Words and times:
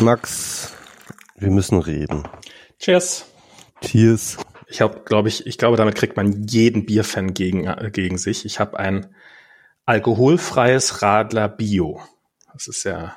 Max, 0.00 0.72
wir 1.36 1.50
müssen 1.50 1.78
reden. 1.78 2.24
Cheers. 2.78 3.26
Cheers. 3.80 4.36
Ich 4.68 4.80
habe, 4.80 5.02
glaube 5.04 5.28
ich, 5.28 5.46
ich 5.46 5.58
glaube, 5.58 5.76
damit 5.76 5.94
kriegt 5.94 6.16
man 6.16 6.46
jeden 6.46 6.86
Bierfan 6.86 7.34
gegen, 7.34 7.66
äh, 7.66 7.90
gegen 7.92 8.18
sich. 8.18 8.44
Ich 8.44 8.60
habe 8.60 8.78
ein 8.78 9.14
alkoholfreies 9.84 11.02
Radler 11.02 11.48
Bio. 11.48 12.00
Das 12.52 12.66
ist 12.66 12.84
ja. 12.84 13.16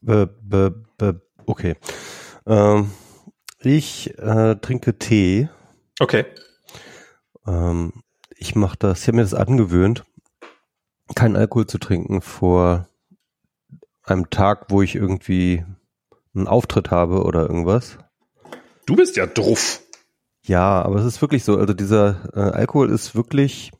Be, 0.00 0.26
be, 0.42 0.84
be, 0.98 1.22
okay. 1.46 1.76
Ähm, 2.46 2.90
ich 3.60 4.18
äh, 4.18 4.56
trinke 4.56 4.98
Tee. 4.98 5.48
Okay. 6.00 6.24
Ähm, 7.46 8.02
ich 8.36 8.56
mache 8.56 8.76
das, 8.78 9.02
ich 9.02 9.08
habe 9.08 9.16
mir 9.16 9.22
das 9.22 9.34
angewöhnt, 9.34 10.04
keinen 11.14 11.36
Alkohol 11.36 11.66
zu 11.66 11.78
trinken 11.78 12.20
vor 12.20 12.88
einem 14.04 14.30
Tag, 14.30 14.66
wo 14.68 14.82
ich 14.82 14.94
irgendwie 14.94 15.64
einen 16.34 16.48
Auftritt 16.48 16.90
habe 16.90 17.22
oder 17.24 17.42
irgendwas. 17.42 17.98
Du 18.86 18.96
bist 18.96 19.16
ja 19.16 19.26
druff. 19.26 19.80
Ja, 20.44 20.82
aber 20.82 20.96
es 20.96 21.06
ist 21.06 21.22
wirklich 21.22 21.44
so. 21.44 21.56
Also 21.56 21.72
dieser 21.72 22.30
äh, 22.34 22.40
Alkohol 22.40 22.90
ist 22.90 23.14
wirklich. 23.14 23.70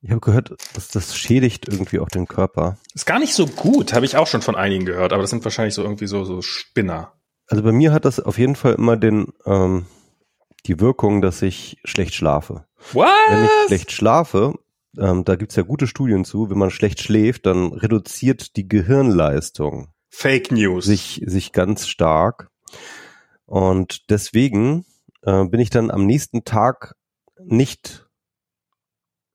Ich 0.00 0.10
habe 0.10 0.20
gehört, 0.20 0.54
dass 0.74 0.88
das 0.88 1.16
schädigt 1.16 1.66
irgendwie 1.66 1.98
auch 1.98 2.10
den 2.10 2.28
Körper. 2.28 2.76
Ist 2.94 3.06
gar 3.06 3.18
nicht 3.18 3.34
so 3.34 3.46
gut, 3.46 3.94
habe 3.94 4.04
ich 4.04 4.18
auch 4.18 4.26
schon 4.26 4.42
von 4.42 4.54
einigen 4.54 4.84
gehört, 4.84 5.14
aber 5.14 5.22
das 5.22 5.30
sind 5.30 5.44
wahrscheinlich 5.44 5.74
so 5.74 5.82
irgendwie 5.82 6.06
so, 6.06 6.24
so 6.24 6.42
Spinner. 6.42 7.14
Also 7.48 7.62
bei 7.62 7.72
mir 7.72 7.90
hat 7.92 8.04
das 8.04 8.20
auf 8.20 8.38
jeden 8.38 8.54
Fall 8.54 8.74
immer 8.74 8.98
den 8.98 9.32
ähm, 9.46 9.86
die 10.66 10.80
Wirkung, 10.80 11.20
dass 11.20 11.42
ich 11.42 11.78
schlecht 11.84 12.14
schlafe. 12.14 12.66
What? 12.92 13.08
Wenn 13.28 13.44
ich 13.44 13.50
schlecht 13.66 13.92
schlafe, 13.92 14.54
ähm, 14.98 15.24
da 15.24 15.36
gibt's 15.36 15.56
ja 15.56 15.62
gute 15.62 15.86
Studien 15.86 16.24
zu, 16.24 16.50
wenn 16.50 16.58
man 16.58 16.70
schlecht 16.70 17.00
schläft, 17.00 17.46
dann 17.46 17.72
reduziert 17.72 18.56
die 18.56 18.68
Gehirnleistung 18.68 19.88
Fake 20.10 20.52
News. 20.52 20.84
sich, 20.84 21.22
sich 21.26 21.52
ganz 21.52 21.86
stark. 21.88 22.48
Und 23.46 24.10
deswegen 24.10 24.84
äh, 25.22 25.44
bin 25.44 25.60
ich 25.60 25.70
dann 25.70 25.90
am 25.90 26.06
nächsten 26.06 26.44
Tag 26.44 26.94
nicht 27.38 28.08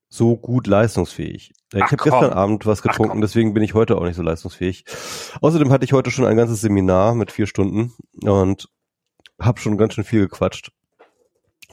so 0.08 0.36
gut 0.36 0.66
leistungsfähig. 0.66 1.52
Ich 1.72 1.82
Ach, 1.82 1.92
habe 1.92 2.02
gestern 2.02 2.32
Abend 2.32 2.66
was 2.66 2.80
Ach, 2.80 2.84
getrunken, 2.84 3.12
komm. 3.12 3.20
deswegen 3.20 3.54
bin 3.54 3.62
ich 3.62 3.74
heute 3.74 3.96
auch 3.96 4.04
nicht 4.04 4.16
so 4.16 4.22
leistungsfähig. 4.22 4.84
Außerdem 5.40 5.70
hatte 5.70 5.84
ich 5.84 5.92
heute 5.92 6.10
schon 6.10 6.24
ein 6.24 6.36
ganzes 6.36 6.60
Seminar 6.60 7.14
mit 7.14 7.30
vier 7.30 7.46
Stunden 7.46 7.92
und 8.22 8.68
habe 9.40 9.60
schon 9.60 9.78
ganz 9.78 9.94
schön 9.94 10.04
viel 10.04 10.22
gequatscht. 10.22 10.72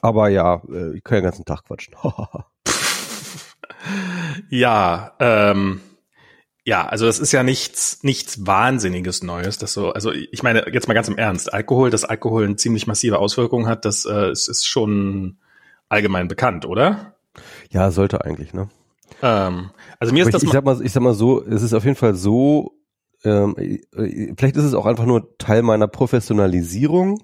Aber 0.01 0.29
ja, 0.29 0.61
äh, 0.69 0.95
ich 0.95 1.03
kann 1.03 1.15
ja 1.15 1.21
den 1.21 1.25
ganzen 1.25 1.45
Tag 1.45 1.63
quatschen. 1.63 1.95
Ja, 4.49 5.13
ähm, 5.19 5.81
ja, 6.65 6.85
also 6.85 7.05
das 7.05 7.19
ist 7.19 7.31
ja 7.31 7.43
nichts, 7.43 8.03
nichts 8.03 8.45
Wahnsinniges 8.45 9.23
Neues. 9.23 9.57
Das 9.57 9.73
so, 9.73 9.91
also 9.91 10.11
ich 10.11 10.43
meine, 10.43 10.71
jetzt 10.73 10.87
mal 10.87 10.93
ganz 10.93 11.07
im 11.07 11.17
Ernst, 11.17 11.53
Alkohol, 11.53 11.89
dass 11.89 12.03
Alkohol 12.05 12.45
eine 12.45 12.55
ziemlich 12.57 12.87
massive 12.87 13.19
Auswirkung 13.19 13.67
hat, 13.67 13.85
das 13.85 14.05
äh, 14.05 14.31
ist, 14.31 14.47
ist 14.49 14.67
schon 14.67 15.37
allgemein 15.89 16.27
bekannt, 16.27 16.65
oder? 16.65 17.17
ja, 17.69 17.91
sollte 17.91 18.23
eigentlich, 18.23 18.53
ne? 18.53 18.69
Ähm, 19.21 19.71
also 19.99 20.13
mir 20.13 20.21
Aber 20.21 20.29
ist 20.29 20.33
das 20.33 20.43
ich, 20.43 20.49
ich, 20.49 20.53
sag 20.53 20.63
mal, 20.63 20.81
ich 20.81 20.91
sag 20.91 21.01
mal 21.01 21.13
so, 21.13 21.43
es 21.43 21.61
ist 21.61 21.73
auf 21.73 21.83
jeden 21.83 21.95
Fall 21.95 22.15
so, 22.15 22.73
ähm, 23.23 23.55
äh, 23.57 24.33
vielleicht 24.37 24.57
ist 24.57 24.63
es 24.63 24.73
auch 24.73 24.85
einfach 24.85 25.05
nur 25.05 25.37
Teil 25.37 25.63
meiner 25.63 25.87
Professionalisierung, 25.87 27.23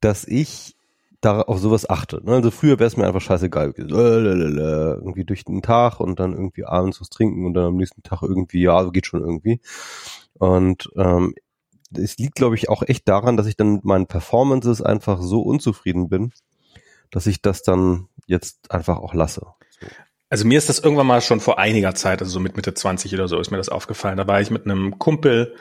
dass 0.00 0.24
ich 0.24 0.76
da 1.20 1.42
auf 1.42 1.58
sowas 1.58 1.88
achte. 1.88 2.20
Ne? 2.24 2.32
Also 2.32 2.50
früher 2.50 2.78
wäre 2.78 2.86
es 2.86 2.96
mir 2.96 3.06
einfach 3.06 3.20
scheißegal 3.20 3.74
Irgendwie 3.76 5.24
durch 5.24 5.44
den 5.44 5.62
Tag 5.62 6.00
und 6.00 6.18
dann 6.18 6.32
irgendwie 6.32 6.64
abends 6.64 7.00
was 7.00 7.10
trinken 7.10 7.46
und 7.46 7.54
dann 7.54 7.64
am 7.64 7.76
nächsten 7.76 8.02
Tag 8.02 8.22
irgendwie, 8.22 8.62
ja, 8.62 8.84
geht 8.90 9.06
schon 9.06 9.20
irgendwie. 9.20 9.60
Und 10.34 10.90
ähm, 10.96 11.34
es 11.96 12.16
liegt, 12.18 12.36
glaube 12.36 12.54
ich, 12.54 12.68
auch 12.68 12.82
echt 12.82 13.08
daran, 13.08 13.36
dass 13.36 13.46
ich 13.46 13.56
dann 13.56 13.74
mit 13.74 13.84
meinen 13.84 14.06
Performances 14.06 14.80
einfach 14.80 15.20
so 15.20 15.42
unzufrieden 15.42 16.08
bin, 16.08 16.32
dass 17.10 17.26
ich 17.26 17.42
das 17.42 17.62
dann 17.62 18.08
jetzt 18.26 18.70
einfach 18.70 18.98
auch 18.98 19.12
lasse. 19.12 19.46
also 20.30 20.46
mir 20.46 20.58
ist 20.58 20.68
das 20.68 20.78
irgendwann 20.78 21.08
mal 21.08 21.20
schon 21.20 21.40
vor 21.40 21.58
einiger 21.58 21.94
Zeit, 21.94 22.20
also 22.22 22.32
so 22.32 22.40
mit 22.40 22.56
Mitte 22.56 22.72
20 22.72 23.12
oder 23.14 23.28
so, 23.28 23.38
ist 23.38 23.50
mir 23.50 23.56
das 23.56 23.68
aufgefallen. 23.68 24.16
Da 24.16 24.26
war 24.26 24.40
ich 24.40 24.50
mit 24.50 24.64
einem 24.64 24.98
Kumpel, 24.98 25.56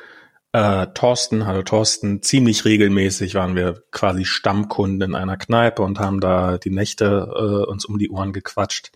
äh, 0.51 0.87
Thorsten, 0.93 1.45
hallo 1.45 1.61
Thorsten, 1.61 2.21
ziemlich 2.21 2.65
regelmäßig 2.65 3.35
waren 3.35 3.55
wir 3.55 3.83
quasi 3.91 4.25
Stammkunden 4.25 5.11
in 5.11 5.15
einer 5.15 5.37
Kneipe 5.37 5.83
und 5.83 5.99
haben 5.99 6.19
da 6.19 6.57
die 6.57 6.71
Nächte 6.71 7.31
äh, 7.35 7.69
uns 7.69 7.85
um 7.85 7.99
die 7.99 8.09
Ohren 8.09 8.33
gequatscht. 8.33 8.91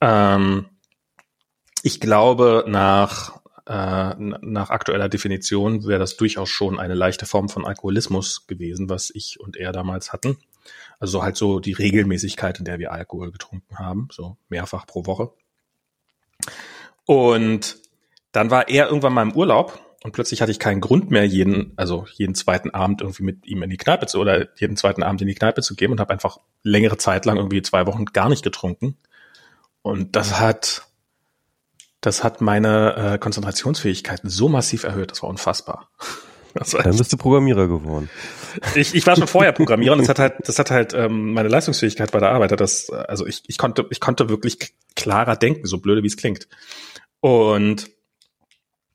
Ähm, 0.00 0.66
ich 1.82 2.00
glaube, 2.00 2.64
nach, 2.66 3.40
äh, 3.66 4.14
nach 4.18 4.70
aktueller 4.70 5.08
Definition 5.08 5.86
wäre 5.86 6.00
das 6.00 6.16
durchaus 6.16 6.50
schon 6.50 6.78
eine 6.78 6.94
leichte 6.94 7.26
Form 7.26 7.48
von 7.48 7.64
Alkoholismus 7.64 8.46
gewesen, 8.46 8.90
was 8.90 9.10
ich 9.14 9.40
und 9.40 9.56
er 9.56 9.72
damals 9.72 10.12
hatten. 10.12 10.36
Also 10.98 11.22
halt 11.22 11.36
so 11.36 11.60
die 11.60 11.72
Regelmäßigkeit, 11.72 12.58
in 12.58 12.64
der 12.64 12.78
wir 12.78 12.92
Alkohol 12.92 13.30
getrunken 13.30 13.78
haben, 13.78 14.08
so 14.10 14.36
mehrfach 14.48 14.86
pro 14.86 15.06
Woche. 15.06 15.30
Und 17.06 17.76
dann 18.32 18.50
war 18.50 18.68
er 18.68 18.88
irgendwann 18.88 19.14
mal 19.14 19.22
im 19.22 19.36
Urlaub 19.36 19.85
und 20.06 20.12
plötzlich 20.12 20.40
hatte 20.40 20.52
ich 20.52 20.60
keinen 20.60 20.80
Grund 20.80 21.10
mehr, 21.10 21.24
jeden, 21.26 21.72
also 21.74 22.06
jeden 22.12 22.36
zweiten 22.36 22.70
Abend 22.70 23.00
irgendwie 23.00 23.24
mit 23.24 23.44
ihm 23.44 23.64
in 23.64 23.70
die 23.70 23.76
Kneipe 23.76 24.06
zu 24.06 24.20
oder 24.20 24.46
jeden 24.54 24.76
zweiten 24.76 25.02
Abend 25.02 25.20
in 25.20 25.26
die 25.26 25.34
Kneipe 25.34 25.62
zu 25.62 25.74
gehen 25.74 25.90
und 25.90 25.98
habe 25.98 26.12
einfach 26.12 26.38
längere 26.62 26.96
Zeit 26.96 27.24
lang 27.24 27.38
irgendwie 27.38 27.60
zwei 27.60 27.88
Wochen 27.88 28.04
gar 28.04 28.28
nicht 28.28 28.44
getrunken. 28.44 28.96
Und 29.82 30.14
das 30.14 30.38
hat, 30.38 30.86
das 32.00 32.22
hat 32.22 32.40
meine 32.40 33.14
äh, 33.14 33.18
Konzentrationsfähigkeiten 33.18 34.30
so 34.30 34.48
massiv 34.48 34.84
erhöht, 34.84 35.10
das 35.10 35.22
war 35.22 35.28
unfassbar. 35.28 35.90
Das 36.58 36.72
war 36.72 36.82
Dann 36.82 36.96
bist 36.96 37.12
du 37.12 37.18
Programmierer 37.18 37.68
geworden. 37.68 38.08
ich, 38.74 38.94
ich 38.94 39.06
war 39.06 39.14
schon 39.14 39.26
vorher 39.26 39.52
Programmierer 39.52 39.92
und 39.92 39.98
das 39.98 40.08
hat 40.08 40.18
halt, 40.18 40.36
das 40.44 40.58
hat 40.58 40.70
halt 40.70 40.94
ähm, 40.94 41.34
meine 41.34 41.50
Leistungsfähigkeit 41.50 42.12
bei 42.12 42.18
der 42.18 42.30
Arbeit. 42.30 42.58
Das, 42.58 42.88
also 42.88 43.26
ich, 43.26 43.42
ich 43.46 43.58
konnte, 43.58 43.84
ich 43.90 44.00
konnte 44.00 44.30
wirklich 44.30 44.72
klarer 44.94 45.36
denken, 45.36 45.66
so 45.66 45.76
blöde 45.76 46.02
wie 46.02 46.06
es 46.06 46.16
klingt. 46.16 46.48
Und 47.20 47.90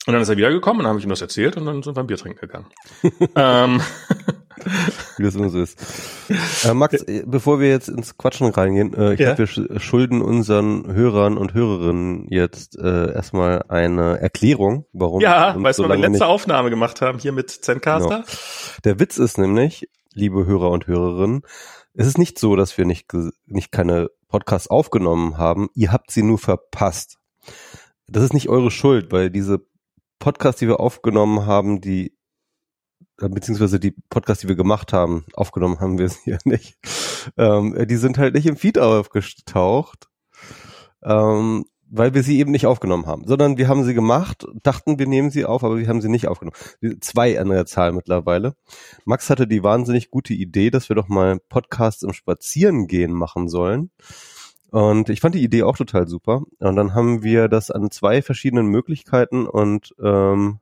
und 0.08 0.14
dann 0.14 0.22
ist 0.22 0.30
er 0.30 0.38
wiedergekommen 0.38 0.80
und 0.80 0.84
dann 0.86 0.90
habe 0.92 1.00
ich 1.00 1.06
ihm 1.06 1.10
das 1.10 1.22
erzählt 1.22 1.58
und 1.58 1.66
dann 1.66 1.84
sind 1.84 1.96
wir 1.96 2.02
ein 2.04 2.08
Bier 2.08 2.18
trinken 2.18 2.40
gegangen. 2.40 2.66
ähm, 3.36 3.82
wie 5.18 5.24
das 5.24 5.36
immer 5.36 5.50
so 5.50 5.60
ist. 5.62 5.78
Äh, 6.66 6.74
Max, 6.74 6.94
äh, 7.04 7.24
bevor 7.26 7.60
wir 7.60 7.70
jetzt 7.70 7.88
ins 7.90 8.18
Quatschen 8.18 8.48
reingehen, 8.50 8.94
äh, 8.94 9.14
ich 9.14 9.20
Ja. 9.20 9.34
glaube, 9.34 9.40
wir 9.40 9.48
sch- 9.48 9.80
schulden 9.80 10.22
unseren 10.22 10.92
Hörern 10.94 11.38
und 11.38 11.54
Hörerinnen 11.54 12.28
jetzt 12.30 12.78
äh, 12.78 13.14
erstmal 13.14 13.64
eine 13.70 14.20
Erklärung, 14.20 14.86
warum. 14.94 15.22
ja, 15.22 15.54
so 15.54 15.64
wann 15.64 15.76
wir 15.78 15.88
lange 15.88 16.08
letzte 16.10 16.28
Aufnahme 16.28 16.70
gemacht 16.70 17.02
haben 17.02 17.20
hier 17.20 17.32
mit 17.32 17.50
Zencaster? 17.50 18.24
Der 18.84 19.00
Witz 19.00 19.18
ist 19.18 19.38
nämlich, 19.38 19.90
liebe 20.14 20.46
Hörer 20.46 20.70
und 20.70 20.88
Hörerinnen, 20.88 21.42
es 21.94 22.08
ist 22.08 22.18
nicht 22.18 22.40
so, 22.40 22.56
dass 22.56 22.78
wir 22.78 22.86
nicht, 22.86 23.08
nicht 23.48 23.72
keine 23.72 24.10
Podcasts 24.30 24.70
aufgenommen 24.70 25.38
haben. 25.38 25.70
Ihr 25.74 25.92
habt 25.92 26.12
sie 26.12 26.24
nur 26.24 26.38
verpasst. 26.38 27.18
Das 28.08 28.24
ist 28.24 28.34
nicht 28.34 28.48
eure 28.50 28.72
Schuld, 28.72 29.12
weil 29.12 29.30
diese 29.30 29.62
Podcasts, 30.22 30.60
die 30.60 30.68
wir 30.68 30.80
aufgenommen 30.80 31.46
haben, 31.46 31.82
die 31.82 32.16
äh, 33.20 33.28
beziehungsweise 33.28 33.80
die 33.80 33.96
Podcasts, 34.10 34.42
die 34.42 34.48
wir 34.48 34.56
gemacht 34.56 34.94
haben, 34.94 35.26
aufgenommen 35.34 35.80
haben 35.80 35.98
wir 35.98 36.08
sie 36.08 36.30
ja 36.32 36.38
nicht. 36.46 36.78
Ähm, 37.38 37.76
die 37.88 37.98
sind 37.98 38.18
halt 38.18 38.36
nicht 38.36 38.46
im 38.46 38.56
Feed 38.56 38.80
aufgetaucht, 38.80 40.08
ähm, 41.04 41.66
weil 41.90 42.14
wir 42.14 42.24
sie 42.24 42.40
eben 42.40 42.52
nicht 42.52 42.68
aufgenommen 42.68 43.08
haben, 43.08 43.28
sondern 43.28 43.58
wir 43.58 43.68
haben 43.68 43.84
sie 43.84 43.94
gemacht, 43.96 44.46
dachten, 44.64 44.98
wir 44.98 45.08
nehmen 45.08 45.32
sie 45.32 45.44
auf, 45.44 45.64
aber 45.64 45.78
wir 45.78 45.88
haben 45.88 46.02
sie 46.02 46.08
nicht 46.08 46.28
aufgenommen. 46.28 46.56
Zwei 47.02 47.40
an 47.40 47.50
der 47.50 47.66
Zahl 47.66 47.92
mittlerweile. 47.92 48.56
Max 49.06 49.30
hatte 49.30 49.48
die 49.48 49.64
wahnsinnig 49.64 50.12
gute 50.12 50.34
Idee, 50.34 50.70
dass 50.70 50.88
wir 50.88 50.96
doch 50.96 51.10
mal 51.10 51.40
Podcasts 51.50 52.04
im 52.04 52.14
Spazierengehen 52.14 53.12
machen 53.12 53.50
sollen. 53.50 53.92
Und 54.72 55.10
ich 55.10 55.20
fand 55.20 55.36
die 55.36 55.44
Idee 55.44 55.64
auch 55.64 55.78
total 55.78 56.08
super. 56.08 56.44
Und 56.60 56.76
dann 56.76 56.94
haben 56.96 57.24
wir 57.24 57.48
das 57.50 57.72
an 57.72 57.92
zwei 57.92 58.22
verschiedenen 58.22 58.68
Möglichkeiten 58.68 59.46
und 59.46 59.94
ähm, 60.02 60.60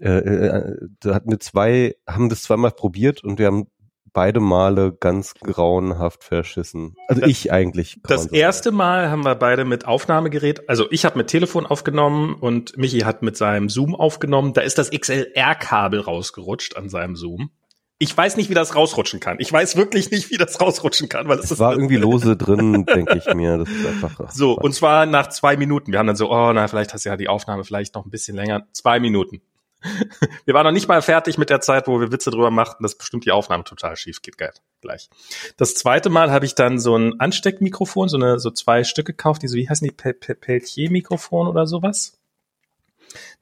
äh, 0.00 0.08
äh, 0.08 0.76
da 1.00 1.14
hatten 1.14 1.30
wir 1.30 1.38
zwei, 1.38 1.94
haben 2.08 2.28
das 2.28 2.42
zweimal 2.42 2.72
probiert 2.72 3.22
und 3.22 3.38
wir 3.38 3.46
haben 3.46 3.66
beide 4.14 4.40
Male 4.40 4.96
ganz 4.98 5.34
grauenhaft 5.34 6.24
verschissen. 6.24 6.94
Also 7.08 7.20
Das- 7.20 7.30
ich 7.30 7.52
eigentlich. 7.52 8.00
Das 8.04 8.26
erste 8.26 8.70
Mal 8.72 9.10
haben 9.10 9.24
wir 9.24 9.34
beide 9.34 9.64
mit 9.64 9.86
Aufnahmegerät, 9.86 10.68
also 10.68 10.86
ich 10.90 11.04
habe 11.04 11.18
mit 11.18 11.26
Telefon 11.26 11.66
aufgenommen 11.66 12.34
und 12.34 12.76
Michi 12.78 13.00
hat 13.00 13.22
mit 13.22 13.36
seinem 13.36 13.68
Zoom 13.68 13.94
aufgenommen. 13.94 14.52
Da 14.54 14.62
ist 14.62 14.78
das 14.78 14.90
XLR-Kabel 14.90 16.00
rausgerutscht 16.00 16.76
an 16.76 16.88
seinem 16.88 17.16
Zoom. 17.16 17.50
Ich 17.98 18.16
weiß 18.16 18.36
nicht, 18.36 18.50
wie 18.50 18.54
das 18.54 18.74
rausrutschen 18.74 19.20
kann. 19.20 19.36
Ich 19.38 19.52
weiß 19.52 19.76
wirklich 19.76 20.10
nicht, 20.10 20.30
wie 20.30 20.36
das 20.36 20.60
rausrutschen 20.60 21.08
kann, 21.08 21.28
weil 21.28 21.38
es 21.38 21.50
ist 21.50 21.60
war 21.60 21.72
irgendwie 21.72 21.96
lose 21.96 22.36
drin, 22.36 22.84
denke 22.94 23.16
ich 23.24 23.34
mir. 23.34 23.58
Das 23.58 23.68
ist 23.68 23.86
einfach. 23.86 24.30
so. 24.32 24.56
Und 24.56 24.74
zwar 24.74 25.06
nach 25.06 25.28
zwei 25.28 25.56
Minuten. 25.56 25.92
Wir 25.92 26.00
haben 26.00 26.06
dann 26.08 26.16
so, 26.16 26.30
oh, 26.30 26.52
na, 26.52 26.66
vielleicht 26.66 26.92
hast 26.92 27.04
du 27.04 27.08
ja 27.10 27.16
die 27.16 27.28
Aufnahme 27.28 27.62
vielleicht 27.64 27.94
noch 27.94 28.04
ein 28.04 28.10
bisschen 28.10 28.36
länger. 28.36 28.66
Zwei 28.72 28.98
Minuten. 29.00 29.40
Wir 30.46 30.54
waren 30.54 30.64
noch 30.64 30.72
nicht 30.72 30.88
mal 30.88 31.02
fertig 31.02 31.36
mit 31.36 31.50
der 31.50 31.60
Zeit, 31.60 31.86
wo 31.88 32.00
wir 32.00 32.10
Witze 32.10 32.30
drüber 32.30 32.50
machten, 32.50 32.82
dass 32.82 32.96
bestimmt 32.96 33.26
die 33.26 33.32
Aufnahme 33.32 33.64
total 33.64 33.96
schief 33.96 34.22
geht 34.22 34.38
geil, 34.38 34.52
gleich. 34.80 35.10
Das 35.58 35.74
zweite 35.74 36.08
Mal 36.08 36.30
habe 36.30 36.46
ich 36.46 36.54
dann 36.54 36.78
so 36.78 36.96
ein 36.96 37.20
Ansteckmikrofon, 37.20 38.08
so 38.08 38.16
eine 38.16 38.38
so 38.38 38.50
zwei 38.50 38.82
Stück 38.82 39.04
gekauft, 39.06 39.42
die 39.42 39.48
so 39.48 39.56
wie 39.56 39.68
heißen 39.68 39.86
die 39.86 39.92
Pel- 39.92 40.14
Pel- 40.14 40.36
Peltier-Mikrofon 40.36 41.48
oder 41.48 41.66
sowas. 41.66 42.18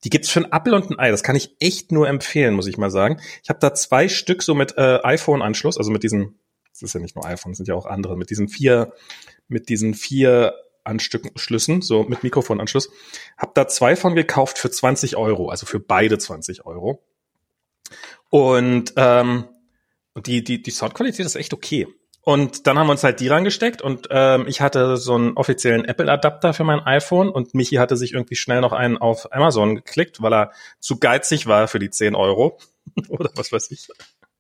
Die 0.05 0.11
gibt's 0.11 0.31
für 0.31 0.41
ein 0.41 0.53
Apple 0.53 0.75
und 0.75 0.91
ein 0.91 0.99
Ei. 0.99 1.11
Das 1.11 1.23
kann 1.23 1.37
ich 1.37 1.55
echt 1.61 1.93
nur 1.93 2.09
empfehlen, 2.09 2.55
muss 2.55 2.67
ich 2.67 2.77
mal 2.77 2.91
sagen. 2.91 3.21
Ich 3.43 3.49
habe 3.49 3.61
da 3.61 3.75
zwei 3.75 4.09
Stück 4.09 4.43
so 4.43 4.55
mit 4.55 4.77
äh, 4.77 5.01
iPhone-Anschluss, 5.03 5.79
also 5.79 5.91
mit 5.91 6.03
diesen, 6.03 6.39
das 6.71 6.83
ist 6.83 6.95
ja 6.95 7.01
nicht 7.01 7.15
nur 7.15 7.25
iPhone, 7.25 7.53
das 7.53 7.59
sind 7.59 7.69
ja 7.69 7.75
auch 7.75 7.87
andere, 7.87 8.17
mit 8.17 8.31
diesen 8.31 8.49
vier, 8.49 8.93
mit 9.49 9.69
diesen 9.69 9.95
vier 9.95 10.55
Anschlüssen, 10.85 11.83
so 11.83 12.03
mit 12.03 12.25
Mikrofonanschluss. 12.25 12.91
Hab 13.39 13.55
da 13.55 13.69
zwei 13.69 13.95
von 13.95 14.17
gekauft 14.17 14.59
für 14.59 14.71
20 14.71 15.17
Euro, 15.17 15.49
also 15.49 15.67
für 15.67 15.79
beide 15.79 16.19
20 16.19 16.67
Euro. 16.67 17.03
Und 18.31 18.95
ähm, 18.97 19.45
die, 20.27 20.43
die, 20.43 20.63
die 20.63 20.71
Soundqualität 20.71 21.25
ist 21.25 21.37
echt 21.37 21.55
okay. 21.55 21.87
Und 22.25 22.69
dann 22.69 22.79
haben 22.79 22.87
wir 22.87 22.93
uns 22.93 23.03
halt 23.03 23.19
die 23.19 23.27
rangesteckt 23.27 23.83
und 23.83 24.07
ähm, 24.11 24.45
ich 24.47 24.61
hatte 24.61 24.97
so 24.97 25.15
einen 25.15 25.37
offiziellen 25.37 25.85
Apple-Adapter 25.85 26.55
für 26.55 26.63
mein 26.63 26.79
iPhone 26.79 27.29
und 27.29 27.53
Michi 27.53 27.77
hatte 27.77 27.97
sich 27.97 28.13
irgendwie 28.13 28.37
schnell 28.37 28.61
noch 28.61 28.73
einen 28.73 28.97
auf 28.97 29.33
Amazon 29.33 29.75
geklickt, 29.75 30.23
weil 30.23 30.33
er 30.33 30.53
zu 30.79 31.01
geizig 31.01 31.49
war 31.49 31.67
für 31.67 31.81
die 31.81 31.91
10 31.91 32.15
Euro 32.15 32.59
oder 33.09 33.31
was 33.35 33.51
weiß 33.51 33.73
ich. 33.73 33.89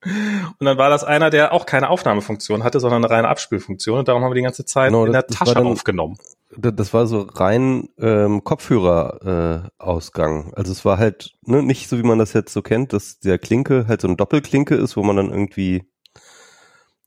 Und 0.05 0.64
dann 0.64 0.79
war 0.79 0.90
das 0.90 1.02
einer, 1.02 1.31
der 1.31 1.52
auch 1.52 1.67
keine 1.67 1.88
Aufnahmefunktion 1.88 2.62
hatte, 2.62 2.79
sondern 2.79 3.05
eine 3.05 3.12
reine 3.12 3.29
Abspielfunktion 3.29 3.99
und 3.99 4.06
darum 4.06 4.23
haben 4.23 4.31
wir 4.31 4.37
die 4.37 4.43
ganze 4.43 4.64
Zeit 4.64 4.90
genau, 4.90 5.05
in 5.05 5.12
der 5.12 5.26
Tasche 5.26 5.55
dann, 5.55 5.67
aufgenommen. 5.67 6.19
Das 6.56 6.94
war 6.94 7.06
so 7.06 7.23
rein 7.23 7.88
ähm, 7.99 8.44
Kopfhörer-Ausgang. 8.44 10.50
Äh, 10.50 10.55
also 10.55 10.70
es 10.70 10.85
war 10.85 10.99
halt 10.99 11.32
ne, 11.43 11.62
nicht 11.62 11.88
so, 11.88 11.96
wie 11.99 12.02
man 12.02 12.19
das 12.19 12.32
jetzt 12.32 12.52
so 12.52 12.62
kennt, 12.62 12.93
dass 12.93 13.20
der 13.20 13.38
Klinke 13.38 13.87
halt 13.88 14.02
so 14.02 14.08
ein 14.08 14.17
Doppelklinke 14.17 14.76
ist, 14.76 14.96
wo 14.96 15.02
man 15.02 15.17
dann 15.17 15.31
irgendwie 15.31 15.90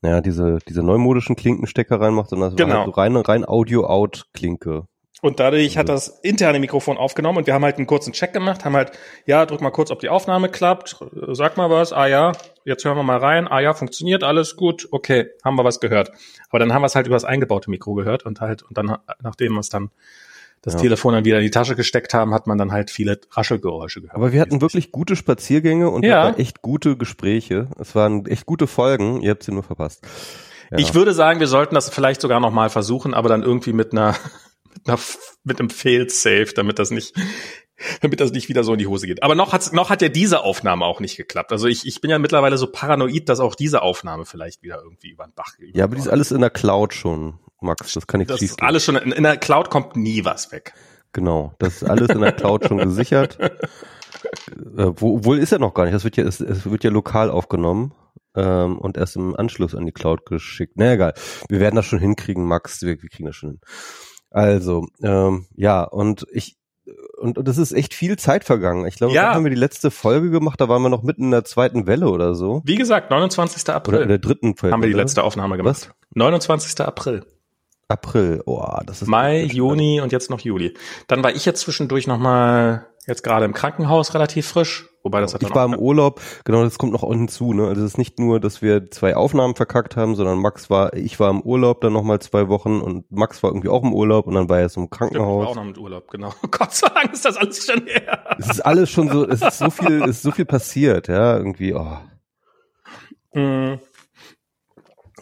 naja, 0.06 0.20
diese, 0.20 0.58
diese 0.68 0.82
neumodischen 0.84 1.34
Klinkenstecker 1.34 2.00
reinmacht, 2.00 2.30
sondern 2.30 2.50
das 2.50 2.56
genau. 2.56 2.74
war 2.74 2.84
halt 2.84 2.94
so 2.94 3.00
rein, 3.00 3.16
rein 3.16 3.44
Audio-Out-Klinke. 3.44 4.86
Und 5.22 5.40
dadurch 5.40 5.78
hat 5.78 5.88
das 5.88 6.08
interne 6.22 6.60
Mikrofon 6.60 6.98
aufgenommen 6.98 7.38
und 7.38 7.46
wir 7.46 7.54
haben 7.54 7.64
halt 7.64 7.78
einen 7.78 7.86
kurzen 7.86 8.12
Check 8.12 8.32
gemacht, 8.32 8.64
haben 8.64 8.76
halt, 8.76 8.92
ja, 9.24 9.46
drück 9.46 9.62
mal 9.62 9.70
kurz, 9.70 9.90
ob 9.90 9.98
die 9.98 10.10
Aufnahme 10.10 10.48
klappt, 10.48 10.96
sag 11.32 11.56
mal 11.56 11.70
was, 11.70 11.92
ah 11.92 12.06
ja, 12.06 12.32
jetzt 12.64 12.84
hören 12.84 12.96
wir 12.96 13.02
mal 13.02 13.16
rein, 13.16 13.48
ah 13.48 13.58
ja, 13.58 13.74
funktioniert, 13.74 14.22
alles 14.22 14.54
gut, 14.56 14.86
okay, 14.92 15.26
haben 15.42 15.56
wir 15.56 15.64
was 15.64 15.80
gehört. 15.80 16.12
Aber 16.50 16.60
dann 16.60 16.72
haben 16.72 16.82
wir 16.82 16.86
es 16.86 16.94
halt 16.94 17.06
über 17.06 17.16
das 17.16 17.24
eingebaute 17.24 17.70
Mikro 17.70 17.94
gehört 17.94 18.24
und 18.26 18.40
halt, 18.40 18.62
und 18.62 18.78
dann, 18.78 18.98
nachdem 19.20 19.54
wir 19.54 19.60
es 19.60 19.70
dann 19.70 19.90
das 20.62 20.74
ja. 20.74 20.80
Telefon 20.80 21.14
dann 21.14 21.24
wieder 21.24 21.38
in 21.38 21.44
die 21.44 21.50
Tasche 21.50 21.76
gesteckt 21.76 22.12
haben, 22.14 22.34
hat 22.34 22.46
man 22.46 22.58
dann 22.58 22.72
halt 22.72 22.90
viele 22.90 23.20
Raschelgeräusche 23.30 24.00
gehört. 24.00 24.16
Aber 24.16 24.32
wir 24.32 24.40
hatten 24.40 24.60
wirklich 24.60 24.90
gute 24.90 25.14
Spaziergänge 25.14 25.90
und 25.90 26.04
ja. 26.04 26.30
echt 26.30 26.62
gute 26.62 26.96
Gespräche. 26.96 27.68
Es 27.78 27.94
waren 27.94 28.26
echt 28.26 28.46
gute 28.46 28.66
Folgen. 28.66 29.20
Ihr 29.20 29.30
habt 29.30 29.42
sie 29.42 29.52
nur 29.52 29.62
verpasst. 29.62 30.02
Ja. 30.70 30.78
Ich 30.78 30.94
würde 30.94 31.14
sagen, 31.14 31.38
wir 31.38 31.46
sollten 31.46 31.74
das 31.74 31.88
vielleicht 31.90 32.20
sogar 32.20 32.40
noch 32.40 32.50
mal 32.50 32.70
versuchen, 32.70 33.14
aber 33.14 33.28
dann 33.28 33.42
irgendwie 33.42 33.72
mit 33.72 33.92
einer 33.92 34.16
mit, 34.74 34.88
einer, 34.88 34.98
mit 35.44 35.60
einem 35.60 35.70
Fail-Safe, 35.70 36.48
damit 36.54 36.78
das 36.78 36.90
nicht 36.90 37.14
damit 38.00 38.20
das 38.20 38.32
nicht 38.32 38.48
wieder 38.48 38.64
so 38.64 38.72
in 38.72 38.78
die 38.78 38.86
Hose 38.86 39.06
geht. 39.06 39.22
Aber 39.22 39.34
noch 39.34 39.52
hat 39.52 39.72
noch 39.72 39.90
hat 39.90 40.02
ja 40.02 40.08
diese 40.08 40.42
Aufnahme 40.42 40.84
auch 40.84 41.00
nicht 41.00 41.16
geklappt. 41.16 41.52
Also 41.52 41.66
ich, 41.66 41.86
ich 41.86 42.00
bin 42.00 42.10
ja 42.10 42.18
mittlerweile 42.18 42.58
so 42.58 42.66
paranoid, 42.66 43.28
dass 43.28 43.40
auch 43.40 43.54
diese 43.54 43.82
Aufnahme 43.82 44.24
vielleicht 44.24 44.62
wieder 44.62 44.80
irgendwie 44.82 45.10
über 45.10 45.24
den 45.24 45.34
Bach 45.34 45.56
geht. 45.58 45.76
Ja, 45.76 45.84
aber 45.84 45.94
die 45.94 46.00
ist 46.00 46.08
alles 46.08 46.32
in 46.32 46.40
der 46.40 46.50
Cloud 46.50 46.94
schon. 46.94 47.38
Max, 47.60 47.92
das 47.92 48.06
kann 48.06 48.20
ich 48.20 48.28
Das 48.28 48.42
ist 48.42 48.62
alles 48.62 48.84
schon, 48.84 48.96
in, 48.96 49.12
in 49.12 49.22
der 49.22 49.36
Cloud 49.36 49.70
kommt 49.70 49.96
nie 49.96 50.24
was 50.24 50.52
weg. 50.52 50.74
Genau, 51.12 51.54
das 51.58 51.76
ist 51.76 51.84
alles 51.84 52.10
in 52.10 52.20
der 52.20 52.32
Cloud 52.32 52.66
schon 52.66 52.78
gesichert. 52.78 53.38
Äh, 54.76 54.92
wo, 54.96 55.24
wohl 55.24 55.38
ist 55.38 55.52
er 55.52 55.58
noch 55.58 55.74
gar 55.74 55.84
nicht. 55.84 55.94
Das 55.94 56.02
wird 56.02 56.16
ja, 56.16 56.24
es, 56.24 56.40
es 56.40 56.68
wird 56.68 56.82
ja 56.82 56.90
lokal 56.90 57.30
aufgenommen 57.30 57.92
ähm, 58.34 58.78
und 58.78 58.96
erst 58.96 59.16
im 59.16 59.36
Anschluss 59.36 59.74
an 59.74 59.86
die 59.86 59.92
Cloud 59.92 60.26
geschickt. 60.26 60.72
Na 60.76 60.94
egal, 60.94 61.14
wir 61.48 61.60
werden 61.60 61.76
das 61.76 61.86
schon 61.86 61.98
hinkriegen, 61.98 62.44
Max. 62.44 62.82
Wir, 62.82 63.00
wir 63.02 63.08
kriegen 63.08 63.26
das 63.26 63.36
schon 63.36 63.50
hin. 63.50 63.60
Also, 64.30 64.86
ähm, 65.02 65.46
ja, 65.54 65.82
und 65.82 66.26
ich 66.32 66.56
und, 67.18 67.38
und 67.38 67.48
das 67.48 67.58
ist 67.58 67.72
echt 67.72 67.94
viel 67.94 68.16
Zeit 68.16 68.44
vergangen. 68.44 68.86
Ich 68.86 68.96
glaube, 68.96 69.14
ja. 69.14 69.34
haben 69.34 69.44
wir 69.44 69.50
die 69.50 69.56
letzte 69.56 69.90
Folge 69.90 70.30
gemacht, 70.30 70.60
da 70.60 70.68
waren 70.68 70.82
wir 70.82 70.88
noch 70.88 71.02
mitten 71.02 71.24
in 71.24 71.30
der 71.30 71.44
zweiten 71.44 71.86
Welle 71.86 72.08
oder 72.08 72.34
so. 72.34 72.62
Wie 72.64 72.76
gesagt, 72.76 73.10
29. 73.10 73.68
April. 73.70 73.94
Oder 73.94 74.02
in 74.02 74.08
der 74.08 74.18
dritten 74.18 74.56
Folge. 74.56 74.72
Haben 74.72 74.82
wir 74.82 74.88
die 74.88 74.94
letzte 74.94 75.24
Aufnahme 75.24 75.56
gemacht. 75.56 75.88
Was? 75.88 75.94
29. 76.14 76.80
April. 76.80 77.24
April, 77.88 78.42
oh, 78.46 78.66
das 78.84 79.02
ist 79.02 79.08
Mai, 79.08 79.44
Juni 79.44 80.00
und 80.00 80.10
jetzt 80.12 80.28
noch 80.30 80.40
Juli. 80.40 80.74
Dann 81.06 81.22
war 81.22 81.34
ich 81.34 81.44
jetzt 81.44 81.60
zwischendurch 81.60 82.06
nochmal 82.06 82.86
jetzt 83.06 83.22
gerade 83.22 83.44
im 83.44 83.52
Krankenhaus 83.52 84.14
relativ 84.14 84.48
frisch, 84.48 84.88
wobei 85.04 85.20
das 85.20 85.32
hat 85.32 85.42
Ich 85.42 85.54
war 85.54 85.64
im 85.64 85.76
Urlaub, 85.76 86.20
genau, 86.44 86.64
das 86.64 86.78
kommt 86.78 86.92
noch 86.92 87.08
hinzu, 87.08 87.52
ne? 87.52 87.68
Also 87.68 87.82
es 87.82 87.92
ist 87.92 87.98
nicht 87.98 88.18
nur, 88.18 88.40
dass 88.40 88.60
wir 88.60 88.90
zwei 88.90 89.14
Aufnahmen 89.14 89.54
verkackt 89.54 89.96
haben, 89.96 90.16
sondern 90.16 90.38
Max 90.38 90.68
war, 90.68 90.94
ich 90.94 91.20
war 91.20 91.30
im 91.30 91.40
Urlaub 91.42 91.80
dann 91.80 91.92
nochmal 91.92 92.18
zwei 92.18 92.48
Wochen 92.48 92.80
und 92.80 93.10
Max 93.12 93.44
war 93.44 93.50
irgendwie 93.50 93.68
auch 93.68 93.84
im 93.84 93.94
Urlaub 93.94 94.26
und 94.26 94.34
dann 94.34 94.48
war 94.48 94.58
er 94.58 94.68
so 94.68 94.80
im 94.80 94.90
Krankenhaus. 94.90 95.42
Ich 95.42 95.44
war 95.44 95.62
auch 95.62 95.64
noch 95.64 95.76
im 95.76 95.80
Urlaub, 95.80 96.10
genau. 96.10 96.32
Gott 96.50 96.74
sei 96.74 96.88
Dank 96.88 97.12
ist 97.12 97.24
das 97.24 97.36
alles 97.36 97.64
schon 97.64 97.86
her. 97.86 98.36
Es 98.38 98.50
ist 98.50 98.60
alles 98.60 98.90
schon 98.90 99.08
so, 99.08 99.28
es 99.28 99.40
ist 99.40 99.58
so 99.58 99.70
viel, 99.70 100.02
es 100.02 100.16
ist 100.16 100.22
so 100.22 100.32
viel 100.32 100.44
passiert, 100.44 101.06
ja, 101.06 101.36
irgendwie, 101.36 101.74
oh. 101.74 101.98
Mm. 103.34 103.78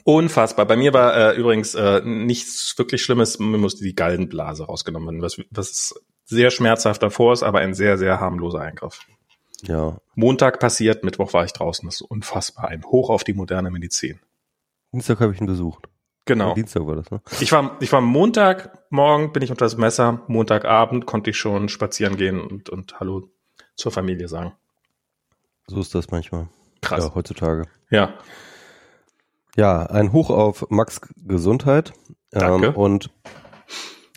Unfassbar. 0.05 0.67
Bei 0.67 0.77
mir 0.77 0.93
war 0.93 1.17
äh, 1.17 1.37
übrigens 1.37 1.75
äh, 1.75 2.03
nichts 2.05 2.75
wirklich 2.77 3.03
Schlimmes. 3.03 3.39
Mir 3.39 3.59
musste 3.59 3.83
die 3.83 3.95
Gallenblase 3.95 4.65
rausgenommen 4.65 5.09
werden, 5.09 5.23
was, 5.23 5.41
was 5.51 5.95
sehr 6.27 6.51
schmerzhaft 6.51 7.03
davor 7.03 7.33
ist, 7.33 7.43
aber 7.43 7.61
ein 7.61 7.75
sehr, 7.75 7.97
sehr 7.97 8.21
harmloser 8.21 8.61
Eingriff. 8.61 9.01
Ja. 9.63 9.97
Montag 10.15 10.61
passiert, 10.61 11.05
Mittwoch 11.05 11.33
war 11.33 11.45
ich 11.45 11.53
draußen. 11.53 11.87
Das 11.87 11.97
ist 11.97 12.03
unfassbar. 12.03 12.69
Ein 12.69 12.85
Hoch 12.85 13.09
auf 13.09 13.25
die 13.25 13.33
moderne 13.33 13.71
Medizin. 13.71 14.21
Dienstag 14.93 15.21
habe 15.21 15.33
ich 15.33 15.41
ihn 15.41 15.47
besucht. 15.47 15.89
Genau. 16.27 16.49
Ja, 16.49 16.55
Dienstag 16.55 16.87
war 16.87 16.97
das, 16.97 17.11
ne? 17.11 17.21
Ich 17.41 17.53
war, 17.53 17.77
ich 17.81 17.93
war 17.93 18.01
Montagmorgen, 18.01 19.33
bin 19.33 19.43
ich 19.43 19.51
unter 19.51 19.65
das 19.65 19.77
Messer. 19.77 20.23
Montagabend 20.27 21.07
konnte 21.07 21.31
ich 21.31 21.37
schon 21.37 21.69
spazieren 21.69 22.17
gehen 22.17 22.41
und, 22.41 22.71
und 22.71 23.01
Hallo 23.01 23.29
zur 23.75 23.93
Familie 23.93 24.29
sagen. 24.29 24.53
So 25.67 25.81
ist 25.81 25.95
das 25.95 26.11
manchmal. 26.11 26.49
Krass. 26.81 27.05
Ja, 27.05 27.15
heutzutage. 27.15 27.67
Ja. 27.91 28.15
Ja, 29.57 29.87
ein 29.87 30.13
Hoch 30.13 30.31
auf 30.31 30.67
Max 30.71 31.01
Gesundheit. 31.25 31.93
Danke. 32.31 32.69
Ähm, 32.69 32.75
und 32.75 33.11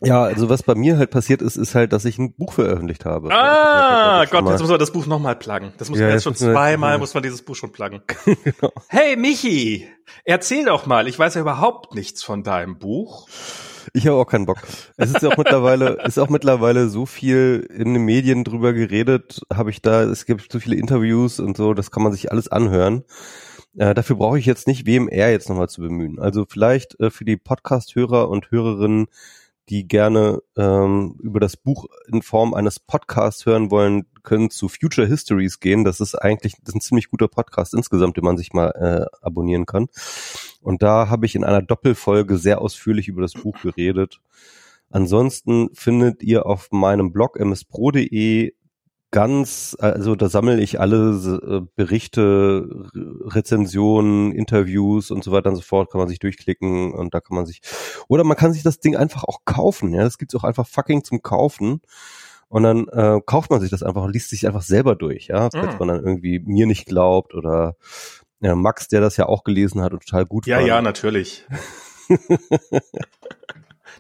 ja, 0.04 0.24
also 0.24 0.48
was 0.48 0.62
bei 0.62 0.76
mir 0.76 0.98
halt 0.98 1.10
passiert 1.10 1.42
ist, 1.42 1.56
ist 1.56 1.74
halt, 1.74 1.92
dass 1.92 2.06
ich 2.06 2.20
ein 2.20 2.36
Buch 2.36 2.54
veröffentlicht 2.54 3.06
habe. 3.06 3.30
Ah, 3.32 4.26
Gott, 4.26 4.48
jetzt 4.48 4.62
muss 4.62 4.70
man 4.70 4.80
das 4.80 4.92
Buch 4.92 5.08
nochmal 5.08 5.36
pluggen. 5.36 5.74
Das 5.80 5.90
muss 5.90 5.98
ja, 5.98 6.06
man 6.06 6.14
jetzt 6.14 6.24
schon 6.24 6.36
zweimal, 6.36 6.94
ja. 6.94 6.98
muss 7.00 7.16
man 7.16 7.24
dieses 7.24 7.42
Buch 7.42 7.56
schon 7.56 7.72
pluggen. 7.72 8.02
genau. 8.26 8.72
Hey 8.90 9.16
Michi, 9.16 9.88
erzähl 10.24 10.66
doch 10.66 10.86
mal, 10.86 11.08
ich 11.08 11.18
weiß 11.18 11.34
ja 11.34 11.42
überhaupt 11.42 11.96
nichts 11.96 12.24
von 12.24 12.44
deinem 12.44 12.78
Buch. 12.78 13.28
Ich 13.94 14.06
habe 14.06 14.18
auch 14.18 14.28
keinen 14.28 14.46
Bock. 14.46 14.60
Es 14.98 15.12
ist 15.12 15.24
ja 15.24 15.30
auch 15.30 15.38
mittlerweile, 15.38 15.98
ist 16.06 16.20
auch 16.20 16.30
mittlerweile 16.30 16.90
so 16.90 17.08
viel 17.08 17.68
in 17.74 17.96
den 17.96 18.04
Medien 18.04 18.44
drüber 18.44 18.74
geredet, 18.74 19.42
habe 19.52 19.72
ich 19.72 19.82
da, 19.82 20.04
es 20.04 20.28
gibt 20.28 20.52
so 20.52 20.60
viele 20.60 20.76
Interviews 20.76 21.40
und 21.40 21.58
so, 21.58 21.74
das 21.74 21.90
kann 21.90 22.04
man 22.04 22.12
sich 22.12 22.32
alles 22.32 22.50
anhören. 22.50 23.04
Äh, 23.78 23.94
dafür 23.94 24.16
brauche 24.16 24.40
ich 24.40 24.46
jetzt 24.46 24.68
nicht 24.68 24.88
WMR 24.88 25.30
jetzt 25.30 25.50
nochmal 25.50 25.70
zu 25.70 25.82
bemühen. 25.82 26.20
Also 26.20 26.46
vielleicht 26.50 27.00
äh, 27.00 27.12
für 27.12 27.26
die 27.26 27.38
Podcast-Hörer 27.38 28.28
und 28.28 28.50
Hörerinnen, 28.50 29.08
die 29.70 29.88
gerne 29.88 30.42
ähm, 30.56 31.16
über 31.22 31.40
das 31.40 31.58
Buch 31.58 31.86
in 32.12 32.24
Form 32.24 32.56
eines 32.56 32.80
Podcasts 32.80 33.46
hören 33.46 33.70
wollen, 33.70 34.08
können 34.24 34.50
zu 34.50 34.68
Future 34.68 35.06
Histories 35.06 35.60
gehen. 35.60 35.84
Das 35.84 36.00
ist 36.00 36.16
eigentlich 36.16 36.54
das 36.54 36.70
ist 36.70 36.76
ein 36.76 36.82
ziemlich 36.82 37.10
guter 37.10 37.28
Podcast 37.28 37.76
insgesamt, 37.76 38.18
den 38.18 38.24
man 38.24 38.38
sich 38.38 38.52
mal 38.52 38.70
äh, 38.72 39.06
abonnieren 39.24 39.68
kann. 39.68 39.88
Und 40.62 40.82
da 40.82 41.10
habe 41.10 41.28
ich 41.28 41.36
in 41.36 41.44
einer 41.44 41.62
Doppelfolge 41.62 42.38
sehr 42.38 42.62
ausführlich 42.62 43.08
über 43.08 43.22
das 43.22 43.34
Buch 43.34 43.62
geredet. 43.62 44.22
Ansonsten 44.90 45.70
findet 45.74 46.24
ihr 46.24 46.48
auf 46.48 46.72
meinem 46.72 47.12
Blog 47.12 47.40
mspro.de 47.40 48.54
ganz, 49.12 49.76
also 49.80 50.16
da 50.16 50.30
sammle 50.30 50.60
ich 50.60 50.80
alle 50.80 51.40
äh, 51.44 51.62
Berichte, 51.76 52.68
Rezensionen, 53.26 54.32
Interviews 54.32 55.12
und 55.12 55.24
so 55.24 55.32
weiter 55.32 55.50
und 55.50 55.56
so 55.56 55.62
fort, 55.62 55.92
kann 55.92 56.00
man 56.00 56.10
sich 56.10 56.20
durchklicken 56.20 56.94
und 56.94 57.14
da 57.14 57.22
kann 57.22 57.36
man 57.36 57.46
sich, 57.46 57.62
oder 58.08 58.24
man 58.24 58.38
kann 58.38 58.54
sich 58.54 58.64
das 58.64 58.80
Ding 58.80 58.96
einfach 58.96 59.24
auch 59.24 59.40
kaufen, 59.46 59.94
ja, 59.94 60.04
das 60.04 60.18
gibt's 60.18 60.36
auch 60.36 60.44
einfach 60.44 60.68
fucking 60.68 61.04
zum 61.04 61.22
Kaufen 61.22 61.82
und 62.50 62.64
dann 62.64 62.88
äh, 62.90 63.22
kauft 63.26 63.50
man 63.50 63.62
sich 63.62 63.70
das 63.70 63.84
einfach 63.84 64.04
und 64.04 64.14
liest 64.14 64.30
sich 64.30 64.46
einfach 64.46 64.62
selber 64.62 64.96
durch, 64.96 65.28
ja, 65.28 65.50
falls 65.52 65.74
mhm. 65.74 65.80
man 65.80 65.88
dann 65.88 66.06
irgendwie 66.06 66.40
mir 66.40 66.66
nicht 66.66 66.86
glaubt 66.86 67.34
oder 67.34 67.76
ja, 68.40 68.56
Max, 68.56 68.88
der 68.88 69.02
das 69.02 69.18
ja 69.18 69.26
auch 69.26 69.44
gelesen 69.44 69.82
hat 69.82 69.94
und 69.94 70.06
total 70.06 70.26
gut 70.26 70.46
Ja, 70.46 70.58
fand. 70.58 70.68
ja, 70.68 70.82
natürlich. 70.82 71.46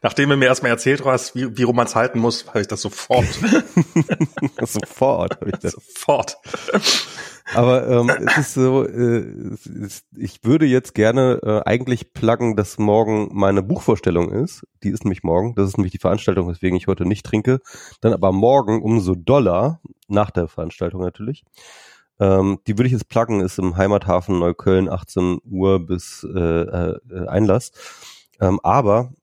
Nachdem 0.01 0.29
du 0.29 0.37
mir 0.37 0.45
erstmal 0.45 0.71
erzählt 0.71 1.03
hast, 1.05 1.35
wie, 1.35 1.57
wie 1.57 1.63
rum 1.63 1.75
man 1.75 1.87
es 1.87 1.95
halten 1.95 2.19
muss, 2.19 2.47
habe 2.47 2.61
ich 2.61 2.67
das 2.67 2.81
sofort. 2.81 3.25
sofort 4.61 5.39
habe 5.39 5.49
ich 5.49 5.59
das. 5.59 5.73
Sofort. 5.73 6.37
Aber 7.53 7.87
ähm, 7.87 8.11
es 8.27 8.37
ist 8.37 8.53
so, 8.55 8.85
äh, 8.85 9.25
es, 9.81 10.03
ich 10.15 10.43
würde 10.43 10.65
jetzt 10.65 10.93
gerne 10.93 11.39
äh, 11.43 11.61
eigentlich 11.69 12.13
pluggen, 12.13 12.55
dass 12.55 12.77
morgen 12.77 13.29
meine 13.31 13.63
Buchvorstellung 13.63 14.31
ist. 14.31 14.65
Die 14.83 14.89
ist 14.89 15.05
nämlich 15.05 15.23
morgen. 15.23 15.55
Das 15.55 15.67
ist 15.67 15.77
nämlich 15.77 15.93
die 15.93 15.99
Veranstaltung, 15.99 16.49
weswegen 16.49 16.77
ich 16.77 16.87
heute 16.87 17.05
nicht 17.05 17.25
trinke. 17.25 17.59
Dann 18.01 18.13
aber 18.13 18.31
morgen 18.31 18.81
umso 18.81 19.15
doller, 19.15 19.79
nach 20.07 20.31
der 20.31 20.47
Veranstaltung 20.47 21.01
natürlich. 21.01 21.43
Ähm, 22.19 22.59
die 22.67 22.77
würde 22.77 22.87
ich 22.87 22.93
jetzt 22.93 23.09
pluggen, 23.09 23.41
ist 23.41 23.59
im 23.59 23.77
Heimathafen 23.77 24.39
Neukölln 24.39 24.89
18 24.89 25.39
Uhr 25.45 25.85
bis 25.85 26.25
äh, 26.35 26.39
äh, 26.39 27.27
Einlass. 27.27 27.71
Ähm, 28.39 28.59
aber 28.63 29.13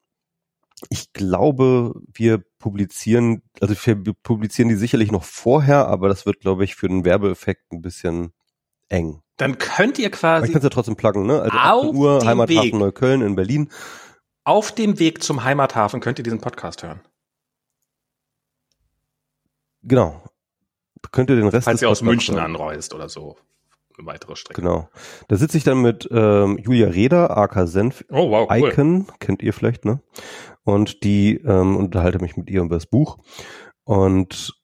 ich 0.91 1.13
glaube, 1.13 1.95
wir 2.13 2.43
publizieren, 2.59 3.43
also 3.61 3.75
wir 3.75 4.15
publizieren 4.23 4.69
die 4.69 4.77
sicherlich 4.77 5.13
noch 5.13 5.25
vorher, 5.25 5.89
aber 5.89 6.09
das 6.09 6.27
wird, 6.27 6.41
glaube 6.41 6.65
ich, 6.65 6.75
für 6.75 6.89
den 6.89 7.05
Werbeeffekt 7.05 7.73
ein 7.73 7.83
bisschen 7.83 8.33
eng. 8.89 9.21
Dann 9.37 9.59
könnt 9.59 9.99
ihr 9.99 10.11
quasi. 10.11 10.47
Ich 10.47 10.53
kann 10.53 10.61
es 10.61 10.65
ja 10.65 10.71
trotzdem 10.71 10.97
pluggen, 10.97 11.27
ne? 11.27 11.43
Also 11.43 11.57
18 11.57 11.97
Uhr, 11.97 12.25
Heimathafen 12.25 12.63
Weg. 12.65 12.75
Neukölln 12.75 13.23
in 13.23 13.35
Berlin. 13.35 13.71
Auf 14.45 14.73
dem 14.73 14.99
Weg 14.99 15.23
zum 15.23 15.43
Heimathafen 15.43 16.01
könnt 16.01 16.19
ihr 16.19 16.23
diesen 16.23 16.41
Podcast 16.41 16.83
hören. 16.83 17.01
Genau. 19.83 20.23
Könnt 21.13 21.31
ihr 21.31 21.37
den 21.37 21.49
Rest 21.49 21.65
Falls 21.65 21.83
ihr 21.83 21.89
aus 21.89 22.03
München 22.03 22.37
hören. 22.37 22.55
anreist 22.55 22.95
oder 22.95 23.09
so. 23.09 23.37
Eine 23.97 24.07
weitere 24.07 24.35
Strecke. 24.35 24.61
Genau. 24.61 24.89
Da 25.29 25.37
sitze 25.37 25.57
ich 25.57 25.65
dann 25.65 25.81
mit 25.81 26.09
ähm, 26.11 26.59
Julia 26.59 26.89
Reda, 26.89 27.27
AK 27.27 27.69
Senf 27.69 28.05
oh, 28.11 28.31
wow, 28.31 28.49
cool. 28.51 28.71
Icon, 28.71 29.07
kennt 29.21 29.43
ihr 29.43 29.53
vielleicht, 29.53 29.85
ne? 29.85 30.01
Und 30.65 31.05
die 31.05 31.37
ähm, 31.37 31.77
unterhalte 31.77 32.19
mich 32.19 32.37
mit 32.37 32.51
ihr 32.51 32.63
über 32.63 32.77
das 32.77 32.87
Buch. 32.87 33.19
Und 33.85 34.55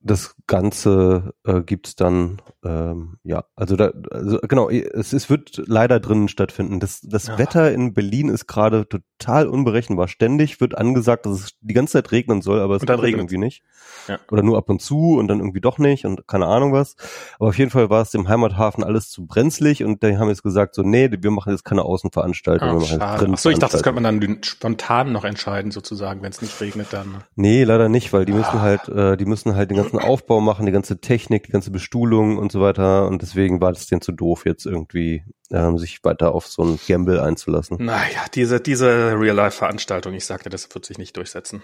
das 0.00 0.34
Ganze 0.46 1.34
äh, 1.44 1.62
gibt's 1.62 1.94
dann, 1.94 2.42
ähm, 2.62 3.16
ja, 3.22 3.44
also 3.56 3.74
da, 3.76 3.92
also 4.10 4.38
genau, 4.46 4.68
es, 4.68 5.12
es 5.12 5.30
wird 5.30 5.62
leider 5.66 5.98
drinnen 5.98 6.28
stattfinden. 6.28 6.78
Das, 6.78 7.00
das 7.00 7.28
ja. 7.28 7.38
Wetter 7.38 7.72
in 7.72 7.94
Berlin 7.94 8.28
ist 8.28 8.46
gerade 8.46 8.86
total 8.86 9.46
unberechenbar. 9.46 10.08
Ständig 10.08 10.60
wird 10.60 10.76
angesagt, 10.76 11.24
dass 11.24 11.32
es 11.40 11.50
die 11.60 11.72
ganze 11.72 11.94
Zeit 11.94 12.12
regnen 12.12 12.42
soll, 12.42 12.60
aber 12.60 12.76
es 12.76 12.82
regnet 12.82 13.04
irgendwie 13.04 13.38
nicht. 13.38 13.62
Ja. 14.08 14.18
Oder 14.30 14.42
nur 14.42 14.58
ab 14.58 14.68
und 14.68 14.82
zu 14.82 15.18
und 15.18 15.28
dann 15.28 15.38
irgendwie 15.38 15.60
doch 15.62 15.78
nicht 15.78 16.04
und 16.04 16.28
keine 16.28 16.46
Ahnung 16.46 16.72
was. 16.72 16.96
Aber 17.38 17.48
auf 17.48 17.58
jeden 17.58 17.70
Fall 17.70 17.88
war 17.88 18.02
es 18.02 18.10
dem 18.10 18.28
Heimathafen 18.28 18.84
alles 18.84 19.08
zu 19.08 19.26
brenzlig 19.26 19.82
und 19.82 20.02
die 20.02 20.18
haben 20.18 20.28
jetzt 20.28 20.42
gesagt, 20.42 20.74
so, 20.74 20.82
nee, 20.82 21.10
wir 21.10 21.30
machen 21.30 21.52
jetzt 21.52 21.64
keine 21.64 21.82
Außenveranstaltung. 21.84 22.84
Ach, 23.00 23.22
Ach 23.26 23.38
so, 23.38 23.48
ich 23.48 23.58
dachte, 23.58 23.72
das 23.72 23.82
könnte 23.82 24.00
man 24.00 24.20
dann 24.20 24.42
spontan 24.42 25.12
noch 25.12 25.24
entscheiden, 25.24 25.70
sozusagen, 25.70 26.22
wenn 26.22 26.30
es 26.30 26.42
nicht 26.42 26.60
regnet 26.60 26.88
dann. 26.92 27.24
Nee, 27.36 27.64
leider 27.64 27.88
nicht, 27.88 28.12
weil 28.12 28.26
die 28.26 28.32
müssen 28.32 28.58
ah. 28.58 28.60
halt, 28.60 28.88
äh, 28.88 29.16
die 29.16 29.24
müssen 29.24 29.54
halt 29.54 29.70
den 29.70 29.78
ganzen 29.78 29.98
Aufbau 29.98 30.40
machen, 30.40 30.66
die 30.66 30.72
ganze 30.72 31.00
Technik, 31.00 31.44
die 31.44 31.52
ganze 31.52 31.70
Bestuhlung 31.70 32.36
und 32.36 32.49
so 32.50 32.60
weiter. 32.60 33.06
Und 33.06 33.22
deswegen 33.22 33.60
war 33.60 33.72
das 33.72 33.86
denen 33.86 34.00
zu 34.00 34.12
doof, 34.12 34.44
jetzt 34.46 34.66
irgendwie 34.66 35.24
ähm, 35.50 35.78
sich 35.78 36.02
weiter 36.04 36.34
auf 36.34 36.46
so 36.46 36.62
ein 36.62 36.78
Gamble 36.86 37.20
einzulassen. 37.20 37.84
Naja, 37.84 38.24
diese, 38.34 38.60
diese 38.60 39.18
Real-Life-Veranstaltung, 39.18 40.14
ich 40.14 40.26
sagte, 40.26 40.50
das 40.50 40.72
wird 40.74 40.84
sich 40.84 40.98
nicht 40.98 41.16
durchsetzen. 41.16 41.62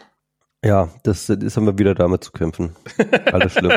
Ja, 0.65 0.91
das 1.05 1.29
ist 1.29 1.57
immer 1.57 1.79
wieder 1.79 1.95
damit 1.95 2.25
zu 2.25 2.33
kämpfen. 2.33 2.75
Alles 3.33 3.53
schlimm. 3.53 3.73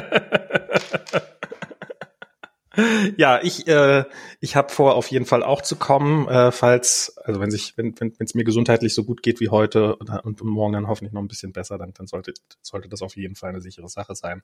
ja, 3.17 3.39
ich 3.41 3.67
äh, 3.67 4.05
ich 4.39 4.55
habe 4.55 4.69
vor, 4.69 4.95
auf 4.95 5.07
jeden 5.07 5.25
Fall 5.25 5.43
auch 5.43 5.61
zu 5.61 5.75
kommen, 5.75 6.27
äh, 6.27 6.51
falls 6.51 7.17
also 7.17 7.39
wenn 7.39 7.51
sich 7.51 7.77
wenn 7.77 7.99
wenn 7.99 8.13
es 8.19 8.35
mir 8.35 8.43
gesundheitlich 8.43 8.93
so 8.93 9.03
gut 9.03 9.21
geht 9.21 9.39
wie 9.39 9.49
heute 9.49 9.95
und, 9.97 10.09
und 10.09 10.43
morgen 10.43 10.73
dann 10.73 10.87
hoffentlich 10.87 11.13
noch 11.13 11.21
ein 11.21 11.27
bisschen 11.27 11.51
besser, 11.51 11.77
dann 11.77 11.93
dann 11.93 12.07
sollte 12.07 12.33
sollte 12.61 12.89
das 12.89 13.01
auf 13.01 13.15
jeden 13.15 13.35
Fall 13.35 13.49
eine 13.49 13.61
sichere 13.61 13.89
Sache 13.89 14.15
sein. 14.15 14.43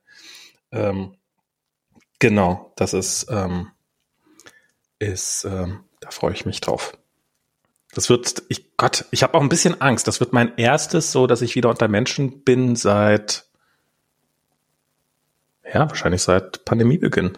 Ähm, 0.72 1.15
genau, 2.19 2.74
das 2.75 2.93
ist 2.93 3.27
ähm, 3.29 3.72
ist 5.00 5.45
ähm, 5.45 5.84
da 6.00 6.12
freue 6.12 6.34
ich 6.34 6.45
mich 6.45 6.62
drauf. 6.62 6.98
Das 7.93 8.10
wird, 8.10 8.43
ich 8.50 8.75
Gott, 8.77 9.05
ich 9.12 9.24
habe 9.24 9.36
auch 9.36 9.41
ein 9.41 9.50
bisschen 9.50 9.79
Angst. 9.79 10.07
Das 10.07 10.19
wird 10.19 10.34
mein 10.34 10.57
erstes, 10.57 11.12
so 11.12 11.27
dass 11.27 11.41
ich 11.41 11.55
wieder 11.55 11.69
unter 11.69 11.88
Menschen 11.88 12.43
bin 12.43 12.75
seit 12.75 13.45
ja 15.74 15.89
wahrscheinlich 15.89 16.22
seit 16.22 16.65
Pandemiebeginn. 16.65 17.38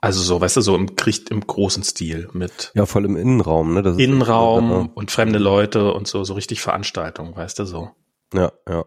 Also 0.00 0.20
so, 0.20 0.38
weißt 0.38 0.58
du, 0.58 0.60
so 0.60 0.76
im 0.76 0.96
Krieg 0.96 1.30
im 1.30 1.46
großen 1.46 1.82
Stil 1.82 2.28
mit. 2.34 2.72
Ja, 2.74 2.84
voll 2.84 3.06
im 3.06 3.16
Innenraum, 3.16 3.72
ne? 3.72 3.82
Das 3.82 3.96
Innenraum 3.96 4.68
so, 4.68 4.90
und 4.94 5.10
fremde 5.10 5.38
Leute 5.38 5.94
und 5.94 6.06
so, 6.06 6.24
so 6.24 6.34
richtig 6.34 6.60
Veranstaltungen, 6.60 7.34
weißt 7.34 7.58
du 7.58 7.64
so. 7.64 7.90
Ja, 8.34 8.52
ja. 8.68 8.84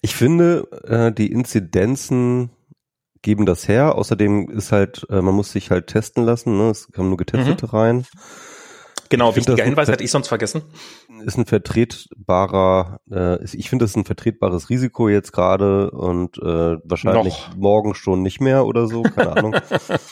Ich 0.00 0.14
finde, 0.14 0.68
äh, 0.84 1.12
die 1.12 1.32
Inzidenzen 1.32 2.50
geben 3.22 3.46
das 3.46 3.68
her. 3.68 3.94
Außerdem 3.94 4.50
ist 4.50 4.72
halt, 4.72 5.06
äh, 5.10 5.22
man 5.22 5.34
muss 5.34 5.52
sich 5.52 5.70
halt 5.70 5.86
testen 5.86 6.24
lassen, 6.24 6.58
ne? 6.58 6.70
Es 6.70 6.90
kommen 6.92 7.08
nur 7.08 7.18
Getestete 7.18 7.66
mhm. 7.66 7.70
rein. 7.70 8.06
Genau, 9.12 9.36
wichtiger 9.36 9.62
Hinweis 9.62 9.88
hätte 9.88 10.02
ich 10.02 10.10
sonst 10.10 10.28
vergessen. 10.28 10.62
Ist 11.26 11.36
ein 11.36 11.44
vertretbarer, 11.44 12.98
äh, 13.10 13.44
ich 13.44 13.68
finde 13.68 13.84
das 13.84 13.90
ist 13.90 13.96
ein 13.96 14.06
vertretbares 14.06 14.70
Risiko 14.70 15.10
jetzt 15.10 15.32
gerade 15.32 15.90
und 15.90 16.38
äh, 16.38 16.78
wahrscheinlich 16.82 17.48
Noch. 17.48 17.56
morgen 17.56 17.94
schon 17.94 18.22
nicht 18.22 18.40
mehr 18.40 18.64
oder 18.64 18.86
so, 18.86 19.02
keine 19.02 19.36
Ahnung. 19.36 19.56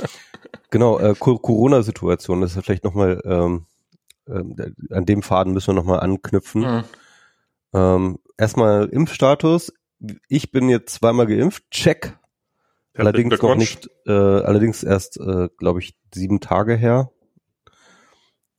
genau, 0.71 0.99
äh, 0.99 1.15
Corona-Situation, 1.19 2.43
das 2.43 2.55
ist 2.55 2.63
vielleicht 2.63 2.85
nochmal, 2.85 3.23
ähm, 3.25 3.65
äh, 4.27 4.95
an 4.95 5.07
dem 5.07 5.23
Faden 5.23 5.55
müssen 5.55 5.69
wir 5.69 5.81
nochmal 5.81 6.01
anknüpfen. 6.01 6.61
Mhm. 6.61 6.85
Ähm, 7.73 8.19
erstmal 8.37 8.85
Impfstatus. 8.91 9.73
Ich 10.29 10.51
bin 10.51 10.69
jetzt 10.69 10.93
zweimal 10.93 11.27
geimpft, 11.27 11.71
check. 11.71 12.19
Allerdings 13.01 13.41
noch 13.41 13.57
nicht, 13.57 13.89
äh, 14.07 14.13
allerdings 14.13 14.83
erst, 14.83 15.19
äh, 15.19 15.49
glaube 15.57 15.81
ich, 15.81 15.97
sieben 16.15 16.41
Tage 16.41 16.77
her. 16.77 17.11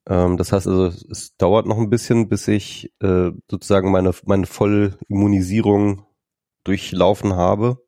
Ähm, 0.08 0.38
das 0.38 0.52
heißt 0.52 0.68
also, 0.68 0.88
es 1.10 1.36
dauert 1.38 1.66
noch 1.66 1.78
ein 1.78 1.90
bisschen, 1.90 2.28
bis 2.28 2.48
ich 2.48 2.92
äh, 3.02 3.32
sozusagen 3.50 3.92
meine, 3.92 4.12
meine 4.26 4.46
Vollimmunisierung 4.46 6.06
durchlaufen 6.64 7.36
habe. 7.36 7.84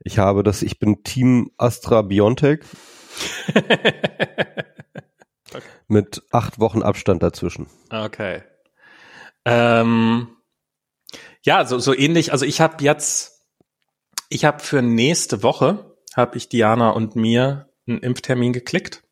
Ich 0.00 0.18
habe 0.18 0.42
das, 0.42 0.62
ich 0.62 0.78
bin 0.78 1.02
Team 1.02 1.50
Astra 1.56 2.02
Biontech. 2.02 2.60
okay. 3.48 4.02
Mit 5.88 6.22
acht 6.30 6.58
Wochen 6.60 6.82
Abstand 6.82 7.22
dazwischen. 7.22 7.66
Okay. 7.90 8.42
Ähm, 9.44 10.28
ja, 11.42 11.64
so, 11.66 11.78
so 11.78 11.94
ähnlich. 11.94 12.32
Also 12.32 12.44
ich 12.44 12.60
habe 12.60 12.82
jetzt, 12.82 13.33
ich 14.34 14.44
habe 14.44 14.58
für 14.58 14.82
nächste 14.82 15.44
Woche, 15.44 15.94
habe 16.16 16.36
ich 16.36 16.48
Diana 16.48 16.90
und 16.90 17.14
mir 17.14 17.68
einen 17.86 18.00
Impftermin 18.00 18.52
geklickt. 18.52 19.02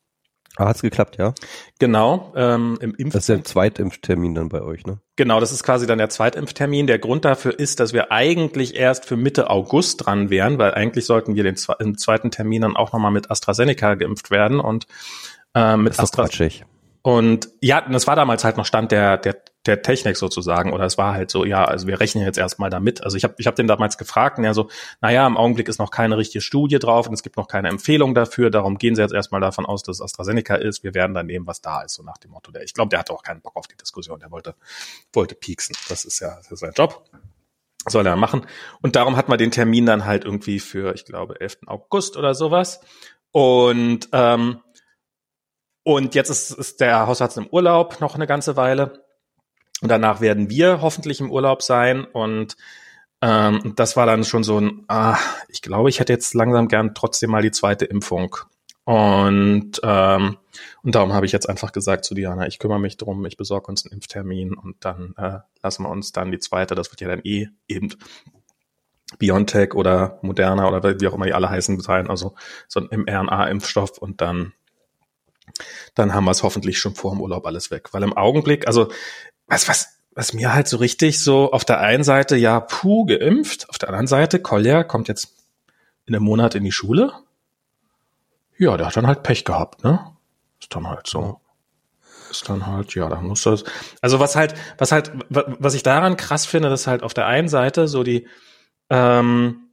Ah, 0.57 0.65
hat's 0.67 0.81
geklappt, 0.81 1.17
ja? 1.17 1.33
Genau, 1.79 2.33
ähm, 2.35 2.77
im 2.81 2.93
Impf. 2.93 3.13
Das 3.13 3.21
ist 3.23 3.29
der 3.29 3.43
Zweitimpftermin 3.43 4.35
dann 4.35 4.49
bei 4.49 4.61
euch, 4.61 4.85
ne? 4.85 4.99
Genau, 5.15 5.39
das 5.39 5.51
ist 5.53 5.63
quasi 5.63 5.87
dann 5.87 5.97
der 5.97 6.09
Zweitimpftermin. 6.09 6.87
Der 6.87 6.99
Grund 6.99 7.23
dafür 7.25 7.57
ist, 7.57 7.79
dass 7.79 7.93
wir 7.93 8.11
eigentlich 8.11 8.75
erst 8.75 9.05
für 9.05 9.15
Mitte 9.15 9.49
August 9.49 10.05
dran 10.05 10.29
wären, 10.29 10.59
weil 10.59 10.73
eigentlich 10.73 11.05
sollten 11.05 11.35
wir 11.35 11.43
den 11.43 11.55
im 11.79 11.97
zweiten 11.97 12.29
Termin 12.29 12.61
dann 12.61 12.75
auch 12.75 12.91
nochmal 12.91 13.11
mit 13.11 13.31
AstraZeneca 13.31 13.95
geimpft 13.95 14.29
werden 14.29 14.59
und 14.59 14.87
äh, 15.55 15.77
mit 15.77 15.97
AstraZeneca. 15.97 16.65
Und 17.01 17.49
ja, 17.61 17.81
das 17.81 18.07
war 18.07 18.15
damals 18.15 18.43
halt 18.43 18.57
noch 18.57 18.65
Stand 18.65 18.91
der, 18.91 19.17
der, 19.17 19.37
der 19.65 19.81
Technik 19.81 20.17
sozusagen. 20.17 20.73
Oder 20.73 20.85
es 20.85 20.97
war 20.97 21.13
halt 21.13 21.31
so, 21.31 21.45
ja, 21.45 21.65
also 21.65 21.87
wir 21.87 21.99
rechnen 21.99 22.23
jetzt 22.25 22.37
erstmal 22.37 22.69
damit. 22.69 23.03
Also 23.03 23.17
ich 23.17 23.23
habe 23.23 23.35
ich 23.37 23.47
hab 23.47 23.55
den 23.55 23.67
damals 23.67 23.97
gefragt 23.97 24.37
und 24.37 24.43
er 24.43 24.53
so, 24.53 24.69
naja, 25.01 25.25
im 25.25 25.37
Augenblick 25.37 25.67
ist 25.69 25.79
noch 25.79 25.91
keine 25.91 26.17
richtige 26.17 26.41
Studie 26.41 26.79
drauf 26.79 27.07
und 27.07 27.13
es 27.13 27.23
gibt 27.23 27.37
noch 27.37 27.47
keine 27.47 27.69
Empfehlung 27.69 28.13
dafür. 28.13 28.49
Darum 28.49 28.77
gehen 28.77 28.95
sie 28.95 29.01
jetzt 29.01 29.13
erstmal 29.13 29.41
davon 29.41 29.65
aus, 29.65 29.83
dass 29.83 29.97
es 29.97 30.01
AstraZeneca 30.01 30.55
ist. 30.55 30.83
Wir 30.83 30.93
werden 30.93 31.13
dann 31.13 31.25
nehmen, 31.25 31.47
was 31.47 31.61
da 31.61 31.81
ist, 31.81 31.93
so 31.93 32.03
nach 32.03 32.17
dem 32.17 32.31
Motto. 32.31 32.51
Der, 32.51 32.63
ich 32.63 32.73
glaube, 32.73 32.89
der 32.89 32.99
hatte 32.99 33.13
auch 33.13 33.23
keinen 33.23 33.41
Bock 33.41 33.55
auf 33.55 33.67
die 33.67 33.77
Diskussion. 33.77 34.19
Der 34.19 34.31
wollte, 34.31 34.55
wollte 35.13 35.35
pieksen. 35.35 35.75
Das 35.89 36.05
ist 36.05 36.19
ja 36.19 36.35
das 36.35 36.51
ist 36.51 36.59
sein 36.59 36.73
Job. 36.75 37.09
Soll 37.85 38.07
er 38.07 38.15
machen. 38.15 38.45
Und 38.81 38.95
darum 38.95 39.17
hatten 39.17 39.31
wir 39.31 39.37
den 39.37 39.51
Termin 39.51 39.85
dann 39.85 40.05
halt 40.05 40.23
irgendwie 40.23 40.59
für, 40.59 40.93
ich 40.95 41.05
glaube, 41.05 41.41
11. 41.41 41.59
August 41.67 42.15
oder 42.15 42.33
sowas. 42.33 42.79
Und 43.31 44.07
ähm, 44.13 44.61
und 45.83 46.15
jetzt 46.15 46.29
ist, 46.29 46.51
ist 46.51 46.79
der 46.79 47.07
Hausarzt 47.07 47.37
im 47.37 47.47
Urlaub 47.47 47.99
noch 47.99 48.15
eine 48.15 48.25
ganze 48.25 48.55
Weile. 48.55 49.02
Und 49.83 49.89
danach 49.89 50.21
werden 50.21 50.49
wir 50.49 50.81
hoffentlich 50.81 51.19
im 51.19 51.29
Urlaub 51.29 51.61
sein. 51.61 52.05
Und 52.05 52.55
ähm, 53.21 53.73
das 53.75 53.97
war 53.97 54.05
dann 54.05 54.23
schon 54.23 54.45
so 54.45 54.57
ein, 54.57 54.85
ah, 54.87 55.17
ich 55.49 55.61
glaube, 55.61 55.89
ich 55.89 55.99
hätte 55.99 56.13
jetzt 56.13 56.33
langsam 56.33 56.69
gern 56.69 56.95
trotzdem 56.95 57.31
mal 57.31 57.41
die 57.41 57.51
zweite 57.51 57.83
Impfung. 57.83 58.37
Und, 58.85 59.81
ähm, 59.83 60.37
und 60.83 60.95
darum 60.95 61.11
habe 61.11 61.25
ich 61.25 61.33
jetzt 61.33 61.49
einfach 61.49 61.73
gesagt 61.73 62.05
zu 62.05 62.15
Diana, 62.15 62.47
ich 62.47 62.59
kümmere 62.59 62.79
mich 62.79 62.95
drum, 62.95 63.25
ich 63.25 63.35
besorge 63.35 63.67
uns 63.67 63.85
einen 63.85 63.95
Impftermin 63.95 64.53
und 64.53 64.77
dann 64.79 65.15
äh, 65.17 65.39
lassen 65.61 65.83
wir 65.83 65.89
uns 65.89 66.13
dann 66.13 66.31
die 66.31 66.39
zweite, 66.39 66.75
das 66.75 66.89
wird 66.91 67.01
ja 67.01 67.09
dann 67.09 67.21
eh 67.23 67.49
eben 67.67 67.93
BioNTech 69.19 69.73
oder 69.73 70.19
Moderna 70.21 70.67
oder 70.67 70.99
wie 70.99 71.07
auch 71.07 71.13
immer 71.13 71.25
die 71.25 71.33
alle 71.33 71.49
heißen 71.49 71.79
sein, 71.81 72.09
also 72.09 72.35
so 72.67 72.81
ein 72.81 72.87
mRNA-Impfstoff 73.05 73.97
und 73.97 74.21
dann 74.21 74.53
dann 75.93 76.13
haben 76.13 76.25
wir 76.25 76.31
es 76.31 76.43
hoffentlich 76.43 76.79
schon 76.79 76.95
vor 76.95 77.11
dem 77.11 77.21
Urlaub 77.21 77.45
alles 77.45 77.69
weg. 77.69 77.93
Weil 77.93 78.03
im 78.03 78.15
Augenblick, 78.15 78.67
also 78.67 78.91
was, 79.53 79.67
was, 79.67 79.87
was 80.15 80.33
mir 80.33 80.53
halt 80.53 80.67
so 80.67 80.77
richtig 80.77 81.21
so 81.21 81.51
auf 81.51 81.63
der 81.63 81.79
einen 81.79 82.03
Seite, 82.03 82.35
ja, 82.35 82.59
puh, 82.59 83.05
geimpft, 83.05 83.69
auf 83.69 83.77
der 83.77 83.89
anderen 83.89 84.07
Seite, 84.07 84.39
Kolja 84.39 84.83
kommt 84.83 85.07
jetzt 85.07 85.33
in 86.05 86.15
einem 86.15 86.25
Monat 86.25 86.55
in 86.55 86.63
die 86.63 86.71
Schule. 86.71 87.13
Ja, 88.57 88.77
der 88.77 88.87
hat 88.87 88.97
dann 88.97 89.07
halt 89.07 89.23
Pech 89.23 89.45
gehabt, 89.45 89.83
ne? 89.83 89.99
Ist 90.59 90.73
dann 90.75 90.87
halt 90.87 91.07
so. 91.07 91.39
Ist 92.31 92.49
dann 92.49 92.65
halt, 92.65 92.95
ja, 92.95 93.09
dann 93.09 93.25
muss 93.25 93.43
das. 93.43 93.63
Also 94.01 94.19
was 94.19 94.35
halt, 94.35 94.55
was 94.77 94.91
halt, 94.91 95.11
was 95.29 95.75
ich 95.75 95.83
daran 95.83 96.17
krass 96.17 96.45
finde, 96.45 96.69
dass 96.69 96.87
halt 96.87 97.03
auf 97.03 97.13
der 97.13 97.27
einen 97.27 97.47
Seite 97.47 97.87
so 97.87 98.03
die, 98.03 98.27
ähm, 98.89 99.63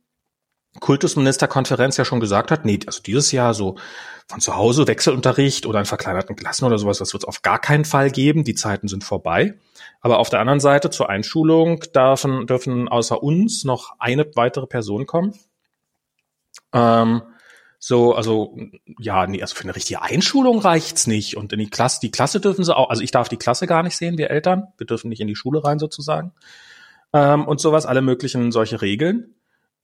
Kultusministerkonferenz 0.78 1.96
ja 1.96 2.04
schon 2.04 2.20
gesagt 2.20 2.50
hat, 2.50 2.64
nee, 2.64 2.78
also 2.86 3.02
dieses 3.02 3.32
Jahr 3.32 3.54
so 3.54 3.76
von 4.28 4.40
zu 4.40 4.54
Hause 4.54 4.86
Wechselunterricht 4.86 5.66
oder 5.66 5.80
in 5.80 5.86
verkleinerten 5.86 6.36
Klassen 6.36 6.64
oder 6.64 6.78
sowas, 6.78 6.98
das 6.98 7.12
wird 7.12 7.24
es 7.24 7.28
auf 7.28 7.42
gar 7.42 7.58
keinen 7.58 7.84
Fall 7.84 8.10
geben. 8.10 8.44
Die 8.44 8.54
Zeiten 8.54 8.86
sind 8.86 9.02
vorbei. 9.02 9.58
Aber 10.00 10.18
auf 10.18 10.30
der 10.30 10.40
anderen 10.40 10.60
Seite 10.60 10.90
zur 10.90 11.10
Einschulung 11.10 11.80
dürfen, 11.94 12.46
dürfen 12.46 12.88
außer 12.88 13.22
uns 13.22 13.64
noch 13.64 13.96
eine 13.98 14.26
weitere 14.34 14.66
Person 14.66 15.06
kommen. 15.06 15.34
Ähm, 16.72 17.22
so, 17.78 18.14
also 18.14 18.56
ja, 18.98 19.26
nee, 19.26 19.40
also 19.40 19.54
für 19.54 19.64
eine 19.64 19.74
richtige 19.74 20.02
Einschulung 20.02 20.58
reicht's 20.58 21.06
nicht. 21.06 21.36
Und 21.36 21.52
in 21.52 21.58
die 21.58 21.70
Klasse, 21.70 22.00
die 22.02 22.10
Klasse 22.10 22.40
dürfen 22.40 22.64
sie 22.64 22.76
auch, 22.76 22.90
also 22.90 23.02
ich 23.02 23.10
darf 23.10 23.28
die 23.28 23.38
Klasse 23.38 23.66
gar 23.66 23.82
nicht 23.82 23.96
sehen, 23.96 24.18
wir 24.18 24.30
Eltern. 24.30 24.68
Wir 24.76 24.86
dürfen 24.86 25.08
nicht 25.08 25.20
in 25.20 25.28
die 25.28 25.36
Schule 25.36 25.64
rein 25.64 25.78
sozusagen. 25.78 26.32
Ähm, 27.12 27.46
und 27.46 27.60
sowas, 27.60 27.86
alle 27.86 28.02
möglichen 28.02 28.52
solche 28.52 28.82
Regeln. 28.82 29.34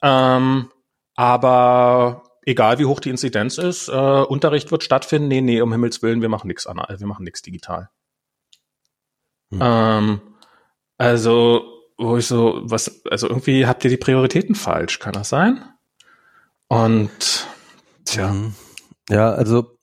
Ähm, 0.03 0.71
aber 1.15 2.25
egal 2.43 2.79
wie 2.79 2.85
hoch 2.85 3.01
die 3.01 3.11
Inzidenz 3.11 3.57
ist, 3.57 3.89
äh, 3.89 3.93
Unterricht 3.93 4.71
wird 4.71 4.85
stattfinden. 4.85 5.29
Nee, 5.29 5.41
nee, 5.41 5.61
um 5.63 5.73
Himmels 5.73 6.03
Willen, 6.03 6.21
wir 6.21 6.29
machen 6.29 6.49
nichts 6.49 6.67
an, 6.67 6.77
wir 6.77 7.07
machen 7.07 7.25
nichts 7.25 7.43
digital. 7.43 7.89
Hm. 9.51 9.61
Ähm, 9.63 10.21
also, 10.99 11.63
wo 11.99 12.17
ich 12.17 12.27
so, 12.27 12.61
was, 12.65 13.03
also 13.11 13.29
irgendwie 13.29 13.67
habt 13.67 13.85
ihr 13.85 13.91
die 13.91 13.97
Prioritäten 13.97 14.55
falsch, 14.55 14.99
kann 14.99 15.13
das 15.13 15.29
sein? 15.29 15.63
Und 16.69 17.47
tja. 18.05 18.33
Mhm. 18.33 18.55
Ja, 19.09 19.31
also 19.31 19.79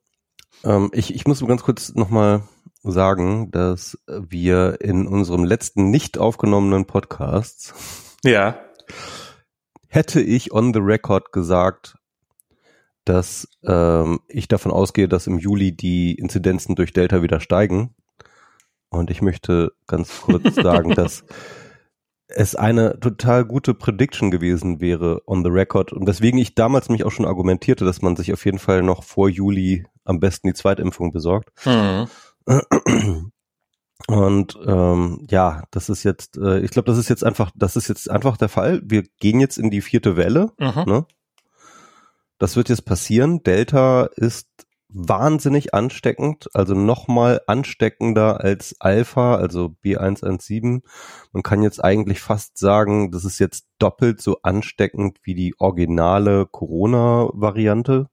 ähm, 0.64 0.90
ich, 0.94 1.14
ich 1.14 1.26
muss 1.26 1.46
ganz 1.46 1.64
kurz 1.64 1.94
nochmal 1.94 2.44
sagen, 2.84 3.52
dass 3.52 3.98
wir 4.08 4.82
in 4.82 5.08
unserem 5.08 5.46
letzten 5.46 5.90
nicht 5.90 6.18
aufgenommenen 6.18 6.86
Podcast 6.86 7.74
ja. 8.24 8.60
hätte 9.88 10.22
ich 10.22 10.52
on 10.52 10.74
the 10.74 10.82
record 10.82 11.32
gesagt, 11.32 11.96
dass 13.06 13.48
ähm, 13.64 14.20
ich 14.28 14.48
davon 14.48 14.72
ausgehe, 14.72 15.08
dass 15.08 15.28
im 15.28 15.40
Juli 15.40 15.76
die 15.76 16.16
Inzidenzen 16.16 16.76
durch 16.76 16.94
Delta 16.94 17.22
wieder 17.22 17.40
steigen. 17.40 17.96
Und 18.94 19.10
ich 19.12 19.22
möchte 19.22 19.72
ganz 19.88 20.22
kurz 20.22 20.56
sagen, 20.56 20.92
dass 20.96 21.24
es 22.28 22.56
eine 22.56 23.00
total 23.00 23.46
gute 23.46 23.74
Prediction 23.74 24.32
gewesen 24.32 24.80
wäre 24.80 25.22
on 25.28 25.44
the 25.44 25.50
record 25.50 25.94
und 25.94 26.08
weswegen 26.08 26.40
ich 26.40 26.56
damals 26.56 26.90
mich 26.90 27.04
auch 27.04 27.12
schon 27.12 27.26
argumentierte, 27.26 27.86
dass 27.86 28.02
man 28.02 28.16
sich 28.16 28.34
auf 28.34 28.44
jeden 28.46 28.60
Fall 28.60 28.82
noch 28.82 29.04
vor 29.04 29.30
Juli 29.30 29.86
am 30.04 30.20
besten 30.20 30.48
die 30.48 30.54
Zweitimpfung 30.54 31.12
besorgt. 31.12 31.52
Mhm. 31.66 32.08
Und 34.08 34.60
ähm, 34.66 35.26
ja, 35.30 35.64
das 35.72 35.90
ist 35.90 36.04
jetzt, 36.04 36.38
äh, 36.38 36.60
ich 36.60 36.72
glaube, 36.72 36.88
das 36.88 36.98
ist 36.98 37.10
jetzt 37.10 37.24
einfach, 37.24 37.52
das 37.56 37.76
ist 37.76 37.88
jetzt 37.88 38.10
einfach 38.10 38.36
der 38.38 38.50
Fall. 38.50 38.82
Wir 38.84 39.04
gehen 39.20 39.40
jetzt 39.40 39.58
in 39.58 39.70
die 39.70 39.82
vierte 39.82 40.18
Welle. 40.18 40.52
Mhm. 40.60 40.84
Ne? 40.86 41.06
Das 42.38 42.58
wird 42.58 42.70
jetzt 42.70 42.86
passieren. 42.86 43.44
Delta 43.44 44.10
ist 44.16 44.48
wahnsinnig 44.94 45.74
ansteckend, 45.74 46.50
also 46.54 46.76
nochmal 46.76 47.42
ansteckender 47.48 48.42
als 48.42 48.76
Alpha, 48.80 49.36
also 49.36 49.76
B117. 49.84 50.82
Man 51.32 51.44
kann 51.44 51.64
jetzt 51.64 51.84
eigentlich 51.84 52.22
fast 52.22 52.58
sagen, 52.58 53.12
das 53.12 53.26
ist 53.26 53.40
jetzt 53.40 53.66
doppelt 53.80 54.22
so 54.22 54.38
ansteckend 54.44 55.18
wie 55.24 55.34
die 55.34 55.56
originale 55.58 56.46
Corona-Variante. 56.46 58.08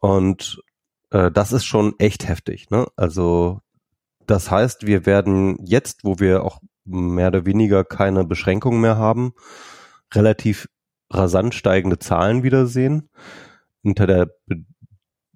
Und 0.00 0.62
äh, 1.10 1.30
das 1.30 1.52
ist 1.52 1.64
schon 1.64 1.94
echt 1.98 2.26
heftig. 2.28 2.70
Ne? 2.70 2.86
Also 2.96 3.60
das 4.26 4.50
heißt, 4.50 4.86
wir 4.86 5.06
werden 5.06 5.56
jetzt, 5.64 6.04
wo 6.04 6.18
wir 6.18 6.44
auch 6.44 6.60
mehr 6.84 7.28
oder 7.28 7.46
weniger 7.46 7.84
keine 7.84 8.24
Beschränkungen 8.24 8.80
mehr 8.80 8.96
haben, 8.96 9.34
relativ 10.12 10.68
rasant 11.10 11.54
steigende 11.54 11.98
Zahlen 11.98 12.42
wiedersehen. 12.42 13.08
Unter 13.82 14.06
der 14.06 14.30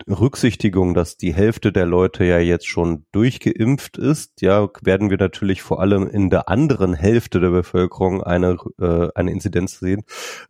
Rücksichtigung, 0.08 0.92
dass 0.92 1.16
die 1.16 1.32
Hälfte 1.32 1.72
der 1.72 1.86
Leute 1.86 2.24
ja 2.24 2.38
jetzt 2.38 2.66
schon 2.66 3.06
durchgeimpft 3.12 3.96
ist, 3.96 4.42
ja, 4.42 4.68
werden 4.82 5.08
wir 5.08 5.18
natürlich 5.18 5.62
vor 5.62 5.80
allem 5.80 6.08
in 6.08 6.30
der 6.30 6.48
anderen 6.48 6.94
Hälfte 6.94 7.40
der 7.40 7.50
Bevölkerung 7.50 8.22
eine, 8.22 8.56
äh, 8.80 9.08
eine 9.14 9.30
Inzidenz 9.30 9.78
sehen. 9.78 10.02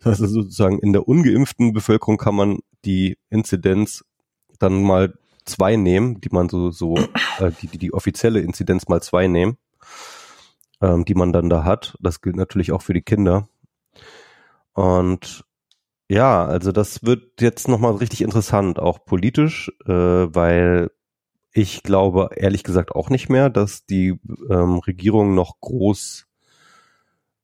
Das 0.02 0.20
heißt 0.20 0.32
sozusagen 0.32 0.78
in 0.78 0.92
der 0.92 1.06
ungeimpften 1.06 1.72
Bevölkerung 1.72 2.16
kann 2.16 2.35
man 2.35 2.59
die 2.85 3.18
Inzidenz 3.30 4.04
dann 4.59 4.83
mal 4.83 5.14
zwei 5.44 5.76
nehmen, 5.76 6.20
die 6.20 6.30
man 6.33 6.48
so, 6.48 6.70
so, 6.70 6.96
äh, 7.38 7.50
die, 7.61 7.66
die, 7.66 7.78
die 7.78 7.92
offizielle 7.92 8.40
Inzidenz 8.40 8.88
mal 8.88 9.02
zwei 9.02 9.28
nehmen, 9.28 9.59
ähm, 10.80 11.04
die 11.04 11.14
man 11.14 11.33
dann 11.33 11.50
da 11.50 11.64
hat. 11.64 11.96
Das 12.00 12.22
gilt 12.22 12.37
natürlich 12.37 12.72
auch 12.72 12.83
für 12.83 12.94
die 12.94 13.02
Kinder. 13.02 13.48
Und 14.72 15.44
ja, 16.14 16.44
also 16.44 16.70
das 16.70 17.05
wird 17.05 17.40
jetzt 17.40 17.66
nochmal 17.66 17.96
richtig 17.96 18.22
interessant, 18.22 18.79
auch 18.79 19.05
politisch, 19.05 19.72
äh, 19.85 19.92
weil 19.92 20.92
ich 21.53 21.83
glaube 21.83 22.31
ehrlich 22.37 22.62
gesagt 22.62 22.92
auch 22.92 23.11
nicht 23.11 23.29
mehr, 23.29 23.50
dass 23.50 23.85
die 23.85 24.20
ähm, 24.48 24.79
Regierung 24.79 25.35
noch 25.35 25.61
groß 25.61 26.29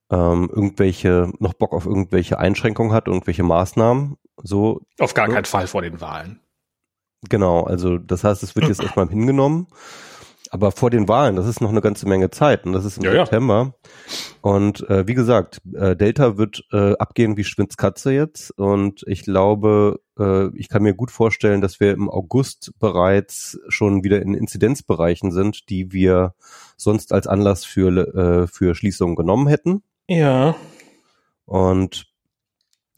ähm, 0.09 0.49
irgendwelche, 0.53 1.33
noch 1.39 1.53
Bock 1.53 1.73
auf 1.73 1.85
irgendwelche 1.85 2.39
Einschränkungen 2.39 2.93
hat, 2.93 3.07
irgendwelche 3.07 3.43
Maßnahmen. 3.43 4.15
So. 4.41 4.81
Auf 4.99 5.13
gar 5.13 5.27
keinen 5.27 5.45
Fall 5.45 5.67
vor 5.67 5.81
den 5.81 5.99
Wahlen. 5.99 6.39
Genau, 7.29 7.63
also 7.63 7.97
das 7.97 8.23
heißt, 8.23 8.41
es 8.41 8.55
wird 8.55 8.69
jetzt 8.69 8.81
erstmal 8.83 9.09
hingenommen. 9.09 9.67
Aber 10.53 10.73
vor 10.73 10.89
den 10.89 11.07
Wahlen, 11.07 11.37
das 11.37 11.47
ist 11.47 11.61
noch 11.61 11.69
eine 11.69 11.79
ganze 11.79 12.05
Menge 12.09 12.29
Zeit 12.29 12.65
und 12.65 12.73
das 12.73 12.83
ist 12.83 12.97
im 12.97 13.05
ja, 13.05 13.11
September. 13.13 13.73
Ja. 13.73 13.89
Und 14.41 14.87
äh, 14.89 15.07
wie 15.07 15.13
gesagt, 15.13 15.61
äh, 15.73 15.95
Delta 15.95 16.37
wird 16.37 16.65
äh, 16.73 16.91
abgehen 16.97 17.37
wie 17.37 17.45
Schwitzkatze 17.45 18.11
jetzt 18.11 18.51
und 18.59 19.05
ich 19.07 19.23
glaube, 19.23 20.01
äh, 20.19 20.47
ich 20.57 20.67
kann 20.67 20.83
mir 20.83 20.93
gut 20.93 21.09
vorstellen, 21.09 21.61
dass 21.61 21.79
wir 21.79 21.93
im 21.93 22.09
August 22.09 22.73
bereits 22.79 23.61
schon 23.69 24.03
wieder 24.03 24.21
in 24.21 24.33
Inzidenzbereichen 24.33 25.31
sind, 25.31 25.69
die 25.69 25.93
wir 25.93 26.35
sonst 26.75 27.13
als 27.13 27.27
Anlass 27.27 27.63
für, 27.63 28.13
äh, 28.13 28.47
für 28.47 28.75
Schließungen 28.75 29.15
genommen 29.15 29.47
hätten. 29.47 29.83
Ja. 30.09 30.55
Und 31.45 32.10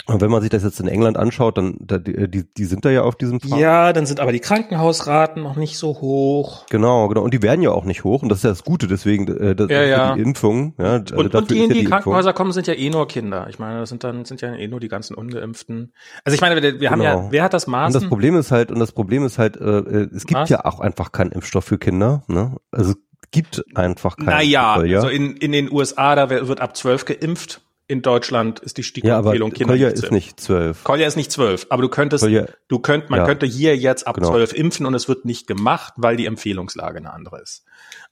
und 0.06 0.20
wenn 0.20 0.30
man 0.30 0.42
sich 0.42 0.50
das 0.50 0.64
jetzt 0.64 0.82
in 0.82 0.90
England 0.90 1.18
anschaut, 1.18 1.58
dann 1.58 1.78
da, 1.80 1.98
die, 1.98 2.44
die 2.44 2.66
sind 2.66 2.84
da 2.84 2.90
ja 2.90 3.04
auf 3.04 3.16
diesem 3.16 3.40
Pfad. 3.40 3.58
Ja, 3.58 3.94
dann 3.94 4.06
sind 4.06 4.20
aber 4.20 4.34
die 4.34 4.42
Krankenhausraten 4.42 5.42
noch 5.42 5.56
nicht 5.56 5.78
so 5.78 6.02
hoch. 6.02 6.66
Genau, 6.70 7.08
genau. 7.08 7.22
Und 7.22 7.34
die 7.34 7.42
werden 7.42 7.62
ja 7.62 7.72
auch 7.72 7.86
nicht 7.86 8.04
hoch. 8.04 8.22
Und 8.22 8.28
das 8.28 8.40
ist 8.40 8.44
ja 8.44 8.50
das 8.50 8.66
Gute, 8.66 8.88
deswegen 8.88 9.28
äh, 9.30 9.56
das, 9.56 9.70
ja, 9.70 9.84
ja. 9.84 10.16
die 10.16 10.22
Impfung. 10.22 10.74
Ja, 10.78 10.86
also 10.98 11.16
und, 11.16 11.34
und 11.34 11.50
die 11.50 11.64
in 11.64 11.70
die, 11.70 11.80
die 11.80 11.86
Krankenhäuser 11.86 12.30
Impfung. 12.30 12.36
kommen, 12.36 12.52
sind 12.52 12.68
ja 12.68 12.74
eh 12.74 12.90
nur 12.90 13.08
Kinder. 13.08 13.48
Ich 13.50 13.60
meine, 13.60 13.80
das 13.80 13.90
sind 13.90 14.04
dann 14.04 14.26
sind 14.26 14.42
ja 14.42 14.54
eh 14.54 14.68
nur 14.68 14.82
die 14.82 14.90
ganzen 14.90 15.16
Ungeimpften. 15.16 15.94
Also 16.26 16.36
ich 16.36 16.42
meine, 16.42 16.62
wir, 16.62 16.64
wir 16.64 16.72
genau. 16.72 16.92
haben 16.92 17.02
ja, 17.02 17.16
genau. 17.16 17.28
wer 17.32 17.44
hat 17.44 17.54
das 17.54 17.68
Maß? 17.68 17.96
Und 17.96 18.02
das 18.02 18.10
Problem 18.10 18.36
ist 18.36 18.52
halt, 18.52 18.72
und 18.72 18.80
das 18.80 18.92
Problem 18.92 19.26
ist 19.26 19.40
halt, 19.40 19.56
äh, 19.56 19.80
äh 19.80 20.10
es 20.14 20.26
gibt 20.26 20.34
Maß? 20.40 20.50
ja 20.50 20.66
auch 20.66 20.82
einfach 20.82 21.14
keinen 21.14 21.32
Impfstoff 21.32 21.64
für 21.64 21.78
Kinder. 21.78 22.24
Ne? 22.28 22.58
Also 22.72 22.94
gibt 23.32 23.64
einfach 23.74 24.18
keinen. 24.18 24.26
Naja, 24.26 24.76
Fall, 24.76 24.88
ja? 24.88 24.98
also 24.98 25.08
in, 25.08 25.38
in 25.38 25.54
den 25.54 25.72
USA, 25.72 26.16
da 26.16 26.30
wird 26.30 26.60
ab 26.60 26.76
zwölf 26.76 27.06
geimpft 27.06 27.62
in 27.88 28.02
Deutschland 28.02 28.60
ist 28.60 28.78
die 28.78 28.84
Stigma-Empfehlung 28.84 29.50
ja, 29.50 29.56
Kinder 29.56 29.74
Kolja 29.74 29.90
ist 29.90 30.12
nicht 30.12 30.40
zwölf. 30.40 30.84
Kolja 30.84 31.06
ist 31.06 31.18
nicht 31.18 31.32
zwölf, 31.32 31.68
aber 31.70 31.82
du 31.82 31.90
könntest, 31.90 32.24
Kolja, 32.24 32.46
du 32.68 32.80
könnt, 32.80 33.10
man 33.10 33.20
ja. 33.20 33.26
könnte 33.26 33.46
hier 33.46 33.76
jetzt 33.76 34.08
ab 34.08 34.16
genau. 34.16 34.32
zwölf 34.32 34.54
impfen 34.54 34.86
und 34.86 34.94
es 34.94 35.08
wird 35.08 35.26
nicht 35.26 35.48
gemacht, 35.48 35.94
weil 35.98 36.16
die 36.16 36.26
Empfehlungslage 36.26 36.98
eine 36.98 37.14
andere 37.14 37.42
ist. 37.42 37.66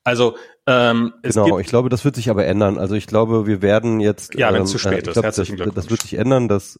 Also 0.03 0.35
ähm, 0.67 1.13
es 1.21 1.35
genau, 1.35 1.59
ich 1.59 1.67
glaube, 1.67 1.89
das 1.89 2.03
wird 2.03 2.15
sich 2.15 2.29
aber 2.29 2.45
ändern. 2.45 2.77
Also 2.77 2.95
ich 2.95 3.07
glaube, 3.07 3.47
wir 3.47 3.61
werden 3.61 3.99
jetzt 3.99 4.35
ja, 4.35 4.51
wenn 4.53 4.63
es 4.63 4.69
ähm, 4.69 4.73
zu 4.73 4.79
spät 4.79 5.07
äh, 5.07 5.11
ist. 5.11 5.21
Herzlichen 5.21 5.57
das, 5.57 5.63
Glückwunsch. 5.63 5.75
Das 5.75 5.89
wird 5.89 6.01
sich 6.01 6.15
ändern, 6.15 6.47
dass 6.47 6.79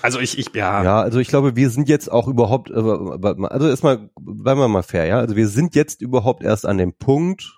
also 0.00 0.20
ich, 0.20 0.38
ich, 0.38 0.54
ja. 0.54 0.84
Ja, 0.84 1.00
also 1.00 1.18
ich 1.18 1.28
glaube, 1.28 1.56
wir 1.56 1.70
sind 1.70 1.88
jetzt 1.88 2.10
auch 2.10 2.28
überhaupt, 2.28 2.70
also 2.70 3.68
erstmal, 3.68 4.10
bleiben 4.20 4.60
wir 4.60 4.68
mal 4.68 4.82
fair, 4.82 5.06
ja. 5.06 5.18
Also 5.18 5.36
wir 5.36 5.48
sind 5.48 5.74
jetzt 5.74 6.00
überhaupt 6.00 6.42
erst 6.42 6.66
an 6.66 6.78
dem 6.78 6.92
Punkt, 6.92 7.57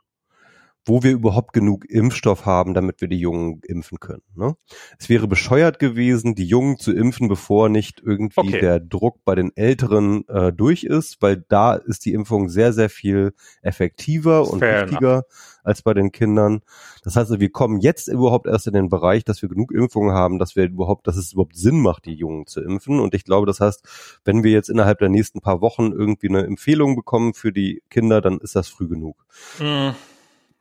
wo 0.87 1.03
wir 1.03 1.13
überhaupt 1.13 1.53
genug 1.53 1.85
Impfstoff 1.89 2.47
haben, 2.47 2.73
damit 2.73 3.01
wir 3.01 3.09
die 3.09 3.19
Jungen 3.19 3.61
impfen 3.67 4.01
können. 4.01 4.23
Ne? 4.35 4.57
Es 4.99 5.09
wäre 5.09 5.29
bescheuert 5.29 5.79
gewesen, 5.79 6.35
die 6.35 6.47
Jungen 6.47 6.79
zu 6.79 6.93
impfen, 6.93 7.29
bevor 7.29 7.69
nicht 7.69 8.01
irgendwie 8.05 8.41
okay. 8.41 8.61
der 8.61 8.81
Druck 8.81 9.25
bei 9.25 9.35
den 9.35 9.55
Älteren 9.57 10.27
äh, 10.29 10.53
durch 10.53 10.85
ist, 10.85 11.21
weil 11.21 11.45
da 11.49 11.75
ist 11.75 12.07
die 12.07 12.15
Impfung 12.15 12.49
sehr, 12.49 12.73
sehr 12.73 12.89
viel 12.89 13.35
effektiver 13.63 14.51
und 14.51 14.61
Fair 14.61 14.83
wichtiger 14.83 15.13
enough. 15.13 15.61
als 15.65 15.83
bei 15.83 15.93
den 15.93 16.13
Kindern. 16.13 16.63
Das 17.05 17.15
heißt, 17.17 17.39
wir 17.39 17.51
kommen 17.51 17.81
jetzt 17.81 18.09
überhaupt 18.09 18.47
erst 18.47 18.67
in 18.67 18.75
den 18.75 18.89
Bereich, 18.89 19.25
dass 19.25 19.43
wir 19.43 19.51
genug 19.51 19.73
Impfungen 19.73 20.13
haben, 20.13 20.39
dass 20.39 20.57
wir 20.57 20.65
überhaupt, 20.65 21.07
dass 21.07 21.17
es 21.17 21.35
überhaupt 21.35 21.57
Sinn 21.57 21.81
macht, 21.81 22.07
die 22.07 22.15
Jungen 22.15 22.47
zu 22.47 22.63
impfen. 22.63 23.01
Und 23.01 23.15
ich 23.15 23.25
glaube, 23.25 23.47
das 23.47 23.61
heißt, 23.61 23.87
wenn 24.25 24.45
wir 24.45 24.53
jetzt 24.53 24.71
innerhalb 24.71 24.99
der 24.99 25.11
nächsten 25.11 25.41
paar 25.41 25.61
Wochen 25.61 25.93
irgendwie 25.93 26.29
eine 26.29 26.45
Empfehlung 26.45 26.97
bekommen 26.97 27.35
für 27.35 27.53
die 27.53 27.83
Kinder, 27.91 28.23
dann 28.23 28.39
ist 28.39 28.57
das 28.57 28.69
früh 28.69 28.89
genug. 28.89 29.17
Mm. 29.59 29.91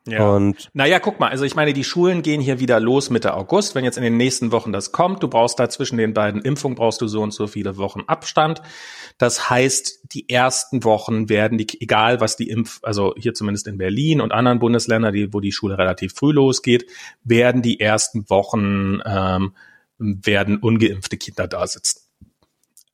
Ja. 0.07 0.27
Und 0.27 0.69
naja, 0.73 0.99
guck 0.99 1.19
mal, 1.19 1.29
also 1.29 1.43
ich 1.43 1.55
meine, 1.55 1.73
die 1.73 1.83
Schulen 1.83 2.21
gehen 2.21 2.41
hier 2.41 2.59
wieder 2.59 2.79
los 2.79 3.09
Mitte 3.09 3.33
August. 3.33 3.75
Wenn 3.75 3.83
jetzt 3.83 3.97
in 3.97 4.03
den 4.03 4.17
nächsten 4.17 4.51
Wochen 4.51 4.71
das 4.71 4.91
kommt, 4.91 5.21
du 5.21 5.27
brauchst 5.27 5.59
da 5.59 5.69
zwischen 5.69 5.97
den 5.97 6.13
beiden 6.13 6.41
Impfungen, 6.41 6.75
brauchst 6.75 7.01
du 7.01 7.07
so 7.07 7.21
und 7.21 7.33
so 7.33 7.47
viele 7.47 7.77
Wochen 7.77 8.03
Abstand. 8.07 8.61
Das 9.17 9.49
heißt, 9.49 10.13
die 10.13 10.29
ersten 10.29 10.83
Wochen 10.83 11.29
werden 11.29 11.57
die, 11.57 11.67
egal 11.81 12.21
was 12.21 12.37
die 12.37 12.49
Impf, 12.49 12.79
also 12.81 13.13
hier 13.17 13.33
zumindest 13.33 13.67
in 13.67 13.77
Berlin 13.77 14.21
und 14.21 14.31
anderen 14.31 14.59
Bundesländern, 14.59 15.13
die, 15.13 15.33
wo 15.33 15.41
die 15.41 15.51
Schule 15.51 15.77
relativ 15.77 16.13
früh 16.13 16.31
losgeht, 16.31 16.85
werden 17.23 17.61
die 17.61 17.79
ersten 17.79 18.29
Wochen 18.29 19.01
ähm, 19.05 19.53
werden 19.99 20.57
ungeimpfte 20.57 21.17
Kinder 21.17 21.47
da 21.47 21.67
sitzen. 21.67 22.01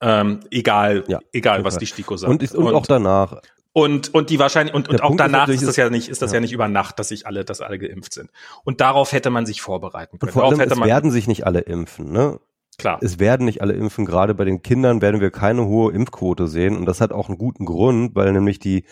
Ähm, 0.00 0.40
egal, 0.50 1.04
ja, 1.08 1.20
egal, 1.32 1.64
was 1.64 1.78
die 1.78 1.86
STIKO 1.86 2.16
sagt. 2.16 2.30
Und, 2.30 2.42
ist, 2.42 2.54
und, 2.54 2.66
und 2.66 2.74
auch 2.74 2.86
danach. 2.86 3.40
Und, 3.76 4.14
und 4.14 4.30
die 4.30 4.38
wahrscheinlich, 4.38 4.74
und, 4.74 4.88
und 4.88 5.02
auch 5.02 5.08
Punkt 5.08 5.20
danach 5.20 5.48
ist, 5.48 5.60
ist 5.60 5.68
das 5.68 5.76
ja 5.76 5.90
nicht, 5.90 6.08
ist 6.08 6.22
das 6.22 6.30
ja. 6.30 6.36
ja. 6.36 6.40
nicht 6.40 6.52
über 6.54 6.66
Nacht, 6.66 6.98
dass 6.98 7.08
sich 7.08 7.26
alle, 7.26 7.44
dass 7.44 7.60
alle 7.60 7.78
geimpft 7.78 8.14
sind. 8.14 8.30
Und 8.64 8.80
darauf 8.80 9.12
hätte 9.12 9.28
man 9.28 9.44
sich 9.44 9.60
vorbereiten 9.60 10.18
können. 10.18 10.30
Und 10.30 10.32
vor 10.32 10.44
allem, 10.44 10.58
es 10.58 10.80
werden 10.80 11.10
sich 11.10 11.28
nicht 11.28 11.44
alle 11.44 11.60
impfen, 11.60 12.10
ne? 12.10 12.40
Klar. 12.78 12.98
Es 13.02 13.18
werden 13.18 13.44
nicht 13.44 13.60
alle 13.60 13.74
impfen. 13.74 14.06
Gerade 14.06 14.34
bei 14.34 14.46
den 14.46 14.62
Kindern 14.62 15.02
werden 15.02 15.20
wir 15.20 15.30
keine 15.30 15.66
hohe 15.66 15.92
Impfquote 15.92 16.48
sehen. 16.48 16.74
Und 16.74 16.86
das 16.86 17.02
hat 17.02 17.12
auch 17.12 17.28
einen 17.28 17.36
guten 17.36 17.66
Grund, 17.66 18.14
weil 18.14 18.32
nämlich 18.32 18.58
die 18.58 18.84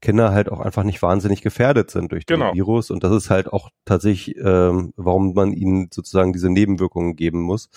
Kinder 0.00 0.30
halt 0.30 0.52
auch 0.52 0.60
einfach 0.60 0.84
nicht 0.84 1.02
wahnsinnig 1.02 1.42
gefährdet 1.42 1.90
sind 1.90 2.12
durch 2.12 2.24
den 2.24 2.38
genau. 2.38 2.54
Virus. 2.54 2.92
Und 2.92 3.02
das 3.02 3.10
ist 3.10 3.30
halt 3.30 3.52
auch 3.52 3.70
tatsächlich, 3.86 4.36
ähm, 4.36 4.92
warum 4.96 5.34
man 5.34 5.52
ihnen 5.52 5.88
sozusagen 5.92 6.32
diese 6.32 6.48
Nebenwirkungen 6.48 7.16
geben 7.16 7.40
muss. 7.40 7.70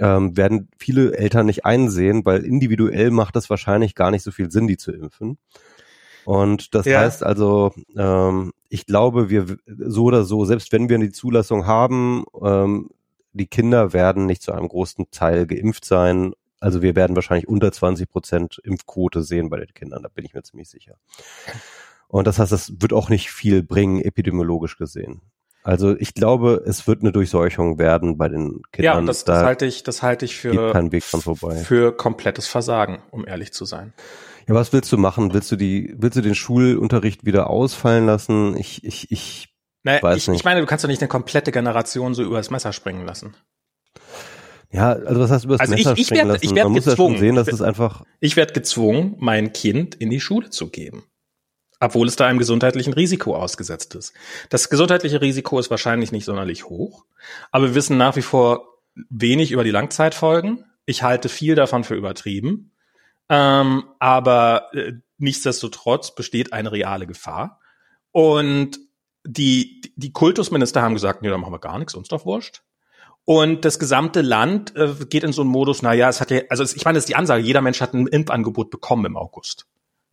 Ähm, 0.00 0.36
werden 0.36 0.68
viele 0.78 1.16
Eltern 1.16 1.46
nicht 1.46 1.64
einsehen, 1.64 2.24
weil 2.24 2.44
individuell 2.44 3.12
macht 3.12 3.36
das 3.36 3.48
wahrscheinlich 3.48 3.94
gar 3.94 4.10
nicht 4.10 4.24
so 4.24 4.32
viel 4.32 4.50
Sinn, 4.50 4.66
die 4.66 4.76
zu 4.76 4.90
impfen. 4.90 5.38
Und 6.26 6.74
das 6.74 6.86
ja. 6.86 7.00
heißt 7.00 7.22
also, 7.22 7.72
ähm, 7.96 8.52
ich 8.68 8.84
glaube, 8.84 9.30
wir 9.30 9.46
so 9.66 10.04
oder 10.04 10.24
so, 10.24 10.44
selbst 10.44 10.72
wenn 10.72 10.88
wir 10.88 10.98
die 10.98 11.12
Zulassung 11.12 11.66
haben, 11.66 12.24
ähm, 12.42 12.90
die 13.32 13.46
Kinder 13.46 13.92
werden 13.92 14.26
nicht 14.26 14.42
zu 14.42 14.50
einem 14.52 14.66
großen 14.66 15.06
Teil 15.12 15.46
geimpft 15.46 15.84
sein. 15.84 16.32
Also 16.58 16.82
wir 16.82 16.96
werden 16.96 17.14
wahrscheinlich 17.14 17.46
unter 17.46 17.70
20 17.70 18.10
Prozent 18.10 18.60
Impfquote 18.64 19.22
sehen 19.22 19.50
bei 19.50 19.58
den 19.58 19.72
Kindern, 19.72 20.02
da 20.02 20.08
bin 20.08 20.24
ich 20.24 20.34
mir 20.34 20.42
ziemlich 20.42 20.68
sicher. 20.68 20.96
Und 22.08 22.26
das 22.26 22.40
heißt, 22.40 22.50
das 22.50 22.72
wird 22.80 22.92
auch 22.92 23.08
nicht 23.08 23.30
viel 23.30 23.62
bringen, 23.62 24.00
epidemiologisch 24.00 24.78
gesehen. 24.78 25.20
Also 25.62 25.96
ich 25.96 26.14
glaube, 26.14 26.62
es 26.66 26.88
wird 26.88 27.02
eine 27.02 27.12
Durchseuchung 27.12 27.78
werden 27.78 28.18
bei 28.18 28.28
den 28.28 28.62
Kindern. 28.72 29.00
Ja, 29.00 29.06
das, 29.06 29.24
das 29.24 29.44
halte 29.44 29.66
ich, 29.66 29.84
das 29.84 30.02
halte 30.02 30.24
ich 30.24 30.36
für, 30.36 30.74
für 31.62 31.96
komplettes 31.96 32.48
Versagen, 32.48 33.00
um 33.10 33.26
ehrlich 33.26 33.52
zu 33.52 33.64
sein. 33.64 33.92
Ja, 34.48 34.54
was 34.54 34.72
willst 34.72 34.92
du 34.92 34.96
machen? 34.96 35.34
Willst 35.34 35.50
du 35.50 35.56
die, 35.56 35.94
willst 35.96 36.16
du 36.16 36.22
den 36.22 36.34
Schulunterricht 36.34 37.24
wieder 37.24 37.50
ausfallen 37.50 38.06
lassen? 38.06 38.56
Ich, 38.56 38.84
ich, 38.84 39.10
ich 39.10 39.54
naja, 39.82 40.02
weiß 40.02 40.16
ich, 40.18 40.28
nicht. 40.28 40.40
Ich 40.40 40.44
meine, 40.44 40.60
du 40.60 40.66
kannst 40.66 40.84
doch 40.84 40.88
nicht 40.88 41.02
eine 41.02 41.08
komplette 41.08 41.52
Generation 41.52 42.14
so 42.14 42.22
übers 42.22 42.50
Messer 42.50 42.72
springen 42.72 43.04
lassen. 43.04 43.34
Ja, 44.70 44.92
also 44.92 45.20
was 45.20 45.30
heißt 45.30 45.44
übers 45.44 45.60
also 45.60 45.74
Messer 45.74 45.92
ich, 45.94 46.00
ich 46.00 46.10
werd, 46.10 46.26
lassen? 46.26 46.44
Ich 46.44 46.54
werd 46.54 46.68
Man 46.68 46.74
gezwungen, 46.74 47.14
ja 47.14 47.20
sehen, 47.20 47.34
dass 47.34 47.48
es 47.48 47.62
einfach. 47.62 48.04
Ich 48.20 48.36
werde 48.36 48.52
gezwungen, 48.52 49.16
mein 49.18 49.52
Kind 49.52 49.94
in 49.94 50.10
die 50.10 50.20
Schule 50.20 50.50
zu 50.50 50.68
geben 50.68 51.04
obwohl 51.80 52.08
es 52.08 52.16
da 52.16 52.26
einem 52.26 52.38
gesundheitlichen 52.38 52.92
Risiko 52.92 53.36
ausgesetzt 53.36 53.94
ist. 53.94 54.14
Das 54.48 54.70
gesundheitliche 54.70 55.20
Risiko 55.20 55.58
ist 55.58 55.70
wahrscheinlich 55.70 56.12
nicht 56.12 56.24
sonderlich 56.24 56.68
hoch, 56.68 57.04
aber 57.50 57.68
wir 57.68 57.74
wissen 57.74 57.96
nach 57.96 58.16
wie 58.16 58.22
vor 58.22 58.80
wenig 59.10 59.52
über 59.52 59.64
die 59.64 59.70
Langzeitfolgen. 59.70 60.64
Ich 60.86 61.02
halte 61.02 61.28
viel 61.28 61.54
davon 61.54 61.84
für 61.84 61.94
übertrieben, 61.94 62.72
ähm, 63.28 63.84
aber 63.98 64.74
äh, 64.74 64.92
nichtsdestotrotz 65.18 66.14
besteht 66.14 66.52
eine 66.52 66.72
reale 66.72 67.06
Gefahr. 67.06 67.60
Und 68.12 68.78
die, 69.24 69.82
die 69.96 70.12
Kultusminister 70.12 70.82
haben 70.82 70.94
gesagt, 70.94 71.22
nee, 71.22 71.28
da 71.28 71.38
machen 71.38 71.52
wir 71.52 71.58
gar 71.58 71.78
nichts, 71.78 71.94
uns 71.94 72.08
doch 72.08 72.24
wurscht. 72.24 72.62
Und 73.24 73.64
das 73.64 73.78
gesamte 73.78 74.22
Land 74.22 74.76
äh, 74.76 74.94
geht 75.08 75.24
in 75.24 75.32
so 75.32 75.42
einen 75.42 75.50
Modus, 75.50 75.82
na 75.82 75.92
ja, 75.92 76.08
es 76.08 76.20
hat 76.20 76.30
ja, 76.30 76.42
also 76.48 76.62
ich 76.62 76.84
meine, 76.84 76.96
das 76.96 77.04
ist 77.04 77.08
die 77.08 77.16
Ansage, 77.16 77.42
jeder 77.42 77.60
Mensch 77.60 77.80
hat 77.80 77.92
ein 77.92 78.06
Impfangebot 78.06 78.70
bekommen 78.70 79.04
im 79.04 79.16
August. 79.16 79.66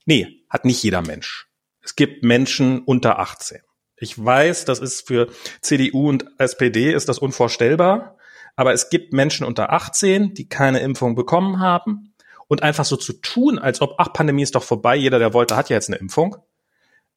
Nee, 0.05 0.43
hat 0.49 0.65
nicht 0.65 0.81
jeder 0.81 1.01
Mensch 1.01 1.47
es 1.83 1.95
gibt 1.95 2.23
Menschen 2.23 2.79
unter 2.79 3.19
18. 3.19 3.59
Ich 3.97 4.23
weiß, 4.23 4.65
das 4.65 4.79
ist 4.79 5.07
für 5.07 5.27
CDU 5.61 6.09
und 6.09 6.25
SPD 6.39 6.91
ist 6.91 7.09
das 7.09 7.19
unvorstellbar, 7.19 8.17
aber 8.55 8.73
es 8.73 8.89
gibt 8.89 9.13
Menschen 9.13 9.45
unter 9.45 9.71
18, 9.71 10.33
die 10.33 10.49
keine 10.49 10.79
Impfung 10.79 11.15
bekommen 11.15 11.59
haben 11.59 12.12
und 12.53 12.63
einfach 12.63 12.85
so 12.85 12.95
zu 12.95 13.13
tun, 13.13 13.57
als 13.57 13.81
ob, 13.81 13.95
ach, 13.97 14.13
Pandemie 14.13 14.43
ist 14.43 14.53
doch 14.53 14.63
vorbei, 14.63 14.95
jeder, 14.95 15.19
der 15.19 15.33
wollte, 15.33 15.55
hat 15.55 15.69
ja 15.69 15.75
jetzt 15.75 15.89
eine 15.89 15.97
Impfung. 15.97 16.37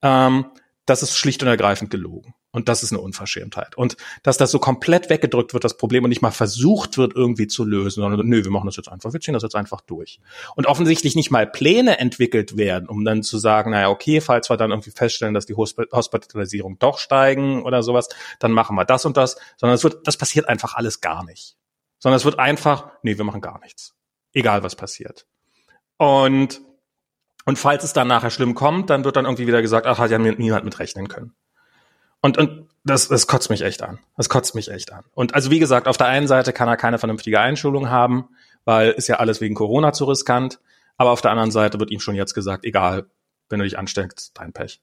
Ähm, 0.02 0.46
das 0.86 1.02
ist 1.02 1.14
schlicht 1.16 1.42
und 1.42 1.48
ergreifend 1.48 1.90
gelogen. 1.90 2.34
Und 2.52 2.70
das 2.70 2.82
ist 2.82 2.90
eine 2.90 3.02
Unverschämtheit. 3.02 3.76
Und 3.76 3.98
dass 4.22 4.38
das 4.38 4.50
so 4.50 4.58
komplett 4.58 5.10
weggedrückt 5.10 5.52
wird, 5.52 5.62
das 5.62 5.76
Problem, 5.76 6.04
und 6.04 6.08
nicht 6.08 6.22
mal 6.22 6.30
versucht 6.30 6.96
wird, 6.96 7.14
irgendwie 7.14 7.48
zu 7.48 7.64
lösen, 7.64 8.00
sondern 8.00 8.26
nö, 8.26 8.44
wir 8.44 8.50
machen 8.50 8.64
das 8.64 8.76
jetzt 8.76 8.88
einfach, 8.88 9.12
wir 9.12 9.20
ziehen 9.20 9.34
das 9.34 9.42
jetzt 9.42 9.56
einfach 9.56 9.82
durch. 9.82 10.20
Und 10.54 10.66
offensichtlich 10.66 11.16
nicht 11.16 11.30
mal 11.30 11.46
Pläne 11.46 11.98
entwickelt 11.98 12.56
werden, 12.56 12.88
um 12.88 13.04
dann 13.04 13.22
zu 13.22 13.36
sagen, 13.36 13.72
naja, 13.72 13.90
okay, 13.90 14.22
falls 14.22 14.48
wir 14.48 14.56
dann 14.56 14.70
irgendwie 14.70 14.90
feststellen, 14.90 15.34
dass 15.34 15.44
die 15.44 15.54
Hospitalisierung 15.54 16.78
doch 16.78 16.98
steigen 16.98 17.62
oder 17.62 17.82
sowas, 17.82 18.08
dann 18.38 18.52
machen 18.52 18.74
wir 18.74 18.86
das 18.86 19.04
und 19.04 19.18
das, 19.18 19.36
sondern 19.58 19.74
es 19.74 19.84
wird, 19.84 20.06
das 20.06 20.16
passiert 20.16 20.48
einfach 20.48 20.76
alles 20.76 21.02
gar 21.02 21.24
nicht. 21.26 21.56
Sondern 21.98 22.16
es 22.16 22.24
wird 22.24 22.38
einfach, 22.38 22.90
nee, 23.02 23.18
wir 23.18 23.24
machen 23.24 23.42
gar 23.42 23.60
nichts. 23.60 23.95
Egal 24.36 24.62
was 24.62 24.76
passiert. 24.76 25.26
Und 25.96 26.60
und 27.46 27.58
falls 27.58 27.84
es 27.84 27.92
dann 27.92 28.08
nachher 28.08 28.30
schlimm 28.30 28.54
kommt, 28.54 28.90
dann 28.90 29.04
wird 29.04 29.16
dann 29.16 29.24
irgendwie 29.24 29.46
wieder 29.46 29.62
gesagt, 29.62 29.86
ach, 29.86 29.98
hat 29.98 30.10
ja 30.10 30.18
niemand 30.18 30.64
mit 30.64 30.78
rechnen 30.80 31.06
können. 31.06 31.32
Und, 32.20 32.38
und 32.38 32.68
das, 32.84 33.06
das 33.06 33.28
kotzt 33.28 33.50
mich 33.50 33.62
echt 33.62 33.82
an. 33.82 34.00
Das 34.16 34.28
kotzt 34.28 34.56
mich 34.56 34.68
echt 34.68 34.92
an. 34.92 35.04
Und 35.14 35.34
also 35.34 35.50
wie 35.50 35.60
gesagt, 35.60 35.86
auf 35.86 35.96
der 35.96 36.08
einen 36.08 36.26
Seite 36.26 36.52
kann 36.52 36.68
er 36.68 36.76
keine 36.76 36.98
vernünftige 36.98 37.38
Einschulung 37.38 37.88
haben, 37.88 38.28
weil 38.64 38.90
ist 38.90 39.06
ja 39.06 39.16
alles 39.16 39.40
wegen 39.40 39.54
Corona 39.54 39.92
zu 39.92 40.06
riskant. 40.06 40.58
Aber 40.96 41.12
auf 41.12 41.22
der 41.22 41.30
anderen 41.30 41.52
Seite 41.52 41.78
wird 41.78 41.92
ihm 41.92 42.00
schon 42.00 42.16
jetzt 42.16 42.34
gesagt, 42.34 42.64
egal, 42.64 43.06
wenn 43.48 43.60
du 43.60 43.64
dich 43.64 43.78
ansteckst, 43.78 44.32
dein 44.34 44.52
Pech. 44.52 44.82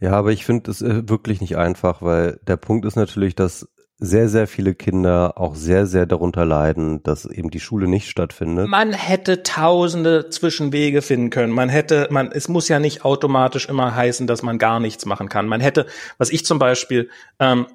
Ja, 0.00 0.12
aber 0.12 0.32
ich 0.32 0.46
finde 0.46 0.70
es 0.70 0.80
äh, 0.80 1.08
wirklich 1.08 1.42
nicht 1.42 1.56
einfach, 1.56 2.00
weil 2.00 2.40
der 2.46 2.56
Punkt 2.56 2.86
ist 2.86 2.96
natürlich, 2.96 3.34
dass 3.34 3.68
sehr, 4.00 4.28
sehr 4.28 4.46
viele 4.46 4.74
Kinder 4.74 5.34
auch 5.36 5.56
sehr, 5.56 5.86
sehr 5.86 6.06
darunter 6.06 6.44
leiden, 6.44 7.02
dass 7.02 7.24
eben 7.26 7.50
die 7.50 7.58
Schule 7.58 7.88
nicht 7.88 8.08
stattfindet. 8.08 8.68
Man 8.68 8.92
hätte 8.92 9.42
tausende 9.42 10.30
Zwischenwege 10.30 11.02
finden 11.02 11.30
können. 11.30 11.52
Man 11.52 11.68
hätte, 11.68 12.06
man, 12.10 12.30
es 12.30 12.48
muss 12.48 12.68
ja 12.68 12.78
nicht 12.78 13.04
automatisch 13.04 13.68
immer 13.68 13.94
heißen, 13.94 14.28
dass 14.28 14.42
man 14.42 14.58
gar 14.58 14.78
nichts 14.78 15.04
machen 15.04 15.28
kann. 15.28 15.48
Man 15.48 15.60
hätte, 15.60 15.86
was 16.16 16.30
ich 16.30 16.44
zum 16.44 16.60
Beispiel, 16.60 17.10
ähm, 17.40 17.66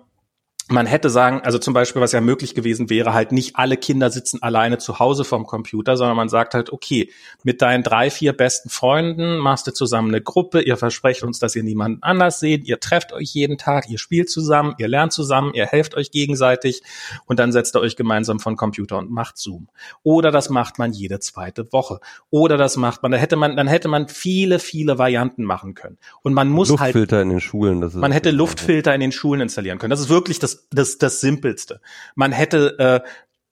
man 0.69 0.85
hätte 0.85 1.09
sagen, 1.09 1.41
also 1.43 1.57
zum 1.57 1.73
Beispiel, 1.73 2.01
was 2.01 2.13
ja 2.13 2.21
möglich 2.21 2.55
gewesen 2.55 2.89
wäre, 2.89 3.13
halt 3.13 3.33
nicht 3.33 3.57
alle 3.57 3.75
Kinder 3.75 4.09
sitzen 4.09 4.41
alleine 4.41 4.77
zu 4.77 4.99
Hause 4.99 5.25
vom 5.25 5.45
Computer, 5.45 5.97
sondern 5.97 6.15
man 6.15 6.29
sagt 6.29 6.53
halt, 6.53 6.71
okay, 6.71 7.11
mit 7.43 7.61
deinen 7.61 7.83
drei, 7.83 8.09
vier 8.09 8.31
besten 8.31 8.69
Freunden 8.69 9.37
machst 9.37 9.67
du 9.67 9.71
zusammen 9.71 10.09
eine 10.09 10.21
Gruppe, 10.21 10.61
ihr 10.61 10.77
versprecht 10.77 11.23
uns, 11.23 11.39
dass 11.39 11.55
ihr 11.55 11.63
niemanden 11.63 12.01
anders 12.01 12.39
seht, 12.39 12.65
ihr 12.65 12.79
trefft 12.79 13.11
euch 13.11 13.33
jeden 13.33 13.57
Tag, 13.57 13.89
ihr 13.89 13.99
spielt 13.99 14.29
zusammen, 14.29 14.73
ihr 14.77 14.87
lernt 14.87 15.11
zusammen, 15.11 15.51
ihr 15.53 15.65
helft 15.65 15.95
euch 15.95 16.11
gegenseitig 16.11 16.81
und 17.25 17.39
dann 17.39 17.51
setzt 17.51 17.75
ihr 17.75 17.81
euch 17.81 17.97
gemeinsam 17.97 18.39
von 18.39 18.55
Computer 18.55 18.97
und 18.97 19.11
macht 19.11 19.37
Zoom. 19.37 19.67
Oder 20.01 20.31
das 20.31 20.49
macht 20.49 20.79
man 20.79 20.93
jede 20.93 21.19
zweite 21.19 21.73
Woche. 21.73 21.99
Oder 22.29 22.55
das 22.57 22.77
macht 22.77 23.03
man, 23.03 23.11
da 23.11 23.17
hätte 23.17 23.35
man, 23.35 23.57
dann 23.57 23.67
hätte 23.67 23.89
man 23.89 24.07
viele, 24.07 24.59
viele 24.59 24.97
Varianten 24.97 25.43
machen 25.43 25.73
können. 25.73 25.97
Und 26.21 26.33
man 26.33 26.47
muss 26.47 26.69
Luftfilter 26.69 26.77
halt. 26.77 26.95
Luftfilter 26.95 27.21
in 27.21 27.29
den 27.29 27.41
Schulen, 27.41 27.81
das 27.81 27.93
ist 27.93 27.99
Man 27.99 28.11
hätte 28.13 28.31
Luftfilter 28.31 28.95
in 28.95 29.01
den 29.01 29.11
Schulen 29.11 29.41
installieren 29.41 29.77
können. 29.77 29.91
Das 29.91 29.99
ist 29.99 30.09
wirklich 30.09 30.39
das 30.39 30.52
das, 30.53 30.69
das, 30.69 30.97
das 30.97 31.21
Simpelste. 31.21 31.81
Man 32.15 32.31
hätte 32.31 33.03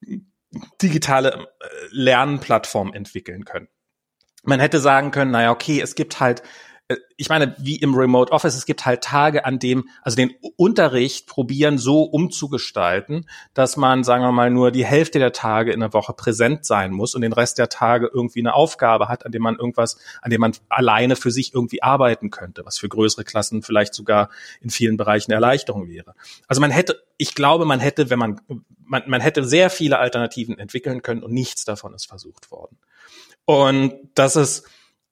äh, 0.01 0.17
digitale 0.81 1.47
äh, 1.59 1.65
Lernplattformen 1.91 2.93
entwickeln 2.93 3.45
können. 3.45 3.67
Man 4.43 4.59
hätte 4.59 4.79
sagen 4.79 5.11
können, 5.11 5.31
naja, 5.31 5.51
okay, 5.51 5.79
es 5.79 5.95
gibt 5.95 6.19
halt 6.19 6.41
ich 7.17 7.30
meine, 7.30 7.56
wie 7.60 7.75
im 7.75 7.93
Remote 7.93 8.32
Office, 8.32 8.56
es 8.56 8.65
gibt 8.65 8.86
halt 8.86 9.04
Tage, 9.04 9.45
an 9.45 9.60
dem, 9.60 9.88
also 10.01 10.15
den 10.15 10.34
Unterricht 10.56 11.27
probieren 11.27 11.77
so 11.77 12.04
umzugestalten, 12.04 13.30
dass 13.54 13.77
man, 13.77 14.04
sagen 14.04 14.23
wir 14.23 14.32
mal, 14.32 14.49
nur 14.49 14.71
die 14.71 14.86
Hälfte 14.86 15.19
der 15.19 15.32
Tage 15.32 15.71
in 15.71 15.80
der 15.80 15.93
Woche 15.93 16.13
präsent 16.13 16.65
sein 16.65 16.91
muss 16.91 17.13
und 17.13 17.21
den 17.21 17.34
Rest 17.34 17.58
der 17.58 17.69
Tage 17.69 18.10
irgendwie 18.12 18.39
eine 18.39 18.54
Aufgabe 18.54 19.08
hat, 19.08 19.25
an 19.25 19.32
dem 19.32 19.41
man 19.41 19.56
irgendwas, 19.56 19.97
an 20.21 20.32
dem 20.32 20.41
man 20.41 20.54
alleine 20.69 21.15
für 21.15 21.32
sich 21.32 21.54
irgendwie 21.54 21.84
arbeiten 21.84 22.32
könnte, 22.32 22.65
was 22.65 22.80
für 22.80 22.89
größere 22.89 23.23
Klassen 23.23 23.62
vielleicht 23.62 23.93
sogar 23.93 24.30
in 24.62 24.69
vielen 24.69 24.97
Bereichen 24.97 25.32
Erleichterung 25.32 25.88
wäre. 25.88 26.15
Also 26.47 26.62
man 26.62 26.71
hätte, 26.71 27.04
ich 27.17 27.36
glaube, 27.36 27.65
man 27.65 27.80
hätte, 27.80 28.10
wenn 28.10 28.19
man, 28.19 28.41
man, 28.84 29.04
man 29.08 29.21
hätte 29.21 29.43
sehr 29.43 29.69
viele 29.69 29.99
Alternativen 29.99 30.58
entwickeln 30.58 31.01
können 31.01 31.23
und 31.23 31.34
nichts 31.34 31.65
davon 31.65 31.93
ist 31.93 32.08
versucht 32.08 32.51
worden. 32.51 32.77
Und 33.45 33.93
das 34.15 34.36
ist, 34.36 34.65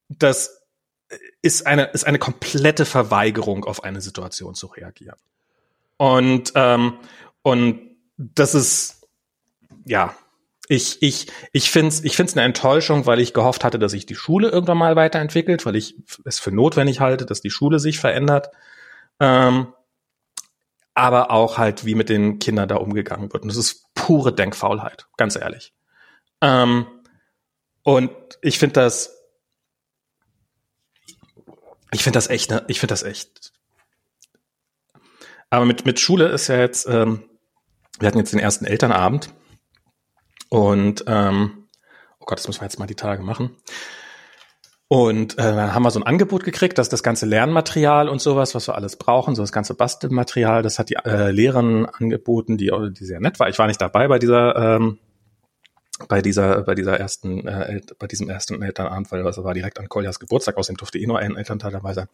das 0.10 0.59
ist 1.41 1.65
eine, 1.65 1.86
ist 1.86 2.06
eine 2.06 2.19
komplette 2.19 2.86
Verweigerung, 2.86 3.65
auf 3.65 3.84
eine 3.84 4.02
Situation 4.02 4.56
zu 4.56 4.67
reagieren. 4.67 5.17
Und, 5.98 6.54
ähm, 6.56 6.93
und 7.41 7.82
das 8.17 8.56
ist, 8.56 9.08
ja, 9.86 10.15
ich, 10.67 11.02
ich, 11.02 11.28
ich 11.52 11.72
finde 11.72 11.89
es 11.89 12.04
ich 12.04 12.15
find's 12.15 12.38
eine 12.38 12.45
Enttäuschung, 12.45 13.08
weil 13.08 13.19
ich 13.19 13.34
gehofft 13.34 13.63
hatte, 13.63 13.80
dass 13.80 13.91
sich 13.91 14.06
die 14.06 14.15
Schule 14.15 14.50
irgendwann 14.50 14.78
mal 14.78 14.95
weiterentwickelt, 14.95 15.65
weil 15.65 15.76
ich 15.76 15.95
es 16.26 16.39
für 16.39 16.52
notwendig 16.52 17.00
halte, 17.00 17.26
dass 17.26 17.41
die 17.41 17.50
Schule 17.50 17.80
sich 17.80 18.00
verändert. 18.00 18.50
Ähm, 19.19 19.74
aber 20.93 21.32
auch 21.32 21.58
halt, 21.58 21.86
wie 21.86 21.95
mit 21.95 22.10
den 22.10 22.39
Kindern 22.39 22.67
da 22.67 22.76
umgegangen 22.76 23.32
wird. 23.34 23.43
Und 23.43 23.50
das 23.50 23.58
ist 23.58 23.86
pure 23.95 24.34
Denkfaulheit, 24.34 25.08
ganz 25.17 25.36
ehrlich. 25.36 25.74
Ähm, 26.41 26.86
und 27.84 28.12
ich 28.41 28.60
finde 28.60 28.74
das 28.74 29.19
ich 31.91 32.04
finde 32.04 32.17
das 32.17 32.30
echt, 32.30 32.52
ne? 32.52 32.63
Ich 32.67 32.80
finde 32.80 32.93
das 32.93 33.04
echt. 33.04 33.54
Aber 35.49 35.65
mit, 35.65 35.86
mit 35.86 35.99
Schule 35.99 36.28
ist 36.28 36.47
ja 36.47 36.58
jetzt, 36.58 36.88
ähm, 36.88 37.23
wir 37.99 38.08
hatten 38.08 38.19
jetzt 38.19 38.34
den 38.34 38.39
ersten 38.39 38.65
Elternabend 38.65 39.34
und 40.49 41.04
ähm, 41.08 41.67
oh 42.19 42.25
Gott, 42.25 42.39
das 42.39 42.47
müssen 42.47 42.62
wir 42.62 42.65
jetzt 42.65 42.80
mal 42.80 42.86
die 42.86 42.95
Tage 42.95 43.23
machen. 43.23 43.56
Und 44.91 45.38
äh, 45.38 45.43
haben 45.43 45.84
wir 45.84 45.91
so 45.91 45.99
ein 45.99 46.06
Angebot 46.06 46.43
gekriegt, 46.43 46.80
dass 46.80 46.89
das 46.89 47.04
ganze 47.04 47.28
Lernmaterial 47.28 48.10
und 48.10 48.21
sowas, 48.21 48.56
was 48.56 48.67
wir 48.67 48.73
alles 48.73 48.95
brauchen, 48.95 49.36
so 49.36 49.43
das 49.43 49.52
ganze 49.52 49.75
Bastelmaterial, 49.75 50.63
das 50.63 50.80
hat 50.80 50.89
die 50.89 50.95
äh, 50.95 51.30
Lehrerin 51.30 51.86
angeboten, 51.86 52.58
die, 52.58 52.71
die 52.91 53.06
sehr 53.06 53.19
nett 53.19 53.39
war. 53.39 53.49
Ich 53.49 53.60
war 53.60 53.67
nicht 53.67 53.82
dabei 53.82 54.08
bei 54.08 54.17
dieser 54.17 54.56
ähm, 54.56 54.97
bei 56.08 56.22
dieser 56.22 56.64
bei 56.64 56.76
dieser 56.76 57.00
ersten 57.00 57.48
äh, 57.48 57.82
bei 57.98 58.08
diesem 58.08 58.30
ersten 58.30 58.62
Elternabend, 58.62 59.12
weil 59.12 59.24
das 59.24 59.44
war 59.44 59.54
direkt 59.54 59.80
an 59.80 59.90
Koljas 59.90 60.20
Geburtstag, 60.20 60.58
außerdem 60.58 60.78
durfte 60.78 61.00
eh 61.00 61.08
nur 61.08 61.20
ein 61.20 61.36
Elternteil 61.36 61.72
dabei 61.72 61.94
sein. 61.94 62.08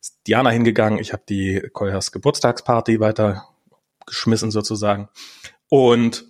Ist 0.00 0.20
Diana 0.26 0.50
hingegangen, 0.50 0.98
ich 0.98 1.12
habe 1.12 1.22
die 1.28 1.68
Koljas 1.72 2.12
Geburtstagsparty 2.12 3.00
weiter 3.00 3.48
geschmissen 4.06 4.50
sozusagen 4.50 5.08
und 5.68 6.24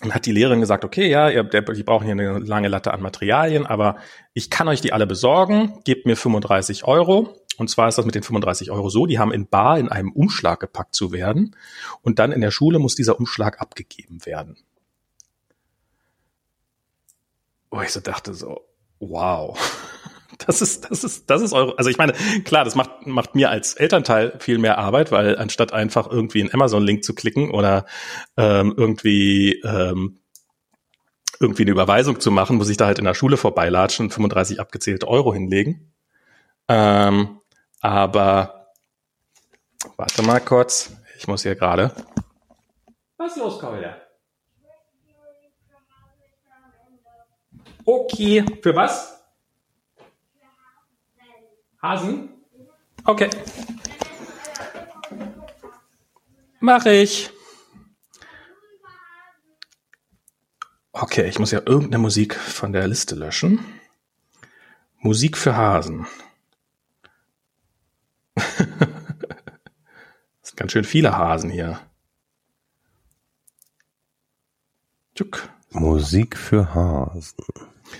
dann 0.00 0.14
hat 0.14 0.24
die 0.24 0.32
Lehrerin 0.32 0.60
gesagt, 0.60 0.84
okay, 0.84 1.10
ja, 1.10 1.28
ihr, 1.28 1.44
der, 1.44 1.60
die 1.60 1.82
brauchen 1.82 2.04
hier 2.04 2.12
eine 2.12 2.38
lange 2.38 2.68
Latte 2.68 2.92
an 2.92 3.02
Materialien, 3.02 3.66
aber 3.66 3.96
ich 4.32 4.48
kann 4.48 4.66
euch 4.68 4.80
die 4.80 4.94
alle 4.94 5.06
besorgen, 5.06 5.80
gebt 5.84 6.06
mir 6.06 6.16
35 6.16 6.84
Euro. 6.84 7.36
Und 7.58 7.68
zwar 7.68 7.88
ist 7.88 7.98
das 7.98 8.06
mit 8.06 8.14
den 8.14 8.22
35 8.22 8.70
Euro 8.70 8.88
so, 8.88 9.04
die 9.04 9.18
haben 9.18 9.32
in 9.32 9.46
Bar 9.46 9.78
in 9.78 9.90
einem 9.90 10.12
Umschlag 10.12 10.60
gepackt 10.60 10.94
zu 10.94 11.12
werden 11.12 11.54
und 12.00 12.18
dann 12.18 12.32
in 12.32 12.40
der 12.40 12.50
Schule 12.50 12.78
muss 12.78 12.94
dieser 12.94 13.18
Umschlag 13.18 13.60
abgegeben 13.60 14.24
werden. 14.24 14.56
Wo 17.70 17.80
ich 17.80 17.92
so 17.92 18.00
dachte 18.00 18.34
so, 18.34 18.60
wow. 18.98 19.58
Das 20.46 20.62
ist, 20.62 20.90
das 20.90 21.04
ist, 21.04 21.28
das 21.28 21.42
ist 21.42 21.52
eure, 21.52 21.76
also 21.76 21.90
ich 21.90 21.98
meine, 21.98 22.14
klar, 22.44 22.64
das 22.64 22.74
macht, 22.74 23.06
macht 23.06 23.34
mir 23.34 23.50
als 23.50 23.74
Elternteil 23.74 24.38
viel 24.38 24.56
mehr 24.56 24.78
Arbeit, 24.78 25.12
weil 25.12 25.36
anstatt 25.36 25.74
einfach 25.74 26.10
irgendwie 26.10 26.40
einen 26.40 26.54
Amazon-Link 26.54 27.04
zu 27.04 27.14
klicken 27.14 27.50
oder 27.50 27.84
ähm, 28.38 28.72
irgendwie 28.74 29.60
ähm, 29.60 30.20
irgendwie 31.40 31.62
eine 31.62 31.72
Überweisung 31.72 32.20
zu 32.20 32.30
machen, 32.30 32.56
muss 32.56 32.68
ich 32.70 32.76
da 32.76 32.86
halt 32.86 32.98
in 32.98 33.04
der 33.04 33.14
Schule 33.14 33.36
vorbeilatschen 33.36 34.06
und 34.06 34.12
35 34.12 34.60
abgezählte 34.60 35.08
Euro 35.08 35.34
hinlegen. 35.34 35.92
Ähm, 36.68 37.40
aber 37.80 38.72
warte 39.96 40.22
mal 40.22 40.40
kurz, 40.40 40.92
ich 41.18 41.26
muss 41.28 41.42
hier 41.42 41.54
gerade. 41.54 41.92
Was 43.16 43.36
los, 43.36 43.58
Kolja? 43.58 43.96
Okay, 47.92 48.44
für 48.62 48.76
was? 48.76 49.20
Hasen? 51.82 52.28
Okay. 53.04 53.28
Mach 56.60 56.86
ich. 56.86 57.30
Okay, 60.92 61.28
ich 61.28 61.40
muss 61.40 61.50
ja 61.50 61.62
irgendeine 61.66 61.98
Musik 61.98 62.36
von 62.36 62.72
der 62.72 62.86
Liste 62.86 63.16
löschen. 63.16 63.58
Musik 64.98 65.36
für 65.36 65.56
Hasen. 65.56 66.06
das 68.36 68.46
sind 70.42 70.56
ganz 70.56 70.70
schön 70.70 70.84
viele 70.84 71.16
Hasen 71.16 71.50
hier. 71.50 71.80
Tschuk. 75.16 75.48
Musik 75.70 76.36
für 76.36 76.72
Hasen. 76.72 77.44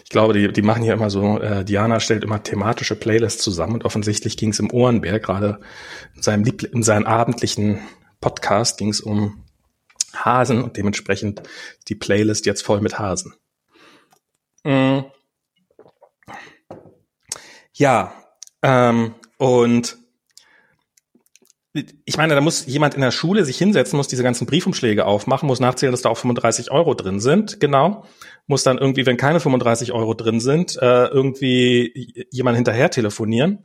Ich 0.05 0.11
glaube, 0.11 0.33
die, 0.33 0.53
die 0.53 0.63
machen 0.63 0.83
hier 0.83 0.95
immer 0.95 1.11
so, 1.11 1.41
äh, 1.41 1.65
Diana 1.65 2.01
stellt 2.01 2.25
immer 2.25 2.43
thematische 2.43 2.97
Playlists 2.97 3.43
zusammen 3.43 3.75
und 3.75 3.85
offensichtlich 3.85 4.37
ging 4.37 4.51
es 4.51 4.59
im 4.59 4.71
Ohrenberg, 4.71 5.23
gerade 5.23 5.61
in 6.15 6.23
seinem, 6.23 6.45
Liebl 6.45 6.67
in 6.67 6.83
seinem 6.83 7.07
abendlichen 7.07 7.81
Podcast 8.21 8.79
ging 8.79 8.91
es 8.91 9.01
um 9.01 9.45
Hasen 10.15 10.63
und 10.63 10.77
dementsprechend 10.77 11.43
die 11.89 11.95
Playlist 11.95 12.47
jetzt 12.47 12.63
voll 12.63 12.81
mit 12.81 12.99
Hasen. 12.99 13.35
Mm. 14.65 15.01
Ja, 17.73 18.13
ähm, 18.63 19.15
und 19.39 19.97
ich 22.05 22.17
meine, 22.17 22.35
da 22.35 22.41
muss 22.41 22.67
jemand 22.67 22.95
in 22.95 23.01
der 23.01 23.13
Schule 23.13 23.45
sich 23.45 23.57
hinsetzen, 23.57 23.97
muss 23.97 24.09
diese 24.09 24.25
ganzen 24.25 24.47
Briefumschläge 24.47 25.07
aufmachen, 25.07 25.47
muss 25.47 25.61
nachzählen, 25.61 25.93
dass 25.93 26.03
da 26.03 26.09
auch 26.09 26.19
35 26.19 26.73
Euro 26.73 26.95
drin 26.95 27.21
sind, 27.21 27.61
genau. 27.61 28.05
Muss 28.51 28.65
dann 28.65 28.79
irgendwie, 28.79 29.07
wenn 29.07 29.17
keine 29.17 29.39
35 29.39 29.93
Euro 29.93 30.13
drin 30.13 30.41
sind, 30.41 30.77
äh, 30.83 31.07
irgendwie 31.07 32.27
jemand 32.33 32.57
hinterher 32.57 32.91
telefonieren. 32.91 33.65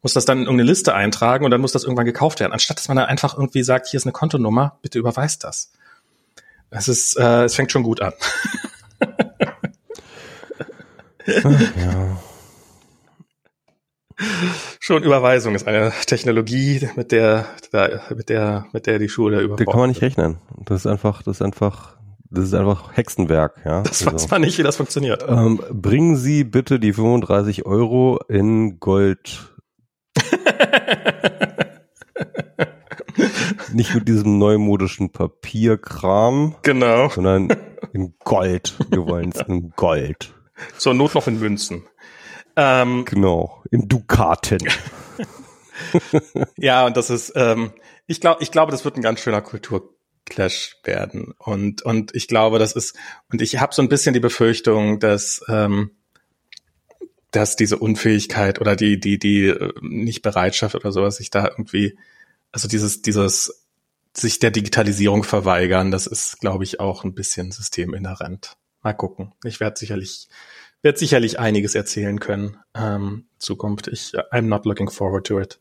Muss 0.00 0.14
das 0.14 0.24
dann 0.24 0.38
in 0.38 0.44
irgendeine 0.44 0.70
Liste 0.70 0.94
eintragen 0.94 1.44
und 1.44 1.50
dann 1.50 1.60
muss 1.60 1.72
das 1.72 1.84
irgendwann 1.84 2.06
gekauft 2.06 2.40
werden. 2.40 2.54
Anstatt 2.54 2.78
dass 2.78 2.88
man 2.88 2.96
dann 2.96 3.04
einfach 3.04 3.36
irgendwie 3.36 3.62
sagt, 3.62 3.88
hier 3.88 3.98
ist 3.98 4.06
eine 4.06 4.12
Kontonummer, 4.12 4.78
bitte 4.80 4.98
überweist 4.98 5.44
das. 5.44 5.70
Es 6.70 6.88
ist, 6.88 7.18
äh, 7.18 7.44
es 7.44 7.56
fängt 7.56 7.70
schon 7.70 7.82
gut 7.82 8.00
an. 8.00 8.14
Ja. 11.26 12.16
Schon 14.80 15.02
Überweisung 15.02 15.54
ist 15.54 15.68
eine 15.68 15.92
Technologie, 16.06 16.88
mit 16.96 17.12
der, 17.12 17.44
mit 18.08 18.30
der, 18.30 18.66
mit 18.72 18.86
der 18.86 18.98
die 18.98 19.10
Schule 19.10 19.40
überfordert. 19.40 19.68
Da 19.68 19.70
kann 19.70 19.80
man 19.80 19.90
nicht 19.90 20.00
rechnen. 20.00 20.38
Das 20.64 20.80
ist 20.80 20.86
einfach, 20.86 21.22
das 21.22 21.36
ist 21.36 21.42
einfach, 21.42 21.98
das 22.30 22.44
ist 22.44 22.54
einfach 22.54 22.96
Hexenwerk, 22.96 23.62
ja. 23.64 23.82
Das 23.82 24.04
weiß 24.04 24.12
also. 24.12 24.28
man 24.30 24.42
nicht, 24.42 24.58
wie 24.58 24.62
das 24.62 24.76
funktioniert. 24.76 25.24
Ähm, 25.26 25.60
bringen 25.70 26.16
Sie 26.16 26.44
bitte 26.44 26.78
die 26.78 26.92
35 26.92 27.66
Euro 27.66 28.20
in 28.28 28.78
Gold. 28.80 29.54
nicht 33.72 33.94
mit 33.94 34.08
diesem 34.08 34.38
neumodischen 34.38 35.10
Papierkram. 35.10 36.56
Genau. 36.62 37.08
Sondern 37.08 37.48
in 37.92 38.14
Gold. 38.24 38.74
Wir 38.90 39.06
wollen 39.06 39.32
es 39.34 39.40
in 39.42 39.72
Gold. 39.76 40.34
Zur 40.76 40.94
Not 40.94 41.14
noch 41.14 41.26
in 41.26 41.38
Münzen. 41.38 41.84
Ähm, 42.56 43.04
genau, 43.04 43.62
in 43.70 43.88
Dukaten. 43.88 44.58
ja, 46.56 46.86
und 46.86 46.96
das 46.96 47.08
ist, 47.08 47.32
ähm, 47.36 47.70
ich 48.08 48.20
glaube, 48.20 48.42
ich 48.42 48.50
glaube, 48.50 48.72
das 48.72 48.84
wird 48.84 48.96
ein 48.96 49.02
ganz 49.02 49.20
schöner 49.20 49.42
Kulturclash 50.28 50.76
werden. 50.84 51.34
Und, 51.38 51.82
und 51.82 52.14
ich 52.14 52.28
glaube, 52.28 52.58
das 52.58 52.72
ist, 52.72 52.96
und 53.30 53.42
ich 53.42 53.60
habe 53.60 53.74
so 53.74 53.82
ein 53.82 53.88
bisschen 53.88 54.14
die 54.14 54.20
Befürchtung, 54.20 55.00
dass, 55.00 55.42
ähm, 55.48 55.90
dass 57.30 57.56
diese 57.56 57.78
Unfähigkeit 57.78 58.60
oder 58.60 58.76
die, 58.76 59.00
die, 59.00 59.18
die 59.18 59.46
äh, 59.46 59.72
nicht 59.80 60.22
Bereitschaft 60.22 60.74
oder 60.74 60.92
sowas 60.92 61.16
sich 61.16 61.30
da 61.30 61.46
irgendwie, 61.46 61.98
also 62.52 62.68
dieses, 62.68 63.02
dieses 63.02 63.64
sich 64.16 64.38
der 64.38 64.50
Digitalisierung 64.50 65.22
verweigern, 65.22 65.90
das 65.90 66.06
ist, 66.06 66.40
glaube 66.40 66.64
ich, 66.64 66.80
auch 66.80 67.04
ein 67.04 67.14
bisschen 67.14 67.52
systeminhärent. 67.52 68.56
Mal 68.82 68.94
gucken. 68.94 69.32
Ich 69.44 69.60
werde 69.60 69.78
sicherlich 69.78 70.28
wird 70.80 70.96
sicherlich 70.96 71.40
einiges 71.40 71.74
erzählen 71.74 72.20
können. 72.20 72.56
Ähm, 72.72 73.26
Zukunft. 73.38 73.88
Ich, 73.88 74.12
I'm 74.32 74.42
not 74.42 74.64
looking 74.64 74.88
forward 74.88 75.26
to 75.26 75.40
it. 75.40 75.60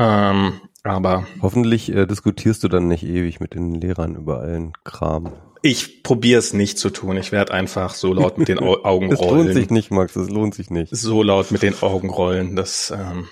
Ähm, 0.00 0.62
aber 0.82 1.26
hoffentlich 1.42 1.92
äh, 1.92 2.06
diskutierst 2.06 2.64
du 2.64 2.68
dann 2.68 2.88
nicht 2.88 3.04
ewig 3.04 3.38
mit 3.38 3.52
den 3.52 3.74
Lehrern 3.74 4.14
über 4.14 4.40
allen 4.40 4.72
Kram. 4.82 5.30
Ich 5.60 6.02
probiere 6.02 6.38
es 6.38 6.54
nicht 6.54 6.78
zu 6.78 6.88
tun. 6.88 7.18
Ich 7.18 7.32
werde 7.32 7.52
einfach 7.52 7.92
so 7.92 8.14
laut 8.14 8.38
mit 8.38 8.48
den 8.48 8.58
Augen 8.60 8.82
rollen. 8.84 9.10
Das 9.10 9.20
lohnt 9.20 9.52
sich 9.52 9.68
nicht, 9.68 9.90
Max. 9.90 10.14
Das 10.14 10.30
lohnt 10.30 10.54
sich 10.54 10.70
nicht. 10.70 10.96
So 10.96 11.22
laut 11.22 11.50
mit 11.50 11.62
den 11.62 11.80
Augen 11.82 12.08
rollen, 12.08 12.56
dass, 12.56 12.90
ähm, 12.90 13.28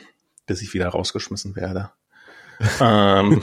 bis 0.47 0.61
ich 0.61 0.75
wieder 0.75 0.89
rausgeschmissen 0.89 1.57
werde. 1.57 1.91
ähm, 2.81 3.41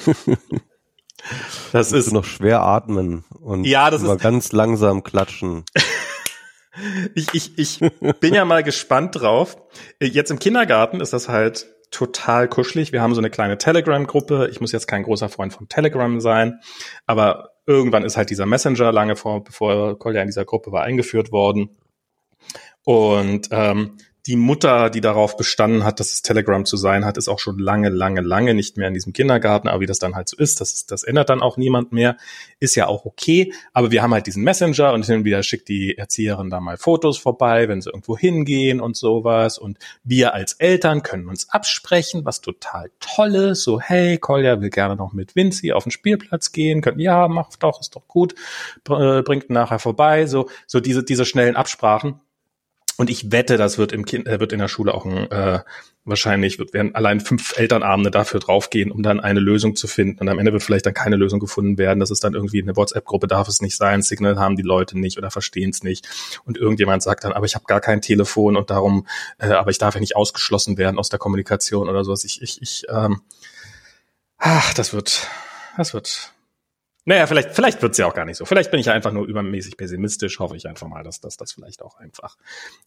das 1.72 1.94
ist 1.94 2.12
noch 2.12 2.26
schwer 2.26 2.62
atmen 2.62 3.24
und 3.40 3.64
ja, 3.64 3.90
das 3.90 4.04
ist 4.04 4.20
ganz 4.20 4.52
langsam 4.52 5.02
klatschen. 5.02 5.64
ich, 7.16 7.34
ich, 7.34 7.58
ich 7.58 7.80
bin 8.20 8.36
ja 8.36 8.46
mal 8.46 8.62
gespannt 8.62 9.16
drauf. 9.16 9.58
Jetzt 10.00 10.30
im 10.30 10.38
Kindergarten 10.38 11.02
ist 11.02 11.14
das 11.14 11.28
halt 11.28 11.66
total 11.96 12.50
kuschelig. 12.50 12.92
Wir 12.92 13.02
haben 13.02 13.14
so 13.14 13.22
eine 13.22 13.30
kleine 13.30 13.58
Telegram-Gruppe. 13.58 14.50
Ich 14.52 14.60
muss 14.60 14.74
jetzt 14.74 14.88
kein 14.88 15.04
großer 15.04 15.30
Freund 15.30 15.54
von 15.54 15.70
Telegram 15.70 16.20
sein, 16.20 16.60
aber 17.06 17.52
irgendwann 17.66 18.04
ist 18.04 18.18
halt 18.18 18.30
dieser 18.30 18.46
Messenger 18.46 18.92
lange 18.92 19.16
vor, 19.16 19.46
bevor 19.46 19.98
Kolja 19.98 20.22
in 20.22 20.28
dieser 20.28 20.44
Gruppe 20.44 20.74
war, 20.74 20.84
eingeführt 20.84 21.32
worden. 21.32 21.78
Und 22.84 23.48
ähm, 23.52 23.98
die 24.28 24.38
Mutter, 24.38 24.90
die 24.90 25.02
darauf 25.02 25.38
bestanden 25.38 25.84
hat, 25.84 26.00
dass 26.00 26.12
es 26.12 26.24
Telegram 26.24 26.66
zu 26.66 26.78
sein 26.78 27.06
hat, 27.06 27.18
ist 27.18 27.28
auch 27.28 27.38
schon 27.38 27.60
lange, 27.60 27.90
lange, 27.90 28.22
lange 28.22 28.56
nicht 28.56 28.76
mehr 28.76 28.88
in 28.88 28.96
diesem 28.96 29.14
Kindergarten. 29.14 29.68
Aber 29.68 29.82
wie 29.82 29.86
das 29.86 30.00
dann 30.00 30.16
halt 30.16 30.30
so 30.30 30.38
ist, 30.38 30.62
das, 30.62 30.74
ist, 30.74 30.92
das 30.92 31.04
ändert 31.04 31.30
dann 31.30 31.44
auch 31.44 31.58
niemand 31.58 31.92
mehr. 31.92 32.18
Ist 32.60 32.76
ja 32.76 32.88
auch 32.88 33.06
okay. 33.06 33.54
Aber 33.72 33.92
wir 33.92 34.02
haben 34.02 34.14
halt 34.14 34.26
diesen 34.26 34.44
Messenger 34.44 34.94
und 34.94 35.06
hin 35.06 35.18
und 35.18 35.26
wieder 35.26 35.44
schickt 35.44 35.70
die 35.70 35.98
Erzieherin 35.98 36.50
da 36.50 36.60
mal 36.60 36.78
Fotos 36.78 37.20
vorbei, 37.20 37.70
wenn 37.70 37.82
sie 37.82 37.90
irgendwo 37.90 38.18
hingehen 38.18 38.82
und 38.82 38.98
sowas. 38.98 39.60
Und 39.60 39.78
wir 40.04 40.34
als 40.34 40.54
Eltern 40.54 41.04
können 41.04 41.30
uns 41.30 41.50
absprechen, 41.52 42.26
was 42.26 42.42
total 42.42 42.90
toll 43.00 43.36
ist. 43.36 43.64
So, 43.64 43.80
hey, 43.80 44.18
Kolja 44.18 44.60
will 44.60 44.72
gerne 44.72 44.96
noch 44.96 45.14
mit 45.14 45.36
Vinci 45.36 45.72
auf 45.72 45.84
den 45.84 45.92
Spielplatz 45.92 46.52
gehen. 46.52 46.82
Können, 46.82 47.00
ja, 47.00 47.28
macht 47.28 47.62
doch, 47.62 47.80
ist 47.80 47.96
doch 47.96 48.08
gut. 48.08 48.34
Bringt 48.84 49.52
nachher 49.52 49.80
vorbei. 49.80 50.26
So, 50.26 50.50
so 50.66 50.80
diese, 50.80 51.04
diese 51.04 51.26
schnellen 51.26 51.56
Absprachen. 51.56 52.22
Und 52.98 53.10
ich 53.10 53.32
wette, 53.32 53.58
das 53.58 53.78
wird 53.78 53.92
im 53.92 54.06
Kind, 54.06 54.28
äh, 54.28 54.40
wird 54.40 54.54
in 54.54 54.60
der 54.60 54.68
Schule 54.68 54.94
auch 54.94 55.06
ein, 55.06 55.30
äh, 55.30 55.60
wahrscheinlich 56.06 56.60
wird, 56.60 56.74
werden 56.74 56.96
allein 56.96 57.20
fünf 57.20 57.58
Elternabende 57.58 58.12
dafür 58.12 58.40
draufgehen, 58.40 58.92
um 58.92 59.04
dann 59.04 59.20
eine 59.20 59.40
Lösung 59.40 59.76
zu 59.76 59.88
finden. 59.88 60.20
Und 60.20 60.30
am 60.30 60.40
Ende 60.40 60.54
wird 60.54 60.64
vielleicht 60.64 60.86
dann 60.86 60.94
keine 60.94 61.16
Lösung 61.16 61.40
gefunden 61.40 61.78
werden. 61.78 62.00
Das 62.00 62.12
ist 62.12 62.24
dann 62.24 62.36
irgendwie 62.36 62.62
eine 62.62 62.76
WhatsApp-Gruppe, 62.76 63.28
darf 63.28 63.48
es 63.48 63.62
nicht 63.62 63.76
sein, 63.76 64.02
Signal 64.02 64.38
haben 64.38 64.56
die 64.56 64.64
Leute 64.64 64.98
nicht 64.98 65.18
oder 65.18 65.32
verstehen 65.32 65.72
es 65.72 65.84
nicht. 65.84 66.08
Und 66.46 66.58
irgendjemand 66.58 67.04
sagt 67.04 67.24
dann, 67.24 67.34
aber 67.34 67.46
ich 67.46 67.56
habe 67.56 67.66
gar 67.66 67.82
kein 67.82 68.02
Telefon 68.02 68.56
und 68.56 68.70
darum, 68.70 69.08
äh, 69.40 69.48
aber 69.48 69.72
ich 69.72 69.78
darf 69.78 69.96
ja 69.96 70.00
nicht 70.00 70.16
ausgeschlossen 70.16 70.78
werden 70.78 71.00
aus 71.00 71.10
der 71.10 71.20
Kommunikation 71.20 71.90
oder 71.90 72.04
sowas. 72.04 72.24
Ich, 72.24 72.42
ich, 72.42 72.62
ich, 72.62 72.84
ähm, 72.90 73.22
ach, 74.38 74.74
das 74.74 74.94
wird, 74.94 75.28
das 75.76 75.94
wird 75.94 76.35
naja, 77.06 77.28
vielleicht, 77.28 77.52
vielleicht 77.52 77.82
wird's 77.84 78.00
ja 78.00 78.08
auch 78.08 78.16
gar 78.16 78.26
nicht 78.26 78.38
so. 78.38 78.46
Vielleicht 78.46 78.72
bin 78.72 78.80
ich 78.80 78.90
einfach 78.90 79.12
nur 79.12 79.26
übermäßig 79.26 79.78
pessimistisch. 79.78 80.40
Hoffe 80.40 80.58
ich 80.58 80.68
einfach 80.68 80.88
mal, 80.88 81.04
dass, 81.04 81.22
dass 81.22 81.38
das 81.38 81.52
vielleicht 81.52 81.84
auch 81.84 81.98
einfach 81.98 82.38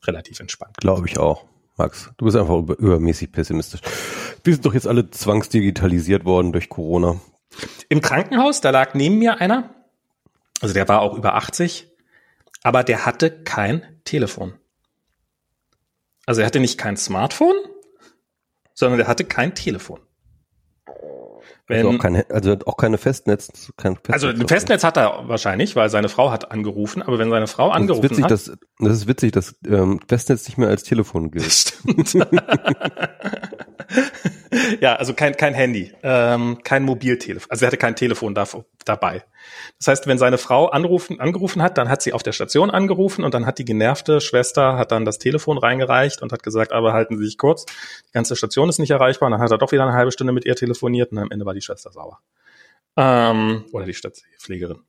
relativ 0.04 0.40
entspannt 0.40 0.76
Glaube 0.78 1.07
ich 1.07 1.18
auch. 1.18 1.44
Max, 1.76 2.11
du 2.16 2.24
bist 2.24 2.37
einfach 2.37 2.57
über, 2.57 2.76
übermäßig 2.76 3.31
pessimistisch. 3.31 3.81
Wir 4.42 4.52
sind 4.52 4.66
doch 4.66 4.74
jetzt 4.74 4.88
alle 4.88 5.09
zwangsdigitalisiert 5.11 6.24
worden 6.24 6.52
durch 6.52 6.68
Corona. 6.68 7.20
Im 7.88 8.00
Krankenhaus, 8.00 8.61
da 8.61 8.70
lag 8.70 8.94
neben 8.94 9.18
mir 9.18 9.40
einer, 9.40 9.74
also 10.61 10.74
der 10.74 10.88
war 10.88 11.00
auch 11.00 11.16
über 11.16 11.37
80, 11.37 11.88
aber 12.64 12.83
der 12.83 13.07
hatte 13.07 13.31
kein 13.44 14.00
Telefon. 14.02 14.54
Also 16.26 16.40
er 16.40 16.48
hatte 16.48 16.59
nicht 16.59 16.76
kein 16.76 16.96
Smartphone, 16.96 17.57
sondern 18.74 18.98
der 18.98 19.07
hatte 19.07 19.24
kein 19.24 19.54
Telefon. 19.54 20.00
Wenn, 21.68 21.87
also, 21.87 21.90
auch 21.90 22.02
keine, 22.02 22.26
also 22.31 22.57
auch 22.64 22.78
keine 22.78 22.96
Festnetz, 22.96 23.70
kein 23.76 23.96
Festnetz. 23.96 24.14
Also 24.14 24.28
ein 24.28 24.48
Festnetz 24.48 24.85
hat 24.85 24.96
er 24.96 25.28
wahrscheinlich, 25.28 25.76
weil 25.76 25.90
seine 25.90 26.09
Frau 26.09 26.31
hat 26.31 26.50
angerufen, 26.50 27.02
aber 27.02 27.18
wenn 27.18 27.28
seine 27.28 27.46
Frau 27.46 27.68
angerufen 27.68 28.02
das 28.02 28.11
witzig, 28.11 28.24
hat. 28.24 28.31
Dass, 28.31 28.52
das 28.78 28.92
ist 28.94 29.07
witzig, 29.07 29.33
dass 29.33 29.54
ähm, 29.66 30.00
Festnetz 30.09 30.48
nicht 30.48 30.57
mehr 30.57 30.68
als 30.68 30.83
Telefon 30.83 31.31
gilt. 31.31 31.52
Stimmt. 31.52 32.14
ja, 34.81 34.96
also 34.96 35.12
kein, 35.12 35.37
kein 35.37 35.52
Handy, 35.52 35.92
ähm, 36.02 36.61
kein 36.64 36.85
Mobiltelefon. 36.85 37.50
Also 37.50 37.64
er 37.64 37.66
hatte 37.66 37.76
kein 37.76 37.96
Telefon 37.96 38.35
da, 38.35 38.46
dabei. 38.87 39.24
Das 39.79 39.89
heißt, 39.89 40.07
wenn 40.07 40.19
seine 40.19 40.39
Frau 40.39 40.67
anrufen, 40.67 41.21
angerufen 41.21 41.63
hat, 41.63 41.79
dann 41.79 41.89
hat 41.89 42.03
sie 42.03 42.13
auf 42.13 42.23
der 42.23 42.33
Station 42.33 42.71
angerufen 42.71 43.25
und 43.25 43.35
dann 43.35 43.47
hat 43.47 43.59
die 43.59 43.65
genervte 43.65 44.21
Schwester 44.21 44.77
hat 44.77 44.93
dann 44.93 45.05
das 45.05 45.19
Telefon 45.19 45.59
reingereicht 45.59 46.23
und 46.23 46.33
hat 46.33 46.43
gesagt, 46.43 46.73
aber 46.73 46.93
halten 46.93 47.19
Sie 47.19 47.25
sich 47.25 47.39
kurz, 47.39 47.67
die 47.67 48.13
ganze 48.13 48.37
Station 48.37 48.69
ist 48.69 48.79
nicht 48.79 48.91
erreichbar. 48.91 49.27
Und 49.27 49.33
dann 49.33 49.41
hat 49.41 49.51
er 49.51 49.59
doch 49.59 49.73
wieder 49.73 49.85
eine 49.85 49.93
halbe 49.93 50.13
Stunde 50.13 50.33
mit 50.33 50.45
ihr 50.45 50.57
telefoniert 50.57 51.13
und 51.13 51.19
am 51.19 51.31
Ende 51.31 51.47
war 51.47 51.55
die 51.55 51.63
Schwester 51.63 51.93
sauer. 51.93 52.19
Ähm, 52.97 53.65
oder 53.73 53.85
die 53.85 53.95
Stadtpflegerin. 53.95 54.81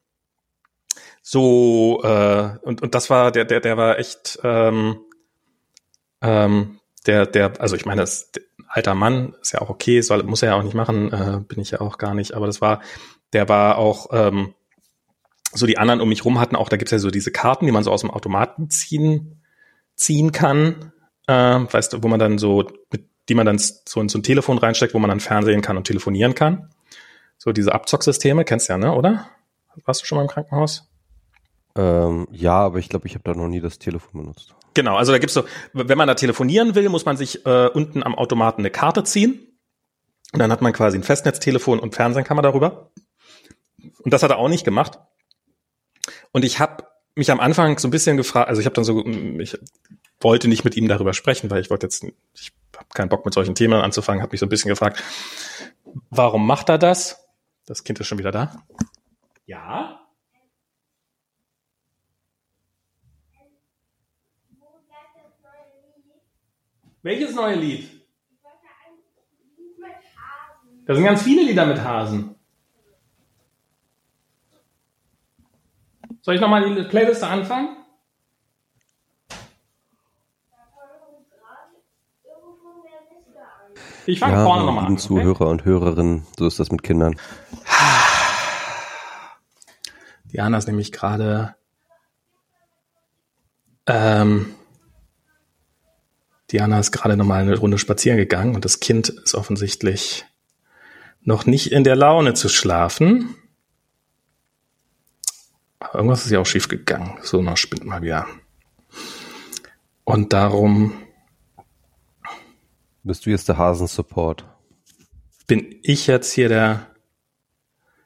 So, 1.22 2.02
äh, 2.04 2.58
und, 2.64 2.82
und 2.82 2.96
das 2.96 3.10
war, 3.10 3.32
der, 3.32 3.46
der, 3.46 3.60
der 3.60 3.78
war 3.78 4.00
echt, 4.00 4.40
ähm, 4.44 5.00
ähm, 6.22 6.80
der, 7.06 7.26
der, 7.26 7.62
also 7.62 7.76
ich 7.76 7.86
meine, 7.86 8.02
das 8.02 8.32
alter 8.68 8.96
Mann 8.96 9.36
ist 9.42 9.54
ja 9.54 9.62
auch 9.62 9.70
okay, 9.70 10.02
soll, 10.02 10.24
muss 10.24 10.42
er 10.42 10.50
ja 10.50 10.56
auch 10.56 10.64
nicht 10.64 10.76
machen, 10.76 11.12
äh, 11.12 11.40
bin 11.48 11.60
ich 11.60 11.72
ja 11.72 11.82
auch 11.82 11.98
gar 11.98 12.14
nicht, 12.14 12.34
aber 12.34 12.46
das 12.46 12.62
war, 12.62 12.82
der 13.34 13.50
war 13.50 13.78
auch, 13.78 14.08
ähm, 14.12 14.54
so 15.52 15.66
die 15.66 15.78
anderen 15.78 16.02
um 16.02 16.10
mich 16.10 16.26
rum 16.26 16.40
hatten 16.40 16.56
auch, 16.56 16.70
da 16.70 16.78
gibt's 16.78 16.92
ja 16.92 17.00
so 17.00 17.10
diese 17.10 17.32
Karten, 17.32 17.66
die 17.66 17.72
man 17.72 17.84
so 17.84 17.92
aus 17.92 18.02
dem 18.02 18.12
Automaten 18.12 18.70
ziehen, 18.70 19.42
ziehen 19.96 20.32
kann, 20.32 20.92
äh, 21.28 21.34
weißt 21.34 21.94
du, 21.94 22.04
wo 22.04 22.08
man 22.08 22.20
dann 22.20 22.38
so, 22.38 22.68
mit, 22.92 23.08
die 23.28 23.36
man 23.36 23.46
dann 23.46 23.60
so 23.60 24.02
in 24.02 24.10
so 24.10 24.18
ein 24.18 24.24
Telefon 24.24 24.58
reinsteckt, 24.58 24.94
wo 24.94 25.00
man 25.00 25.10
dann 25.10 25.20
fernsehen 25.20 25.62
kann 25.62 25.78
und 25.78 25.86
telefonieren 25.86 26.36
kann. 26.36 26.70
So 27.38 27.52
diese 27.52 27.74
Abzocksysteme, 27.74 28.44
kennst 28.46 28.70
du 28.70 28.74
ja, 28.74 28.78
ne, 28.78 28.94
oder? 28.94 29.28
Warst 29.86 30.02
du 30.02 30.06
schon 30.06 30.18
mal 30.18 30.24
im 30.24 30.28
Krankenhaus? 30.28 30.90
Ähm, 31.76 32.28
ja, 32.32 32.54
aber 32.54 32.80
ich 32.80 32.90
glaube, 32.90 33.08
ich 33.08 33.14
habe 33.14 33.24
da 33.24 33.34
noch 33.34 33.48
nie 33.48 33.62
das 33.62 33.80
Telefon 33.80 34.22
benutzt. 34.22 34.56
Genau, 34.74 34.98
also 34.98 35.12
da 35.12 35.20
gibt's 35.20 35.34
so, 35.34 35.44
wenn 35.74 35.98
man 35.98 36.08
da 36.08 36.16
telefonieren 36.16 36.76
will, 36.76 36.90
muss 36.90 37.06
man 37.06 37.18
sich 37.18 37.46
äh, 37.46 37.68
unten 37.68 38.04
am 38.04 38.16
Automaten 38.16 38.62
eine 38.62 38.72
Karte 38.72 39.04
ziehen. 39.04 39.48
Und 40.32 40.40
dann 40.40 40.52
hat 40.52 40.62
man 40.62 40.74
quasi 40.74 40.98
ein 40.98 41.04
Festnetztelefon 41.04 41.80
und 41.80 41.96
Fernsehen 41.96 42.24
kann 42.24 42.36
man 42.36 42.44
darüber. 42.44 42.92
Und 44.00 44.14
das 44.14 44.24
hat 44.24 44.32
er 44.32 44.38
auch 44.38 44.50
nicht 44.50 44.66
gemacht. 44.66 45.00
Und 46.32 46.46
ich 46.46 46.60
habe 46.60 46.86
mich 47.16 47.32
am 47.32 47.40
Anfang 47.40 47.78
so 47.80 47.88
ein 47.88 47.92
bisschen 47.92 48.18
gefragt, 48.18 48.50
also 48.50 48.62
ich 48.62 48.66
habe 48.66 48.76
dann 48.76 48.86
so, 48.86 49.06
ich 49.06 49.58
wollte 50.22 50.48
nicht 50.48 50.64
mit 50.64 50.76
ihm 50.76 50.88
darüber 50.88 51.14
sprechen, 51.14 51.50
weil 51.50 51.62
ich 51.62 51.70
wollte 51.70 51.86
jetzt, 51.86 52.04
ich 52.34 52.52
habe 52.76 52.88
keinen 52.94 53.10
Bock 53.10 53.26
mit 53.26 53.34
solchen 53.34 53.56
Themen 53.56 53.82
anzufangen, 53.82 54.22
habe 54.22 54.32
mich 54.32 54.40
so 54.40 54.46
ein 54.46 54.50
bisschen 54.50 54.70
gefragt, 54.70 55.04
warum 56.10 56.46
macht 56.46 56.70
er 56.70 56.78
das? 56.78 57.28
Das 57.66 57.84
Kind 57.84 58.00
ist 58.00 58.08
schon 58.08 58.18
wieder 58.18 58.32
da. 58.32 58.64
Ja. 59.46 59.96
Welches 67.02 67.34
neue 67.34 67.56
Lied? 67.56 68.00
Da 70.86 70.96
sind 70.96 71.04
ganz 71.04 71.22
viele 71.22 71.44
Lieder 71.44 71.66
mit 71.68 71.80
Hasen. 71.82 72.36
Soll 76.22 76.36
ich 76.36 76.42
nochmal 76.42 76.76
die 76.76 76.84
Playliste 76.84 77.28
anfangen? 77.28 77.78
Ich 84.06 84.20
fange 84.20 84.38
ja, 84.38 84.44
vorne 84.44 84.66
nochmal 84.66 84.86
an. 84.86 84.98
Zuhörer 84.98 85.42
okay? 85.42 85.52
und 85.52 85.66
Hörerinnen, 85.66 86.26
so 86.38 86.48
ist 86.48 86.60
das 86.60 86.72
mit 86.72 86.84
Kindern. 86.84 87.20
Diana 90.32 90.58
ist 90.58 90.68
nämlich 90.68 90.92
gerade 90.92 91.56
ähm, 93.86 94.54
Diana 96.52 96.80
ist 96.80 96.92
gerade 96.92 97.18
nochmal 97.18 97.42
eine 97.42 97.58
Runde 97.58 97.78
spazieren 97.78 98.18
gegangen 98.18 98.56
und 98.56 98.66
das 98.66 98.80
Kind 98.80 99.10
ist 99.10 99.36
offensichtlich 99.36 100.26
noch 101.22 101.46
nicht 101.46 101.72
in 101.72 101.84
der 101.84 101.96
Laune 101.96 102.34
zu 102.34 102.50
schlafen. 102.50 103.36
Aber 105.80 105.96
irgendwas 105.96 106.26
ist 106.26 106.32
ja 106.32 106.40
auch 106.40 106.46
schief 106.46 106.68
gegangen. 106.68 107.18
So, 107.22 107.42
noch 107.42 107.58
spinnt 107.58 107.86
mal 107.86 108.02
wieder. 108.02 108.28
Und 110.04 110.34
darum. 110.34 111.04
Bist 113.04 113.26
du 113.26 113.30
jetzt 113.30 113.48
der 113.48 113.58
Hasen-Support? 113.58 114.46
Bin 115.48 115.80
ich 115.82 116.08
jetzt 116.08 116.32
hier 116.34 116.50
der, 116.50 116.88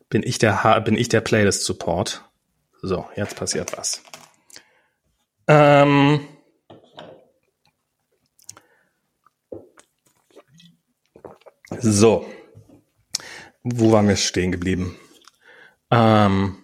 bin 0.07 0.23
ich 0.23 0.37
der, 0.37 0.63
ha 0.63 0.79
bin 0.79 0.95
ich 0.95 1.09
der 1.09 1.21
Playlist-Support? 1.21 2.29
So, 2.81 3.05
jetzt 3.15 3.35
passiert 3.35 3.75
was. 3.77 4.03
Ähm, 5.47 6.27
so. 11.79 12.29
Wo 13.63 13.91
waren 13.91 14.07
wir 14.07 14.17
stehen 14.17 14.51
geblieben? 14.51 14.97
Ähm, 15.89 16.62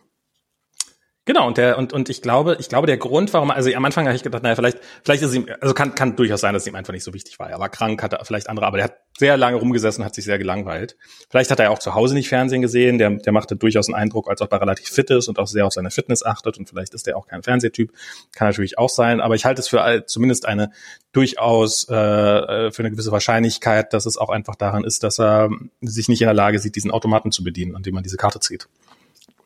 Genau, 1.30 1.46
und 1.46 1.60
der, 1.60 1.78
und, 1.78 1.94
und 1.94 2.10
ich 2.10 2.24
glaube, 2.24 2.58
ich 2.60 2.70
glaube, 2.70 2.88
der 2.88 2.98
Grund, 2.98 3.32
warum, 3.34 3.52
also 3.52 3.72
am 3.72 3.86
Anfang 3.86 4.08
habe 4.08 4.16
ich 4.16 4.24
gedacht, 4.24 4.42
naja, 4.42 4.56
vielleicht, 4.56 4.80
vielleicht 5.04 5.22
ist 5.22 5.30
es 5.30 5.36
ihm, 5.36 5.46
also 5.62 5.76
kann, 5.76 5.94
kann 5.94 6.16
durchaus 6.16 6.42
sein, 6.42 6.56
dass 6.56 6.64
es 6.64 6.68
ihm 6.68 6.74
einfach 6.74 6.92
nicht 6.92 7.04
so 7.04 7.14
wichtig 7.14 7.38
war. 7.38 7.48
Er 7.52 7.60
war 7.60 7.70
krank, 7.70 8.02
hatte 8.02 8.18
vielleicht 8.24 8.50
andere, 8.50 8.66
aber 8.66 8.78
der 8.78 8.86
hat 8.86 8.96
sehr 9.16 9.38
lange 9.38 9.58
rumgesessen, 9.58 10.04
hat 10.04 10.16
sich 10.16 10.26
sehr 10.26 10.40
gelangweilt. 10.40 10.98
Vielleicht 11.30 11.52
hat 11.52 11.60
er 11.60 11.70
auch 11.70 11.78
zu 11.78 11.94
Hause 11.94 12.16
nicht 12.16 12.30
Fernsehen 12.30 12.64
gesehen, 12.64 12.98
der, 12.98 13.12
der 13.12 13.32
machte 13.32 13.56
durchaus 13.56 13.90
einen 13.90 13.94
Eindruck, 13.94 14.28
als 14.28 14.42
ob 14.42 14.52
er 14.52 14.60
relativ 14.60 14.90
fit 14.90 15.12
ist 15.12 15.28
und 15.28 15.38
auch 15.38 15.46
sehr 15.46 15.68
auf 15.68 15.74
seine 15.74 15.92
Fitness 15.92 16.26
achtet 16.26 16.58
und 16.58 16.68
vielleicht 16.68 16.96
ist 16.96 17.08
er 17.08 17.16
auch 17.16 17.28
kein 17.28 17.44
Fernsehtyp. 17.44 17.94
Kann 18.34 18.48
natürlich 18.48 18.80
auch 18.80 18.90
sein, 18.90 19.22
aber 19.22 19.36
ich 19.36 19.46
halte 19.46 19.62
es 19.62 19.68
für 19.68 20.06
zumindest 20.08 20.48
eine 20.48 20.72
durchaus 21.12 21.88
äh, 21.92 21.96
äh, 21.96 22.72
für 22.72 22.82
eine 22.82 22.90
gewisse 22.90 23.12
Wahrscheinlichkeit, 23.12 23.94
dass 23.94 24.08
es 24.08 24.18
auch 24.18 24.30
einfach 24.30 24.56
daran 24.56 24.84
ist, 24.84 25.04
dass 25.04 25.20
er 25.20 25.52
sich 25.80 26.10
nicht 26.10 26.22
in 26.22 26.26
der 26.26 26.34
Lage 26.34 26.58
sieht, 26.58 26.76
diesen 26.76 26.90
Automaten 26.90 27.32
zu 27.32 27.44
bedienen, 27.44 27.76
an 27.76 27.84
dem 27.84 27.94
man 27.94 28.02
diese 28.02 28.18
Karte 28.18 28.40
zieht. 28.40 28.68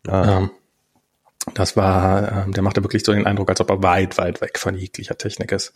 Ah. 0.08 0.38
Ähm, 0.38 0.52
das 1.54 1.76
war, 1.76 2.46
ähm, 2.46 2.54
der 2.54 2.64
machte 2.64 2.84
wirklich 2.84 3.04
so 3.04 3.14
den 3.14 3.28
Eindruck, 3.28 3.50
als 3.50 3.62
ob 3.62 3.70
er 3.70 3.84
weit, 3.84 4.18
weit 4.18 4.42
weg 4.42 4.58
von 4.60 4.76
jeglicher 4.76 5.18
Technik 5.18 5.52
ist. 5.52 5.74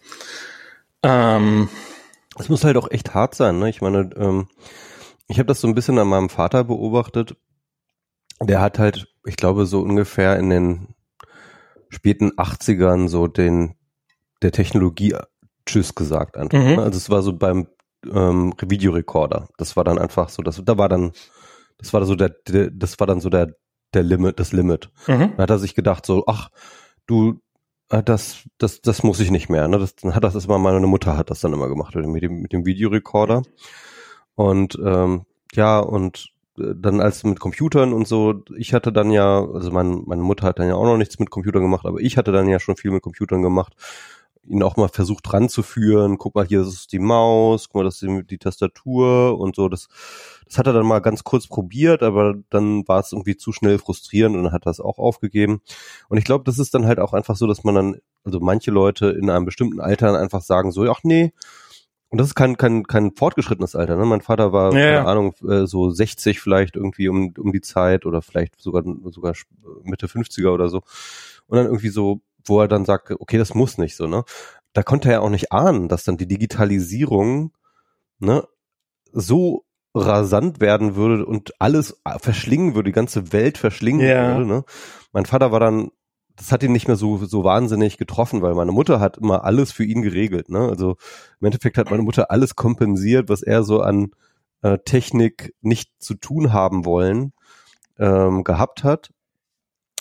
Ähm, 1.03 1.69
es 2.37 2.49
muss 2.49 2.63
halt 2.63 2.77
auch 2.77 2.89
echt 2.91 3.13
hart 3.13 3.35
sein, 3.35 3.59
ne? 3.59 3.69
Ich 3.69 3.81
meine, 3.81 4.09
ähm, 4.15 4.47
ich 5.27 5.39
habe 5.39 5.47
das 5.47 5.61
so 5.61 5.67
ein 5.67 5.75
bisschen 5.75 5.99
an 5.99 6.07
meinem 6.07 6.29
Vater 6.29 6.63
beobachtet. 6.63 7.35
Der 8.41 8.61
hat 8.61 8.79
halt, 8.79 9.07
ich 9.25 9.35
glaube, 9.35 9.65
so 9.65 9.81
ungefähr 9.81 10.37
in 10.37 10.49
den 10.49 10.95
späten 11.89 12.31
80ern 12.31 13.07
so 13.07 13.27
den 13.27 13.75
der 14.41 14.51
Technologie 14.51 15.15
Tschüss 15.65 15.95
gesagt 15.95 16.37
einfach. 16.37 16.57
Mhm. 16.57 16.75
Ne? 16.75 16.83
Also 16.83 16.97
es 16.97 17.09
war 17.09 17.21
so 17.21 17.33
beim 17.33 17.67
ähm, 18.05 18.53
Videorekorder. 18.61 19.49
Das 19.57 19.75
war 19.75 19.83
dann 19.83 19.97
einfach 19.97 20.29
so, 20.29 20.43
das 20.43 20.61
da 20.63 20.77
war 20.77 20.89
dann, 20.89 21.11
das 21.77 21.93
war 21.93 22.05
so 22.05 22.15
der, 22.15 22.29
der 22.47 22.69
das 22.71 22.99
war 22.99 23.07
dann 23.07 23.19
so 23.19 23.29
der 23.29 23.53
der 23.93 24.03
Limit, 24.03 24.39
das 24.39 24.51
Limit. 24.51 24.89
Mhm. 25.07 25.19
Dann 25.19 25.37
hat 25.37 25.49
er 25.49 25.59
sich 25.59 25.75
gedacht 25.75 26.05
so, 26.05 26.23
ach, 26.27 26.49
du, 27.05 27.39
äh, 27.89 28.03
das, 28.03 28.43
das, 28.57 28.81
das 28.81 29.03
muss 29.03 29.19
ich 29.19 29.31
nicht 29.31 29.49
mehr. 29.49 29.67
Ne? 29.67 29.79
Das, 29.79 29.95
dann 29.95 30.15
hat 30.15 30.23
das 30.23 30.45
immer 30.45 30.59
meine 30.59 30.85
Mutter 30.87 31.17
hat 31.17 31.29
das 31.29 31.39
dann 31.39 31.53
immer 31.53 31.69
gemacht 31.69 31.95
mit 31.95 32.23
dem, 32.23 32.41
mit 32.41 32.53
dem 32.53 32.65
Videorekorder. 32.65 33.43
Und 34.35 34.77
ähm, 34.83 35.25
ja, 35.53 35.79
und 35.79 36.31
äh, 36.59 36.73
dann 36.75 37.01
als 37.01 37.23
mit 37.23 37.39
Computern 37.39 37.93
und 37.93 38.07
so, 38.07 38.43
ich 38.55 38.73
hatte 38.73 38.91
dann 38.91 39.11
ja, 39.11 39.43
also 39.43 39.71
mein, 39.71 40.03
meine 40.05 40.21
Mutter 40.21 40.47
hat 40.47 40.59
dann 40.59 40.67
ja 40.67 40.75
auch 40.75 40.85
noch 40.85 40.97
nichts 40.97 41.17
mit 41.19 41.29
Computern 41.29 41.61
gemacht, 41.61 41.85
aber 41.85 41.99
ich 41.99 42.17
hatte 42.17 42.31
dann 42.31 42.47
ja 42.47 42.59
schon 42.59 42.77
viel 42.77 42.91
mit 42.91 43.03
Computern 43.03 43.41
gemacht. 43.41 43.73
Ihn 44.49 44.63
auch 44.63 44.77
mal 44.77 44.89
versucht 44.89 45.31
ranzuführen, 45.31 46.17
guck 46.17 46.35
mal, 46.35 46.45
hier 46.45 46.61
ist 46.61 46.91
die 46.91 46.99
Maus, 46.99 47.67
guck 47.67 47.75
mal, 47.75 47.83
das 47.83 48.01
ist 48.01 48.29
die 48.29 48.37
Tastatur 48.37 49.37
und 49.39 49.55
so. 49.55 49.69
Das, 49.69 49.87
das 50.45 50.57
hat 50.57 50.67
er 50.67 50.73
dann 50.73 50.85
mal 50.85 50.99
ganz 50.99 51.23
kurz 51.23 51.47
probiert, 51.47 52.03
aber 52.03 52.35
dann 52.49 52.87
war 52.87 52.99
es 52.99 53.11
irgendwie 53.11 53.37
zu 53.37 53.51
schnell 53.51 53.77
frustrierend 53.77 54.35
und 54.35 54.43
dann 54.43 54.53
hat 54.53 54.65
er 54.65 54.71
es 54.71 54.79
auch 54.79 54.97
aufgegeben. 54.97 55.61
Und 56.09 56.17
ich 56.17 56.23
glaube, 56.23 56.43
das 56.43 56.59
ist 56.59 56.73
dann 56.73 56.85
halt 56.85 56.99
auch 56.99 57.13
einfach 57.13 57.35
so, 57.35 57.47
dass 57.47 57.63
man 57.63 57.75
dann, 57.75 57.97
also 58.23 58.39
manche 58.39 58.71
Leute 58.71 59.09
in 59.09 59.29
einem 59.29 59.45
bestimmten 59.45 59.79
Alter 59.79 60.17
einfach 60.19 60.41
sagen 60.41 60.71
so, 60.71 60.89
ach 60.89 61.01
nee, 61.03 61.33
und 62.09 62.19
das 62.19 62.27
ist 62.27 62.35
kein, 62.35 62.55
kein, 62.55 62.83
kein 62.83 63.11
fortgeschrittenes 63.11 63.75
Alter. 63.75 63.97
Ne? 63.97 64.05
Mein 64.05 64.21
Vater 64.21 64.53
war, 64.53 64.73
ja, 64.73 64.97
keine. 64.97 65.07
Ahnung, 65.07 65.35
äh, 65.47 65.65
so 65.65 65.89
60 65.89 66.39
vielleicht 66.39 66.77
irgendwie 66.77 67.09
um, 67.09 67.33
um 67.37 67.51
die 67.51 67.61
Zeit 67.61 68.05
oder 68.05 68.21
vielleicht 68.21 68.61
sogar, 68.61 68.83
sogar 69.11 69.33
Mitte 69.83 70.07
50er 70.07 70.53
oder 70.53 70.69
so. 70.69 70.83
Und 71.47 71.57
dann 71.57 71.65
irgendwie 71.65 71.89
so, 71.89 72.21
wo 72.49 72.61
er 72.61 72.67
dann 72.67 72.85
sagt, 72.85 73.11
okay, 73.11 73.37
das 73.37 73.53
muss 73.53 73.77
nicht 73.77 73.95
so, 73.95 74.07
ne? 74.07 74.23
Da 74.73 74.83
konnte 74.83 75.09
er 75.09 75.15
ja 75.15 75.19
auch 75.21 75.29
nicht 75.29 75.51
ahnen, 75.51 75.87
dass 75.87 76.03
dann 76.03 76.17
die 76.17 76.27
Digitalisierung, 76.27 77.51
ne, 78.19 78.47
so 79.11 79.65
rasant 79.95 80.59
werden 80.59 80.95
würde 80.95 81.25
und 81.25 81.53
alles 81.59 81.99
verschlingen 82.19 82.75
würde, 82.75 82.89
die 82.89 82.95
ganze 82.95 83.33
Welt 83.33 83.57
verschlingen 83.57 84.07
ja. 84.07 84.35
würde, 84.35 84.45
ne? 84.45 84.63
Mein 85.11 85.25
Vater 85.25 85.51
war 85.51 85.59
dann 85.59 85.91
das 86.37 86.51
hat 86.51 86.63
ihn 86.63 86.71
nicht 86.71 86.87
mehr 86.87 86.95
so, 86.95 87.17
so 87.25 87.43
wahnsinnig 87.43 87.97
getroffen, 87.97 88.41
weil 88.41 88.53
meine 88.53 88.71
Mutter 88.71 88.99
hat 88.99 89.17
immer 89.17 89.43
alles 89.43 89.71
für 89.71 89.83
ihn 89.83 90.03
geregelt. 90.03 90.49
Ne? 90.49 90.59
Also 90.59 90.95
im 91.41 91.45
Endeffekt 91.45 91.77
hat 91.77 91.89
meine 91.89 92.03
Mutter 92.03 92.31
alles 92.31 92.55
kompensiert, 92.55 93.27
was 93.27 93.41
er 93.41 93.63
so 93.63 93.81
an 93.81 94.11
äh, 94.61 94.77
Technik 94.85 95.55
nicht 95.61 95.91
zu 95.99 96.13
tun 96.13 96.53
haben 96.53 96.85
wollen 96.85 97.33
ähm, 97.97 98.43
gehabt 98.43 98.83
hat. 98.83 99.09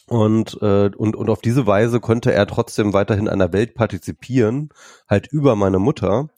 Und, 0.09 0.59
äh, 0.63 0.91
und, 0.97 1.17
und 1.17 1.31
auf 1.31 1.41
diese 1.41 1.67
Weise 1.67 1.99
konnte 1.99 2.33
er 2.33 2.47
trotzdem 2.47 2.93
weiterhin 2.93 3.29
an 3.29 3.41
der 3.41 3.53
Welt 3.53 3.75
partizipieren, 3.75 4.71
halt 5.09 5.27
über 5.27 5.57
meine 5.57 5.81
Mutter 5.81 6.29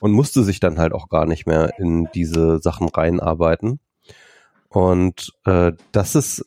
und 0.00 0.12
musste 0.12 0.42
sich 0.42 0.60
dann 0.60 0.78
halt 0.78 0.92
auch 0.92 1.08
gar 1.08 1.24
nicht 1.24 1.46
mehr 1.46 1.78
in 1.78 2.08
diese 2.14 2.58
Sachen 2.58 2.88
reinarbeiten. 2.88 3.80
Und 4.68 5.32
äh, 5.46 5.72
das 5.92 6.14
ist 6.14 6.44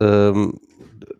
ähm, 0.00 0.60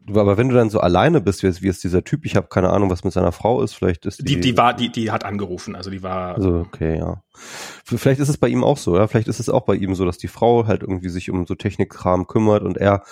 aber 0.08 0.36
wenn 0.36 0.48
du 0.48 0.54
dann 0.54 0.70
so 0.70 0.80
alleine 0.80 1.20
bist, 1.20 1.42
wie 1.42 1.46
es, 1.46 1.62
wie 1.62 1.68
es 1.68 1.80
dieser 1.80 2.02
Typ, 2.02 2.24
ich 2.24 2.36
habe 2.36 2.48
keine 2.48 2.70
Ahnung, 2.70 2.90
was 2.90 3.04
mit 3.04 3.12
seiner 3.12 3.32
Frau 3.32 3.62
ist, 3.62 3.74
vielleicht 3.74 4.06
ist 4.06 4.20
die, 4.20 4.24
die, 4.24 4.40
die 4.40 4.56
war, 4.56 4.74
die, 4.74 4.90
die 4.90 5.10
hat 5.10 5.24
angerufen, 5.24 5.76
also 5.76 5.90
die 5.90 6.02
war. 6.02 6.34
Also 6.34 6.64
okay, 6.66 6.98
ja. 6.98 7.22
Vielleicht 7.84 8.20
ist 8.20 8.28
es 8.28 8.38
bei 8.38 8.48
ihm 8.48 8.64
auch 8.64 8.76
so, 8.76 8.96
ja. 8.96 9.06
Vielleicht 9.06 9.28
ist 9.28 9.40
es 9.40 9.48
auch 9.48 9.62
bei 9.62 9.74
ihm 9.74 9.94
so, 9.94 10.04
dass 10.04 10.18
die 10.18 10.28
Frau 10.28 10.66
halt 10.66 10.82
irgendwie 10.82 11.08
sich 11.08 11.30
um 11.30 11.46
so 11.46 11.54
Technikkram 11.54 12.26
kümmert 12.26 12.62
und 12.62 12.76
er 12.76 13.04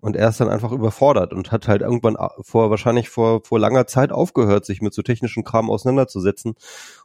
und 0.00 0.16
er 0.16 0.28
ist 0.28 0.40
dann 0.40 0.48
einfach 0.48 0.72
überfordert 0.72 1.32
und 1.32 1.52
hat 1.52 1.68
halt 1.68 1.82
irgendwann 1.82 2.16
vor 2.40 2.70
wahrscheinlich 2.70 3.08
vor 3.08 3.42
vor 3.44 3.58
langer 3.58 3.86
Zeit 3.86 4.12
aufgehört, 4.12 4.64
sich 4.64 4.82
mit 4.82 4.94
so 4.94 5.02
technischen 5.02 5.44
Kram 5.44 5.70
auseinanderzusetzen 5.70 6.54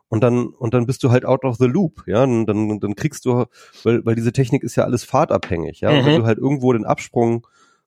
und 0.08 0.24
dann 0.24 0.48
und 0.48 0.74
dann 0.74 0.86
bist 0.86 1.04
du 1.04 1.12
halt 1.12 1.26
out 1.26 1.44
of 1.44 1.58
the 1.58 1.68
loop, 1.68 2.04
ja, 2.08 2.24
und 2.24 2.46
dann 2.46 2.80
dann 2.80 2.96
kriegst 2.96 3.26
du, 3.26 3.46
weil 3.84 4.06
weil 4.06 4.16
diese 4.16 4.34
Technik 4.34 4.64
ist 4.64 4.76
ja 4.76 4.84
alles 4.84 5.04
fahrtabhängig, 5.04 5.82
ja, 5.82 5.92
mhm. 5.92 6.00
und 6.00 6.06
wenn 6.06 6.20
du 6.22 6.26
halt 6.26 6.38
irgendwo 6.38 6.74
den 6.74 6.86
Absprung 6.86 7.46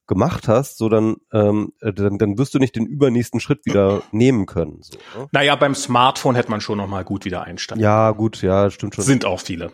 gemacht 0.09 0.49
hast, 0.49 0.79
so 0.79 0.89
dann, 0.89 1.17
ähm, 1.33 1.73
äh, 1.81 1.93
dann, 1.93 2.19
dann 2.19 2.39
wirst 2.39 2.55
du 2.55 2.59
nicht 2.59 2.75
den 2.75 2.87
übernächsten 2.87 3.41
Schritt 3.41 3.65
wieder 3.67 4.03
nehmen 4.11 4.47
können. 4.47 4.79
So, 4.81 4.99
ne? 5.17 5.29
Naja, 5.31 5.55
beim 5.55 5.75
Smartphone 5.75 6.35
hätte 6.35 6.51
man 6.51 6.61
schon 6.61 6.79
noch 6.79 6.89
mal 6.89 7.05
gut 7.05 7.25
wieder 7.25 7.43
einsteigen. 7.43 7.85
Ja, 7.85 8.11
gut, 8.13 8.43
ja, 8.43 8.71
stimmt 8.71 8.95
schon. 8.95 9.05
Sind 9.05 9.25
auch 9.25 9.41
viele. 9.41 9.71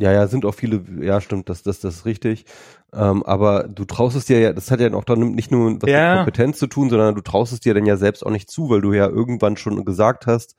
Ja, 0.00 0.12
ja, 0.12 0.26
sind 0.26 0.46
auch 0.46 0.54
viele, 0.54 0.82
ja, 1.00 1.20
stimmt, 1.20 1.50
das, 1.50 1.62
das, 1.62 1.80
das 1.80 1.96
ist 1.96 2.04
richtig. 2.06 2.46
Ähm, 2.92 3.22
aber 3.22 3.68
du 3.68 3.84
traust 3.84 4.16
es 4.16 4.24
dir 4.24 4.40
ja, 4.40 4.52
das 4.52 4.70
hat 4.70 4.80
ja 4.80 4.92
auch 4.94 5.04
dann 5.04 5.20
nicht 5.32 5.50
nur 5.50 5.80
was 5.80 5.90
ja. 5.90 6.08
mit 6.08 6.18
Kompetenz 6.24 6.58
zu 6.58 6.66
tun, 6.66 6.88
sondern 6.90 7.14
du 7.14 7.20
traust 7.20 7.52
es 7.52 7.60
dir 7.60 7.74
dann 7.74 7.86
ja 7.86 7.96
selbst 7.96 8.24
auch 8.24 8.30
nicht 8.30 8.50
zu, 8.50 8.70
weil 8.70 8.80
du 8.80 8.92
ja 8.92 9.06
irgendwann 9.06 9.56
schon 9.56 9.84
gesagt 9.84 10.26
hast, 10.26 10.56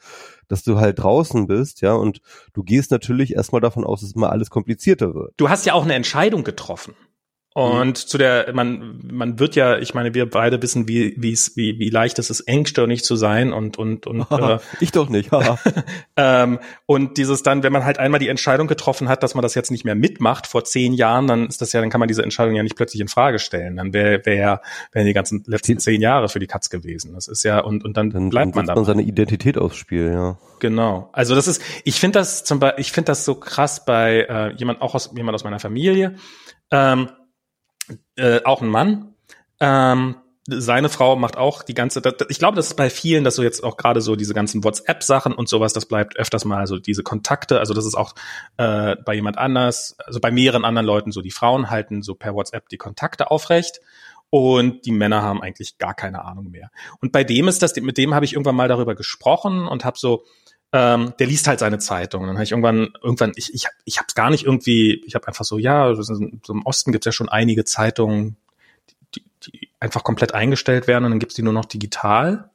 dass 0.48 0.64
du 0.64 0.80
halt 0.80 1.00
draußen 1.00 1.48
bist, 1.48 1.82
ja, 1.82 1.94
und 1.94 2.22
du 2.54 2.64
gehst 2.64 2.92
natürlich 2.92 3.36
erstmal 3.36 3.62
davon 3.62 3.84
aus, 3.84 4.02
dass 4.02 4.14
immer 4.14 4.32
alles 4.32 4.50
komplizierter 4.50 5.14
wird. 5.16 5.34
Du 5.38 5.50
hast 5.50 5.66
ja 5.66 5.74
auch 5.74 5.84
eine 5.84 5.96
Entscheidung 5.96 6.44
getroffen. 6.44 6.94
Mhm. 7.56 7.62
Und 7.62 7.98
zu 7.98 8.18
der, 8.18 8.54
man, 8.54 9.02
man 9.04 9.38
wird 9.38 9.56
ja, 9.56 9.78
ich 9.78 9.94
meine, 9.94 10.14
wir 10.14 10.30
beide 10.30 10.62
wissen, 10.62 10.88
wie, 10.88 11.16
wie 11.18 11.34
es, 11.34 11.58
wie, 11.58 11.80
wie 11.80 11.90
leicht 11.90 12.18
es 12.18 12.30
ist, 12.30 12.42
engstirnig 12.42 13.04
zu 13.04 13.18
sein 13.18 13.52
und, 13.52 13.78
und, 13.78 14.08
und, 14.08 14.22
äh, 14.32 14.60
ich 14.80 14.92
doch 14.92 15.10
nicht, 15.10 15.32
ähm, 16.16 16.60
und 16.86 17.18
dieses 17.18 17.44
dann, 17.44 17.64
wenn 17.64 17.74
man 17.74 17.84
halt 17.84 18.00
einmal 18.00 18.22
die 18.22 18.30
Entscheidung 18.30 18.68
getroffen 18.68 19.10
hat, 19.10 19.22
dass 19.22 19.36
man 19.36 19.42
das 19.42 19.54
jetzt 19.54 19.70
nicht 19.70 19.84
mehr 19.84 19.96
mitmacht 19.96 20.48
vor 20.48 20.64
zehn 20.64 20.94
Jahren, 20.94 21.28
dann 21.28 21.48
ist 21.48 21.62
das 21.62 21.74
ja, 21.74 21.82
dann 21.82 21.90
kann 21.90 22.00
man 22.00 22.08
diese 22.08 22.24
Entscheidung 22.24 22.56
ja 22.56 22.64
nicht 22.64 22.78
plötzlich 22.78 23.02
in 23.02 23.10
Frage 23.10 23.40
stellen. 23.40 23.76
Dann 23.76 23.92
wäre, 23.92 24.26
wäre, 24.26 24.62
wären 24.94 25.06
die 25.06 25.14
ganzen 25.14 25.44
letzten 25.46 25.80
zehn 25.80 26.00
Jahre 26.00 26.30
für 26.30 26.40
die 26.40 26.48
Katz 26.48 26.70
gewesen. 26.70 27.14
Das 27.14 27.28
ist 27.28 27.44
ja, 27.44 27.60
und, 27.60 27.84
und 27.84 27.98
dann, 27.98 28.12
dann 28.12 28.30
bleibt 28.30 28.56
man 28.56 28.66
da. 28.66 28.76
man 28.76 28.86
seine 28.86 29.02
Identität 29.02 29.58
aufs 29.58 29.76
Spiel, 29.76 30.12
ja. 30.14 30.38
Genau. 30.60 31.10
Also 31.12 31.36
das 31.36 31.48
ist, 31.48 31.62
ich 31.84 32.00
finde 32.00 32.20
das 32.20 32.46
zum 32.46 32.60
Beispiel, 32.60 32.82
ich 32.82 32.92
finde 32.92 33.08
das 33.08 33.26
so 33.26 33.36
krass 33.36 33.84
bei 33.84 34.26
äh, 34.30 34.54
jemand, 34.54 34.82
auch 34.82 34.96
aus, 34.96 35.12
jemand 35.16 35.36
aus 35.36 35.44
meiner 35.44 35.60
Familie, 35.60 36.16
ähm, 36.72 37.10
äh, 38.22 38.42
auch 38.46 38.62
ein 38.62 38.70
Mann. 38.70 39.14
Ähm, 39.60 40.16
seine 40.48 40.90
Frau 40.90 41.16
macht 41.16 41.38
auch 41.38 41.64
die 41.64 41.74
ganze, 41.74 42.02
ich 42.30 42.40
glaube, 42.40 42.56
das 42.56 42.68
ist 42.68 42.74
bei 42.76 42.90
vielen, 42.90 43.24
dass 43.24 43.36
so 43.36 43.44
jetzt 43.44 43.64
auch 43.64 43.78
gerade 43.78 44.02
so 44.02 44.16
diese 44.16 44.34
ganzen 44.34 44.64
WhatsApp-Sachen 44.64 45.34
und 45.34 45.48
sowas, 45.48 45.74
das 45.74 45.86
bleibt 45.86 46.18
öfters 46.18 46.46
mal 46.46 46.66
so 46.68 46.78
diese 46.78 47.04
Kontakte, 47.04 47.60
also 47.60 47.74
das 47.74 47.86
ist 47.86 47.96
auch 47.96 48.16
äh, 48.58 48.96
bei 49.06 49.14
jemand 49.14 49.38
anders, 49.38 49.96
also 50.00 50.20
bei 50.20 50.32
mehreren 50.32 50.66
anderen 50.66 50.86
Leuten 50.88 51.12
so, 51.12 51.22
die 51.22 51.32
Frauen 51.32 51.70
halten 51.70 52.02
so 52.02 52.16
per 52.16 52.34
WhatsApp 52.34 52.70
die 52.70 52.78
Kontakte 52.78 53.30
aufrecht 53.30 53.82
und 54.30 54.86
die 54.86 54.92
Männer 54.92 55.22
haben 55.22 55.42
eigentlich 55.42 55.78
gar 55.78 55.94
keine 55.94 56.26
Ahnung 56.26 56.50
mehr. 56.50 56.72
Und 57.02 57.12
bei 57.12 57.24
dem 57.24 57.48
ist 57.48 57.62
das, 57.62 57.76
mit 57.76 57.98
dem 57.98 58.16
habe 58.16 58.26
ich 58.26 58.34
irgendwann 58.34 58.56
mal 58.56 58.68
darüber 58.68 58.96
gesprochen 58.96 59.68
und 59.68 59.86
habe 59.86 59.98
so, 60.00 60.24
ähm, 60.74 61.14
der 61.20 61.28
liest 61.28 61.48
halt 61.48 61.60
seine 61.60 61.80
Zeitung. 61.80 62.24
Dann 62.24 62.36
habe 62.36 62.44
ich 62.44 62.52
irgendwann, 62.52 62.94
irgendwann, 63.02 63.34
ich, 63.36 63.54
ich, 63.54 63.68
ich 63.84 63.98
habe 63.98 64.06
es 64.08 64.16
gar 64.16 64.30
nicht 64.30 64.46
irgendwie, 64.46 65.04
ich 65.06 65.16
habe 65.16 65.28
einfach 65.28 65.44
so, 65.46 65.58
ja, 65.58 65.94
so 65.96 66.14
im 66.54 66.66
Osten 66.66 66.92
gibt 66.92 67.06
es 67.06 67.10
ja 67.10 67.12
schon 67.12 67.30
einige 67.30 67.66
Zeitungen, 67.66 68.38
die, 69.16 69.24
die 69.44 69.70
einfach 69.80 70.04
komplett 70.04 70.34
eingestellt 70.34 70.88
werden 70.88 71.06
und 71.06 71.12
dann 71.12 71.20
gibt's 71.20 71.36
die 71.36 71.44
nur 71.44 71.54
noch 71.54 71.66
digital. 71.66 72.50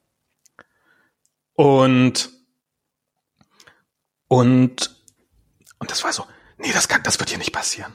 Und 1.54 2.30
und 4.28 4.96
und 5.78 5.90
das 5.90 6.04
war 6.04 6.12
so, 6.12 6.24
nee, 6.58 6.72
das 6.72 6.88
kann, 6.88 7.02
das 7.02 7.18
wird 7.18 7.30
hier 7.30 7.38
nicht 7.38 7.52
passieren. 7.52 7.92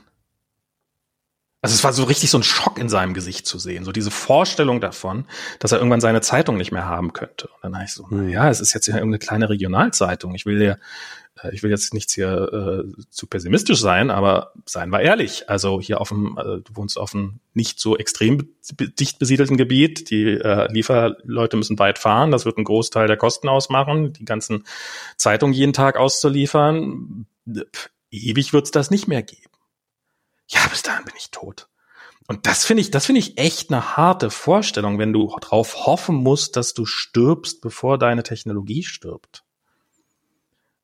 Also 1.63 1.75
es 1.75 1.83
war 1.83 1.93
so 1.93 2.05
richtig 2.05 2.31
so 2.31 2.39
ein 2.39 2.43
Schock 2.43 2.79
in 2.79 2.89
seinem 2.89 3.13
Gesicht 3.13 3.45
zu 3.45 3.59
sehen, 3.59 3.85
so 3.85 3.91
diese 3.91 4.09
Vorstellung 4.09 4.81
davon, 4.81 5.25
dass 5.59 5.71
er 5.71 5.77
irgendwann 5.77 6.01
seine 6.01 6.21
Zeitung 6.21 6.57
nicht 6.57 6.71
mehr 6.71 6.85
haben 6.85 7.13
könnte. 7.13 7.47
Und 7.49 7.63
dann 7.63 7.75
habe 7.75 7.85
ich 7.85 7.93
so, 7.93 8.07
na 8.09 8.23
ja, 8.23 8.49
es 8.49 8.61
ist 8.61 8.73
jetzt 8.73 8.87
ja 8.87 8.95
irgendeine 8.95 9.19
kleine 9.19 9.49
Regionalzeitung. 9.49 10.33
Ich 10.33 10.47
will 10.47 10.59
ja, 10.59 10.77
äh, 11.43 11.53
ich 11.53 11.61
will 11.61 11.69
jetzt 11.69 11.93
nichts 11.93 12.15
hier 12.15 12.83
äh, 12.87 13.03
zu 13.11 13.27
pessimistisch 13.27 13.79
sein, 13.79 14.09
aber 14.09 14.53
seien 14.65 14.89
wir 14.89 15.01
ehrlich. 15.01 15.51
Also 15.51 15.79
hier 15.79 16.01
auf 16.01 16.09
dem, 16.09 16.35
äh, 16.39 16.61
du 16.61 16.75
wohnst 16.75 16.97
auf 16.97 17.13
einem 17.13 17.41
nicht 17.53 17.79
so 17.79 17.95
extrem 17.95 18.49
dicht 18.71 19.19
besiedelten 19.19 19.55
Gebiet. 19.57 20.09
Die 20.09 20.31
äh, 20.31 20.71
Lieferleute 20.73 21.57
müssen 21.57 21.77
weit 21.77 21.99
fahren. 21.99 22.31
Das 22.31 22.45
wird 22.45 22.57
einen 22.57 22.65
Großteil 22.65 23.05
der 23.05 23.17
Kosten 23.17 23.49
ausmachen, 23.49 24.13
die 24.13 24.25
ganzen 24.25 24.63
Zeitungen 25.15 25.53
jeden 25.53 25.73
Tag 25.73 25.95
auszuliefern. 25.95 27.27
Ewig 28.09 28.51
wird's 28.51 28.71
das 28.71 28.89
nicht 28.89 29.07
mehr 29.07 29.21
geben 29.21 29.50
ja, 30.51 30.67
bis 30.69 30.83
dahin 30.83 31.05
bin 31.05 31.15
ich 31.17 31.31
tot. 31.31 31.67
Und 32.27 32.45
das 32.45 32.63
finde 32.63 32.81
ich, 32.81 32.91
das 32.91 33.05
finde 33.05 33.19
ich 33.19 33.37
echt 33.37 33.71
eine 33.71 33.97
harte 33.97 34.29
Vorstellung, 34.29 34.99
wenn 34.99 35.11
du 35.11 35.35
darauf 35.41 35.85
hoffen 35.85 36.15
musst, 36.15 36.55
dass 36.55 36.73
du 36.73 36.85
stirbst, 36.85 37.61
bevor 37.61 37.97
deine 37.97 38.23
Technologie 38.23 38.83
stirbt. 38.83 39.43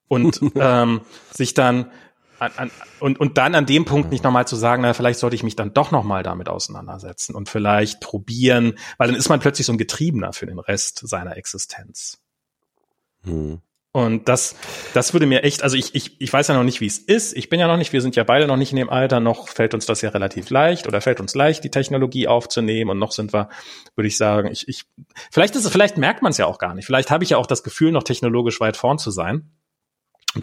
Und 0.07 0.41
ähm, 0.55 1.01
sich 1.31 1.53
dann 1.53 1.91
an, 2.39 2.51
an, 2.55 2.71
und, 2.99 3.19
und 3.19 3.37
dann 3.37 3.55
an 3.55 3.65
dem 3.65 3.85
Punkt 3.85 4.11
nicht 4.11 4.23
nochmal 4.23 4.47
zu 4.47 4.55
sagen, 4.55 4.83
na, 4.83 4.93
vielleicht 4.93 5.19
sollte 5.19 5.35
ich 5.35 5.43
mich 5.43 5.55
dann 5.55 5.73
doch 5.73 5.91
nochmal 5.91 6.23
damit 6.23 6.49
auseinandersetzen 6.49 7.35
und 7.35 7.49
vielleicht 7.49 7.99
probieren, 7.99 8.77
weil 8.97 9.07
dann 9.07 9.17
ist 9.17 9.29
man 9.29 9.39
plötzlich 9.39 9.65
so 9.65 9.73
ein 9.73 9.77
Getriebener 9.77 10.33
für 10.33 10.45
den 10.45 10.59
Rest 10.59 11.07
seiner 11.07 11.37
Existenz. 11.37 12.19
Hm. 13.23 13.61
Und 13.97 14.29
das, 14.29 14.55
das 14.93 15.13
würde 15.13 15.25
mir 15.25 15.43
echt, 15.43 15.63
also 15.63 15.75
ich, 15.75 15.95
ich, 15.95 16.21
ich 16.21 16.31
weiß 16.31 16.49
ja 16.49 16.53
noch 16.53 16.63
nicht, 16.63 16.81
wie 16.81 16.85
es 16.85 16.99
ist. 16.99 17.35
Ich 17.35 17.49
bin 17.49 17.59
ja 17.59 17.65
noch 17.65 17.77
nicht, 17.77 17.93
wir 17.93 18.01
sind 18.01 18.15
ja 18.15 18.23
beide 18.23 18.45
noch 18.45 18.55
nicht 18.55 18.71
in 18.71 18.75
dem 18.75 18.91
Alter, 18.91 19.19
noch 19.19 19.47
fällt 19.47 19.73
uns 19.73 19.87
das 19.87 20.03
ja 20.03 20.11
relativ 20.11 20.51
leicht 20.51 20.85
oder 20.85 21.01
fällt 21.01 21.19
uns 21.19 21.33
leicht, 21.33 21.63
die 21.63 21.71
Technologie 21.71 22.27
aufzunehmen 22.27 22.91
und 22.91 22.99
noch 22.99 23.11
sind 23.11 23.33
wir, 23.33 23.49
würde 23.95 24.07
ich 24.07 24.15
sagen, 24.15 24.51
ich, 24.51 24.67
ich, 24.67 24.83
vielleicht 25.31 25.55
ist 25.55 25.65
es, 25.65 25.71
vielleicht 25.71 25.97
merkt 25.97 26.21
man 26.21 26.29
es 26.29 26.37
ja 26.37 26.45
auch 26.45 26.59
gar 26.59 26.75
nicht. 26.75 26.85
Vielleicht 26.85 27.09
habe 27.09 27.23
ich 27.23 27.31
ja 27.31 27.37
auch 27.37 27.47
das 27.47 27.63
Gefühl, 27.63 27.91
noch 27.91 28.03
technologisch 28.03 28.59
weit 28.59 28.77
vorn 28.77 28.99
zu 28.99 29.09
sein. 29.09 29.49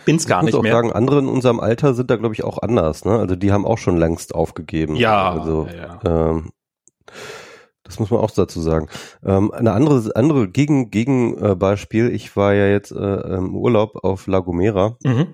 Bin's 0.04 0.26
gar 0.26 0.40
ich 0.40 0.46
muss 0.46 0.46
nicht 0.46 0.58
auch 0.58 0.62
mehr. 0.62 0.72
sagen, 0.72 0.92
andere 0.92 1.20
in 1.20 1.28
unserem 1.28 1.60
Alter 1.60 1.94
sind 1.94 2.10
da, 2.10 2.16
glaube 2.16 2.34
ich, 2.34 2.42
auch 2.42 2.58
anders. 2.58 3.04
Ne? 3.04 3.16
Also 3.16 3.36
die 3.36 3.52
haben 3.52 3.66
auch 3.66 3.78
schon 3.78 3.98
längst 3.98 4.34
aufgegeben. 4.34 4.96
Ja. 4.96 5.30
Also, 5.30 5.68
ja, 5.72 6.00
ja. 6.02 6.30
Ähm, 6.30 6.50
das 7.84 8.00
muss 8.00 8.10
man 8.10 8.20
auch 8.20 8.30
dazu 8.30 8.60
sagen. 8.60 8.88
Ähm, 9.24 9.52
eine 9.52 9.72
andere, 9.72 10.10
andere 10.16 10.48
Gegen, 10.48 10.90
Gegenbeispiel, 10.90 12.10
ich 12.10 12.36
war 12.36 12.54
ja 12.54 12.66
jetzt 12.66 12.92
äh, 12.92 13.36
im 13.36 13.54
Urlaub 13.54 14.02
auf 14.02 14.26
La 14.26 14.40
Gomera. 14.40 14.96
Mhm. 15.04 15.26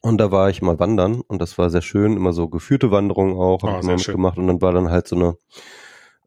Und 0.00 0.18
da 0.18 0.30
war 0.30 0.50
ich 0.50 0.60
mal 0.60 0.78
wandern 0.78 1.22
und 1.22 1.40
das 1.40 1.56
war 1.56 1.70
sehr 1.70 1.80
schön, 1.80 2.14
immer 2.14 2.34
so 2.34 2.48
geführte 2.48 2.90
Wanderungen 2.90 3.38
auch, 3.38 3.62
habe 3.62 3.76
oh, 3.76 3.80
ich 3.80 3.86
mal 3.86 3.96
mitgemacht 3.96 4.36
und 4.36 4.46
dann 4.46 4.60
war 4.60 4.72
dann 4.72 4.90
halt 4.90 5.08
so 5.08 5.16
eine 5.16 5.36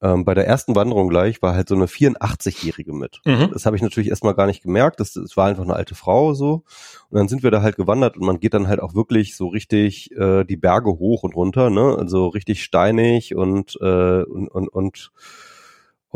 ähm, 0.01 0.25
bei 0.25 0.33
der 0.33 0.45
ersten 0.45 0.75
Wanderung 0.75 1.09
gleich 1.09 1.41
war 1.41 1.55
halt 1.55 1.69
so 1.69 1.75
eine 1.75 1.87
84-Jährige 1.87 2.93
mit. 2.93 3.19
Mhm. 3.25 3.49
Das 3.51 3.65
habe 3.65 3.75
ich 3.75 3.81
natürlich 3.81 4.09
erstmal 4.09 4.35
gar 4.35 4.45
nicht 4.45 4.61
gemerkt. 4.61 4.99
Das, 4.99 5.13
das 5.13 5.35
war 5.35 5.47
einfach 5.47 5.63
eine 5.63 5.75
alte 5.75 5.95
Frau 5.95 6.33
so. 6.33 6.63
Und 7.09 7.17
dann 7.17 7.27
sind 7.27 7.43
wir 7.43 7.51
da 7.51 7.61
halt 7.61 7.77
gewandert 7.77 8.17
und 8.17 8.25
man 8.25 8.39
geht 8.39 8.53
dann 8.53 8.67
halt 8.67 8.79
auch 8.79 8.93
wirklich 8.93 9.35
so 9.35 9.47
richtig 9.47 10.11
äh, 10.11 10.43
die 10.43 10.57
Berge 10.57 10.91
hoch 10.91 11.23
und 11.23 11.35
runter, 11.35 11.69
ne? 11.69 11.95
Also 11.97 12.27
richtig 12.27 12.63
steinig 12.63 13.35
und 13.35 13.77
äh, 13.81 14.23
und 14.23 14.49
und 14.49 14.67
und, 14.67 15.11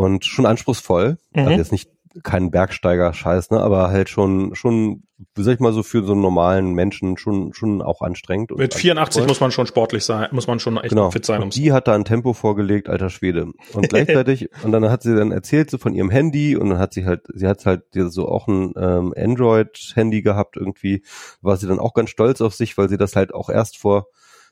und 0.02 0.26
schon 0.26 0.46
anspruchsvoll. 0.46 1.18
Mhm. 1.34 1.40
Also 1.40 1.52
jetzt 1.52 1.72
nicht 1.72 1.90
kein 2.24 2.52
Bergsteiger-Scheiß, 2.52 3.52
ne? 3.52 3.62
Aber 3.62 3.88
halt 3.90 4.10
schon 4.10 4.54
schon, 4.54 5.04
wie 5.34 5.44
sag 5.44 5.54
ich 5.54 5.60
mal 5.62 5.72
so 5.72 5.82
für 5.82 6.04
so 6.04 6.12
einen 6.12 6.20
normalen 6.22 6.74
Menschen 6.74 7.16
schon 7.16 7.54
schon 7.54 7.82
auch 7.82 8.02
anstrengend. 8.02 8.52
und 8.52 8.58
Mit 8.58 8.74
84 8.74 8.98
anspruchsvoll. 9.00 9.28
muss 9.30 9.40
man 9.40 9.52
schon 9.52 9.66
sportlich 9.66 10.04
sein, 10.04 10.28
muss 10.34 10.46
man 10.46 10.60
schon 10.60 10.76
echt 10.76 10.90
Genau. 10.90 11.10
fit 11.10 11.26
sein. 11.26 11.42
Und 11.42 11.56
die 11.56 11.72
hat 11.72 11.88
da 11.88 11.96
ein 11.96 12.04
Tempo 12.04 12.34
vorgelegt, 12.34 12.90
alter 12.90 13.10
Schwede. 13.10 13.54
Und 13.72 13.88
gleichzeitig, 13.90 14.50
und 14.64 14.74
dann 14.74 14.90
hat 14.90 15.04
sie 15.04 15.16
dann 15.16 15.32
erzählt 15.32 15.72
so 15.72 15.78
von 15.78 15.94
ihrem 15.94 16.10
Handy 16.10 16.58
und 16.58 16.70
dann 16.72 16.80
hat 16.80 16.94
sie 16.94 17.06
halt, 17.06 17.22
sie 17.34 17.48
hat 17.48 17.66
halt 17.66 17.84
so 17.94 18.28
auch 18.28 18.46
ein 18.50 18.74
ähm, 18.76 19.14
Android-Handy 19.16 20.22
gehabt 20.22 20.58
irgendwie, 20.58 21.04
war 21.42 21.56
sie 21.56 21.68
dann 21.68 21.80
auch 21.80 21.94
ganz 21.94 22.10
stolz 22.10 22.42
auf 22.42 22.54
sich, 22.54 22.78
weil 22.78 22.90
sie 22.90 22.98
das 22.98 23.16
halt 23.16 23.34
auch 23.34 23.50
erst 23.50 23.78
vor 23.78 24.08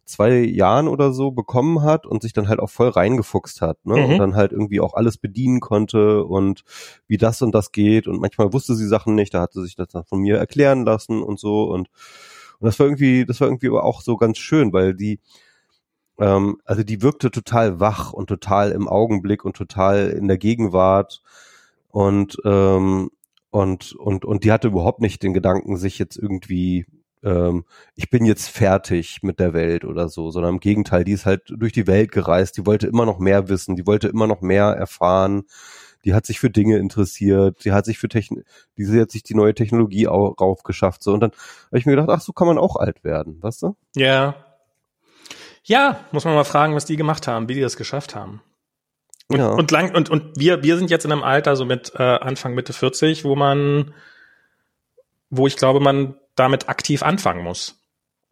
zwei 0.10 0.39
Jahren 0.39 0.88
oder 0.88 1.14
so 1.14 1.32
bekommen 1.32 1.82
hat 1.82 2.05
und 2.05 2.22
sich 2.22 2.34
dann 2.34 2.47
halt 2.47 2.60
auch 2.60 2.70
voll 2.70 2.89
reingefuchst 2.89 3.62
hat, 3.62 3.86
ne? 3.86 3.97
Mhm. 3.97 4.05
Und 4.05 4.18
dann 4.18 4.36
halt 4.36 4.51
irgendwie 4.51 4.80
auch 4.80 4.93
alles 4.93 5.18
bedienen 5.18 5.60
konnte 5.60 6.26
und 6.26 6.64
wie 7.07 7.18
das 7.18 7.41
und 7.41 7.53
das 7.53 7.72
geht 7.72 8.07
und 8.07 8.20
manchmal 8.20 8.53
wusste 8.53 8.76
sie 8.76 8.88
Sachen 8.88 9.16
nicht, 9.16 9.34
da 9.34 9.41
hat 9.41 9.53
sie 9.53 9.64
sich 9.64 9.76
das 9.76 9.89
dann 9.89 10.05
von 10.05 10.20
mir 10.20 10.38
erklären 10.38 10.86
lassen 10.86 11.22
und 11.22 11.39
so 11.39 11.64
und 11.64 11.89
und 12.60 12.66
das 12.66 12.78
war 12.80 12.88
irgendwie, 12.88 13.26
das 13.26 13.39
war 13.39 13.47
irgendwie 13.47 13.70
aber 13.70 13.84
auch 13.84 14.01
so 14.01 14.18
ganz 14.18 14.38
schön, 14.38 14.74
weil 14.74 14.93
die, 14.93 15.20
ähm, 16.20 16.57
also 16.66 16.84
die 16.84 17.01
wirkte 17.01 17.32
total 17.32 17.80
wach 17.80 18.12
und 18.14 18.28
total 18.28 18.72
im 18.72 18.88
Augenblick 18.88 19.45
und 19.45 19.55
total 19.55 20.10
in 20.10 20.28
der 20.28 20.38
Gegenwart 20.38 21.22
und 21.88 22.38
ähm, 22.45 23.10
und 23.51 23.93
und 23.93 24.26
und 24.26 24.43
die 24.43 24.51
hatte 24.51 24.68
überhaupt 24.68 25.01
nicht 25.01 25.24
den 25.24 25.34
Gedanken, 25.34 25.78
sich 25.78 25.97
jetzt 25.97 26.18
irgendwie 26.18 26.86
ähm, 27.24 27.65
ich 27.95 28.09
bin 28.09 28.26
jetzt 28.26 28.49
fertig 28.49 29.20
mit 29.24 29.39
der 29.39 29.53
Welt 29.53 29.84
oder 29.86 30.09
so, 30.09 30.32
sondern 30.32 30.55
im 30.55 30.59
Gegenteil, 30.59 31.03
die 31.03 31.11
ist 31.13 31.26
halt 31.26 31.43
durch 31.49 31.74
die 31.74 31.88
Welt 31.88 32.11
gereist, 32.11 32.57
die 32.57 32.65
wollte 32.65 32.88
immer 32.88 33.05
noch 33.05 33.20
mehr 33.20 33.49
wissen, 33.49 33.76
die 33.76 33.86
wollte 33.88 34.07
immer 34.07 34.28
noch 34.28 34.41
mehr 34.41 34.65
erfahren, 34.65 35.43
die 36.05 36.13
hat 36.13 36.26
sich 36.26 36.39
für 36.39 36.49
Dinge 36.49 36.78
interessiert, 36.78 37.65
die 37.65 37.74
hat 37.74 37.86
sich 37.86 37.97
für 37.99 38.07
Technik, 38.07 38.45
die 38.78 38.86
hat 39.01 39.11
sich 39.11 39.24
die 39.24 39.36
neue 39.36 39.53
Technologie 39.53 40.07
au- 40.07 40.30
raufgeschafft, 40.39 41.03
so 41.03 41.13
und 41.13 41.20
dann 41.20 41.32
habe 41.67 41.78
ich 41.78 41.86
mir 41.86 41.91
gedacht, 41.95 42.09
ach, 42.09 42.22
so 42.22 42.32
kann 42.32 42.47
man 42.47 42.57
auch 42.57 42.78
alt 42.78 43.03
werden, 43.03 43.38
weißt 43.43 43.63
du? 43.63 43.76
Ja. 43.95 44.36
Ja, 45.63 45.99
muss 46.11 46.26
man 46.26 46.36
mal 46.36 46.45
fragen, 46.45 46.74
was 46.74 46.86
die 46.86 46.95
gemacht 46.95 47.28
haben, 47.28 47.49
wie 47.49 47.53
die 47.53 47.61
das 47.61 47.76
geschafft 47.78 48.15
haben. 48.15 48.41
Und, 49.28 49.38
Ja. 49.38 49.49
und 49.49 49.70
lang 49.72 49.93
und 49.93 50.09
und 50.09 50.39
wir 50.39 50.63
wir 50.63 50.78
sind 50.78 50.89
jetzt 50.89 51.05
in 51.05 51.11
einem 51.11 51.22
Alter 51.24 51.55
so 51.55 51.63
mit 51.65 51.91
äh, 51.95 52.01
Anfang 52.01 52.55
Mitte 52.55 52.74
40, 52.74 53.26
wo 53.26 53.36
man 53.36 53.93
wo 55.30 55.45
ich 55.45 55.55
glaube, 55.57 55.80
man 55.80 56.15
damit 56.40 56.70
aktiv 56.70 57.04
anfangen 57.04 57.44
muss, 57.44 57.82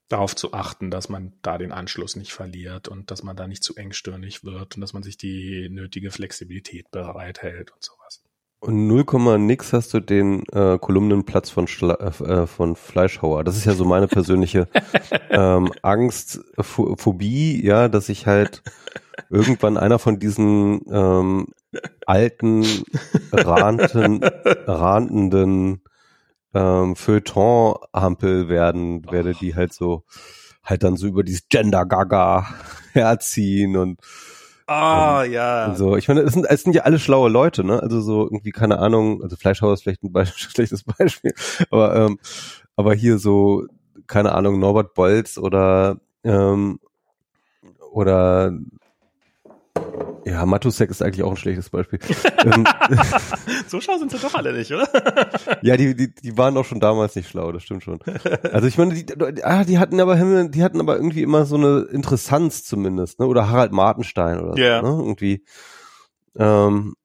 darauf 0.07 0.35
zu 0.35 0.53
achten, 0.53 0.89
dass 0.89 1.09
man 1.09 1.33
da 1.41 1.57
den 1.57 1.71
Anschluss 1.71 2.15
nicht 2.15 2.31
verliert 2.31 2.87
und 2.87 3.11
dass 3.11 3.23
man 3.23 3.35
da 3.35 3.47
nicht 3.47 3.63
zu 3.63 3.75
engstirnig 3.75 4.43
wird 4.43 4.75
und 4.75 4.81
dass 4.81 4.93
man 4.93 5.03
sich 5.03 5.17
die 5.17 5.67
nötige 5.69 6.11
Flexibilität 6.11 6.89
bereithält 6.91 7.71
und 7.71 7.83
sowas. 7.83 8.23
Und 8.59 8.87
0, 8.87 9.37
nix 9.37 9.71
hast 9.73 9.93
du 9.93 9.99
den 9.99 10.43
äh, 10.51 10.79
Kolumnenplatz 10.79 11.51
von, 11.51 11.67
Schla 11.67 11.93
äh, 11.95 12.47
von 12.47 12.75
Fleischhauer. 12.75 13.43
Das 13.43 13.55
ist 13.55 13.65
ja 13.65 13.73
so 13.73 13.85
meine 13.85 14.07
persönliche 14.07 14.67
ähm, 15.29 15.71
Angst, 15.83 16.39
Pho 16.59 16.95
Phobie, 16.95 17.63
ja, 17.63 17.87
dass 17.87 18.09
ich 18.09 18.25
halt 18.25 18.63
irgendwann 19.29 19.77
einer 19.77 19.99
von 19.99 20.17
diesen 20.17 20.81
ähm, 20.91 21.47
alten, 22.07 22.65
ranten, 23.31 24.23
rantenden 24.23 25.81
ähm, 26.57 26.95
Feuilleton-Hampel 26.95 28.49
werden, 28.49 29.05
werde 29.11 29.33
die 29.33 29.55
halt 29.55 29.73
so 29.73 30.03
halt 30.63 30.83
dann 30.83 30.97
so 30.97 31.07
über 31.07 31.23
dieses 31.23 31.47
Gender-Gaga 31.49 32.47
herziehen 32.93 33.77
und 33.77 33.99
Ah, 34.69 35.23
ja. 35.23 35.73
so, 35.75 35.95
ich 35.95 36.09
meine, 36.09 36.19
es 36.21 36.33
sind, 36.33 36.45
es 36.45 36.63
sind 36.63 36.73
ja 36.75 36.81
alle 36.81 36.99
schlaue 36.99 37.29
Leute, 37.29 37.63
ne? 37.63 37.81
Also 37.81 38.01
so 38.01 38.23
irgendwie, 38.23 38.51
keine 38.51 38.79
Ahnung, 38.79 39.23
also 39.23 39.37
Fleischhauer 39.37 39.73
ist 39.73 39.83
vielleicht 39.83 40.03
ein 40.03 40.11
Be 40.11 40.25
schlechtes 40.35 40.83
Beispiel, 40.83 41.33
aber, 41.71 41.95
ähm, 41.95 42.19
aber 42.75 42.93
hier 42.93 43.17
so, 43.17 43.65
keine 44.07 44.33
Ahnung, 44.33 44.59
Norbert 44.59 44.93
Bolz 44.93 45.37
oder, 45.37 46.01
ähm, 46.25 46.81
oder, 47.93 48.51
ja, 50.27 50.45
Matusek 50.45 50.89
ist 50.89 51.01
eigentlich 51.01 51.23
auch 51.23 51.31
ein 51.31 51.37
schlechtes 51.37 51.69
Beispiel. 51.69 51.99
ähm, 52.43 52.65
so 53.67 53.79
schlau 53.79 53.97
sind 53.97 54.11
sie 54.11 54.19
doch 54.19 54.35
alle 54.35 54.53
nicht, 54.53 54.71
oder? 54.71 54.87
ja, 55.61 55.77
die, 55.77 55.95
die, 55.95 56.13
die 56.13 56.37
waren 56.37 56.57
auch 56.57 56.65
schon 56.65 56.79
damals 56.79 57.15
nicht 57.15 57.29
schlau, 57.29 57.51
das 57.51 57.63
stimmt 57.63 57.83
schon. 57.83 57.99
Also 58.51 58.67
ich 58.67 58.77
meine, 58.77 58.93
die, 58.93 59.05
ah, 59.43 59.63
die 59.63 59.79
hatten 59.79 59.99
aber, 59.99 60.15
die 60.49 60.63
hatten 60.63 60.81
aber 60.81 60.97
irgendwie 60.97 61.23
immer 61.23 61.45
so 61.45 61.55
eine 61.55 61.87
Interessanz 61.91 62.63
zumindest, 62.65 63.19
ne? 63.19 63.27
Oder 63.27 63.49
Harald 63.49 63.71
Martenstein 63.71 64.39
oder 64.39 64.61
Ja. 64.61 64.81
so, 64.81 64.87
ne? 64.97 65.03
Irgendwie. 65.03 65.45
Ähm, 66.35 66.95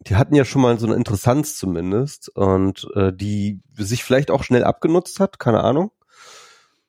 die 0.00 0.16
hatten 0.16 0.34
ja 0.34 0.44
schon 0.44 0.62
mal 0.62 0.78
so 0.78 0.86
eine 0.86 0.94
Interessanz 0.94 1.56
zumindest 1.56 2.28
und 2.30 2.86
äh, 2.94 3.12
die 3.12 3.60
sich 3.76 4.04
vielleicht 4.04 4.30
auch 4.30 4.44
schnell 4.44 4.64
abgenutzt 4.64 5.20
hat, 5.20 5.38
keine 5.38 5.62
Ahnung. 5.62 5.90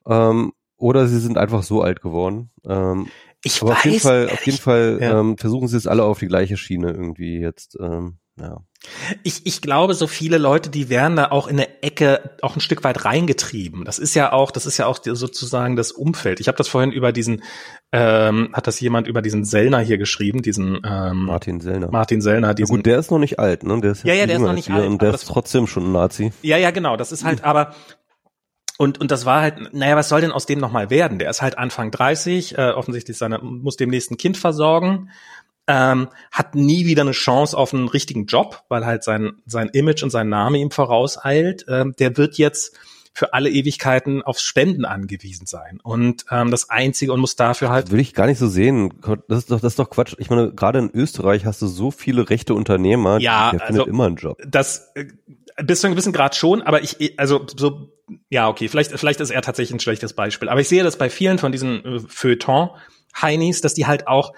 Ähm, 0.08 0.54
oder 0.78 1.08
sie 1.08 1.20
sind 1.20 1.38
einfach 1.38 1.64
so 1.64 1.82
alt 1.82 2.02
geworden. 2.02 2.52
Ähm, 2.66 3.08
Ich 3.44 3.62
aber 3.62 3.72
auf 3.72 3.86
jeden 3.86 4.00
Fall, 4.00 4.30
auf 4.30 4.46
jeden 4.46 4.58
Fall 4.58 4.98
ja. 5.02 5.20
ähm, 5.20 5.38
versuchen 5.38 5.68
sie 5.68 5.78
es 5.78 5.88
alle 5.88 6.04
auf 6.04 6.20
die 6.20 6.28
gleiche 6.28 6.58
Schiene 6.58 6.92
irgendwie 6.92 7.40
jetzt. 7.40 7.78
Ähm, 7.80 8.18
ja. 8.40 8.58
Ich, 9.24 9.46
ich 9.46 9.62
glaube, 9.62 9.94
so 9.94 10.08
viele 10.08 10.38
Leute, 10.38 10.70
die 10.70 10.90
werden 10.90 11.18
da 11.18 11.32
auch 11.32 11.48
in 11.48 11.58
eine 11.58 11.84
Ecke 11.84 12.38
auch 12.42 12.56
ein 12.56 12.62
Stück 12.62 12.84
weit 12.86 13.04
reingetrieben. 13.04 13.84
Das 13.84 14.00
ist 14.00 14.14
ja 14.14 14.32
auch, 14.32 14.52
das 14.52 14.66
ist 14.66 14.78
ja 14.78 14.86
auch 14.86 15.00
sozusagen 15.04 15.76
das 15.76 15.92
Umfeld. 15.92 16.40
Ich 16.40 16.48
habe 16.48 16.58
das 16.58 16.70
vorhin 16.70 16.92
über 16.92 17.12
diesen, 17.12 17.44
ähm, 17.92 18.50
hat 18.54 18.68
das 18.68 18.80
jemand 18.80 19.08
über 19.08 19.22
diesen 19.22 19.44
Sellner 19.44 19.80
hier 19.80 19.98
geschrieben, 19.98 20.42
diesen 20.42 20.80
ähm, 20.86 21.26
Martin 21.26 21.60
Sellner. 21.60 21.92
Martin 21.92 22.22
Sellner, 22.22 22.50
Ja, 22.50 22.54
diesen. 22.54 22.78
gut, 22.78 22.86
der 22.86 23.00
ist 23.00 23.12
noch 23.12 23.20
nicht 23.20 23.38
alt, 23.40 23.64
ne? 23.64 23.82
Der 23.82 23.92
ist 23.92 24.04
Ja, 24.06 24.14
ja, 24.14 24.26
der 24.26 24.38
ist 24.38 24.42
noch 24.42 24.54
nicht 24.54 24.72
alt, 24.72 24.88
Und 24.88 25.02
der 25.02 25.14
ist 25.14 25.28
trotzdem 25.28 25.68
schon 25.68 25.88
ein 25.88 25.92
Nazi. 25.92 26.32
ja, 26.42 26.56
ja, 26.58 26.72
genau. 26.72 26.96
Das 26.96 27.12
ist 27.12 27.26
halt, 27.26 27.44
aber 27.44 27.74
und 28.80 29.00
und 29.00 29.12
das 29.12 29.26
war 29.26 29.42
halt, 29.42 29.74
naja, 29.74 29.96
was 29.96 30.10
soll 30.10 30.22
denn 30.22 30.32
aus 30.32 30.46
dem 30.46 30.58
nochmal 30.60 30.90
werden? 30.90 31.20
Der 31.20 31.30
ist 31.30 31.42
halt 31.42 31.58
Anfang 31.58 31.92
30, 31.92 32.58
äh, 32.58 32.72
offensichtlich 32.72 33.18
seine, 33.18 33.38
muss 33.40 33.76
demnächst 33.76 34.10
ein 34.10 34.18
Kind 34.18 34.38
versorgen, 34.38 35.10
ähm, 35.68 36.08
hat 36.32 36.56
nie 36.56 36.86
wieder 36.86 37.02
eine 37.04 37.12
Chance 37.12 37.56
auf 37.58 37.74
einen 37.74 37.90
richtigen 37.90 38.26
Job, 38.26 38.64
weil 38.70 38.86
halt 38.86 39.04
sein 39.04 39.34
sein 39.46 39.70
Image 39.74 40.02
und 40.02 40.10
sein 40.10 40.30
Name 40.30 40.58
ihm 40.58 40.72
vorauseilt. 40.72 41.66
Ähm, 41.68 41.94
der 42.00 42.18
wird 42.18 42.38
jetzt 42.38 42.80
für 43.14 43.34
alle 43.34 43.50
Ewigkeiten 43.50 44.22
auf 44.22 44.40
Spenden 44.40 44.86
angewiesen 44.86 45.46
sein 45.46 45.80
und 45.84 46.26
ähm, 46.32 46.52
das 46.52 46.70
Einzige 46.70 47.12
und 47.12 47.20
muss 47.20 47.36
dafür 47.36 47.70
halt 47.70 47.90
Würde 47.92 48.02
ich 48.02 48.14
gar 48.14 48.28
nicht 48.28 48.38
so 48.40 48.48
sehen. 48.48 48.94
Das 49.28 49.40
ist 49.40 49.52
doch, 49.52 49.60
das 49.60 49.74
ist 49.74 49.80
doch 49.80 49.90
Quatsch. 49.90 50.16
Ich 50.20 50.30
meine, 50.30 50.54
gerade 50.54 50.80
in 50.80 50.90
Österreich 50.94 51.46
hast 51.46 51.62
du 51.62 51.68
so 51.68 51.92
viele 51.92 52.30
rechte 52.30 52.54
Unternehmer, 52.54 53.20
Ja, 53.20 53.52
der 53.52 53.62
also- 53.62 53.74
findet 53.74 53.88
immer 53.88 54.06
einen 54.06 54.16
Job. 54.16 54.38
das 54.48 54.92
äh, 54.96 55.06
bis 55.62 55.82
zu 55.82 55.88
einem 55.88 55.96
gewissen 55.96 56.14
Grad 56.14 56.36
schon, 56.36 56.62
aber 56.62 56.82
ich, 56.84 57.20
also 57.20 57.46
so, 57.58 57.92
ja, 58.30 58.48
okay, 58.48 58.68
vielleicht, 58.68 58.92
vielleicht 58.92 59.20
ist 59.20 59.32
er 59.32 59.42
tatsächlich 59.42 59.76
ein 59.76 59.80
schlechtes 59.80 60.14
Beispiel. 60.14 60.50
Aber 60.50 60.62
ich 60.62 60.68
sehe 60.68 60.84
das 60.84 60.98
bei 60.98 61.10
vielen 61.10 61.38
von 61.38 61.52
diesen 61.52 61.86
äh, 61.86 62.00
Feuilleton-Heinis, 62.08 63.62
dass 63.62 63.74
die 63.74 63.88
halt 63.88 64.08
auch, 64.08 64.34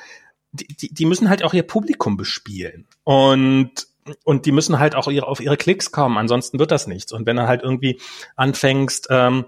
die, 0.51 0.67
die, 0.67 0.93
die 0.93 1.05
müssen 1.05 1.29
halt 1.29 1.43
auch 1.43 1.53
ihr 1.53 1.63
Publikum 1.63 2.17
bespielen. 2.17 2.87
Und 3.03 3.87
und 4.23 4.45
die 4.45 4.51
müssen 4.51 4.79
halt 4.79 4.95
auch 4.95 5.07
ihre, 5.07 5.27
auf 5.27 5.39
ihre 5.39 5.57
Klicks 5.57 5.91
kommen, 5.91 6.17
ansonsten 6.17 6.59
wird 6.59 6.71
das 6.71 6.87
nichts. 6.87 7.11
Und 7.11 7.25
wenn 7.25 7.35
du 7.35 7.47
halt 7.47 7.61
irgendwie 7.63 7.99
anfängst, 8.35 9.07
ähm, 9.11 9.45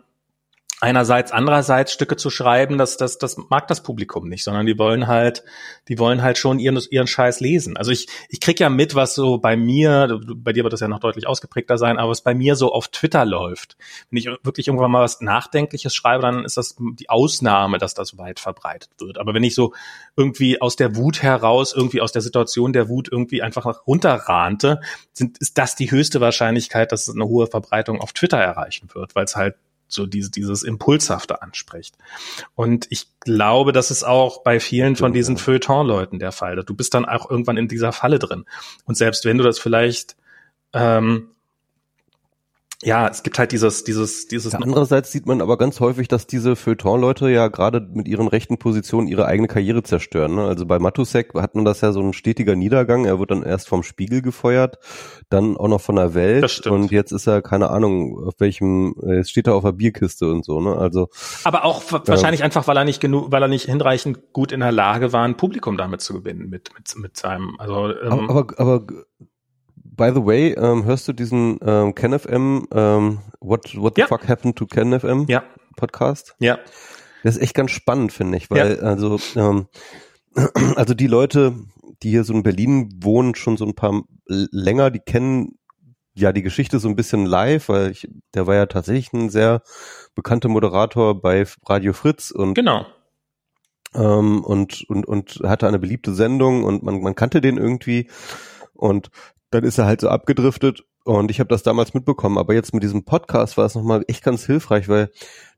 einerseits, 0.84 1.32
andererseits 1.32 1.94
Stücke 1.94 2.18
zu 2.18 2.30
schreiben, 2.30 2.78
das, 2.78 2.98
das, 2.98 3.18
das 3.18 3.38
mag 3.50 3.68
das 3.70 3.84
Publikum 3.84 4.28
nicht, 4.28 4.44
sondern 4.44 4.66
die 4.66 4.78
wollen 4.78 5.08
halt, 5.08 5.44
die 5.88 5.98
wollen 5.98 6.22
halt 6.22 6.38
schon 6.38 6.60
ihren, 6.60 6.78
ihren 6.92 7.08
Scheiß 7.08 7.40
lesen. 7.40 7.78
Also 7.78 7.92
ich, 7.92 8.08
ich 8.28 8.42
krieg 8.42 8.60
ja 8.60 8.70
mit, 8.70 8.94
was 8.94 9.16
so 9.16 9.38
bei 9.38 9.56
mir, 9.56 10.20
bei 10.36 10.52
dir 10.52 10.64
wird 10.64 10.74
das 10.74 10.82
ja 10.82 10.90
noch 10.90 11.00
deutlich 11.00 11.26
ausgeprägter 11.26 11.78
sein, 11.78 11.98
aber 11.98 12.10
was 12.10 12.22
bei 12.22 12.34
mir 12.34 12.58
so 12.58 12.74
auf 12.74 12.90
Twitter 12.90 13.24
läuft. 13.24 13.78
Wenn 14.10 14.18
ich 14.18 14.26
wirklich 14.44 14.68
irgendwann 14.68 14.92
mal 14.92 15.02
was 15.02 15.22
Nachdenkliches 15.22 15.96
schreibe, 15.96 16.24
dann 16.24 16.44
ist 16.44 16.58
das 16.58 16.76
die 16.78 17.10
Ausnahme, 17.10 17.78
dass 17.78 17.94
das 17.94 18.18
weit 18.18 18.42
verbreitet 18.42 18.90
wird. 19.00 19.20
Aber 19.20 19.34
wenn 19.34 19.44
ich 19.44 19.56
so 19.56 19.74
irgendwie 20.18 20.62
aus 20.62 20.76
der 20.76 20.98
Wut 20.98 21.24
heraus, 21.24 21.74
irgendwie 21.74 22.02
aus 22.02 22.12
der 22.12 22.22
Situation 22.22 22.74
der 22.74 22.90
Wut 22.90 23.08
irgendwie 23.10 23.42
einfach 23.42 23.88
runterrahnte, 23.88 24.82
sind, 25.14 25.38
ist 25.38 25.58
das 25.58 25.76
die 25.76 25.92
höchste 25.92 26.20
Wahrscheinlichkeit, 26.20 26.92
dass 26.92 27.08
es 27.08 27.16
eine 27.16 27.26
hohe 27.26 27.48
Verbreitung 27.48 28.02
auf 28.02 28.12
Twitter 28.12 28.38
erreichen 28.38 28.90
wird, 28.94 29.16
weil 29.16 29.24
es 29.24 29.38
halt 29.38 29.56
so 29.94 30.06
diese, 30.06 30.32
dieses 30.32 30.64
Impulshafte 30.64 31.42
anspricht. 31.42 31.96
Und 32.56 32.88
ich 32.90 33.08
glaube, 33.20 33.72
das 33.72 33.92
ist 33.92 34.04
auch 34.04 34.44
bei 34.44 34.60
vielen 34.60 34.96
von 34.96 35.14
diesen 35.14 35.36
ja. 35.36 35.42
Feuilleton-Leuten 35.42 36.20
der 36.20 36.32
Fall. 36.32 36.56
Du 36.64 36.74
bist 36.74 36.94
dann 36.94 37.06
auch 37.06 37.30
irgendwann 37.30 37.58
in 37.58 37.68
dieser 37.68 37.92
Falle 37.92 38.20
drin. 38.20 38.46
Und 38.86 38.96
selbst 38.96 39.26
wenn 39.26 39.38
du 39.38 39.44
das 39.44 39.60
vielleicht 39.60 40.16
ähm, 40.74 41.30
ja, 42.84 43.08
es 43.08 43.24
gibt 43.24 43.40
halt 43.40 43.52
dieses, 43.52 43.84
dieses, 43.84 44.28
dieses. 44.28 44.54
Andererseits 44.54 45.12
sieht 45.12 45.26
man 45.26 45.42
aber 45.42 45.58
ganz 45.58 45.80
häufig, 45.80 46.08
dass 46.08 46.28
diese 46.28 46.56
Feuilleton-Leute 46.56 47.30
ja 47.30 47.48
gerade 47.48 47.88
mit 47.94 48.08
ihren 48.08 48.28
rechten 48.28 48.58
Positionen 48.58 49.08
ihre 49.08 49.26
eigene 49.26 49.48
Karriere 49.48 49.84
zerstören. 49.84 50.36
Ne? 50.36 50.44
Also 50.44 50.66
bei 50.66 50.80
Matusek 50.80 51.34
hat 51.36 51.56
man 51.56 51.66
das 51.66 51.82
ja 51.82 51.92
so 51.92 52.02
ein 52.02 52.14
stetiger 52.14 52.56
Niedergang. 52.56 53.06
Er 53.06 53.20
wird 53.20 53.32
dann 53.32 53.44
erst 53.44 53.68
vom 53.68 53.84
Spiegel 53.84 54.22
gefeuert, 54.22 54.78
dann 55.30 55.58
auch 55.58 55.68
noch 55.68 55.82
von 55.82 55.96
der 55.96 56.14
Welt. 56.14 56.44
Das 56.44 56.52
stimmt. 56.52 56.76
Und 56.76 56.92
jetzt 56.92 57.12
ist 57.12 57.28
er, 57.28 57.42
keine 57.42 57.70
Ahnung, 57.70 58.18
auf 58.26 58.36
welchem, 58.40 58.96
jetzt 59.08 59.32
steht 59.32 59.48
er 59.48 59.56
auf 59.56 59.64
der 59.64 59.72
Bierkiste 59.72 60.30
und 60.30 60.46
so, 60.46 60.60
ne? 60.60 60.76
Also. 60.76 61.10
Aber 61.44 61.66
auch 61.66 61.84
wahrscheinlich 61.90 62.44
einfach, 62.44 62.68
weil 62.68 62.78
er 62.78 62.86
nicht 62.86 63.00
genug, 63.00 63.32
weil 63.32 63.42
er 63.42 63.48
nicht 63.48 63.66
hinreichend 63.66 64.34
gut 64.34 64.52
in 64.52 64.60
der 64.60 64.72
Lage 64.72 65.14
war, 65.14 65.24
ein 65.24 65.38
Publikum 65.38 65.78
damit 65.78 66.02
zu 66.02 66.14
gewinnen, 66.14 66.50
mit, 66.50 66.72
mit, 66.76 66.96
mit 66.98 67.18
seinem, 67.18 67.56
also. 67.60 67.94
Ähm, 67.96 68.12
aber, 68.12 68.30
aber, 68.30 68.48
aber 68.58 68.86
by 69.96 70.12
the 70.14 70.26
way, 70.26 70.54
ähm, 70.54 70.86
hörst 70.86 71.08
du 71.08 71.14
diesen 71.14 71.60
ähm, 71.64 71.94
KenFM, 71.96 72.68
ähm, 72.74 73.20
What, 73.40 73.76
what 73.78 73.94
the 73.96 74.02
Ja. 74.02 74.08
fuck 74.08 74.28
happened 74.28 74.56
to 74.58 74.66
KenFM 74.66 75.26
ja, 75.28 75.44
Podcast? 75.76 76.36
ja, 76.40 76.58
Das 77.24 77.36
ist 77.36 77.42
echt 77.42 77.54
ganz 77.56 77.72
spannend, 77.72 78.12
finde 78.12 78.38
ich, 78.38 78.50
weil 78.50 78.80
also 78.80 79.20
ähm, 79.36 79.68
also 80.76 80.94
die 80.94 81.08
Leute, 81.08 81.56
die 82.02 82.10
hier 82.10 82.24
so 82.24 82.34
in 82.34 82.44
Berlin 82.44 82.90
wohnen, 83.02 83.36
schon 83.36 83.58
so 83.58 83.66
ein 83.66 83.76
paar 83.76 84.02
länger, 84.28 84.90
die 84.92 85.00
kennen 85.00 85.58
ja 86.16 86.32
die 86.32 86.44
Geschichte 86.44 86.80
so 86.80 86.88
ein 86.88 86.96
bisschen 86.96 87.26
live, 87.26 87.70
weil 87.70 87.92
ich, 87.92 88.08
der 88.34 88.48
war 88.48 88.56
ja 88.56 88.66
tatsächlich 88.68 89.14
ein 89.14 89.30
sehr 89.30 89.62
bekannter 90.16 90.50
Moderator 90.50 91.20
bei 91.22 91.46
Radio 91.68 91.94
Fritz 91.94 92.32
und 92.32 92.54
genau. 92.54 92.86
ähm, 93.96 94.44
und, 94.44 94.84
und, 94.90 95.08
und 95.08 95.40
hatte 95.44 95.68
eine 95.68 95.80
beliebte 95.80 96.14
Sendung 96.14 96.64
und 96.64 96.84
man, 96.84 97.02
man 97.02 97.16
kannte 97.16 97.42
den 97.42 97.58
irgendwie 97.58 98.10
und 98.74 99.10
dann 99.54 99.64
ist 99.64 99.78
er 99.78 99.86
halt 99.86 100.02
so 100.02 100.10
abgedriftet 100.10 100.84
und 101.04 101.30
ich 101.30 101.40
habe 101.40 101.50
das 101.50 101.64
damals 101.64 101.94
mitbekommen, 101.94 102.38
aber 102.38 102.54
jetzt 102.54 102.74
mit 102.74 102.84
diesem 102.84 103.04
Podcast 103.04 103.58
war 103.58 103.66
es 103.66 103.76
nochmal 103.76 104.04
echt 104.08 104.24
ganz 104.24 104.46
hilfreich, 104.46 104.90
weil 104.90 105.12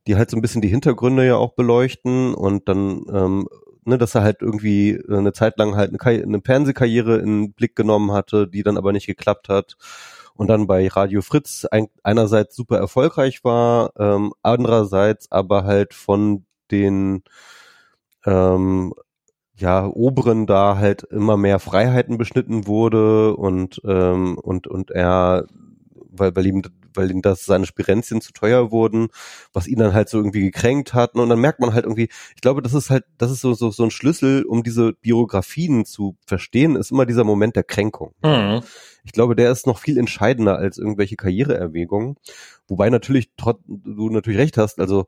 die 0.07 0.15
halt 0.15 0.29
so 0.29 0.37
ein 0.37 0.41
bisschen 0.41 0.61
die 0.61 0.67
Hintergründe 0.67 1.25
ja 1.25 1.35
auch 1.35 1.53
beleuchten 1.53 2.33
und 2.33 2.67
dann, 2.67 3.05
ähm, 3.11 3.47
ne, 3.85 3.97
dass 3.97 4.15
er 4.15 4.23
halt 4.23 4.41
irgendwie 4.41 5.01
eine 5.09 5.33
Zeit 5.33 5.57
lang 5.57 5.75
halt 5.75 5.91
eine, 5.91 6.23
eine 6.23 6.41
Fernsehkarriere 6.41 7.17
in 7.17 7.43
den 7.43 7.53
Blick 7.53 7.75
genommen 7.75 8.11
hatte, 8.11 8.47
die 8.47 8.63
dann 8.63 8.77
aber 8.77 8.91
nicht 8.91 9.07
geklappt 9.07 9.49
hat 9.49 9.77
und 10.33 10.47
dann 10.47 10.67
bei 10.67 10.87
Radio 10.87 11.21
Fritz 11.21 11.65
ein, 11.65 11.87
einerseits 12.03 12.55
super 12.55 12.77
erfolgreich 12.77 13.43
war, 13.43 13.91
ähm, 13.97 14.33
andererseits 14.41 15.31
aber 15.31 15.63
halt 15.63 15.93
von 15.93 16.45
den 16.71 17.23
ähm, 18.25 18.93
ja, 19.57 19.87
Oberen 19.87 20.45
da 20.47 20.77
halt 20.77 21.03
immer 21.03 21.37
mehr 21.37 21.59
Freiheiten 21.59 22.17
beschnitten 22.17 22.67
wurde 22.67 23.35
und 23.35 23.81
ähm, 23.85 24.37
und 24.37 24.67
und 24.67 24.91
er, 24.91 25.45
weil, 26.11 26.35
weil 26.35 26.45
ihm 26.45 26.61
weil 26.97 27.11
ihm 27.11 27.21
das 27.21 27.45
seine 27.45 27.65
Spirenzien 27.65 28.21
zu 28.21 28.33
teuer 28.33 28.71
wurden, 28.71 29.07
was 29.53 29.67
ihn 29.67 29.79
dann 29.79 29.93
halt 29.93 30.09
so 30.09 30.17
irgendwie 30.17 30.41
gekränkt 30.41 30.93
hat. 30.93 31.15
Und 31.15 31.29
dann 31.29 31.39
merkt 31.39 31.59
man 31.59 31.73
halt 31.73 31.85
irgendwie, 31.85 32.09
ich 32.35 32.41
glaube, 32.41 32.61
das 32.61 32.73
ist 32.73 32.89
halt, 32.89 33.05
das 33.17 33.31
ist 33.31 33.41
so, 33.41 33.53
so, 33.53 33.71
so 33.71 33.83
ein 33.83 33.91
Schlüssel, 33.91 34.43
um 34.43 34.63
diese 34.63 34.93
Biografien 34.93 35.85
zu 35.85 36.17
verstehen, 36.25 36.75
ist 36.75 36.91
immer 36.91 37.05
dieser 37.05 37.23
Moment 37.23 37.55
der 37.55 37.63
Kränkung. 37.63 38.13
Mhm. 38.23 38.61
Ich 39.03 39.11
glaube, 39.11 39.35
der 39.35 39.51
ist 39.51 39.67
noch 39.67 39.77
viel 39.77 39.99
entscheidender 39.99 40.57
als 40.57 40.79
irgendwelche 40.79 41.15
Karriereerwägungen. 41.15 42.15
Wobei 42.67 42.89
natürlich, 42.89 43.29
du 43.35 44.09
natürlich 44.09 44.39
recht 44.39 44.57
hast, 44.57 44.79
also 44.79 45.05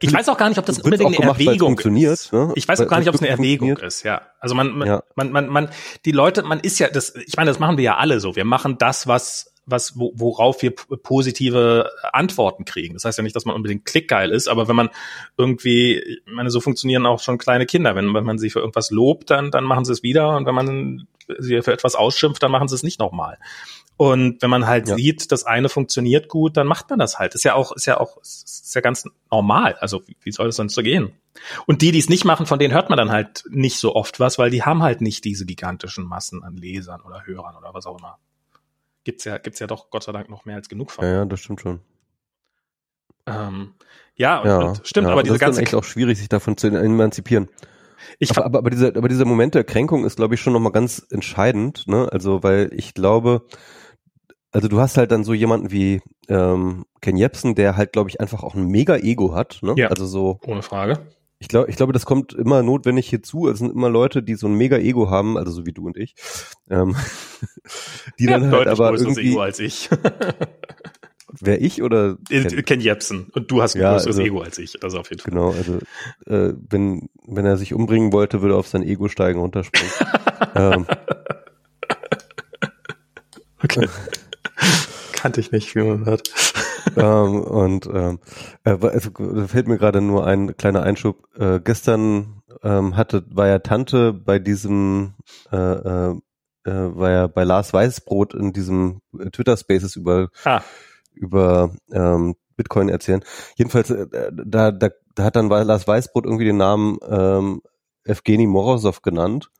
Ich 0.00 0.12
weiß 0.12 0.28
auch 0.28 0.36
gar 0.36 0.50
nicht, 0.50 0.58
ob 0.58 0.66
das 0.66 0.78
unbedingt 0.80 1.06
eine 1.08 1.16
gemacht, 1.16 1.40
Erwägung 1.40 1.68
funktioniert, 1.70 2.12
ist. 2.12 2.32
ne? 2.34 2.52
Ich 2.54 2.68
weiß 2.68 2.82
auch 2.82 2.88
gar 2.88 2.98
nicht, 2.98 3.08
ob 3.08 3.14
es 3.14 3.22
eine 3.22 3.30
Erwägung 3.30 3.74
ist, 3.78 4.02
ja. 4.02 4.20
Also 4.40 4.54
man, 4.54 4.76
man, 4.76 4.86
Ja. 4.88 5.02
man, 5.14 5.32
man, 5.32 5.48
man, 5.48 5.70
die 6.04 6.12
Leute, 6.12 6.42
man 6.42 6.60
ist 6.60 6.78
ja, 6.78 6.90
das, 6.90 7.14
ich 7.14 7.34
meine, 7.38 7.48
das 7.50 7.58
machen 7.58 7.78
wir 7.78 7.84
ja 7.84 7.96
alle 7.96 8.20
so. 8.20 8.36
Wir 8.36 8.44
machen 8.44 8.76
das, 8.76 9.06
was, 9.06 9.49
was, 9.66 9.98
wo, 9.98 10.12
worauf 10.14 10.62
wir 10.62 10.74
positive 10.74 11.90
Antworten 12.12 12.64
kriegen. 12.64 12.94
Das 12.94 13.04
heißt 13.04 13.18
ja 13.18 13.22
nicht, 13.22 13.36
dass 13.36 13.44
man 13.44 13.54
unbedingt 13.54 13.84
klickgeil 13.84 14.30
ist, 14.30 14.48
aber 14.48 14.68
wenn 14.68 14.76
man 14.76 14.90
irgendwie, 15.36 15.98
ich 15.98 16.20
meine, 16.26 16.50
so 16.50 16.60
funktionieren 16.60 17.06
auch 17.06 17.20
schon 17.20 17.38
kleine 17.38 17.66
Kinder. 17.66 17.94
Wenn, 17.94 18.12
wenn 18.14 18.24
man 18.24 18.38
sie 18.38 18.50
für 18.50 18.60
irgendwas 18.60 18.90
lobt, 18.90 19.30
dann, 19.30 19.50
dann 19.50 19.64
machen 19.64 19.84
sie 19.84 19.92
es 19.92 20.02
wieder 20.02 20.36
und 20.36 20.46
wenn 20.46 20.54
man 20.54 21.06
sie 21.38 21.62
für 21.62 21.72
etwas 21.72 21.94
ausschimpft, 21.94 22.42
dann 22.42 22.50
machen 22.50 22.68
sie 22.68 22.74
es 22.74 22.82
nicht 22.82 22.98
nochmal. 22.98 23.38
Und 23.96 24.40
wenn 24.40 24.48
man 24.48 24.66
halt 24.66 24.88
Ja. 24.88 24.96
sieht, 24.96 25.30
das 25.30 25.44
eine 25.44 25.68
funktioniert 25.68 26.28
gut, 26.28 26.56
dann 26.56 26.66
macht 26.66 26.88
man 26.88 26.98
das 26.98 27.18
halt. 27.18 27.34
Ist 27.34 27.44
ja 27.44 27.54
auch, 27.54 27.72
ist 27.72 27.86
ja 27.86 28.00
auch, 28.00 28.16
ist 28.22 28.74
ja 28.74 28.80
ganz 28.80 29.04
normal. 29.30 29.76
Also 29.78 30.00
wie, 30.06 30.16
wie 30.22 30.32
soll 30.32 30.48
es 30.48 30.56
sonst 30.56 30.74
so 30.74 30.82
gehen? 30.82 31.12
Und 31.66 31.82
die, 31.82 31.92
die 31.92 31.98
es 31.98 32.08
nicht 32.08 32.24
machen, 32.24 32.46
von 32.46 32.58
denen 32.58 32.72
hört 32.72 32.88
man 32.88 32.96
dann 32.96 33.10
halt 33.12 33.44
nicht 33.50 33.78
so 33.78 33.94
oft 33.94 34.18
was, 34.18 34.38
weil 34.38 34.50
die 34.50 34.62
haben 34.62 34.82
halt 34.82 35.02
nicht 35.02 35.24
diese 35.24 35.44
gigantischen 35.44 36.06
Massen 36.06 36.42
an 36.42 36.56
Lesern 36.56 37.02
oder 37.02 37.26
Hörern 37.26 37.56
oder 37.56 37.74
was 37.74 37.84
auch 37.86 37.98
immer. 37.98 38.18
Gibt's 39.10 39.24
ja, 39.24 39.38
gibt's 39.38 39.58
ja 39.58 39.66
doch 39.66 39.90
Gott 39.90 40.04
sei 40.04 40.12
Dank 40.12 40.30
noch 40.30 40.44
mehr 40.44 40.54
als 40.54 40.68
genug 40.68 40.92
von. 40.92 41.04
Ja, 41.04 41.10
ja, 41.10 41.24
das 41.24 41.40
stimmt 41.40 41.60
schon. 41.60 41.80
Ähm, 43.26 43.74
ja, 44.14 44.46
Ja, 44.46 44.58
und 44.58 44.86
stimmt, 44.86 45.08
ja, 45.08 45.12
aber 45.12 45.22
das 45.22 45.24
diese 45.24 45.34
ist 45.34 45.42
dann 45.42 45.48
ganze, 45.48 45.62
echt 45.62 45.74
auch 45.74 45.82
schwierig, 45.82 46.16
sich 46.16 46.28
davon 46.28 46.56
zu 46.56 46.68
emanzipieren. 46.68 47.48
ich, 48.20 48.30
Aber, 48.30 48.44
aber, 48.44 48.58
aber, 48.60 48.70
dieser, 48.70 48.94
aber 48.94 49.08
dieser 49.08 49.24
Moment 49.24 49.56
der 49.56 49.64
Kränkung 49.64 50.04
ist, 50.04 50.14
glaube 50.14 50.36
ich, 50.36 50.40
schon 50.40 50.52
nochmal 50.52 50.70
ganz 50.70 51.04
entscheidend, 51.10 51.88
ne? 51.88 52.08
Also, 52.12 52.44
weil 52.44 52.70
ich 52.72 52.94
glaube, 52.94 53.48
also 54.52 54.68
du 54.68 54.78
hast 54.78 54.96
halt 54.96 55.10
dann 55.10 55.24
so 55.24 55.34
jemanden 55.34 55.72
wie 55.72 56.02
ähm, 56.28 56.84
Ken 57.00 57.16
Jebsen, 57.16 57.56
der 57.56 57.76
halt, 57.76 57.92
glaube 57.92 58.10
ich, 58.10 58.20
einfach 58.20 58.44
auch 58.44 58.54
ein 58.54 58.68
mega 58.68 58.96
Ego 58.96 59.34
hat, 59.34 59.58
ne? 59.62 59.74
Ja. 59.76 59.88
Also 59.88 60.06
so, 60.06 60.38
ohne 60.46 60.62
Frage. 60.62 61.00
Ich 61.40 61.48
glaube, 61.48 61.70
ich 61.70 61.76
glaube, 61.76 61.92
das 61.92 62.06
kommt 62.06 62.34
immer 62.34 62.62
notwendig 62.62 63.08
hierzu. 63.08 63.48
Es 63.48 63.58
sind 63.58 63.72
immer 63.72 63.88
Leute, 63.88 64.22
die 64.22 64.34
so 64.34 64.46
ein 64.46 64.54
mega 64.54 64.76
Ego 64.76 65.10
haben, 65.10 65.36
also 65.38 65.50
so 65.50 65.66
wie 65.66 65.72
du 65.72 65.86
und 65.86 65.96
ich, 65.96 66.14
ähm, 66.68 66.94
die 68.18 68.26
dann 68.26 68.50
halt 68.52 68.68
aber 68.68 68.92
irgendwie, 68.94 69.32
Ego 69.32 69.40
als 69.40 69.58
ich. 69.58 69.88
wer 71.40 71.60
ich 71.62 71.82
oder 71.82 72.16
Ken? 72.28 72.64
Ken 72.64 72.80
Jebsen. 72.80 73.28
Und 73.32 73.50
du 73.50 73.62
hast 73.62 73.74
ein 73.74 73.80
Ja, 73.80 73.92
größeres 73.92 74.16
also- 74.18 74.26
Ego 74.26 74.40
als 74.42 74.58
ich. 74.58 74.74
Das 74.80 74.94
auf 74.94 75.08
jeden 75.10 75.22
Fall. 75.22 75.30
Genau, 75.30 75.50
also 75.52 75.78
äh, 76.26 76.54
wenn, 76.68 77.08
wenn 77.26 77.46
er 77.46 77.56
sich 77.56 77.72
umbringen 77.72 78.12
wollte, 78.12 78.42
würde 78.42 78.54
er 78.54 78.58
auf 78.58 78.68
sein 78.68 78.82
Ego 78.82 79.08
steigen, 79.08 79.40
runterspringen. 79.40 79.92
ähm, 80.54 80.86
Okay. 83.62 83.86
Kannte 85.20 85.40
ich 85.40 85.52
nicht, 85.52 85.74
wie 85.74 85.82
man 85.82 86.06
hört. 86.06 86.30
ähm, 86.96 87.42
und 87.42 87.86
ähm, 87.92 88.20
äh, 88.64 88.78
da 88.78 89.46
fällt 89.46 89.68
mir 89.68 89.76
gerade 89.76 90.00
nur 90.00 90.26
ein 90.26 90.56
kleiner 90.56 90.82
Einschub. 90.82 91.28
Äh, 91.36 91.60
gestern 91.60 92.42
ähm, 92.62 92.96
hatte 92.96 93.24
war 93.30 93.46
ja 93.46 93.58
Tante 93.58 94.14
bei 94.14 94.38
diesem 94.38 95.14
äh, 95.52 95.56
äh, 95.56 96.14
äh, 96.64 96.96
war 96.96 97.10
ja 97.10 97.26
bei 97.26 97.44
Lars 97.44 97.72
Weißbrot 97.72 98.34
in 98.34 98.52
diesem 98.52 99.02
Twitter 99.32 99.56
Spaces 99.56 99.96
über 99.96 100.28
Ah, 100.44 100.62
über 101.12 101.74
ähm, 101.92 102.36
Bitcoin 102.56 102.88
erzählen. 102.88 103.22
Jedenfalls 103.56 103.90
äh, 103.90 104.06
da, 104.32 104.70
da 104.70 104.88
da 105.14 105.24
hat 105.24 105.36
dann 105.36 105.48
Lars 105.48 105.86
Weißbrot 105.86 106.24
irgendwie 106.24 106.46
den 106.46 106.56
Namen 106.56 106.98
ähm, 107.06 107.62
Evgeny 108.04 108.46
Morozov 108.46 109.02
genannt. 109.02 109.50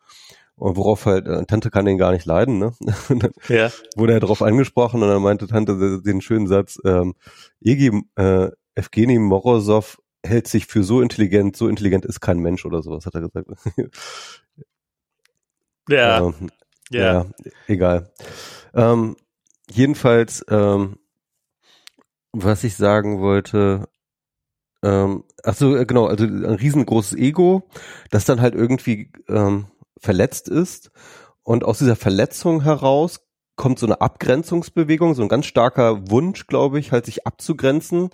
Und 0.61 0.77
worauf 0.77 1.07
halt, 1.07 1.27
äh, 1.27 1.45
Tante 1.47 1.71
kann 1.71 1.87
den 1.87 1.97
gar 1.99 2.13
nicht 2.13 2.27
leiden, 2.27 2.59
ne? 2.59 2.75
Ja. 3.49 3.71
wurde 3.97 4.13
er 4.13 4.21
darauf 4.21 4.43
angesprochen 4.43 5.03
und 5.03 5.09
dann 5.09 5.23
meinte 5.23 5.47
Tante 5.47 5.79
den- 5.79 6.03
den 6.03 6.21
schönen 6.21 6.47
Satz, 6.47 6.79
ähm, 6.85 7.15
Egi, 7.61 7.91
äh, 8.17 8.51
Evgeny 8.75 9.19
Morozov 9.19 9.99
hält 10.25 10.49
sich 10.49 10.67
für 10.67 10.85
so 10.85 11.01
intelligent, 11.01 11.57
so 11.57 11.67
intelligent 11.67 12.05
ist 12.05 12.21
kein 12.21 12.39
Mensch 12.41 12.67
oder 12.67 12.83
sowas, 12.83 13.07
hat 13.07 13.15
er 13.15 13.23
gesagt. 13.23 13.49
Ja, 15.89 16.19
Ähm, 16.21 16.51
ja. 16.91 17.13
ja, 17.13 17.27
egal. 17.67 18.11
Ähm, 18.75 19.17
jedenfalls, 19.71 20.45
ähm, 20.49 20.97
was 22.33 22.63
ich 22.65 22.77
sagen 22.77 23.21
wollte, 23.21 23.89
ähm, 24.83 25.25
ach 25.43 25.55
so, 25.57 25.75
äh, 25.77 25.85
genau, 25.85 26.07
also 26.07 26.25
ein 26.25 26.45
riesengroßes 26.45 27.19
Ego, 27.19 27.69
das 28.11 28.25
dann 28.25 28.41
halt 28.41 28.55
irgendwie 28.55 29.11
ähm, 29.29 29.67
verletzt 30.01 30.49
ist 30.49 30.91
und 31.43 31.65
aus 31.65 31.79
dieser 31.79 31.97
Verletzung 31.97 32.63
heraus 32.63 33.21
kommt 33.57 33.79
so 33.79 33.85
eine 33.85 34.01
Abgrenzungsbewegung, 34.01 35.15
so 35.15 35.21
ein 35.21 35.29
ganz 35.29 35.45
starker 35.45 36.11
Wunsch, 36.11 36.47
glaube 36.47 36.79
ich, 36.79 36.93
halt 36.93 37.05
sich 37.05 37.27
abzugrenzen. 37.27 38.09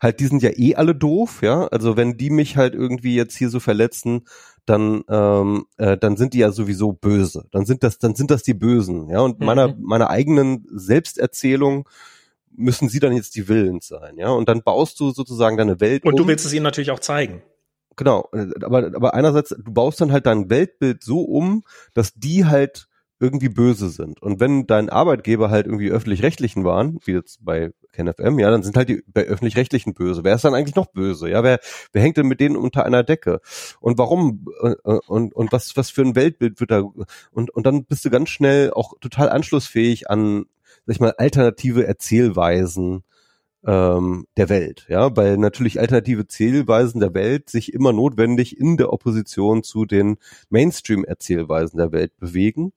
Halt, 0.00 0.20
die 0.20 0.26
sind 0.26 0.42
ja 0.42 0.50
eh 0.54 0.76
alle 0.76 0.94
doof, 0.94 1.42
ja. 1.42 1.66
Also 1.66 1.96
wenn 1.96 2.16
die 2.16 2.30
mich 2.30 2.56
halt 2.56 2.74
irgendwie 2.74 3.16
jetzt 3.16 3.36
hier 3.36 3.48
so 3.50 3.58
verletzen, 3.58 4.26
dann 4.64 5.02
ähm, 5.08 5.66
äh, 5.76 5.96
dann 5.98 6.16
sind 6.16 6.34
die 6.34 6.38
ja 6.38 6.52
sowieso 6.52 6.92
böse. 6.92 7.46
Dann 7.50 7.66
sind 7.66 7.82
das 7.82 7.98
dann 7.98 8.14
sind 8.14 8.30
das 8.30 8.44
die 8.44 8.54
Bösen, 8.54 9.08
ja. 9.08 9.18
Und 9.20 9.40
Mhm. 9.40 9.46
meiner 9.46 9.74
meiner 9.76 10.08
eigenen 10.08 10.66
Selbsterzählung 10.72 11.88
müssen 12.54 12.88
sie 12.88 13.00
dann 13.00 13.12
jetzt 13.12 13.34
die 13.34 13.48
Willens 13.48 13.88
sein, 13.88 14.16
ja. 14.18 14.28
Und 14.28 14.48
dann 14.48 14.62
baust 14.62 15.00
du 15.00 15.10
sozusagen 15.10 15.56
deine 15.56 15.80
Welt 15.80 16.04
Und 16.04 16.16
du 16.16 16.22
um. 16.22 16.28
willst 16.28 16.46
es 16.46 16.52
ihnen 16.52 16.62
natürlich 16.62 16.92
auch 16.92 17.00
zeigen. 17.00 17.42
Genau, 17.96 18.30
aber, 18.62 18.86
aber 18.94 19.14
einerseits, 19.14 19.50
du 19.50 19.72
baust 19.72 20.00
dann 20.00 20.12
halt 20.12 20.26
dein 20.26 20.48
Weltbild 20.50 21.02
so 21.02 21.22
um, 21.22 21.62
dass 21.94 22.14
die 22.14 22.46
halt 22.46 22.88
irgendwie 23.22 23.48
böse 23.48 23.88
sind. 23.88 24.20
Und 24.20 24.40
wenn 24.40 24.66
dein 24.66 24.90
Arbeitgeber 24.90 25.48
halt 25.48 25.66
irgendwie 25.66 25.90
öffentlich-rechtlichen 25.90 26.64
waren, 26.64 26.98
wie 27.04 27.12
jetzt 27.12 27.44
bei 27.44 27.70
KenFM, 27.92 28.40
ja, 28.40 28.50
dann 28.50 28.64
sind 28.64 28.76
halt 28.76 28.88
die 28.88 29.04
bei 29.06 29.24
öffentlich-rechtlichen 29.24 29.94
böse. 29.94 30.24
Wer 30.24 30.34
ist 30.34 30.44
dann 30.44 30.54
eigentlich 30.54 30.74
noch 30.74 30.86
böse? 30.86 31.28
Ja, 31.30 31.44
wer, 31.44 31.60
wer 31.92 32.02
hängt 32.02 32.16
denn 32.16 32.26
mit 32.26 32.40
denen 32.40 32.56
unter 32.56 32.84
einer 32.84 33.04
Decke? 33.04 33.40
Und 33.80 33.96
warum, 33.96 34.46
äh, 34.62 34.70
äh, 34.84 34.98
und, 35.06 35.34
und 35.34 35.52
was, 35.52 35.76
was 35.76 35.90
für 35.90 36.02
ein 36.02 36.16
Weltbild 36.16 36.58
wird 36.58 36.72
da, 36.72 36.82
und, 37.30 37.50
und 37.50 37.64
dann 37.64 37.84
bist 37.84 38.04
du 38.04 38.10
ganz 38.10 38.28
schnell 38.28 38.72
auch 38.72 38.94
total 39.00 39.28
anschlussfähig 39.28 40.10
an, 40.10 40.46
sag 40.86 40.94
ich 40.96 41.00
mal, 41.00 41.14
alternative 41.16 41.86
Erzählweisen, 41.86 43.04
ähm, 43.64 44.26
der 44.36 44.48
Welt, 44.48 44.86
ja, 44.88 45.16
weil 45.16 45.38
natürlich 45.38 45.78
alternative 45.80 46.26
Zählweisen 46.26 47.00
der 47.00 47.14
Welt 47.14 47.48
sich 47.48 47.72
immer 47.72 47.92
notwendig 47.92 48.58
in 48.58 48.76
der 48.76 48.92
Opposition 48.92 49.62
zu 49.62 49.84
den 49.84 50.16
Mainstream-Erzählweisen 50.50 51.78
der 51.78 51.92
Welt 51.92 52.16
bewegen 52.18 52.72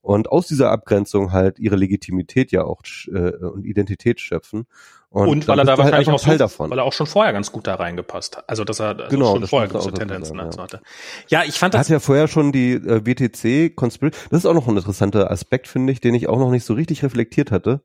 und 0.00 0.30
aus 0.30 0.46
dieser 0.46 0.70
Abgrenzung 0.70 1.32
halt 1.32 1.58
ihre 1.58 1.76
Legitimität 1.76 2.52
ja 2.52 2.64
auch 2.64 2.82
äh, 3.08 3.36
und 3.36 3.64
Identität 3.66 4.20
schöpfen. 4.20 4.66
Und, 5.12 5.28
und 5.28 5.48
weil 5.48 5.58
er 5.58 5.64
da 5.64 5.72
halt 5.72 5.78
wahrscheinlich 5.78 6.08
halt 6.08 6.20
auch 6.20 6.24
Teil 6.24 6.38
davon. 6.38 6.70
weil 6.70 6.78
er 6.78 6.84
auch 6.84 6.92
schon 6.92 7.06
vorher 7.06 7.32
ganz 7.32 7.50
gut 7.50 7.66
da 7.66 7.74
reingepasst 7.74 8.36
hat. 8.36 8.48
Also 8.48 8.62
dass 8.62 8.78
er 8.78 8.90
also 8.90 9.08
genau, 9.08 9.32
schon 9.32 9.46
vorher 9.48 9.68
große 9.68 9.92
Tendenzen 9.92 10.38
sein, 10.38 10.50
ja. 10.56 10.62
hatte. 10.62 10.80
Ja, 11.28 11.42
ich 11.42 11.58
fand 11.58 11.74
das. 11.74 11.80
Er 11.80 11.80
hat 11.80 11.88
ja 11.88 11.98
vorher 11.98 12.28
schon 12.28 12.52
die 12.52 12.74
äh, 12.74 13.04
WTC 13.04 13.74
Conspiracy. 13.74 14.16
Das 14.30 14.38
ist 14.38 14.46
auch 14.46 14.54
noch 14.54 14.68
ein 14.68 14.76
interessanter 14.76 15.28
Aspekt, 15.28 15.66
finde 15.66 15.92
ich, 15.92 16.00
den 16.00 16.14
ich 16.14 16.28
auch 16.28 16.38
noch 16.38 16.52
nicht 16.52 16.64
so 16.64 16.74
richtig 16.74 17.02
reflektiert 17.02 17.50
hatte. 17.50 17.82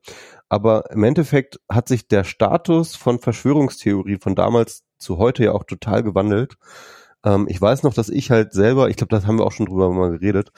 Aber 0.50 0.92
im 0.92 1.04
Endeffekt 1.04 1.60
hat 1.68 1.88
sich 1.88 2.08
der 2.08 2.26
Status 2.26 2.96
von 2.96 3.20
Verschwörungstheorien 3.20 4.20
von 4.20 4.36
damals 4.36 4.84
zu 5.00 5.18
heute 5.18 5.46
ja 5.46 5.54
auch 5.54 5.64
total 5.64 6.04
gewandelt. 6.04 6.58
Ähm, 7.24 7.48
ich 7.50 7.60
weiß 7.60 7.82
noch, 7.82 7.96
dass 7.96 8.10
ich 8.10 8.30
halt 8.30 8.54
selber, 8.54 8.90
ich 8.90 8.98
glaube, 8.98 9.16
das 9.16 9.26
haben 9.26 9.40
wir 9.40 9.46
auch 9.46 9.52
schon 9.52 9.66
drüber 9.66 9.90
mal 9.90 10.12
geredet, 10.12 10.52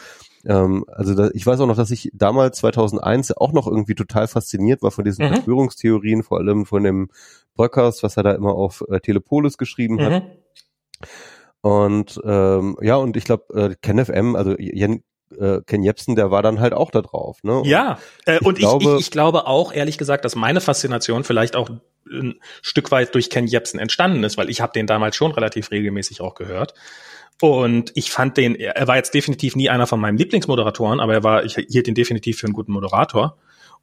ähm, 0.48 0.86
also 0.88 1.14
da, 1.14 1.30
ich 1.34 1.46
weiß 1.46 1.60
auch 1.60 1.68
noch, 1.68 1.76
dass 1.76 1.92
ich 1.92 2.10
damals 2.14 2.60
2001 2.60 3.36
auch 3.36 3.52
noch 3.52 3.68
irgendwie 3.68 3.96
total 3.96 4.28
fasziniert 4.28 4.82
war 4.82 4.92
von 4.92 5.04
diesen 5.04 5.26
mhm. 5.26 5.34
Verschwörungstheorien, 5.34 6.24
vor 6.24 6.40
allem 6.40 6.66
von 6.66 6.84
dem 6.84 7.10
Bröckers, 7.56 8.02
was 8.02 8.18
er 8.18 8.24
da 8.24 8.32
immer 8.32 8.54
auf 8.54 8.84
äh, 8.90 9.00
Telepolis 9.00 9.58
geschrieben 9.58 9.96
mhm. 9.96 10.02
hat. 10.02 10.24
Und 11.62 12.22
ähm, 12.24 12.78
ja, 12.82 12.96
und 12.96 13.18
ich 13.18 13.26
glaube, 13.26 13.54
äh, 13.54 13.76
KenFM, 13.82 14.36
also 14.36 14.56
Jen, 14.58 15.04
äh, 15.38 15.60
Ken 15.66 15.84
Jebsen, 15.84 16.16
der 16.16 16.32
war 16.32 16.42
dann 16.42 16.62
halt 16.62 16.74
auch 16.74 16.92
da 16.92 17.02
drauf. 17.02 17.44
Ne? 17.44 17.60
Und 17.60 17.68
ja, 17.68 18.00
äh, 18.26 18.40
und 18.40 18.58
ich, 18.58 18.60
glaube, 18.62 18.86
ich, 18.94 19.00
ich, 19.02 19.12
glaube 19.12 19.48
auch, 19.48 19.74
ehrlich 19.74 19.98
gesagt, 19.98 20.24
dass 20.24 20.36
meine 20.36 20.62
Faszination 20.62 21.26
vielleicht 21.26 21.58
auch 21.58 21.70
ein 22.10 22.40
Stück 22.62 22.92
weit 22.92 23.16
durch 23.16 23.30
Ken 23.30 23.48
Jebsen 23.48 23.80
entstanden 23.80 24.24
ist, 24.24 24.38
weil 24.38 24.50
ich 24.50 24.62
habe 24.62 24.72
den 24.72 24.88
damals 24.88 25.18
schon 25.18 25.32
relativ 25.32 25.72
regelmäßig 25.72 26.22
auch 26.22 26.36
gehört. 26.36 26.74
Und 27.42 27.92
ich 27.94 28.10
fand 28.10 28.38
den, 28.38 28.56
er 28.56 28.88
war 28.88 28.96
jetzt 28.96 29.14
definitiv 29.14 29.56
nie 29.56 29.70
einer 29.70 29.86
von 29.86 30.00
meinen 30.00 30.18
Lieblingsmoderatoren, 30.18 31.00
aber 31.00 31.14
er 31.14 31.24
war, 31.24 31.46
ich 31.46 31.56
hielt 31.56 31.88
ihn 31.88 31.94
definitiv 31.94 32.40
für 32.40 32.48
einen 32.48 32.54
guten 32.54 32.72
Moderator 32.72 33.38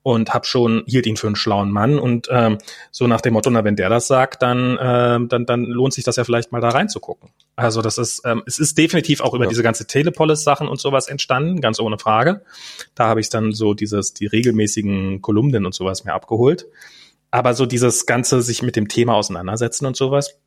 und 0.05 0.34
hab 0.34 0.44
schon 0.44 0.84
hielt 0.86 1.07
ihn 1.07 1.16
für 1.16 1.28
einen 1.28 1.34
schlauen 1.34 1.72
Mann 1.72 1.98
und 1.98 2.28
ähm, 2.30 2.59
so 2.90 3.07
nach 3.07 3.22
dem 3.22 3.32
Motto, 3.32 3.48
na 3.50 3.64
wenn 3.64 3.74
der 3.74 3.88
das 3.88 4.07
sagt, 4.07 4.42
dann 4.42 4.78
ähm, 4.80 5.28
dann 5.28 5.46
dann 5.46 5.64
lohnt 5.64 5.94
sich 5.94 6.05
das 6.05 6.16
ja 6.16 6.24
vielleicht 6.24 6.52
mal 6.52 6.61
da 6.61 6.68
reinzugucken. 6.68 7.30
Also 7.57 7.80
das 7.80 7.96
ist 7.96 8.20
ähm, 8.26 8.42
es 8.44 8.59
ist 8.59 8.76
definitiv 8.76 9.22
auch 9.22 9.32
über 9.32 9.44
ja. 9.44 9.48
diese 9.48 9.62
ganze 9.62 9.86
Telepolis 9.86 10.44
Sachen 10.44 10.68
und 10.68 10.78
sowas 10.78 11.09
entstanden, 11.09 11.62
ganz 11.62 11.80
ohne 11.80 11.98
Frage. 11.98 12.42
Da 12.94 13.09
habe 13.09 13.20
ich 13.20 13.30
dann 13.30 13.52
so 13.52 13.72
dieses 13.72 14.12
die 14.12 14.26
regelmäßigen 14.26 15.22
Kolumnen 15.22 15.64
und 15.64 15.74
sowas 15.74 16.05
mir 16.05 16.12
abgeholt. 16.12 16.66
Aber 17.30 17.55
so 17.55 17.64
dieses 17.64 18.05
ganze 18.05 18.42
sich 18.42 18.62
mit 18.62 18.76
dem 18.76 18.88
Thema 18.88 19.14
auseinandersetzen 19.14 19.86
und 19.86 19.96
sowas 19.96 20.38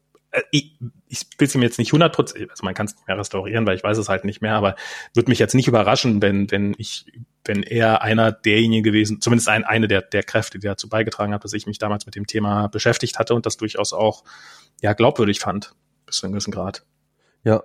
ich, 0.51 0.77
ich 1.07 1.25
will 1.37 1.47
sie 1.47 1.57
mir 1.57 1.65
jetzt 1.65 1.79
nicht 1.79 1.89
100 1.89 2.13
Prozent, 2.13 2.49
also 2.49 2.63
man 2.63 2.73
kann 2.73 2.85
es 2.85 2.95
nicht 2.95 3.07
mehr 3.07 3.17
restaurieren, 3.17 3.65
weil 3.65 3.75
ich 3.75 3.83
weiß 3.83 3.97
es 3.97 4.09
halt 4.09 4.25
nicht 4.25 4.41
mehr, 4.41 4.53
aber 4.53 4.75
würde 5.13 5.29
mich 5.29 5.39
jetzt 5.39 5.55
nicht 5.55 5.67
überraschen, 5.67 6.21
wenn, 6.21 6.49
wenn 6.51 6.75
ich, 6.77 7.05
wenn 7.45 7.63
er 7.63 8.01
einer 8.01 8.31
derjenigen 8.31 8.83
gewesen, 8.83 9.21
zumindest 9.21 9.49
ein, 9.49 9.63
eine 9.63 9.87
der, 9.87 10.01
der 10.01 10.23
Kräfte, 10.23 10.59
die 10.59 10.67
dazu 10.67 10.89
beigetragen 10.89 11.33
hat, 11.33 11.43
dass 11.43 11.53
ich 11.53 11.67
mich 11.67 11.77
damals 11.77 12.05
mit 12.05 12.15
dem 12.15 12.27
Thema 12.27 12.67
beschäftigt 12.67 13.19
hatte 13.19 13.35
und 13.35 13.45
das 13.45 13.57
durchaus 13.57 13.93
auch, 13.93 14.23
ja, 14.81 14.93
glaubwürdig 14.93 15.39
fand, 15.39 15.73
bis 16.05 16.17
zu 16.17 16.25
einem 16.25 16.33
gewissen 16.33 16.51
Grad. 16.51 16.83
Ja, 17.47 17.63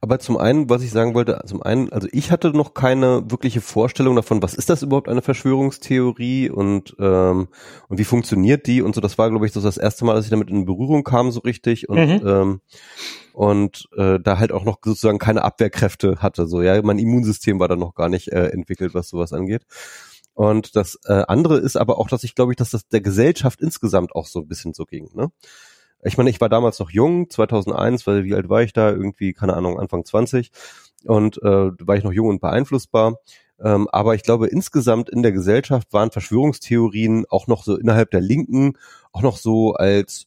aber 0.00 0.20
zum 0.20 0.36
einen, 0.36 0.70
was 0.70 0.84
ich 0.84 0.92
sagen 0.92 1.12
wollte, 1.12 1.40
zum 1.44 1.60
einen, 1.60 1.92
also 1.92 2.06
ich 2.12 2.30
hatte 2.30 2.50
noch 2.50 2.72
keine 2.72 3.28
wirkliche 3.28 3.60
Vorstellung 3.60 4.14
davon, 4.14 4.40
was 4.42 4.54
ist 4.54 4.70
das 4.70 4.84
überhaupt 4.84 5.08
eine 5.08 5.22
Verschwörungstheorie 5.22 6.50
und 6.50 6.94
ähm, 7.00 7.48
und 7.88 7.98
wie 7.98 8.04
funktioniert 8.04 8.68
die 8.68 8.80
und 8.80 8.94
so. 8.94 9.00
Das 9.00 9.18
war, 9.18 9.28
glaube 9.28 9.44
ich, 9.44 9.52
so 9.52 9.60
das 9.60 9.76
erste 9.76 10.04
Mal, 10.04 10.14
dass 10.14 10.26
ich 10.26 10.30
damit 10.30 10.50
in 10.50 10.66
Berührung 10.66 11.02
kam 11.02 11.32
so 11.32 11.40
richtig 11.40 11.88
und 11.88 12.22
mhm. 12.22 12.28
ähm, 12.28 12.60
und 13.32 13.88
äh, 13.96 14.20
da 14.20 14.38
halt 14.38 14.52
auch 14.52 14.64
noch 14.64 14.78
sozusagen 14.84 15.18
keine 15.18 15.42
Abwehrkräfte 15.42 16.22
hatte. 16.22 16.46
So 16.46 16.62
ja, 16.62 16.80
mein 16.82 17.00
Immunsystem 17.00 17.58
war 17.58 17.66
da 17.66 17.74
noch 17.74 17.96
gar 17.96 18.08
nicht 18.08 18.28
äh, 18.28 18.50
entwickelt, 18.50 18.94
was 18.94 19.08
sowas 19.08 19.32
angeht. 19.32 19.64
Und 20.32 20.76
das 20.76 20.96
äh, 21.06 21.24
andere 21.26 21.58
ist 21.58 21.76
aber 21.76 21.98
auch, 21.98 22.06
dass 22.06 22.22
ich 22.22 22.36
glaube 22.36 22.52
ich, 22.52 22.56
dass 22.56 22.70
das 22.70 22.86
der 22.86 23.00
Gesellschaft 23.00 23.60
insgesamt 23.60 24.14
auch 24.14 24.26
so 24.26 24.38
ein 24.38 24.46
bisschen 24.46 24.74
so 24.74 24.84
ging. 24.84 25.10
Ne? 25.14 25.32
Ich 26.02 26.16
meine, 26.16 26.30
ich 26.30 26.40
war 26.40 26.48
damals 26.48 26.78
noch 26.78 26.90
jung, 26.90 27.28
2001, 27.30 28.06
weil 28.06 28.24
wie 28.24 28.34
alt 28.34 28.48
war 28.48 28.62
ich 28.62 28.72
da? 28.72 28.90
Irgendwie, 28.90 29.32
keine 29.32 29.54
Ahnung, 29.54 29.78
Anfang 29.78 30.04
20 30.04 30.50
und 31.04 31.38
äh, 31.42 31.70
war 31.86 31.96
ich 31.96 32.04
noch 32.04 32.12
jung 32.12 32.28
und 32.28 32.40
beeinflussbar. 32.40 33.18
Ähm, 33.60 33.88
aber 33.90 34.14
ich 34.14 34.22
glaube, 34.22 34.46
insgesamt 34.46 35.10
in 35.10 35.22
der 35.22 35.32
Gesellschaft 35.32 35.92
waren 35.92 36.12
Verschwörungstheorien 36.12 37.26
auch 37.28 37.46
noch 37.48 37.64
so 37.64 37.76
innerhalb 37.76 38.10
der 38.10 38.20
Linken 38.20 38.74
auch 39.12 39.22
noch 39.22 39.36
so 39.36 39.74
als 39.74 40.26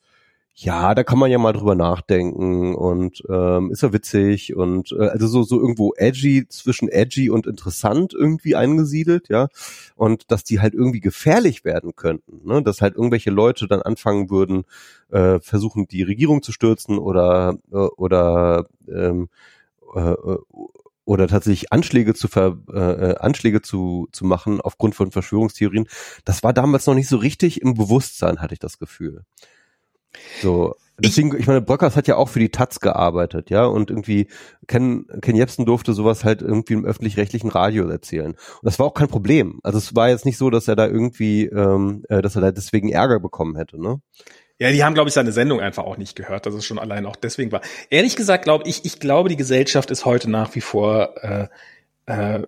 ja, 0.53 0.93
da 0.93 1.03
kann 1.03 1.17
man 1.17 1.31
ja 1.31 1.37
mal 1.37 1.53
drüber 1.53 1.75
nachdenken 1.75 2.75
und 2.75 3.23
ähm, 3.29 3.71
ist 3.71 3.81
ja 3.83 3.93
witzig 3.93 4.55
und 4.55 4.91
äh, 4.91 5.07
also 5.07 5.27
so 5.27 5.43
so 5.43 5.59
irgendwo 5.59 5.93
edgy 5.95 6.45
zwischen 6.49 6.89
edgy 6.89 7.29
und 7.29 7.47
interessant 7.47 8.13
irgendwie 8.13 8.55
eingesiedelt, 8.55 9.29
ja. 9.29 9.47
Und 9.95 10.29
dass 10.31 10.43
die 10.43 10.59
halt 10.59 10.73
irgendwie 10.73 10.99
gefährlich 10.99 11.63
werden 11.65 11.95
könnten, 11.95 12.45
ne, 12.47 12.61
dass 12.61 12.81
halt 12.81 12.95
irgendwelche 12.95 13.31
Leute 13.31 13.67
dann 13.67 13.81
anfangen 13.81 14.29
würden, 14.29 14.65
äh, 15.09 15.39
versuchen 15.39 15.87
die 15.87 16.03
Regierung 16.03 16.43
zu 16.43 16.51
stürzen 16.51 16.99
oder 16.99 17.57
äh, 17.71 17.75
oder 17.77 18.67
ähm, 18.87 19.29
äh, 19.95 20.15
oder 21.05 21.27
tatsächlich 21.27 21.71
Anschläge 21.73 22.13
zu 22.13 22.27
ver, 22.27 22.57
äh, 22.71 23.15
Anschläge 23.19 23.61
zu 23.61 24.07
zu 24.11 24.25
machen 24.25 24.61
aufgrund 24.61 24.95
von 24.95 25.11
Verschwörungstheorien, 25.11 25.87
das 26.25 26.43
war 26.43 26.53
damals 26.53 26.85
noch 26.87 26.95
nicht 26.95 27.09
so 27.09 27.17
richtig 27.17 27.61
im 27.61 27.73
Bewusstsein, 27.73 28.41
hatte 28.41 28.53
ich 28.53 28.59
das 28.59 28.77
Gefühl. 28.79 29.23
So, 30.41 30.76
deswegen, 30.99 31.38
ich 31.38 31.47
meine, 31.47 31.62
Bröckers 31.62 31.95
hat 31.95 32.07
ja 32.07 32.16
auch 32.16 32.30
für 32.30 32.39
die 32.39 32.49
Taz 32.49 32.80
gearbeitet, 32.80 33.49
ja, 33.49 33.66
und 33.66 33.89
irgendwie 33.89 34.28
Ken, 34.68 35.05
Ken 35.22 35.36
Jebsen 35.36 35.66
durfte 35.66 35.93
sowas 35.93 36.24
halt 36.24 36.41
irgendwie 36.41 36.74
im 36.74 36.86
öffentlich-rechtlichen 36.86 37.49
Radio 37.49 37.88
erzählen. 37.88 38.32
Und 38.32 38.64
das 38.64 38.80
war 38.80 38.86
auch 38.86 38.93
kein 38.93 39.07
Problem. 39.07 39.59
Also 39.64 39.78
es 39.78 39.95
war 39.95 40.09
jetzt 40.09 40.26
nicht 40.26 40.38
so, 40.38 40.49
dass 40.49 40.68
er 40.68 40.76
da 40.76 40.88
irgendwie, 40.88 41.45
ähm, 41.45 42.03
äh, 42.09 42.22
dass 42.22 42.36
er 42.36 42.41
da 42.41 42.51
deswegen 42.51 42.89
Ärger 42.89 43.20
bekommen 43.20 43.55
hätte, 43.55 43.82
ne? 43.82 44.01
Ja, 44.59 44.72
die 44.72 44.84
haben, 44.84 44.93
glaube 44.93 45.07
ich, 45.07 45.16
seine 45.16 45.32
Sendung 45.32 45.59
einfach 45.59 45.86
auch 45.86 45.97
nicht 45.97 46.16
gehört, 46.16 46.45
dass 46.45 46.53
es 46.53 46.64
schon 46.64 46.78
allein 46.78 47.07
auch 47.07 47.16
deswegen 47.16 47.51
war. 47.51 47.62
Ehrlich 47.89 48.16
gesagt, 48.16 48.43
glaube 48.43 48.66
ich, 48.68 48.86
ich 48.86 48.99
glaube, 48.99 49.28
die 49.28 49.36
Gesellschaft 49.36 49.89
ist 49.89 50.05
heute 50.05 50.30
nach 50.30 50.53
wie 50.53 50.62
vor 50.62 51.16
äh, 51.24 51.47
äh, 52.05 52.43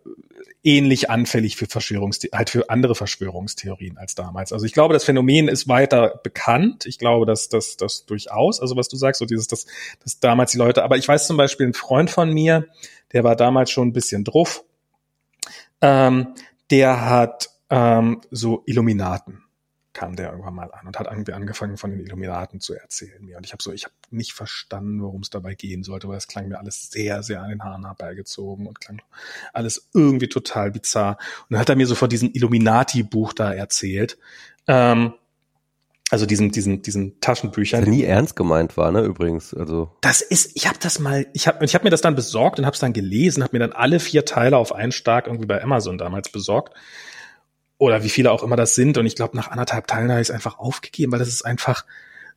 ähnlich 0.63 1.09
anfällig 1.09 1.57
für 1.57 1.65
Verschwörungstheorien, 1.65 2.37
halt 2.37 2.49
für 2.49 2.69
andere 2.69 2.95
Verschwörungstheorien 2.95 3.97
als 3.97 4.15
damals. 4.15 4.53
Also 4.53 4.65
ich 4.65 4.73
glaube, 4.73 4.93
das 4.93 5.03
Phänomen 5.03 5.49
ist 5.49 5.67
weiter 5.67 6.21
bekannt. 6.23 6.85
Ich 6.85 6.99
glaube, 6.99 7.25
dass 7.25 7.49
das 7.49 7.75
das 7.75 8.05
durchaus, 8.05 8.61
also 8.61 8.77
was 8.77 8.87
du 8.87 8.95
sagst, 8.95 9.19
so 9.19 9.25
dieses, 9.25 9.47
dass, 9.47 9.65
dass 10.01 10.19
damals 10.19 10.51
die 10.51 10.57
Leute, 10.57 10.83
aber 10.83 10.97
ich 10.97 11.07
weiß 11.07 11.27
zum 11.27 11.37
Beispiel, 11.37 11.67
ein 11.67 11.73
Freund 11.73 12.09
von 12.09 12.31
mir, 12.31 12.67
der 13.11 13.23
war 13.23 13.35
damals 13.35 13.71
schon 13.71 13.89
ein 13.89 13.93
bisschen 13.93 14.23
druff, 14.23 14.63
ähm, 15.81 16.33
der 16.71 17.09
hat 17.09 17.49
ähm, 17.69 18.21
so 18.31 18.63
Illuminaten 18.65 19.42
kam 19.93 20.15
der 20.15 20.31
irgendwann 20.31 20.55
mal 20.55 20.71
an 20.71 20.87
und 20.87 20.99
hat 20.99 21.07
irgendwie 21.07 21.33
angefangen 21.33 21.77
von 21.77 21.91
den 21.91 21.99
Illuminaten 21.99 22.59
zu 22.59 22.73
erzählen 22.73 23.23
mir. 23.23 23.37
Und 23.37 23.45
ich 23.45 23.53
habe 23.53 23.61
so, 23.61 23.71
ich 23.71 23.85
habe 23.85 23.93
nicht 24.09 24.33
verstanden, 24.33 25.01
worum 25.01 25.21
es 25.21 25.29
dabei 25.29 25.53
gehen 25.53 25.83
sollte, 25.83 26.07
weil 26.07 26.17
es 26.17 26.27
klang 26.27 26.47
mir 26.47 26.59
alles 26.59 26.89
sehr, 26.89 27.23
sehr 27.23 27.41
an 27.41 27.49
den 27.49 27.63
Haaren 27.63 27.85
herbeigezogen 27.85 28.67
und 28.67 28.81
klang 28.81 29.01
alles 29.53 29.89
irgendwie 29.93 30.27
total 30.27 30.71
bizarr. 30.71 31.17
Und 31.43 31.51
dann 31.51 31.59
hat 31.59 31.69
er 31.69 31.75
mir 31.75 31.87
so 31.87 31.95
von 31.95 32.09
diesem 32.09 32.31
Illuminati-Buch 32.33 33.33
da 33.33 33.53
erzählt. 33.53 34.17
Ähm, 34.67 35.13
also 36.09 36.25
diesen 36.25 36.51
diesen 36.51 36.81
diesen 36.81 37.19
Taschenbüchern. 37.21 37.81
Das 37.81 37.89
nie 37.89 38.03
ernst 38.03 38.35
gemeint 38.35 38.77
war, 38.77 38.91
ne, 38.91 39.01
übrigens. 39.01 39.53
Also 39.53 39.91
das 40.01 40.21
ist, 40.21 40.51
ich 40.55 40.67
habe 40.67 40.77
das 40.79 40.99
mal, 40.99 41.25
ich 41.33 41.47
habe 41.47 41.65
ich 41.65 41.73
hab 41.73 41.83
mir 41.83 41.89
das 41.89 42.01
dann 42.01 42.15
besorgt 42.15 42.59
und 42.59 42.65
habe 42.65 42.73
es 42.73 42.79
dann 42.79 42.93
gelesen, 42.93 43.41
habe 43.41 43.55
mir 43.55 43.59
dann 43.59 43.73
alle 43.73 43.99
vier 43.99 44.25
Teile 44.25 44.57
auf 44.57 44.73
einen 44.73 44.91
Stark 44.91 45.27
irgendwie 45.27 45.47
bei 45.47 45.63
Amazon 45.63 45.97
damals 45.97 46.29
besorgt 46.29 46.73
oder 47.83 48.03
wie 48.03 48.09
viele 48.09 48.31
auch 48.31 48.43
immer 48.43 48.55
das 48.55 48.75
sind. 48.75 48.97
Und 48.97 49.05
ich 49.05 49.15
glaube, 49.15 49.35
nach 49.35 49.51
anderthalb 49.51 49.87
Teilen 49.87 50.09
habe 50.09 50.21
ich 50.21 50.29
es 50.29 50.33
einfach 50.33 50.57
aufgegeben, 50.57 51.11
weil 51.11 51.19
das 51.19 51.27
ist 51.27 51.43
einfach, 51.43 51.85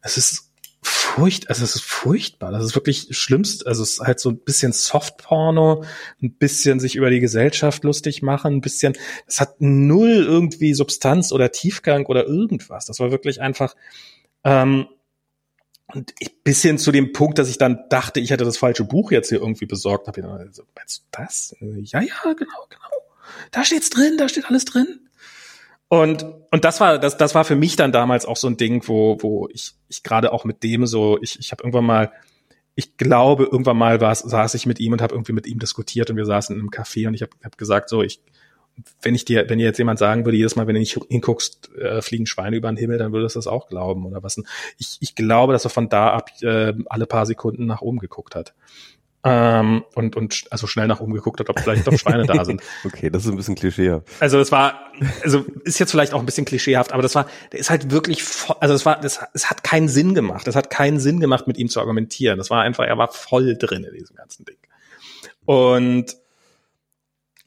es 0.02 0.16
ist 0.16 0.50
furcht, 0.82 1.48
also 1.48 1.64
es 1.64 1.74
ist 1.74 1.84
furchtbar. 1.84 2.52
Das 2.52 2.64
ist 2.64 2.74
wirklich 2.74 3.08
schlimmst. 3.10 3.66
Also 3.66 3.82
es 3.82 3.92
ist 3.92 4.00
halt 4.00 4.20
so 4.20 4.30
ein 4.30 4.38
bisschen 4.38 4.72
Softporno, 4.72 5.84
ein 6.22 6.32
bisschen 6.34 6.80
sich 6.80 6.96
über 6.96 7.10
die 7.10 7.20
Gesellschaft 7.20 7.84
lustig 7.84 8.22
machen, 8.22 8.54
ein 8.54 8.60
bisschen, 8.60 8.94
es 9.26 9.40
hat 9.40 9.60
null 9.60 10.24
irgendwie 10.26 10.74
Substanz 10.74 11.32
oder 11.32 11.52
Tiefgang 11.52 12.06
oder 12.06 12.26
irgendwas. 12.26 12.86
Das 12.86 13.00
war 13.00 13.10
wirklich 13.10 13.40
einfach, 13.40 13.74
ähm, 14.44 14.86
und 15.94 16.12
bis 16.42 16.62
hin 16.62 16.78
zu 16.78 16.90
dem 16.90 17.12
Punkt, 17.12 17.38
dass 17.38 17.48
ich 17.48 17.58
dann 17.58 17.84
dachte, 17.88 18.18
ich 18.18 18.30
hätte 18.30 18.44
das 18.44 18.56
falsche 18.56 18.84
Buch 18.84 19.12
jetzt 19.12 19.28
hier 19.28 19.38
irgendwie 19.38 19.66
besorgt, 19.66 20.08
habe 20.08 20.20
ich 20.20 20.26
dann, 20.26 20.36
also, 20.36 20.64
meinst 20.74 20.98
du 20.98 21.02
das? 21.12 21.54
Ja, 21.60 22.00
ja, 22.00 22.32
genau, 22.32 22.66
genau. 22.68 22.96
Da 23.52 23.64
steht's 23.64 23.90
drin, 23.90 24.16
da 24.18 24.28
steht 24.28 24.46
alles 24.46 24.64
drin. 24.64 25.05
Und, 25.88 26.24
und 26.50 26.64
das 26.64 26.80
war, 26.80 26.98
das, 26.98 27.16
das 27.16 27.34
war 27.34 27.44
für 27.44 27.54
mich 27.54 27.76
dann 27.76 27.92
damals 27.92 28.26
auch 28.26 28.36
so 28.36 28.48
ein 28.48 28.56
Ding, 28.56 28.86
wo, 28.88 29.18
wo 29.20 29.48
ich, 29.52 29.74
ich 29.88 30.02
gerade 30.02 30.32
auch 30.32 30.44
mit 30.44 30.62
dem 30.62 30.86
so, 30.86 31.18
ich, 31.22 31.38
ich 31.38 31.52
habe 31.52 31.62
irgendwann 31.62 31.86
mal, 31.86 32.12
ich 32.74 32.96
glaube, 32.96 33.44
irgendwann 33.44 33.78
mal 33.78 34.00
war, 34.00 34.14
saß 34.14 34.54
ich 34.54 34.66
mit 34.66 34.80
ihm 34.80 34.92
und 34.92 35.00
habe 35.00 35.14
irgendwie 35.14 35.32
mit 35.32 35.46
ihm 35.46 35.58
diskutiert 35.58 36.10
und 36.10 36.16
wir 36.16 36.26
saßen 36.26 36.54
in 36.54 36.60
einem 36.60 36.70
Café 36.70 37.06
und 37.06 37.14
ich 37.14 37.22
habe 37.22 37.32
hab 37.42 37.56
gesagt, 37.56 37.88
so, 37.88 38.02
ich, 38.02 38.20
wenn 39.00 39.14
ich 39.14 39.24
dir, 39.24 39.48
wenn 39.48 39.58
dir 39.58 39.64
jetzt 39.64 39.78
jemand 39.78 39.98
sagen 39.98 40.24
würde, 40.24 40.36
jedes 40.36 40.56
Mal, 40.56 40.66
wenn 40.66 40.74
du 40.74 40.80
nicht 40.80 40.98
hinguckst, 41.08 41.74
äh, 41.76 42.02
fliegen 42.02 42.26
Schweine 42.26 42.56
über 42.56 42.70
den 42.70 42.76
Himmel, 42.76 42.98
dann 42.98 43.12
würdest 43.12 43.36
du 43.36 43.38
das 43.38 43.46
auch 43.46 43.68
glauben 43.68 44.04
oder 44.04 44.22
was. 44.22 44.36
Ich, 44.78 44.98
ich 45.00 45.14
glaube, 45.14 45.52
dass 45.52 45.64
er 45.64 45.70
von 45.70 45.88
da 45.88 46.10
ab 46.10 46.30
äh, 46.42 46.74
alle 46.86 47.06
paar 47.06 47.26
Sekunden 47.26 47.66
nach 47.66 47.80
oben 47.80 47.98
geguckt 47.98 48.34
hat. 48.34 48.54
Ähm, 49.24 49.84
und, 49.94 50.14
und 50.14 50.44
also 50.50 50.66
schnell 50.66 50.86
nach 50.86 51.00
oben 51.00 51.12
geguckt 51.12 51.40
hat, 51.40 51.48
ob 51.48 51.58
vielleicht 51.58 51.86
doch 51.86 51.98
Schweine 51.98 52.26
da 52.26 52.44
sind. 52.44 52.62
Okay, 52.84 53.10
das 53.10 53.24
ist 53.24 53.30
ein 53.30 53.36
bisschen 53.36 53.56
klischee. 53.56 54.00
Also 54.20 54.38
es 54.38 54.52
war, 54.52 54.92
also 55.24 55.44
ist 55.64 55.80
jetzt 55.80 55.90
vielleicht 55.90 56.12
auch 56.12 56.20
ein 56.20 56.26
bisschen 56.26 56.44
klischeehaft, 56.44 56.92
aber 56.92 57.02
das 57.02 57.14
war, 57.14 57.26
der 57.50 57.58
ist 57.58 57.70
halt 57.70 57.90
wirklich, 57.90 58.22
voll, 58.22 58.56
also 58.60 58.74
es 58.74 58.86
war, 58.86 59.00
das, 59.00 59.20
es 59.34 59.50
hat 59.50 59.64
keinen 59.64 59.88
Sinn 59.88 60.14
gemacht. 60.14 60.46
Es 60.46 60.54
hat 60.54 60.70
keinen 60.70 61.00
Sinn 61.00 61.18
gemacht, 61.18 61.48
mit 61.48 61.58
ihm 61.58 61.68
zu 61.68 61.80
argumentieren. 61.80 62.38
Das 62.38 62.50
war 62.50 62.62
einfach, 62.62 62.84
er 62.84 62.98
war 62.98 63.08
voll 63.08 63.56
drin 63.56 63.84
in 63.84 63.94
diesem 63.94 64.16
ganzen 64.16 64.44
Ding. 64.44 64.58
Und 65.44 66.16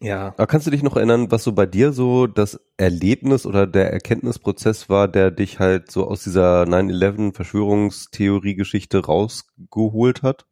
ja. 0.01 0.27
Aber 0.37 0.47
kannst 0.47 0.65
du 0.65 0.71
dich 0.71 0.83
noch 0.83 0.95
erinnern, 0.95 1.31
was 1.31 1.43
so 1.43 1.51
bei 1.51 1.65
dir 1.65 1.91
so 1.91 2.25
das 2.27 2.59
Erlebnis 2.77 3.45
oder 3.45 3.67
der 3.67 3.91
Erkenntnisprozess 3.91 4.89
war, 4.89 5.07
der 5.07 5.29
dich 5.31 5.59
halt 5.59 5.91
so 5.91 6.07
aus 6.07 6.23
dieser 6.23 6.63
9-11 6.63 7.35
Verschwörungstheorie-Geschichte 7.35 9.05
rausgeholt 9.05 10.23
hat? 10.23 10.45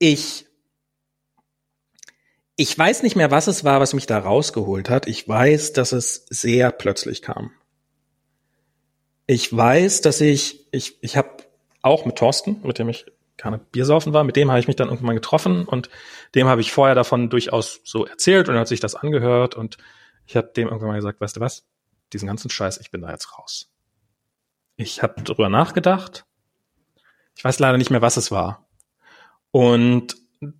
Ich 0.00 0.46
ich 2.60 2.76
weiß 2.76 3.02
nicht 3.02 3.16
mehr, 3.16 3.30
was 3.30 3.46
es 3.46 3.64
war, 3.64 3.80
was 3.80 3.94
mich 3.94 4.04
da 4.04 4.18
rausgeholt 4.18 4.90
hat. 4.90 5.06
Ich 5.06 5.26
weiß, 5.26 5.72
dass 5.72 5.92
es 5.92 6.26
sehr 6.28 6.70
plötzlich 6.72 7.22
kam. 7.22 7.52
Ich 9.26 9.56
weiß, 9.56 10.02
dass 10.02 10.20
ich, 10.20 10.66
ich, 10.70 11.02
ich 11.02 11.16
habe 11.16 11.30
auch 11.80 12.04
mit 12.04 12.16
Thorsten, 12.16 12.60
mit 12.62 12.78
dem 12.78 12.90
ich 12.90 13.06
keine 13.38 13.56
Biersaufen 13.56 14.12
war, 14.12 14.24
mit 14.24 14.36
dem 14.36 14.50
habe 14.50 14.60
ich 14.60 14.66
mich 14.66 14.76
dann 14.76 14.90
irgendwann 14.90 15.14
getroffen 15.14 15.64
und 15.64 15.88
dem 16.34 16.48
habe 16.48 16.60
ich 16.60 16.70
vorher 16.70 16.94
davon 16.94 17.30
durchaus 17.30 17.80
so 17.84 18.04
erzählt 18.04 18.50
und 18.50 18.56
er 18.56 18.60
hat 18.60 18.68
sich 18.68 18.80
das 18.80 18.94
angehört 18.94 19.54
und 19.54 19.78
ich 20.26 20.36
habe 20.36 20.52
dem 20.54 20.68
irgendwann 20.68 20.90
mal 20.90 20.96
gesagt, 20.96 21.22
weißt 21.22 21.36
du 21.38 21.40
was, 21.40 21.66
diesen 22.12 22.26
ganzen 22.26 22.50
Scheiß, 22.50 22.76
ich 22.78 22.90
bin 22.90 23.00
da 23.00 23.10
jetzt 23.10 23.38
raus. 23.38 23.72
Ich 24.76 25.02
habe 25.02 25.22
drüber 25.22 25.48
nachgedacht. 25.48 26.26
Ich 27.34 27.42
weiß 27.42 27.58
leider 27.58 27.78
nicht 27.78 27.90
mehr, 27.90 28.02
was 28.02 28.18
es 28.18 28.30
war. 28.30 28.66
Und 29.50 30.16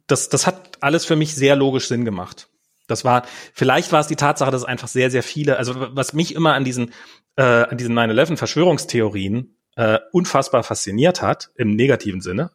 das, 0.06 0.28
das 0.28 0.46
hat 0.46 0.78
alles 0.80 1.04
für 1.04 1.16
mich 1.16 1.34
sehr 1.34 1.56
logisch 1.56 1.88
Sinn 1.88 2.04
gemacht. 2.04 2.48
Das 2.86 3.04
war, 3.04 3.24
vielleicht 3.54 3.92
war 3.92 4.00
es 4.00 4.08
die 4.08 4.16
Tatsache, 4.16 4.50
dass 4.50 4.64
einfach 4.64 4.88
sehr, 4.88 5.10
sehr 5.10 5.22
viele, 5.22 5.56
also 5.56 5.74
was 5.76 6.12
mich 6.12 6.34
immer 6.34 6.54
an 6.54 6.64
diesen, 6.64 6.92
äh, 7.36 7.42
an 7.42 7.78
diesen 7.78 7.96
9-11-Verschwörungstheorien 7.96 9.54
äh, 9.76 9.98
unfassbar 10.12 10.64
fasziniert 10.64 11.22
hat, 11.22 11.50
im 11.54 11.76
negativen 11.76 12.20
Sinne, 12.20 12.50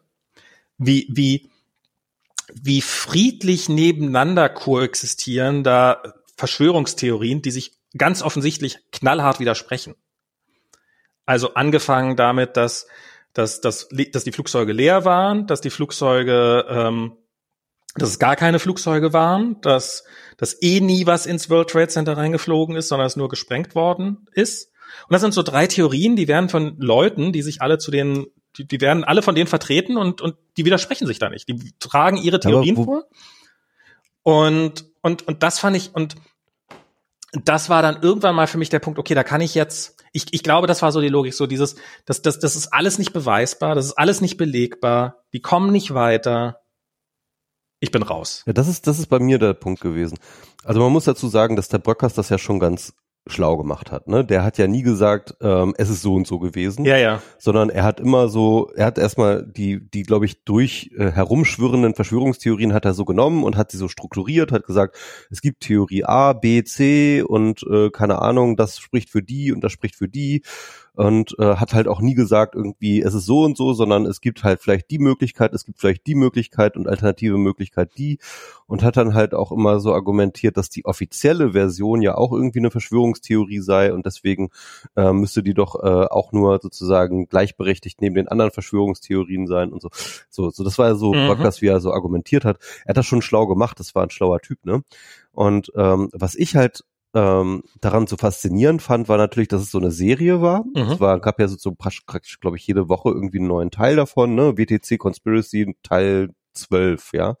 wie, 0.76 1.08
wie, 1.10 1.50
wie 2.52 2.82
friedlich 2.82 3.68
nebeneinander 3.68 4.48
koexistieren 4.48 5.64
da 5.64 6.02
Verschwörungstheorien, 6.36 7.40
die 7.40 7.50
sich 7.50 7.72
ganz 7.96 8.22
offensichtlich 8.22 8.78
knallhart 8.92 9.40
widersprechen. 9.40 9.94
Also 11.24 11.54
angefangen 11.54 12.14
damit, 12.14 12.56
dass, 12.56 12.86
dass, 13.36 13.60
dass, 13.60 13.88
dass 14.12 14.24
die 14.24 14.32
Flugzeuge 14.32 14.72
leer 14.72 15.04
waren, 15.04 15.46
dass 15.46 15.60
die 15.60 15.70
Flugzeuge, 15.70 16.64
ähm, 16.68 17.16
dass 17.94 18.10
es 18.10 18.18
gar 18.18 18.36
keine 18.36 18.58
Flugzeuge 18.58 19.12
waren, 19.12 19.60
dass, 19.60 20.04
dass 20.36 20.60
eh 20.62 20.80
nie 20.80 21.06
was 21.06 21.26
ins 21.26 21.50
World 21.50 21.70
Trade 21.70 21.88
Center 21.88 22.16
reingeflogen 22.16 22.76
ist, 22.76 22.88
sondern 22.88 23.06
es 23.06 23.16
nur 23.16 23.28
gesprengt 23.28 23.74
worden 23.74 24.26
ist. 24.32 24.72
Und 25.08 25.12
das 25.12 25.20
sind 25.20 25.34
so 25.34 25.42
drei 25.42 25.66
Theorien, 25.66 26.16
die 26.16 26.28
werden 26.28 26.48
von 26.48 26.76
Leuten, 26.78 27.32
die 27.32 27.42
sich 27.42 27.60
alle 27.60 27.78
zu 27.78 27.90
den 27.90 28.26
die, 28.56 28.66
die 28.66 28.80
werden 28.80 29.04
alle 29.04 29.22
von 29.22 29.34
denen 29.34 29.48
vertreten 29.48 29.96
und, 29.96 30.20
und 30.20 30.36
die 30.56 30.64
widersprechen 30.64 31.06
sich 31.06 31.18
da 31.18 31.28
nicht. 31.28 31.48
Die 31.48 31.74
tragen 31.78 32.16
ihre 32.16 32.40
Theorien 32.40 32.76
vor. 32.76 33.04
Und, 34.22 34.86
und, 35.02 35.28
und 35.28 35.42
das 35.42 35.58
fand 35.58 35.76
ich, 35.76 35.94
und 35.94 36.14
das 37.44 37.68
war 37.68 37.82
dann 37.82 38.02
irgendwann 38.02 38.34
mal 38.34 38.46
für 38.46 38.58
mich 38.58 38.70
der 38.70 38.78
Punkt, 38.78 38.98
okay, 38.98 39.14
da 39.14 39.24
kann 39.24 39.40
ich 39.40 39.54
jetzt, 39.54 39.95
ich, 40.16 40.26
ich 40.32 40.42
glaube, 40.42 40.66
das 40.66 40.80
war 40.82 40.90
so 40.90 41.00
die 41.00 41.08
Logik, 41.08 41.34
so 41.34 41.46
dieses, 41.46 41.76
das, 42.06 42.22
das, 42.22 42.38
das 42.38 42.56
ist 42.56 42.72
alles 42.72 42.98
nicht 42.98 43.12
beweisbar, 43.12 43.74
das 43.74 43.84
ist 43.86 43.98
alles 43.98 44.20
nicht 44.22 44.38
belegbar, 44.38 45.22
die 45.32 45.40
kommen 45.40 45.70
nicht 45.70 45.92
weiter. 45.92 46.62
Ich 47.78 47.90
bin 47.90 48.02
raus. 48.02 48.42
Ja, 48.46 48.54
das 48.54 48.66
ist, 48.66 48.86
das 48.86 48.98
ist 48.98 49.08
bei 49.08 49.18
mir 49.18 49.38
der 49.38 49.52
Punkt 49.52 49.82
gewesen. 49.82 50.18
Also 50.64 50.80
man 50.80 50.90
muss 50.90 51.04
dazu 51.04 51.28
sagen, 51.28 51.54
dass 51.54 51.68
der 51.68 51.78
Bröckers 51.78 52.14
das 52.14 52.30
ja 52.30 52.38
schon 52.38 52.58
ganz 52.58 52.94
schlau 53.26 53.56
gemacht 53.56 53.90
hat. 53.90 54.08
Ne? 54.08 54.24
Der 54.24 54.44
hat 54.44 54.58
ja 54.58 54.66
nie 54.66 54.82
gesagt, 54.82 55.34
ähm, 55.40 55.74
es 55.78 55.90
ist 55.90 56.02
so 56.02 56.14
und 56.14 56.26
so 56.26 56.38
gewesen, 56.38 56.84
ja, 56.84 56.96
ja. 56.96 57.22
sondern 57.38 57.70
er 57.70 57.82
hat 57.82 57.98
immer 58.00 58.28
so, 58.28 58.70
er 58.76 58.86
hat 58.86 58.98
erstmal 58.98 59.44
die, 59.44 59.80
die 59.90 60.04
glaube 60.04 60.26
ich 60.26 60.44
durch 60.44 60.90
äh, 60.96 61.10
herumschwirrenden 61.10 61.94
Verschwörungstheorien 61.94 62.72
hat 62.72 62.84
er 62.84 62.94
so 62.94 63.04
genommen 63.04 63.42
und 63.42 63.56
hat 63.56 63.70
sie 63.70 63.78
so 63.78 63.88
strukturiert, 63.88 64.52
hat 64.52 64.64
gesagt, 64.64 64.96
es 65.30 65.40
gibt 65.40 65.60
Theorie 65.60 66.04
A, 66.04 66.32
B, 66.32 66.62
C 66.62 67.22
und 67.22 67.64
äh, 67.70 67.90
keine 67.90 68.22
Ahnung, 68.22 68.56
das 68.56 68.78
spricht 68.78 69.10
für 69.10 69.22
die 69.22 69.52
und 69.52 69.62
das 69.62 69.72
spricht 69.72 69.96
für 69.96 70.08
die 70.08 70.42
und 70.96 71.38
äh, 71.38 71.56
hat 71.56 71.74
halt 71.74 71.88
auch 71.88 72.00
nie 72.00 72.14
gesagt, 72.14 72.54
irgendwie, 72.54 73.02
es 73.02 73.12
ist 73.12 73.26
so 73.26 73.42
und 73.42 73.56
so, 73.56 73.74
sondern 73.74 74.06
es 74.06 74.22
gibt 74.22 74.44
halt 74.44 74.62
vielleicht 74.62 74.90
die 74.90 74.98
Möglichkeit, 74.98 75.52
es 75.52 75.66
gibt 75.66 75.78
vielleicht 75.78 76.06
die 76.06 76.14
Möglichkeit 76.14 76.76
und 76.76 76.88
alternative 76.88 77.36
Möglichkeit 77.36 77.90
die 77.98 78.18
und 78.66 78.82
hat 78.82 78.96
dann 78.96 79.12
halt 79.12 79.34
auch 79.34 79.52
immer 79.52 79.78
so 79.78 79.92
argumentiert, 79.92 80.56
dass 80.56 80.70
die 80.70 80.86
offizielle 80.86 81.52
Version 81.52 82.00
ja 82.00 82.16
auch 82.16 82.32
irgendwie 82.32 82.60
eine 82.60 82.70
Verschwörungstheorie 82.70 83.60
sei 83.60 83.92
und 83.92 84.06
deswegen 84.06 84.48
äh, 84.96 85.12
müsste 85.12 85.42
die 85.42 85.52
doch 85.52 85.74
äh, 85.82 86.06
auch 86.06 86.32
nur 86.32 86.60
sozusagen 86.62 87.28
gleichberechtigt 87.28 88.00
neben 88.00 88.14
den 88.14 88.28
anderen 88.28 88.50
Verschwörungstheorien 88.50 89.46
sein 89.46 89.72
und 89.72 89.82
so. 89.82 89.90
So, 90.30 90.48
so 90.48 90.64
das 90.64 90.78
war 90.78 90.88
ja 90.88 90.94
so 90.94 91.12
mhm. 91.12 91.26
Podcast, 91.26 91.60
wie 91.60 91.66
er 91.66 91.80
so 91.80 91.92
argumentiert 91.92 92.46
hat. 92.46 92.58
Er 92.86 92.90
hat 92.90 92.96
das 92.96 93.06
schon 93.06 93.20
schlau 93.20 93.46
gemacht, 93.46 93.78
das 93.78 93.94
war 93.94 94.02
ein 94.02 94.10
schlauer 94.10 94.40
Typ, 94.40 94.64
ne? 94.64 94.82
Und 95.32 95.70
ähm, 95.76 96.08
was 96.14 96.34
ich 96.34 96.56
halt 96.56 96.84
ähm, 97.16 97.62
daran 97.80 98.06
so 98.06 98.18
faszinierend 98.18 98.82
fand, 98.82 99.08
war 99.08 99.16
natürlich, 99.16 99.48
dass 99.48 99.62
es 99.62 99.70
so 99.70 99.78
eine 99.78 99.90
Serie 99.90 100.42
war. 100.42 100.64
Mhm. 100.64 100.92
Es 100.92 101.00
war, 101.00 101.18
gab 101.18 101.40
ja 101.40 101.48
so, 101.48 101.56
so 101.56 101.72
praktisch, 101.74 102.40
glaube 102.40 102.58
ich, 102.58 102.66
jede 102.66 102.90
Woche 102.90 103.08
irgendwie 103.08 103.38
einen 103.38 103.48
neuen 103.48 103.70
Teil 103.70 103.96
davon, 103.96 104.34
ne? 104.34 104.58
WTC 104.58 104.98
Conspiracy 104.98 105.74
Teil 105.82 106.34
12, 106.52 107.12
ja. 107.14 107.36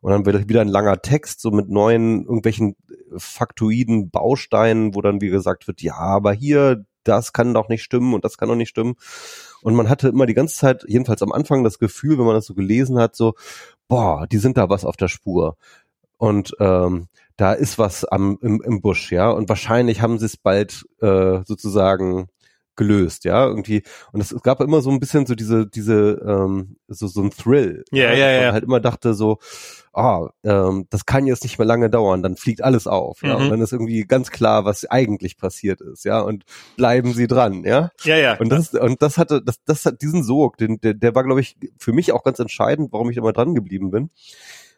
Und 0.00 0.10
dann 0.10 0.26
wird 0.26 0.48
wieder 0.48 0.62
ein 0.62 0.68
langer 0.68 1.00
Text, 1.00 1.40
so 1.40 1.52
mit 1.52 1.68
neuen 1.68 2.24
irgendwelchen 2.24 2.74
faktoiden 3.16 4.10
Bausteinen, 4.10 4.96
wo 4.96 5.00
dann 5.00 5.20
wie 5.20 5.30
gesagt 5.30 5.68
wird, 5.68 5.80
ja, 5.80 5.94
aber 5.94 6.32
hier, 6.32 6.84
das 7.04 7.32
kann 7.32 7.54
doch 7.54 7.68
nicht 7.68 7.84
stimmen 7.84 8.14
und 8.14 8.24
das 8.24 8.36
kann 8.36 8.48
doch 8.48 8.56
nicht 8.56 8.70
stimmen. 8.70 8.96
Und 9.62 9.76
man 9.76 9.88
hatte 9.88 10.08
immer 10.08 10.26
die 10.26 10.34
ganze 10.34 10.56
Zeit, 10.56 10.84
jedenfalls 10.88 11.22
am 11.22 11.30
Anfang, 11.30 11.62
das 11.62 11.78
Gefühl, 11.78 12.18
wenn 12.18 12.26
man 12.26 12.34
das 12.34 12.46
so 12.46 12.54
gelesen 12.54 12.98
hat, 12.98 13.14
so, 13.14 13.34
boah, 13.86 14.26
die 14.26 14.38
sind 14.38 14.56
da 14.56 14.68
was 14.68 14.84
auf 14.84 14.96
der 14.96 15.08
Spur. 15.08 15.56
Und 16.18 16.56
ähm, 16.58 17.08
da 17.36 17.52
ist 17.52 17.78
was 17.78 18.04
am, 18.04 18.38
im, 18.40 18.62
im 18.62 18.80
Busch, 18.80 19.10
ja. 19.12 19.30
Und 19.30 19.48
wahrscheinlich 19.48 20.00
haben 20.00 20.18
sie 20.18 20.26
es 20.26 20.36
bald 20.36 20.84
äh, 21.00 21.40
sozusagen 21.44 22.28
gelöst, 22.76 23.24
ja, 23.24 23.46
irgendwie. 23.46 23.82
Und 24.12 24.20
es, 24.20 24.32
es 24.32 24.42
gab 24.42 24.60
immer 24.60 24.80
so 24.80 24.90
ein 24.90 25.00
bisschen 25.00 25.26
so 25.26 25.34
diese, 25.34 25.66
diese, 25.66 26.20
ähm, 26.26 26.76
so, 26.88 27.06
so 27.06 27.22
ein 27.22 27.30
Thrill. 27.30 27.84
Ja, 27.92 28.12
ja, 28.12 28.30
ja. 28.30 28.40
Man 28.42 28.52
halt 28.52 28.64
immer 28.64 28.80
dachte 28.80 29.14
so, 29.14 29.38
ah, 29.92 30.28
ähm, 30.42 30.86
das 30.90 31.06
kann 31.06 31.26
jetzt 31.26 31.44
nicht 31.44 31.58
mehr 31.58 31.66
lange 31.66 31.88
dauern, 31.88 32.22
dann 32.22 32.36
fliegt 32.36 32.62
alles 32.62 32.86
auf, 32.86 33.22
ja. 33.22 33.36
Mhm. 33.36 33.44
Und 33.44 33.50
dann 33.50 33.60
ist 33.60 33.72
irgendwie 33.72 34.02
ganz 34.02 34.30
klar, 34.30 34.64
was 34.64 34.84
eigentlich 34.86 35.36
passiert 35.36 35.80
ist, 35.80 36.04
ja. 36.04 36.20
Und 36.20 36.44
bleiben 36.76 37.12
sie 37.12 37.26
dran, 37.26 37.64
ja. 37.64 37.90
Ja, 38.02 38.16
ja. 38.16 38.38
Und 38.38 38.48
das, 38.48 38.74
und 38.74 39.02
das 39.02 39.18
hatte, 39.18 39.42
das, 39.42 39.62
das 39.64 39.84
hat 39.84 40.02
diesen 40.02 40.24
Sog, 40.24 40.56
den, 40.56 40.80
der, 40.80 40.94
der 40.94 41.14
war, 41.14 41.24
glaube 41.24 41.40
ich, 41.40 41.56
für 41.78 41.92
mich 41.92 42.12
auch 42.12 42.24
ganz 42.24 42.38
entscheidend, 42.38 42.92
warum 42.92 43.10
ich 43.10 43.16
immer 43.16 43.32
dran 43.32 43.54
geblieben 43.54 43.90
bin. 43.90 44.10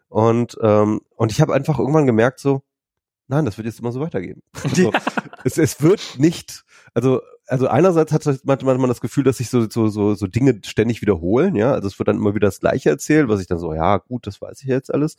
Und, 0.09 0.57
ähm, 0.63 1.01
und 1.17 1.33
ich 1.33 1.41
habe 1.41 1.55
einfach 1.55 1.79
irgendwann 1.79 2.07
gemerkt, 2.07 2.41
so, 2.41 2.63
nein, 3.29 3.45
das 3.45 3.57
wird 3.59 3.67
jetzt 3.67 3.81
immer 3.81 3.93
so 3.93 4.01
weitergehen. 4.01 4.43
Also, 4.65 4.93
es, 5.45 5.59
es 5.59 5.81
wird 5.83 6.17
nicht, 6.19 6.65
also, 6.95 7.21
also 7.47 7.69
einerseits 7.69 8.13
hat 8.13 8.25
man, 8.45 8.59
man 8.65 8.89
das 8.89 9.01
Gefühl, 9.01 9.23
dass 9.23 9.37
sich 9.37 9.49
so, 9.49 9.69
so, 9.71 9.87
so, 9.89 10.15
so 10.15 10.27
Dinge 10.27 10.61
ständig 10.65 11.03
wiederholen, 11.03 11.55
ja. 11.55 11.73
Also 11.73 11.87
es 11.87 11.99
wird 11.99 12.09
dann 12.09 12.17
immer 12.17 12.35
wieder 12.35 12.49
das 12.49 12.59
Gleiche 12.59 12.91
erzählt, 12.91 13.29
was 13.29 13.41
ich 13.41 13.47
dann 13.47 13.59
so, 13.59 13.73
ja, 13.73 13.99
gut, 13.99 14.27
das 14.27 14.41
weiß 14.41 14.63
ich 14.63 14.69
jetzt 14.69 14.93
alles. 14.93 15.17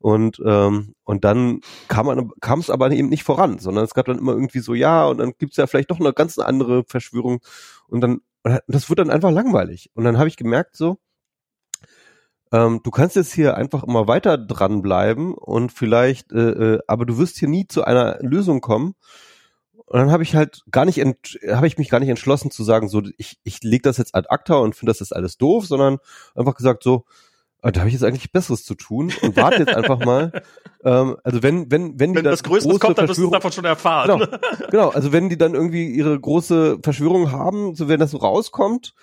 Und, 0.00 0.42
ähm, 0.44 0.94
und 1.04 1.24
dann 1.24 1.60
kam 1.86 2.06
man, 2.06 2.30
kam 2.40 2.58
es 2.58 2.70
aber 2.70 2.90
eben 2.90 3.08
nicht 3.08 3.22
voran, 3.22 3.58
sondern 3.60 3.84
es 3.84 3.94
gab 3.94 4.06
dann 4.06 4.18
immer 4.18 4.32
irgendwie 4.32 4.60
so, 4.60 4.74
ja, 4.74 5.06
und 5.06 5.18
dann 5.18 5.34
gibt's 5.38 5.56
ja 5.56 5.66
vielleicht 5.68 5.90
doch 5.90 6.00
eine 6.00 6.12
ganz 6.12 6.38
andere 6.38 6.84
Verschwörung 6.84 7.40
und 7.88 8.00
dann, 8.00 8.20
das 8.66 8.88
wird 8.88 8.98
dann 8.98 9.10
einfach 9.10 9.30
langweilig. 9.30 9.90
Und 9.94 10.04
dann 10.04 10.18
habe 10.18 10.28
ich 10.28 10.36
gemerkt, 10.36 10.74
so, 10.76 10.98
ähm, 12.52 12.80
du 12.82 12.90
kannst 12.90 13.16
jetzt 13.16 13.32
hier 13.32 13.56
einfach 13.56 13.84
immer 13.84 14.08
weiter 14.08 14.36
dranbleiben 14.36 15.34
und 15.34 15.72
vielleicht, 15.72 16.32
äh, 16.32 16.74
äh, 16.74 16.78
aber 16.86 17.06
du 17.06 17.18
wirst 17.18 17.38
hier 17.38 17.48
nie 17.48 17.66
zu 17.66 17.84
einer 17.84 18.18
Lösung 18.20 18.60
kommen. 18.60 18.94
Und 19.86 19.98
dann 19.98 20.12
habe 20.12 20.22
ich 20.22 20.36
halt 20.36 20.62
gar 20.70 20.84
nicht, 20.84 20.98
habe 20.98 21.66
ich 21.66 21.78
mich 21.78 21.88
gar 21.88 21.98
nicht 21.98 22.08
entschlossen 22.08 22.52
zu 22.52 22.62
sagen, 22.62 22.88
so 22.88 23.02
ich 23.18 23.40
ich 23.42 23.62
leg 23.62 23.82
das 23.82 23.98
jetzt 23.98 24.14
ad 24.14 24.28
acta 24.30 24.54
und 24.54 24.76
finde 24.76 24.90
das 24.90 25.00
ist 25.00 25.12
alles 25.12 25.36
doof, 25.36 25.66
sondern 25.66 25.98
einfach 26.36 26.54
gesagt 26.54 26.84
so, 26.84 27.06
ah, 27.62 27.70
da 27.70 27.80
habe 27.80 27.88
ich 27.88 27.94
jetzt 27.94 28.04
eigentlich 28.04 28.32
Besseres 28.32 28.64
zu 28.64 28.74
tun 28.74 29.12
und 29.22 29.36
warte 29.36 29.58
jetzt 29.58 29.74
einfach 29.74 29.98
mal. 29.98 30.32
Ähm, 30.82 31.18
also 31.24 31.42
wenn 31.42 31.70
wenn 31.70 32.00
wenn 32.00 32.12
die 32.12 32.16
wenn 32.16 32.24
das 32.24 32.42
Größte 32.42 32.78
kommt, 32.78 32.96
dann 32.96 33.06
wirst 33.06 33.20
du 33.20 33.28
davon 33.28 33.52
schon 33.52 33.66
erfahren. 33.66 34.18
Genau, 34.18 34.38
genau, 34.70 34.88
also 34.88 35.12
wenn 35.12 35.28
die 35.28 35.36
dann 35.36 35.54
irgendwie 35.54 35.90
ihre 35.90 36.18
große 36.18 36.78
Verschwörung 36.82 37.32
haben, 37.32 37.74
so 37.74 37.86
wenn 37.86 38.00
das 38.00 38.12
so 38.12 38.16
rauskommt, 38.16 38.94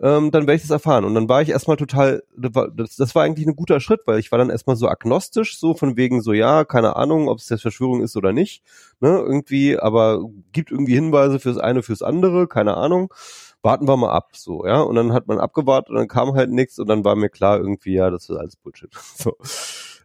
ähm, 0.00 0.30
dann 0.30 0.42
werde 0.42 0.54
ich 0.54 0.62
das 0.62 0.70
erfahren. 0.70 1.04
Und 1.04 1.14
dann 1.14 1.28
war 1.28 1.42
ich 1.42 1.48
erstmal 1.48 1.76
total, 1.76 2.22
das, 2.36 2.96
das 2.96 3.14
war 3.14 3.24
eigentlich 3.24 3.46
ein 3.46 3.56
guter 3.56 3.80
Schritt, 3.80 4.00
weil 4.06 4.18
ich 4.18 4.30
war 4.30 4.38
dann 4.38 4.50
erstmal 4.50 4.76
so 4.76 4.88
agnostisch, 4.88 5.58
so 5.58 5.74
von 5.74 5.96
wegen 5.96 6.22
so, 6.22 6.32
ja, 6.32 6.64
keine 6.64 6.96
Ahnung, 6.96 7.28
ob 7.28 7.38
es 7.38 7.48
jetzt 7.48 7.62
Verschwörung 7.62 8.02
ist 8.02 8.16
oder 8.16 8.32
nicht, 8.32 8.62
ne, 9.00 9.18
irgendwie, 9.18 9.78
aber 9.78 10.20
gibt 10.52 10.70
irgendwie 10.70 10.94
Hinweise 10.94 11.40
fürs 11.40 11.58
eine, 11.58 11.82
fürs 11.82 12.02
andere, 12.02 12.46
keine 12.46 12.76
Ahnung. 12.76 13.12
Warten 13.60 13.88
wir 13.88 13.96
mal 13.96 14.12
ab, 14.12 14.36
so, 14.36 14.64
ja. 14.64 14.80
Und 14.80 14.94
dann 14.94 15.12
hat 15.12 15.26
man 15.26 15.40
abgewartet 15.40 15.90
und 15.90 15.96
dann 15.96 16.06
kam 16.06 16.34
halt 16.34 16.50
nichts 16.50 16.78
und 16.78 16.88
dann 16.88 17.04
war 17.04 17.16
mir 17.16 17.28
klar 17.28 17.58
irgendwie, 17.58 17.94
ja, 17.94 18.08
das 18.08 18.30
ist 18.30 18.36
alles 18.36 18.56
Bullshit. 18.56 18.90
So. 19.16 19.36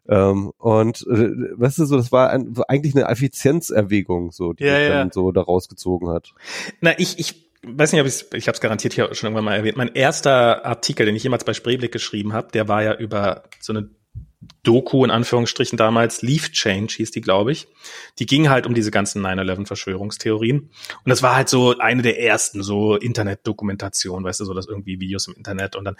Ähm, 0.05 0.51
und 0.57 1.07
äh, 1.07 1.29
weißt 1.57 1.77
du 1.77 1.85
so, 1.85 1.95
das 1.95 2.11
war 2.11 2.29
ein, 2.29 2.55
eigentlich 2.67 2.93
eine 2.93 3.07
Effizienzerwägung, 3.07 4.31
so, 4.31 4.51
die 4.51 4.65
Ja, 4.65 4.77
ich 4.77 4.89
ja. 4.89 4.95
dann 4.95 5.11
so 5.11 5.31
daraus 5.31 5.69
gezogen 5.69 6.09
hat. 6.09 6.33
Na, 6.81 6.99
ich, 6.99 7.19
ich 7.19 7.52
weiß 7.63 7.91
nicht, 7.91 8.01
ob 8.01 8.07
ich's, 8.07 8.25
ich 8.33 8.47
habe 8.47 8.55
es 8.55 8.61
garantiert 8.61 8.93
hier 8.93 9.13
schon 9.13 9.27
irgendwann 9.27 9.45
mal 9.45 9.55
erwähnt. 9.55 9.77
Mein 9.77 9.93
erster 9.95 10.65
Artikel, 10.65 11.05
den 11.05 11.15
ich 11.15 11.23
jemals 11.23 11.43
bei 11.43 11.53
Spreeblick 11.53 11.91
geschrieben 11.91 12.33
habe, 12.33 12.51
der 12.51 12.67
war 12.67 12.83
ja 12.83 12.93
über 12.95 13.43
so 13.59 13.73
eine 13.73 13.89
Doku 14.63 15.03
in 15.03 15.11
Anführungsstrichen 15.11 15.77
damals, 15.77 16.21
Leaf 16.21 16.51
Change 16.51 16.93
hieß 16.95 17.11
die, 17.11 17.21
glaube 17.21 17.51
ich. 17.51 17.67
Die 18.19 18.25
ging 18.25 18.49
halt 18.49 18.65
um 18.65 18.73
diese 18.73 18.91
ganzen 18.91 19.25
9-11-Verschwörungstheorien. 19.25 20.59
Und 20.59 21.09
das 21.09 21.21
war 21.21 21.35
halt 21.35 21.49
so 21.49 21.77
eine 21.77 22.01
der 22.01 22.19
ersten 22.19 22.63
so 22.63 22.95
Internet-Dokumentationen, 22.95 24.23
weißt 24.23 24.39
du, 24.39 24.45
so 24.45 24.53
dass 24.53 24.67
irgendwie 24.67 24.99
Videos 24.99 25.27
im 25.27 25.35
Internet. 25.35 25.75
Und 25.75 25.85
dann 25.85 25.97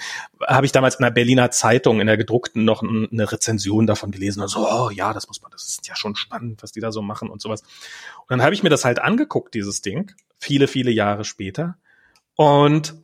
habe 0.47 0.65
ich 0.65 0.71
damals 0.71 0.95
in 0.95 1.03
der 1.03 1.11
Berliner 1.11 1.51
Zeitung, 1.51 1.99
in 1.99 2.07
der 2.07 2.17
gedruckten, 2.17 2.63
noch 2.63 2.83
eine 2.83 3.31
Rezension 3.31 3.85
davon 3.87 4.11
gelesen. 4.11 4.41
Und 4.41 4.47
so, 4.47 4.67
oh 4.67 4.89
ja, 4.89 5.13
das 5.13 5.27
muss 5.27 5.41
man, 5.41 5.51
das 5.51 5.63
ist 5.63 5.87
ja 5.87 5.95
schon 5.95 6.15
spannend, 6.15 6.63
was 6.63 6.71
die 6.71 6.79
da 6.79 6.91
so 6.91 7.01
machen 7.01 7.29
und 7.29 7.41
sowas. 7.41 7.61
Und 7.61 8.29
dann 8.29 8.41
habe 8.41 8.53
ich 8.53 8.63
mir 8.63 8.69
das 8.69 8.85
halt 8.85 8.99
angeguckt, 8.99 9.53
dieses 9.53 9.81
Ding, 9.81 10.11
viele, 10.43 10.67
viele 10.67 10.91
Jahre 10.91 11.25
später. 11.25 11.77
Und, 12.35 12.95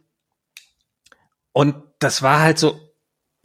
und 1.54 1.76
das 2.00 2.22
war 2.22 2.40
halt 2.42 2.60
so, 2.60 2.80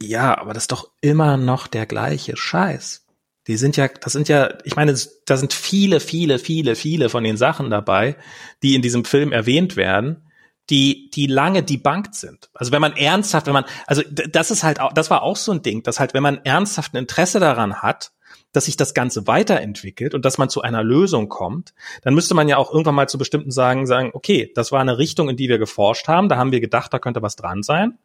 ja, 0.01 0.37
aber 0.37 0.53
das 0.53 0.63
ist 0.63 0.71
doch 0.71 0.91
immer 1.01 1.37
noch 1.37 1.67
der 1.67 1.85
gleiche 1.85 2.37
Scheiß. 2.37 3.05
Die 3.47 3.57
sind 3.57 3.77
ja, 3.77 3.87
das 3.87 4.13
sind 4.13 4.27
ja, 4.27 4.57
ich 4.63 4.75
meine, 4.75 4.95
da 5.25 5.37
sind 5.37 5.53
viele, 5.53 5.99
viele, 5.99 6.39
viele, 6.39 6.75
viele 6.75 7.09
von 7.09 7.23
den 7.23 7.37
Sachen 7.37 7.69
dabei, 7.69 8.17
die 8.63 8.75
in 8.75 8.81
diesem 8.81 9.05
Film 9.05 9.31
erwähnt 9.31 9.75
werden, 9.75 10.27
die, 10.71 11.11
die 11.11 11.27
lange 11.27 11.61
debunked 11.61 12.15
sind. 12.15 12.49
Also 12.55 12.71
wenn 12.71 12.81
man 12.81 12.97
ernsthaft, 12.97 13.45
wenn 13.45 13.53
man, 13.53 13.65
also 13.85 14.01
das 14.09 14.49
ist 14.49 14.63
halt 14.63 14.79
auch, 14.79 14.93
das 14.93 15.11
war 15.11 15.21
auch 15.21 15.37
so 15.37 15.51
ein 15.51 15.61
Ding, 15.61 15.83
dass 15.83 15.99
halt, 15.99 16.15
wenn 16.15 16.23
man 16.23 16.43
ernsthaft 16.43 16.93
ein 16.93 16.97
Interesse 16.97 17.39
daran 17.39 17.83
hat, 17.83 18.11
dass 18.55 18.65
sich 18.65 18.77
das 18.77 18.93
Ganze 18.93 19.27
weiterentwickelt 19.27 20.13
und 20.13 20.25
dass 20.25 20.37
man 20.37 20.49
zu 20.49 20.61
einer 20.61 20.83
Lösung 20.83 21.29
kommt, 21.29 21.73
dann 22.01 22.13
müsste 22.13 22.33
man 22.35 22.47
ja 22.47 22.57
auch 22.57 22.71
irgendwann 22.71 22.95
mal 22.95 23.09
zu 23.09 23.17
bestimmten 23.17 23.51
sagen, 23.51 23.85
sagen, 23.85 24.11
okay, 24.13 24.51
das 24.55 24.71
war 24.71 24.81
eine 24.81 24.97
Richtung, 24.97 25.29
in 25.29 25.37
die 25.37 25.49
wir 25.49 25.57
geforscht 25.57 26.07
haben, 26.07 26.29
da 26.29 26.37
haben 26.37 26.51
wir 26.51 26.59
gedacht, 26.59 26.93
da 26.93 26.99
könnte 26.99 27.21
was 27.21 27.35
dran 27.35 27.63
sein. 27.63 27.97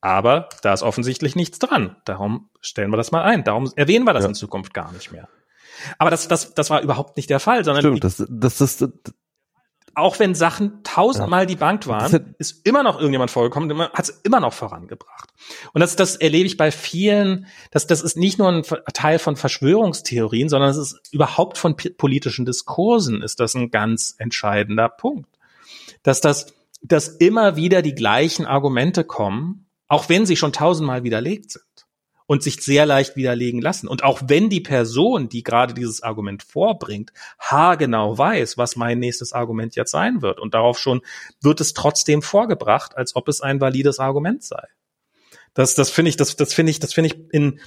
Aber 0.00 0.50
da 0.62 0.74
ist 0.74 0.82
offensichtlich 0.82 1.34
nichts 1.34 1.58
dran. 1.58 1.96
Darum 2.04 2.50
stellen 2.60 2.90
wir 2.90 2.98
das 2.98 3.10
mal 3.10 3.22
ein. 3.22 3.42
Darum 3.42 3.72
erwähnen 3.74 4.04
wir 4.04 4.12
das 4.12 4.24
Ja. 4.24 4.28
in 4.28 4.34
Zukunft 4.34 4.74
gar 4.74 4.92
nicht 4.92 5.10
mehr. 5.12 5.28
Aber 5.98 6.10
das, 6.10 6.28
das, 6.28 6.52
das 6.54 6.68
war 6.68 6.82
überhaupt 6.82 7.16
nicht 7.16 7.30
der 7.30 7.40
Fall, 7.40 7.64
sondern 7.64 7.82
Stimmt, 7.82 8.04
das, 8.04 8.22
das, 8.28 8.58
das, 8.58 8.76
das 8.76 8.90
auch 9.96 10.18
wenn 10.18 10.34
Sachen 10.34 10.82
tausendmal 10.84 11.46
die 11.46 11.56
Bank 11.56 11.86
waren, 11.86 12.12
hat- 12.12 12.24
ist 12.38 12.66
immer 12.66 12.82
noch 12.82 12.96
irgendjemand 12.96 13.30
vorgekommen, 13.30 13.78
hat 13.80 14.00
es 14.00 14.10
immer 14.22 14.40
noch 14.40 14.52
vorangebracht. 14.52 15.30
Und 15.72 15.80
das, 15.80 15.96
das 15.96 16.16
erlebe 16.16 16.46
ich 16.46 16.56
bei 16.56 16.70
vielen, 16.70 17.46
das, 17.70 17.86
das 17.86 18.02
ist 18.02 18.16
nicht 18.16 18.38
nur 18.38 18.48
ein 18.48 18.62
Teil 18.92 19.18
von 19.18 19.36
Verschwörungstheorien, 19.36 20.48
sondern 20.48 20.70
es 20.70 20.76
ist 20.76 21.00
überhaupt 21.12 21.58
von 21.58 21.76
politischen 21.76 22.44
Diskursen 22.44 23.22
ist 23.22 23.40
das 23.40 23.54
ein 23.54 23.70
ganz 23.70 24.14
entscheidender 24.18 24.88
Punkt. 24.88 25.28
Dass 26.02 26.20
das, 26.20 26.54
dass 26.82 27.08
immer 27.08 27.56
wieder 27.56 27.82
die 27.82 27.94
gleichen 27.94 28.46
Argumente 28.46 29.04
kommen, 29.04 29.66
auch 29.88 30.08
wenn 30.08 30.26
sie 30.26 30.36
schon 30.36 30.52
tausendmal 30.52 31.02
widerlegt 31.04 31.52
sind 31.52 31.64
und 32.26 32.42
sich 32.42 32.62
sehr 32.62 32.86
leicht 32.86 33.16
widerlegen 33.16 33.60
lassen. 33.60 33.88
Und 33.88 34.02
auch 34.02 34.22
wenn 34.26 34.48
die 34.48 34.60
Person, 34.60 35.28
die 35.28 35.42
gerade 35.42 35.74
dieses 35.74 36.02
Argument 36.02 36.42
vorbringt, 36.42 37.12
haargenau 37.38 38.16
weiß, 38.16 38.56
was 38.56 38.76
mein 38.76 38.98
nächstes 38.98 39.32
Argument 39.32 39.76
jetzt 39.76 39.90
sein 39.90 40.22
wird. 40.22 40.40
Und 40.40 40.54
darauf 40.54 40.78
schon 40.78 41.02
wird 41.40 41.60
es 41.60 41.74
trotzdem 41.74 42.22
vorgebracht, 42.22 42.96
als 42.96 43.14
ob 43.14 43.28
es 43.28 43.40
ein 43.40 43.60
valides 43.60 43.98
Argument 43.98 44.42
sei. 44.42 44.66
Das, 45.52 45.74
das 45.74 45.90
finde 45.90 46.08
ich, 46.08 46.16
das, 46.16 46.36
das 46.36 46.54
finde 46.54 46.70
ich, 46.70 46.80
das 46.80 46.94
finde 46.94 47.08
ich 47.08 47.32
in, 47.32 47.60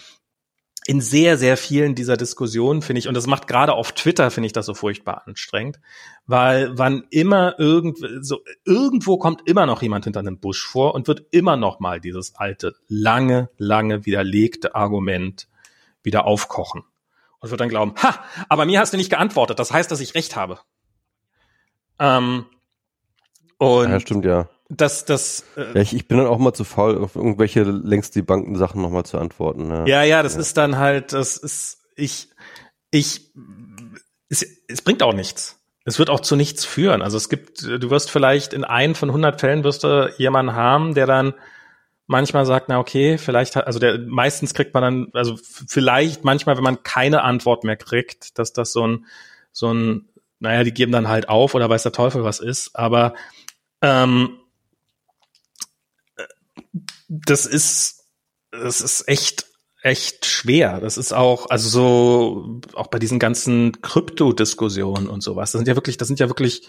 in 0.88 1.02
sehr, 1.02 1.38
sehr 1.38 1.58
vielen 1.58 1.96
dieser 1.96 2.16
Diskussionen, 2.16 2.82
finde 2.82 3.00
ich, 3.00 3.10
und 3.10 3.14
das 3.14 3.28
macht 3.28 3.46
gerade 3.46 3.74
auf 3.74 3.92
Twitter, 3.92 4.32
finde 4.32 4.48
ich 4.48 4.54
das 4.54 4.66
so 4.66 4.74
furchtbar 4.74 5.24
anstrengend, 5.28 5.82
weil 6.28 6.78
wann 6.78 7.04
immer 7.10 7.60
irgend, 7.60 7.98
so, 8.22 8.40
irgendwo 8.64 9.18
kommt 9.18 9.42
immer 9.50 9.66
noch 9.66 9.82
jemand 9.82 10.06
hinter 10.06 10.22
einem 10.22 10.40
Busch 10.40 10.66
vor 10.66 10.96
und 10.96 11.10
wird 11.10 11.26
immer 11.32 11.58
noch 11.58 11.82
mal 11.82 12.00
dieses 12.00 12.36
alte, 12.36 12.74
lange, 12.88 13.50
lange 13.58 14.06
widerlegte 14.06 14.76
Argument 14.76 15.50
wieder 16.04 16.24
aufkochen 16.24 16.84
und 17.40 17.52
wird 17.52 17.60
dann 17.60 17.68
glauben, 17.68 17.94
ha, 18.02 18.24
aber 18.48 18.66
mir 18.66 18.80
hast 18.80 18.94
du 18.94 18.98
nicht 18.98 19.10
geantwortet, 19.10 19.60
das 19.60 19.74
heißt, 19.74 19.92
dass 19.92 20.00
ich 20.00 20.16
recht 20.16 20.38
habe. 20.38 20.60
Ähm, 22.00 22.46
und 23.58 23.90
ja, 23.90 24.00
stimmt, 24.00 24.24
ja. 24.24 24.48
Das, 24.70 25.06
das, 25.06 25.46
äh, 25.56 25.74
Ja, 25.74 25.82
ich, 25.82 25.96
ich 25.96 26.08
bin 26.08 26.18
dann 26.18 26.28
auch 26.28 26.40
mal 26.40 26.54
zu 26.54 26.64
faul, 26.64 26.98
auf 26.98 27.16
irgendwelche 27.16 27.64
längst 27.64 28.16
die 28.16 28.22
Banken 28.22 28.56
Sachen 28.58 28.82
nochmal 28.82 29.06
zu 29.06 29.18
antworten. 29.18 29.70
Ja. 29.70 29.86
Ja, 29.86 30.04
ja, 30.04 30.24
das 30.24 30.36
ist 30.36 30.58
dann 30.58 30.78
halt, 30.78 31.14
das 31.14 31.38
ist, 31.38 31.80
ich, 31.96 32.30
ich, 32.92 33.32
es, 34.30 34.46
es 34.68 34.82
bringt 34.82 35.04
auch 35.04 35.14
nichts. 35.14 35.60
Es 35.86 36.00
wird 36.00 36.10
auch 36.10 36.20
zu 36.20 36.36
nichts 36.36 36.66
führen. 36.66 37.02
Also 37.02 37.16
es 37.16 37.30
gibt, 37.30 37.64
du 37.64 37.90
wirst 37.90 38.12
vielleicht 38.12 38.54
in 38.54 38.66
einen 38.66 38.94
von 38.94 39.10
100 39.10 39.40
Fällen 39.40 39.64
wirst 39.64 39.86
du 39.86 40.12
jemanden 40.18 40.54
haben, 40.54 40.96
der 40.96 41.06
dann 41.06 41.34
manchmal 42.08 42.46
sagt, 42.46 42.68
na 42.68 42.80
okay, 42.80 43.18
vielleicht 43.18 43.56
hat, 43.56 43.68
also 43.68 43.80
der, 43.80 44.00
meistens 44.00 44.54
kriegt 44.54 44.74
man 44.74 44.84
dann, 44.84 45.08
also 45.14 45.38
vielleicht 45.38 46.26
manchmal, 46.26 46.58
wenn 46.58 46.64
man 46.64 46.84
keine 46.84 47.22
Antwort 47.22 47.64
mehr 47.64 47.78
kriegt, 47.78 48.38
dass 48.38 48.52
das 48.52 48.74
so 48.74 48.86
ein, 48.86 49.06
so 49.54 49.74
ein, 49.74 50.10
naja, 50.40 50.66
die 50.66 50.74
geben 50.74 50.92
dann 50.92 51.08
halt 51.08 51.30
auf 51.30 51.56
oder 51.56 51.70
weiß 51.70 51.84
der 51.84 51.94
Teufel 51.94 52.26
was 52.26 52.42
ist, 52.42 52.76
aber 52.76 53.14
ähm, 53.82 54.40
das 57.08 57.46
ist, 57.46 58.06
das 58.52 58.82
ist 58.82 59.08
echt, 59.08 59.46
echt 59.82 60.26
schwer. 60.26 60.80
Das 60.80 60.98
ist 60.98 61.14
auch, 61.14 61.50
also 61.50 61.70
so, 61.70 62.62
auch 62.74 62.88
bei 62.88 63.00
diesen 63.00 63.20
ganzen 63.20 63.82
Krypto-Diskussionen 63.82 65.08
und 65.08 65.22
sowas. 65.22 65.52
Das 65.52 65.60
sind 65.60 65.68
ja 65.68 65.76
wirklich, 65.76 65.98
das 65.98 66.08
sind 66.08 66.20
ja 66.20 66.28
wirklich 66.28 66.68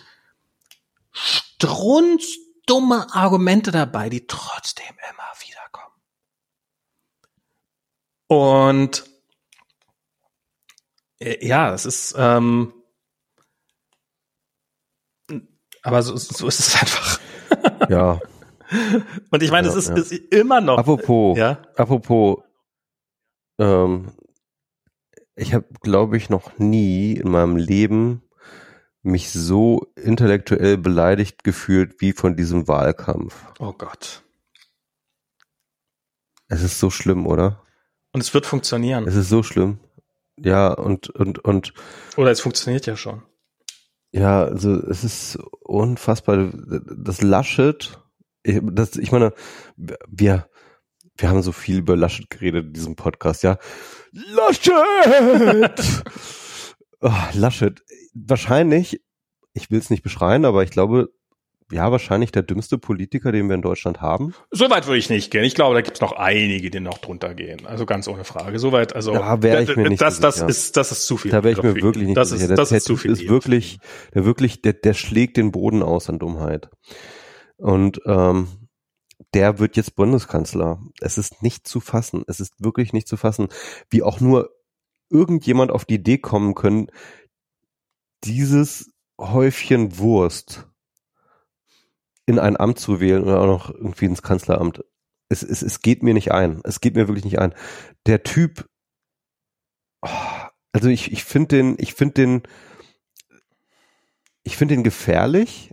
strunzdumme 1.12 3.12
Argumente 3.12 3.70
dabei, 3.70 4.08
die 4.08 4.26
trotzdem 4.26 4.94
immer 5.10 5.32
wieder 5.40 5.60
kommen. 5.72 5.94
Und 8.26 9.04
äh, 11.18 11.46
ja, 11.46 11.74
es 11.74 11.86
ist, 11.86 12.14
ähm, 12.16 12.72
aber 15.82 16.02
so, 16.02 16.16
so 16.16 16.46
ist 16.46 16.60
es 16.60 16.80
einfach. 16.80 17.20
ja. 17.88 18.20
Und 19.30 19.42
ich 19.42 19.50
meine, 19.50 19.68
Ja, 19.68 19.72
es 19.74 19.78
ist, 19.78 19.88
ja. 19.88 19.96
ist 19.96 20.12
immer 20.12 20.60
noch. 20.60 20.78
Apropos, 20.78 21.36
Ja. 21.38 21.62
apropos, 21.76 22.38
ähm, 23.58 24.12
ich 25.36 25.54
habe, 25.54 25.66
glaube 25.82 26.16
ich, 26.16 26.30
noch 26.30 26.58
nie 26.58 27.12
in 27.14 27.30
meinem 27.30 27.56
Leben 27.56 28.22
mich 29.02 29.30
so 29.30 29.86
intellektuell 29.96 30.76
beleidigt 30.76 31.44
gefühlt 31.44 32.00
wie 32.00 32.12
von 32.12 32.36
diesem 32.36 32.66
Wahlkampf. 32.68 33.36
Oh 33.58 33.72
Gott. 33.72 34.22
Es 36.48 36.62
ist 36.62 36.78
so 36.80 36.90
schlimm, 36.90 37.26
oder? 37.26 37.62
Und 38.12 38.20
es 38.22 38.32
wird 38.34 38.46
funktionieren. 38.46 39.06
Es 39.06 39.14
ist 39.14 39.28
so 39.28 39.42
schlimm. 39.42 39.78
Ja, 40.38 40.72
und, 40.72 41.10
und, 41.10 41.38
und, 41.44 41.72
Oder 42.16 42.30
es 42.30 42.40
funktioniert 42.40 42.86
ja 42.86 42.96
schon. 42.96 43.22
ja, 44.12 44.44
also 44.44 44.74
es 44.88 45.04
ist 45.04 45.36
unfassbar. 45.60 46.50
Das 46.52 47.22
Laschet, 47.22 47.98
ich, 48.42 48.60
das, 48.62 48.96
ich 48.96 49.12
meine, 49.12 49.32
wir, 49.76 50.48
wir 51.16 51.28
haben 51.28 51.42
so 51.42 51.52
viel 51.52 51.78
über 51.78 51.96
Laschet 51.96 52.30
geredet 52.30 52.66
in 52.66 52.72
diesem 52.72 52.96
Podcast, 52.96 53.42
ja. 53.42 53.58
Laschet! 54.12 54.74
oh, 57.00 57.10
Laschet, 57.34 57.82
wahrscheinlich, 58.14 59.02
ich 59.52 59.70
will 59.70 59.78
es 59.78 59.90
nicht 59.90 60.02
beschreien, 60.02 60.44
aber 60.44 60.62
ich 60.62 60.70
glaube, 60.70 61.10
ja, 61.70 61.92
wahrscheinlich 61.92 62.32
der 62.32 62.42
dümmste 62.42 62.78
Politiker, 62.78 63.30
den 63.30 63.48
wir 63.48 63.54
in 63.54 63.62
Deutschland 63.62 64.00
haben. 64.00 64.32
So 64.50 64.70
weit 64.70 64.86
würde 64.86 64.98
ich 64.98 65.10
nicht 65.10 65.30
gehen. 65.30 65.44
Ich 65.44 65.54
glaube, 65.54 65.74
da 65.74 65.82
gibt's 65.82 66.00
noch 66.00 66.12
einige, 66.12 66.70
die 66.70 66.80
noch 66.80 66.98
drunter 66.98 67.34
gehen. 67.34 67.66
Also 67.66 67.84
ganz 67.84 68.08
ohne 68.08 68.24
Frage. 68.24 68.58
Soweit, 68.58 68.94
also 68.94 69.12
Da 69.12 69.42
wäre 69.42 69.62
ich 69.64 69.76
mir 69.76 69.88
nicht 69.90 70.00
das, 70.00 70.18
das 70.18 70.36
sicher. 70.36 70.48
ist, 70.48 70.76
das 70.78 70.92
ist 70.92 71.06
zu 71.06 71.18
viel. 71.18 71.30
Da 71.30 71.44
wäre 71.44 71.52
ich 71.52 71.62
mir 71.62 71.74
wirklich 71.74 72.06
nicht 72.06 72.16
das 72.16 72.30
so 72.30 72.36
ist, 72.36 72.42
sicher. 72.42 72.54
Das 72.54 72.70
der 72.70 72.78
ist 72.78 72.84
zu 72.84 72.96
viel. 72.96 73.10
ist 73.10 73.28
wirklich, 73.28 73.78
der 74.14 74.24
wirklich, 74.24 74.62
der, 74.62 74.72
der 74.72 74.94
schlägt 74.94 75.36
den 75.36 75.52
Boden 75.52 75.82
aus 75.82 76.08
an 76.08 76.18
Dummheit. 76.18 76.70
Und 77.58 78.00
ähm, 78.06 78.68
der 79.34 79.58
wird 79.58 79.76
jetzt 79.76 79.96
Bundeskanzler. 79.96 80.80
Es 81.00 81.18
ist 81.18 81.42
nicht 81.42 81.66
zu 81.66 81.80
fassen. 81.80 82.24
Es 82.26 82.40
ist 82.40 82.54
wirklich 82.62 82.92
nicht 82.92 83.08
zu 83.08 83.16
fassen, 83.16 83.48
wie 83.90 84.02
auch 84.02 84.20
nur 84.20 84.50
irgendjemand 85.10 85.70
auf 85.70 85.84
die 85.84 85.96
Idee 85.96 86.18
kommen 86.18 86.54
können, 86.54 86.90
dieses 88.24 88.92
Häufchen 89.20 89.98
Wurst 89.98 90.68
in 92.26 92.38
ein 92.38 92.56
Amt 92.56 92.78
zu 92.78 93.00
wählen 93.00 93.24
oder 93.24 93.40
auch 93.40 93.46
noch 93.46 93.70
irgendwie 93.70 94.04
ins 94.04 94.22
Kanzleramt. 94.22 94.84
Es, 95.28 95.42
es, 95.42 95.62
es 95.62 95.80
geht 95.80 96.02
mir 96.02 96.14
nicht 96.14 96.30
ein. 96.30 96.60
Es 96.64 96.80
geht 96.80 96.94
mir 96.94 97.08
wirklich 97.08 97.24
nicht 97.24 97.38
ein. 97.38 97.54
Der 98.06 98.22
Typ, 98.22 98.68
oh, 100.02 100.08
also 100.72 100.88
ich, 100.88 101.10
ich 101.10 101.24
finde 101.24 101.56
den, 101.56 101.76
ich 101.78 101.94
finde 101.94 102.14
den, 102.14 102.42
ich 104.42 104.56
finde 104.56 104.74
den 104.74 104.84
gefährlich, 104.84 105.72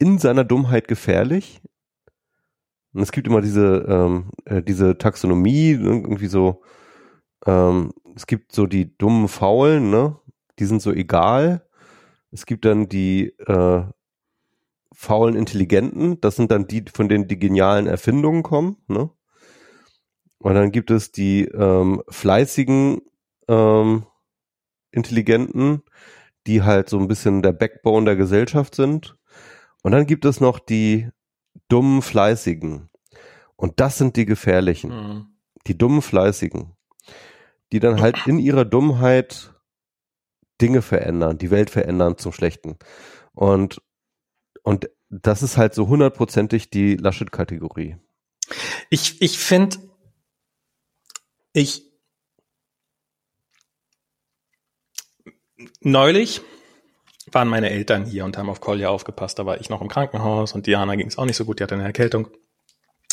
in 0.00 0.18
seiner 0.18 0.44
Dummheit 0.44 0.88
gefährlich. 0.88 1.60
Und 2.92 3.02
es 3.02 3.12
gibt 3.12 3.28
immer 3.28 3.40
diese, 3.40 3.86
ähm, 3.88 4.30
äh, 4.46 4.62
diese 4.62 4.98
Taxonomie, 4.98 5.70
irgendwie 5.70 6.26
so, 6.26 6.62
ähm, 7.46 7.92
es 8.16 8.26
gibt 8.26 8.52
so 8.52 8.66
die 8.66 8.96
dummen 8.98 9.28
Faulen, 9.28 9.90
ne? 9.90 10.18
Die 10.58 10.64
sind 10.64 10.82
so 10.82 10.90
egal. 10.90 11.64
Es 12.32 12.46
gibt 12.46 12.64
dann 12.64 12.88
die 12.88 13.28
äh, 13.46 13.84
faulen 14.92 15.36
Intelligenten, 15.36 16.20
das 16.20 16.36
sind 16.36 16.50
dann 16.50 16.66
die, 16.66 16.84
von 16.92 17.08
denen 17.08 17.28
die 17.28 17.38
genialen 17.38 17.86
Erfindungen 17.86 18.42
kommen, 18.42 18.76
ne? 18.88 19.10
Und 20.38 20.54
dann 20.54 20.72
gibt 20.72 20.90
es 20.90 21.12
die 21.12 21.44
ähm, 21.44 22.02
fleißigen 22.08 23.02
ähm, 23.48 24.06
Intelligenten, 24.90 25.82
die 26.46 26.62
halt 26.62 26.88
so 26.88 26.98
ein 26.98 27.08
bisschen 27.08 27.42
der 27.42 27.52
Backbone 27.52 28.06
der 28.06 28.16
Gesellschaft 28.16 28.74
sind. 28.74 29.19
Und 29.82 29.92
dann 29.92 30.06
gibt 30.06 30.24
es 30.24 30.40
noch 30.40 30.58
die 30.58 31.08
dummen 31.68 32.02
Fleißigen. 32.02 32.90
Und 33.56 33.80
das 33.80 33.98
sind 33.98 34.16
die 34.16 34.26
gefährlichen. 34.26 34.90
Mhm. 34.90 35.26
Die 35.66 35.76
dummen 35.76 36.02
Fleißigen. 36.02 36.76
Die 37.72 37.80
dann 37.80 38.00
halt 38.00 38.26
in 38.26 38.38
ihrer 38.38 38.64
Dummheit 38.64 39.54
Dinge 40.60 40.82
verändern, 40.82 41.38
die 41.38 41.50
Welt 41.50 41.70
verändern 41.70 42.18
zum 42.18 42.32
Schlechten. 42.32 42.76
Und, 43.32 43.80
und 44.62 44.90
das 45.08 45.42
ist 45.42 45.56
halt 45.56 45.74
so 45.74 45.88
hundertprozentig 45.88 46.70
die 46.70 46.96
Laschet-Kategorie. 46.96 47.96
Ich, 48.90 49.22
ich 49.22 49.38
finde, 49.38 49.78
ich 51.52 51.90
neulich 55.80 56.42
waren 57.32 57.48
meine 57.48 57.70
Eltern 57.70 58.04
hier 58.04 58.24
und 58.24 58.36
haben 58.36 58.48
auf 58.48 58.60
Kolja 58.60 58.88
aufgepasst. 58.88 59.38
Da 59.38 59.46
war 59.46 59.60
ich 59.60 59.70
noch 59.70 59.80
im 59.80 59.88
Krankenhaus 59.88 60.52
und 60.52 60.66
Diana 60.66 60.96
ging 60.96 61.06
es 61.06 61.18
auch 61.18 61.24
nicht 61.24 61.36
so 61.36 61.44
gut, 61.44 61.58
die 61.58 61.62
hatte 61.62 61.74
eine 61.74 61.84
Erkältung. 61.84 62.28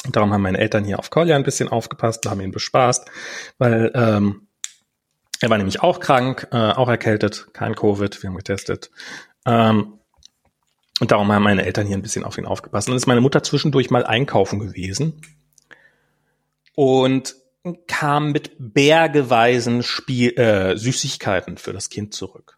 Und 0.06 0.16
darum 0.16 0.32
haben 0.32 0.42
meine 0.42 0.58
Eltern 0.58 0.84
hier 0.84 1.00
auf 1.00 1.10
Kolja 1.10 1.36
ein 1.36 1.44
bisschen 1.44 1.68
aufgepasst 1.68 2.26
und 2.26 2.32
haben 2.32 2.42
ihn 2.42 2.52
bespaßt, 2.52 3.10
weil 3.58 3.92
ähm, 3.94 4.48
er 5.42 5.50
war 5.50 5.58
nämlich 5.58 5.82
auch 5.82 6.00
krank, 6.00 6.48
äh, 6.52 6.56
auch 6.56 6.90
erkältet, 6.90 7.48
kein 7.54 7.76
Covid, 7.76 8.22
wir 8.22 8.30
haben 8.30 8.38
getestet. 8.38 8.90
Ähm, 9.46 10.00
und 11.00 11.12
darum 11.12 11.32
haben 11.32 11.44
meine 11.44 11.66
Eltern 11.66 11.86
hier 11.86 11.96
ein 11.96 12.02
bisschen 12.02 12.24
auf 12.24 12.38
ihn 12.38 12.46
aufgepasst. 12.46 12.88
Und 12.88 12.94
dann 12.94 12.98
ist 12.98 13.06
meine 13.06 13.22
Mutter 13.22 13.44
zwischendurch 13.44 13.92
mal 13.92 14.06
einkaufen 14.06 14.60
gewesen 14.60 15.22
und 16.76 17.36
kam 17.88 18.32
mit 18.32 18.52
bergeweisen 18.58 19.84
Spiel, 19.84 20.38
äh, 20.40 20.78
Süßigkeiten 20.78 21.58
für 21.58 21.74
das 21.74 21.90
Kind 21.90 22.14
zurück. 22.14 22.57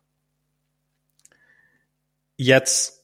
Jetzt 2.42 3.04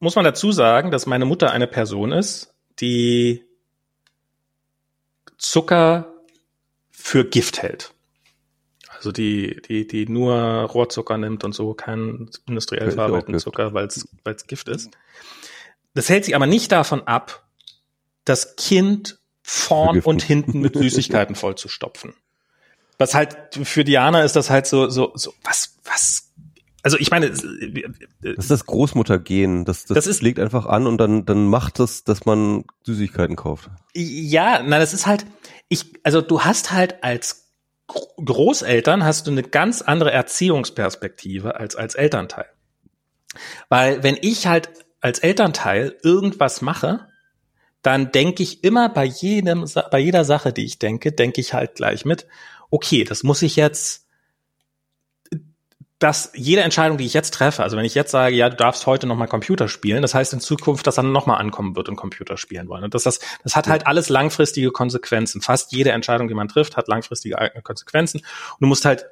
muss 0.00 0.16
man 0.16 0.24
dazu 0.24 0.50
sagen, 0.50 0.90
dass 0.90 1.06
meine 1.06 1.24
Mutter 1.24 1.52
eine 1.52 1.68
Person 1.68 2.10
ist, 2.10 2.52
die 2.80 3.44
Zucker 5.38 6.12
für 6.90 7.24
Gift 7.24 7.62
hält. 7.62 7.92
Also 8.88 9.12
die, 9.12 9.62
die, 9.68 9.86
die 9.86 10.08
nur 10.08 10.34
Rohrzucker 10.34 11.16
nimmt 11.16 11.44
und 11.44 11.54
so, 11.54 11.74
keinen 11.74 12.28
industriell 12.48 12.90
verarbeiteten 12.90 13.38
Zucker, 13.38 13.72
weil 13.72 13.86
es 13.86 14.46
Gift 14.48 14.68
ist. 14.68 14.90
Das 15.94 16.08
hält 16.08 16.24
sich 16.24 16.34
aber 16.34 16.48
nicht 16.48 16.72
davon 16.72 17.06
ab, 17.06 17.46
das 18.24 18.56
Kind 18.56 19.20
vorn 19.42 20.00
und 20.00 20.24
hinten 20.24 20.58
mit 20.58 20.74
Süßigkeiten 20.76 21.36
vollzustopfen. 21.36 22.14
Was 22.98 23.14
halt 23.14 23.36
für 23.62 23.84
Diana 23.84 24.24
ist 24.24 24.34
das 24.34 24.50
halt 24.50 24.66
so, 24.66 24.88
so, 24.88 25.12
so, 25.14 25.34
was, 25.44 25.76
was 25.84 26.25
also 26.86 26.98
ich 26.98 27.10
meine, 27.10 27.30
das 27.30 27.42
ist 27.42 28.48
das 28.48 28.64
Großmuttergehen. 28.64 29.64
Das, 29.64 29.86
das, 29.86 29.96
das 29.96 30.06
ist, 30.06 30.22
legt 30.22 30.38
einfach 30.38 30.66
an 30.66 30.86
und 30.86 30.98
dann, 30.98 31.26
dann 31.26 31.48
macht 31.48 31.80
es, 31.80 32.04
dass 32.04 32.26
man 32.26 32.62
Süßigkeiten 32.84 33.34
kauft. 33.34 33.70
Ja, 33.92 34.62
na, 34.64 34.78
das 34.78 34.94
ist 34.94 35.04
halt, 35.04 35.26
ich, 35.68 35.94
also 36.04 36.20
du 36.20 36.42
hast 36.42 36.70
halt 36.70 37.02
als 37.02 37.50
Großeltern 37.88 39.02
hast 39.02 39.26
du 39.26 39.32
eine 39.32 39.42
ganz 39.42 39.82
andere 39.82 40.12
Erziehungsperspektive 40.12 41.56
als 41.56 41.74
als 41.74 41.96
Elternteil. 41.96 42.46
Weil 43.68 44.04
wenn 44.04 44.16
ich 44.20 44.46
halt 44.46 44.70
als 45.00 45.18
Elternteil 45.18 45.96
irgendwas 46.04 46.62
mache, 46.62 47.08
dann 47.82 48.12
denke 48.12 48.44
ich 48.44 48.62
immer 48.62 48.90
bei 48.90 49.06
jedem, 49.06 49.64
bei 49.90 49.98
jeder 49.98 50.24
Sache, 50.24 50.52
die 50.52 50.64
ich 50.64 50.78
denke, 50.78 51.10
denke 51.10 51.40
ich 51.40 51.52
halt 51.52 51.74
gleich 51.74 52.04
mit, 52.04 52.28
okay, 52.70 53.02
das 53.02 53.24
muss 53.24 53.42
ich 53.42 53.56
jetzt 53.56 54.05
dass 55.98 56.30
jede 56.34 56.62
Entscheidung, 56.62 56.98
die 56.98 57.06
ich 57.06 57.14
jetzt 57.14 57.32
treffe, 57.32 57.62
also 57.62 57.76
wenn 57.76 57.84
ich 57.86 57.94
jetzt 57.94 58.10
sage, 58.10 58.34
ja, 58.36 58.50
du 58.50 58.56
darfst 58.56 58.86
heute 58.86 59.06
nochmal 59.06 59.28
Computer 59.28 59.66
spielen, 59.66 60.02
das 60.02 60.14
heißt 60.14 60.32
in 60.34 60.40
Zukunft, 60.40 60.86
dass 60.86 60.96
dann 60.96 61.10
nochmal 61.10 61.40
ankommen 61.40 61.74
wird 61.74 61.88
und 61.88 61.96
Computer 61.96 62.36
spielen 62.36 62.68
wollen. 62.68 62.84
Und 62.84 62.94
das, 62.94 63.04
das, 63.04 63.18
das 63.42 63.56
hat 63.56 63.66
halt 63.66 63.86
alles 63.86 64.10
langfristige 64.10 64.72
Konsequenzen. 64.72 65.40
Fast 65.40 65.72
jede 65.72 65.92
Entscheidung, 65.92 66.28
die 66.28 66.34
man 66.34 66.48
trifft, 66.48 66.76
hat 66.76 66.88
langfristige 66.88 67.36
Konsequenzen. 67.62 68.18
Und 68.18 68.60
du 68.60 68.66
musst 68.66 68.84
halt 68.84 69.06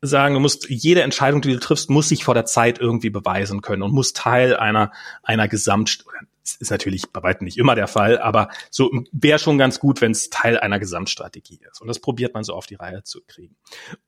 sagen, 0.00 0.34
du 0.34 0.40
musst 0.40 0.68
jede 0.70 1.02
Entscheidung, 1.02 1.42
die 1.42 1.52
du 1.52 1.60
triffst, 1.60 1.90
muss 1.90 2.08
sich 2.08 2.24
vor 2.24 2.34
der 2.34 2.46
Zeit 2.46 2.78
irgendwie 2.78 3.10
beweisen 3.10 3.60
können 3.60 3.82
und 3.82 3.92
muss 3.92 4.14
Teil 4.14 4.56
einer 4.56 4.90
einer 5.22 5.48
Gesamt 5.48 6.04
das 6.42 6.56
ist 6.56 6.70
natürlich 6.70 7.12
bei 7.12 7.22
weitem 7.22 7.44
nicht 7.44 7.56
immer 7.56 7.76
der 7.76 7.86
Fall, 7.86 8.18
aber 8.18 8.48
so 8.68 8.90
wäre 9.12 9.38
schon 9.38 9.58
ganz 9.58 9.78
gut, 9.78 10.00
wenn 10.00 10.10
es 10.10 10.28
Teil 10.28 10.58
einer 10.58 10.80
Gesamtstrategie 10.80 11.60
ist. 11.70 11.80
Und 11.80 11.86
das 11.86 12.00
probiert 12.00 12.34
man 12.34 12.42
so 12.42 12.54
auf 12.54 12.66
die 12.66 12.74
Reihe 12.74 13.04
zu 13.04 13.20
kriegen. 13.24 13.54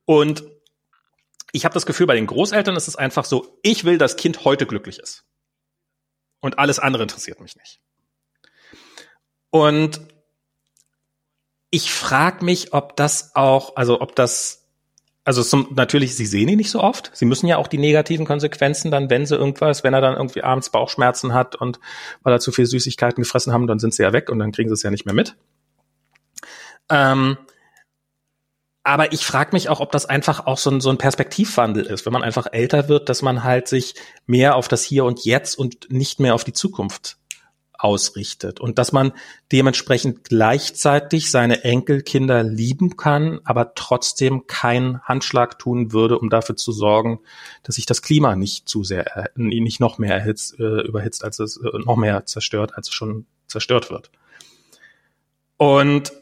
Und 0.04 0.42
ich 1.54 1.64
habe 1.64 1.72
das 1.72 1.86
Gefühl, 1.86 2.08
bei 2.08 2.16
den 2.16 2.26
Großeltern 2.26 2.74
ist 2.74 2.88
es 2.88 2.96
einfach 2.96 3.24
so, 3.24 3.56
ich 3.62 3.84
will, 3.84 3.96
dass 3.96 4.16
Kind 4.16 4.44
heute 4.44 4.66
glücklich 4.66 4.98
ist. 4.98 5.24
Und 6.40 6.58
alles 6.58 6.80
andere 6.80 7.04
interessiert 7.04 7.40
mich 7.40 7.54
nicht. 7.54 7.80
Und 9.50 10.00
ich 11.70 11.92
frage 11.92 12.44
mich, 12.44 12.72
ob 12.72 12.96
das 12.96 13.36
auch, 13.36 13.76
also 13.76 14.00
ob 14.00 14.16
das, 14.16 14.66
also 15.22 15.44
zum, 15.44 15.68
natürlich, 15.76 16.16
sie 16.16 16.26
sehen 16.26 16.48
ihn 16.48 16.56
nicht 16.56 16.72
so 16.72 16.80
oft. 16.80 17.12
Sie 17.14 17.24
müssen 17.24 17.46
ja 17.46 17.56
auch 17.56 17.68
die 17.68 17.78
negativen 17.78 18.26
Konsequenzen 18.26 18.90
dann, 18.90 19.08
wenn 19.08 19.24
sie 19.24 19.36
irgendwas, 19.36 19.84
wenn 19.84 19.94
er 19.94 20.00
dann 20.00 20.16
irgendwie 20.16 20.42
abends 20.42 20.70
Bauchschmerzen 20.70 21.34
hat 21.34 21.54
und 21.54 21.78
weil 22.24 22.32
er 22.32 22.40
zu 22.40 22.50
viel 22.50 22.66
Süßigkeiten 22.66 23.22
gefressen 23.22 23.52
haben, 23.52 23.68
dann 23.68 23.78
sind 23.78 23.94
sie 23.94 24.02
ja 24.02 24.12
weg 24.12 24.28
und 24.28 24.40
dann 24.40 24.50
kriegen 24.50 24.70
sie 24.70 24.74
es 24.74 24.82
ja 24.82 24.90
nicht 24.90 25.06
mehr 25.06 25.14
mit. 25.14 25.36
Ähm, 26.90 27.38
aber 28.84 29.12
ich 29.14 29.24
frage 29.24 29.50
mich 29.52 29.70
auch, 29.70 29.80
ob 29.80 29.90
das 29.92 30.04
einfach 30.04 30.46
auch 30.46 30.58
so 30.58 30.70
ein, 30.70 30.82
so 30.82 30.90
ein 30.90 30.98
Perspektivwandel 30.98 31.86
ist, 31.86 32.04
wenn 32.04 32.12
man 32.12 32.22
einfach 32.22 32.46
älter 32.52 32.88
wird, 32.88 33.08
dass 33.08 33.22
man 33.22 33.42
halt 33.42 33.66
sich 33.66 33.94
mehr 34.26 34.56
auf 34.56 34.68
das 34.68 34.84
Hier 34.84 35.06
und 35.06 35.24
Jetzt 35.24 35.58
und 35.58 35.90
nicht 35.90 36.20
mehr 36.20 36.34
auf 36.34 36.44
die 36.44 36.52
Zukunft 36.52 37.16
ausrichtet 37.72 38.60
und 38.60 38.78
dass 38.78 38.92
man 38.92 39.12
dementsprechend 39.52 40.24
gleichzeitig 40.24 41.30
seine 41.30 41.64
Enkelkinder 41.64 42.42
lieben 42.42 42.96
kann, 42.96 43.40
aber 43.44 43.74
trotzdem 43.74 44.46
keinen 44.46 45.02
Handschlag 45.02 45.58
tun 45.58 45.92
würde, 45.92 46.18
um 46.18 46.28
dafür 46.28 46.56
zu 46.56 46.70
sorgen, 46.70 47.20
dass 47.62 47.76
sich 47.76 47.86
das 47.86 48.02
Klima 48.02 48.36
nicht 48.36 48.68
zu 48.68 48.84
sehr, 48.84 49.30
nicht 49.34 49.80
noch 49.80 49.98
mehr 49.98 50.14
erhitzt, 50.14 50.60
äh, 50.60 50.82
überhitzt, 50.82 51.24
als 51.24 51.38
es 51.38 51.56
äh, 51.56 51.78
noch 51.84 51.96
mehr 51.96 52.26
zerstört, 52.26 52.72
als 52.74 52.88
es 52.88 52.94
schon 52.94 53.26
zerstört 53.48 53.90
wird. 53.90 54.10
Und 55.56 56.12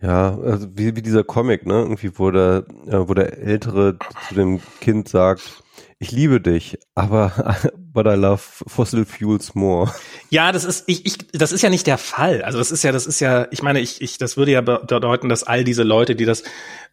ja, 0.00 0.38
also 0.38 0.68
wie, 0.74 0.96
wie 0.96 1.02
dieser 1.02 1.24
Comic, 1.24 1.66
ne? 1.66 1.74
Irgendwie, 1.74 2.18
wo 2.18 2.30
der, 2.30 2.64
äh, 2.86 3.08
wo 3.08 3.14
der 3.14 3.38
Ältere 3.38 3.98
zu 4.28 4.34
dem 4.34 4.60
Kind 4.80 5.08
sagt, 5.08 5.64
ich 5.98 6.12
liebe 6.12 6.40
dich, 6.40 6.78
aber 6.94 7.56
but 7.78 8.06
I 8.06 8.14
love 8.14 8.42
fossil 8.66 9.04
fuels 9.04 9.54
more. 9.54 9.92
Ja, 10.28 10.52
das 10.52 10.64
ist 10.64 10.84
ich, 10.86 11.06
ich 11.06 11.18
das 11.32 11.52
ist 11.52 11.62
ja 11.62 11.70
nicht 11.70 11.86
der 11.86 11.98
Fall. 11.98 12.42
Also 12.42 12.58
das 12.58 12.70
ist 12.70 12.82
ja 12.82 12.92
das 12.92 13.06
ist 13.06 13.20
ja 13.20 13.46
ich 13.50 13.62
meine, 13.62 13.80
ich 13.80 14.02
ich 14.02 14.18
das 14.18 14.36
würde 14.36 14.52
ja 14.52 14.60
bedeuten, 14.60 15.28
dass 15.28 15.44
all 15.44 15.64
diese 15.64 15.82
Leute, 15.82 16.14
die 16.16 16.24
das 16.26 16.42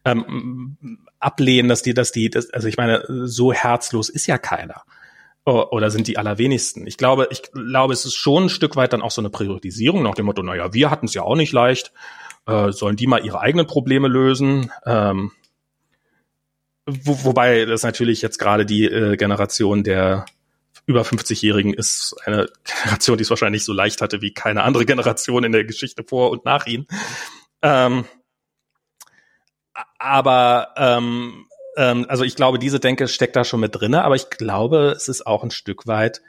ähm, 0.04 0.78
ablehnen, 1.18 1.68
dass 1.68 1.82
die 1.82 1.94
dass 1.94 2.12
die 2.12 2.30
das, 2.30 2.50
also 2.50 2.68
ich 2.68 2.76
meine, 2.76 3.04
so 3.08 3.52
herzlos 3.52 4.08
ist 4.08 4.26
ja 4.26 4.38
keiner. 4.38 4.82
Oder 5.44 5.90
sind 5.90 6.06
die 6.06 6.18
allerwenigsten? 6.18 6.86
Ich 6.86 6.96
glaube, 6.96 7.26
ich 7.32 7.42
glaube, 7.52 7.92
es 7.92 8.04
ist 8.04 8.14
schon 8.14 8.44
ein 8.44 8.48
Stück 8.48 8.76
weit 8.76 8.92
dann 8.92 9.02
auch 9.02 9.10
so 9.10 9.20
eine 9.20 9.28
Priorisierung 9.28 10.00
nach 10.04 10.14
dem 10.14 10.26
Motto, 10.26 10.44
naja, 10.44 10.72
wir 10.72 10.88
hatten 10.88 11.06
es 11.06 11.14
ja 11.14 11.22
auch 11.22 11.34
nicht 11.34 11.52
leicht 11.52 11.92
äh, 12.46 12.72
sollen 12.72 12.96
die 12.96 13.06
mal 13.06 13.24
ihre 13.24 13.40
eigenen 13.40 13.66
Probleme 13.66 14.08
lösen. 14.08 14.70
Ähm, 14.84 15.32
wo, 16.86 17.24
wobei 17.24 17.64
das 17.64 17.82
natürlich 17.82 18.22
jetzt 18.22 18.38
gerade 18.38 18.66
die 18.66 18.84
äh, 18.84 19.16
Generation 19.16 19.84
der 19.84 20.26
über 20.86 21.02
50-Jährigen 21.02 21.74
ist 21.74 22.16
eine 22.24 22.48
Generation, 22.64 23.16
die 23.16 23.22
es 23.22 23.30
wahrscheinlich 23.30 23.64
so 23.64 23.72
leicht 23.72 24.00
hatte 24.02 24.20
wie 24.20 24.34
keine 24.34 24.62
andere 24.62 24.84
Generation 24.84 25.44
in 25.44 25.52
der 25.52 25.64
Geschichte 25.64 26.02
vor 26.02 26.30
und 26.30 26.44
nach 26.44 26.66
ihnen. 26.66 26.86
Ähm, 27.62 28.04
aber 29.98 30.74
ähm, 30.76 31.46
ähm, 31.76 32.06
also 32.08 32.24
ich 32.24 32.36
glaube, 32.36 32.58
diese 32.58 32.80
Denke 32.80 33.08
steckt 33.08 33.36
da 33.36 33.44
schon 33.44 33.60
mit 33.60 33.74
drinne, 33.74 34.04
aber 34.04 34.16
ich 34.16 34.30
glaube, 34.30 34.92
es 34.96 35.08
ist 35.08 35.26
auch 35.26 35.44
ein 35.44 35.50
Stück 35.50 35.86
weit 35.86 36.22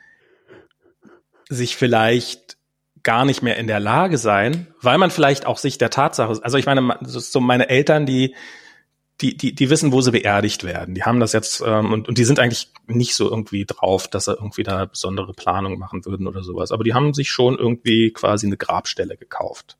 sich 1.49 1.75
vielleicht 1.75 2.57
gar 3.03 3.25
nicht 3.25 3.41
mehr 3.41 3.57
in 3.57 3.67
der 3.67 3.79
Lage 3.79 4.17
sein, 4.17 4.67
weil 4.81 4.97
man 4.97 5.11
vielleicht 5.11 5.45
auch 5.45 5.57
sich 5.57 5.77
der 5.77 5.89
Tatsache, 5.89 6.39
also 6.41 6.57
ich 6.57 6.65
meine, 6.65 6.97
so 7.01 7.39
meine 7.39 7.69
Eltern, 7.69 8.05
die 8.05 8.35
die, 9.21 9.37
die, 9.37 9.53
die 9.53 9.69
wissen, 9.69 9.91
wo 9.91 10.01
sie 10.01 10.11
beerdigt 10.11 10.63
werden. 10.63 10.95
Die 10.95 11.03
haben 11.03 11.19
das 11.19 11.33
jetzt 11.33 11.61
ähm, 11.65 11.93
und, 11.93 12.07
und 12.09 12.17
die 12.17 12.25
sind 12.25 12.39
eigentlich 12.39 12.71
nicht 12.87 13.15
so 13.15 13.29
irgendwie 13.29 13.65
drauf, 13.65 14.07
dass 14.07 14.25
sie 14.25 14.33
irgendwie 14.33 14.63
da 14.63 14.85
besondere 14.85 15.33
Planung 15.33 15.77
machen 15.77 16.05
würden 16.05 16.27
oder 16.27 16.43
sowas. 16.43 16.71
Aber 16.71 16.83
die 16.83 16.93
haben 16.93 17.13
sich 17.13 17.29
schon 17.29 17.57
irgendwie 17.57 18.11
quasi 18.11 18.47
eine 18.47 18.57
Grabstelle 18.57 19.15
gekauft. 19.15 19.77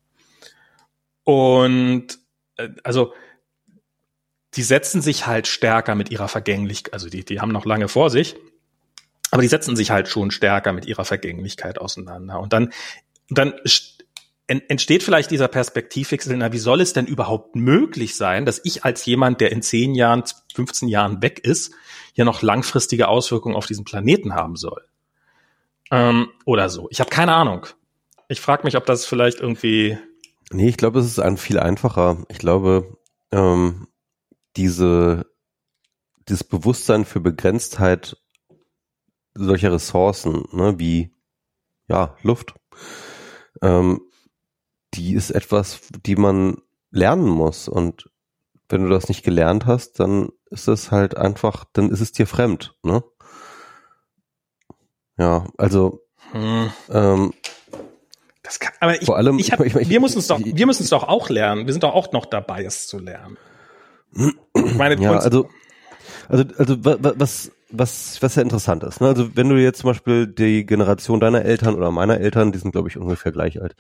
Und 1.24 2.20
äh, 2.58 2.70
also 2.84 3.14
die 4.56 4.64
setzen 4.64 5.02
sich 5.02 5.26
halt 5.26 5.48
stärker 5.48 5.96
mit 5.96 6.12
ihrer 6.12 6.28
Vergänglichkeit, 6.28 6.94
also 6.94 7.10
die, 7.10 7.26
die 7.26 7.42
haben 7.42 7.52
noch 7.52 7.66
lange 7.66 7.88
vor 7.88 8.12
sich, 8.12 8.36
aber 9.32 9.42
die 9.42 9.48
setzen 9.48 9.76
sich 9.76 9.90
halt 9.90 10.08
schon 10.08 10.30
stärker 10.30 10.74
mit 10.74 10.86
ihrer 10.86 11.06
Vergänglichkeit 11.06 11.80
auseinander. 11.80 12.40
Und 12.40 12.54
dann, 12.54 12.72
dann 13.30 13.54
entsteht 14.48 15.04
vielleicht 15.04 15.32
dieser 15.32 15.48
Perspektivwechsel, 15.48 16.36
na, 16.36 16.52
wie 16.52 16.60
soll 16.60 16.82
es 16.82 16.94
denn 16.94 17.06
überhaupt 17.06 17.56
möglich 17.56 18.16
sein, 18.16 18.46
dass 18.46 18.62
ich 18.64 18.84
als 18.84 19.06
jemand, 19.06 19.42
der 19.42 19.52
in 19.52 19.62
10 19.62 19.96
Jahren, 19.96 20.24
15 20.54 20.90
Jahren 20.90 21.22
weg 21.22 21.40
ist, 21.40 21.74
hier 22.14 22.26
noch 22.26 22.42
langfristige 22.42 23.08
Auswirkungen 23.08 23.56
auf 23.56 23.66
diesen 23.66 23.86
Planeten 23.86 24.36
haben 24.36 24.56
soll? 24.56 24.86
Ähm, 25.92 26.30
oder 26.46 26.70
so. 26.70 26.88
Ich 26.92 27.00
habe 27.00 27.10
keine 27.10 27.34
Ahnung. 27.34 27.68
Ich 28.28 28.42
frage 28.42 28.64
mich, 28.64 28.76
ob 28.76 28.86
das 28.86 29.06
vielleicht 29.06 29.40
irgendwie. 29.40 29.98
Nee, 30.52 30.70
ich 30.70 30.78
glaube, 30.78 31.00
es 31.00 31.06
ist 31.06 31.20
ein 31.20 31.38
viel 31.38 31.60
einfacher. 31.60 32.26
Ich 32.30 32.38
glaube, 32.38 32.98
ähm, 33.32 33.88
diese, 34.56 35.26
dieses 36.28 36.44
Bewusstsein 36.44 37.06
für 37.06 37.20
Begrenztheit 37.20 38.18
solcher 39.36 39.72
Ressourcen, 39.72 40.44
ne, 40.52 40.78
wie 40.78 41.12
ja, 41.88 42.16
Luft, 42.22 42.54
ähm, 43.64 44.02
die 44.94 45.14
ist 45.14 45.32
etwas, 45.32 45.80
die 46.06 46.16
man 46.16 46.58
lernen 46.92 47.28
muss. 47.28 47.68
Und 47.68 48.12
wenn 48.70 48.84
du 48.84 48.90
das 48.90 49.08
nicht 49.08 49.24
gelernt 49.24 49.66
hast, 49.66 50.00
dann 50.00 50.30
ist 50.52 50.68
es 50.68 50.92
halt 50.92 51.18
einfach, 51.18 51.66
dann 51.74 51.90
ist 51.90 52.02
es 52.02 52.12
dir 52.12 52.28
fremd, 52.28 52.76
ne? 52.84 53.04
Ja, 55.18 55.46
also 55.58 56.02
hm. 56.32 56.72
ähm, 56.90 57.34
das 58.42 58.60
kann, 58.60 58.74
aber 58.80 59.00
ich, 59.00 59.06
vor 59.06 59.18
allem, 59.18 59.40
ich 59.40 59.52
hab, 59.52 59.60
ich, 59.62 59.76
ich, 59.76 59.90
wir 59.90 60.00
müssen 60.00 60.20
es 60.20 60.28
doch, 60.28 60.40
wir 60.44 60.66
müssen 60.66 60.84
es 60.84 60.90
doch 60.90 61.08
auch 61.08 61.30
lernen. 61.30 61.66
Wir 61.66 61.74
sind 61.74 61.84
doch 61.84 61.94
auch 61.94 62.12
noch 62.12 62.26
dabei, 62.26 62.64
es 62.64 62.88
zu 62.88 63.00
lernen. 63.00 63.38
Meine 64.54 65.02
ja, 65.02 65.14
also, 65.14 65.50
also, 66.28 66.44
also 66.58 66.78
was, 66.84 67.52
was, 67.74 68.22
was 68.22 68.36
ja 68.36 68.44
interessant 68.44 68.84
ist. 68.84 69.02
Ne? 69.02 69.08
Also 69.08 69.36
wenn 69.36 69.50
du 69.50 69.56
jetzt 69.56 69.80
zum 69.80 69.90
Beispiel 69.90 70.28
die 70.28 70.66
Generation 70.66 71.20
deiner 71.20 71.44
Eltern 71.44 71.76
oder 71.76 71.92
meiner 71.92 72.20
Eltern, 72.20 72.52
die 72.52 72.60
sind 72.60 72.72
glaube 72.72 72.88
ich 72.88 72.98
ungefähr 72.98 73.32
gleich 73.32 73.62
alt, 73.62 73.76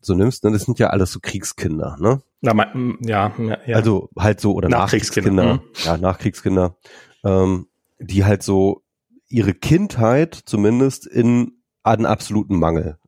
so 0.00 0.14
nimmst, 0.14 0.44
ne? 0.44 0.52
das 0.52 0.62
sind 0.62 0.78
ja 0.78 0.88
alles 0.88 1.12
so 1.12 1.20
Kriegskinder, 1.20 1.96
ne? 1.98 2.22
Na, 2.42 2.54
mein, 2.54 2.96
ja, 3.00 3.32
ja, 3.66 3.76
Also 3.76 4.08
halt 4.18 4.40
so 4.40 4.54
oder 4.54 4.68
Nachkriegskinder, 4.68 5.30
Nachkriegskinder 5.30 5.54
mhm. 5.54 5.84
ja, 5.84 5.96
Nachkriegskinder, 5.96 6.76
ähm, 7.24 7.66
die 7.98 8.24
halt 8.24 8.42
so 8.42 8.82
ihre 9.28 9.54
Kindheit 9.54 10.34
zumindest 10.34 11.06
in 11.06 11.52
einen 11.82 12.06
absoluten 12.06 12.58
Mangel 12.58 12.98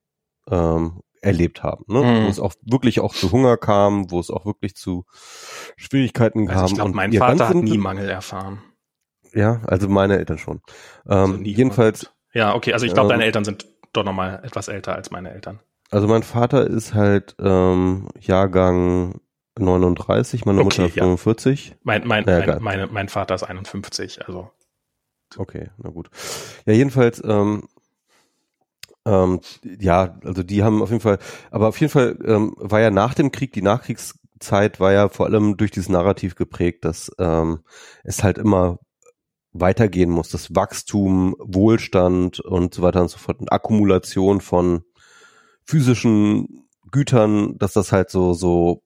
ähm, 0.51 1.03
erlebt 1.21 1.63
haben, 1.63 1.85
ne? 1.89 2.03
Mhm. 2.03 2.25
wo 2.25 2.29
es 2.29 2.41
auch 2.41 2.55
wirklich 2.63 3.01
auch 3.01 3.15
zu 3.15 3.33
Hunger 3.33 3.57
kam, 3.57 4.11
wo 4.11 4.19
es 4.19 4.31
auch 4.31 4.45
wirklich 4.45 4.75
zu 4.77 5.05
Schwierigkeiten 5.77 6.49
also 6.49 6.53
kam. 6.53 6.67
Ich 6.67 6.75
glaube, 6.75 6.93
mein 6.93 7.13
Vater 7.13 7.49
hat 7.49 7.57
nie 7.57 7.79
Mangel 7.79 8.09
erfahren. 8.09 8.63
Ja, 9.35 9.61
also 9.67 9.89
meine 9.89 10.19
Eltern 10.19 10.39
schon. 10.39 10.61
Ähm, 11.09 11.17
also 11.17 11.37
jedenfalls. 11.43 12.11
Ja, 12.33 12.55
okay, 12.55 12.73
also 12.73 12.87
ich 12.87 12.95
glaube, 12.95 13.09
ähm, 13.09 13.19
deine 13.19 13.25
Eltern 13.25 13.45
sind 13.45 13.67
doch 13.93 14.05
nochmal 14.05 14.41
etwas 14.43 14.69
älter 14.69 14.95
als 14.95 15.11
meine 15.11 15.31
Eltern. 15.31 15.61
Also 15.91 16.09
mein 16.09 16.23
Vater 16.23 16.67
ist 16.67 16.95
halt 16.95 17.37
ähm, 17.39 18.09
Jahrgang 18.19 19.21
39, 19.59 20.47
meine 20.47 20.61
okay, 20.61 20.65
Mutter 20.65 20.89
45. 20.89 21.69
Ja. 21.69 21.75
Mein, 21.83 22.07
mein, 22.07 22.25
naja, 22.25 22.55
mein, 22.55 22.63
meine, 22.63 22.87
mein 22.87 23.09
Vater 23.09 23.35
ist 23.35 23.43
51, 23.43 24.27
also. 24.27 24.51
Okay, 25.37 25.71
na 25.79 25.91
gut. 25.91 26.11
Ja, 26.65 26.73
jedenfalls, 26.73 27.23
ähm, 27.25 27.69
ähm, 29.05 29.41
ja, 29.63 30.19
also 30.25 30.43
die 30.43 30.63
haben 30.63 30.83
auf 30.83 30.91
jeden 30.91 31.01
Fall, 31.03 31.19
aber 31.51 31.69
auf 31.69 31.79
jeden 31.81 31.93
Fall 31.93 32.19
ähm, 32.25 32.55
war 32.57 32.81
ja 32.81 32.91
nach 32.91 33.15
dem 33.15 33.33
Krieg, 33.33 33.53
die 33.53 33.63
Nachkriegszeit 33.63 34.81
war 34.81 34.93
ja 34.93 35.09
vor 35.09 35.27
allem 35.27 35.57
durch 35.57 35.71
dieses 35.71 35.89
Narrativ 35.89 36.37
geprägt, 36.37 36.85
dass 36.85 37.11
ähm, 37.19 37.61
es 38.05 38.23
halt 38.23 38.39
immer 38.39 38.79
weitergehen 39.53 40.11
muss, 40.11 40.31
das 40.31 40.55
Wachstum, 40.55 41.37
Wohlstand 41.39 42.41
und 42.41 42.75
so 42.75 42.83
weiter 42.83 43.03
und 43.03 43.09
so 43.09 43.19
fort, 43.19 43.41
und 43.41 43.53
Akkumulation 43.53 44.41
von 44.41 44.83
physischen 45.65 46.67
Gütern, 46.91 47.59
dass 47.59 47.73
das 47.73 47.93
halt 47.93 48.11
so, 48.11 48.35
so, 48.35 48.83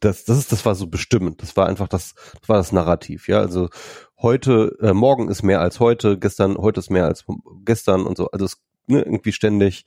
das, 0.00 0.24
das 0.24 0.38
ist, 0.38 0.52
das 0.52 0.64
war 0.66 0.74
so 0.74 0.86
bestimmend. 0.86 1.42
Das 1.42 1.56
war 1.56 1.66
einfach 1.66 1.88
das, 1.88 2.14
das 2.40 2.48
war 2.48 2.56
das 2.56 2.72
Narrativ, 2.72 3.28
ja. 3.28 3.38
Also 3.38 3.68
heute, 4.20 4.76
äh, 4.80 4.92
morgen 4.92 5.28
ist 5.28 5.42
mehr 5.42 5.60
als 5.60 5.80
heute, 5.80 6.18
gestern, 6.18 6.56
heute 6.56 6.80
ist 6.80 6.90
mehr 6.90 7.06
als 7.06 7.24
gestern 7.64 8.06
und 8.06 8.16
so. 8.16 8.30
Also 8.30 8.44
es 8.44 8.58
ne, 8.86 9.02
irgendwie 9.02 9.32
ständig, 9.32 9.84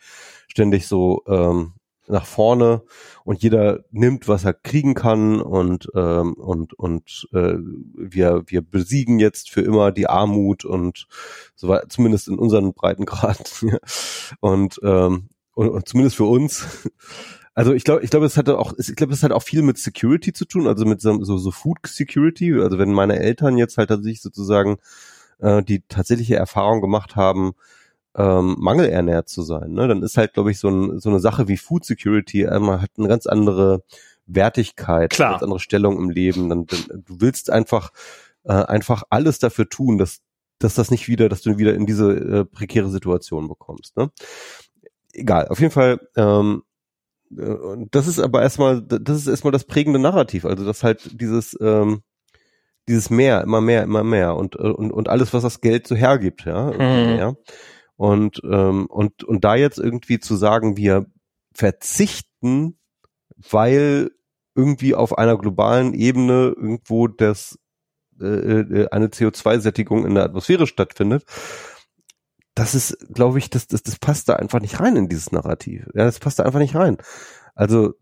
ständig 0.47 0.87
so 0.87 1.23
ähm, 1.27 1.73
nach 2.07 2.25
vorne 2.25 2.83
und 3.23 3.43
jeder 3.43 3.83
nimmt, 3.91 4.27
was 4.27 4.45
er 4.45 4.53
kriegen 4.53 4.93
kann 4.93 5.41
und 5.41 5.89
ähm, 5.95 6.33
und 6.33 6.73
und 6.73 7.27
äh, 7.33 7.55
wir 7.57 8.43
wir 8.47 8.61
besiegen 8.61 9.19
jetzt 9.19 9.49
für 9.49 9.61
immer 9.61 9.91
die 9.91 10.07
Armut 10.07 10.65
und 10.65 11.07
so 11.55 11.67
weiter, 11.67 11.89
zumindest 11.89 12.27
in 12.27 12.39
unseren 12.39 12.73
Breitengraden 12.73 13.77
und 14.39 14.79
ähm, 14.83 15.29
und, 15.53 15.69
und 15.69 15.87
zumindest 15.87 16.15
für 16.15 16.25
uns. 16.25 16.65
Also 17.55 17.73
ich 17.73 17.83
glaube, 17.83 18.03
ich 18.03 18.11
glaube, 18.11 18.27
es 18.27 18.37
hatte 18.37 18.59
auch, 18.59 18.73
ich 18.77 18.95
glaube, 18.95 19.13
es 19.13 19.23
hat 19.23 19.31
auch 19.31 19.41
viel 19.41 19.63
mit 19.63 19.79
Security 19.79 20.31
zu 20.31 20.45
tun, 20.45 20.67
also 20.67 20.85
mit 20.85 21.01
so, 21.01 21.23
so, 21.23 21.49
Food 21.49 21.79
Security. 21.87 22.53
Also 22.53 22.77
wenn 22.77 22.93
meine 22.93 23.17
Eltern 23.17 23.57
jetzt 23.57 23.79
halt 23.79 23.89
tatsächlich 23.89 24.21
sozusagen 24.21 24.77
äh, 25.39 25.63
die 25.63 25.81
tatsächliche 25.87 26.35
Erfahrung 26.35 26.81
gemacht 26.81 27.15
haben, 27.15 27.53
ähm, 28.17 28.55
mangelernährt 28.59 29.29
zu 29.29 29.43
sein, 29.43 29.71
ne, 29.71 29.87
dann 29.87 30.03
ist 30.03 30.17
halt, 30.17 30.33
glaube 30.33 30.51
ich, 30.51 30.59
so, 30.59 30.69
ein, 30.69 30.99
so 30.99 31.09
eine 31.09 31.19
Sache 31.19 31.47
wie 31.47 31.57
Food 31.57 31.85
Security, 31.85 32.43
äh, 32.43 32.59
man 32.59 32.81
hat 32.81 32.91
eine 32.97 33.07
ganz 33.07 33.27
andere 33.27 33.83
Wertigkeit, 34.25 35.11
Klar. 35.11 35.27
eine 35.27 35.33
ganz 35.35 35.43
andere 35.43 35.59
Stellung 35.59 35.97
im 35.97 36.09
Leben. 36.09 36.49
Dann, 36.49 36.65
dann, 36.65 37.03
du 37.05 37.21
willst 37.21 37.49
einfach 37.49 37.91
äh, 38.43 38.53
einfach 38.53 39.03
alles 39.09 39.39
dafür 39.39 39.69
tun, 39.69 39.97
dass 39.97 40.21
dass 40.59 40.73
das 40.73 40.89
nicht 40.89 41.07
wieder, 41.07 41.29
dass 41.29 41.41
du 41.41 41.57
wieder 41.57 41.75
in 41.75 41.85
diese 41.85 42.13
äh, 42.13 42.45
prekäre 42.45 42.89
Situation 42.89 43.47
bekommst. 43.47 43.95
Ne? 43.95 44.09
Egal, 45.13 45.47
auf 45.49 45.59
jeden 45.59 45.71
Fall. 45.71 45.99
Ähm, 46.15 46.63
äh, 47.37 47.85
das 47.91 48.07
ist 48.07 48.19
aber 48.19 48.41
erstmal, 48.41 48.81
das 48.81 49.17
ist 49.17 49.27
erstmal 49.27 49.51
das 49.51 49.65
prägende 49.65 49.99
Narrativ. 49.99 50.45
Also 50.45 50.65
dass 50.65 50.83
halt 50.83 51.21
dieses 51.21 51.55
ähm, 51.61 52.01
dieses 52.87 53.09
mehr, 53.09 53.41
immer 53.41 53.61
mehr, 53.61 53.83
immer 53.83 54.03
mehr 54.03 54.35
und 54.35 54.55
und 54.55 54.91
und 54.91 55.09
alles, 55.09 55.33
was 55.33 55.43
das 55.43 55.61
Geld 55.61 55.87
so 55.87 55.95
hergibt, 55.95 56.45
ja. 56.45 56.71
Mhm. 56.71 57.17
ja. 57.19 57.33
Und, 57.97 58.41
ähm, 58.43 58.85
und, 58.85 59.23
und 59.23 59.43
da 59.43 59.55
jetzt 59.55 59.79
irgendwie 59.79 60.19
zu 60.19 60.35
sagen, 60.35 60.77
wir 60.77 61.07
verzichten, 61.53 62.77
weil 63.35 64.11
irgendwie 64.55 64.95
auf 64.95 65.17
einer 65.17 65.37
globalen 65.37 65.93
Ebene 65.93 66.53
irgendwo 66.55 67.07
das 67.07 67.59
äh, 68.21 68.25
äh 68.25 68.89
eine 68.89 69.07
CO2-Sättigung 69.07 70.05
in 70.05 70.15
der 70.15 70.25
Atmosphäre 70.25 70.67
stattfindet, 70.67 71.25
das 72.57 72.73
ist, 72.73 72.97
glaube 73.13 73.37
ich, 73.37 73.49
das, 73.49 73.67
das, 73.67 73.83
das 73.83 73.99
passt 73.99 74.29
da 74.29 74.35
einfach 74.35 74.59
nicht 74.59 74.79
rein 74.79 74.95
in 74.95 75.09
dieses 75.09 75.31
Narrativ. 75.31 75.87
Ja, 75.93 76.05
das 76.05 76.19
passt 76.19 76.39
da 76.39 76.43
einfach 76.43 76.59
nicht 76.59 76.75
rein. 76.75 76.97
Also, 77.53 77.93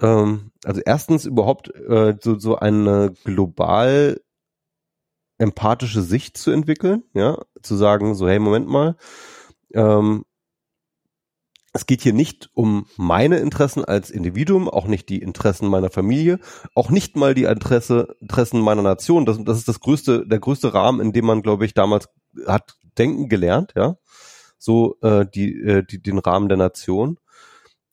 ähm, 0.00 0.50
also 0.64 0.80
erstens 0.84 1.26
überhaupt 1.26 1.74
äh, 1.74 2.16
so, 2.22 2.38
so 2.38 2.56
eine 2.56 3.12
global 3.24 4.20
empathische 5.36 6.02
Sicht 6.02 6.38
zu 6.38 6.50
entwickeln, 6.50 7.04
ja, 7.12 7.38
zu 7.62 7.76
sagen, 7.76 8.14
so, 8.14 8.28
hey, 8.28 8.38
Moment 8.38 8.66
mal, 8.66 8.96
ähm, 9.74 10.24
es 11.72 11.86
geht 11.86 12.00
hier 12.02 12.12
nicht 12.12 12.50
um 12.54 12.86
meine 12.96 13.38
Interessen 13.38 13.84
als 13.84 14.10
Individuum, 14.10 14.68
auch 14.68 14.86
nicht 14.86 15.08
die 15.08 15.20
Interessen 15.20 15.68
meiner 15.68 15.90
Familie, 15.90 16.40
auch 16.74 16.90
nicht 16.90 17.16
mal 17.16 17.34
die 17.34 17.44
Interesse, 17.44 18.16
Interessen 18.20 18.60
meiner 18.60 18.82
Nation. 18.82 19.26
Das, 19.26 19.38
das 19.44 19.58
ist 19.58 19.68
das 19.68 19.80
größte, 19.80 20.26
der 20.26 20.40
größte 20.40 20.72
Rahmen, 20.74 21.00
in 21.00 21.12
dem 21.12 21.26
man, 21.26 21.42
glaube 21.42 21.66
ich, 21.66 21.74
damals 21.74 22.08
hat 22.46 22.76
denken 22.98 23.28
gelernt, 23.28 23.74
ja. 23.76 23.96
So 24.58 24.96
äh, 25.02 25.24
die, 25.32 25.54
äh, 25.60 25.84
die, 25.84 26.02
den 26.02 26.18
Rahmen 26.18 26.48
der 26.48 26.58
Nation. 26.58 27.18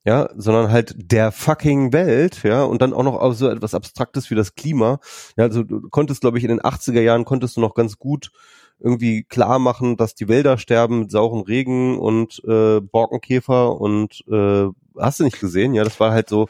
Ja, 0.07 0.30
sondern 0.35 0.72
halt 0.72 0.93
der 0.97 1.31
fucking 1.31 1.91
Welt, 1.91 2.43
ja, 2.43 2.64
und 2.64 2.81
dann 2.81 2.93
auch 2.93 3.02
noch 3.02 3.15
auf 3.15 3.35
so 3.35 3.49
etwas 3.49 3.73
Abstraktes 3.73 4.30
wie 4.30 4.35
das 4.35 4.53
Klima. 4.53 4.99
Ja, 5.35 5.45
also 5.45 5.64
du 5.64 5.89
konntest, 5.89 6.22
glaube 6.22 6.38
ich, 6.38 6.43
in 6.43 6.52
den 6.52 6.61
80er 6.61 7.02
Jahren 7.02 7.26
konntest 7.26 7.57
du 7.57 7.61
noch 7.61 7.73
ganz 7.73 7.97
gut 7.97 8.30
irgendwie 8.80 9.23
klar 9.23 9.60
machen, 9.60 9.97
dass 9.97 10.15
die 10.15 10.27
Wälder 10.27 10.57
sterben 10.57 11.02
mit 11.02 11.11
sauren 11.11 11.41
Regen 11.41 11.97
und 11.97 12.41
äh, 12.45 12.81
Borkenkäfer 12.81 13.80
und 13.80 14.23
äh, 14.30 14.68
hast 14.97 15.19
du 15.19 15.23
nicht 15.23 15.39
gesehen? 15.39 15.73
Ja, 15.73 15.84
das 15.84 15.99
war 15.99 16.11
halt 16.11 16.30
so, 16.30 16.47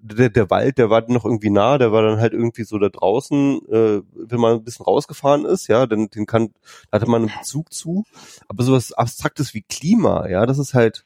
der, 0.00 0.30
der 0.30 0.50
Wald, 0.50 0.78
der 0.78 0.90
war 0.90 1.04
noch 1.08 1.24
irgendwie 1.24 1.50
nah, 1.50 1.78
der 1.78 1.92
war 1.92 2.02
dann 2.02 2.20
halt 2.20 2.32
irgendwie 2.32 2.64
so 2.64 2.78
da 2.78 2.88
draußen, 2.88 3.60
äh, 3.68 4.02
wenn 4.14 4.40
man 4.40 4.54
ein 4.54 4.64
bisschen 4.64 4.84
rausgefahren 4.84 5.44
ist, 5.44 5.68
ja, 5.68 5.86
dann 5.86 6.08
den 6.08 6.26
kann, 6.26 6.50
da 6.90 6.96
hatte 6.96 7.10
man 7.10 7.22
einen 7.22 7.38
Bezug 7.38 7.72
zu. 7.72 8.04
Aber 8.48 8.64
sowas 8.64 8.92
Abstraktes 8.92 9.54
wie 9.54 9.62
Klima, 9.62 10.28
ja, 10.28 10.46
das 10.46 10.58
ist 10.58 10.74
halt, 10.74 11.04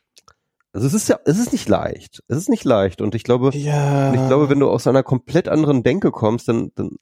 also 0.72 0.86
es 0.86 0.94
ist 0.94 1.08
ja, 1.08 1.18
es 1.24 1.38
ist 1.38 1.52
nicht 1.52 1.68
leicht. 1.68 2.22
Es 2.28 2.36
ist 2.36 2.48
nicht 2.48 2.64
leicht. 2.64 3.00
Und 3.00 3.14
ich 3.14 3.24
glaube, 3.24 3.50
Ja. 3.56 4.12
ich 4.12 4.26
glaube, 4.28 4.48
wenn 4.48 4.60
du 4.60 4.68
aus 4.70 4.86
einer 4.86 5.02
komplett 5.02 5.48
anderen 5.48 5.82
Denke 5.82 6.10
kommst, 6.10 6.48
dann, 6.48 6.70
dann 6.74 6.96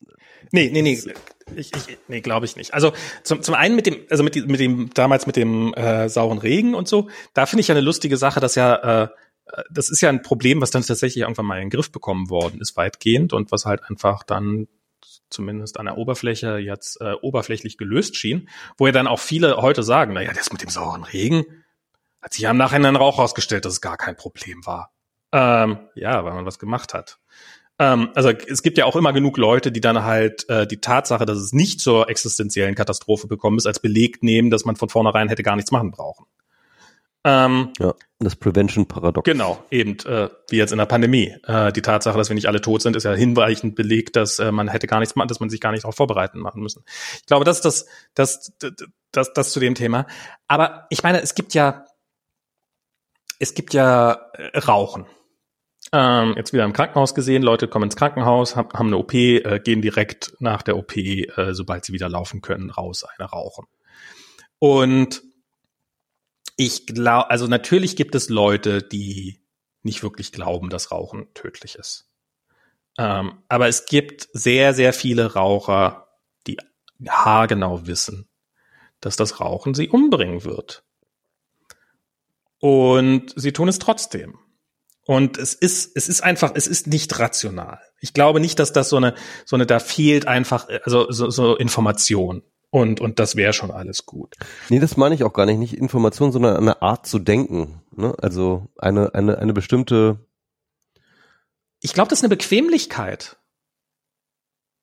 Nee, 0.52 0.70
nee, 0.72 0.82
nee. 0.82 0.98
Ich, 1.56 1.74
ich, 1.74 1.98
nee, 2.08 2.20
glaube 2.20 2.46
ich 2.46 2.56
nicht. 2.56 2.74
Also 2.74 2.92
zum, 3.24 3.42
zum 3.42 3.54
einen 3.54 3.74
mit 3.76 3.86
dem, 3.86 3.96
also 4.10 4.22
mit, 4.22 4.34
mit 4.46 4.60
dem, 4.60 4.90
damals 4.94 5.26
mit 5.26 5.36
dem 5.36 5.74
äh, 5.74 6.08
sauren 6.08 6.38
Regen 6.38 6.74
und 6.74 6.88
so, 6.88 7.08
da 7.34 7.46
finde 7.46 7.60
ich 7.62 7.68
ja 7.68 7.74
eine 7.74 7.80
lustige 7.82 8.16
Sache, 8.16 8.40
dass 8.40 8.54
ja, 8.54 9.02
äh, 9.04 9.08
das 9.70 9.88
ist 9.90 10.00
ja 10.00 10.10
ein 10.10 10.22
Problem, 10.22 10.60
was 10.60 10.70
dann 10.70 10.82
tatsächlich 10.82 11.22
irgendwann 11.22 11.46
mal 11.46 11.56
in 11.56 11.64
den 11.64 11.70
Griff 11.70 11.90
bekommen 11.90 12.28
worden 12.30 12.60
ist, 12.60 12.76
weitgehend, 12.76 13.32
und 13.32 13.50
was 13.50 13.64
halt 13.64 13.82
einfach 13.88 14.22
dann 14.22 14.68
zumindest 15.30 15.78
an 15.78 15.86
der 15.86 15.98
Oberfläche 15.98 16.58
jetzt 16.58 17.00
äh, 17.00 17.12
oberflächlich 17.20 17.76
gelöst 17.78 18.16
schien, 18.16 18.48
wo 18.76 18.86
ja 18.86 18.92
dann 18.92 19.06
auch 19.06 19.20
viele 19.20 19.56
heute 19.56 19.82
sagen, 19.82 20.14
naja, 20.14 20.32
das 20.34 20.52
mit 20.52 20.62
dem 20.62 20.70
sauren 20.70 21.04
Regen 21.04 21.44
hat 22.22 22.32
sich 22.32 22.42
ja 22.42 22.50
im 22.50 22.56
Nachhinein 22.56 22.96
auch 22.96 23.16
herausgestellt, 23.16 23.64
dass 23.64 23.74
es 23.74 23.80
gar 23.80 23.96
kein 23.96 24.16
Problem 24.16 24.64
war. 24.66 24.92
Ähm, 25.32 25.78
ja, 25.94 26.24
weil 26.24 26.34
man 26.34 26.46
was 26.46 26.58
gemacht 26.58 26.94
hat. 26.94 27.18
Ähm, 27.78 28.10
also 28.14 28.30
es 28.30 28.62
gibt 28.62 28.78
ja 28.78 28.86
auch 28.86 28.96
immer 28.96 29.12
genug 29.12 29.36
Leute, 29.36 29.70
die 29.70 29.80
dann 29.80 30.02
halt 30.02 30.48
äh, 30.48 30.66
die 30.66 30.80
Tatsache, 30.80 31.26
dass 31.26 31.38
es 31.38 31.52
nicht 31.52 31.80
zur 31.80 32.08
existenziellen 32.08 32.74
Katastrophe 32.74 33.28
bekommen 33.28 33.58
ist, 33.58 33.66
als 33.66 33.80
Beleg 33.80 34.22
nehmen, 34.22 34.50
dass 34.50 34.64
man 34.64 34.76
von 34.76 34.88
vornherein 34.88 35.28
hätte 35.28 35.42
gar 35.42 35.56
nichts 35.56 35.70
machen 35.70 35.90
brauchen. 35.90 36.26
Ähm, 37.24 37.72
ja, 37.78 37.94
das 38.20 38.36
Prevention-Paradox. 38.36 39.24
Genau, 39.24 39.62
eben 39.70 39.98
äh, 40.06 40.28
wie 40.48 40.56
jetzt 40.56 40.72
in 40.72 40.78
der 40.78 40.86
Pandemie. 40.86 41.34
Äh, 41.46 41.72
die 41.72 41.82
Tatsache, 41.82 42.16
dass 42.16 42.30
wir 42.30 42.34
nicht 42.34 42.46
alle 42.46 42.60
tot 42.60 42.80
sind, 42.80 42.96
ist 42.96 43.04
ja 43.04 43.12
hinreichend 43.12 43.74
belegt, 43.74 44.16
dass 44.16 44.38
äh, 44.38 44.52
man 44.52 44.68
hätte 44.68 44.86
gar 44.86 45.00
nichts 45.00 45.16
machen, 45.16 45.28
dass 45.28 45.40
man 45.40 45.50
sich 45.50 45.60
gar 45.60 45.72
nicht 45.72 45.84
darauf 45.84 45.96
vorbereiten 45.96 46.38
machen 46.38 46.62
müssen. 46.62 46.84
Ich 47.16 47.26
glaube, 47.26 47.44
das 47.44 47.58
ist 47.58 47.64
das, 47.64 47.86
das, 48.14 48.52
das, 48.58 48.72
das, 49.12 49.32
das 49.34 49.52
zu 49.52 49.60
dem 49.60 49.74
Thema. 49.74 50.06
Aber 50.46 50.86
ich 50.90 51.02
meine, 51.02 51.20
es 51.20 51.34
gibt 51.34 51.54
ja, 51.54 51.84
es 53.38 53.54
gibt 53.54 53.74
ja 53.74 54.12
äh, 54.32 54.58
Rauchen. 54.58 55.06
Ähm, 55.92 56.34
jetzt 56.36 56.52
wieder 56.52 56.64
im 56.64 56.72
Krankenhaus 56.72 57.14
gesehen, 57.14 57.42
Leute 57.42 57.68
kommen 57.68 57.84
ins 57.84 57.96
Krankenhaus, 57.96 58.56
haben, 58.56 58.70
haben 58.74 58.88
eine 58.88 58.98
OP, 58.98 59.14
äh, 59.14 59.60
gehen 59.60 59.80
direkt 59.80 60.34
nach 60.38 60.62
der 60.62 60.76
OP, 60.76 60.96
äh, 60.96 61.54
sobald 61.54 61.84
sie 61.84 61.92
wieder 61.92 62.08
laufen 62.08 62.42
können, 62.42 62.70
raus, 62.70 63.04
eine 63.04 63.28
rauchen. 63.28 63.66
Und 64.58 65.22
ich 66.56 66.86
glaube, 66.86 67.30
also 67.30 67.46
natürlich 67.46 67.96
gibt 67.96 68.14
es 68.14 68.28
Leute, 68.28 68.82
die 68.82 69.40
nicht 69.82 70.02
wirklich 70.02 70.32
glauben, 70.32 70.68
dass 70.68 70.90
Rauchen 70.90 71.32
tödlich 71.32 71.76
ist. 71.76 72.10
Ähm, 72.98 73.42
aber 73.48 73.68
es 73.68 73.86
gibt 73.86 74.28
sehr, 74.32 74.74
sehr 74.74 74.92
viele 74.92 75.34
Raucher, 75.34 76.08
die 76.46 76.58
haargenau 77.08 77.86
wissen, 77.86 78.28
dass 79.00 79.16
das 79.16 79.40
Rauchen 79.40 79.74
sie 79.74 79.88
umbringen 79.88 80.44
wird. 80.44 80.84
Und 82.60 83.32
sie 83.36 83.52
tun 83.52 83.68
es 83.68 83.78
trotzdem. 83.78 84.38
Und 85.06 85.38
es 85.38 85.54
ist, 85.54 85.96
es 85.96 86.08
ist 86.08 86.22
einfach, 86.22 86.52
es 86.54 86.66
ist 86.66 86.86
nicht 86.86 87.18
rational. 87.18 87.80
Ich 88.00 88.12
glaube 88.12 88.40
nicht, 88.40 88.58
dass 88.58 88.72
das 88.72 88.90
so 88.90 88.96
eine, 88.96 89.14
so 89.46 89.56
eine, 89.56 89.64
da 89.64 89.78
fehlt 89.78 90.28
einfach, 90.28 90.68
also 90.84 91.10
so, 91.10 91.30
so 91.30 91.56
Information. 91.56 92.42
Und, 92.70 93.00
und 93.00 93.18
das 93.18 93.34
wäre 93.34 93.54
schon 93.54 93.70
alles 93.70 94.04
gut. 94.04 94.34
Nee, 94.68 94.80
das 94.80 94.98
meine 94.98 95.14
ich 95.14 95.24
auch 95.24 95.32
gar 95.32 95.46
nicht. 95.46 95.58
Nicht 95.58 95.74
Information, 95.74 96.32
sondern 96.32 96.56
eine 96.58 96.82
Art 96.82 97.06
zu 97.06 97.18
denken. 97.18 97.80
Ne? 97.96 98.14
Also 98.20 98.68
eine, 98.76 99.14
eine, 99.14 99.38
eine 99.38 99.54
bestimmte. 99.54 100.26
Ich 101.80 101.94
glaube, 101.94 102.10
das 102.10 102.18
ist 102.18 102.24
eine 102.24 102.36
Bequemlichkeit. 102.36 103.38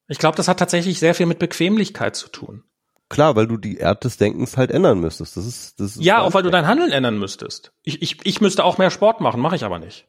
Ich 0.08 0.18
glaube, 0.18 0.38
das 0.38 0.48
hat 0.48 0.58
tatsächlich 0.58 1.00
sehr 1.00 1.14
viel 1.14 1.28
mit 1.28 1.38
Bequemlichkeit 1.38 2.16
zu 2.16 2.30
tun. 2.30 2.64
Klar, 3.10 3.36
weil 3.36 3.48
du 3.48 3.58
die 3.58 3.84
Art 3.84 4.04
des 4.04 4.18
Denkens 4.18 4.58
halt 4.58 4.72
ändern 4.72 5.00
müsstest. 5.00 5.38
Das 5.38 5.46
ist, 5.46 5.80
das 5.80 5.96
ist 5.96 6.04
Ja, 6.04 6.22
auch 6.22 6.34
weil 6.34 6.44
du 6.44 6.50
dein 6.50 6.66
Handeln 6.66 6.92
ändern 6.92 7.20
müsstest. 7.20 7.72
Ich, 7.84 8.02
ich, 8.02 8.26
ich 8.26 8.42
müsste 8.42 8.64
auch 8.64 8.78
mehr 8.78 8.90
Sport 8.90 9.22
machen, 9.22 9.42
mache 9.42 9.56
ich 9.56 9.64
aber 9.64 9.78
nicht. 9.78 10.08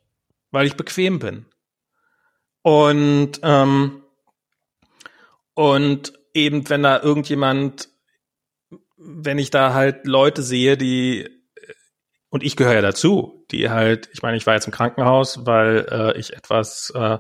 Weil 0.50 0.66
ich 0.66 0.76
bequem 0.76 1.18
bin. 1.18 1.46
Und, 2.62 3.40
ähm, 3.42 4.02
und 5.54 6.12
eben, 6.32 6.68
wenn 6.70 6.82
da 6.82 7.00
irgendjemand, 7.02 7.90
wenn 8.96 9.38
ich 9.38 9.50
da 9.50 9.74
halt 9.74 10.06
Leute 10.06 10.42
sehe, 10.42 10.76
die, 10.76 11.28
und 12.30 12.42
ich 12.42 12.56
gehöre 12.56 12.74
ja 12.74 12.82
dazu, 12.82 13.46
die 13.50 13.68
halt, 13.70 14.08
ich 14.12 14.22
meine, 14.22 14.36
ich 14.36 14.46
war 14.46 14.54
jetzt 14.54 14.66
im 14.66 14.72
Krankenhaus, 14.72 15.44
weil 15.44 15.86
äh, 15.90 16.18
ich 16.18 16.32
etwas, 16.32 16.92
äh, 16.94 17.18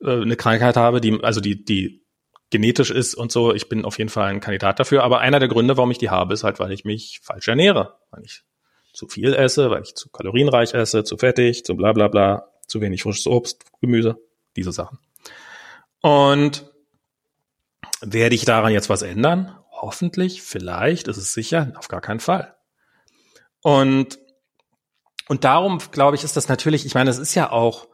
äh, 0.00 0.22
eine 0.22 0.36
Krankheit 0.36 0.76
habe, 0.76 1.00
die, 1.00 1.22
also 1.22 1.40
die, 1.40 1.64
die 1.64 2.05
genetisch 2.50 2.90
ist 2.90 3.14
und 3.14 3.32
so. 3.32 3.52
Ich 3.52 3.68
bin 3.68 3.84
auf 3.84 3.98
jeden 3.98 4.10
Fall 4.10 4.28
ein 4.28 4.40
Kandidat 4.40 4.78
dafür. 4.78 5.02
Aber 5.02 5.20
einer 5.20 5.40
der 5.40 5.48
Gründe, 5.48 5.76
warum 5.76 5.90
ich 5.90 5.98
die 5.98 6.10
habe, 6.10 6.34
ist 6.34 6.44
halt, 6.44 6.58
weil 6.58 6.72
ich 6.72 6.84
mich 6.84 7.20
falsch 7.22 7.48
ernähre. 7.48 7.98
Weil 8.10 8.24
ich 8.24 8.42
zu 8.92 9.08
viel 9.08 9.34
esse, 9.34 9.70
weil 9.70 9.82
ich 9.82 9.94
zu 9.94 10.08
kalorienreich 10.10 10.74
esse, 10.74 11.04
zu 11.04 11.18
fettig, 11.18 11.64
zu 11.64 11.76
bla 11.76 11.92
bla 11.92 12.08
bla, 12.08 12.48
zu 12.66 12.80
wenig 12.80 13.02
frisches 13.02 13.26
Obst, 13.26 13.64
Gemüse, 13.80 14.16
diese 14.56 14.72
Sachen. 14.72 14.98
Und 16.00 16.70
werde 18.00 18.34
ich 18.34 18.44
daran 18.44 18.72
jetzt 18.72 18.88
was 18.88 19.02
ändern? 19.02 19.56
Hoffentlich, 19.70 20.42
vielleicht, 20.42 21.08
ist 21.08 21.16
es 21.18 21.34
sicher, 21.34 21.72
auf 21.76 21.88
gar 21.88 22.00
keinen 22.00 22.20
Fall. 22.20 22.56
Und, 23.62 24.18
und 25.28 25.44
darum, 25.44 25.78
glaube 25.90 26.16
ich, 26.16 26.24
ist 26.24 26.36
das 26.36 26.48
natürlich, 26.48 26.86
ich 26.86 26.94
meine, 26.94 27.10
es 27.10 27.18
ist 27.18 27.34
ja 27.34 27.50
auch, 27.50 27.88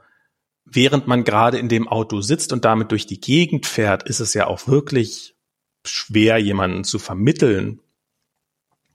während 0.75 1.07
man 1.07 1.25
gerade 1.25 1.59
in 1.59 1.69
dem 1.69 1.89
Auto 1.89 2.21
sitzt 2.21 2.53
und 2.53 2.65
damit 2.65 2.91
durch 2.91 3.07
die 3.07 3.21
Gegend 3.21 3.67
fährt, 3.67 4.05
ist 4.05 4.21
es 4.21 4.35
ja 4.35 4.47
auch 4.47 4.67
wirklich 4.67 5.37
schwer, 5.85 6.39
jemanden 6.39 6.85
zu 6.85 6.99
vermitteln, 6.99 7.81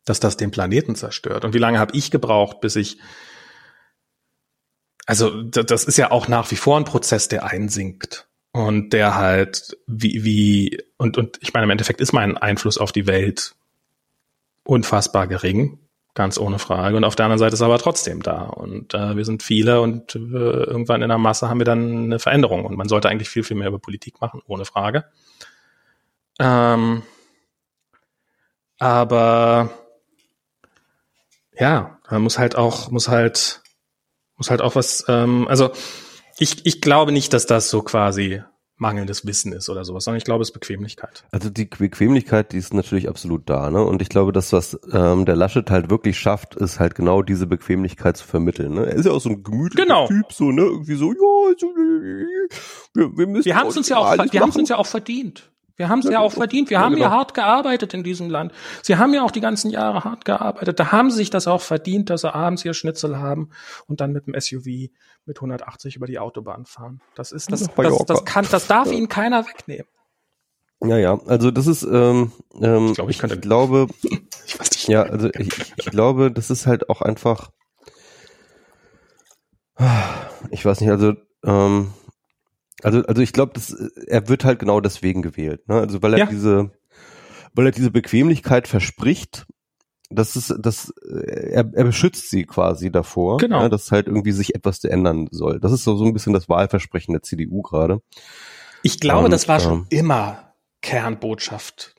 dass 0.06 0.20
das 0.20 0.38
den 0.38 0.52
Planeten 0.52 0.96
zerstört. 0.96 1.46
Und 1.46 1.54
wie 1.54 1.60
lange 1.60 1.80
habe 1.80 1.96
ich 1.96 2.12
gebraucht, 2.12 2.62
bis 2.62 2.76
ich, 2.76 2.98
also 5.06 5.44
das 5.44 5.84
ist 5.84 5.98
ja 5.98 6.12
auch 6.12 6.28
nach 6.28 6.50
wie 6.52 6.56
vor 6.56 6.78
ein 6.78 6.86
Prozess, 6.86 7.28
der 7.28 7.46
einsinkt 7.46 8.28
und 8.52 8.94
der 8.94 9.16
halt 9.16 9.78
wie, 9.86 10.24
wie, 10.24 10.84
und, 10.98 11.18
und 11.18 11.38
ich 11.42 11.54
meine, 11.54 11.66
im 11.66 11.70
Endeffekt 11.72 12.02
ist 12.02 12.14
mein 12.14 12.38
Einfluss 12.38 12.78
auf 12.78 12.92
die 12.92 13.08
Welt 13.08 13.56
unfassbar 14.64 15.28
gering, 15.28 15.80
ganz 16.18 16.40
ohne 16.40 16.58
Frage. 16.58 16.98
Und 16.98 17.04
auf 17.04 17.16
der 17.16 17.26
anderen 17.26 17.38
Seite 17.38 17.54
ist 17.54 17.62
er 17.62 17.68
aber 17.68 17.78
trotzdem 17.78 18.24
da. 18.24 18.42
Und 18.42 18.96
äh, 18.96 19.16
wir 19.16 19.24
sind 19.24 19.44
viele 19.44 19.82
und 19.82 20.16
äh, 20.16 20.18
irgendwann 20.18 21.04
in 21.04 21.10
der 21.10 21.20
Masse 21.20 21.48
haben 21.48 21.60
wir 21.60 21.66
dann 21.66 22.06
eine 22.06 22.20
Veränderung. 22.20 22.66
Und 22.66 22.76
man 22.76 22.90
sollte 22.90 23.08
eigentlich 23.08 23.30
viel, 23.30 23.44
viel 23.44 23.56
mehr 23.56 23.68
über 23.68 23.78
Politik 23.78 24.20
machen, 24.20 24.42
ohne 24.48 24.66
Frage. 24.66 25.06
Ähm, 26.40 27.04
aber 28.80 29.70
ja, 31.54 32.00
man 32.10 32.24
muss 32.24 32.40
halt 32.40 32.56
auch, 32.56 32.90
muss 32.90 33.10
halt, 33.10 33.62
muss 34.38 34.50
halt 34.50 34.62
auch 34.62 34.76
was, 34.76 35.06
ähm, 35.08 35.48
also 35.48 35.70
ich, 36.40 36.66
ich 36.66 36.82
glaube 36.82 37.12
nicht, 37.12 37.32
dass 37.32 37.46
das 37.46 37.70
so 37.70 37.84
quasi 37.84 38.42
mangelndes 38.78 39.26
Wissen 39.26 39.54
ist 39.54 39.70
oder 39.70 39.84
sowas, 39.84 40.04
sondern 40.04 40.18
ich 40.18 40.24
glaube, 40.24 40.44
es 40.44 40.50
ist 40.50 40.54
Bequemlichkeit. 40.54 41.26
Also 41.32 41.50
die 41.50 41.66
Bequemlichkeit, 41.66 42.52
die 42.52 42.58
ist 42.58 42.74
natürlich 42.74 43.10
absolut 43.10 43.50
da, 43.50 43.72
ne? 43.72 43.84
Und 43.84 44.02
ich 44.02 44.10
glaube, 44.10 44.32
das, 44.32 44.54
was 44.54 44.80
ähm, 44.92 45.26
der 45.26 45.36
Laschet 45.36 45.70
halt 45.70 45.90
wirklich 45.90 46.20
schafft, 46.20 46.56
ist 46.56 46.80
halt 46.80 46.96
genau 46.96 47.22
diese 47.22 47.48
Bequemlichkeit 47.48 48.18
zu 48.18 48.26
vermitteln. 48.26 48.74
Ne? 48.74 48.86
Er 48.86 48.94
ist 48.96 49.06
ja 49.06 49.12
auch 49.12 49.22
so 49.22 49.30
ein 49.30 49.44
gemütlicher 49.44 49.84
Genau. 49.86 50.08
Typ, 50.08 50.32
so, 50.32 50.52
ne? 50.52 50.62
Irgendwie 50.62 50.96
so, 50.96 51.12
ja, 51.12 51.56
so, 51.58 51.68
wir, 52.94 53.18
wir 53.18 53.28
müssen 53.28 53.46
Wir 53.46 53.56
haben 53.56 53.68
es 53.68 53.78
uns 53.78 53.90
ja 53.90 53.98
auch, 53.98 54.18
wir 54.32 54.42
haben 54.42 54.52
uns 54.52 54.70
ja 54.70 54.78
auch 54.78 54.86
verdient. 54.88 55.52
Wir 55.78 55.90
haben 55.90 56.00
es 56.00 56.06
Ja, 56.06 56.12
ja 56.14 56.20
auch 56.20 56.34
verdient. 56.34 56.70
Wir 56.72 56.80
Ja, 56.80 56.84
haben 56.84 56.98
ja 56.98 57.06
genau. 57.06 57.18
hart 57.18 57.34
gearbeitet 57.36 57.94
in 57.94 58.04
diesem 58.04 58.30
Land. 58.30 58.52
Sie 58.82 58.98
haben 58.98 59.14
ja 59.14 59.24
auch 59.24 59.32
die 59.32 59.42
ganzen 59.42 59.70
Jahre 59.70 60.04
hart 60.04 60.26
gearbeitet. 60.26 60.80
Da 60.80 60.92
haben 60.92 61.12
sie 61.12 61.18
sich 61.18 61.30
das 61.30 61.48
auch 61.48 61.62
verdient, 61.62 62.10
dass 62.10 62.22
sie 62.22 62.34
abends 62.34 62.66
ihr 62.66 62.74
Schnitzel 62.74 63.20
haben 63.20 63.50
und 63.86 64.02
dann 64.02 64.12
mit 64.12 64.26
dem 64.28 64.34
SUV 64.40 64.90
mit 65.26 65.38
180 65.38 65.96
über 65.96 66.08
die 66.08 66.18
Autobahn 66.20 66.66
fahren. 66.66 67.00
Das 67.16 67.32
ist 67.32 67.52
das, 67.52 67.62
das, 67.62 67.78
Mallorca. 67.78 68.06
das 68.06 68.26
kann, 68.26 68.48
das 68.50 68.66
darf 68.68 68.92
ihnen 68.92 69.08
keiner 69.08 69.46
wegnehmen. 69.46 69.86
Ja, 70.84 70.98
ja, 70.98 71.20
also 71.26 71.50
das 71.52 71.66
ist, 71.68 71.84
ähm, 71.84 72.32
ähm, 72.62 72.88
Ich 72.90 72.94
glaube, 72.96 73.12
ich 73.12 73.18
könnte- 73.20 73.36
ich 73.36 73.42
glaube, 73.42 73.88
Ich 74.46 74.60
weiß 74.60 74.72
nicht. 74.72 74.88
Ja, 74.88 75.04
also 75.04 75.30
ich, 75.38 75.50
ich 75.76 75.86
glaube, 75.86 76.32
das 76.32 76.50
ist 76.50 76.66
halt 76.68 76.90
auch 76.90 77.02
einfach, 77.02 77.50
ich 80.50 80.66
weiß 80.66 80.82
nicht, 80.82 80.90
also, 80.90 81.14
ähm, 81.44 81.94
also, 82.84 83.02
also 83.04 83.22
ich 83.22 83.34
glaube, 83.34 83.60
er 84.08 84.28
wird 84.30 84.46
halt 84.46 84.60
genau 84.60 84.80
deswegen 84.82 85.22
gewählt, 85.22 85.68
ne? 85.68 85.76
Also 85.76 86.02
weil 86.02 86.14
er 86.14 86.20
Ja. 86.20 86.26
diese, 86.28 86.72
weil 87.54 87.66
er 87.68 87.72
diese 87.72 87.92
Bequemlichkeit 87.92 88.68
verspricht, 88.68 89.46
das 90.10 90.36
ist, 90.38 90.54
das, 90.60 90.90
er, 91.12 91.70
er 91.74 91.84
beschützt 91.84 92.30
sie 92.30 92.46
quasi 92.46 92.92
davor, 92.92 93.38
Genau. 93.40 93.64
ne, 93.64 93.70
dass 93.70 93.92
halt 93.92 94.08
irgendwie 94.08 94.32
sich 94.32 94.56
etwas 94.56 94.84
ändern 94.84 95.28
soll. 95.32 95.60
Das 95.60 95.72
ist 95.74 95.84
so, 95.84 95.98
so 95.98 96.06
ein 96.06 96.14
bisschen 96.14 96.34
das 96.34 96.48
Wahlversprechen 96.48 97.14
der 97.14 97.24
CDU 97.24 97.62
gerade. 97.62 98.00
Ich 98.84 99.00
glaube, 99.00 99.26
Und, 99.26 99.32
das 99.32 99.48
war 99.50 99.60
schon 99.60 99.80
ähm, 99.80 99.88
immer 99.90 100.54
Kernbotschaft 100.82 101.96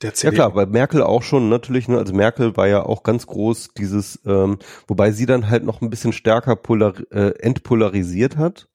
der 0.00 0.10
Ja 0.10 0.14
CDU. 0.14 0.34
klar, 0.34 0.52
bei 0.52 0.64
Merkel 0.64 1.02
auch 1.02 1.22
schon 1.22 1.50
natürlich, 1.50 1.86
ne? 1.88 1.98
Also 1.98 2.14
Merkel 2.14 2.56
war 2.56 2.66
ja 2.68 2.82
auch 2.82 3.02
ganz 3.02 3.26
groß 3.26 3.70
dieses, 3.76 4.20
ähm, 4.24 4.58
wobei 4.86 5.10
sie 5.12 5.26
dann 5.26 5.50
halt 5.50 5.64
noch 5.64 5.82
ein 5.82 5.90
bisschen 5.90 6.14
stärker 6.14 6.56
polar, 6.56 6.94
äh, 7.10 7.32
entpolarisiert 7.40 8.38
hat. 8.38 8.68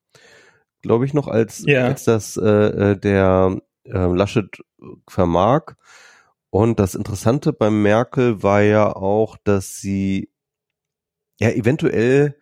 Glaube 0.85 1.05
ich, 1.05 1.13
noch, 1.13 1.27
als, 1.27 1.63
Ja. 1.65 1.85
als 1.85 2.03
das 2.05 2.37
äh, 2.37 2.91
äh, 2.91 2.97
der 2.97 3.59
äh, 3.85 4.07
Laschet 4.07 4.49
vermag. 5.09 5.73
Und 6.49 6.79
das 6.79 6.95
Interessante 6.95 7.51
bei 7.51 7.69
Merkel 7.69 8.41
war 8.43 8.61
ja 8.61 8.95
auch, 8.95 9.35
dass 9.43 9.77
sie 9.77 10.29
ja 11.39 11.49
eventuell 11.49 12.37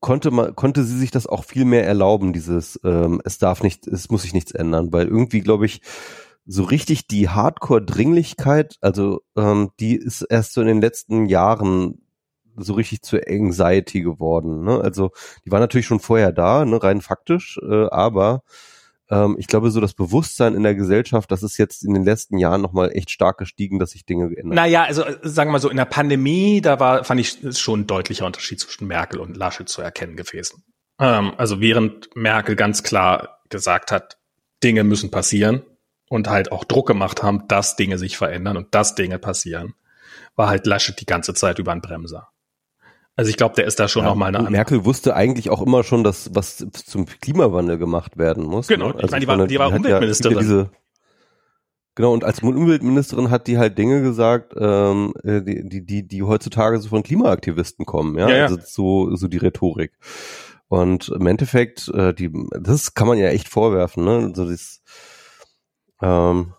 konnte 0.00 0.30
man 0.30 0.56
konnte 0.56 0.84
sie 0.84 0.96
sich 0.98 1.10
das 1.10 1.26
auch 1.26 1.44
viel 1.44 1.66
mehr 1.66 1.86
erlauben 1.86 2.32
dieses 2.32 2.80
ähm, 2.84 3.20
es 3.24 3.36
darf 3.36 3.62
nicht 3.62 3.86
es 3.86 4.08
muss 4.10 4.22
sich 4.22 4.32
nichts 4.32 4.52
ändern 4.52 4.90
weil 4.94 5.06
irgendwie 5.06 5.40
glaube 5.40 5.66
ich 5.66 5.82
so 6.46 6.62
richtig 6.62 7.06
die 7.06 7.28
Hardcore 7.28 7.82
Dringlichkeit 7.82 8.76
also 8.80 9.20
ähm, 9.36 9.70
die 9.78 9.96
ist 9.96 10.22
erst 10.22 10.54
so 10.54 10.62
in 10.62 10.68
den 10.68 10.80
letzten 10.80 11.26
Jahren 11.26 12.00
so 12.56 12.74
richtig 12.74 13.02
zur 13.02 13.20
Anxiety 13.28 14.02
geworden 14.02 14.64
ne 14.64 14.80
also 14.80 15.10
die 15.44 15.50
war 15.50 15.60
natürlich 15.60 15.86
schon 15.86 16.00
vorher 16.00 16.32
da 16.32 16.64
ne 16.64 16.82
rein 16.82 17.00
faktisch 17.00 17.58
äh, 17.62 17.88
aber 17.90 18.42
ähm, 19.10 19.36
ich 19.38 19.46
glaube 19.46 19.70
so 19.70 19.80
das 19.80 19.94
Bewusstsein 19.94 20.54
in 20.54 20.62
der 20.62 20.74
Gesellschaft 20.74 21.30
das 21.30 21.42
ist 21.42 21.58
jetzt 21.58 21.84
in 21.84 21.94
den 21.94 22.04
letzten 22.04 22.38
Jahren 22.38 22.62
noch 22.62 22.72
mal 22.72 22.90
echt 22.92 23.10
stark 23.10 23.38
gestiegen 23.38 23.78
dass 23.78 23.90
sich 23.90 24.04
Dinge 24.04 24.28
geändert 24.28 24.56
Naja, 24.56 24.84
also 24.84 25.04
äh, 25.04 25.18
sagen 25.22 25.48
wir 25.48 25.52
mal 25.52 25.58
so, 25.60 25.70
in 25.70 25.76
der 25.76 25.84
Pandemie, 25.84 26.60
da 26.60 26.80
war, 26.80 27.04
fand 27.04 27.20
ich, 27.20 27.38
schon 27.58 27.80
ein 27.80 27.86
deutlicher 27.86 28.26
Unterschied 28.26 28.60
zwischen 28.60 28.86
Merkel 28.86 29.20
und 29.20 29.36
Laschet 29.36 29.68
zu 29.68 29.82
erkennen 29.82 30.16
gewesen. 30.16 30.64
Ähm, 31.00 31.32
also 31.36 31.60
während 31.60 32.14
Merkel 32.14 32.56
ganz 32.56 32.82
klar 32.82 33.40
gesagt 33.48 33.90
hat, 33.90 34.18
Dinge 34.62 34.84
müssen 34.84 35.10
passieren 35.10 35.62
und 36.08 36.28
halt 36.28 36.52
auch 36.52 36.64
Druck 36.64 36.86
gemacht 36.86 37.22
haben, 37.22 37.48
dass 37.48 37.76
Dinge 37.76 37.98
sich 37.98 38.16
verändern 38.16 38.56
und 38.56 38.74
dass 38.74 38.94
Dinge 38.94 39.18
passieren, 39.18 39.74
war 40.36 40.48
halt 40.48 40.66
Laschet 40.66 41.00
die 41.00 41.06
ganze 41.06 41.34
Zeit 41.34 41.58
über 41.58 41.72
ein 41.72 41.80
Bremser. 41.80 42.28
Also 43.20 43.28
ich 43.28 43.36
glaube, 43.36 43.54
der 43.54 43.66
ist 43.66 43.78
da 43.78 43.86
schon 43.86 44.02
Ja, 44.02 44.08
noch 44.08 44.14
mal 44.16 44.28
eine 44.28 44.38
andere. 44.38 44.52
Merkel 44.52 44.86
wusste 44.86 45.14
eigentlich 45.14 45.50
auch 45.50 45.60
immer 45.60 45.84
schon, 45.84 46.02
dass 46.04 46.34
was 46.34 46.56
zum 46.72 47.04
Klimawandel 47.04 47.76
gemacht 47.76 48.16
werden 48.16 48.44
muss. 48.44 48.66
Genau, 48.66 48.88
ne? 48.92 48.94
ich 49.04 49.10
meine, 49.10 49.20
die 49.20 49.28
war- 49.28 49.36
meine, 49.36 49.46
die 49.48 49.58
war 49.58 49.66
Umweltministerin. 49.74 50.36
Ja 50.38 50.40
diese, 50.40 50.70
genau, 51.96 52.14
und 52.14 52.24
als 52.24 52.40
Umweltministerin 52.42 53.28
hat 53.28 53.46
die 53.46 53.58
halt 53.58 53.76
Dinge 53.76 54.00
gesagt, 54.00 54.54
ähm, 54.56 55.12
äh, 55.22 55.42
die, 55.42 55.68
die, 55.68 55.84
die, 55.84 56.08
die 56.08 56.22
heutzutage 56.22 56.80
so 56.80 56.88
von 56.88 57.02
Klimaaktivisten 57.02 57.84
kommen, 57.84 58.16
ja, 58.16 58.30
Ja, 58.30 58.36
ja. 58.36 58.42
also 58.44 58.56
so, 58.64 59.14
so 59.16 59.28
die 59.28 59.36
Rhetorik. 59.36 59.92
Und 60.68 61.10
im 61.10 61.26
Endeffekt, 61.26 61.88
äh, 61.92 62.14
die, 62.14 62.32
das 62.58 62.94
kann 62.94 63.06
man 63.06 63.18
ja 63.18 63.28
echt 63.28 63.48
vorwerfen, 63.48 64.02
ne, 64.02 64.32
so 64.34 64.48
das, 64.48 64.80
ähm, 66.00 66.54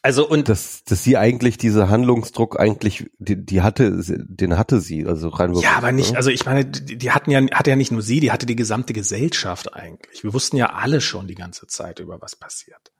Also 0.00 0.28
und 0.28 0.48
dass, 0.48 0.84
dass 0.84 1.02
sie 1.02 1.16
eigentlich 1.16 1.58
diese 1.58 1.88
Handlungsdruck 1.88 2.58
eigentlich, 2.58 3.10
die, 3.18 3.44
die 3.44 3.62
hatte, 3.62 4.00
den 4.06 4.56
hatte 4.56 4.80
sie, 4.80 5.06
also 5.06 5.28
rein 5.28 5.52
Ja, 5.54 5.72
aber 5.76 5.90
nicht, 5.90 6.12
ne? 6.12 6.16
also 6.16 6.30
ich 6.30 6.46
meine, 6.46 6.64
die, 6.64 6.96
die 6.96 7.10
hatten 7.10 7.30
ja, 7.30 7.40
hatte 7.52 7.70
ja 7.70 7.76
nicht 7.76 7.90
nur 7.90 8.02
sie, 8.02 8.20
die 8.20 8.30
hatte 8.30 8.46
die 8.46 8.56
gesamte 8.56 8.92
Gesellschaft 8.92 9.74
eigentlich. 9.74 10.22
Wir 10.22 10.32
wussten 10.32 10.56
ja 10.56 10.72
alle 10.74 11.00
schon 11.00 11.26
die 11.26 11.34
ganze 11.34 11.66
Zeit 11.66 11.98
über 11.98 12.20
was 12.20 12.36
passiert. 12.36 12.92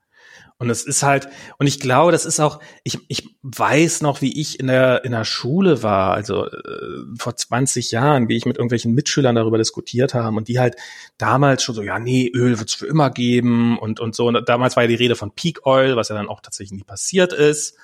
Und 0.61 0.71
es 0.71 0.83
ist 0.83 1.05
halt, 1.05 1.29
und 1.59 1.69
ich 1.69 1.79
glaube, 1.79 2.11
das 2.11 2.27
ist 2.27 2.41
auch, 2.41 2.59
ich, 2.83 2.99
ich 3.07 3.37
weiß 3.43 4.03
noch, 4.03 4.23
wie 4.23 4.41
ich 4.41 4.59
in 4.59 4.67
der, 4.67 5.05
in 5.05 5.13
der 5.13 5.25
Schule 5.25 5.85
war, 5.85 6.15
also 6.15 6.47
äh, 6.47 7.05
vor 7.17 7.37
20 7.37 7.93
Jahren, 7.93 8.29
wie 8.29 8.37
ich 8.37 8.45
mit 8.45 8.57
irgendwelchen 8.57 8.93
Mitschülern 8.93 9.37
darüber 9.37 9.59
diskutiert 9.59 10.15
haben 10.15 10.37
und 10.37 10.49
die 10.49 10.59
halt 10.59 10.75
damals 11.17 11.63
schon 11.63 11.77
so, 11.77 11.83
ja, 11.83 12.01
nee, 12.01 12.29
Öl 12.35 12.59
wird's 12.59 12.75
für 12.75 12.87
immer 12.87 13.11
geben 13.11 13.79
und, 13.79 14.01
und 14.01 14.17
so. 14.17 14.27
Und 14.27 14.49
damals 14.49 14.75
war 14.75 14.83
ja 14.83 14.89
die 14.89 14.97
Rede 14.97 15.15
von 15.15 15.31
Peak 15.31 15.65
Oil, 15.65 15.95
was 15.95 16.09
ja 16.09 16.17
dann 16.17 16.29
auch 16.29 16.41
tatsächlich 16.41 16.77
nie 16.77 16.85
passiert 16.85 17.33
ist. 17.33 17.77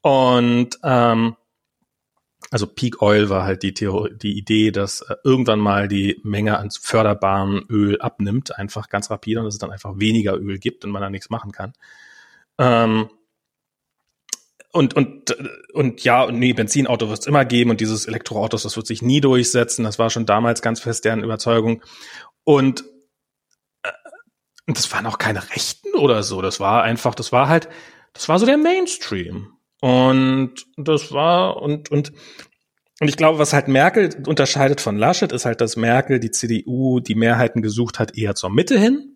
Und 0.00 0.78
ähm, 0.84 1.34
also 2.52 2.68
Peak 2.68 3.02
Oil 3.02 3.30
war 3.30 3.44
halt 3.44 3.64
die, 3.64 3.74
Theor 3.74 4.10
die 4.10 4.38
Idee, 4.38 4.70
dass 4.70 5.00
äh, 5.00 5.16
irgendwann 5.24 5.58
mal 5.58 5.88
die 5.88 6.20
Menge 6.22 6.58
an 6.58 6.70
förderbarem 6.70 7.64
Öl 7.68 8.00
abnimmt, 8.00 8.56
einfach 8.56 8.90
ganz 8.90 9.10
rapide 9.10 9.40
und 9.40 9.46
dass 9.46 9.54
es 9.54 9.60
dann 9.60 9.72
einfach 9.72 9.98
weniger 9.98 10.36
Öl 10.36 10.58
gibt 10.58 10.84
und 10.84 10.92
man 10.92 11.02
da 11.02 11.10
nichts 11.10 11.30
machen 11.30 11.50
kann. 11.50 11.72
Ähm, 12.58 13.08
und, 14.72 14.94
und, 14.94 15.36
und 15.74 16.02
ja, 16.02 16.22
und 16.22 16.38
nee, 16.38 16.54
Benzinauto 16.54 17.08
wird 17.08 17.20
es 17.20 17.26
immer 17.26 17.44
geben 17.44 17.70
und 17.70 17.80
dieses 17.80 18.06
Elektroautos, 18.06 18.62
das 18.62 18.76
wird 18.76 18.86
sich 18.86 19.02
nie 19.02 19.20
durchsetzen. 19.20 19.84
Das 19.84 19.98
war 19.98 20.08
schon 20.08 20.24
damals 20.24 20.62
ganz 20.62 20.80
fest 20.80 21.04
deren 21.04 21.22
Überzeugung. 21.22 21.82
Und, 22.44 22.84
äh, 23.82 23.90
das 24.66 24.90
waren 24.92 25.06
auch 25.06 25.18
keine 25.18 25.50
Rechten 25.50 25.94
oder 25.94 26.22
so. 26.22 26.40
Das 26.40 26.58
war 26.58 26.82
einfach, 26.82 27.14
das 27.14 27.32
war 27.32 27.48
halt, 27.48 27.68
das 28.14 28.28
war 28.30 28.38
so 28.38 28.46
der 28.46 28.56
Mainstream. 28.56 29.52
Und 29.82 30.54
das 30.76 31.12
war, 31.12 31.60
und, 31.60 31.90
und, 31.90 32.12
und 33.00 33.08
ich 33.08 33.16
glaube, 33.16 33.38
was 33.38 33.52
halt 33.52 33.68
Merkel 33.68 34.10
unterscheidet 34.26 34.80
von 34.80 34.96
Laschet, 34.96 35.32
ist 35.32 35.44
halt, 35.44 35.60
dass 35.60 35.76
Merkel 35.76 36.20
die 36.20 36.30
CDU 36.30 37.00
die 37.00 37.16
Mehrheiten 37.16 37.60
gesucht 37.60 37.98
hat 37.98 38.16
eher 38.16 38.34
zur 38.34 38.50
Mitte 38.50 38.78
hin. 38.78 39.11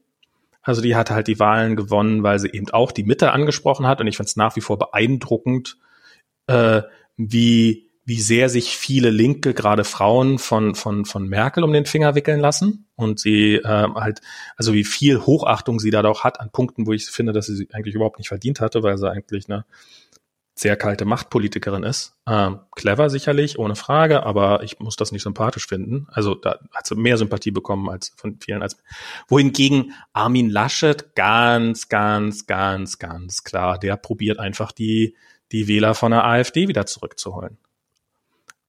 Also 0.66 0.82
die 0.82 0.96
hat 0.96 1.10
halt 1.10 1.28
die 1.28 1.38
Wahlen 1.38 1.76
gewonnen, 1.76 2.24
weil 2.24 2.40
sie 2.40 2.48
eben 2.48 2.68
auch 2.70 2.90
die 2.90 3.04
Mitte 3.04 3.30
angesprochen 3.30 3.86
hat. 3.86 4.00
Und 4.00 4.08
ich 4.08 4.16
finde 4.16 4.28
es 4.28 4.36
nach 4.36 4.56
wie 4.56 4.60
vor 4.60 4.78
beeindruckend, 4.78 5.78
äh, 6.48 6.82
wie, 7.16 7.88
wie 8.04 8.20
sehr 8.20 8.48
sich 8.48 8.76
viele 8.76 9.10
Linke, 9.10 9.54
gerade 9.54 9.84
Frauen, 9.84 10.40
von, 10.40 10.74
von, 10.74 11.04
von 11.04 11.28
Merkel 11.28 11.62
um 11.62 11.72
den 11.72 11.86
Finger 11.86 12.16
wickeln 12.16 12.40
lassen. 12.40 12.88
Und 12.96 13.20
sie 13.20 13.54
äh, 13.54 13.62
halt, 13.64 14.22
also 14.56 14.74
wie 14.74 14.84
viel 14.84 15.20
Hochachtung 15.20 15.78
sie 15.78 15.90
da 15.90 16.02
doch 16.02 16.24
hat 16.24 16.40
an 16.40 16.50
Punkten, 16.50 16.84
wo 16.88 16.92
ich 16.92 17.06
finde, 17.06 17.32
dass 17.32 17.46
sie 17.46 17.54
sie 17.54 17.68
eigentlich 17.72 17.94
überhaupt 17.94 18.18
nicht 18.18 18.28
verdient 18.28 18.60
hatte, 18.60 18.82
weil 18.82 18.98
sie 18.98 19.08
eigentlich 19.08 19.48
eine 19.48 19.64
sehr 20.58 20.76
kalte 20.76 21.04
Machtpolitikerin 21.04 21.82
ist. 21.82 22.14
Ähm, 22.26 22.60
clever 22.74 23.10
sicherlich, 23.10 23.58
ohne 23.58 23.76
Frage, 23.76 24.22
aber 24.24 24.62
ich 24.62 24.80
muss 24.80 24.96
das 24.96 25.12
nicht 25.12 25.22
sympathisch 25.22 25.66
finden. 25.66 26.06
Also 26.10 26.34
da 26.34 26.58
hat 26.72 26.86
sie 26.86 26.94
mehr 26.94 27.18
Sympathie 27.18 27.50
bekommen 27.50 27.90
als 27.90 28.14
von 28.16 28.38
vielen 28.40 28.62
als 28.62 28.78
wohingegen 29.28 29.92
Armin 30.14 30.48
Laschet 30.48 31.14
ganz, 31.14 31.88
ganz, 31.88 32.46
ganz, 32.46 32.98
ganz 32.98 33.44
klar, 33.44 33.78
der 33.78 33.98
probiert 33.98 34.38
einfach 34.38 34.72
die, 34.72 35.14
die 35.52 35.68
Wähler 35.68 35.94
von 35.94 36.12
der 36.12 36.24
AfD 36.24 36.68
wieder 36.68 36.86
zurückzuholen. 36.86 37.58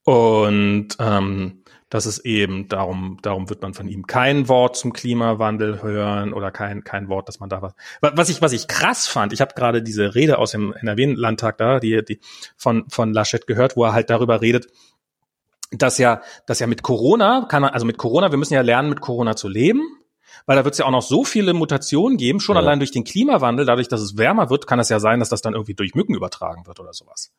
Und 0.04 0.90
ähm, 1.00 1.64
das 1.90 2.06
ist 2.06 2.20
eben, 2.20 2.68
darum, 2.68 3.18
darum 3.22 3.50
wird 3.50 3.62
man 3.62 3.74
von 3.74 3.88
ihm 3.88 4.08
kein 4.08 4.50
Wort 4.50 4.76
zum 4.76 4.92
Klimawandel 4.92 5.82
hören 5.82 6.34
oder 6.34 6.52
kein, 6.52 6.84
kein 6.84 7.08
Wort, 7.08 7.30
dass 7.30 7.40
man 7.40 7.50
da 7.50 7.62
was. 7.62 7.74
Was 8.02 8.28
ich, 8.30 8.42
was 8.42 8.52
ich 8.52 8.68
krass 8.68 9.08
fand, 9.08 9.32
ich 9.32 9.40
habe 9.40 9.54
gerade 9.56 9.82
diese 9.82 10.14
Rede 10.14 10.38
aus 10.38 10.52
dem 10.52 10.74
NRW-Landtag 10.74 11.58
da, 11.58 11.80
die, 11.80 12.04
die 12.04 12.20
von, 12.58 12.90
von 12.90 13.14
Laschet 13.14 13.48
gehört, 13.48 13.78
wo 13.78 13.86
er 13.86 13.94
halt 13.94 14.10
darüber 14.10 14.42
redet, 14.42 14.68
dass 15.72 15.98
ja, 15.98 16.22
dass 16.46 16.60
ja 16.60 16.68
mit 16.68 16.84
Corona 16.84 17.46
kann 17.50 17.64
also 17.64 17.86
mit 17.86 17.98
Corona, 17.98 18.32
wir 18.32 18.38
müssen 18.38 18.54
ja 18.54 18.62
lernen, 18.62 18.90
mit 18.90 19.02
Corona 19.02 19.36
zu 19.36 19.48
leben, 19.48 19.82
weil 20.46 20.58
da 20.58 20.66
wird 20.66 20.74
es 20.74 20.80
ja 20.80 20.86
auch 20.86 20.92
noch 20.92 21.02
so 21.02 21.24
viele 21.24 21.54
Mutationen 21.54 22.18
geben, 22.18 22.40
schon 22.40 22.56
Ja. 22.56 22.62
allein 22.62 22.80
durch 22.80 22.92
den 22.92 23.04
Klimawandel, 23.06 23.66
dadurch, 23.66 23.88
dass 23.88 24.02
es 24.02 24.18
wärmer 24.18 24.50
wird, 24.50 24.68
kann 24.68 24.80
es 24.80 24.90
ja 24.90 25.00
sein, 25.00 25.20
dass 25.20 25.30
das 25.30 25.42
dann 25.42 25.54
irgendwie 25.54 25.74
durch 25.74 25.96
Mücken 25.96 26.16
übertragen 26.16 26.68
wird 26.68 26.80
oder 26.80 26.94
sowas. 26.94 27.32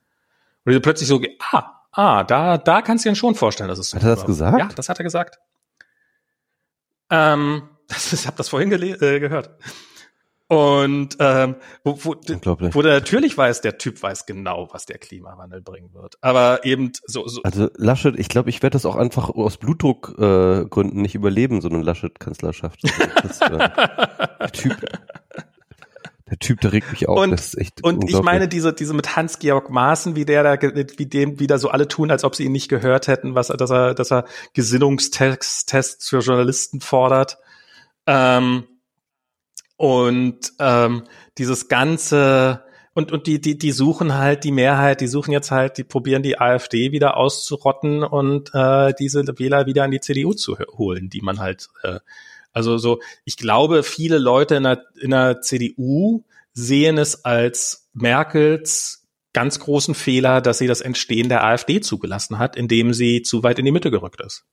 Und 0.64 0.72
du 0.72 0.80
plötzlich 0.80 1.08
so, 1.08 1.20
ah, 1.52 1.82
ah, 1.92 2.24
da, 2.24 2.58
da 2.58 2.82
kannst 2.82 3.04
du 3.04 3.08
dir 3.08 3.16
schon 3.16 3.34
vorstellen, 3.34 3.68
dass 3.68 3.78
es 3.78 3.90
so 3.90 3.96
Hat 3.96 4.04
er 4.04 4.10
das 4.10 4.20
war. 4.20 4.26
gesagt? 4.26 4.58
Ja, 4.58 4.68
das 4.74 4.88
hat 4.88 4.98
er 4.98 5.04
gesagt. 5.04 5.38
Ähm, 7.10 7.68
das 7.88 8.12
ist, 8.12 8.20
ich 8.20 8.26
habe 8.26 8.36
das 8.36 8.48
vorhin 8.48 8.70
äh, 8.72 9.20
gehört. 9.20 9.50
Und 10.50 11.18
ähm, 11.20 11.56
wo, 11.84 11.98
wo, 12.04 12.14
wo 12.14 12.82
der 12.82 12.94
natürlich 12.94 13.36
weiß, 13.36 13.60
der 13.60 13.76
Typ 13.76 14.02
weiß 14.02 14.24
genau, 14.24 14.68
was 14.72 14.86
der 14.86 14.96
Klimawandel 14.96 15.60
bringen 15.60 15.92
wird. 15.92 16.16
Aber 16.22 16.64
eben 16.64 16.92
so, 17.06 17.28
so 17.28 17.42
Also 17.42 17.68
Laschet, 17.76 18.18
ich 18.18 18.30
glaube, 18.30 18.48
ich 18.48 18.62
werde 18.62 18.72
das 18.72 18.86
auch 18.86 18.96
einfach 18.96 19.28
aus 19.28 19.58
Blutdruckgründen 19.58 20.64
äh, 20.64 20.68
Gründen 20.70 21.02
nicht 21.02 21.14
überleben, 21.14 21.60
so 21.60 21.68
eine 21.68 21.82
Laschet-Kanzlerschaft. 21.82 22.80
Äh, 23.40 23.68
der 24.40 24.52
Typ, 24.52 24.76
der 26.30 26.38
Typ, 26.38 26.60
der 26.60 26.72
regt 26.72 26.90
mich 26.90 27.08
auf. 27.08 27.18
Und- 27.18 27.30
das 27.30 27.48
ist 27.48 27.58
echt 27.58 27.82
Und 27.84 28.08
ich 28.08 28.20
meine, 28.20 28.48
diese, 28.48 28.72
diese 28.72 28.94
mit 28.94 29.16
Hans-Georg 29.16 29.70
Maaßen, 29.70 30.14
wie 30.16 30.24
der 30.24 30.42
da, 30.42 30.60
wie 30.60 31.06
dem 31.06 31.40
wieder 31.40 31.58
so 31.58 31.70
alle 31.70 31.88
tun, 31.88 32.10
als 32.10 32.24
ob 32.24 32.34
sie 32.34 32.44
ihn 32.44 32.52
nicht 32.52 32.68
gehört 32.68 33.08
hätten, 33.08 33.34
was, 33.34 33.48
dass 33.48 33.70
er, 33.70 33.94
dass 33.94 34.12
er 34.12 34.24
Gesinnungstests 34.54 35.66
Tests 35.66 36.08
für 36.08 36.18
Journalisten 36.20 36.80
fordert. 36.80 37.38
Ähm, 38.06 38.64
und 39.76 40.52
ähm, 40.58 41.04
dieses 41.38 41.68
ganze 41.68 42.64
und 42.94 43.12
und 43.12 43.28
die 43.28 43.40
die 43.40 43.56
die 43.56 43.70
suchen 43.70 44.14
halt 44.14 44.42
die 44.42 44.50
Mehrheit, 44.50 45.00
die 45.00 45.06
suchen 45.06 45.30
jetzt 45.30 45.52
halt, 45.52 45.78
die 45.78 45.84
probieren 45.84 46.24
die 46.24 46.40
AfD 46.40 46.90
wieder 46.90 47.16
auszurotten 47.16 48.02
und 48.02 48.50
äh, 48.54 48.92
diese 48.98 49.22
Wähler 49.38 49.66
wieder 49.66 49.84
in 49.84 49.92
die 49.92 50.00
CDU 50.00 50.32
zu 50.34 50.56
holen, 50.76 51.08
die 51.10 51.20
man 51.20 51.38
halt 51.38 51.68
äh, 51.84 52.00
also 52.58 52.76
so 52.76 53.00
ich 53.24 53.36
glaube, 53.36 53.84
viele 53.84 54.18
Leute 54.18 54.56
in 54.56 54.64
der 54.64 54.82
in 55.00 55.10
der 55.10 55.40
CDU 55.40 56.24
sehen 56.52 56.98
es 56.98 57.24
als 57.24 57.88
Merkels 57.92 59.06
ganz 59.32 59.60
großen 59.60 59.94
Fehler, 59.94 60.40
dass 60.40 60.58
sie 60.58 60.66
das 60.66 60.80
Entstehen 60.80 61.28
der 61.28 61.44
AfD 61.44 61.80
zugelassen 61.80 62.38
hat, 62.38 62.56
indem 62.56 62.92
sie 62.92 63.22
zu 63.22 63.44
weit 63.44 63.60
in 63.60 63.64
die 63.64 63.70
Mitte 63.70 63.92
gerückt 63.92 64.20
ist. 64.20 64.44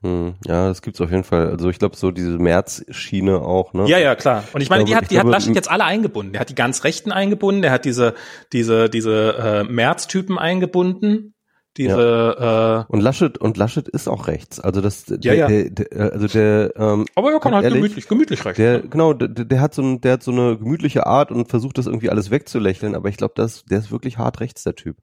Hm, 0.00 0.34
ja, 0.46 0.68
das 0.68 0.80
gibt's 0.80 1.00
auf 1.02 1.10
jeden 1.10 1.24
Fall. 1.24 1.50
Also 1.50 1.68
ich 1.68 1.78
glaube, 1.78 1.96
so 1.96 2.10
diese 2.10 2.38
März-Schiene 2.38 3.40
auch, 3.40 3.74
ne? 3.74 3.86
Ja, 3.86 3.98
ja, 3.98 4.14
klar. 4.14 4.44
Und 4.54 4.62
ich 4.62 4.70
meine, 4.70 4.84
die 4.84 4.96
hat, 4.96 5.10
die 5.10 5.18
hat 5.18 5.26
Laschet 5.26 5.54
jetzt 5.54 5.70
alle 5.70 5.84
eingebunden. 5.84 6.32
Der 6.32 6.40
hat 6.40 6.48
die 6.48 6.54
ganz 6.54 6.84
Rechten 6.84 7.12
eingebunden, 7.12 7.60
der 7.60 7.70
hat 7.70 7.84
diese, 7.84 8.14
diese, 8.52 8.88
diese 8.88 9.36
äh, 9.38 9.64
März-Typen 9.64 10.38
eingebunden, 10.38 11.33
Diese, 11.76 12.36
ja. 12.38 12.80
äh, 12.80 12.84
und 12.88 13.00
Laschet 13.00 13.36
und 13.38 13.56
Laschet 13.56 13.88
ist 13.88 14.08
auch 14.08 14.28
rechts. 14.28 14.60
Also 14.60 14.80
das, 14.80 15.06
der, 15.06 15.18
ja, 15.20 15.34
ja. 15.34 15.48
Der, 15.48 15.70
der, 15.70 16.12
also 16.12 16.28
der. 16.28 16.72
Ähm, 16.76 17.04
Aber 17.16 17.32
er 17.32 17.40
kann 17.40 17.54
halt 17.54 17.64
ehrlich, 17.64 17.80
gemütlich, 17.80 18.08
gemütlich 18.08 18.44
rechts. 18.44 18.58
Der, 18.58 18.80
genau, 18.80 19.12
der, 19.12 19.28
der 19.28 19.60
hat 19.60 19.74
so 19.74 19.82
ein, 19.82 20.00
der 20.00 20.12
hat 20.12 20.22
so 20.22 20.30
eine 20.30 20.56
gemütliche 20.56 21.06
Art 21.06 21.32
und 21.32 21.48
versucht 21.48 21.78
das 21.78 21.86
irgendwie 21.86 22.10
alles 22.10 22.30
wegzulächeln. 22.30 22.94
Aber 22.94 23.08
ich 23.08 23.16
glaube, 23.16 23.34
das, 23.36 23.64
der 23.64 23.78
ist 23.78 23.90
wirklich 23.90 24.18
hart 24.18 24.40
rechts 24.40 24.62
der 24.62 24.76
Typ. 24.76 24.98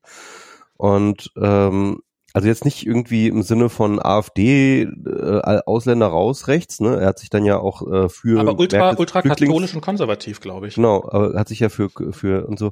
Und 0.77 1.31
ähm, 1.35 2.01
also 2.33 2.47
jetzt 2.47 2.63
nicht 2.63 2.85
irgendwie 2.85 3.27
im 3.27 3.41
Sinne 3.41 3.69
von 3.69 3.99
AfD 4.01 4.83
äh, 4.83 5.61
Ausländer 5.65 6.07
raus 6.07 6.47
rechts, 6.47 6.79
ne? 6.79 6.97
Er 6.99 7.07
hat 7.07 7.19
sich 7.19 7.29
dann 7.29 7.43
ja 7.43 7.59
auch 7.59 7.85
äh, 7.91 8.07
für 8.07 8.39
aber 8.39 8.57
ultra 8.57 8.95
ultra 8.97 9.21
katholisch 9.21 9.75
und 9.75 9.81
konservativ, 9.81 10.39
glaube 10.39 10.67
ich. 10.67 10.75
Genau, 10.75 11.03
aber 11.09 11.37
hat 11.37 11.49
sich 11.49 11.59
ja 11.59 11.67
für 11.69 11.89
für 11.89 12.47
und 12.47 12.57
so. 12.57 12.71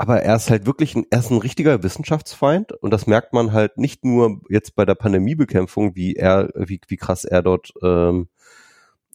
Aber 0.00 0.22
er 0.22 0.36
ist 0.36 0.48
halt 0.48 0.64
wirklich 0.64 0.94
ein, 0.94 1.04
er 1.10 1.18
ist 1.18 1.30
ein 1.30 1.36
richtiger 1.36 1.82
Wissenschaftsfeind 1.82 2.72
und 2.72 2.90
das 2.90 3.06
merkt 3.06 3.34
man 3.34 3.52
halt 3.52 3.76
nicht 3.76 4.02
nur 4.02 4.40
jetzt 4.48 4.74
bei 4.74 4.86
der 4.86 4.94
Pandemiebekämpfung, 4.94 5.94
wie 5.94 6.14
er 6.14 6.48
wie 6.54 6.80
wie 6.88 6.96
krass 6.96 7.26
er 7.26 7.42
dort 7.42 7.74
ähm, 7.82 8.30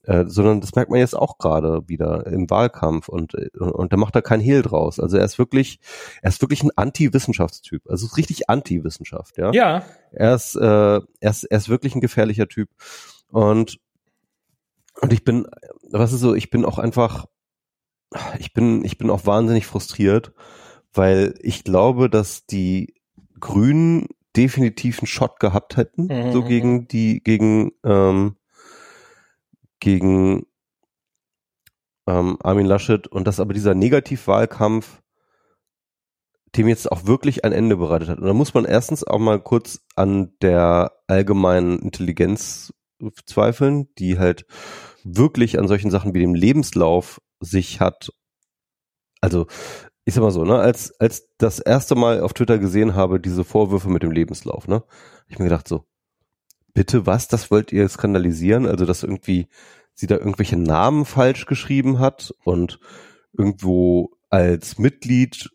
äh, 0.04 0.26
sondern 0.28 0.62
das 0.62 0.76
merkt 0.76 0.92
man 0.92 1.00
jetzt 1.00 1.16
auch 1.16 1.40
gerade 1.40 1.82
wieder 1.88 2.28
im 2.28 2.48
Wahlkampf 2.52 3.10
und, 3.10 3.34
und 3.34 3.94
da 3.94 3.98
macht 3.98 4.16
er 4.16 4.22
kein 4.22 4.40
Hehl 4.40 4.62
draus. 4.62 5.00
Also 5.00 5.18
er 5.18 5.26
ist 5.26 5.40
wirklich, 5.40 5.80
er 6.22 6.30
ist 6.30 6.42
wirklich 6.42 6.62
ein 6.62 6.70
Anti-Wissenschaftstyp. 6.76 7.90
Also 7.90 8.06
ist 8.06 8.18
richtig 8.18 8.48
Anti-Wissenschaft, 8.48 9.40
ja. 9.40 9.52
Ja. 9.54 9.84
Er 10.12 10.36
ist, 10.36 10.56
äh, 10.56 10.66
er 10.68 11.02
ist, 11.32 11.46
er 11.46 11.58
ist 11.58 11.68
wirklich 11.68 11.96
ein 11.96 12.02
gefährlicher 12.02 12.48
Typ. 12.48 12.70
Und, 13.32 13.80
und 15.02 15.12
ich 15.12 15.24
bin, 15.24 15.48
was 15.90 16.14
ist 16.14 16.20
so, 16.20 16.36
ich 16.36 16.52
bin 16.52 16.64
auch 16.64 16.78
einfach, 16.78 17.26
ich 18.38 18.54
bin, 18.54 18.86
ich 18.86 19.00
bin 19.00 19.10
auch 19.10 19.26
wahnsinnig 19.26 19.66
frustriert, 19.66 20.32
weil 20.96 21.36
ich 21.40 21.64
glaube, 21.64 22.10
dass 22.10 22.46
die 22.46 22.96
Grünen 23.40 24.08
definitiv 24.36 25.00
einen 25.00 25.08
Shot 25.08 25.40
gehabt 25.40 25.78
hätten, 25.78 26.08
mhm. 26.08 26.32
so 26.32 26.44
gegen 26.44 26.88
die, 26.88 27.22
gegen, 27.24 27.72
ähm, 27.84 28.36
gegen 29.80 30.46
ähm, 32.08 32.38
Armin 32.42 32.66
Laschet 32.66 33.08
und 33.08 33.28
dass 33.28 33.40
aber 33.40 33.54
dieser 33.54 33.76
Negativwahlkampf 33.76 35.02
dem 36.56 36.68
jetzt 36.68 36.92
auch 36.92 37.06
wirklich 37.06 37.44
ein 37.44 37.52
Ende 37.52 37.78
bereitet 37.78 38.10
hat. 38.10 38.20
Und 38.20 38.26
da 38.26 38.34
muss 38.34 38.54
man 38.54 38.66
erstens 38.66 39.04
auch 39.04 39.20
mal 39.20 39.42
kurz 39.42 39.82
an 39.96 40.34
der 40.42 40.94
allgemeinen 41.08 41.80
Intelligenz 41.80 42.74
zweifeln, 43.26 43.94
die 43.96 44.18
halt 44.18 44.46
wirklich 45.04 45.60
an 45.60 45.68
solchen 45.68 45.92
Sachen 45.92 46.14
wie 46.14 46.20
dem 46.20 46.36
Lebenslauf 46.36 47.22
sich 47.40 47.80
hat. 47.80 48.12
Also, 49.22 49.48
ich 50.06 50.14
sag 50.14 50.22
mal 50.22 50.32
so, 50.32 50.46
ne, 50.46 50.58
als, 50.60 51.00
als 51.00 51.28
das 51.38 51.60
erste 51.60 51.96
Mal 51.96 52.22
auf 52.22 52.34
Twitter 52.34 52.60
gesehen 52.60 52.96
habe, 52.96 53.20
diese 53.20 53.44
Vorwürfe 53.44 53.90
mit 53.90 54.04
dem 54.04 54.12
Lebenslauf, 54.12 54.68
ne, 54.68 54.84
ich 55.28 55.40
mir 55.40 55.46
gedacht 55.46 55.68
so, 55.68 55.86
bitte 56.74 57.06
was, 57.08 57.28
das 57.28 57.50
wollt 57.52 57.72
ihr 57.72 57.90
skandalisieren? 57.90 58.68
Also, 58.68 58.86
dass 58.86 59.04
irgendwie 59.04 59.48
sie 59.96 60.08
da 60.08 60.16
irgendwelche 60.18 60.58
Namen 60.58 61.06
falsch 61.06 61.46
geschrieben 61.48 62.00
hat 62.00 62.34
und 62.44 62.80
irgendwo 63.34 64.12
als 64.30 64.78
Mitglied 64.78 65.50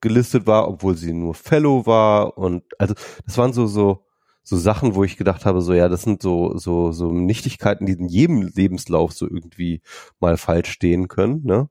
gelistet 0.00 0.46
war, 0.46 0.68
obwohl 0.68 0.96
sie 0.96 1.12
nur 1.12 1.34
Fellow 1.34 1.86
war 1.86 2.38
und 2.38 2.64
also 2.78 2.94
das 3.26 3.38
waren 3.38 3.52
so 3.52 3.66
so 3.66 4.04
so 4.42 4.56
Sachen, 4.56 4.94
wo 4.94 5.04
ich 5.04 5.16
gedacht 5.18 5.44
habe, 5.46 5.60
so 5.62 5.72
ja, 5.74 5.88
das 5.88 6.02
sind 6.02 6.22
so 6.22 6.56
so 6.56 6.92
so 6.92 7.12
Nichtigkeiten, 7.12 7.86
die 7.86 7.92
in 7.92 8.08
jedem 8.08 8.42
Lebenslauf 8.42 9.12
so 9.12 9.26
irgendwie 9.28 9.82
mal 10.18 10.36
falsch 10.36 10.70
stehen 10.70 11.08
können, 11.08 11.42
ne? 11.44 11.68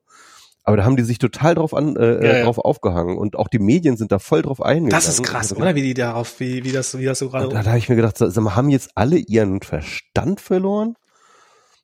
Aber 0.62 0.76
da 0.76 0.84
haben 0.84 0.96
die 0.96 1.02
sich 1.02 1.18
total 1.18 1.54
drauf 1.54 1.74
an, 1.74 1.96
äh, 1.96 2.24
ja, 2.24 2.36
ja. 2.38 2.44
drauf 2.44 2.58
aufgehangen 2.58 3.16
und 3.16 3.36
auch 3.36 3.48
die 3.48 3.58
Medien 3.58 3.96
sind 3.96 4.12
da 4.12 4.18
voll 4.18 4.42
drauf 4.42 4.60
eingegangen. 4.60 4.90
Das 4.90 5.08
ist 5.08 5.22
krass, 5.22 5.54
oder? 5.56 5.74
Wie 5.74 5.82
die 5.82 5.94
darauf, 5.94 6.38
wie, 6.38 6.64
wie 6.64 6.72
das, 6.72 6.96
wie 6.98 7.04
das 7.04 7.18
so 7.18 7.30
gerade. 7.30 7.48
Da, 7.48 7.62
da 7.62 7.70
habe 7.70 7.78
ich 7.78 7.88
mir 7.88 7.96
gedacht, 7.96 8.18
sag 8.18 8.36
mal, 8.36 8.56
haben 8.56 8.68
jetzt 8.68 8.90
alle 8.94 9.16
ihren 9.16 9.62
Verstand 9.62 10.40
verloren? 10.40 10.96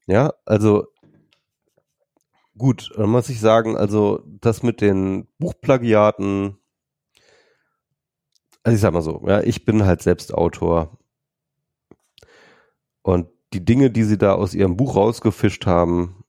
Ja, 0.07 0.35
also 0.44 0.85
gut, 2.57 2.93
dann 2.97 3.11
muss 3.11 3.28
ich 3.28 3.40
sagen, 3.40 3.77
also 3.77 4.23
das 4.27 4.62
mit 4.62 4.81
den 4.81 5.27
Buchplagiaten, 5.39 6.59
also 8.62 8.74
ich 8.74 8.81
sag 8.81 8.93
mal 8.93 9.03
so, 9.03 9.23
ja, 9.27 9.40
ich 9.40 9.65
bin 9.65 9.85
halt 9.85 10.03
selbst 10.03 10.35
Autor 10.35 10.98
und 13.03 13.28
die 13.53 13.65
Dinge, 13.65 13.90
die 13.90 14.05
sie 14.05 14.19
da 14.19 14.35
aus 14.35 14.55
ihrem 14.55 14.77
Buch 14.77 14.97
rausgefischt 14.97 15.66
haben, 15.66 16.24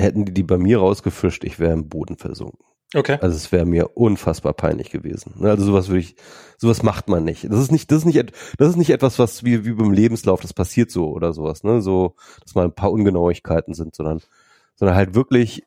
hätten 0.00 0.24
die 0.24 0.34
die 0.34 0.42
bei 0.42 0.58
mir 0.58 0.78
rausgefischt, 0.78 1.44
ich 1.44 1.58
wäre 1.58 1.72
im 1.72 1.88
Boden 1.88 2.16
versunken. 2.16 2.64
Okay. 2.94 3.18
Also 3.20 3.36
es 3.36 3.52
wäre 3.52 3.66
mir 3.66 3.96
unfassbar 3.96 4.52
peinlich 4.52 4.90
gewesen. 4.90 5.34
Ne, 5.38 5.50
also 5.50 5.64
sowas 5.64 5.88
würde 5.88 6.00
ich, 6.00 6.16
sowas 6.58 6.82
macht 6.82 7.08
man 7.08 7.22
nicht. 7.24 7.44
Das 7.44 7.60
ist 7.60 7.70
nicht, 7.70 7.90
das 7.92 7.98
ist 7.98 8.04
nicht, 8.04 8.32
das 8.58 8.68
ist 8.70 8.76
nicht 8.76 8.90
etwas, 8.90 9.18
was 9.20 9.44
wie, 9.44 9.64
wie 9.64 9.72
beim 9.72 9.92
Lebenslauf, 9.92 10.40
das 10.40 10.52
passiert 10.52 10.90
so 10.90 11.10
oder 11.10 11.32
sowas, 11.32 11.62
ne? 11.62 11.82
So, 11.82 12.16
dass 12.42 12.56
mal 12.56 12.64
ein 12.64 12.74
paar 12.74 12.90
Ungenauigkeiten 12.90 13.74
sind, 13.74 13.94
sondern, 13.94 14.20
sondern 14.74 14.96
halt 14.96 15.14
wirklich 15.14 15.62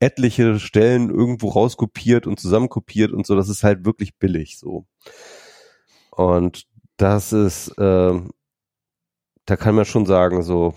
etliche 0.00 0.58
Stellen 0.60 1.08
irgendwo 1.08 1.48
rauskopiert 1.48 2.26
und 2.26 2.38
zusammenkopiert 2.38 3.12
und 3.12 3.26
so, 3.26 3.34
das 3.36 3.48
ist 3.48 3.64
halt 3.64 3.86
wirklich 3.86 4.18
billig 4.18 4.58
so. 4.58 4.86
Und 6.10 6.66
das 6.98 7.32
ist, 7.32 7.68
äh, 7.78 8.20
da 9.46 9.56
kann 9.56 9.74
man 9.74 9.84
schon 9.86 10.04
sagen, 10.04 10.42
so, 10.42 10.74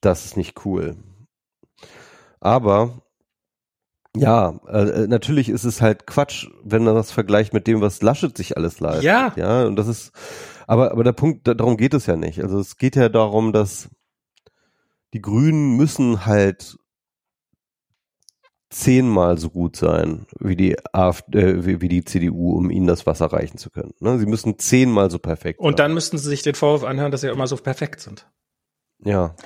das 0.00 0.24
ist 0.24 0.36
nicht 0.36 0.64
cool. 0.64 0.96
Aber 2.40 3.02
ja, 4.16 4.58
äh, 4.68 5.04
äh, 5.04 5.06
natürlich 5.06 5.48
ist 5.48 5.64
es 5.64 5.82
halt 5.82 6.06
Quatsch, 6.06 6.46
wenn 6.64 6.84
man 6.84 6.94
das 6.94 7.10
vergleicht 7.10 7.52
mit 7.52 7.66
dem, 7.66 7.80
was 7.80 8.02
Laschet 8.02 8.36
sich 8.36 8.56
alles 8.56 8.80
leistet. 8.80 9.04
Ja. 9.04 9.32
Ja, 9.36 9.66
und 9.66 9.76
das 9.76 9.88
ist, 9.88 10.12
aber, 10.66 10.92
aber 10.92 11.04
der 11.04 11.12
Punkt, 11.12 11.46
darum 11.46 11.76
geht 11.76 11.94
es 11.94 12.06
ja 12.06 12.16
nicht. 12.16 12.42
Also 12.42 12.58
es 12.58 12.78
geht 12.78 12.96
ja 12.96 13.08
darum, 13.08 13.52
dass 13.52 13.90
die 15.12 15.20
Grünen 15.20 15.76
müssen 15.76 16.26
halt 16.26 16.78
zehnmal 18.70 19.38
so 19.38 19.50
gut 19.50 19.76
sein 19.76 20.26
wie 20.40 20.56
die 20.56 20.76
AfD, 20.92 21.38
äh, 21.38 21.66
wie, 21.66 21.80
wie, 21.80 21.88
die 21.88 22.04
CDU, 22.04 22.56
um 22.56 22.70
ihnen 22.70 22.86
das 22.86 23.06
Wasser 23.06 23.26
reichen 23.26 23.58
zu 23.58 23.70
können. 23.70 23.94
Ne? 24.00 24.18
Sie 24.18 24.26
müssen 24.26 24.58
zehnmal 24.58 25.10
so 25.10 25.18
perfekt 25.18 25.60
sein. 25.60 25.66
Und 25.66 25.78
dann 25.78 25.94
müssten 25.94 26.18
sie 26.18 26.28
sich 26.28 26.42
den 26.42 26.54
Vorwurf 26.54 26.84
anhören, 26.84 27.12
dass 27.12 27.20
sie 27.20 27.28
immer 27.28 27.46
so 27.46 27.56
perfekt 27.56 28.00
sind. 28.00 28.26
Ja. 29.04 29.36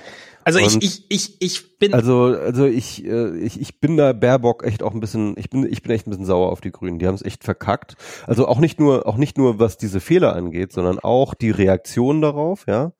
Also 0.59 0.78
ich, 0.78 0.82
ich, 0.82 1.05
ich, 1.09 1.36
ich 1.40 1.78
bin. 1.78 1.94
Also, 1.94 2.24
also 2.24 2.66
ich, 2.66 3.05
äh, 3.05 3.36
ich, 3.39 3.60
ich 3.60 3.81
bin 3.81 3.97
da 3.97 4.12
Baerbock 4.12 4.64
echt 4.64 4.82
auch 4.82 4.93
ein 4.93 5.01
bisschen, 5.01 5.35
ich 5.39 5.51
bin, 5.51 5.70
ich 5.70 5.82
bin 5.82 5.93
echt 5.93 6.06
ein 6.06 6.10
bisschen 6.10 6.27
sauer 6.27 6.51
auf 6.51 6.60
die 6.60 6.72
Grünen. 6.72 6.98
Die 6.98 7.06
haben 7.06 7.14
es 7.14 7.22
echt 7.22 7.44
verkackt. 7.44 7.97
Also 8.27 8.47
auch 8.48 8.59
nicht 8.59 8.81
nur, 8.81 9.06
auch 9.06 9.16
nicht 9.16 9.39
nur, 9.39 9.59
was 9.59 9.78
diese 9.78 10.01
Fehler 10.01 10.35
angeht, 10.35 10.72
sondern 10.72 10.98
auch 10.98 11.35
die 11.35 11.51
Reaktion 11.51 12.20
darauf, 12.20 12.64
ja. 12.66 12.93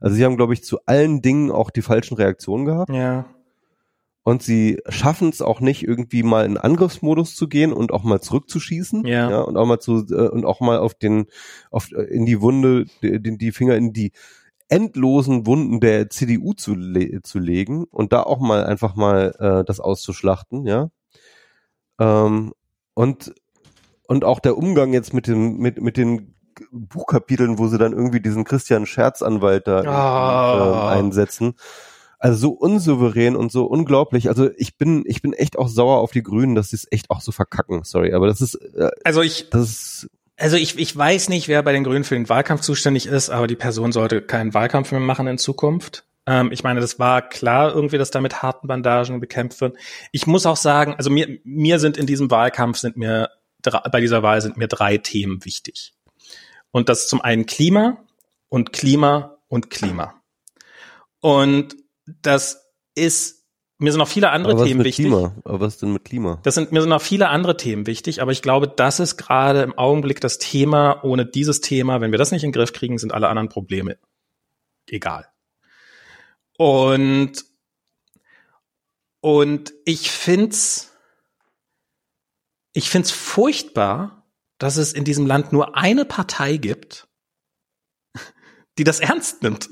Also 0.00 0.16
sie 0.16 0.24
haben, 0.24 0.36
glaube 0.36 0.54
ich, 0.54 0.64
zu 0.64 0.78
allen 0.86 1.22
Dingen 1.22 1.50
auch 1.50 1.70
die 1.70 1.82
falschen 1.82 2.16
Reaktionen 2.16 2.64
gehabt. 2.64 2.90
Ja. 2.90 3.26
Und 4.22 4.42
sie 4.42 4.80
schaffen 4.88 5.30
es 5.30 5.40
auch 5.40 5.60
nicht, 5.60 5.82
irgendwie 5.82 6.22
mal 6.22 6.44
in 6.44 6.58
Angriffsmodus 6.58 7.34
zu 7.34 7.48
gehen 7.48 7.72
und 7.72 7.90
auch 7.90 8.04
mal 8.04 8.20
zurückzuschießen. 8.20 9.06
Ja. 9.06 9.30
ja 9.30 9.40
und 9.40 9.56
auch 9.56 9.66
mal 9.66 9.80
zu, 9.80 10.06
äh, 10.10 10.28
und 10.28 10.44
auch 10.44 10.60
mal 10.60 10.78
auf 10.78 10.94
den, 10.94 11.26
auf, 11.70 11.90
äh, 11.92 12.02
in 12.02 12.26
die 12.26 12.40
Wunde, 12.40 12.84
die, 13.02 13.38
die 13.38 13.52
Finger 13.52 13.76
in 13.76 13.92
die, 13.92 14.12
endlosen 14.70 15.46
Wunden 15.46 15.80
der 15.80 16.08
CDU 16.10 16.54
zu, 16.54 16.74
le 16.74 17.22
zu 17.22 17.38
legen 17.38 17.84
und 17.84 18.12
da 18.12 18.22
auch 18.22 18.40
mal 18.40 18.64
einfach 18.64 18.94
mal 18.94 19.34
äh, 19.38 19.64
das 19.64 19.80
auszuschlachten, 19.80 20.66
ja. 20.66 20.90
Ähm, 21.98 22.52
und 22.94 23.34
und 24.06 24.24
auch 24.24 24.40
der 24.40 24.56
Umgang 24.56 24.92
jetzt 24.92 25.12
mit 25.12 25.26
dem 25.26 25.58
mit 25.58 25.80
mit 25.80 25.96
den 25.96 26.34
Buchkapiteln, 26.72 27.58
wo 27.58 27.68
sie 27.68 27.78
dann 27.78 27.92
irgendwie 27.92 28.20
diesen 28.20 28.44
Christian 28.44 28.86
Scherzanwalt 28.86 29.66
da 29.66 29.80
oh. 29.82 30.88
äh, 30.88 30.98
einsetzen. 30.98 31.54
Also 32.18 32.38
so 32.38 32.50
unsouverän 32.50 33.34
und 33.34 33.50
so 33.50 33.64
unglaublich. 33.64 34.28
Also 34.28 34.50
ich 34.58 34.76
bin, 34.76 35.04
ich 35.06 35.22
bin 35.22 35.32
echt 35.32 35.58
auch 35.58 35.68
sauer 35.68 35.98
auf 35.98 36.10
die 36.10 36.22
Grünen, 36.22 36.54
dass 36.54 36.68
sie 36.68 36.76
es 36.76 36.86
echt 36.90 37.08
auch 37.08 37.22
so 37.22 37.32
verkacken. 37.32 37.82
Sorry, 37.84 38.12
aber 38.12 38.26
das 38.26 38.42
ist. 38.42 38.56
Äh, 38.56 38.90
also 39.04 39.22
ich. 39.22 39.48
Das 39.48 39.62
ist 39.62 40.10
also 40.40 40.56
ich, 40.56 40.78
ich 40.78 40.96
weiß 40.96 41.28
nicht, 41.28 41.48
wer 41.48 41.62
bei 41.62 41.72
den 41.72 41.84
Grünen 41.84 42.04
für 42.04 42.14
den 42.14 42.28
Wahlkampf 42.28 42.62
zuständig 42.62 43.06
ist, 43.06 43.28
aber 43.28 43.46
die 43.46 43.56
Person 43.56 43.92
sollte 43.92 44.22
keinen 44.22 44.54
Wahlkampf 44.54 44.90
mehr 44.90 45.00
machen 45.00 45.26
in 45.26 45.36
Zukunft. 45.36 46.04
Ähm, 46.26 46.50
ich 46.50 46.62
meine, 46.62 46.80
das 46.80 46.98
war 46.98 47.28
klar 47.28 47.74
irgendwie, 47.74 47.98
dass 47.98 48.10
da 48.10 48.20
mit 48.20 48.42
harten 48.42 48.66
Bandagen 48.66 49.20
bekämpft 49.20 49.60
wird. 49.60 49.76
Ich 50.12 50.26
muss 50.26 50.46
auch 50.46 50.56
sagen, 50.56 50.94
also 50.96 51.10
mir, 51.10 51.38
mir 51.44 51.78
sind 51.78 51.98
in 51.98 52.06
diesem 52.06 52.30
Wahlkampf 52.30 52.78
sind 52.78 52.96
mir, 52.96 53.30
bei 53.62 54.00
dieser 54.00 54.22
Wahl 54.22 54.40
sind 54.40 54.56
mir 54.56 54.68
drei 54.68 54.96
Themen 54.96 55.44
wichtig. 55.44 55.92
Und 56.70 56.88
das 56.88 57.00
ist 57.00 57.10
zum 57.10 57.20
einen 57.20 57.44
Klima 57.44 57.98
und 58.48 58.72
Klima 58.72 59.36
und 59.48 59.68
Klima. 59.68 60.14
Und 61.20 61.76
das 62.06 62.64
ist 62.94 63.39
mir 63.80 63.92
sind 63.92 63.98
noch 63.98 64.08
viele 64.08 64.30
andere 64.30 64.52
aber 64.52 64.64
Themen 64.64 64.84
wichtig. 64.84 65.06
Klima? 65.06 65.34
Aber 65.44 65.60
was 65.60 65.78
denn 65.78 65.92
mit 65.92 66.04
Klima? 66.04 66.38
Das 66.42 66.54
sind 66.54 66.70
mir 66.70 66.80
sind 66.82 66.90
noch 66.90 67.02
viele 67.02 67.28
andere 67.28 67.56
Themen 67.56 67.86
wichtig, 67.86 68.20
aber 68.22 68.30
ich 68.30 68.42
glaube, 68.42 68.68
das 68.68 69.00
ist 69.00 69.16
gerade 69.16 69.62
im 69.62 69.76
Augenblick 69.76 70.20
das 70.20 70.38
Thema. 70.38 71.02
Ohne 71.02 71.26
dieses 71.26 71.60
Thema, 71.60 72.00
wenn 72.00 72.12
wir 72.12 72.18
das 72.18 72.30
nicht 72.30 72.44
in 72.44 72.50
den 72.50 72.54
Griff 72.54 72.72
kriegen, 72.72 72.98
sind 72.98 73.12
alle 73.12 73.28
anderen 73.28 73.48
Probleme 73.48 73.96
egal. 74.88 75.26
Und 76.56 77.44
und 79.20 79.72
ich 79.84 80.10
find's 80.10 80.92
ich 82.72 82.90
find's 82.90 83.10
furchtbar, 83.10 84.26
dass 84.58 84.76
es 84.76 84.92
in 84.92 85.04
diesem 85.04 85.26
Land 85.26 85.52
nur 85.52 85.76
eine 85.76 86.04
Partei 86.04 86.56
gibt, 86.56 87.08
die 88.78 88.84
das 88.84 89.00
ernst 89.00 89.42
nimmt. 89.42 89.70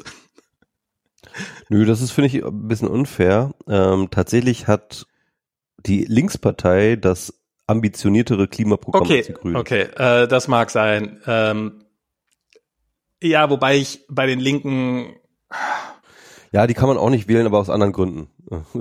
Nö, 1.68 1.84
das 1.84 2.00
ist, 2.00 2.10
finde 2.10 2.28
ich, 2.28 2.44
ein 2.44 2.68
bisschen 2.68 2.88
unfair. 2.88 3.54
Ähm, 3.68 4.08
tatsächlich 4.10 4.66
hat 4.66 5.06
die 5.86 6.04
Linkspartei 6.04 6.96
das 6.96 7.34
ambitioniertere 7.66 8.48
Klimaprogramm 8.48 9.02
okay, 9.02 9.18
als 9.18 9.26
die 9.26 9.32
Grünen. 9.34 9.56
Okay, 9.56 9.82
äh, 9.96 10.26
das 10.26 10.48
mag 10.48 10.70
sein. 10.70 11.20
Ähm, 11.26 11.84
ja, 13.22 13.50
wobei 13.50 13.76
ich 13.76 14.04
bei 14.08 14.26
den 14.26 14.40
Linken 14.40 15.16
ja, 16.52 16.66
die 16.66 16.74
kann 16.74 16.88
man 16.88 16.96
auch 16.96 17.10
nicht 17.10 17.28
wählen, 17.28 17.46
aber 17.46 17.58
aus 17.58 17.70
anderen 17.70 17.92
Gründen. 17.92 18.28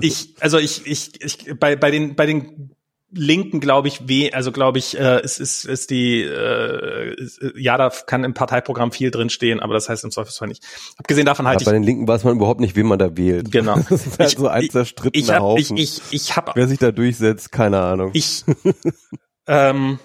Ich, 0.00 0.34
also 0.40 0.58
ich, 0.58 0.86
ich, 0.86 1.22
ich 1.22 1.58
bei, 1.58 1.76
bei 1.76 1.90
den, 1.90 2.16
bei 2.16 2.24
den 2.24 2.74
Linken 3.10 3.60
glaube 3.60 3.88
ich, 3.88 4.06
weh, 4.06 4.32
also 4.32 4.52
glaube 4.52 4.78
ich, 4.78 4.98
äh, 4.98 5.20
es 5.20 5.38
ist, 5.38 5.64
ist 5.64 5.90
die, 5.90 6.20
äh, 6.22 7.14
ist, 7.14 7.40
ja, 7.56 7.78
da 7.78 7.88
kann 7.88 8.22
im 8.22 8.34
Parteiprogramm 8.34 8.92
viel 8.92 9.10
drinstehen, 9.10 9.60
aber 9.60 9.72
das 9.72 9.88
heißt 9.88 10.04
im 10.04 10.10
Zweifelsfall 10.10 10.48
nicht. 10.48 10.62
Abgesehen 10.98 11.24
davon 11.24 11.48
halte 11.48 11.62
ich. 11.62 11.66
Bei 11.66 11.72
den 11.72 11.82
Linken 11.82 12.06
weiß 12.06 12.24
man 12.24 12.36
überhaupt 12.36 12.60
nicht, 12.60 12.76
wen 12.76 12.86
man 12.86 12.98
da 12.98 13.16
wählt. 13.16 13.50
Genau. 13.50 13.76
Das 13.88 14.06
ist 14.06 14.18
halt 14.18 14.32
ich, 14.32 14.38
so 14.38 14.48
ein 14.48 14.70
zerstrittener 14.70 15.22
ich 15.22 15.30
hab, 15.30 15.40
Haufen. 15.40 15.76
Ich, 15.78 15.98
ich, 15.98 16.02
ich 16.10 16.36
hab, 16.36 16.54
Wer 16.54 16.68
sich 16.68 16.78
da 16.78 16.92
durchsetzt, 16.92 17.50
keine 17.50 17.80
Ahnung. 17.80 18.10
Ich, 18.12 18.44
ähm, 19.46 19.98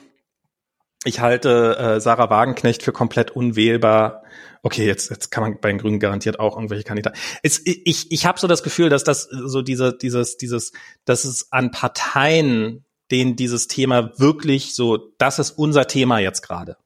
ich 1.04 1.20
halte 1.20 1.78
äh, 1.78 2.00
Sarah 2.00 2.30
Wagenknecht 2.30 2.84
für 2.84 2.94
komplett 2.94 3.32
unwählbar. 3.32 4.24
Okay, 4.62 4.86
jetzt, 4.86 5.10
jetzt 5.10 5.30
kann 5.30 5.44
man 5.44 5.60
bei 5.60 5.70
den 5.70 5.78
Grünen 5.78 6.00
garantiert 6.00 6.40
auch 6.40 6.56
irgendwelche 6.56 6.86
Kandidaten. 6.86 7.18
Es, 7.42 7.62
ich 7.66 8.12
ich 8.12 8.26
habe 8.26 8.40
so 8.40 8.48
das 8.48 8.64
Gefühl, 8.64 8.90
dass 8.90 9.04
das 9.04 9.24
so 9.24 9.62
diese, 9.62 9.92
dieses, 9.98 10.38
dieses, 10.38 10.72
dass 11.04 11.26
es 11.26 11.52
an 11.52 11.72
Parteien 11.72 12.83
denen 13.12 13.36
dieses 13.36 13.68
Thema 13.68 14.18
wirklich 14.20 14.76
so, 14.76 15.14
das 15.18 15.40
ist 15.40 15.52
unser 15.52 15.88
Thema 15.88 16.20
jetzt 16.20 16.42
gerade. 16.42 16.78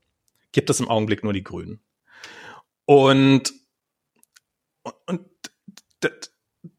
Gibt 0.52 0.70
es 0.70 0.80
im 0.80 0.90
Augenblick 0.90 1.24
nur 1.24 1.34
die 1.34 1.44
Grünen. 1.44 1.80
Und, 2.86 3.54
und 5.06 5.22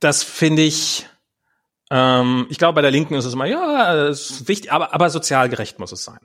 das 0.01 0.23
finde 0.23 0.63
ich, 0.63 1.07
ähm, 1.91 2.47
ich 2.51 2.59
glaube, 2.59 2.77
bei 2.77 2.83
der 2.83 2.91
Linken 2.91 3.15
ist 3.15 3.25
es 3.25 3.35
immer, 3.35 3.47
ja, 3.47 4.09
ist 4.09 4.49
wichtig, 4.49 4.73
aber, 4.73 4.95
aber 4.95 5.11
sozial 5.11 5.49
gerecht 5.49 5.79
muss 5.79 5.93
es 5.93 6.05
sein. 6.05 6.21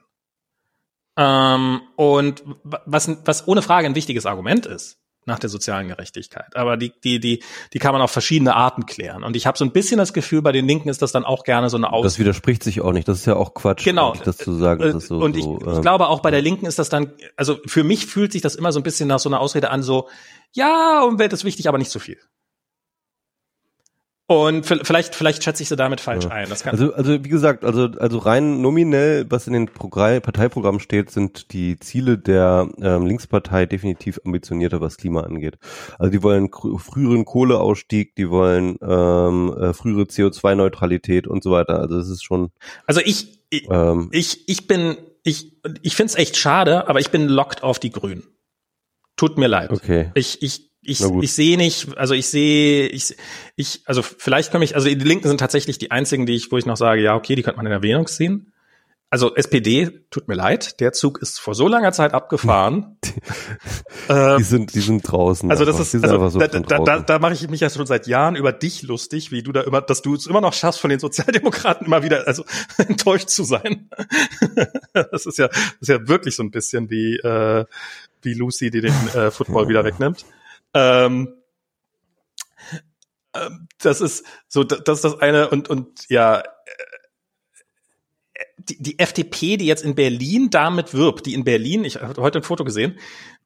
Ähm, 1.15 1.81
und 1.95 2.44
was, 2.64 3.10
was 3.26 3.48
ohne 3.48 3.61
Frage 3.61 3.88
ein 3.88 3.95
wichtiges 3.95 4.26
Argument 4.26 4.65
ist, 4.65 4.99
nach 5.25 5.39
der 5.39 5.49
sozialen 5.49 5.87
Gerechtigkeit. 5.87 6.55
Aber 6.55 6.77
die, 6.77 6.91
die, 7.03 7.19
die, 7.19 7.43
die 7.73 7.79
kann 7.79 7.93
man 7.93 8.01
auf 8.01 8.11
verschiedene 8.11 8.55
Arten 8.55 8.85
klären. 8.85 9.23
Und 9.23 9.35
ich 9.35 9.45
habe 9.45 9.57
so 9.57 9.65
ein 9.65 9.71
bisschen 9.71 9.97
das 9.97 10.13
Gefühl, 10.13 10.41
bei 10.41 10.51
den 10.51 10.67
Linken 10.67 10.89
ist 10.89 11.01
das 11.01 11.11
dann 11.11 11.25
auch 11.25 11.43
gerne 11.43 11.69
so 11.69 11.77
eine 11.77 11.91
Aus. 11.91 12.03
Das 12.03 12.19
widerspricht 12.19 12.63
sich 12.63 12.81
auch 12.81 12.91
nicht. 12.91 13.07
Das 13.07 13.19
ist 13.19 13.25
ja 13.25 13.35
auch 13.35 13.53
Quatsch, 13.53 13.83
genau. 13.83 14.13
das 14.23 14.37
zu 14.37 14.53
sagen. 14.53 14.81
Das 14.81 14.95
ist 14.95 15.07
so, 15.07 15.17
und 15.17 15.37
ich, 15.37 15.43
so, 15.43 15.59
ich 15.61 15.67
ähm, 15.67 15.81
glaube 15.81 16.07
auch 16.07 16.21
bei 16.21 16.31
der 16.31 16.41
Linken 16.41 16.65
ist 16.65 16.79
das 16.79 16.89
dann, 16.89 17.13
also 17.37 17.59
für 17.65 17.83
mich 17.83 18.05
fühlt 18.05 18.31
sich 18.31 18.41
das 18.41 18.55
immer 18.55 18.71
so 18.71 18.79
ein 18.79 18.83
bisschen 18.83 19.07
nach 19.07 19.19
so 19.19 19.29
einer 19.29 19.39
Ausrede 19.39 19.69
an, 19.69 19.83
so, 19.83 20.09
ja, 20.51 21.03
Umwelt 21.03 21.33
ist 21.33 21.43
wichtig, 21.43 21.67
aber 21.67 21.77
nicht 21.77 21.91
so 21.91 21.99
viel. 21.99 22.17
Und 24.25 24.65
vielleicht, 24.65 25.15
vielleicht 25.15 25.43
schätze 25.43 25.63
ich 25.63 25.69
sie 25.69 25.75
damit 25.75 25.99
falsch 25.99 26.23
ja. 26.23 26.31
ein. 26.31 26.49
also, 26.49 26.93
also 26.93 27.25
wie 27.25 27.29
gesagt, 27.29 27.65
also, 27.65 27.89
also 27.99 28.19
rein 28.19 28.61
nominell, 28.61 29.25
was 29.29 29.47
in 29.47 29.53
den 29.53 29.67
Progr 29.67 30.21
Parteiprogrammen 30.21 30.79
steht, 30.79 31.11
sind 31.11 31.51
die 31.51 31.77
Ziele 31.77 32.17
der 32.17 32.69
ähm, 32.81 33.05
Linkspartei 33.05 33.65
definitiv 33.65 34.21
ambitionierter, 34.23 34.79
was 34.79 34.95
Klima 34.95 35.21
angeht. 35.21 35.57
Also 35.99 36.09
die 36.09 36.23
wollen 36.23 36.49
früheren 36.51 37.25
Kohleausstieg, 37.25 38.15
die 38.15 38.29
wollen 38.29 38.77
ähm, 38.81 39.53
äh, 39.59 39.73
frühere 39.73 40.03
CO2-Neutralität 40.03 41.27
und 41.27 41.43
so 41.43 41.51
weiter. 41.51 41.79
Also 41.79 41.97
es 41.97 42.07
ist 42.07 42.23
schon. 42.23 42.51
Also 42.87 43.01
ich, 43.03 43.41
ich, 43.49 43.69
ähm, 43.69 44.07
ich, 44.13 44.47
ich 44.47 44.67
bin, 44.67 44.95
ich, 45.23 45.61
ich 45.81 45.97
finde 45.97 46.11
es 46.11 46.15
echt 46.15 46.37
schade, 46.37 46.87
aber 46.87 47.01
ich 47.01 47.11
bin 47.11 47.27
locked 47.27 47.61
auf 47.61 47.77
die 47.77 47.91
Grünen. 47.91 48.23
Tut 49.17 49.37
mir 49.37 49.47
leid. 49.47 49.69
Okay. 49.71 50.11
Ich, 50.15 50.41
ich 50.41 50.72
ich, 50.84 51.01
ich 51.01 51.34
sehe 51.34 51.57
nicht, 51.57 51.97
also 51.97 52.14
ich 52.14 52.27
sehe, 52.27 52.88
ich, 52.88 53.15
ich, 53.55 53.81
also 53.85 54.01
vielleicht 54.01 54.51
komme 54.51 54.64
ich, 54.65 54.76
also 54.76 54.88
die 54.88 54.95
Linken 54.95 55.27
sind 55.27 55.39
tatsächlich 55.39 55.77
die 55.77 55.91
einzigen, 55.91 56.26
die 56.26 56.35
ich, 56.35 56.51
wo 56.51 56.57
ich 56.57 56.65
noch 56.65 56.77
sage, 56.77 57.01
ja, 57.01 57.15
okay, 57.15 57.35
die 57.35 57.43
könnte 57.43 57.57
man 57.57 57.65
in 57.65 57.72
Erwähnung 57.72 58.07
ziehen. 58.07 58.53
Also 59.14 59.35
SPD, 59.35 60.05
tut 60.10 60.27
mir 60.27 60.34
leid, 60.34 60.80
der 60.80 60.91
Zug 60.91 61.22
ist 61.22 61.39
vor 61.39 61.53
so 61.53 61.68
langer 61.68 61.91
Zeit 61.91 62.15
abgefahren. 62.15 62.97
die, 63.03 63.11
ähm, 64.10 64.38
die 64.39 64.43
sind, 64.43 64.73
die 64.73 64.80
sind 64.80 65.01
draußen. 65.03 65.51
Also 65.51 65.65
das 65.65 65.80
ist, 65.80 66.03
also 66.03 66.30
so 66.30 66.39
da, 66.39 66.47
da, 66.47 66.80
da, 66.80 66.99
da 66.99 67.19
mache 67.19 67.34
ich 67.34 67.47
mich 67.47 67.60
ja 67.60 67.69
schon 67.69 67.85
seit 67.85 68.07
Jahren 68.07 68.35
über 68.35 68.51
dich 68.51 68.81
lustig, 68.81 69.31
wie 69.31 69.43
du 69.43 69.51
da 69.51 69.61
immer, 69.61 69.81
dass 69.81 70.01
du 70.01 70.15
es 70.15 70.26
immer 70.26 70.41
noch 70.41 70.53
schaffst, 70.53 70.80
von 70.80 70.89
den 70.89 70.97
Sozialdemokraten 70.97 71.85
immer 71.85 72.01
wieder, 72.01 72.26
also 72.26 72.43
enttäuscht 72.80 73.30
zu 73.30 73.43
sein. 73.43 73.88
das 74.93 75.27
ist 75.27 75.38
ja, 75.38 75.47
das 75.47 75.77
ist 75.80 75.89
ja 75.89 76.07
wirklich 76.07 76.35
so 76.35 76.41
ein 76.41 76.49
bisschen 76.49 76.89
wie, 76.89 77.18
äh, 77.18 77.65
wie 78.23 78.34
Lucy, 78.34 78.72
die 78.72 78.81
den 78.81 78.95
äh, 79.10 79.30
Football 79.30 79.68
wieder 79.68 79.84
wegnimmt. 79.84 80.26
Ähm, 80.73 81.35
ähm, 83.35 83.67
das 83.79 84.01
ist 84.01 84.25
so, 84.47 84.63
das 84.63 84.97
ist 84.97 85.03
das 85.03 85.19
eine 85.19 85.49
und 85.49 85.69
und 85.69 86.09
ja, 86.09 86.39
äh, 86.39 86.43
die, 88.57 88.81
die 88.81 88.99
FDP, 88.99 89.57
die 89.57 89.65
jetzt 89.65 89.83
in 89.83 89.95
Berlin 89.95 90.49
damit 90.49 90.93
wirbt, 90.93 91.25
die 91.25 91.33
in 91.33 91.43
Berlin, 91.43 91.83
ich 91.83 92.01
habe 92.01 92.21
heute 92.21 92.39
ein 92.39 92.43
Foto 92.43 92.63
gesehen, 92.63 92.97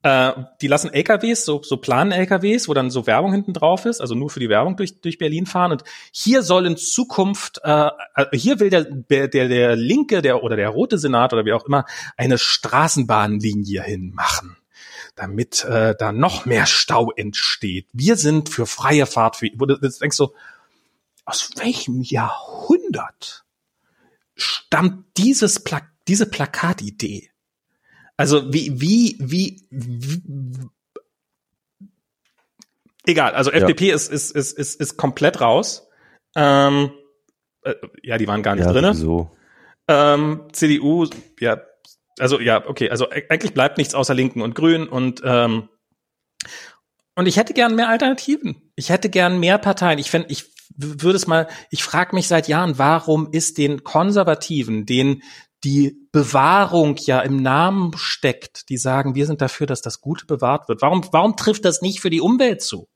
äh, 0.03 0.33
die 0.61 0.67
lassen 0.67 0.93
LKWs, 0.93 1.43
so, 1.43 1.61
so 1.63 1.77
Planen-LKWs, 1.77 2.67
wo 2.67 2.73
dann 2.73 2.91
so 2.91 3.07
Werbung 3.07 3.31
hinten 3.31 3.53
drauf 3.53 3.85
ist, 3.85 3.99
also 3.99 4.13
nur 4.13 4.29
für 4.29 4.39
die 4.39 4.49
Werbung 4.49 4.77
durch, 4.77 5.01
durch 5.01 5.17
Berlin 5.17 5.45
fahren. 5.45 5.71
Und 5.71 5.83
hier 6.11 6.43
soll 6.43 6.67
in 6.67 6.77
Zukunft, 6.77 7.61
äh, 7.63 7.89
äh 8.15 8.37
hier 8.37 8.59
will 8.59 8.69
der, 8.69 8.83
der, 8.83 9.27
der 9.27 9.75
linke 9.75 10.21
der 10.21 10.43
oder 10.43 10.55
der 10.55 10.69
rote 10.69 10.97
Senat 10.97 11.33
oder 11.33 11.45
wie 11.45 11.53
auch 11.53 11.65
immer 11.65 11.85
eine 12.15 12.37
Straßenbahnlinie 12.37 13.81
hinmachen 13.81 14.56
damit 15.17 15.65
äh, 15.65 15.95
da 15.97 16.11
noch 16.11 16.45
mehr 16.45 16.65
Stau 16.65 17.11
entsteht. 17.11 17.87
Wir 17.91 18.15
sind 18.15 18.49
für 18.49 18.65
freie 18.65 19.05
Fahrt. 19.05 19.35
Für, 19.35 19.49
wo 19.55 19.65
du 19.65 19.77
jetzt 19.81 20.01
denkst 20.01 20.15
so, 20.15 20.33
aus 21.25 21.49
welchem 21.57 22.01
Jahrhundert 22.01 23.43
stammt 24.35 25.05
dieses 25.17 25.59
Pla 25.63 25.81
diese 26.07 26.25
Plakatidee? 26.25 27.29
Also 28.15 28.53
wie, 28.53 28.79
wie, 28.79 29.17
wie, 29.19 29.61
wie 29.69 30.69
egal, 33.05 33.33
also 33.33 33.51
ja. 33.51 33.57
FDP 33.57 33.91
ist, 33.91 34.11
ist, 34.11 34.31
ist, 34.31 34.57
ist, 34.57 34.79
ist 34.79 34.97
komplett 34.97 35.41
raus. 35.41 35.87
Ähm, 36.35 36.91
äh, 37.63 37.75
ja, 38.01 38.17
die 38.17 38.27
waren 38.27 38.41
gar 38.43 38.55
nicht 38.55 38.65
ja, 38.65 38.71
drinne. 38.71 38.93
So. 38.93 39.29
Ähm, 39.87 40.47
CDU, 40.51 41.07
ja, 41.39 41.61
also 42.19 42.39
ja, 42.39 42.67
okay, 42.67 42.89
also 42.89 43.05
e-, 43.11 43.25
eigentlich 43.29 43.53
bleibt 43.53 43.77
nichts 43.77 43.93
außer 43.93 44.13
Linken 44.13 44.41
und 44.41 44.55
Grün 44.55 44.87
und 44.87 45.21
ähm, 45.23 45.69
und 47.15 47.25
ich 47.25 47.37
hätte 47.37 47.53
gern 47.53 47.73
mehr 47.73 47.89
Alternativen. 47.89 48.71
Ich 48.75 48.89
hätte 48.89 49.09
gern 49.09 49.39
mehr 49.39 49.57
Parteien. 49.57 49.97
Ich 49.97 50.11
fände, 50.11 50.29
ich 50.29 50.45
würde 50.75 51.15
es 51.15 51.25
mal, 51.25 51.47
ich 51.71 51.83
frage 51.83 52.15
mich 52.15 52.27
seit 52.27 52.47
Jahren, 52.47 52.77
warum 52.77 53.29
ist 53.31 53.57
den 53.57 53.83
Konservativen, 53.83 54.85
denen 54.85 55.23
die 55.63 55.97
Bewahrung 56.11 56.95
ja 56.99 57.19
im 57.21 57.41
Namen 57.41 57.91
steckt, 57.97 58.69
die 58.69 58.77
sagen, 58.77 59.15
wir 59.15 59.25
sind 59.25 59.41
dafür, 59.41 59.65
dass 59.65 59.81
das 59.81 60.01
Gute 60.01 60.27
bewahrt 60.27 60.69
wird. 60.69 60.83
Warum, 60.83 61.03
warum 61.11 61.35
trifft 61.35 61.65
das 61.65 61.81
nicht 61.81 61.99
für 61.99 62.11
die 62.11 62.21
Umwelt 62.21 62.61
zu? 62.61 62.87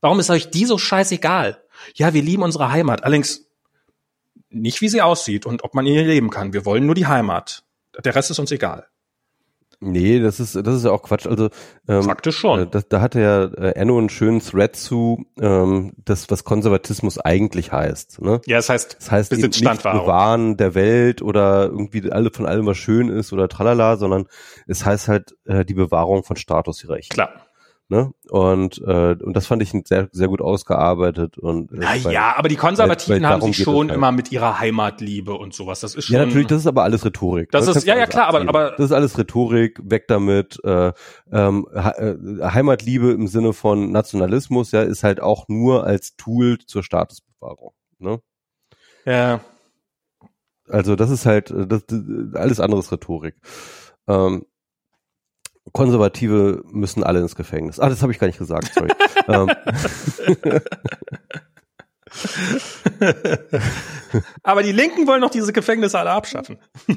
Warum 0.00 0.18
ist 0.18 0.30
euch 0.30 0.50
die 0.50 0.64
so 0.64 0.78
scheißegal? 0.78 1.62
Ja, 1.94 2.12
wir 2.12 2.22
lieben 2.22 2.42
unsere 2.42 2.72
Heimat. 2.72 3.04
Allerdings 3.04 3.48
nicht, 4.50 4.80
wie 4.80 4.88
sie 4.88 5.02
aussieht 5.02 5.46
und 5.46 5.62
ob 5.62 5.74
man 5.74 5.86
in 5.86 5.94
ihr 5.94 6.04
leben 6.04 6.30
kann. 6.30 6.52
Wir 6.52 6.64
wollen 6.64 6.86
nur 6.86 6.96
die 6.96 7.06
Heimat. 7.06 7.62
Der 8.04 8.14
Rest 8.14 8.30
ist 8.30 8.38
uns 8.38 8.50
egal. 8.50 8.86
Nee, 9.84 10.20
das 10.20 10.38
ist 10.38 10.54
das 10.54 10.76
ist 10.76 10.84
ja 10.84 10.92
auch 10.92 11.02
Quatsch. 11.02 11.26
Also 11.26 11.48
ähm, 11.88 12.04
faktisch 12.04 12.36
schon. 12.36 12.60
Äh, 12.60 12.66
da, 12.68 12.82
da 12.88 13.00
hatte 13.00 13.20
ja 13.20 13.44
äh, 13.44 13.72
Enno 13.72 13.98
einen 13.98 14.10
schönen 14.10 14.40
Thread 14.40 14.76
zu, 14.76 15.26
ähm, 15.40 15.92
das 16.04 16.30
was 16.30 16.44
Konservatismus 16.44 17.18
eigentlich 17.18 17.72
heißt. 17.72 18.22
Ne? 18.22 18.40
Ja, 18.46 18.58
das 18.58 18.68
heißt, 18.68 18.96
das 19.00 19.10
heißt 19.10 19.32
nicht 19.32 19.82
bewahren 19.82 20.56
der 20.56 20.76
Welt 20.76 21.20
oder 21.20 21.64
irgendwie 21.64 22.12
alle 22.12 22.30
von 22.30 22.46
allem 22.46 22.66
was 22.66 22.78
schön 22.78 23.08
ist 23.08 23.32
oder 23.32 23.48
tralala, 23.48 23.96
sondern 23.96 24.28
es 24.68 24.86
heißt 24.86 25.08
halt 25.08 25.34
äh, 25.46 25.64
die 25.64 25.74
Bewahrung 25.74 26.22
von 26.22 26.36
Statusrecht. 26.36 27.10
Klar. 27.10 27.32
Ne? 27.92 28.14
Und, 28.30 28.78
äh, 28.86 29.16
und 29.22 29.34
das 29.34 29.46
fand 29.46 29.60
ich 29.60 29.70
sehr, 29.84 30.08
sehr 30.12 30.28
gut 30.28 30.40
ausgearbeitet. 30.40 31.36
Und, 31.36 31.72
äh, 31.72 31.76
Na 31.80 31.94
ja, 31.94 32.34
aber 32.38 32.48
die 32.48 32.56
Konservativen 32.56 33.26
haben 33.26 33.42
sich 33.42 33.58
schon 33.58 33.88
halt. 33.90 33.98
immer 33.98 34.12
mit 34.12 34.32
ihrer 34.32 34.58
Heimatliebe 34.58 35.34
und 35.34 35.52
sowas. 35.52 35.80
Das 35.80 35.94
ist 35.94 36.06
schon. 36.06 36.16
Ja, 36.16 36.24
natürlich, 36.24 36.46
das 36.46 36.60
ist 36.60 36.66
aber 36.66 36.84
alles 36.84 37.04
Rhetorik. 37.04 37.50
Das, 37.50 37.66
das 37.66 37.76
ist, 37.76 37.86
ja, 37.86 37.94
ja, 37.94 38.06
klar, 38.06 38.28
aber, 38.28 38.48
aber. 38.48 38.70
Das 38.70 38.86
ist 38.86 38.92
alles 38.92 39.18
Rhetorik, 39.18 39.78
weg 39.84 40.08
damit. 40.08 40.58
Äh, 40.64 40.94
ähm, 41.30 41.68
äh, 41.74 42.14
Heimatliebe 42.42 43.10
im 43.10 43.26
Sinne 43.26 43.52
von 43.52 43.92
Nationalismus, 43.92 44.72
ja, 44.72 44.80
ist 44.80 45.04
halt 45.04 45.20
auch 45.20 45.48
nur 45.48 45.84
als 45.84 46.16
Tool 46.16 46.56
zur 46.64 46.82
Statusbewahrung. 46.82 47.74
Ne? 47.98 48.22
Ja. 49.04 49.40
Also 50.66 50.96
das 50.96 51.10
ist 51.10 51.26
halt, 51.26 51.50
äh, 51.50 51.66
das, 51.66 51.84
das 51.86 52.00
alles 52.36 52.58
anderes 52.58 52.90
Rhetorik. 52.90 53.34
Ähm, 54.08 54.46
Konservative 55.72 56.62
müssen 56.70 57.04
alle 57.04 57.20
ins 57.20 57.36
Gefängnis. 57.36 57.78
Ah, 57.78 57.88
das 57.88 58.02
habe 58.02 58.12
ich 58.12 58.18
gar 58.18 58.26
nicht 58.26 58.38
gesagt, 58.38 58.72
sorry. 58.74 58.90
Ähm. 59.28 59.48
Aber 64.42 64.62
die 64.62 64.72
Linken 64.72 65.06
wollen 65.06 65.20
noch 65.20 65.30
diese 65.30 65.52
Gefängnisse 65.52 65.98
alle 65.98 66.10
abschaffen. 66.10 66.58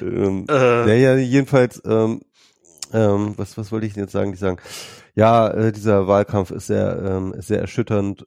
ähm, 0.00 0.46
äh. 0.48 0.86
Naja, 0.86 1.16
jedenfalls, 1.16 1.82
ähm, 1.84 2.22
ähm, 2.92 3.34
was, 3.36 3.58
was 3.58 3.72
wollte 3.72 3.86
ich 3.86 3.94
denn 3.94 4.04
jetzt 4.04 4.12
sagen? 4.12 4.32
Die 4.32 4.38
sagen, 4.38 4.58
ja, 5.14 5.48
äh, 5.48 5.72
dieser 5.72 6.06
Wahlkampf 6.06 6.50
ist 6.50 6.68
sehr, 6.68 7.02
ähm, 7.04 7.34
ist 7.34 7.48
sehr 7.48 7.60
erschütternd. 7.60 8.26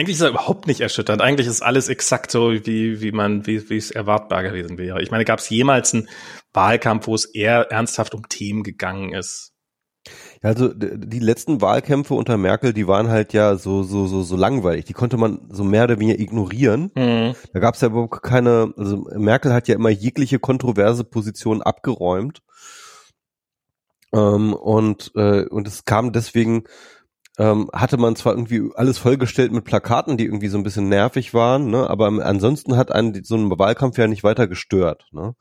Eigentlich 0.00 0.16
ist 0.16 0.22
er 0.22 0.30
überhaupt 0.30 0.66
nicht 0.66 0.80
erschütternd. 0.80 1.20
Eigentlich 1.20 1.46
ist 1.46 1.60
alles 1.60 1.90
exakt 1.90 2.30
so, 2.30 2.52
wie, 2.52 3.02
wie 3.02 3.12
man, 3.12 3.46
wie, 3.46 3.68
wie 3.68 3.76
es 3.76 3.90
erwartbar 3.90 4.42
gewesen 4.42 4.78
wäre. 4.78 5.02
Ich 5.02 5.10
meine, 5.10 5.26
gab 5.26 5.40
es 5.40 5.50
jemals 5.50 5.92
einen 5.92 6.08
Wahlkampf, 6.54 7.06
wo 7.06 7.14
es 7.14 7.26
eher 7.26 7.70
ernsthaft 7.70 8.14
um 8.14 8.26
Themen 8.26 8.62
gegangen 8.62 9.12
ist? 9.12 9.52
Ja, 10.42 10.48
also 10.48 10.72
die 10.72 11.18
letzten 11.18 11.60
Wahlkämpfe 11.60 12.14
unter 12.14 12.38
Merkel, 12.38 12.72
die 12.72 12.86
waren 12.86 13.10
halt 13.10 13.34
ja 13.34 13.56
so 13.56 13.82
so 13.82 14.06
so 14.06 14.22
so 14.22 14.36
langweilig. 14.36 14.86
Die 14.86 14.94
konnte 14.94 15.18
man 15.18 15.46
so 15.50 15.64
mehr 15.64 15.84
oder 15.84 16.00
weniger 16.00 16.18
ignorieren. 16.18 16.90
Mhm. 16.94 17.34
Da 17.52 17.60
gab 17.60 17.74
es 17.74 17.82
ja 17.82 17.88
überhaupt 17.88 18.22
keine. 18.22 18.72
Also 18.78 19.06
Merkel 19.14 19.52
hat 19.52 19.68
ja 19.68 19.74
immer 19.74 19.90
jegliche 19.90 20.38
kontroverse 20.38 21.04
Position 21.04 21.60
abgeräumt. 21.60 22.40
Ähm, 24.14 24.54
und 24.54 25.12
äh, 25.14 25.44
und 25.44 25.68
es 25.68 25.84
kam 25.84 26.12
deswegen 26.12 26.64
ähm, 27.40 27.70
hatte 27.72 27.96
man 27.96 28.16
zwar 28.16 28.34
irgendwie 28.34 28.70
alles 28.74 28.98
vollgestellt 28.98 29.50
mit 29.50 29.64
Plakaten, 29.64 30.18
die 30.18 30.26
irgendwie 30.26 30.48
so 30.48 30.58
ein 30.58 30.62
bisschen 30.62 30.90
nervig 30.90 31.32
waren, 31.32 31.70
ne, 31.70 31.88
aber 31.88 32.06
ansonsten 32.06 32.76
hat 32.76 32.92
einen 32.92 33.24
so 33.24 33.34
ein 33.34 33.50
Wahlkampf 33.58 33.96
ja 33.96 34.06
nicht 34.06 34.22
weiter 34.24 34.46
gestört. 34.46 35.06
Ne? 35.12 35.34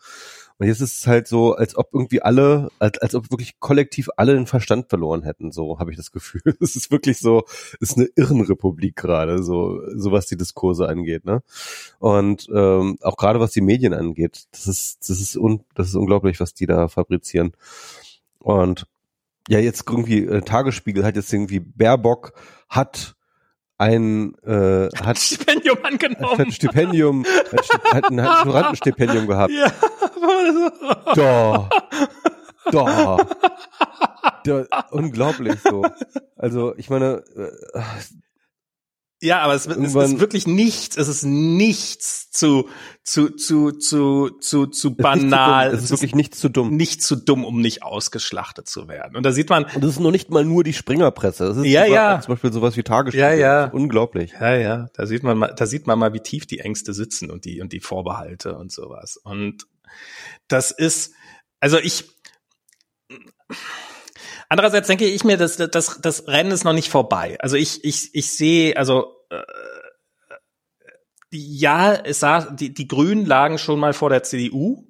Und 0.60 0.68
jetzt 0.68 0.80
ist 0.80 1.00
es 1.00 1.08
halt 1.08 1.28
so, 1.28 1.56
als 1.56 1.76
ob 1.76 1.90
irgendwie 1.94 2.22
alle, 2.22 2.70
als, 2.80 3.00
als 3.00 3.16
ob 3.16 3.32
wirklich 3.32 3.60
kollektiv 3.60 4.10
alle 4.16 4.34
den 4.34 4.46
Verstand 4.46 4.88
verloren 4.88 5.24
hätten, 5.24 5.52
so 5.52 5.80
habe 5.80 5.92
ich 5.92 5.98
das 5.98 6.12
Gefühl. 6.12 6.42
Es 6.62 6.78
ist 6.78 6.90
wirklich 6.90 7.20
so, 7.20 7.44
es 7.82 7.92
ist 7.92 7.98
eine 7.98 8.10
Irrenrepublik 8.16 8.96
gerade, 8.96 9.44
so, 9.44 9.82
so 9.96 10.12
was 10.14 10.28
die 10.28 10.38
Diskurse 10.38 10.88
angeht, 10.88 11.26
ne? 11.26 11.44
Und 12.00 12.48
ähm, 12.54 12.98
auch 13.02 13.18
gerade 13.18 13.42
was 13.42 13.52
die 13.52 13.62
Medien 13.62 13.94
angeht, 13.94 14.46
das 14.52 14.68
ist, 14.68 15.10
das 15.10 15.20
ist 15.20 15.36
un, 15.38 15.64
das 15.76 15.90
ist 15.90 15.96
unglaublich, 15.96 16.40
was 16.40 16.54
die 16.54 16.66
da 16.66 16.88
fabrizieren. 16.88 17.54
Und 18.40 18.86
ja, 19.50 19.58
jetzt 19.58 19.84
irgendwie 19.90 20.26
äh, 20.26 20.42
Tagesspiegel 20.42 21.04
hat 21.04 21.16
jetzt 21.16 21.34
irgendwie 21.34 21.60
Baerbock 21.60 22.34
hat 22.70 23.16
ein 23.80 24.36
äh, 24.44 24.90
hat 25.04 25.18
Stipendium 25.18 25.78
angenommen. 25.84 26.38
Hat 26.38 26.40
ein 26.40 26.52
Stipendium, 26.52 27.26
hat, 27.26 27.94
hat 27.94 28.12
ein, 28.12 28.22
hat 28.22 28.30
ein 28.30 28.42
Studentenstipendium 28.42 29.26
gehabt. 29.28 29.52
Ja. 29.52 29.72
Doch. 31.16 31.70
Doch. 32.72 33.26
Doch. 34.44 34.66
Unglaublich 34.92 35.60
so. 35.62 35.84
Also 36.36 36.76
ich 36.78 36.92
meine, 36.92 37.24
äh, 37.36 37.80
ja, 39.22 39.42
aber 39.42 39.54
es, 39.54 39.66
es, 39.66 39.78
ist 39.78 40.20
wirklich 40.20 40.48
nichts, 40.48 40.96
es 40.96 41.10
ist 41.10 41.24
nichts 41.24 42.32
zu, 42.32 42.70
zu, 43.04 43.32
zu, 43.32 43.72
zu, 43.74 44.30
zu, 44.40 44.68
zu 44.68 44.96
banal. 44.96 45.68
Es 45.68 45.74
ist, 45.74 45.80
es 45.80 45.84
ist 45.86 45.92
wirklich 45.92 46.16
nichts 46.16 46.40
zu 46.40 46.48
dumm. 46.48 46.78
Nicht 46.78 47.04
zu 47.04 47.18
dumm, 47.18 47.44
um 47.44 47.60
nicht 47.60 47.84
ausgeschlachtet 47.84 48.70
zu 48.70 48.88
werden. 48.88 49.18
Und 49.18 49.24
da 49.24 49.34
sieht 49.34 49.50
man. 49.50 49.66
Und 49.66 49.84
das 49.84 49.92
ist 49.92 50.00
noch 50.00 50.12
nicht 50.12 50.30
mal 50.30 50.46
nur 50.46 50.64
die 50.64 50.72
Springerpresse. 50.72 51.48
Das 51.48 51.58
ist 51.58 51.66
ja, 51.66 51.86
ja. 51.86 52.22
zum 52.22 52.34
Beispiel 52.36 52.54
sowas 52.54 52.78
wie 52.78 52.84
Tagesspiegel. 52.84 53.30
Ja, 53.30 53.34
ja. 53.34 53.66
Unglaublich. 53.66 54.34
Ja, 54.40 54.56
ja. 54.56 54.88
Da 54.94 55.06
sieht 55.06 55.24
man 55.24 55.38
mal, 55.38 55.54
da 55.54 55.66
sieht 55.66 55.86
man 55.86 56.00
mal, 56.00 56.14
wie 56.14 56.22
tief 56.22 56.46
die 56.46 56.60
Ängste 56.60 56.94
sitzen 56.94 57.30
und 57.30 57.44
die, 57.44 57.60
und 57.60 57.74
die 57.74 57.82
Vorbehalte 57.82 58.56
und 58.56 58.72
sowas. 58.72 59.18
Und 59.18 59.68
das 60.48 60.72
ist, 60.72 61.14
also 61.60 61.78
ich, 61.78 62.06
Andererseits 64.50 64.88
denke 64.88 65.06
ich 65.06 65.24
mir, 65.24 65.38
dass 65.38 65.58
das, 65.58 66.02
das 66.02 66.28
Rennen 66.28 66.52
ist 66.52 66.64
noch 66.64 66.74
nicht 66.74 66.90
vorbei. 66.90 67.38
Also 67.40 67.56
ich, 67.56 67.84
ich, 67.84 68.14
ich 68.14 68.32
sehe, 68.32 68.76
also 68.76 69.16
äh, 69.30 69.44
ja, 71.32 71.94
es 71.94 72.20
sah, 72.20 72.50
die, 72.50 72.74
die 72.74 72.88
Grünen 72.88 73.28
lagen 73.28 73.60
schon 73.60 73.80
mal 73.80 73.94
vor 73.94 74.10
der 74.10 74.24
CDU. 74.24 74.86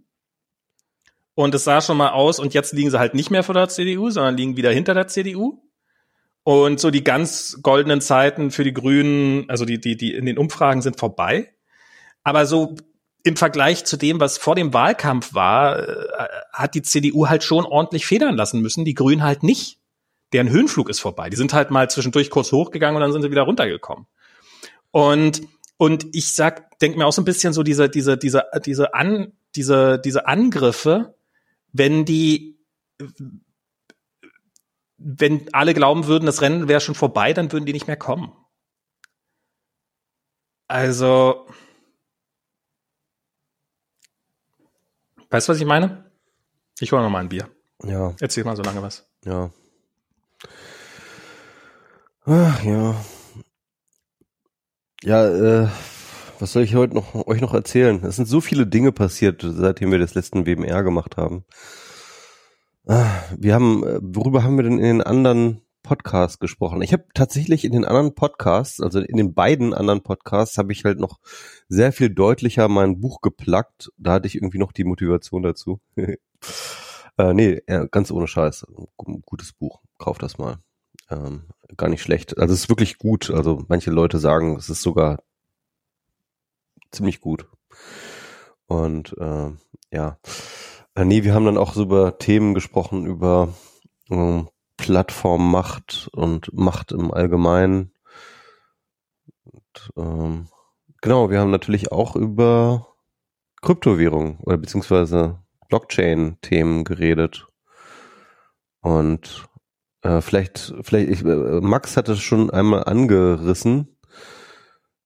Und 1.35 1.55
es 1.55 1.65
sah 1.65 1.81
schon 1.81 1.97
mal 1.97 2.11
aus, 2.11 2.39
und 2.39 2.53
jetzt 2.53 2.73
liegen 2.73 2.89
sie 2.89 2.99
halt 2.99 3.13
nicht 3.13 3.31
mehr 3.31 3.43
vor 3.43 3.53
der 3.53 3.69
CDU, 3.69 4.09
sondern 4.09 4.37
liegen 4.37 4.57
wieder 4.57 4.71
hinter 4.71 4.93
der 4.93 5.07
CDU. 5.07 5.61
Und 6.43 6.79
so 6.79 6.89
die 6.89 7.03
ganz 7.03 7.59
goldenen 7.61 8.01
Zeiten 8.01 8.51
für 8.51 8.63
die 8.63 8.73
Grünen, 8.73 9.49
also 9.49 9.65
die, 9.65 9.79
die, 9.79 9.97
die 9.97 10.13
in 10.13 10.25
den 10.25 10.37
Umfragen 10.37 10.81
sind 10.81 10.97
vorbei. 10.97 11.53
Aber 12.23 12.45
so 12.45 12.75
im 13.23 13.35
Vergleich 13.35 13.85
zu 13.85 13.97
dem, 13.97 14.19
was 14.19 14.37
vor 14.37 14.55
dem 14.55 14.73
Wahlkampf 14.73 15.33
war, 15.33 15.79
äh, 15.79 16.27
hat 16.53 16.75
die 16.75 16.81
CDU 16.81 17.27
halt 17.27 17.43
schon 17.43 17.65
ordentlich 17.65 18.05
federn 18.05 18.35
lassen 18.35 18.61
müssen, 18.61 18.85
die 18.85 18.93
Grünen 18.93 19.23
halt 19.23 19.43
nicht. 19.43 19.79
Deren 20.31 20.49
Höhenflug 20.49 20.89
ist 20.89 20.99
vorbei. 20.99 21.29
Die 21.29 21.37
sind 21.37 21.53
halt 21.53 21.71
mal 21.71 21.89
zwischendurch 21.89 22.29
kurz 22.29 22.51
hochgegangen 22.51 22.95
und 22.95 23.01
dann 23.01 23.11
sind 23.11 23.23
sie 23.23 23.31
wieder 23.31 23.43
runtergekommen. 23.43 24.05
Und 24.91 25.41
und 25.77 26.07
ich 26.11 26.33
sag, 26.33 26.77
denk 26.79 26.97
mir 26.97 27.05
auch 27.05 27.13
so 27.13 27.21
ein 27.21 27.25
bisschen 27.25 27.53
so 27.53 27.63
diese 27.63 27.89
diese 27.89 28.17
diese 28.17 28.45
diese 28.65 28.93
an 28.93 29.33
diese 29.55 29.99
diese 29.99 30.27
Angriffe, 30.27 31.15
wenn 31.71 32.05
die 32.05 32.59
wenn 34.97 35.47
alle 35.53 35.73
glauben 35.73 36.07
würden, 36.07 36.25
das 36.25 36.41
Rennen 36.41 36.67
wäre 36.67 36.81
schon 36.81 36.95
vorbei, 36.95 37.33
dann 37.33 37.51
würden 37.51 37.65
die 37.65 37.73
nicht 37.73 37.87
mehr 37.87 37.97
kommen. 37.97 38.33
Also 40.67 41.47
Weißt 45.29 45.47
du, 45.47 45.51
was 45.53 45.59
ich 45.59 45.65
meine? 45.65 46.11
Ich 46.79 46.91
hole 46.91 47.03
noch 47.03 47.09
mal 47.09 47.19
ein 47.19 47.29
Bier. 47.29 47.49
Ja. 47.83 48.15
Erzähl 48.19 48.43
mal 48.43 48.55
so 48.55 48.63
lange 48.63 48.81
was. 48.81 49.07
Ja. 49.25 49.51
Ach, 52.25 52.63
ja. 52.63 52.95
Ja, 55.03 55.27
äh, 55.27 55.69
was 56.39 56.53
soll 56.53 56.63
ich 56.63 56.75
heute 56.75 56.95
noch 56.95 57.13
euch 57.27 57.41
noch 57.41 57.53
erzählen? 57.53 58.03
Es 58.03 58.15
sind 58.15 58.27
so 58.27 58.41
viele 58.41 58.65
Dinge 58.65 58.91
passiert, 58.91 59.45
seitdem 59.45 59.91
wir 59.91 59.99
das 59.99 60.15
letzten 60.15 60.45
WMR 60.45 60.83
gemacht 60.83 61.17
haben. 61.17 61.45
Ah, 62.87 63.21
wir 63.37 63.53
haben, 63.53 63.83
äh, 63.85 63.99
worüber 64.01 64.43
haben 64.43 64.57
wir 64.57 64.63
denn 64.63 64.79
in 64.79 64.97
den 64.97 65.01
anderen 65.01 65.61
Podcast 65.89 66.39
gesprochen. 66.39 66.83
Ich 66.83 66.93
habe 66.93 67.05
tatsächlich 67.15 67.65
in 67.65 67.71
den 67.71 67.83
anderen 67.83 68.13
Podcasts, 68.13 68.79
also 68.79 68.99
in 68.99 69.17
den 69.17 69.33
beiden 69.33 69.73
anderen 69.73 70.03
Podcasts, 70.03 70.59
habe 70.59 70.71
ich 70.71 70.85
halt 70.85 70.99
noch 70.99 71.19
sehr 71.67 71.91
viel 71.91 72.11
deutlicher 72.11 72.67
mein 72.67 72.99
Buch 72.99 73.21
geplackt. 73.21 73.91
Da 73.97 74.13
hatte 74.13 74.27
ich 74.27 74.35
irgendwie 74.35 74.59
noch 74.59 74.71
die 74.71 74.83
Motivation 74.83 75.41
dazu. 75.41 75.79
äh, 75.95 77.33
nee, 77.33 77.59
ganz 77.89 78.11
ohne 78.11 78.27
Scheiß. 78.27 78.67
Gutes 79.25 79.51
Buch. 79.53 79.81
Kauf 79.97 80.19
das 80.19 80.37
mal. 80.37 80.59
Ähm, 81.09 81.45
gar 81.75 81.89
nicht 81.89 82.03
schlecht. 82.03 82.37
Also 82.37 82.53
es 82.53 82.61
ist 82.61 82.69
wirklich 82.69 82.99
gut. 82.99 83.31
Also 83.31 83.65
manche 83.67 83.89
Leute 83.89 84.19
sagen, 84.19 84.57
es 84.57 84.69
ist 84.69 84.83
sogar 84.83 85.23
ziemlich 86.91 87.19
gut. 87.19 87.47
Und 88.67 89.17
äh, 89.17 89.49
ja. 89.91 90.19
Äh, 90.93 91.05
nee, 91.05 91.23
wir 91.23 91.33
haben 91.33 91.45
dann 91.45 91.57
auch 91.57 91.73
so 91.73 91.81
über 91.81 92.19
Themen 92.19 92.53
gesprochen, 92.53 93.07
über 93.07 93.55
ähm, 94.11 94.49
Plattformmacht 94.79 96.09
und 96.13 96.53
Macht 96.53 96.93
im 96.93 97.13
Allgemeinen. 97.13 97.91
Und, 99.43 99.91
ähm, 99.97 100.47
genau, 101.01 101.29
wir 101.29 101.41
haben 101.41 101.51
natürlich 101.51 101.91
auch 101.91 102.15
über 102.15 102.87
Kryptowährung 103.61 104.39
oder 104.39 104.57
beziehungsweise 104.57 105.39
Blockchain-Themen 105.67 106.85
geredet. 106.85 107.45
Und 108.79 109.45
äh, 110.01 110.21
vielleicht, 110.21 110.73
vielleicht, 110.81 111.09
ich, 111.09 111.25
äh, 111.25 111.59
Max 111.59 111.97
hat 111.97 112.07
es 112.07 112.21
schon 112.21 112.49
einmal 112.49 112.85
angerissen. 112.85 113.97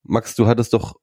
Max, 0.04 0.36
du 0.36 0.46
hattest 0.46 0.74
doch, 0.74 1.00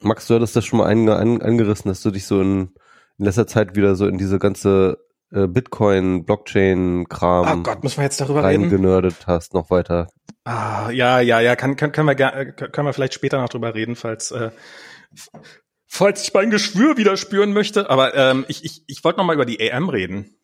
Max, 0.00 0.26
du 0.26 0.34
hattest 0.34 0.56
das 0.56 0.64
schon 0.64 0.80
mal 0.80 0.90
an, 0.90 1.08
an, 1.08 1.40
angerissen, 1.40 1.88
dass 1.88 2.02
du 2.02 2.10
dich 2.10 2.26
so 2.26 2.40
in, 2.40 2.74
in 3.18 3.24
letzter 3.24 3.46
Zeit 3.46 3.76
wieder 3.76 3.94
so 3.94 4.08
in 4.08 4.18
diese 4.18 4.40
ganze 4.40 5.05
äh, 5.32 5.46
Bitcoin, 5.46 6.24
Blockchain-Kram 6.24 7.60
oh 7.60 7.62
Gott, 7.62 7.82
müssen 7.82 7.98
wir 7.98 8.04
jetzt 8.04 8.20
darüber 8.20 8.44
reingenördet 8.44 9.26
hast, 9.26 9.54
noch 9.54 9.70
weiter. 9.70 10.08
Ah, 10.44 10.90
ja, 10.90 11.20
ja, 11.20 11.40
ja, 11.40 11.56
kann, 11.56 11.76
kann, 11.76 11.92
können, 11.92 12.08
wir, 12.08 12.52
können 12.52 12.86
wir 12.86 12.92
vielleicht 12.92 13.14
später 13.14 13.40
noch 13.40 13.48
drüber 13.48 13.74
reden, 13.74 13.96
falls, 13.96 14.30
äh, 14.30 14.50
falls 15.86 16.22
ich 16.22 16.32
mein 16.32 16.50
Geschwür 16.50 16.96
wieder 16.96 17.16
spüren 17.16 17.52
möchte. 17.52 17.90
Aber 17.90 18.14
ähm, 18.14 18.44
ich, 18.48 18.64
ich, 18.64 18.84
ich 18.86 19.02
wollte 19.02 19.18
noch 19.18 19.26
mal 19.26 19.34
über 19.34 19.46
die 19.46 19.58
EM 19.58 19.88
reden. 19.88 20.36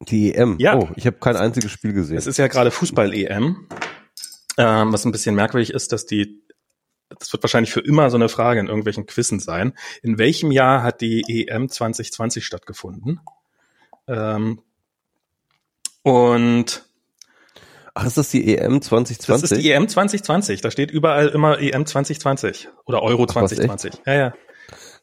Die 0.00 0.34
EM? 0.34 0.56
Ja. 0.58 0.76
Oh, 0.76 0.88
ich 0.96 1.06
habe 1.06 1.18
kein 1.18 1.36
einziges 1.36 1.70
Spiel 1.70 1.92
gesehen. 1.92 2.16
Es 2.16 2.26
ist 2.26 2.36
ja 2.36 2.48
gerade 2.48 2.70
Fußball-EM. 2.70 3.68
Ähm, 4.58 4.92
was 4.92 5.04
ein 5.04 5.12
bisschen 5.12 5.36
merkwürdig 5.36 5.72
ist, 5.72 5.92
dass 5.92 6.06
die 6.06 6.42
das 7.18 7.32
wird 7.32 7.42
wahrscheinlich 7.42 7.72
für 7.72 7.80
immer 7.80 8.10
so 8.10 8.16
eine 8.16 8.28
Frage 8.28 8.60
in 8.60 8.66
irgendwelchen 8.66 9.06
Quizzen 9.06 9.40
sein. 9.40 9.72
In 10.02 10.18
welchem 10.18 10.50
Jahr 10.50 10.82
hat 10.82 11.00
die 11.00 11.46
EM 11.48 11.68
2020 11.68 12.44
stattgefunden? 12.44 13.20
Ähm, 14.08 14.62
und 16.02 16.88
Ach, 17.94 18.06
ist 18.06 18.16
das 18.16 18.30
die 18.30 18.56
EM 18.56 18.80
2020? 18.80 19.26
Das 19.26 19.50
ist 19.50 19.60
die 19.60 19.72
EM 19.72 19.88
2020. 19.88 20.60
Da 20.60 20.70
steht 20.70 20.92
überall 20.92 21.28
immer 21.30 21.58
EM 21.58 21.84
2020 21.84 22.68
oder 22.86 23.02
Euro 23.02 23.24
Ach, 23.24 23.32
2020. 23.32 23.94
Ja, 24.06 24.14
ja. 24.14 24.34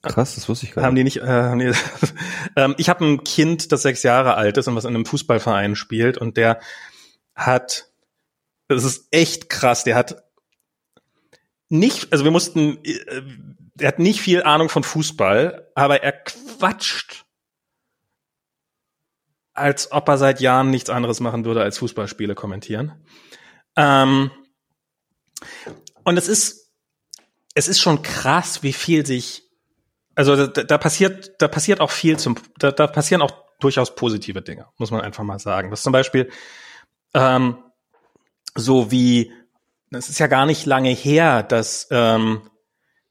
Krass, 0.02 0.36
das 0.36 0.48
wusste 0.48 0.66
ich 0.66 0.72
gar 0.72 0.82
nicht. 0.82 0.88
Haben 0.88 0.96
die 0.96 1.04
nicht? 1.04 1.18
Äh, 1.18 1.26
haben 1.26 1.60
die, 1.60 1.74
ähm, 2.56 2.76
ich 2.78 2.88
habe 2.88 3.04
ein 3.04 3.26
Kind, 3.26 3.74
das 3.74 3.82
sechs 3.82 4.04
Jahre 4.04 4.36
alt 4.36 4.56
ist 4.56 4.70
und 4.70 4.76
was 4.76 4.86
in 4.86 4.96
einem 4.96 5.06
Fußballverein 5.06 5.76
spielt 5.76 6.18
und 6.18 6.38
der 6.38 6.62
hat, 7.36 7.90
das 8.70 8.86
ist 8.86 9.08
echt 9.12 9.50
krass, 9.50 9.84
der 9.84 9.96
hat 9.96 10.24
nicht, 11.68 12.14
also 12.14 12.24
wir 12.24 12.32
mussten, 12.32 12.78
äh, 12.86 13.22
er 13.78 13.90
hat 13.90 14.00
nicht 14.00 14.22
viel 14.22 14.44
Ahnung 14.44 14.70
von 14.70 14.84
Fußball, 14.84 15.70
aber 15.76 16.02
er 16.02 16.14
quatscht, 16.14 17.25
als 19.56 19.92
ob 19.92 20.08
er 20.08 20.18
seit 20.18 20.42
Jahren 20.42 20.70
nichts 20.70 20.90
anderes 20.90 21.20
machen 21.20 21.46
würde, 21.46 21.62
als 21.62 21.78
Fußballspiele 21.80 22.36
kommentieren. 22.36 22.94
Ähm, 23.76 24.32
und 26.04 26.18
es 26.18 26.28
ist, 26.28 26.72
es 27.56 27.68
ist 27.68 27.80
schon 27.80 28.02
krass, 28.02 28.64
wie 28.64 28.74
viel 28.74 29.06
sich, 29.06 29.44
also 30.14 30.48
da, 30.48 30.64
da 30.64 30.78
passiert, 30.78 31.42
da 31.42 31.48
passiert 31.48 31.80
auch 31.80 31.92
viel 31.92 32.18
zum, 32.18 32.36
da, 32.58 32.72
da 32.72 32.88
passieren 32.88 33.22
auch 33.22 33.46
durchaus 33.60 33.96
positive 33.96 34.42
Dinge, 34.42 34.68
muss 34.78 34.92
man 34.92 35.02
einfach 35.02 35.24
mal 35.24 35.40
sagen. 35.40 35.72
Das 35.72 35.82
zum 35.82 35.94
Beispiel 35.94 36.30
ähm, 37.14 37.58
so 38.56 38.92
wie, 38.92 39.32
es 39.92 40.10
ist 40.10 40.20
ja 40.20 40.28
gar 40.28 40.46
nicht 40.46 40.66
lange 40.66 40.90
her, 40.90 41.44
dass, 41.44 41.88
ähm, 41.92 42.50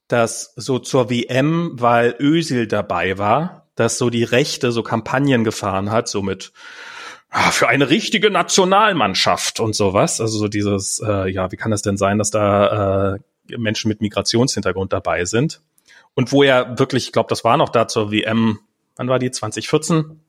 dass 0.08 0.52
so 0.56 0.78
zur 0.78 1.10
WM, 1.10 1.72
weil 1.74 2.14
Ösil 2.18 2.66
dabei 2.66 3.18
war, 3.18 3.63
dass 3.74 3.98
so 3.98 4.10
die 4.10 4.24
Rechte 4.24 4.72
so 4.72 4.82
Kampagnen 4.82 5.44
gefahren 5.44 5.90
hat, 5.90 6.08
so 6.08 6.22
mit 6.22 6.52
ah, 7.30 7.50
für 7.50 7.68
eine 7.68 7.90
richtige 7.90 8.30
Nationalmannschaft 8.30 9.60
und 9.60 9.74
sowas. 9.74 10.20
Also 10.20 10.38
so 10.38 10.48
dieses, 10.48 11.00
äh, 11.04 11.30
ja, 11.30 11.50
wie 11.52 11.56
kann 11.56 11.72
es 11.72 11.82
denn 11.82 11.96
sein, 11.96 12.18
dass 12.18 12.30
da 12.30 13.14
äh, 13.14 13.18
Menschen 13.56 13.88
mit 13.88 14.00
Migrationshintergrund 14.00 14.92
dabei 14.92 15.24
sind? 15.24 15.60
Und 16.14 16.32
wo 16.32 16.42
er 16.42 16.78
wirklich, 16.78 17.06
ich 17.06 17.12
glaube, 17.12 17.28
das 17.28 17.44
war 17.44 17.56
noch 17.56 17.68
da 17.68 17.88
zur 17.88 18.12
WM, 18.12 18.60
wann 18.96 19.08
war 19.08 19.18
die? 19.18 19.30
2014 19.30 20.20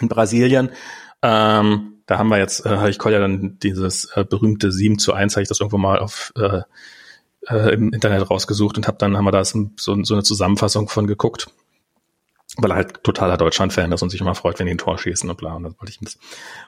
in 0.00 0.08
Brasilien. 0.08 0.70
Ähm, 1.22 2.02
da 2.06 2.18
haben 2.18 2.28
wir 2.28 2.38
jetzt, 2.38 2.64
äh, 2.66 2.88
ich 2.88 2.98
konnte 2.98 3.14
ja 3.14 3.20
dann 3.20 3.58
dieses 3.62 4.06
äh, 4.14 4.24
berühmte 4.24 4.72
7 4.72 4.98
zu 4.98 5.12
1, 5.12 5.34
habe 5.36 5.42
ich 5.42 5.48
das 5.48 5.60
irgendwo 5.60 5.78
mal 5.78 5.98
auf 5.98 6.32
äh, 6.36 6.62
äh, 7.48 7.74
im 7.74 7.92
Internet 7.92 8.30
rausgesucht 8.30 8.76
und 8.76 8.86
habe 8.86 8.98
dann 8.98 9.16
haben 9.16 9.24
wir 9.24 9.32
da 9.32 9.44
so, 9.44 9.70
so 9.76 9.92
eine 9.92 10.22
Zusammenfassung 10.22 10.88
von 10.88 11.06
geguckt, 11.06 11.48
weil 12.56 12.70
er 12.70 12.76
halt 12.76 13.04
totaler 13.04 13.36
Deutschland-Fan 13.36 13.92
ist 13.92 14.02
und 14.02 14.10
sich 14.10 14.20
immer 14.20 14.34
freut, 14.34 14.58
wenn 14.58 14.66
die 14.66 14.74
ein 14.74 14.78
Tor 14.78 14.98
schießen 14.98 15.28
und 15.28 15.36
bla. 15.36 15.54
Und 15.54 15.64
das 15.64 15.74
wollte 15.78 15.90
ich 15.92 16.00
mit. 16.00 16.16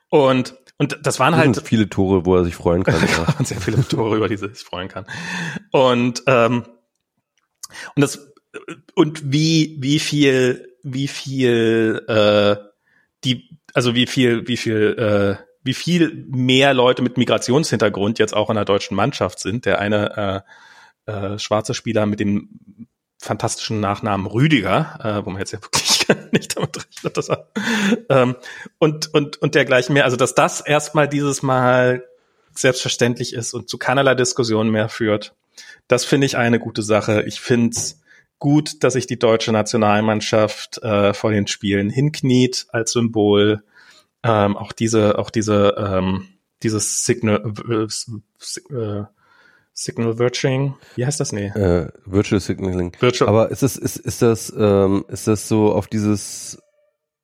Und 0.09 0.55
und 0.79 0.99
das 1.03 1.19
waren 1.19 1.37
halt 1.37 1.57
das 1.57 1.65
viele 1.65 1.89
Tore, 1.89 2.27
wo 2.27 2.37
er 2.37 2.45
sich 2.45 2.55
freuen 2.55 2.85
kann. 2.85 3.01
ja. 3.39 3.45
sehr 3.45 3.61
viele 3.61 3.87
Tore, 3.87 4.17
über 4.17 4.29
die 4.29 4.35
er 4.35 4.49
sich 4.55 4.65
freuen 4.65 4.89
kann. 4.89 5.07
Und 5.73 6.23
ähm, 6.27 6.65
und 7.95 8.03
das 8.03 8.33
und 8.95 9.33
wie 9.33 9.77
wie 9.81 9.99
viel 9.99 10.75
wie 10.83 11.09
viel 11.09 12.05
äh, 12.09 12.57
die 13.25 13.57
also 13.77 13.95
wie 13.95 14.07
viel, 14.07 14.49
wie 14.49 14.57
viel, 14.57 14.97
äh, 14.99 15.45
wie 15.63 15.75
viel 15.75 16.25
mehr 16.31 16.73
Leute 16.73 17.03
mit 17.03 17.19
Migrationshintergrund 17.19 18.19
jetzt 18.19 18.35
auch 18.35 18.49
in 18.49 18.57
der 18.57 18.65
deutschen 18.65 18.97
Mannschaft 18.97 19.39
sind. 19.39 19.67
Der 19.67 19.81
eine 19.81 20.45
äh, 21.07 21.13
äh, 21.13 21.39
schwarze 21.39 21.75
Spieler 21.75 22.07
mit 22.07 22.19
dem 22.19 22.89
fantastischen 23.27 23.81
Nachnamen 23.81 24.27
Rüdiger, 24.27 24.99
äh, 25.03 25.27
wo 25.27 25.31
man 25.31 25.41
jetzt 25.41 25.53
ja 25.53 25.63
wirklich 25.63 26.07
nicht 26.33 26.57
damit 26.57 26.77
rechnet, 26.77 27.17
dass 27.17 27.29
er 27.29 27.49
ähm, 28.09 28.37
und 28.79 29.13
und 29.13 29.37
und 29.43 29.55
dergleichen 29.55 29.93
mehr. 29.93 30.05
Also 30.05 30.17
dass 30.17 30.35
das 30.35 30.61
erstmal 30.61 31.09
dieses 31.09 31.43
Mal 31.43 32.05
selbstverständlich 32.53 33.35
ist 33.35 33.53
und 33.53 33.69
zu 33.69 33.79
keinerlei 33.79 34.15
Diskussion 34.15 34.71
mehr 34.71 34.89
führt. 34.89 35.35
Das 35.89 36.05
finde 36.05 36.27
ich 36.27 36.37
eine 36.37 36.59
gute 36.59 36.83
Sache. 36.83 37.23
Ich 37.23 37.41
finde 37.41 37.71
es 37.71 38.01
gut, 38.39 38.83
dass 38.83 38.95
sich 38.95 39.07
die 39.07 39.19
deutsche 39.19 39.53
Nationalmannschaft 39.53 40.79
äh, 40.83 41.15
vor 41.15 41.31
den 41.31 41.47
Spielen 41.47 41.91
hinkniet 41.91 42.67
als 42.71 42.93
Symbol. 42.93 43.63
Ähm, 44.23 44.57
auch 44.57 44.73
diese, 44.73 45.19
auch 45.19 45.31
diese, 45.31 45.75
ähm, 45.79 46.29
dieses 46.63 47.05
Signal, 47.05 47.53
äh, 47.69 48.75
äh, 48.75 49.05
Signal 49.79 50.19
Virtuing, 50.19 50.75
wie 50.95 51.05
heißt 51.05 51.21
das? 51.21 51.33
Nee. 51.33 51.49
Äh, 51.49 51.89
Virtual 52.07 52.41
Signaling. 52.41 52.97
Virtual. 52.99 53.29
Aber 53.29 53.51
ist 53.51 53.63
das, 53.63 53.77
ist, 53.77 53.99
ist 53.99 54.23
das, 54.23 54.51
ähm, 54.59 55.05
ist 55.09 55.27
das 55.27 55.49
so 55.49 55.71
auf 55.71 55.87
dieses 55.87 56.59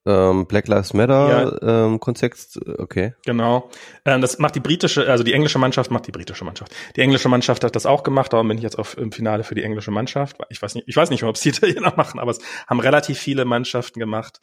ähm, 0.05 0.47
Black 0.47 0.69
Lives 0.69 0.93
Matter 0.93 1.59
ja. 1.63 1.87
ähm, 1.87 1.99
Kontext, 1.99 2.61
okay. 2.79 3.15
Genau. 3.25 3.71
Ähm, 4.05 4.21
das 4.21 4.39
macht 4.39 4.55
die 4.55 4.61
britische, 4.61 5.09
also 5.11 5.25
die 5.25 5.33
englische 5.33 5.59
Mannschaft 5.59 5.91
macht 5.91 6.07
die 6.07 6.13
britische 6.13 6.45
Mannschaft. 6.45 6.75
Die 6.97 7.01
englische 7.01 7.31
Mannschaft 7.31 7.65
hat 7.65 7.75
das 7.75 7.87
auch 7.87 8.03
gemacht, 8.03 8.35
darum 8.35 8.49
bin 8.49 8.59
ich 8.59 8.65
jetzt 8.65 8.79
auf, 8.79 8.99
im 8.99 9.13
Finale 9.13 9.45
für 9.45 9.55
die 9.55 9.63
englische 9.63 9.91
Mannschaft. 9.91 10.37
Ich 10.51 10.61
weiß 10.61 10.75
nicht, 10.75 10.87
ich 10.89 10.97
weiß 10.97 11.09
nicht, 11.09 11.23
ob 11.25 11.37
es 11.37 11.41
die 11.41 11.49
Italiener 11.51 11.95
machen, 11.97 12.21
aber 12.21 12.33
es 12.33 12.41
haben 12.67 12.81
relativ 12.81 13.19
viele 13.19 13.47
Mannschaften 13.47 13.99
gemacht. 13.99 14.43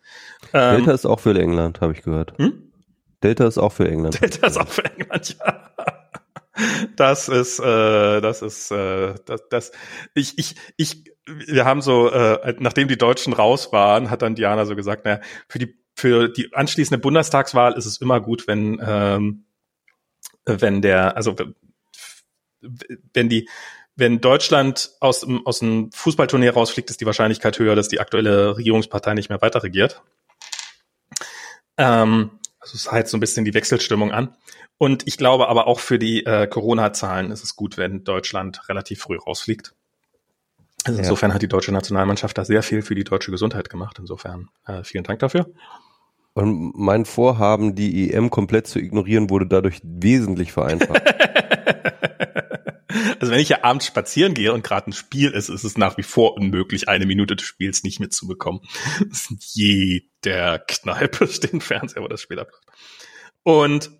Ähm, 0.52 0.78
Delta 0.78 0.94
ist 0.94 1.06
auch 1.06 1.20
für 1.20 1.40
England, 1.40 1.80
habe 1.82 1.94
ich 1.94 2.02
gehört. 2.02 2.36
Hm? 2.40 2.72
Delta 3.22 3.46
ist 3.46 3.60
auch 3.60 3.74
für 3.74 3.88
England. 3.88 4.20
Delta 4.20 4.48
ist 4.48 4.58
auch 4.58 4.68
für 4.68 4.86
England, 4.86 5.38
ja. 5.38 5.70
Das 6.96 7.30
ist, 7.30 7.60
äh, 7.60 8.22
das 8.22 8.42
ist, 8.42 8.72
äh, 8.72 9.16
das, 9.26 9.50
das, 9.50 9.72
ich, 10.14 10.38
ich, 10.38 10.56
ich, 10.78 11.04
wir 11.26 11.66
haben 11.66 11.82
so, 11.82 12.10
äh, 12.12 12.56
nachdem 12.60 12.88
die 12.88 12.98
Deutschen 12.98 13.34
raus 13.34 13.72
waren, 13.72 14.10
hat 14.10 14.22
dann 14.22 14.36
Diana 14.36 14.66
so 14.66 14.76
gesagt, 14.76 15.06
naja, 15.06 15.22
für 15.48 15.60
die, 15.60 15.78
für 15.96 16.30
die 16.30 16.54
anschließende 16.54 17.00
Bundestagswahl 17.00 17.74
ist 17.74 17.86
es 17.86 17.98
immer 18.02 18.20
gut, 18.20 18.48
wenn, 18.48 18.82
ähm, 18.86 19.46
wenn 20.46 20.82
der, 20.82 21.16
also 21.16 21.36
wenn 23.14 23.30
die, 23.30 23.50
wenn 23.96 24.22
Deutschland 24.22 24.92
aus, 25.00 25.26
aus 25.46 25.60
dem 25.60 25.92
Fußballturnier 25.92 26.54
rausfliegt, 26.54 26.90
ist 26.90 27.02
die 27.02 27.06
Wahrscheinlichkeit 27.06 27.60
höher, 27.60 27.76
dass 27.76 27.90
die 27.90 28.00
aktuelle 28.00 28.58
Regierungspartei 28.58 29.14
nicht 29.14 29.30
mehr 29.30 29.42
weiter 29.42 29.62
regiert. 29.62 30.02
Ähm, 31.78 32.32
also 32.60 32.76
es 32.76 32.92
heizt 32.92 33.12
so 33.12 33.18
ein 33.18 33.22
bisschen 33.22 33.46
die 33.46 33.54
Wechselstimmung 33.54 34.12
an. 34.12 34.36
Und 34.80 35.06
ich 35.08 35.18
glaube 35.18 35.50
aber 35.50 35.68
auch 35.68 35.82
für 35.82 36.00
die 36.00 36.26
äh, 36.26 36.48
Corona-Zahlen 36.48 37.32
ist 37.32 37.44
es 37.44 37.58
gut, 37.58 37.78
wenn 37.78 38.06
Deutschland 38.06 38.68
relativ 38.70 39.02
früh 39.02 39.18
rausfliegt. 39.18 39.76
Also 40.86 41.00
insofern 41.00 41.32
ja. 41.32 41.36
hat 41.36 41.42
die 41.42 41.50
deutsche 41.50 41.74
Nationalmannschaft 41.74 42.38
da 42.38 42.46
sehr 42.46 42.64
viel 42.64 42.82
für 42.82 42.96
die 42.96 43.04
deutsche 43.04 43.30
Gesundheit 43.30 43.70
gemacht. 43.70 43.98
Insofern 44.00 44.48
äh, 44.66 44.84
vielen 44.86 45.04
Dank 45.04 45.20
dafür. 45.20 45.52
Und 46.34 46.72
mein 46.78 47.04
Vorhaben, 47.04 47.76
die 47.76 48.14
EM 48.14 48.30
komplett 48.30 48.68
zu 48.68 48.80
ignorieren, 48.80 49.30
wurde 49.30 49.48
dadurch 49.48 49.82
wesentlich 49.84 50.54
vereinfacht. 50.54 51.02
also 53.20 53.34
wenn 53.34 53.42
ich 53.42 53.50
ja 53.50 53.66
abends 53.66 53.86
spazieren 53.86 54.34
gehe 54.34 54.54
und 54.54 54.64
gerade 54.64 54.92
ein 54.92 54.94
Spiel 54.94 55.32
ist, 55.32 55.50
ist 55.50 55.66
es 55.66 55.78
nach 55.78 55.98
wie 55.98 56.04
vor 56.04 56.38
unmöglich, 56.38 56.88
eine 56.88 57.06
Minute 57.06 57.36
des 57.36 57.46
Spiels 57.46 57.84
nicht 57.84 58.00
mitzubekommen. 58.00 58.62
Das 59.10 59.30
ist 59.30 59.56
jeder 59.56 60.60
Kneipe 60.60 61.28
steht 61.34 61.62
Fernseher, 61.62 62.02
wo 62.02 62.08
das 62.08 62.22
Spiel 62.22 62.40
abläuft. 62.40 62.64
Und 63.44 63.92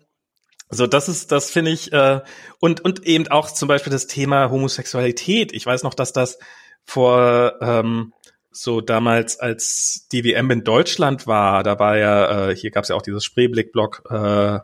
so, 0.70 0.86
das 0.86 1.08
ist, 1.08 1.32
das 1.32 1.50
finde 1.50 1.72
ich, 1.72 1.92
äh, 1.92 2.20
und, 2.60 2.80
und 2.84 3.04
eben 3.04 3.28
auch 3.28 3.50
zum 3.50 3.68
Beispiel 3.68 3.92
das 3.92 4.06
Thema 4.06 4.50
Homosexualität. 4.50 5.52
Ich 5.52 5.66
weiß 5.66 5.82
noch, 5.82 5.94
dass 5.94 6.12
das 6.12 6.38
vor 6.84 7.54
ähm, 7.60 8.12
so 8.52 8.80
damals, 8.80 9.38
als 9.38 10.06
die 10.12 10.24
WM 10.24 10.50
in 10.50 10.64
Deutschland 10.64 11.26
war, 11.26 11.62
da 11.62 11.78
war 11.78 11.96
ja, 11.96 12.50
äh, 12.50 12.56
hier 12.56 12.70
gab 12.70 12.84
es 12.84 12.90
ja 12.90 12.96
auch 12.96 13.02
dieses 13.02 13.24
Spreeblick-Blog 13.24 14.02
äh, 14.10 14.60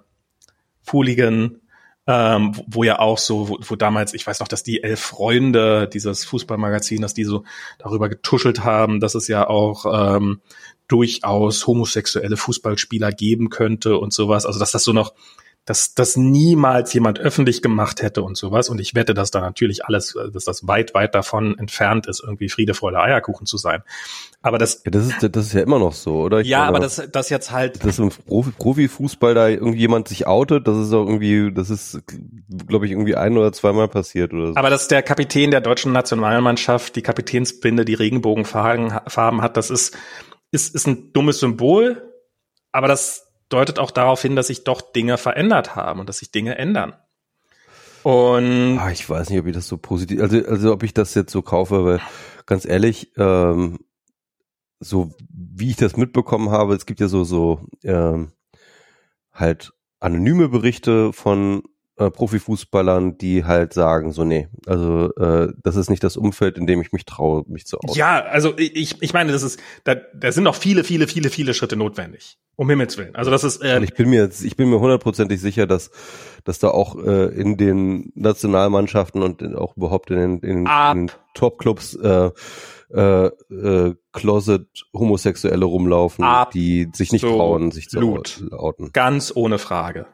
Fooligan, 0.83 1.61
ähm, 2.07 2.57
wo, 2.57 2.65
wo 2.69 2.85
ja 2.85 3.01
auch 3.01 3.19
so, 3.19 3.49
wo, 3.49 3.59
wo 3.61 3.74
damals, 3.74 4.15
ich 4.15 4.24
weiß 4.24 4.39
noch, 4.39 4.49
dass 4.49 4.62
die 4.62 4.85
Elf 4.85 5.01
Freunde, 5.01 5.89
dieses 5.89 6.24
Fußballmagazin, 6.24 7.03
dass 7.03 7.15
die 7.15 7.24
so 7.24 7.43
darüber 7.78 8.09
getuschelt 8.09 8.62
haben, 8.62 9.01
dass 9.01 9.16
es 9.16 9.27
ja 9.27 9.49
auch 9.49 10.16
ähm, 10.16 10.41
durchaus 10.87 11.66
homosexuelle 11.66 12.37
Fußballspieler 12.37 13.11
geben 13.11 13.51
könnte 13.51 13.99
und 13.99 14.12
sowas. 14.12 14.47
Also 14.47 14.61
dass 14.61 14.70
das 14.70 14.85
so 14.85 14.93
noch 14.93 15.15
dass 15.66 15.94
das 15.94 16.16
niemals 16.16 16.94
jemand 16.94 17.18
öffentlich 17.18 17.60
gemacht 17.60 18.01
hätte 18.01 18.22
und 18.22 18.36
sowas. 18.36 18.68
Und 18.68 18.80
ich 18.80 18.94
wette, 18.94 19.14
dass 19.14 19.32
da 19.32 19.40
natürlich 19.40 19.84
alles, 19.84 20.16
dass 20.32 20.44
das 20.44 20.68
weit, 20.68 20.94
weit 20.94 21.14
davon 21.16 21.59
entfernt 21.59 22.06
ist, 22.06 22.22
irgendwie 22.22 22.48
Friede, 22.48 22.72
Freude, 22.72 23.01
Eierkuchen 23.01 23.47
zu 23.47 23.59
sein. 23.59 23.82
Aber 24.43 24.59
das, 24.59 24.82
ja, 24.84 24.93
das 24.93 25.09
ist, 25.09 25.28
das 25.28 25.47
ist 25.47 25.52
ja 25.55 25.62
immer 25.62 25.80
noch 25.80 25.93
so, 25.93 26.20
oder? 26.20 26.38
Ich 26.40 26.47
ja, 26.47 26.64
aber 26.64 26.78
das, 26.78 27.02
das 27.10 27.30
jetzt 27.30 27.51
halt. 27.51 27.84
Dass 27.84 27.98
im 27.98 28.10
Profi, 28.10 28.52
Profifußball 28.52 29.34
da 29.34 29.48
irgendjemand 29.48 30.06
sich 30.06 30.28
outet, 30.28 30.68
das 30.68 30.78
ist 30.78 30.93
auch 30.93 31.05
irgendwie, 31.05 31.52
das 31.52 31.68
ist, 31.68 32.01
glaube 32.68 32.86
ich, 32.86 32.93
irgendwie 32.93 33.16
ein 33.16 33.36
oder 33.36 33.52
zweimal 33.52 33.88
passiert 33.88 34.32
oder 34.32 34.48
so. 34.48 34.55
Aber 34.55 34.70
dass 34.70 34.86
der 34.86 35.02
Kapitän 35.02 35.51
der 35.51 35.62
deutschen 35.62 35.90
Nationalmannschaft 35.90 36.94
die 36.94 37.02
Kapitänsbinde, 37.02 37.84
die 37.84 37.94
Regenbogenfarben 37.94 39.43
hat, 39.43 39.56
das 39.56 39.70
ist, 39.70 39.97
ist, 40.52 40.76
ist 40.76 40.86
ein 40.86 41.12
dummes 41.12 41.40
Symbol. 41.40 42.12
Aber 42.70 42.86
das 42.86 43.26
deutet 43.48 43.78
auch 43.78 43.90
darauf 43.90 44.23
hin, 44.23 44.36
dass 44.36 44.48
sich 44.48 44.64
doch 44.64 44.81
Dinge 44.81 45.18
verändert 45.18 45.77
haben 45.77 46.01
und 46.01 46.09
dass 46.09 46.18
sich 46.18 46.31
Dinge 46.31 46.59
ändern. 46.59 46.94
Und 48.02 48.78
ah, 48.78 48.90
ich 48.90 49.09
weiß 49.09 49.31
nicht, 49.31 49.40
ob 49.40 49.47
ich 49.47 49.55
das 49.55 49.66
so 49.66 49.78
positiv, 49.78 50.20
also, 50.20 50.39
also 50.47 50.73
ob 50.73 50.82
ich 50.85 50.94
das 50.94 51.14
jetzt 51.14 51.32
so 51.32 51.43
kaufe, 51.43 51.85
weil 51.85 52.01
ganz 52.47 52.64
ehrlich, 52.64 53.12
ähm, 53.16 53.81
so 54.78 55.14
wie 55.28 55.70
ich 55.70 55.77
das 55.77 55.97
mitbekommen 55.97 56.51
habe, 56.51 56.74
es 56.74 56.86
gibt 56.86 57.01
ja 57.01 57.09
so 57.09 57.24
so 57.24 57.66
ähm, 57.82 58.32
halt 59.32 59.73
anonyme 59.98 60.48
Berichte 60.48 61.12
von 61.12 61.62
äh, 61.97 62.10
Profifußballern, 62.10 63.18
die 63.18 63.44
halt 63.44 63.73
sagen, 63.73 64.12
so 64.12 64.24
nee, 64.24 64.48
also 64.66 65.14
äh, 65.16 65.52
das 65.62 65.77
ist 65.77 65.90
nicht 65.90 66.05
das 66.05 66.16
Umfeld, 66.16 66.59
in 66.59 66.66
dem 66.66 66.81
ich 66.81 66.93
mich 66.93 67.05
traue, 67.05 67.44
mich 67.47 67.66
zu 67.66 67.78
outen. 67.78 67.94
Ja, 67.94 68.23
also 68.24 68.52
ich, 68.59 69.01
ich 69.02 69.12
meine, 69.12 69.32
das 69.32 69.43
ist, 69.43 69.60
da, 69.85 69.94
da 69.94 70.32
sind 70.32 70.44
noch 70.44 70.55
viele, 70.55 70.85
viele, 70.85 71.09
viele, 71.09 71.31
viele 71.31 71.55
Schritte 71.55 71.77
notwendig. 71.77 72.39
Um 72.56 72.70
Himmels 72.70 72.97
Willen. 72.97 73.14
Also 73.14 73.31
das 73.31 73.44
ist. 73.44 73.62
Äh, 73.62 73.77
Und 73.77 73.82
ich 73.82 73.94
bin 73.94 74.09
mir, 74.09 74.31
ich 74.31 74.56
bin 74.56 74.70
mir 74.70 74.81
hundertprozentig 74.81 75.40
sicher, 75.40 75.66
dass, 75.66 75.90
dass 76.44 76.59
da 76.59 76.68
auch 76.68 76.97
äh, 76.97 77.27
in 77.27 77.59
den 77.59 78.12
Nationalmannschaften 78.14 79.23
und 79.23 79.43
auch 79.56 79.77
überhaupt 79.77 80.10
in 80.10 80.16
den, 80.16 80.39
in, 80.40 80.66
in 80.66 81.06
den 81.06 81.10
Topclubs 81.35 81.94
äh, 81.97 82.31
äh, 82.94 83.27
äh, 83.27 83.94
Closet 84.12 84.68
Homosexuelle 84.94 85.64
rumlaufen, 85.64 86.24
Absolut. 86.24 86.55
die 86.55 86.89
sich 86.94 87.12
nicht 87.12 87.23
trauen, 87.23 87.73
sich 87.73 87.89
zu 87.90 87.98
outen. 87.98 88.93
Ganz 88.93 89.32
ohne 89.35 89.59
Frage. 89.59 90.06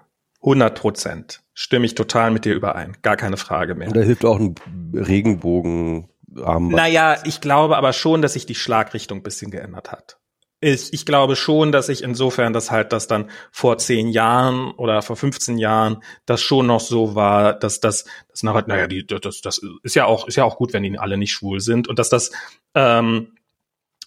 100 0.43 0.79
Prozent. 0.79 1.43
Stimme 1.55 1.87
ich 1.87 1.95
total 1.95 2.31
mit 2.31 2.45
dir 2.45 2.55
überein. 2.55 2.97
Gar 3.03 3.17
keine 3.17 3.37
Frage 3.37 3.75
mehr. 3.75 3.89
Und 3.89 3.97
da 3.97 4.01
hilft 4.01 4.25
auch 4.25 4.39
ein 4.39 4.55
Regenbogen. 4.95 6.09
Armband. 6.41 6.77
Naja, 6.77 7.19
ich 7.25 7.41
glaube 7.41 7.77
aber 7.77 7.93
schon, 7.93 8.23
dass 8.23 8.33
sich 8.35 8.47
die 8.47 8.55
Schlagrichtung 8.55 9.19
ein 9.19 9.23
bisschen 9.23 9.51
geändert 9.51 9.93
hat. 9.93 10.19
Ich, 10.61 10.93
ich 10.93 11.05
glaube 11.05 11.35
schon, 11.35 11.73
dass 11.73 11.89
ich 11.89 12.05
insofern, 12.05 12.53
dass 12.53 12.71
halt 12.71 12.93
das 12.93 13.09
dann 13.09 13.31
vor 13.51 13.79
zehn 13.79 14.09
Jahren 14.09 14.71
oder 14.71 15.03
vor 15.03 15.17
15 15.17 15.59
Jahren 15.59 16.03
das 16.25 16.41
schon 16.41 16.69
noch 16.69 16.81
so 16.81 17.17
war, 17.17 17.53
dass 17.53 17.81
das, 17.81 18.05
das 18.31 18.45
nachher, 18.45 18.65
naja, 18.69 18.87
die, 18.87 19.05
das, 19.05 19.41
das 19.41 19.61
ist 19.83 19.97
ja 19.97 20.05
auch, 20.07 20.29
ist 20.29 20.37
ja 20.37 20.45
auch 20.45 20.57
gut, 20.57 20.73
wenn 20.73 20.85
die 20.85 20.99
alle 20.99 21.17
nicht 21.17 21.33
schwul 21.33 21.61
sind 21.61 21.89
und 21.89 21.99
dass 21.99 22.11
das 22.11 22.31
ähm, 22.77 23.35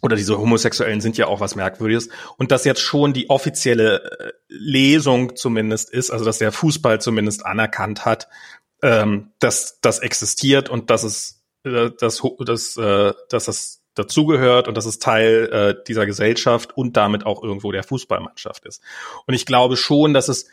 oder 0.01 0.15
diese 0.15 0.37
Homosexuellen 0.37 1.01
sind 1.01 1.17
ja 1.17 1.27
auch 1.27 1.39
was 1.39 1.55
Merkwürdiges. 1.55 2.09
Und 2.37 2.51
dass 2.51 2.65
jetzt 2.65 2.81
schon 2.81 3.13
die 3.13 3.29
offizielle 3.29 4.03
äh, 4.03 4.31
Lesung 4.47 5.35
zumindest 5.35 5.89
ist, 5.89 6.11
also 6.11 6.25
dass 6.25 6.37
der 6.37 6.51
Fußball 6.51 7.01
zumindest 7.01 7.45
anerkannt 7.45 8.05
hat, 8.05 8.27
ähm, 8.83 9.31
dass 9.39 9.79
das 9.81 9.99
existiert 9.99 10.69
und 10.69 10.89
dass 10.89 11.03
es, 11.03 11.43
äh, 11.63 11.89
dass, 11.99 12.21
dass, 12.39 12.77
äh, 12.77 13.13
dass 13.29 13.45
das 13.45 13.81
dazugehört 13.95 14.67
und 14.67 14.75
dass 14.75 14.85
es 14.85 14.99
Teil 14.99 15.49
äh, 15.51 15.83
dieser 15.87 16.05
Gesellschaft 16.05 16.77
und 16.77 16.97
damit 16.97 17.25
auch 17.25 17.41
irgendwo 17.41 17.71
der 17.71 17.83
Fußballmannschaft 17.83 18.65
ist. 18.65 18.83
Und 19.25 19.33
ich 19.33 19.45
glaube 19.45 19.77
schon, 19.77 20.13
dass 20.13 20.27
es 20.27 20.47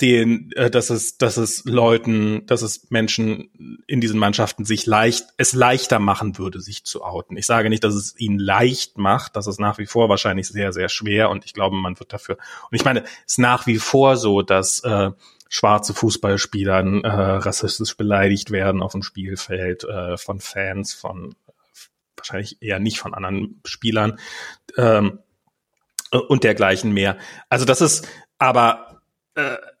den, 0.00 0.52
äh, 0.52 0.70
dass 0.70 0.90
es, 0.90 1.18
dass 1.18 1.36
es 1.36 1.64
Leuten, 1.64 2.46
dass 2.46 2.62
es 2.62 2.90
Menschen 2.90 3.82
in 3.86 4.00
diesen 4.00 4.18
Mannschaften 4.18 4.64
sich 4.64 4.86
leicht, 4.86 5.26
es 5.36 5.52
leichter 5.52 5.98
machen 5.98 6.38
würde, 6.38 6.60
sich 6.60 6.84
zu 6.84 7.02
outen. 7.02 7.36
Ich 7.36 7.46
sage 7.46 7.68
nicht, 7.68 7.82
dass 7.82 7.94
es 7.94 8.18
ihnen 8.18 8.38
leicht 8.38 8.96
macht, 8.96 9.34
das 9.34 9.46
ist 9.46 9.58
nach 9.58 9.78
wie 9.78 9.86
vor 9.86 10.08
wahrscheinlich 10.08 10.48
sehr, 10.48 10.72
sehr 10.72 10.88
schwer 10.88 11.30
und 11.30 11.44
ich 11.44 11.52
glaube, 11.52 11.76
man 11.76 11.98
wird 11.98 12.12
dafür. 12.12 12.36
Und 12.70 12.76
ich 12.76 12.84
meine, 12.84 13.02
es 13.26 13.32
ist 13.32 13.38
nach 13.38 13.66
wie 13.66 13.78
vor 13.78 14.16
so, 14.16 14.42
dass 14.42 14.80
äh, 14.80 15.10
schwarze 15.48 15.94
Fußballspielern 15.94 17.02
äh, 17.02 17.08
rassistisch 17.08 17.96
beleidigt 17.96 18.50
werden 18.50 18.82
auf 18.82 18.92
dem 18.92 19.02
Spielfeld 19.02 19.84
äh, 19.84 20.16
von 20.16 20.40
Fans, 20.40 20.94
von 20.94 21.34
wahrscheinlich 22.16 22.60
eher 22.60 22.78
nicht 22.78 22.98
von 22.98 23.14
anderen 23.14 23.60
Spielern 23.64 24.18
ähm, 24.76 25.20
und 26.10 26.44
dergleichen 26.44 26.92
mehr. 26.92 27.16
Also 27.48 27.64
das 27.64 27.80
ist 27.80 28.06
aber 28.38 28.87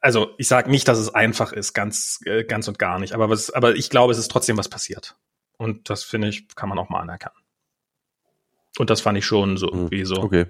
also 0.00 0.34
ich 0.38 0.48
sage 0.48 0.70
nicht, 0.70 0.88
dass 0.88 0.98
es 0.98 1.14
einfach 1.14 1.52
ist, 1.52 1.72
ganz, 1.72 2.20
äh, 2.24 2.44
ganz 2.44 2.68
und 2.68 2.78
gar 2.78 2.98
nicht. 2.98 3.12
Aber, 3.14 3.28
was, 3.28 3.50
aber 3.50 3.74
ich 3.74 3.90
glaube, 3.90 4.12
es 4.12 4.18
ist 4.18 4.30
trotzdem 4.30 4.56
was 4.56 4.68
passiert. 4.68 5.16
Und 5.56 5.90
das 5.90 6.04
finde 6.04 6.28
ich, 6.28 6.48
kann 6.54 6.68
man 6.68 6.78
auch 6.78 6.88
mal 6.88 7.00
anerkennen. 7.00 7.34
Und 8.78 8.90
das 8.90 9.00
fand 9.00 9.18
ich 9.18 9.26
schon 9.26 9.56
so 9.56 9.66
hm, 9.66 9.74
irgendwie 9.74 10.04
so. 10.04 10.16
Okay. 10.16 10.46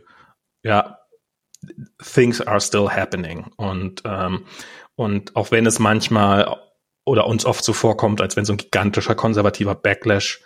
Ja, 0.62 0.98
things 2.02 2.40
are 2.40 2.60
still 2.60 2.88
happening. 2.88 3.50
Und, 3.56 4.02
ähm, 4.04 4.44
und 4.96 5.34
auch 5.36 5.50
wenn 5.50 5.66
es 5.66 5.78
manchmal 5.78 6.56
oder 7.04 7.26
uns 7.26 7.46
oft 7.46 7.64
so 7.64 7.72
vorkommt, 7.72 8.20
als 8.20 8.36
wenn 8.36 8.44
so 8.44 8.52
ein 8.52 8.58
gigantischer 8.58 9.14
konservativer 9.14 9.74
Backlash 9.74 10.42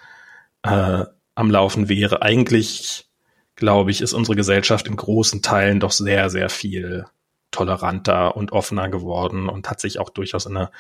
äh, 0.63 1.05
am 1.35 1.51
Laufen 1.51 1.89
wäre, 1.89 2.23
eigentlich 2.23 3.09
glaube 3.57 3.91
ich, 3.91 4.01
ist 4.01 4.13
unsere 4.13 4.37
Gesellschaft 4.37 4.87
in 4.87 4.97
großen 4.97 5.43
Teilen 5.43 5.81
doch 5.81 5.91
sehr, 5.91 6.31
sehr 6.31 6.49
viel 6.49 7.07
toleranter 7.53 8.37
und 8.37 8.53
offener 8.53 8.89
geworden 8.89 9.49
und 9.49 9.71
hat 9.71 9.81
sich 9.81 9.99
auch 9.99 10.11
durchaus 10.11 10.47
in 10.47 10.57
eine 10.57 10.71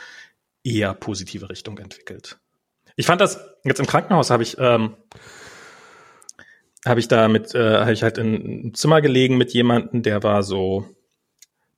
eher 0.65 0.95
positive 0.95 1.49
Richtung 1.49 1.79
entwickelt. 1.79 2.39
Ich 2.97 3.07
fand 3.07 3.21
das 3.21 3.41
jetzt 3.65 3.81
im 3.81 3.87
Krankenhaus 3.87 4.31
habe 4.31 4.43
ich 4.43 4.57
ähm, 4.59 4.97
habe 6.85 7.01
ich 7.01 7.09
da 7.09 7.29
mit 7.29 7.55
äh, 7.55 7.81
habe 7.81 7.93
ich 7.93 8.03
halt 8.03 8.19
in 8.19 8.35
einem 8.35 8.75
Zimmer 8.75 9.01
gelegen 9.01 9.37
mit 9.37 9.53
jemanden, 9.53 10.03
der 10.03 10.23
war 10.23 10.43
so 10.43 10.87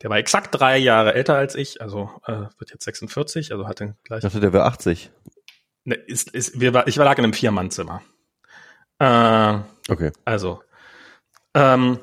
der 0.02 0.10
war 0.10 0.18
exakt 0.18 0.48
drei 0.52 0.76
Jahre 0.76 1.14
älter 1.14 1.34
als 1.34 1.54
ich, 1.54 1.80
also 1.80 2.10
äh, 2.26 2.46
wird 2.58 2.70
jetzt 2.70 2.84
46, 2.84 3.52
also 3.52 3.66
hatte 3.66 3.96
gleich. 4.04 4.18
Ich 4.18 4.24
dachte, 4.24 4.40
der 4.40 4.52
wäre 4.52 4.64
80. 4.64 5.10
Ne, 5.84 5.94
ist, 5.94 6.30
ist, 6.30 6.60
wir 6.60 6.74
war, 6.74 6.88
ich 6.88 6.98
war 6.98 7.04
lag 7.04 7.16
in 7.16 7.24
einem 7.24 7.32
Viermannzimmer. 7.32 8.02
Äh, 8.98 9.58
okay. 9.88 10.12
Also 10.24 10.62
ähm, 11.54 12.00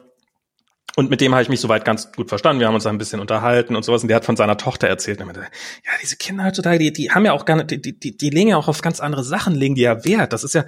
und 0.96 1.10
mit 1.10 1.22
dem 1.22 1.34
habe 1.34 1.42
ich 1.42 1.50
mich 1.50 1.62
soweit 1.62 1.86
ganz 1.86 2.12
gut 2.12 2.30
verstanden. 2.30 2.60
Wir 2.60 2.68
haben 2.68 2.76
uns 2.76 2.86
ein 2.86 2.98
bisschen 2.98 3.22
unterhalten 3.22 3.76
und 3.76 3.84
sowas. 3.84 4.02
Und 4.02 4.10
der 4.10 4.18
hat 4.18 4.26
von 4.26 4.36
seiner 4.36 4.58
Tochter 4.58 4.88
erzählt. 4.88 5.20
Und 5.20 5.28
meinte, 5.28 5.42
ja, 5.42 5.92
diese 6.02 6.18
Kinder 6.18 6.46
heutzutage, 6.46 6.80
die, 6.80 6.92
die 6.92 7.12
haben 7.12 7.26
ja 7.26 7.34
auch 7.34 7.46
nicht, 7.46 7.72
die, 7.72 7.98
die, 7.98 8.18
die 8.18 8.30
legen 8.30 8.50
ja 8.50 8.58
auch 8.58 8.68
auf 8.68 8.82
ganz 8.82 9.00
andere 9.00 9.24
Sachen, 9.24 9.56
legen 9.56 9.76
die 9.76 9.82
ja 9.82 10.04
Wert. 10.04 10.34
Das 10.34 10.44
ist 10.44 10.54
ja, 10.54 10.66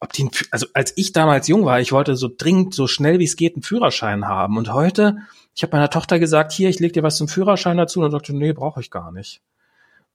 ob 0.00 0.12
die, 0.14 0.30
also 0.50 0.66
als 0.72 0.94
ich 0.96 1.12
damals 1.12 1.46
jung 1.46 1.66
war, 1.66 1.78
ich 1.78 1.92
wollte 1.92 2.16
so 2.16 2.30
dringend, 2.34 2.74
so 2.74 2.86
schnell 2.86 3.18
wie 3.18 3.24
es 3.24 3.36
geht, 3.36 3.54
einen 3.54 3.62
Führerschein 3.62 4.26
haben. 4.26 4.56
Und 4.56 4.72
heute, 4.72 5.18
ich 5.54 5.62
habe 5.62 5.76
meiner 5.76 5.90
Tochter 5.90 6.18
gesagt, 6.18 6.52
hier, 6.52 6.70
ich 6.70 6.78
leg 6.78 6.94
dir 6.94 7.02
was 7.02 7.16
zum 7.16 7.28
Führerschein 7.28 7.76
dazu. 7.76 8.00
Und 8.00 8.12
sagte, 8.12 8.34
nee, 8.34 8.54
brauche 8.54 8.80
ich 8.80 8.90
gar 8.90 9.12
nicht. 9.12 9.42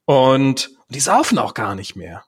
Und 0.06 0.70
die 0.88 1.00
saufen 1.00 1.38
auch 1.38 1.54
gar 1.54 1.76
nicht 1.76 1.94
mehr. 1.94 2.24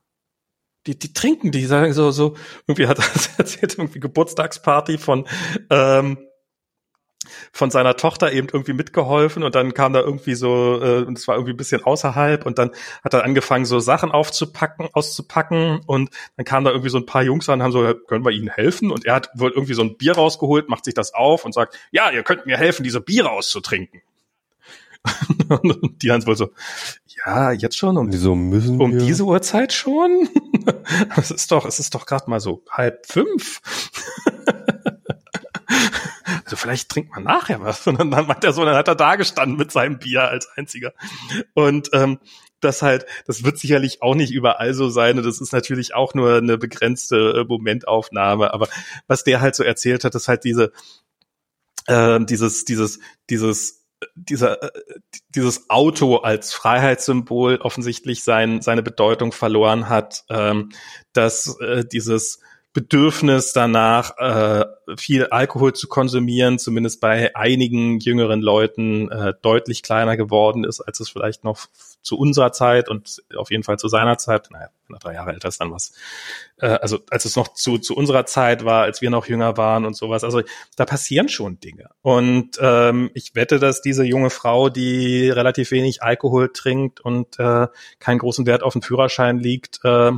Die, 0.86 0.97
die 0.97 1.12
trinken, 1.12 1.51
die 1.51 1.66
sagen 1.66 1.93
so, 1.93 2.12
so, 2.12 2.36
irgendwie 2.69 2.86
hat 2.86 3.01
er 3.01 3.05
erzählt, 3.39 3.77
irgendwie 3.77 3.99
Geburtstagsparty 4.01 4.99
von, 4.99 5.27
ähm, 5.69 6.19
von 7.53 7.70
seiner 7.70 7.97
Tochter 7.97 8.33
eben 8.33 8.49
irgendwie 8.53 8.73
mitgeholfen 8.73 9.43
und 9.43 9.55
dann 9.55 9.75
kam 9.75 9.93
da 9.93 10.01
irgendwie 10.01 10.35
so, 10.35 10.81
äh, 10.83 11.05
und 11.05 11.19
es 11.19 11.29
war 11.29 11.37
irgendwie 11.37 11.53
ein 11.53 11.57
bisschen 11.57 11.85
außerhalb 11.85 12.47
und 12.47 12.59
dann 12.59 12.70
hat 13.05 13.15
er 13.15 13.25
angefangen, 13.25 13.65
so 13.65 13.81
Sachen 13.81 14.11
aufzupacken, 14.11 14.89
auszupacken 14.93 15.81
und 15.87 16.11
dann 16.37 16.45
kamen 16.45 16.65
da 16.65 16.70
irgendwie 16.70 16.91
so 16.91 16.99
ein 16.99 17.07
paar 17.07 17.23
Jungs 17.23 17.49
an 17.49 17.61
und 17.61 17.65
haben 17.65 17.73
so, 17.73 17.95
können 18.07 18.25
wir 18.25 18.33
ihnen 18.33 18.49
helfen? 18.49 18.91
Und 18.91 19.05
er 19.05 19.15
hat 19.15 19.31
wohl 19.35 19.51
irgendwie 19.51 19.75
so 19.75 19.83
ein 19.83 19.97
Bier 19.97 20.15
rausgeholt, 20.15 20.69
macht 20.69 20.85
sich 20.85 20.95
das 20.95 21.15
auf 21.15 21.45
und 21.45 21.53
sagt, 21.53 21.77
ja, 21.91 22.11
ihr 22.11 22.23
könnt 22.23 22.47
mir 22.47 22.57
helfen, 22.57 22.83
diese 22.83 23.01
Biere 23.01 23.31
auszutrinken. 23.31 24.03
und 25.49 25.99
die 26.03 26.11
haben 26.11 26.27
wohl 26.27 26.37
so, 26.37 26.51
ja, 27.25 27.53
jetzt 27.53 27.77
schon 27.77 27.97
um, 27.97 28.12
Wieso 28.12 28.35
müssen 28.35 28.81
um 28.81 28.93
wir? 28.93 29.01
diese 29.01 29.25
Uhrzeit 29.25 29.73
schon? 29.73 30.29
es 31.16 31.31
ist 31.31 31.51
doch, 31.51 31.65
es 31.65 31.79
ist 31.79 31.95
doch 31.95 32.07
gerade 32.07 32.29
mal 32.29 32.41
so 32.41 32.62
halb 32.70 33.07
fünf. 33.07 33.61
also 36.49 36.57
vielleicht 36.57 36.89
trinkt 36.89 37.11
man 37.11 37.25
nachher 37.25 37.61
was. 37.61 37.87
Und 37.87 37.99
dann 37.99 38.09
meint 38.09 38.45
er 38.45 38.53
so, 38.53 38.65
dann 38.65 38.75
hat 38.75 38.89
er 38.89 38.95
da 38.95 39.16
gestanden 39.16 39.59
mit 39.59 39.70
seinem 39.70 39.99
Bier 39.99 40.23
als 40.29 40.49
einziger. 40.57 40.93
Und 41.55 41.91
ähm, 41.93 42.19
das 42.61 42.83
halt, 42.83 43.07
das 43.27 43.45
wird 43.45 43.59
sicherlich 43.59 44.03
auch 44.03 44.15
nicht 44.15 44.33
überall 44.33 44.75
so 44.75 44.89
sein 44.89 45.16
und 45.16 45.25
das 45.25 45.41
ist 45.41 45.53
natürlich 45.53 45.95
auch 45.95 46.15
nur 46.15 46.39
eine 46.39 46.59
begrenzte 46.59 47.16
äh, 47.16 47.45
Momentaufnahme. 47.45 48.53
Aber 48.53 48.69
was 49.07 49.23
der 49.23 49.41
halt 49.41 49.55
so 49.55 49.62
erzählt 49.62 50.03
hat, 50.03 50.15
ist 50.15 50.27
halt 50.27 50.43
diese, 50.43 50.73
äh, 51.87 52.19
dieses, 52.25 52.65
dieses, 52.65 52.99
dieses 53.31 53.87
dieser, 54.15 54.62
äh, 54.62 54.70
dieses 55.31 55.70
Auto 55.70 56.16
als 56.16 56.53
Freiheitssymbol 56.53 57.57
offensichtlich 57.57 58.23
sein, 58.23 58.62
seine 58.62 58.83
Bedeutung 58.83 59.33
verloren 59.33 59.89
hat, 59.89 60.25
ähm, 60.31 60.70
dass 61.12 61.59
äh, 61.61 61.85
dieses 61.85 62.41
Bedürfnis 62.78 63.52
danach, 63.52 64.16
äh, 64.18 64.64
viel 64.96 65.26
Alkohol 65.26 65.72
zu 65.72 65.88
konsumieren, 65.88 66.60
zumindest 66.60 67.00
bei 67.00 67.34
einigen 67.34 67.98
jüngeren 67.98 68.40
Leuten 68.40 69.10
äh, 69.10 69.34
deutlich 69.42 69.82
kleiner 69.82 70.16
geworden 70.16 70.62
ist, 70.62 70.80
als 70.80 71.00
es 71.00 71.10
vielleicht 71.10 71.42
noch 71.42 71.66
zu 72.02 72.16
unserer 72.16 72.52
Zeit 72.52 72.88
und 72.88 73.24
auf 73.34 73.50
jeden 73.50 73.64
Fall 73.64 73.80
zu 73.80 73.88
seiner 73.88 74.16
Zeit, 74.16 74.52
naja, 74.52 74.68
wenn 74.86 74.94
er 74.94 75.00
drei 75.00 75.14
Jahre 75.14 75.32
älter 75.32 75.48
ist, 75.48 75.60
dann 75.60 75.72
was, 75.72 75.92
äh, 76.59 76.68
also 76.68 77.00
als 77.10 77.24
es 77.24 77.34
noch 77.34 77.52
zu, 77.52 77.78
zu 77.78 77.96
unserer 77.96 78.26
Zeit 78.26 78.64
war, 78.64 78.84
als 78.84 79.02
wir 79.02 79.10
noch 79.10 79.26
jünger 79.26 79.56
waren 79.56 79.84
und 79.84 79.96
sowas. 79.96 80.22
Also 80.22 80.42
da 80.76 80.84
passieren 80.84 81.28
schon 81.28 81.59
Dinge. 81.59 81.90
Und 82.00 82.59
ähm, 82.60 83.10
ich 83.12 83.34
wette, 83.34 83.59
dass 83.59 83.82
diese 83.82 84.05
junge 84.05 84.30
Frau, 84.30 84.68
die 84.68 85.30
relativ 85.30 85.72
wenig 85.72 86.05
Alkohol 86.05 86.52
trinkt 86.52 87.00
und 87.00 87.40
äh, 87.40 87.66
keinen 87.98 88.18
großen 88.18 88.46
Wert 88.46 88.62
auf 88.62 88.74
den 88.74 88.82
Führerschein 88.82 89.40
liegt, 89.40 89.80
äh, 89.82 90.12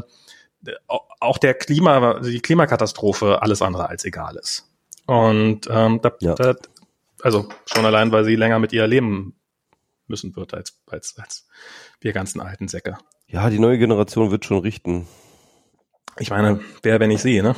auch 1.20 1.38
der 1.38 1.54
Klima, 1.54 2.20
die 2.20 2.40
Klimakatastrophe 2.40 3.42
alles 3.42 3.62
andere 3.62 3.88
als 3.88 4.04
egal 4.04 4.36
ist. 4.36 4.66
Und 5.06 5.68
ähm, 5.70 6.00
da, 6.02 6.12
ja. 6.20 6.34
da, 6.34 6.54
also 7.22 7.48
schon 7.66 7.84
allein, 7.84 8.10
weil 8.12 8.24
sie 8.24 8.36
länger 8.36 8.58
mit 8.58 8.72
ihr 8.72 8.86
leben 8.86 9.34
müssen 10.06 10.34
wird 10.34 10.54
als, 10.54 10.80
als, 10.86 11.14
als 11.18 11.46
wir 12.00 12.12
ganzen 12.12 12.40
alten 12.40 12.68
Säcke. 12.68 12.98
Ja, 13.26 13.48
die 13.50 13.58
neue 13.58 13.78
Generation 13.78 14.30
wird 14.30 14.44
schon 14.44 14.58
richten. 14.58 15.06
Ich 16.18 16.30
meine, 16.30 16.60
wer, 16.82 16.98
wenn 17.00 17.10
ich 17.10 17.22
sehe, 17.22 17.42
ne? 17.42 17.54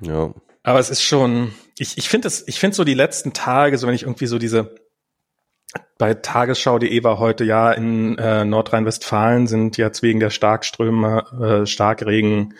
Ja. 0.00 0.32
Aber 0.62 0.78
es 0.78 0.90
ist 0.90 1.02
schon, 1.02 1.52
ich, 1.78 1.98
ich 1.98 2.08
finde 2.08 2.28
es, 2.28 2.46
ich 2.46 2.58
finde 2.58 2.76
so 2.76 2.84
die 2.84 2.94
letzten 2.94 3.32
Tage, 3.32 3.76
so 3.78 3.86
wenn 3.86 3.94
ich 3.94 4.02
irgendwie 4.02 4.26
so 4.26 4.38
diese, 4.38 4.74
bei 5.98 6.14
tagesschau.de 6.14 7.04
war 7.04 7.18
heute 7.18 7.44
ja 7.44 7.72
in 7.72 8.16
äh, 8.18 8.44
Nordrhein-Westfalen 8.44 9.46
sind 9.46 9.76
jetzt 9.76 10.02
wegen 10.02 10.20
der 10.20 10.30
Starkströme, 10.30 11.62
äh, 11.62 11.66
Starkregen 11.66 12.54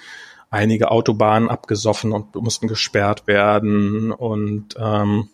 einige 0.51 0.90
Autobahnen 0.90 1.48
abgesoffen 1.48 2.12
und 2.12 2.35
mussten 2.35 2.68
gesperrt 2.68 3.26
werden 3.26 4.12
und 4.12 4.74
ähm, 4.78 5.28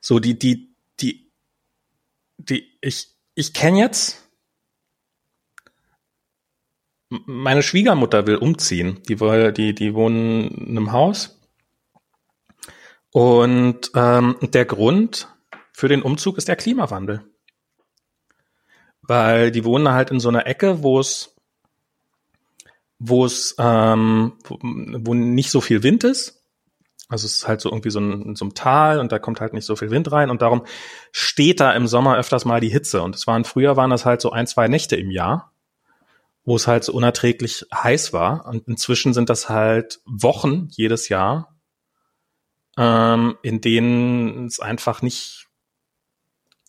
so 0.00 0.18
die 0.18 0.38
die 0.38 0.68
die 1.00 1.30
die 2.38 2.66
ich 2.80 3.08
ich 3.34 3.54
kenne 3.54 3.78
jetzt 3.78 4.28
meine 7.10 7.62
Schwiegermutter 7.62 8.26
will 8.26 8.36
umziehen. 8.36 9.00
Die 9.08 9.20
will, 9.20 9.52
die 9.52 9.74
die 9.74 9.94
wohnen 9.94 10.48
in 10.48 10.76
einem 10.76 10.92
Haus 10.92 11.38
und 13.12 13.90
ähm, 13.94 14.36
der 14.42 14.64
Grund 14.64 15.28
für 15.78 15.86
den 15.86 16.02
Umzug 16.02 16.38
ist 16.38 16.48
der 16.48 16.56
Klimawandel. 16.56 17.22
Weil 19.00 19.52
die 19.52 19.64
wohnen 19.64 19.90
halt 19.90 20.10
in 20.10 20.18
so 20.18 20.28
einer 20.28 20.44
Ecke, 20.48 20.82
wo 20.82 20.98
es 20.98 21.36
wo 22.98 23.24
es 23.24 23.54
ähm, 23.60 24.32
wo, 24.42 24.58
wo 24.60 25.14
nicht 25.14 25.52
so 25.52 25.60
viel 25.60 25.84
Wind 25.84 26.02
ist. 26.02 26.42
Also 27.08 27.26
es 27.26 27.36
ist 27.36 27.46
halt 27.46 27.60
so 27.60 27.68
irgendwie 27.70 27.90
so 27.90 28.00
ein, 28.00 28.34
so 28.34 28.44
ein 28.46 28.54
Tal 28.54 28.98
und 28.98 29.12
da 29.12 29.20
kommt 29.20 29.40
halt 29.40 29.52
nicht 29.52 29.66
so 29.66 29.76
viel 29.76 29.92
Wind 29.92 30.10
rein 30.10 30.30
und 30.30 30.42
darum 30.42 30.66
steht 31.12 31.60
da 31.60 31.70
im 31.70 31.86
Sommer 31.86 32.16
öfters 32.16 32.44
mal 32.44 32.58
die 32.58 32.70
Hitze. 32.70 33.00
Und 33.00 33.14
es 33.14 33.28
waren 33.28 33.44
früher 33.44 33.76
waren 33.76 33.90
das 33.90 34.04
halt 34.04 34.20
so 34.20 34.32
ein, 34.32 34.48
zwei 34.48 34.66
Nächte 34.66 34.96
im 34.96 35.12
Jahr, 35.12 35.52
wo 36.44 36.56
es 36.56 36.66
halt 36.66 36.82
so 36.82 36.92
unerträglich 36.92 37.66
heiß 37.72 38.12
war. 38.12 38.46
Und 38.46 38.66
inzwischen 38.66 39.14
sind 39.14 39.30
das 39.30 39.48
halt 39.48 40.00
Wochen 40.06 40.70
jedes 40.72 41.08
Jahr, 41.08 41.54
ähm, 42.76 43.38
in 43.42 43.60
denen 43.60 44.46
es 44.46 44.58
einfach 44.58 45.02
nicht, 45.02 45.47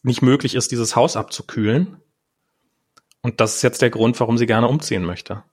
nicht 0.04 0.22
möglich 0.22 0.56
ist, 0.56 0.72
dieses 0.72 0.96
Haus 0.96 1.16
abzukühlen. 1.16 1.98
Und 3.22 3.42
das 3.42 3.58
ist 3.58 3.62
jetzt 3.64 3.82
der 3.82 3.90
Grund, 3.90 4.20
warum 4.20 4.38
sie 4.38 4.46
gerne 4.46 4.68
umziehen 4.68 5.04
möchte. 5.04 5.44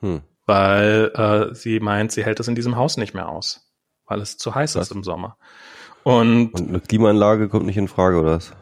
Hm. 0.00 0.22
Weil 0.46 1.12
äh, 1.14 1.54
sie 1.54 1.80
meint, 1.80 2.12
sie 2.12 2.24
hält 2.24 2.40
es 2.40 2.48
in 2.48 2.54
diesem 2.54 2.76
Haus 2.76 2.96
nicht 2.96 3.14
mehr 3.14 3.28
aus, 3.28 3.72
weil 4.06 4.20
es 4.20 4.36
zu 4.36 4.54
heiß 4.54 4.76
was? 4.76 4.88
ist 4.88 4.96
im 4.96 5.02
Sommer. 5.02 5.36
Und, 6.02 6.54
Und 6.54 6.68
eine 6.68 6.80
Klimaanlage 6.80 7.48
kommt 7.48 7.66
nicht 7.66 7.76
in 7.76 7.88
Frage, 7.88 8.20
oder 8.20 8.36
was? 8.36 8.52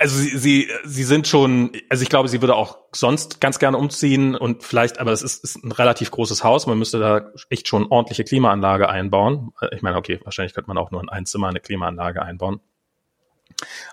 Also 0.00 0.16
sie, 0.16 0.38
sie, 0.38 0.68
sie 0.84 1.02
sind 1.02 1.26
schon, 1.26 1.72
also 1.88 2.04
ich 2.04 2.08
glaube, 2.08 2.28
sie 2.28 2.40
würde 2.40 2.54
auch 2.54 2.78
sonst 2.92 3.40
ganz 3.40 3.58
gerne 3.58 3.76
umziehen 3.76 4.36
und 4.36 4.62
vielleicht, 4.62 5.00
aber 5.00 5.10
es 5.10 5.22
ist, 5.22 5.42
ist 5.42 5.56
ein 5.56 5.72
relativ 5.72 6.12
großes 6.12 6.44
Haus, 6.44 6.68
man 6.68 6.78
müsste 6.78 7.00
da 7.00 7.32
echt 7.50 7.66
schon 7.66 7.88
ordentliche 7.90 8.22
Klimaanlage 8.22 8.88
einbauen. 8.88 9.50
Ich 9.72 9.82
meine, 9.82 9.96
okay, 9.96 10.20
wahrscheinlich 10.22 10.54
könnte 10.54 10.68
man 10.68 10.78
auch 10.78 10.92
nur 10.92 11.02
in 11.02 11.08
ein 11.08 11.26
Zimmer 11.26 11.48
eine 11.48 11.58
Klimaanlage 11.58 12.22
einbauen. 12.22 12.60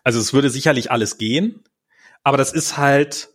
Also 0.03 0.19
es 0.19 0.33
würde 0.33 0.49
sicherlich 0.49 0.91
alles 0.91 1.17
gehen, 1.17 1.63
aber 2.23 2.37
das 2.37 2.53
ist 2.53 2.77
halt, 2.77 3.29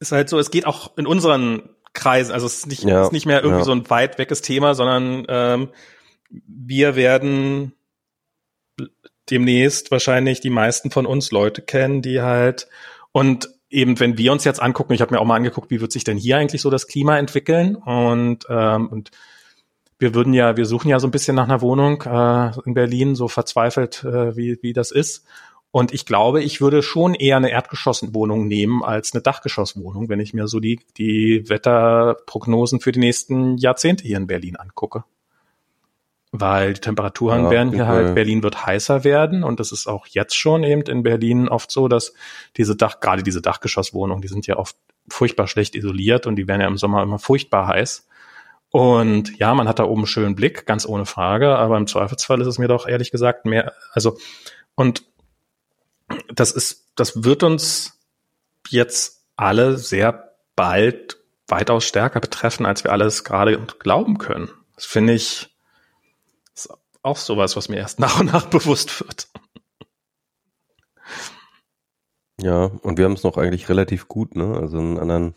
ist 0.00 0.12
halt 0.12 0.28
so, 0.28 0.38
es 0.38 0.50
geht 0.50 0.66
auch 0.66 0.96
in 0.96 1.06
unseren 1.06 1.70
Kreisen, 1.92 2.32
also 2.32 2.46
es 2.46 2.58
ist 2.58 2.66
nicht, 2.66 2.84
ja, 2.84 3.04
ist 3.04 3.12
nicht 3.12 3.26
mehr 3.26 3.42
irgendwie 3.42 3.60
ja. 3.60 3.64
so 3.64 3.72
ein 3.72 3.88
weit 3.90 4.18
weges 4.18 4.42
Thema, 4.42 4.74
sondern 4.74 5.26
ähm, 5.28 5.68
wir 6.30 6.96
werden 6.96 7.72
demnächst 9.30 9.90
wahrscheinlich 9.90 10.40
die 10.40 10.50
meisten 10.50 10.90
von 10.90 11.06
uns 11.06 11.30
Leute 11.30 11.62
kennen, 11.62 12.02
die 12.02 12.20
halt 12.20 12.68
und 13.12 13.48
eben 13.70 14.00
wenn 14.00 14.16
wir 14.16 14.32
uns 14.32 14.44
jetzt 14.44 14.62
angucken, 14.62 14.94
ich 14.94 15.00
habe 15.00 15.14
mir 15.14 15.20
auch 15.20 15.26
mal 15.26 15.36
angeguckt, 15.36 15.70
wie 15.70 15.80
wird 15.80 15.92
sich 15.92 16.04
denn 16.04 16.16
hier 16.16 16.38
eigentlich 16.38 16.62
so 16.62 16.70
das 16.70 16.86
Klima 16.86 17.18
entwickeln 17.18 17.76
und 17.76 18.46
ähm, 18.48 18.88
und 18.88 19.10
wir 19.98 20.14
würden 20.14 20.32
ja, 20.32 20.56
wir 20.56 20.66
suchen 20.66 20.88
ja 20.88 21.00
so 21.00 21.06
ein 21.06 21.10
bisschen 21.10 21.36
nach 21.36 21.44
einer 21.44 21.60
Wohnung 21.60 22.02
äh, 22.02 22.52
in 22.64 22.74
Berlin, 22.74 23.14
so 23.14 23.28
verzweifelt 23.28 24.04
äh, 24.04 24.36
wie 24.36 24.58
wie 24.62 24.72
das 24.72 24.90
ist. 24.90 25.24
Und 25.70 25.92
ich 25.92 26.06
glaube, 26.06 26.42
ich 26.42 26.60
würde 26.60 26.82
schon 26.82 27.14
eher 27.14 27.36
eine 27.36 27.50
Erdgeschosswohnung 27.50 28.48
nehmen 28.48 28.82
als 28.82 29.12
eine 29.12 29.22
Dachgeschosswohnung, 29.22 30.08
wenn 30.08 30.18
ich 30.18 30.32
mir 30.32 30.48
so 30.48 30.60
die, 30.60 30.80
die 30.96 31.48
Wetterprognosen 31.48 32.80
für 32.80 32.90
die 32.90 33.00
nächsten 33.00 33.58
Jahrzehnte 33.58 34.04
hier 34.04 34.16
in 34.16 34.26
Berlin 34.26 34.56
angucke 34.56 35.04
weil 36.30 36.74
die 36.74 36.80
Temperaturen 36.80 37.44
ja, 37.44 37.50
werden 37.50 37.72
hier 37.72 37.86
halt, 37.86 38.14
Berlin 38.14 38.42
wird 38.42 38.66
heißer 38.66 39.04
werden 39.04 39.44
und 39.44 39.60
das 39.60 39.72
ist 39.72 39.86
auch 39.86 40.06
jetzt 40.06 40.36
schon 40.36 40.62
eben 40.62 40.82
in 40.82 41.02
Berlin 41.02 41.48
oft 41.48 41.70
so, 41.70 41.88
dass 41.88 42.12
diese 42.56 42.76
Dach, 42.76 43.00
gerade 43.00 43.22
diese 43.22 43.40
Dachgeschosswohnungen, 43.40 44.20
die 44.20 44.28
sind 44.28 44.46
ja 44.46 44.56
oft 44.56 44.76
furchtbar 45.08 45.46
schlecht 45.46 45.74
isoliert 45.74 46.26
und 46.26 46.36
die 46.36 46.46
werden 46.46 46.60
ja 46.60 46.66
im 46.66 46.76
Sommer 46.76 47.02
immer 47.02 47.18
furchtbar 47.18 47.66
heiß. 47.66 48.07
Und 48.70 49.38
ja, 49.38 49.54
man 49.54 49.68
hat 49.68 49.78
da 49.78 49.84
oben 49.84 50.02
einen 50.02 50.06
schönen 50.06 50.34
Blick, 50.34 50.66
ganz 50.66 50.86
ohne 50.86 51.06
Frage, 51.06 51.56
aber 51.56 51.76
im 51.76 51.86
Zweifelsfall 51.86 52.40
ist 52.40 52.46
es 52.46 52.58
mir 52.58 52.68
doch 52.68 52.86
ehrlich 52.86 53.10
gesagt 53.10 53.46
mehr, 53.46 53.72
also, 53.92 54.18
und 54.74 55.04
das 56.32 56.52
ist, 56.52 56.92
das 56.94 57.24
wird 57.24 57.42
uns 57.42 57.98
jetzt 58.68 59.24
alle 59.36 59.78
sehr 59.78 60.34
bald 60.54 61.18
weitaus 61.46 61.84
stärker 61.84 62.20
betreffen, 62.20 62.66
als 62.66 62.84
wir 62.84 62.92
alles 62.92 63.24
gerade 63.24 63.58
glauben 63.78 64.18
können. 64.18 64.50
Das 64.74 64.84
finde 64.84 65.14
ich, 65.14 65.48
auch 67.02 67.16
sowas, 67.16 67.56
was 67.56 67.68
mir 67.68 67.76
erst 67.76 67.98
nach 68.00 68.20
und 68.20 68.26
nach 68.32 68.46
bewusst 68.46 69.00
wird. 69.00 69.28
Ja, 72.40 72.66
und 72.66 72.98
wir 72.98 73.04
haben 73.04 73.14
es 73.14 73.24
noch 73.24 73.36
eigentlich 73.36 73.68
relativ 73.68 74.06
gut, 74.06 74.36
ne? 74.36 74.56
Also 74.56 74.78
in 74.78 74.98
anderen 74.98 75.34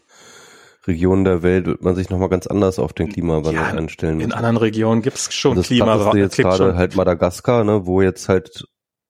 Regionen 0.87 1.25
der 1.25 1.43
Welt 1.43 1.67
wird 1.67 1.83
man 1.83 1.95
sich 1.95 2.09
nochmal 2.09 2.29
ganz 2.29 2.47
anders 2.47 2.79
auf 2.79 2.93
den 2.93 3.09
Klimawandel 3.09 3.53
ja, 3.53 3.67
einstellen. 3.67 4.19
In 4.19 4.31
anderen 4.31 4.57
Regionen 4.57 5.01
gibt 5.01 5.17
es 5.17 5.33
schon 5.33 5.55
das 5.55 5.67
Klimawandel. 5.67 6.21
jetzt 6.21 6.37
gerade 6.37 6.75
halt 6.75 6.95
Madagaskar, 6.95 7.63
ne, 7.63 7.85
wo 7.85 8.01
jetzt 8.01 8.29
halt 8.29 8.65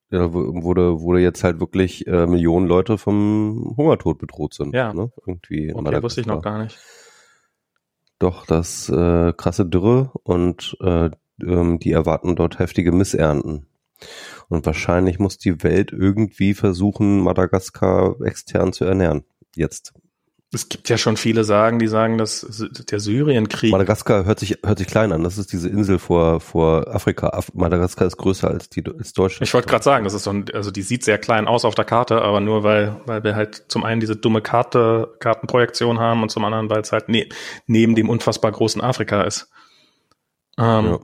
ja, 0.10 0.34
wurde, 0.34 1.00
wurde 1.00 1.22
jetzt 1.22 1.44
halt 1.44 1.62
wirklich 1.62 2.06
äh, 2.06 2.28
Millionen 2.28 2.68
Leute 2.68 2.98
vom 2.98 3.74
Hungertod 3.78 4.20
bedroht 4.20 4.54
sind. 4.54 4.76
Ja. 4.76 4.94
Ne? 4.94 5.10
Irgendwie 5.26 5.74
okay, 5.74 6.04
wusste 6.04 6.22
ich 6.22 6.28
noch 6.28 6.42
gar 6.42 6.62
nicht. 6.62 6.78
Doch, 8.20 8.46
das 8.46 8.90
äh, 8.90 9.34
krasse 9.34 9.66
Dürre 9.66 10.12
und 10.24 10.78
äh, 10.82 11.10
ähm, 11.42 11.80
die 11.80 11.92
erwarten 11.92 12.36
dort 12.36 12.60
heftige 12.60 12.92
Missernten. 12.92 13.68
Und 14.50 14.66
wahrscheinlich 14.66 15.18
muss 15.18 15.38
die 15.38 15.64
Welt 15.64 15.92
irgendwie 15.92 16.54
versuchen, 16.54 17.22
Madagaskar 17.22 18.20
extern 18.22 18.74
zu 18.74 18.86
ernähren. 18.86 19.24
Jetzt. 19.56 19.94
Es 20.54 20.68
gibt 20.68 20.90
ja 20.90 20.98
schon 20.98 21.16
viele 21.16 21.46
Sagen, 21.46 21.80
die 21.80 21.88
sagen, 21.88 22.18
dass 22.18 22.46
der 22.90 23.00
Syrienkrieg. 23.00 23.72
Madagaskar 23.72 24.26
hört 24.26 24.40
sich, 24.40 24.58
hört 24.66 24.80
sich 24.80 24.88
klein 24.88 25.14
an. 25.14 25.24
Das 25.24 25.38
ist 25.38 25.54
diese 25.54 25.70
Insel 25.70 25.98
vor, 25.98 26.42
vor 26.42 26.94
Afrika. 26.94 27.30
Af 27.30 27.54
Madagaskar 27.54 28.06
ist 28.06 28.18
größer 28.18 28.50
als 28.50 28.68
die, 28.68 28.84
als 28.86 29.14
Deutschland. 29.14 29.48
Ich 29.48 29.54
wollte 29.54 29.70
gerade 29.70 29.84
sagen, 29.84 30.04
das 30.04 30.14
ist 30.14 30.26
so 30.26 30.32
ein, 30.32 30.46
also 30.54 30.70
die 30.70 30.82
sieht 30.82 31.06
sehr 31.06 31.18
klein 31.18 31.48
aus 31.48 31.64
auf 31.64 31.76
der 31.76 31.86
Karte, 31.86 32.22
aber 32.22 32.42
nur 32.42 32.64
weil, 32.64 33.00
weil 33.06 33.24
wir 33.24 33.36
halt 33.36 33.64
zum 33.70 33.86
einen 33.86 34.02
diese 34.02 34.18
dumme 34.18 34.42
Karte, 34.42 35.16
Kartenprojektion 35.20 36.00
haben 36.00 36.22
und 36.22 36.30
zum 36.30 36.44
anderen, 36.44 36.70
weil 36.70 36.82
es 36.82 36.92
halt 36.92 37.08
ne, 37.08 37.30
neben 37.66 37.96
dem 37.96 38.10
unfassbar 38.10 38.52
großen 38.52 38.82
Afrika 38.82 39.22
ist. 39.22 39.50
Ähm, 40.58 40.86
ja. 40.86 41.00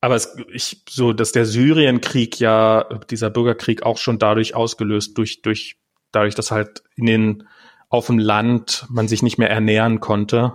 Aber 0.00 0.16
es, 0.16 0.36
ich, 0.52 0.82
so, 0.88 1.12
dass 1.12 1.30
der 1.30 1.44
Syrienkrieg 1.44 2.40
ja, 2.40 2.84
dieser 3.10 3.30
Bürgerkrieg 3.30 3.84
auch 3.84 3.98
schon 3.98 4.18
dadurch 4.18 4.56
ausgelöst, 4.56 5.16
durch, 5.18 5.42
durch, 5.42 5.76
dadurch, 6.10 6.34
dass 6.34 6.50
halt 6.50 6.82
in 6.96 7.06
den, 7.06 7.48
auf 7.88 8.06
dem 8.06 8.18
Land 8.18 8.86
man 8.88 9.08
sich 9.08 9.22
nicht 9.22 9.38
mehr 9.38 9.50
ernähren 9.50 10.00
konnte, 10.00 10.52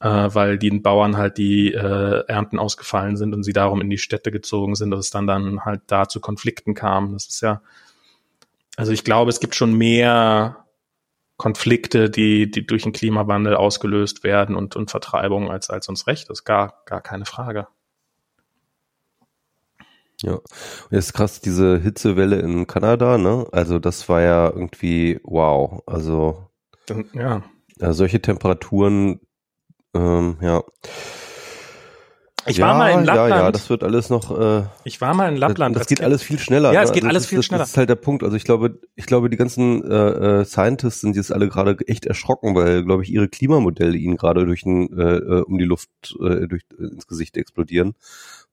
äh, 0.00 0.08
weil 0.08 0.58
den 0.58 0.82
Bauern 0.82 1.16
halt 1.16 1.38
die 1.38 1.72
äh, 1.72 2.24
Ernten 2.26 2.58
ausgefallen 2.58 3.16
sind 3.16 3.34
und 3.34 3.42
sie 3.42 3.52
darum 3.52 3.80
in 3.80 3.90
die 3.90 3.98
Städte 3.98 4.30
gezogen 4.30 4.74
sind, 4.74 4.90
dass 4.90 5.00
es 5.00 5.10
dann 5.10 5.26
dann 5.26 5.64
halt 5.64 5.82
da 5.86 6.08
zu 6.08 6.20
Konflikten 6.20 6.74
kam. 6.74 7.12
Das 7.12 7.26
ist 7.26 7.40
ja, 7.40 7.62
also 8.76 8.92
ich 8.92 9.04
glaube, 9.04 9.30
es 9.30 9.40
gibt 9.40 9.54
schon 9.54 9.74
mehr 9.74 10.64
Konflikte, 11.36 12.08
die, 12.08 12.50
die 12.50 12.66
durch 12.66 12.84
den 12.84 12.92
Klimawandel 12.92 13.56
ausgelöst 13.56 14.24
werden 14.24 14.56
und, 14.56 14.76
und 14.76 14.90
Vertreibung 14.90 15.50
als, 15.50 15.68
als 15.68 15.88
uns 15.88 16.06
recht 16.06 16.30
ist. 16.30 16.44
Gar, 16.44 16.82
gar 16.86 17.00
keine 17.00 17.26
Frage. 17.26 17.66
Ja, 20.22 20.32
und 20.34 20.42
jetzt 20.90 21.12
krass, 21.12 21.40
diese 21.40 21.78
Hitzewelle 21.78 22.38
in 22.40 22.66
Kanada, 22.66 23.18
ne? 23.18 23.46
Also 23.52 23.78
das 23.78 24.08
war 24.08 24.22
ja 24.22 24.46
irgendwie 24.46 25.20
wow. 25.24 25.82
Also 25.86 26.48
ja, 27.12 27.42
ja 27.78 27.92
solche 27.92 28.22
Temperaturen, 28.22 29.20
ähm, 29.94 30.38
ja. 30.40 30.62
Ich 32.48 32.58
ja, 32.58 32.68
war 32.68 32.78
mal 32.78 32.92
in 32.92 33.04
Lappland. 33.04 33.30
Ja, 33.30 33.36
ja, 33.36 33.52
das 33.52 33.68
wird 33.70 33.82
alles 33.82 34.08
noch. 34.08 34.30
Äh, 34.38 34.66
ich 34.84 35.00
war 35.00 35.14
mal 35.14 35.28
in 35.28 35.36
Lappland. 35.36 35.74
Das, 35.74 35.82
das 35.82 35.88
geht 35.88 36.00
alles 36.00 36.22
viel 36.22 36.38
schneller. 36.38 36.72
Ja, 36.72 36.82
es 36.82 36.90
ne? 36.90 36.94
geht 36.94 37.02
also 37.02 37.10
alles 37.10 37.26
viel 37.26 37.38
das, 37.38 37.46
schneller. 37.46 37.62
Das 37.62 37.70
ist 37.70 37.76
halt 37.76 37.90
der 37.90 37.96
Punkt. 37.96 38.22
Also 38.22 38.36
ich 38.36 38.44
glaube, 38.44 38.78
ich 38.94 39.06
glaube, 39.06 39.28
die 39.28 39.36
ganzen 39.36 39.82
äh, 39.82 40.40
äh, 40.40 40.44
Scientists 40.44 41.00
sind 41.00 41.16
jetzt 41.16 41.32
alle 41.32 41.48
gerade 41.48 41.76
echt 41.88 42.06
erschrocken, 42.06 42.54
weil, 42.54 42.84
glaube 42.84 43.02
ich, 43.02 43.10
ihre 43.10 43.28
Klimamodelle 43.28 43.96
ihnen 43.96 44.16
gerade 44.16 44.46
durch 44.46 44.62
den, 44.62 44.96
äh, 44.96 45.16
äh 45.16 45.42
um 45.42 45.58
die 45.58 45.64
Luft 45.64 45.90
äh, 46.20 46.46
durch, 46.46 46.62
äh, 46.78 46.84
ins 46.84 47.08
Gesicht 47.08 47.36
explodieren 47.36 47.96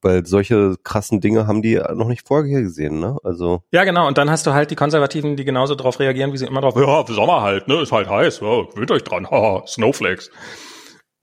weil 0.04 0.26
solche 0.26 0.76
krassen 0.84 1.22
Dinge 1.22 1.48
haben 1.48 1.62
die 1.62 1.76
noch 1.76 2.08
nicht 2.08 2.28
vorher 2.28 2.62
gesehen, 2.62 3.00
ne? 3.00 3.18
Also. 3.24 3.64
Ja, 3.72 3.84
genau. 3.84 4.08
Und 4.08 4.18
dann 4.18 4.30
hast 4.30 4.46
du 4.46 4.54
halt 4.54 4.72
die 4.72 4.76
Konservativen, 4.76 5.36
die 5.36 5.46
genauso 5.46 5.76
darauf 5.76 6.00
reagieren, 6.00 6.34
wie 6.34 6.38
sie 6.38 6.46
immer 6.46 6.62
drauf, 6.62 6.76
ja, 6.76 7.06
Sommer 7.14 7.42
halt, 7.42 7.68
ne? 7.68 7.82
Ist 7.82 7.92
halt 7.92 8.10
heiß, 8.10 8.42
ja, 8.42 8.64
gewöhnt 8.64 8.92
euch 8.92 9.04
dran, 9.04 9.30
haha, 9.30 9.64
Snowflakes. 9.68 10.32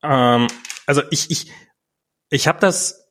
Ähm, 0.02 0.46
also 0.86 1.02
ich, 1.10 1.30
ich, 1.30 1.52
ich 2.30 2.48
habe 2.48 2.58
das, 2.60 3.08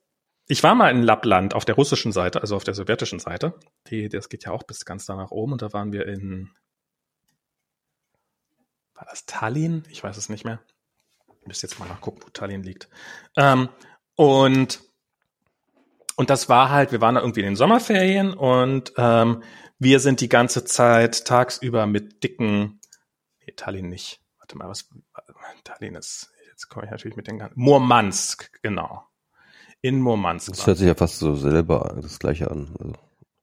ich 0.47 0.63
war 0.63 0.75
mal 0.75 0.89
in 0.89 1.03
Lappland 1.03 1.53
auf 1.53 1.65
der 1.65 1.75
russischen 1.75 2.11
Seite, 2.11 2.41
also 2.41 2.55
auf 2.55 2.63
der 2.63 2.73
sowjetischen 2.73 3.19
Seite. 3.19 3.53
Die, 3.89 4.09
das 4.09 4.29
geht 4.29 4.45
ja 4.45 4.51
auch 4.51 4.63
bis 4.63 4.85
ganz 4.85 5.05
da 5.05 5.15
nach 5.15 5.31
oben 5.31 5.53
und 5.53 5.61
da 5.61 5.71
waren 5.73 5.91
wir 5.91 6.07
in, 6.07 6.49
war 8.95 9.07
das 9.09 9.25
Tallinn? 9.25 9.83
Ich 9.89 10.03
weiß 10.03 10.17
es 10.17 10.29
nicht 10.29 10.45
mehr. 10.45 10.59
Ich 11.41 11.47
müsste 11.47 11.67
jetzt 11.67 11.79
mal 11.79 11.87
nachgucken, 11.87 12.19
wo 12.23 12.29
Tallinn 12.29 12.63
liegt. 12.63 12.89
Ähm, 13.37 13.69
und, 14.15 14.88
und 16.19 16.29
das 16.29 16.49
war 16.49 16.69
halt, 16.69 16.91
wir 16.91 16.99
waren 16.99 17.15
da 17.15 17.21
irgendwie 17.21 17.39
in 17.39 17.45
den 17.45 17.55
Sommerferien 17.55 18.33
und 18.33 18.91
ähm, 18.97 19.41
wir 19.77 20.01
sind 20.01 20.19
die 20.19 20.27
ganze 20.27 20.65
Zeit 20.65 21.23
tagsüber 21.23 21.87
mit 21.87 22.25
dicken, 22.25 22.81
nee, 23.39 23.53
Tallinn 23.55 23.87
nicht. 23.87 24.19
Warte 24.37 24.57
mal, 24.57 24.67
was, 24.67 24.89
Tallinn 25.63 25.95
ist, 25.95 26.29
jetzt 26.49 26.67
komme 26.67 26.87
ich 26.87 26.91
natürlich 26.91 27.15
mit 27.15 27.27
den 27.27 27.39
ganzen, 27.39 27.57
Murmansk, 27.57 28.51
genau 28.61 29.05
in 29.81 30.01
Murmansk. 30.01 30.49
Das 30.49 30.67
hört 30.67 30.77
sich 30.77 30.87
ja 30.87 30.95
fast 30.95 31.19
so 31.19 31.35
selber 31.35 31.95
das 32.01 32.19
gleiche 32.19 32.51
an. 32.51 32.75
Also. 32.77 32.95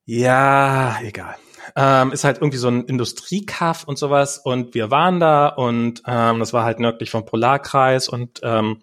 Ja, 0.05 1.01
egal. 1.01 1.35
Ähm, 1.77 2.13
ist 2.13 2.25
halt 2.25 2.37
irgendwie 2.43 2.59
so 2.59 2.69
ein 2.69 2.85
Industriekaff 2.85 3.85
und 3.85 3.97
sowas 3.97 4.37
und 4.37 4.75
wir 4.75 4.91
waren 4.91 5.19
da 5.19 5.49
und 5.49 6.03
ähm, 6.07 6.41
das 6.41 6.53
war 6.53 6.65
halt 6.65 6.79
nördlich 6.79 7.09
vom 7.09 7.25
Polarkreis 7.25 8.11
und 8.11 8.41
ähm, 8.43 8.83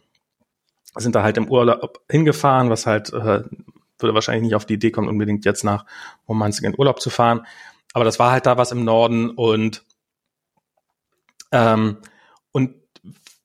sind 0.96 1.14
da 1.14 1.22
halt 1.22 1.38
im 1.38 1.48
Urlaub 1.48 2.02
hingefahren, 2.10 2.72
was 2.72 2.88
halt 2.88 3.14
äh, 3.14 3.44
würde 4.04 4.14
wahrscheinlich 4.14 4.44
nicht 4.44 4.56
auf 4.56 4.66
die 4.66 4.76
Idee 4.76 4.92
kommen, 4.92 5.08
unbedingt 5.08 5.46
jetzt 5.46 5.64
nach 5.64 5.86
Murmansk 6.28 6.64
in 6.64 6.78
Urlaub 6.78 7.02
zu 7.02 7.10
fahren. 7.10 7.46
Aber 7.94 8.06
das 8.06 8.20
war 8.20 8.32
halt 8.32 8.46
da 8.46 8.58
was 8.58 8.72
im 8.72 8.84
Norden 8.84 9.32
und 9.32 9.84
ähm, 11.52 11.98
und 12.52 12.76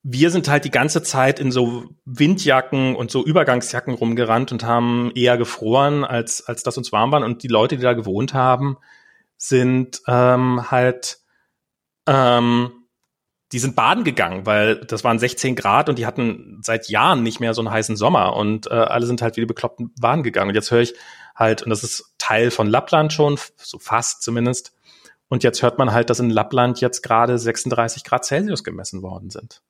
wir 0.02 0.30
sind 0.30 0.48
halt 0.48 0.64
die 0.64 0.70
ganze 0.70 1.02
Zeit 1.02 1.38
in 1.38 1.52
so 1.52 1.84
Windjacken 2.06 2.96
und 2.96 3.10
so 3.10 3.24
Übergangsjacken 3.24 3.94
rumgerannt 3.94 4.52
und 4.52 4.64
haben 4.64 5.10
eher 5.14 5.36
gefroren, 5.36 6.04
als, 6.04 6.46
als 6.46 6.62
dass 6.62 6.78
uns 6.78 6.92
warm 6.92 7.12
waren. 7.12 7.24
Und 7.24 7.42
die 7.42 7.48
Leute, 7.48 7.76
die 7.76 7.82
da 7.82 7.92
gewohnt 7.92 8.32
haben, 8.32 8.78
sind 9.36 10.00
ähm, 10.06 10.70
halt, 10.70 11.18
ähm, 12.06 12.77
die 13.52 13.58
sind 13.58 13.76
baden 13.76 14.04
gegangen, 14.04 14.44
weil 14.44 14.76
das 14.76 15.04
waren 15.04 15.18
16 15.18 15.56
Grad 15.56 15.88
und 15.88 15.98
die 15.98 16.06
hatten 16.06 16.60
seit 16.62 16.88
Jahren 16.88 17.22
nicht 17.22 17.40
mehr 17.40 17.54
so 17.54 17.62
einen 17.62 17.70
heißen 17.70 17.96
Sommer 17.96 18.36
und 18.36 18.66
äh, 18.66 18.74
alle 18.74 19.06
sind 19.06 19.22
halt 19.22 19.36
wie 19.36 19.40
die 19.40 19.46
bekloppten 19.46 19.92
baden 19.98 20.22
gegangen. 20.22 20.50
Und 20.50 20.54
jetzt 20.54 20.70
höre 20.70 20.80
ich 20.80 20.94
halt, 21.34 21.62
und 21.62 21.70
das 21.70 21.82
ist 21.82 22.14
Teil 22.18 22.50
von 22.50 22.66
Lappland 22.66 23.12
schon, 23.12 23.38
so 23.56 23.78
fast 23.78 24.22
zumindest, 24.22 24.72
und 25.28 25.44
jetzt 25.44 25.62
hört 25.62 25.78
man 25.78 25.92
halt, 25.92 26.10
dass 26.10 26.20
in 26.20 26.30
Lappland 26.30 26.80
jetzt 26.80 27.02
gerade 27.02 27.38
36 27.38 28.02
Grad 28.02 28.24
Celsius 28.24 28.64
gemessen 28.64 29.02
worden 29.02 29.30
sind. 29.30 29.62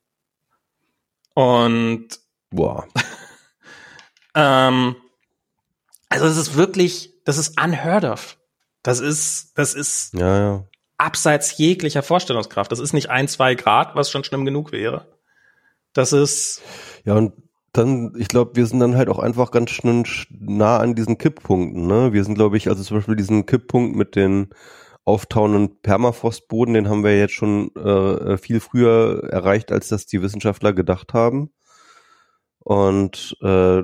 Und 1.34 2.08
boah. 2.50 2.86
ähm, 4.34 4.96
also 6.08 6.26
es 6.26 6.36
ist 6.36 6.56
wirklich, 6.56 7.12
das 7.24 7.38
ist 7.38 7.60
unheard 7.60 8.04
of. 8.04 8.38
Das 8.82 9.00
ist, 9.00 9.58
das 9.58 9.74
ist 9.74 10.14
ja, 10.14 10.38
ja. 10.38 10.64
Abseits 10.98 11.56
jeglicher 11.56 12.02
Vorstellungskraft. 12.02 12.70
Das 12.70 12.80
ist 12.80 12.92
nicht 12.92 13.10
ein, 13.10 13.28
zwei 13.28 13.54
Grad, 13.54 13.94
was 13.94 14.10
schon 14.10 14.24
schlimm 14.24 14.44
genug 14.44 14.72
wäre. 14.72 15.06
Das 15.92 16.12
ist. 16.12 16.60
Ja, 17.04 17.14
und 17.14 17.32
dann, 17.72 18.14
ich 18.18 18.28
glaube, 18.28 18.56
wir 18.56 18.66
sind 18.66 18.80
dann 18.80 18.96
halt 18.96 19.08
auch 19.08 19.18
einfach 19.18 19.50
ganz 19.50 19.70
schön 19.70 20.04
nah 20.30 20.78
an 20.78 20.94
diesen 20.94 21.18
Kipppunkten. 21.18 21.86
Ne? 21.86 22.12
Wir 22.12 22.24
sind, 22.24 22.34
glaube 22.34 22.56
ich, 22.56 22.68
also 22.68 22.82
zum 22.82 22.98
Beispiel 22.98 23.16
diesen 23.16 23.46
Kipppunkt 23.46 23.96
mit 23.96 24.16
den 24.16 24.50
auftauenden 25.04 25.80
Permafrostboden, 25.80 26.74
den 26.74 26.88
haben 26.88 27.02
wir 27.02 27.18
jetzt 27.18 27.32
schon 27.32 27.74
äh, 27.76 28.36
viel 28.36 28.60
früher 28.60 29.24
erreicht, 29.30 29.72
als 29.72 29.88
das 29.88 30.06
die 30.06 30.20
Wissenschaftler 30.20 30.74
gedacht 30.74 31.14
haben. 31.14 31.50
Und 32.58 33.36
äh, 33.40 33.82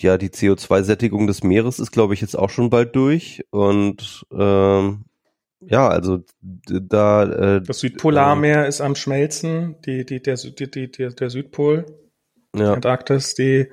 ja, 0.00 0.18
die 0.18 0.28
CO2-Sättigung 0.28 1.26
des 1.26 1.42
Meeres 1.42 1.78
ist, 1.78 1.90
glaube 1.90 2.14
ich, 2.14 2.20
jetzt 2.20 2.38
auch 2.38 2.50
schon 2.50 2.70
bald 2.70 2.94
durch. 2.94 3.44
Und 3.50 4.26
ähm, 4.30 5.06
ja, 5.60 5.88
also 5.88 6.24
da 6.42 7.56
äh, 7.56 7.62
das 7.62 7.80
Südpolarmeer 7.80 8.64
äh, 8.64 8.68
ist 8.68 8.80
am 8.80 8.94
Schmelzen, 8.94 9.76
die, 9.84 10.04
die, 10.04 10.22
der, 10.22 10.36
die, 10.36 10.70
die, 10.70 10.90
der 10.90 11.30
Südpol, 11.30 11.86
ja. 12.56 12.74
Antarktis, 12.74 13.34
die 13.34 13.68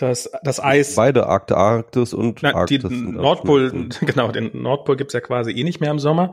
das, 0.00 0.30
das 0.42 0.60
Eis. 0.60 0.94
Beide 0.94 1.26
Arktis, 1.26 1.56
Arktis 1.56 2.14
und 2.14 2.42
na, 2.42 2.54
Arktis. 2.54 2.82
Die 2.88 2.96
Nordpol, 2.96 3.88
genau, 4.00 4.32
den 4.32 4.50
Nordpol 4.62 4.96
gibt's 4.96 5.14
ja 5.14 5.20
quasi 5.20 5.50
eh 5.52 5.64
nicht 5.64 5.80
mehr 5.80 5.90
im 5.90 5.98
Sommer. 5.98 6.32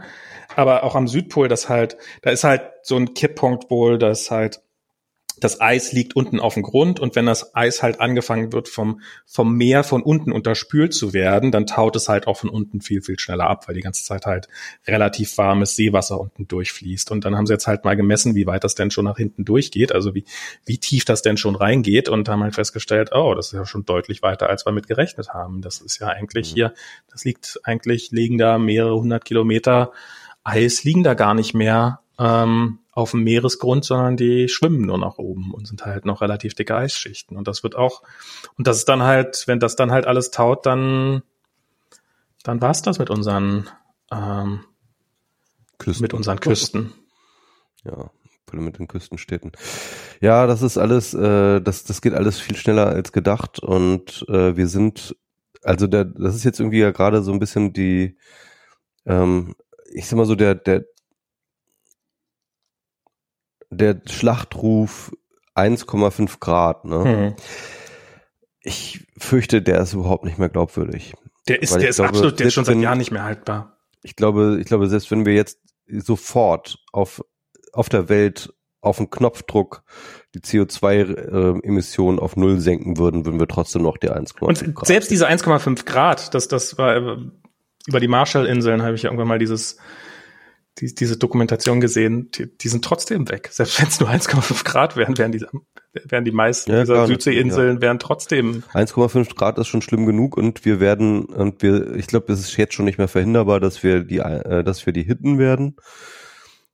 Aber 0.56 0.84
auch 0.84 0.96
am 0.96 1.08
Südpol, 1.08 1.48
das 1.48 1.68
halt, 1.68 1.98
da 2.22 2.30
ist 2.30 2.44
halt 2.44 2.62
so 2.84 2.96
ein 2.96 3.14
Kipppunkt 3.14 3.70
wohl, 3.70 3.98
dass 3.98 4.32
halt 4.32 4.62
das 5.40 5.62
Eis 5.62 5.92
liegt 5.92 6.16
unten 6.16 6.40
auf 6.40 6.56
dem 6.56 6.64
Grund 6.64 7.00
und 7.00 7.16
wenn 7.16 7.26
das 7.26 7.56
Eis 7.56 7.84
halt 7.84 8.00
angefangen 8.02 8.54
wird 8.54 8.68
vom, 8.68 9.02
vom 9.26 9.56
Meer 9.56 9.84
von 9.84 10.02
unten 10.02 10.32
unterspült 10.32 10.94
zu 10.94 11.14
werden, 11.14 11.52
dann 11.52 11.68
taut 11.68 11.96
es 11.96 12.10
halt 12.10 12.28
auch 12.28 12.38
von 12.38 12.50
unten 12.50 12.82
viel, 12.82 13.02
viel 13.02 13.20
schneller 13.20 13.48
ab, 13.48 13.68
weil 13.68 13.76
die 13.76 13.82
ganze 13.82 14.04
Zeit 14.04 14.26
halt 14.26 14.48
relativ 14.88 15.38
warmes 15.38 15.76
Seewasser 15.76 16.20
unten 16.20 16.48
durchfließt. 16.48 17.12
Und 17.12 17.26
dann 17.26 17.36
haben 17.36 17.46
sie 17.46 17.54
jetzt 17.54 17.68
halt 17.68 17.86
mal 17.86 17.96
gemessen, 17.96 18.36
wie 18.36 18.48
weit 18.48 18.64
das 18.64 18.76
denn 18.76 18.92
schon 18.92 19.06
nach 19.06 19.18
hinten 19.18 19.46
durchgeht, 19.46 19.92
also 19.92 20.16
wie, 20.16 20.26
wie 20.66 20.78
tief 20.78 21.06
das 21.06 21.22
denn 21.22 21.38
schon 21.38 21.56
reingeht 21.56 22.10
und 22.10 22.28
haben 22.30 22.44
halt 22.44 22.56
festgestellt, 22.56 23.10
oh, 23.14 23.34
das 23.36 23.48
ist 23.48 23.54
ja 23.54 23.66
schon 23.66 23.86
deutlich 23.86 24.22
weiter, 24.22 24.50
als 24.50 24.66
wir 24.66 24.72
mit 24.72 24.88
gerechnet 24.88 25.30
haben. 25.30 25.62
Das 25.62 25.82
ist 25.82 26.00
ja 26.00 26.08
eigentlich 26.08 26.52
mhm. 26.52 26.56
hier, 26.56 26.74
das 27.12 27.26
liegt 27.26 27.60
eigentlich, 27.64 28.12
liegen 28.12 28.38
da 28.38 28.58
mehrere 28.58 28.96
hundert 28.96 29.26
Kilometer 29.26 29.92
Eis 30.44 30.86
liegen 30.86 31.04
da 31.04 31.14
gar 31.14 31.34
nicht 31.34 31.54
mehr 31.54 32.00
ähm, 32.18 32.80
auf 32.98 33.12
dem 33.12 33.24
Meeresgrund, 33.24 33.86
sondern 33.86 34.18
die 34.18 34.50
schwimmen 34.50 34.82
nur 34.82 34.98
nach 34.98 35.20
oben 35.20 35.54
und 35.54 35.68
sind 35.68 35.86
halt 35.86 36.06
noch 36.06 36.22
relativ 36.22 36.56
dicke 36.56 36.76
Eisschichten. 36.76 37.38
Und 37.38 37.48
das 37.48 37.62
wird 37.62 37.76
auch, 37.76 38.02
und 38.58 38.66
das 38.66 38.78
ist 38.78 38.90
dann 38.90 39.04
halt, 39.04 39.44
wenn 39.46 39.60
das 39.60 39.76
dann 39.76 39.92
halt 39.92 40.08
alles 40.08 40.32
taut, 40.32 40.66
dann, 40.66 41.22
dann 42.42 42.60
war's 42.60 42.82
das 42.82 42.98
mit 42.98 43.12
unseren, 43.12 43.70
ähm, 44.12 44.62
Küsten. 45.78 46.02
mit 46.02 46.16
unseren 46.16 46.40
Küsten. 46.40 46.92
Ja, 47.86 48.10
mit 48.52 48.80
den 48.80 48.88
Küstenstädten. 48.88 49.52
Ja, 50.20 50.48
das 50.48 50.64
ist 50.64 50.80
alles, 50.80 51.14
äh, 51.14 51.62
das, 51.62 51.84
das 51.84 52.02
geht 52.02 52.16
alles 52.16 52.40
viel 52.40 52.56
schneller 52.56 52.88
als 52.88 53.12
gedacht 53.12 53.60
und 53.60 54.26
äh, 54.28 54.58
wir 54.58 54.68
sind, 54.68 55.16
also 55.62 55.86
der, 55.86 56.06
das 56.06 56.34
ist 56.34 56.46
jetzt 56.46 56.60
irgendwie 56.60 56.80
ja 56.80 56.90
gerade 56.90 57.22
so 57.22 57.32
ein 57.32 57.40
bisschen 57.40 57.74
die, 57.74 58.18
ähm, 59.06 59.54
ich 59.94 60.08
sag 60.08 60.18
mal 60.18 60.26
so, 60.26 60.34
der, 60.34 60.56
der, 60.56 60.84
der 63.70 64.02
Schlachtruf 64.06 65.12
1,5 65.56 66.40
Grad, 66.40 66.86
ne? 66.86 66.98
Mhm. 66.98 67.36
Ich 68.62 69.08
fürchte, 69.18 69.62
der 69.62 69.80
ist 69.82 69.94
überhaupt 69.94 70.26
nicht 70.26 70.38
mehr 70.38 70.50
glaubwürdig. 70.50 71.14
Der 71.48 71.62
ist, 71.62 71.76
der 71.76 71.90
ist 71.90 71.98
glaube, 71.98 72.10
absolut, 72.10 72.40
der 72.40 72.48
ist 72.48 72.54
schon 72.54 72.66
seit 72.66 72.78
Jahren 72.78 72.98
nicht 72.98 73.12
mehr 73.12 73.24
haltbar. 73.24 73.78
Ich 74.04 74.16
glaube, 74.16 74.58
ich 74.60 74.68
glaube, 74.68 74.88
selbst 74.88 75.10
wenn 75.12 75.26
wir 75.26 75.34
jetzt 75.34 75.60
sofort 75.88 76.80
auf, 76.92 77.24
auf 77.72 77.88
der 77.90 78.10
Welt 78.10 78.54
auf 78.82 78.98
den 78.98 79.10
Knopfdruck 79.10 79.84
die 80.36 80.40
CO2-Emissionen 80.40 82.20
äh, 82.20 82.22
auf 82.22 82.36
Null 82.36 82.60
senken 82.60 82.98
würden, 82.98 83.26
würden 83.26 83.40
wir 83.40 83.48
trotzdem 83.48 83.82
noch 83.84 83.98
die 83.98 84.10
1,5 84.10 84.34
Grad. 84.36 84.64
Und 84.64 84.88
selbst 84.88 85.10
diese 85.12 85.28
1,5 85.28 85.86
Grad, 85.86 86.34
das, 86.34 86.48
das 86.48 86.78
war 86.78 86.96
äh, 86.96 87.18
über 87.88 88.00
die 88.00 88.08
Marshallinseln 88.08 88.82
habe 88.84 88.96
ich 88.96 89.04
ja 89.04 89.10
irgendwann 89.10 89.28
mal 89.28 89.40
dieses 89.40 89.78
die, 90.80 90.94
diese 90.94 91.18
Dokumentation 91.18 91.82
gesehen, 91.82 92.30
die, 92.32 92.48
die 92.58 92.68
sind 92.68 92.86
trotzdem 92.86 93.30
weg. 93.30 93.50
Selbst 93.52 93.80
wenn 93.80 93.88
es 93.88 94.00
nur 94.00 94.10
1,5 94.10 94.64
Grad 94.64 94.96
wären, 94.96 95.18
wären 95.18 95.32
die, 95.32 95.44
wären 96.06 96.26
die 96.26 96.32
meisten 96.32 96.72
ja, 96.72 96.82
dieser 96.82 97.08
Südseeinseln 97.08 97.76
ja. 97.76 97.82
wären 97.82 98.00
trotzdem. 98.00 98.64
1,5 98.74 99.36
Grad 99.36 99.58
ist 99.58 99.68
schon 99.68 99.82
schlimm 99.82 100.06
genug 100.06 100.38
und 100.38 100.66
wir 100.66 100.80
werden, 100.80 101.26
und 101.26 101.62
wir, 101.62 101.96
ich 101.96 102.08
glaube, 102.08 102.32
es 102.32 102.40
ist 102.40 102.58
jetzt 102.58 102.74
schon 102.74 102.86
nicht 102.86 102.98
mehr 102.98 103.08
verhinderbar, 103.08 103.60
dass 103.60 103.84
wir 103.84 104.04
die, 104.04 104.20
äh, 104.20 104.64
dass 104.64 104.86
wir 104.86 104.94
die 104.94 105.04
hitten 105.04 105.40
werden. 105.40 105.76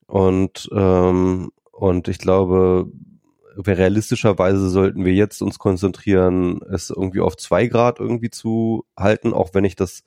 Und, 0.05 0.69
ähm, 0.73 1.51
und 1.71 2.07
ich 2.07 2.17
glaube, 2.17 2.91
realistischerweise 3.55 4.69
sollten 4.69 5.05
wir 5.05 5.13
jetzt 5.13 5.41
uns 5.41 5.59
konzentrieren, 5.59 6.59
es 6.71 6.89
irgendwie 6.89 7.21
auf 7.21 7.37
zwei 7.37 7.67
Grad 7.67 7.99
irgendwie 7.99 8.29
zu 8.29 8.85
halten, 8.97 9.33
auch 9.33 9.51
wenn 9.53 9.63
ich 9.63 9.75
das 9.75 10.03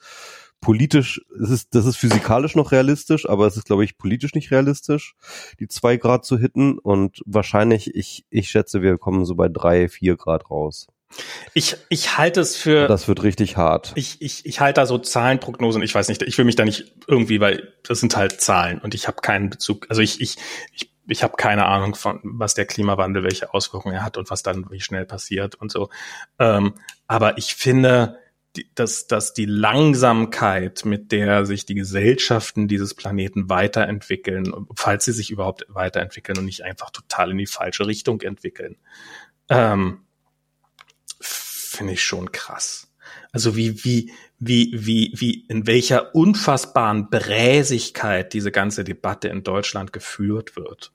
politisch, 0.61 1.21
es 1.41 1.51
ist, 1.51 1.75
das 1.75 1.87
ist 1.87 1.97
physikalisch 1.97 2.57
noch 2.57 2.73
realistisch, 2.73 3.29
aber 3.29 3.47
es 3.47 3.57
ist, 3.57 3.67
glaube 3.67 3.85
ich, 3.85 3.99
politisch 3.99 4.35
nicht 4.35 4.51
realistisch, 4.51 5.15
die 5.61 5.69
zwei 5.69 5.97
Grad 5.97 6.25
zu 6.25 6.39
hitten. 6.39 6.79
Und 6.79 7.21
wahrscheinlich, 7.25 7.95
ich, 7.95 8.25
ich 8.31 8.51
schätze, 8.51 8.83
wir 8.83 8.99
kommen 8.99 9.25
so 9.25 9.35
bei 9.35 9.49
drei, 9.49 9.89
vier 9.89 10.17
Grad 10.17 10.51
raus. 10.51 10.89
Ich, 11.55 11.77
ich 11.89 12.19
halte 12.19 12.41
es 12.41 12.57
für. 12.57 12.89
Das 12.89 13.09
wird 13.09 13.23
richtig 13.23 13.57
hart. 13.57 13.93
Ich, 13.95 14.21
ich, 14.21 14.45
ich 14.45 14.61
halte 14.61 14.81
da 14.81 14.87
so 14.87 14.99
Zahlenprognosen. 14.99 15.83
Ich 15.83 15.95
weiß 15.95 16.09
nicht, 16.09 16.23
ich 16.23 16.37
will 16.37 16.45
mich 16.45 16.57
da 16.57 16.65
nicht 16.65 16.95
irgendwie, 17.07 17.41
weil 17.41 17.73
das 17.85 18.01
sind 18.01 18.17
halt 18.17 18.41
Zahlen 18.41 18.81
und 18.81 18.95
ich 18.95 19.07
habe 19.07 19.21
keinen 19.23 19.49
Bezug. 19.49 19.87
Also 19.89 20.03
ich, 20.03 20.21
ich, 20.21 20.37
ich, 20.75 20.93
ich 21.07 21.23
habe 21.23 21.37
keine 21.37 21.67
Ahnung 21.67 21.95
von, 21.95 22.21
was 22.25 22.55
der 22.55 22.67
Klimawandel, 22.67 23.23
welche 23.23 23.55
Auswirkungen 23.55 23.95
er 23.95 24.05
hat 24.05 24.17
und 24.17 24.31
was 24.31 24.43
dann 24.43 24.71
wie 24.71 24.81
schnell 24.81 25.07
passiert 25.07 25.55
und 25.55 25.71
so. 25.71 25.89
Ähm, 26.39 26.75
aber 27.07 27.39
ich 27.39 27.55
finde, 27.55 28.19
die, 28.57 28.71
dass, 28.75 29.07
dass 29.07 29.35
die 29.35 29.45
Langsamkeit, 29.45 30.85
mit 30.85 31.13
der 31.13 31.47
sich 31.47 31.67
die 31.67 31.75
Gesellschaften 31.75 32.69
dieses 32.69 32.95
Planeten 32.95 33.49
weiterentwickeln, 33.49 34.53
falls 34.75 35.05
sie 35.05 35.13
sich 35.13 35.31
überhaupt 35.31 35.67
weiterentwickeln 35.69 36.39
und 36.39 36.45
nicht 36.45 36.63
einfach 36.63 36.91
total 36.91 37.31
in 37.31 37.39
die 37.39 37.47
falsche 37.47 37.87
Richtung 37.87 38.21
entwickeln, 38.23 38.77
ähm, 39.49 40.01
finde 41.21 41.95
ich 41.95 42.05
schon 42.05 42.33
krass. 42.33 42.93
Also 43.33 43.57
wie, 43.57 43.85
wie, 43.85 44.13
wie, 44.39 44.73
wie, 44.75 45.13
wie, 45.15 45.45
in 45.49 45.67
welcher 45.67 46.15
unfassbaren 46.15 47.11
Bräsigkeit 47.11 48.33
diese 48.33 48.51
ganze 48.51 48.83
Debatte 48.83 49.29
in 49.29 49.43
Deutschland 49.43 49.93
geführt 49.93 50.57
wird. 50.57 50.93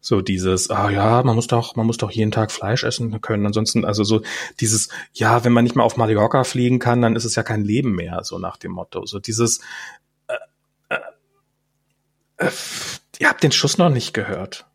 So 0.00 0.22
dieses, 0.22 0.70
ah 0.70 0.88
ja, 0.90 1.22
man 1.22 1.34
muss 1.34 1.46
doch, 1.46 1.76
man 1.76 1.86
muss 1.86 1.98
doch 1.98 2.10
jeden 2.10 2.30
Tag 2.30 2.50
Fleisch 2.50 2.84
essen 2.84 3.20
können. 3.20 3.44
Ansonsten, 3.44 3.84
also 3.84 4.02
so 4.02 4.22
dieses, 4.58 4.88
ja, 5.12 5.44
wenn 5.44 5.52
man 5.52 5.64
nicht 5.64 5.76
mehr 5.76 5.84
auf 5.84 5.98
Mallorca 5.98 6.44
fliegen 6.44 6.78
kann, 6.78 7.02
dann 7.02 7.16
ist 7.16 7.26
es 7.26 7.34
ja 7.34 7.42
kein 7.42 7.64
Leben 7.64 7.92
mehr, 7.92 8.24
so 8.24 8.38
nach 8.38 8.56
dem 8.56 8.72
Motto. 8.72 9.04
So 9.04 9.18
dieses, 9.18 9.60
äh, 10.26 10.36
äh, 10.88 12.46
äh, 12.46 12.50
ihr 13.18 13.28
habt 13.28 13.42
den 13.42 13.52
Schuss 13.52 13.76
noch 13.76 13.90
nicht 13.90 14.14
gehört. 14.14 14.66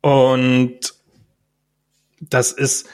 Und 0.00 0.94
das 2.20 2.50
ist, 2.50 2.88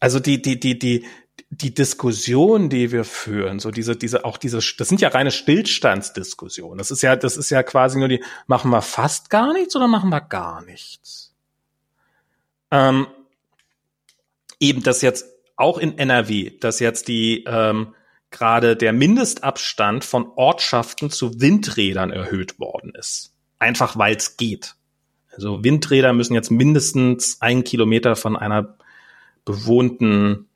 also 0.00 0.20
die, 0.20 0.42
die, 0.42 0.60
die, 0.60 0.78
die, 0.78 1.06
die 1.50 1.72
Diskussion, 1.72 2.68
die 2.68 2.92
wir 2.92 3.04
führen, 3.04 3.58
so 3.58 3.70
diese, 3.70 3.96
diese, 3.96 4.24
auch 4.24 4.36
diese, 4.36 4.58
das 4.58 4.88
sind 4.88 5.00
ja 5.00 5.08
reine 5.08 5.30
Stillstandsdiskussionen. 5.30 6.76
Das 6.76 6.90
ist 6.90 7.02
ja, 7.02 7.16
das 7.16 7.36
ist 7.36 7.50
ja 7.50 7.62
quasi 7.62 7.98
nur 7.98 8.08
die, 8.08 8.22
machen 8.46 8.70
wir 8.70 8.82
fast 8.82 9.30
gar 9.30 9.54
nichts 9.54 9.74
oder 9.74 9.88
machen 9.88 10.10
wir 10.10 10.20
gar 10.20 10.62
nichts? 10.62 11.34
Ähm, 12.70 13.06
eben 14.60 14.82
das 14.82 15.00
jetzt 15.00 15.26
auch 15.56 15.78
in 15.78 15.96
NRW, 15.96 16.50
dass 16.58 16.80
jetzt 16.80 17.08
die 17.08 17.44
ähm, 17.46 17.94
gerade 18.30 18.76
der 18.76 18.92
Mindestabstand 18.92 20.04
von 20.04 20.30
Ortschaften 20.36 21.10
zu 21.10 21.40
Windrädern 21.40 22.10
erhöht 22.10 22.58
worden 22.58 22.92
ist. 22.94 23.34
Einfach 23.58 23.96
weil 23.96 24.16
es 24.16 24.36
geht. 24.36 24.74
Also 25.32 25.64
Windräder 25.64 26.12
müssen 26.12 26.34
jetzt 26.34 26.50
mindestens 26.50 27.40
einen 27.40 27.64
Kilometer 27.64 28.16
von 28.16 28.36
einer 28.36 28.76
bewohnten 29.44 30.47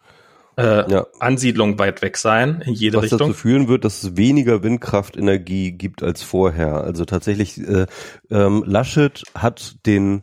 äh, 0.57 0.91
ja. 0.91 1.07
Ansiedlung 1.19 1.79
weit 1.79 2.03
weg 2.03 2.17
sein, 2.17 2.63
in 2.67 2.75
jede 2.75 2.99
Was 2.99 3.05
Richtung. 3.05 3.21
Was 3.21 3.27
dazu 3.29 3.39
führen 3.39 3.69
wird, 3.69 3.85
dass 3.85 4.03
es 4.03 4.17
weniger 4.17 4.63
Windkraftenergie 4.63 5.73
gibt 5.73 6.03
als 6.03 6.23
vorher. 6.23 6.85
Also 6.85 7.05
tatsächlich, 7.05 7.59
äh, 7.59 7.87
ähm, 8.31 8.63
Laschet 8.67 9.23
hat 9.35 9.77
den, 9.87 10.23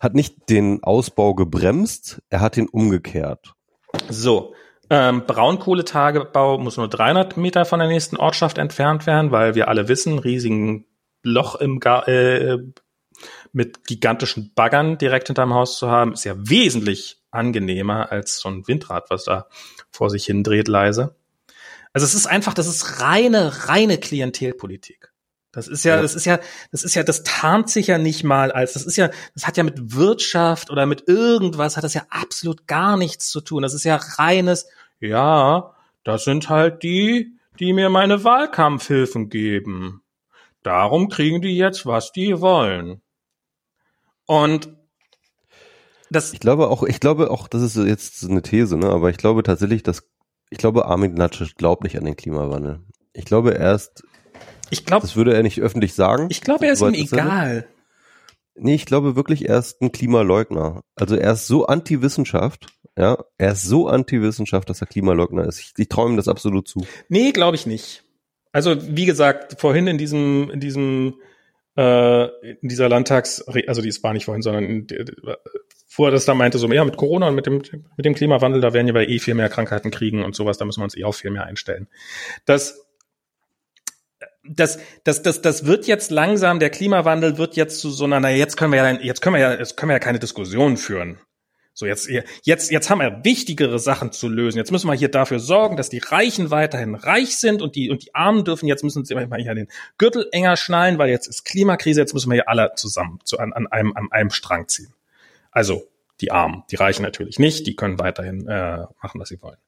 hat 0.00 0.14
nicht 0.14 0.50
den 0.50 0.82
Ausbau 0.82 1.34
gebremst, 1.34 2.22
er 2.28 2.40
hat 2.40 2.56
ihn 2.56 2.68
umgekehrt. 2.68 3.54
So, 4.08 4.54
ähm, 4.90 5.24
Braunkohletagebau 5.26 6.58
muss 6.58 6.76
nur 6.76 6.88
300 6.88 7.36
Meter 7.38 7.64
von 7.64 7.78
der 7.78 7.88
nächsten 7.88 8.16
Ortschaft 8.16 8.58
entfernt 8.58 9.06
werden, 9.06 9.30
weil 9.30 9.54
wir 9.54 9.68
alle 9.68 9.88
wissen, 9.88 10.18
riesigen 10.18 10.84
Loch 11.22 11.54
im 11.54 11.80
Gar 11.80 12.08
äh, 12.08 12.58
mit 13.52 13.86
gigantischen 13.86 14.52
Baggern 14.54 14.98
direkt 14.98 15.28
hinterm 15.28 15.54
Haus 15.54 15.78
zu 15.78 15.90
haben, 15.90 16.14
ist 16.14 16.24
ja 16.24 16.34
wesentlich 16.36 17.20
angenehmer 17.30 18.10
als 18.10 18.38
so 18.38 18.48
ein 18.48 18.66
Windrad, 18.66 19.10
was 19.10 19.24
da 19.24 19.46
vor 19.90 20.10
sich 20.10 20.24
hin 20.24 20.42
dreht 20.42 20.68
leise. 20.68 21.14
Also 21.92 22.06
es 22.06 22.14
ist 22.14 22.26
einfach, 22.26 22.54
das 22.54 22.66
ist 22.66 23.00
reine, 23.00 23.68
reine 23.68 23.98
Klientelpolitik. 23.98 25.12
Das 25.52 25.68
ist 25.68 25.84
ja, 25.84 25.96
ja, 25.96 26.02
das 26.02 26.14
ist 26.14 26.24
ja, 26.24 26.40
das 26.70 26.82
ist 26.82 26.94
ja, 26.94 27.02
das 27.02 27.24
tarnt 27.24 27.68
sich 27.68 27.88
ja 27.88 27.98
nicht 27.98 28.24
mal 28.24 28.50
als, 28.50 28.72
das 28.72 28.86
ist 28.86 28.96
ja, 28.96 29.10
das 29.34 29.46
hat 29.46 29.58
ja 29.58 29.62
mit 29.62 29.94
Wirtschaft 29.94 30.70
oder 30.70 30.86
mit 30.86 31.08
irgendwas, 31.08 31.76
hat 31.76 31.84
das 31.84 31.92
ja 31.92 32.06
absolut 32.08 32.66
gar 32.66 32.96
nichts 32.96 33.28
zu 33.28 33.42
tun. 33.42 33.62
Das 33.62 33.74
ist 33.74 33.84
ja 33.84 33.96
reines, 34.16 34.66
ja, 34.98 35.74
das 36.04 36.24
sind 36.24 36.48
halt 36.48 36.82
die, 36.82 37.36
die 37.60 37.74
mir 37.74 37.90
meine 37.90 38.24
Wahlkampfhilfen 38.24 39.28
geben. 39.28 40.02
Darum 40.62 41.10
kriegen 41.10 41.42
die 41.42 41.56
jetzt, 41.58 41.84
was 41.84 42.12
die 42.12 42.40
wollen. 42.40 43.01
Und 44.32 44.70
das 46.08 46.32
ich 46.32 46.40
glaube 46.40 46.70
auch, 46.70 46.84
ich 46.84 47.00
glaube 47.00 47.30
auch, 47.30 47.48
das 47.48 47.60
ist 47.60 47.76
jetzt 47.76 48.24
eine 48.24 48.40
These, 48.40 48.78
ne? 48.78 48.88
Aber 48.88 49.10
ich 49.10 49.18
glaube 49.18 49.42
tatsächlich, 49.42 49.82
dass 49.82 50.08
ich 50.48 50.56
glaube, 50.56 50.86
Armin 50.86 51.16
Laschet 51.16 51.54
glaubt 51.56 51.82
nicht 51.82 51.98
an 51.98 52.06
den 52.06 52.16
Klimawandel. 52.16 52.80
Ich 53.12 53.26
glaube 53.26 53.50
erst, 53.50 54.04
ich 54.70 54.86
glaube, 54.86 55.02
das 55.02 55.16
würde 55.16 55.34
er 55.34 55.42
nicht 55.42 55.60
öffentlich 55.60 55.92
sagen. 55.92 56.28
Ich 56.30 56.40
glaube, 56.40 56.64
er 56.64 56.72
ist 56.72 56.80
ihm 56.80 56.94
egal. 56.94 57.66
Nee, 58.54 58.74
ich 58.74 58.86
glaube 58.86 59.16
wirklich, 59.16 59.50
er 59.50 59.58
ist 59.58 59.82
ein 59.82 59.92
Klimaleugner. 59.92 60.80
Also 60.94 61.14
er 61.14 61.32
ist 61.32 61.46
so 61.46 61.66
anti-Wissenschaft, 61.66 62.68
ja, 62.96 63.22
er 63.36 63.52
ist 63.52 63.64
so 63.64 63.86
anti-Wissenschaft, 63.86 64.70
dass 64.70 64.80
er 64.80 64.86
Klimaleugner 64.86 65.46
ist. 65.46 65.60
Ich, 65.60 65.72
ich 65.76 65.88
traue 65.90 66.08
ihm 66.08 66.16
das 66.16 66.28
absolut 66.28 66.68
zu. 66.68 66.86
Nee, 67.10 67.32
glaube 67.32 67.56
ich 67.56 67.66
nicht. 67.66 68.02
Also, 68.50 68.76
wie 68.96 69.04
gesagt, 69.04 69.60
vorhin 69.60 69.86
in 69.88 69.98
diesem, 69.98 70.50
in 70.50 70.60
diesem, 70.60 71.16
äh, 71.76 72.24
in 72.60 72.68
dieser 72.68 72.88
Landtags, 72.88 73.42
also 73.42 73.82
die 73.82 74.02
war 74.02 74.12
nicht 74.12 74.26
vorhin, 74.26 74.42
sondern 74.42 74.64
in, 74.64 74.86
wo 75.96 76.10
das 76.10 76.24
da 76.24 76.34
meinte, 76.34 76.58
so, 76.58 76.70
ja, 76.72 76.84
mit 76.84 76.96
Corona 76.96 77.28
und 77.28 77.34
mit 77.34 77.46
dem, 77.46 77.62
mit 77.96 78.04
dem 78.04 78.14
Klimawandel, 78.14 78.60
da 78.60 78.72
werden 78.72 78.94
wir 78.94 79.08
eh 79.08 79.18
viel 79.18 79.34
mehr 79.34 79.48
Krankheiten 79.48 79.90
kriegen 79.90 80.24
und 80.24 80.34
sowas, 80.34 80.58
da 80.58 80.64
müssen 80.64 80.80
wir 80.80 80.84
uns 80.84 80.96
eh 80.96 81.04
auch 81.04 81.14
viel 81.14 81.30
mehr 81.30 81.44
einstellen. 81.44 81.88
Das, 82.44 82.86
das, 84.44 84.80
das, 85.04 85.22
das, 85.22 85.42
das 85.42 85.66
wird 85.66 85.86
jetzt 85.86 86.10
langsam, 86.10 86.58
der 86.58 86.70
Klimawandel 86.70 87.38
wird 87.38 87.56
jetzt 87.56 87.80
zu 87.80 87.90
so 87.90 88.04
einer, 88.04 88.20
na, 88.20 88.30
jetzt 88.30 88.56
können 88.56 88.72
wir 88.72 88.78
ja, 88.78 88.90
jetzt 88.90 89.20
können 89.20 89.34
wir 89.34 89.40
ja, 89.40 89.54
jetzt 89.54 89.76
können 89.76 89.90
wir 89.90 89.94
ja 89.94 90.00
keine 90.00 90.18
Diskussion 90.18 90.76
führen. 90.76 91.18
So, 91.74 91.86
jetzt, 91.86 92.08
jetzt, 92.42 92.70
jetzt 92.70 92.90
haben 92.90 93.00
wir 93.00 93.24
wichtigere 93.24 93.78
Sachen 93.78 94.12
zu 94.12 94.28
lösen. 94.28 94.58
Jetzt 94.58 94.70
müssen 94.70 94.88
wir 94.88 94.94
hier 94.94 95.08
dafür 95.08 95.38
sorgen, 95.38 95.76
dass 95.78 95.88
die 95.88 95.98
Reichen 95.98 96.50
weiterhin 96.50 96.94
reich 96.94 97.38
sind 97.38 97.62
und 97.62 97.76
die, 97.76 97.90
und 97.90 98.04
die 98.04 98.14
Armen 98.14 98.44
dürfen, 98.44 98.66
jetzt 98.66 98.84
müssen 98.84 99.06
sie 99.06 99.14
mal 99.14 99.40
hier 99.40 99.54
den 99.54 99.68
Gürtel 99.96 100.28
enger 100.32 100.56
schnallen, 100.58 100.98
weil 100.98 101.08
jetzt 101.08 101.28
ist 101.28 101.44
Klimakrise, 101.44 102.00
jetzt 102.00 102.12
müssen 102.12 102.30
wir 102.30 102.34
hier 102.34 102.48
alle 102.48 102.72
zusammen 102.76 103.20
zu, 103.24 103.38
an, 103.38 103.54
an, 103.54 103.66
einem, 103.68 103.96
an 103.96 104.08
einem 104.10 104.30
Strang 104.30 104.68
ziehen. 104.68 104.92
Also 105.50 105.88
die 106.20 106.30
Armen, 106.30 106.62
die 106.70 106.76
Reichen 106.76 107.02
natürlich 107.02 107.38
nicht, 107.38 107.66
die 107.66 107.74
können 107.74 107.98
weiterhin 107.98 108.46
äh, 108.46 108.84
machen, 109.02 109.20
was 109.20 109.30
sie 109.30 109.40
wollen. 109.40 109.58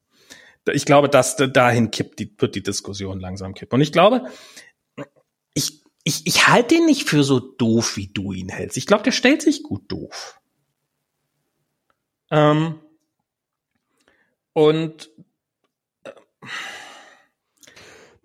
Ich 0.71 0.85
glaube, 0.85 1.09
dass 1.09 1.35
dahin 1.35 1.91
kippt 1.91 2.19
die, 2.19 2.33
wird 2.37 2.55
die 2.55 2.63
Diskussion 2.63 3.19
langsam 3.19 3.53
kippen. 3.53 3.77
Und 3.77 3.81
ich 3.81 3.91
glaube, 3.91 4.25
ich, 5.53 5.81
ich, 6.03 6.25
ich 6.25 6.47
halte 6.47 6.75
den 6.75 6.85
nicht 6.85 7.09
für 7.09 7.23
so 7.23 7.39
doof, 7.39 7.97
wie 7.97 8.07
du 8.07 8.31
ihn 8.31 8.49
hältst. 8.49 8.77
Ich 8.77 8.87
glaube, 8.87 9.03
der 9.03 9.11
stellt 9.11 9.41
sich 9.41 9.63
gut 9.63 9.91
doof. 9.91 10.39
Ähm, 12.35 12.75
und 14.51 15.09
äh, 16.03 16.09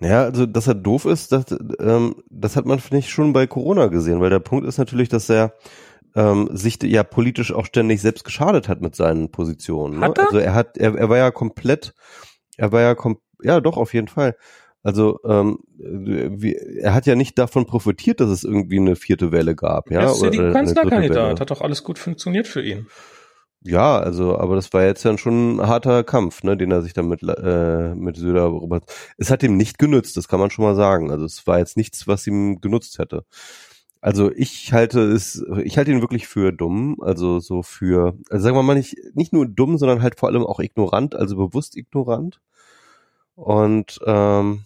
ja, 0.01 0.25
also 0.25 0.47
dass 0.47 0.67
er 0.67 0.75
doof 0.75 1.05
ist, 1.05 1.31
das, 1.31 1.45
ähm, 1.79 2.17
das 2.29 2.57
hat 2.57 2.67
man, 2.67 2.81
finde 2.81 2.99
ich, 2.99 3.11
schon 3.11 3.33
bei 3.33 3.47
Corona 3.47 3.87
gesehen, 3.87 4.21
weil 4.21 4.31
der 4.31 4.41
Punkt 4.41 4.67
ist 4.67 4.79
natürlich, 4.79 5.09
dass 5.09 5.29
er 5.31 5.55
ähm, 6.17 6.49
sich 6.53 6.83
ja 6.83 7.05
politisch 7.05 7.53
auch 7.53 7.67
ständig 7.67 8.01
selbst 8.01 8.25
geschadet 8.25 8.69
hat 8.69 8.81
mit 8.81 8.97
seinen 8.97 9.31
Positionen. 9.31 10.01
Ne? 10.01 10.07
Hat 10.07 10.19
er? 10.19 10.27
Also 10.27 10.39
er 10.39 10.55
hat, 10.55 10.77
er, 10.77 10.97
er 10.97 11.09
war 11.09 11.19
ja 11.19 11.31
komplett, 11.31 11.95
er 12.57 12.73
war 12.73 12.81
ja 12.81 12.97
kom 12.97 13.19
ja 13.43 13.61
doch 13.61 13.77
auf 13.77 13.95
jeden 13.95 14.09
Fall. 14.09 14.37
Also 14.83 15.21
ähm, 15.25 15.59
wie, 15.77 16.55
er 16.55 16.95
hat 16.95 17.07
ja 17.07 17.15
nicht 17.15 17.39
davon 17.39 17.67
profitiert, 17.67 18.19
dass 18.19 18.31
es 18.31 18.43
irgendwie 18.43 18.79
eine 18.79 18.97
vierte 18.97 19.31
Welle 19.31 19.55
gab, 19.55 19.91
ja. 19.91 20.01
Er 20.01 20.13
ist 20.13 20.23
ja 20.23 20.31
die 20.31 20.39
Kanzlerkandidat, 20.39 21.39
hat 21.39 21.51
doch 21.51 21.61
alles 21.61 21.85
gut 21.85 21.99
funktioniert 21.99 22.49
für 22.49 22.63
ihn. 22.63 22.87
Ja, 23.63 23.99
also, 23.99 24.39
aber 24.39 24.57
das 24.57 24.73
war 24.73 24.85
jetzt 24.85 25.03
ja 25.05 25.19
schon 25.19 25.57
ein 25.59 25.67
harter 25.67 26.03
Kampf, 26.03 26.43
ne, 26.43 26.57
den 26.57 26.71
er 26.71 26.81
sich 26.81 26.95
damit 26.95 27.23
äh, 27.23 27.95
mit 27.95 28.17
Söder 28.17 28.45
Robert. 28.45 28.85
Es 29.19 29.31
hat 29.31 29.43
ihm 29.43 29.59
nicht 29.59 29.79
genützt, 29.79 30.17
das 30.17 30.29
kann 30.29 30.41
man 30.41 30.51
schon 30.51 30.65
mal 30.65 30.75
sagen. 30.75 31.11
Also 31.11 31.27
es 31.27 31.47
war 31.47 31.59
jetzt 31.59 31.77
nichts, 31.77 32.07
was 32.09 32.27
ihm 32.27 32.61
genutzt 32.63 32.99
hätte. 32.99 33.25
Also 34.01 34.31
ich 34.33 34.73
halte 34.73 35.01
es, 35.03 35.45
ich 35.63 35.77
halte 35.77 35.91
ihn 35.93 36.01
wirklich 36.01 36.27
für 36.27 36.53
dumm, 36.53 36.97
also 37.03 37.39
so 37.41 37.63
für, 37.63 38.15
also 38.31 38.43
sagen 38.45 38.57
wir 38.57 38.63
mal 38.63 38.75
nicht, 38.77 38.97
nicht 39.15 39.33
nur 39.35 39.47
dumm, 39.47 39.77
sondern 39.79 40.01
halt 40.03 40.19
vor 40.19 40.31
allem 40.31 40.47
auch 40.47 40.59
ignorant, 40.61 41.15
also 41.15 41.37
bewusst 41.37 41.77
ignorant. 41.77 42.41
Und 43.37 44.01
ähm, 44.07 44.65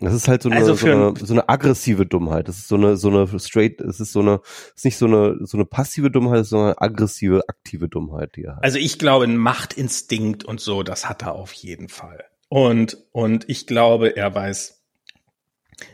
das 0.00 0.14
ist 0.14 0.28
halt 0.28 0.42
so 0.42 0.50
eine, 0.50 0.58
also 0.58 0.74
so, 0.74 0.86
eine, 0.86 1.14
so 1.16 1.32
eine 1.32 1.48
aggressive 1.48 2.06
Dummheit. 2.06 2.48
Das 2.48 2.58
ist 2.58 2.68
so 2.68 2.76
eine, 2.76 2.96
so 2.96 3.08
eine 3.08 3.38
straight, 3.38 3.80
es 3.80 4.00
ist 4.00 4.12
so 4.12 4.20
eine, 4.20 4.40
es 4.44 4.78
ist 4.78 4.84
nicht 4.84 4.96
so 4.96 5.06
eine, 5.06 5.36
so 5.42 5.56
eine 5.56 5.64
passive 5.64 6.10
Dummheit, 6.10 6.44
sondern 6.46 6.76
eine 6.76 6.80
aggressive, 6.80 7.42
aktive 7.48 7.88
Dummheit, 7.88 8.36
die 8.36 8.44
er 8.44 8.56
hat. 8.56 8.64
Also 8.64 8.78
ich 8.78 8.98
glaube, 8.98 9.24
ein 9.26 9.36
Machtinstinkt 9.36 10.44
und 10.44 10.60
so, 10.60 10.82
das 10.82 11.08
hat 11.08 11.22
er 11.22 11.32
auf 11.32 11.52
jeden 11.52 11.88
Fall. 11.88 12.24
Und, 12.48 12.98
und 13.12 13.48
ich 13.48 13.66
glaube, 13.66 14.16
er 14.16 14.34
weiß, 14.34 14.82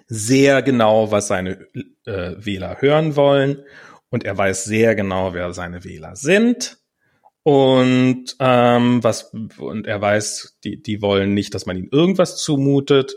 sehr 0.06 0.62
genau, 0.62 1.10
was 1.10 1.28
seine 1.28 1.66
äh, 2.04 2.34
Wähler 2.38 2.78
hören 2.80 3.16
wollen 3.16 3.62
und 4.10 4.24
er 4.24 4.36
weiß 4.36 4.64
sehr 4.64 4.94
genau, 4.94 5.34
wer 5.34 5.52
seine 5.52 5.84
Wähler 5.84 6.16
sind. 6.16 6.78
Und 7.42 8.36
ähm, 8.40 9.02
was 9.02 9.32
und 9.58 9.86
er 9.86 10.00
weiß, 10.00 10.58
die 10.64 10.82
die 10.82 11.00
wollen 11.00 11.32
nicht, 11.32 11.54
dass 11.54 11.64
man 11.64 11.78
ihnen 11.78 11.88
irgendwas 11.90 12.36
zumutet. 12.36 13.14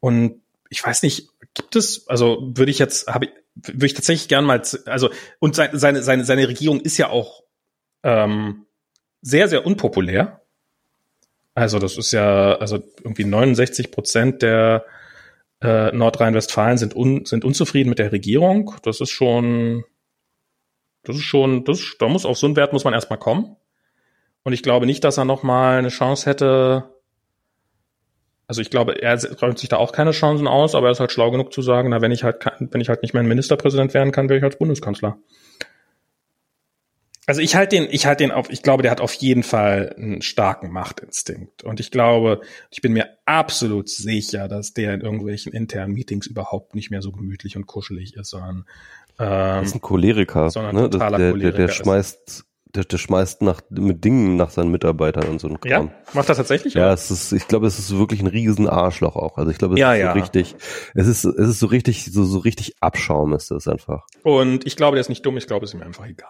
Und 0.00 0.40
ich 0.68 0.84
weiß 0.84 1.02
nicht, 1.02 1.28
gibt 1.54 1.76
es, 1.76 2.08
also 2.08 2.38
würde 2.54 2.70
ich 2.70 2.78
jetzt, 2.78 3.06
habe 3.08 3.26
ich, 3.26 3.30
würde 3.54 3.86
ich 3.86 3.94
tatsächlich 3.94 4.28
gern 4.28 4.44
mal, 4.44 4.62
also 4.86 5.10
und 5.38 5.54
seine 5.54 5.78
seine 5.78 6.02
seine 6.02 6.24
seine 6.24 6.48
Regierung 6.48 6.80
ist 6.80 6.96
ja 6.96 7.10
auch 7.10 7.42
ähm, 8.02 8.66
sehr 9.20 9.48
sehr 9.48 9.66
unpopulär. 9.66 10.40
Also 11.54 11.78
das 11.78 11.98
ist 11.98 12.12
ja 12.12 12.54
also 12.54 12.82
irgendwie 13.02 13.24
69 13.24 13.90
Prozent 13.90 14.42
der 14.42 14.84
äh, 15.60 15.92
Nordrhein-Westfalen 15.92 16.78
sind, 16.78 16.96
un, 16.96 17.26
sind 17.26 17.44
unzufrieden 17.44 17.90
mit 17.90 17.98
der 17.98 18.12
Regierung. 18.12 18.74
Das 18.82 19.00
ist 19.00 19.10
schon, 19.10 19.84
das 21.02 21.16
ist 21.16 21.22
schon, 21.22 21.64
das, 21.64 21.96
da 21.98 22.08
muss 22.08 22.24
auf 22.24 22.38
so 22.38 22.46
einen 22.46 22.56
Wert 22.56 22.72
muss 22.72 22.84
man 22.84 22.94
erstmal 22.94 23.18
kommen. 23.18 23.56
Und 24.42 24.52
ich 24.52 24.62
glaube 24.62 24.86
nicht, 24.86 25.04
dass 25.04 25.18
er 25.18 25.24
nochmal 25.26 25.78
eine 25.78 25.88
Chance 25.88 26.28
hätte, 26.28 26.94
Also 28.50 28.62
ich 28.62 28.70
glaube, 28.70 29.00
er 29.00 29.16
räumt 29.40 29.60
sich 29.60 29.68
da 29.68 29.76
auch 29.76 29.92
keine 29.92 30.10
Chancen 30.10 30.48
aus, 30.48 30.74
aber 30.74 30.88
er 30.88 30.90
ist 30.90 30.98
halt 30.98 31.12
schlau 31.12 31.30
genug 31.30 31.52
zu 31.52 31.62
sagen, 31.62 31.90
na, 31.90 32.00
wenn 32.00 32.10
ich 32.10 32.24
halt, 32.24 32.44
wenn 32.58 32.80
ich 32.80 32.88
halt 32.88 33.00
nicht 33.02 33.14
mehr 33.14 33.22
ein 33.22 33.28
Ministerpräsident 33.28 33.94
werden 33.94 34.10
kann, 34.10 34.28
wäre 34.28 34.38
ich 34.38 34.44
als 34.44 34.58
Bundeskanzler. 34.58 35.18
Also 37.26 37.42
ich 37.42 37.54
halte 37.54 37.76
den, 37.76 37.86
ich 37.92 38.06
halte 38.06 38.24
den 38.24 38.32
auf, 38.32 38.50
ich 38.50 38.64
glaube, 38.64 38.82
der 38.82 38.90
hat 38.90 39.00
auf 39.00 39.12
jeden 39.14 39.44
Fall 39.44 39.94
einen 39.96 40.20
starken 40.20 40.72
Machtinstinkt. 40.72 41.62
Und 41.62 41.78
ich 41.78 41.92
glaube, 41.92 42.40
ich 42.72 42.82
bin 42.82 42.92
mir 42.92 43.18
absolut 43.24 43.88
sicher, 43.88 44.48
dass 44.48 44.74
der 44.74 44.94
in 44.94 45.00
irgendwelchen 45.00 45.52
internen 45.52 45.94
Meetings 45.94 46.26
überhaupt 46.26 46.74
nicht 46.74 46.90
mehr 46.90 47.02
so 47.02 47.12
gemütlich 47.12 47.56
und 47.56 47.68
kuschelig 47.68 48.16
ist, 48.16 48.30
sondern 48.30 48.64
ähm, 49.20 49.60
das 49.60 49.68
ist 49.68 49.74
ein 49.76 49.80
Choleriker, 49.80 50.50
sondern 50.50 50.74
ne? 50.74 50.90
totaler 50.90 51.18
der, 51.18 51.30
Choleriker 51.30 51.56
der, 51.56 51.66
der 51.68 51.72
schmeißt 51.72 52.46
der, 52.74 52.84
der 52.84 52.98
schmeißt 52.98 53.42
nach, 53.42 53.60
mit 53.70 54.04
Dingen 54.04 54.36
nach 54.36 54.50
seinen 54.50 54.70
Mitarbeitern 54.70 55.28
und 55.28 55.40
so 55.40 55.48
ein 55.48 55.60
Kram. 55.60 55.88
Ja, 55.88 55.94
macht 56.12 56.28
das 56.28 56.36
tatsächlich? 56.36 56.74
Ja, 56.74 56.92
es 56.92 57.10
ist, 57.10 57.32
ich 57.32 57.48
glaube, 57.48 57.66
es 57.66 57.78
ist 57.78 57.96
wirklich 57.96 58.20
ein 58.20 58.26
riesen 58.26 58.68
Arschloch 58.68 59.16
auch. 59.16 59.38
Also 59.38 59.50
ich 59.50 59.58
glaube, 59.58 59.74
es 59.74 59.80
ja, 59.80 59.94
ist 59.94 60.00
ja. 60.00 60.12
so 60.12 60.18
richtig, 60.20 60.56
es 60.94 61.06
ist, 61.06 61.24
es 61.24 61.48
ist 61.48 61.58
so 61.58 61.66
richtig, 61.66 62.06
so, 62.12 62.24
so 62.24 62.38
richtig 62.38 62.74
Abschaum 62.80 63.34
ist 63.34 63.50
das 63.50 63.66
einfach. 63.66 64.06
Und 64.22 64.66
ich 64.66 64.76
glaube, 64.76 64.96
der 64.96 65.00
ist 65.00 65.08
nicht 65.08 65.24
dumm, 65.26 65.36
ich 65.36 65.46
glaube, 65.46 65.64
es 65.64 65.74
ist 65.74 65.80
ihm 65.80 65.82
einfach 65.82 66.06
egal. 66.06 66.28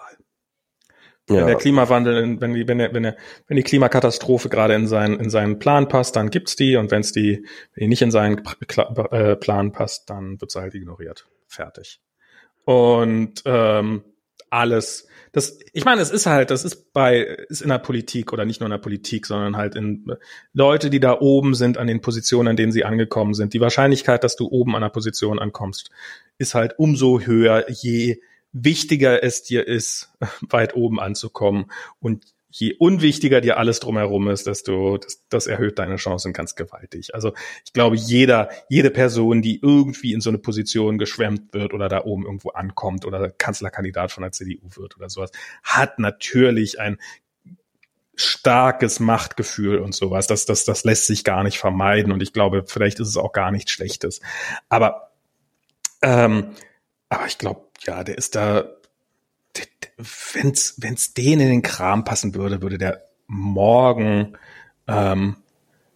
Ja. 1.28 1.36
Wenn 1.36 1.46
der 1.46 1.56
Klimawandel, 1.56 2.40
wenn 2.40 2.54
die, 2.54 2.66
wenn 2.66 2.78
der, 2.78 2.92
wenn 2.92 3.04
der, 3.04 3.16
wenn 3.46 3.56
die 3.56 3.62
Klimakatastrophe 3.62 4.48
gerade 4.48 4.74
in 4.74 4.88
seinen, 4.88 5.20
in 5.20 5.30
seinen 5.30 5.58
Plan 5.58 5.86
passt, 5.86 6.16
dann 6.16 6.30
gibt's 6.30 6.56
die 6.56 6.76
und 6.76 6.90
wenn 6.90 7.02
es 7.02 7.12
die, 7.12 7.44
wenn 7.74 7.82
die 7.82 7.88
nicht 7.88 8.02
in 8.02 8.10
seinen 8.10 8.42
äh, 9.10 9.36
Plan 9.36 9.70
passt, 9.70 10.10
dann 10.10 10.40
wird 10.40 10.50
sie 10.50 10.60
halt 10.60 10.74
ignoriert. 10.74 11.28
Fertig. 11.46 12.00
Und 12.64 13.42
ähm, 13.44 14.02
alles, 14.48 15.06
das, 15.32 15.58
ich 15.72 15.84
meine, 15.84 16.00
es 16.00 16.10
ist 16.10 16.26
halt, 16.26 16.50
das 16.50 16.64
ist 16.64 16.92
bei, 16.92 17.20
ist 17.48 17.62
in 17.62 17.68
der 17.68 17.78
Politik 17.78 18.32
oder 18.32 18.44
nicht 18.44 18.60
nur 18.60 18.66
in 18.66 18.72
der 18.72 18.78
Politik, 18.78 19.26
sondern 19.26 19.56
halt 19.56 19.76
in 19.76 20.06
Leute, 20.52 20.90
die 20.90 21.00
da 21.00 21.20
oben 21.20 21.54
sind 21.54 21.78
an 21.78 21.86
den 21.86 22.00
Positionen, 22.00 22.48
an 22.48 22.56
denen 22.56 22.72
sie 22.72 22.84
angekommen 22.84 23.34
sind. 23.34 23.54
Die 23.54 23.60
Wahrscheinlichkeit, 23.60 24.24
dass 24.24 24.36
du 24.36 24.48
oben 24.48 24.74
an 24.74 24.82
der 24.82 24.88
Position 24.88 25.38
ankommst, 25.38 25.90
ist 26.38 26.54
halt 26.54 26.78
umso 26.78 27.20
höher, 27.20 27.66
je 27.70 28.20
wichtiger 28.52 29.22
es 29.22 29.42
dir 29.42 29.66
ist, 29.66 30.12
weit 30.48 30.74
oben 30.74 30.98
anzukommen 30.98 31.66
und 32.00 32.24
je 32.50 32.74
unwichtiger 32.78 33.40
dir 33.40 33.58
alles 33.58 33.80
drumherum 33.80 34.28
ist, 34.28 34.46
desto 34.46 34.98
das, 34.98 35.24
das 35.28 35.46
erhöht 35.46 35.78
deine 35.78 35.96
Chancen 35.96 36.32
ganz 36.32 36.54
gewaltig. 36.56 37.14
Also 37.14 37.32
ich 37.64 37.72
glaube, 37.72 37.96
jeder, 37.96 38.50
jede 38.68 38.90
Person, 38.90 39.40
die 39.40 39.60
irgendwie 39.62 40.12
in 40.12 40.20
so 40.20 40.30
eine 40.30 40.38
Position 40.38 40.98
geschwemmt 40.98 41.54
wird 41.54 41.72
oder 41.72 41.88
da 41.88 42.04
oben 42.04 42.24
irgendwo 42.24 42.50
ankommt 42.50 43.04
oder 43.04 43.30
Kanzlerkandidat 43.30 44.10
von 44.12 44.22
der 44.22 44.32
CDU 44.32 44.68
wird 44.74 44.96
oder 44.96 45.08
sowas, 45.08 45.30
hat 45.62 45.98
natürlich 45.98 46.80
ein 46.80 46.98
starkes 48.16 49.00
Machtgefühl 49.00 49.78
und 49.78 49.94
sowas. 49.94 50.26
Das, 50.26 50.44
das, 50.44 50.64
das 50.64 50.84
lässt 50.84 51.06
sich 51.06 51.24
gar 51.24 51.44
nicht 51.44 51.58
vermeiden 51.58 52.12
und 52.12 52.22
ich 52.22 52.32
glaube, 52.32 52.64
vielleicht 52.66 53.00
ist 53.00 53.08
es 53.08 53.16
auch 53.16 53.32
gar 53.32 53.50
nichts 53.50 53.70
Schlechtes. 53.70 54.20
Aber, 54.68 55.12
ähm, 56.02 56.50
aber 57.08 57.26
ich 57.26 57.38
glaube, 57.38 57.62
ja, 57.82 58.04
der 58.04 58.18
ist 58.18 58.34
da 58.34 58.79
wenn's 60.32 60.76
wenn's 60.78 61.14
denen 61.14 61.42
in 61.42 61.48
den 61.48 61.62
Kram 61.62 62.04
passen 62.04 62.34
würde, 62.34 62.62
würde 62.62 62.78
der 62.78 63.02
morgen, 63.26 64.36
ähm, 64.86 65.36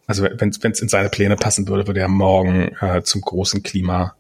also 0.07 0.25
wenn's 0.25 0.63
wenn's 0.63 0.81
in 0.81 0.89
seine 0.89 1.09
Pläne 1.09 1.37
passen 1.37 1.67
würde, 1.69 1.87
würde 1.87 2.01
er 2.01 2.09
morgen 2.09 2.75
äh, 2.81 3.03
zum 3.03 3.21
großen 3.21 3.63
Klima 3.63 4.15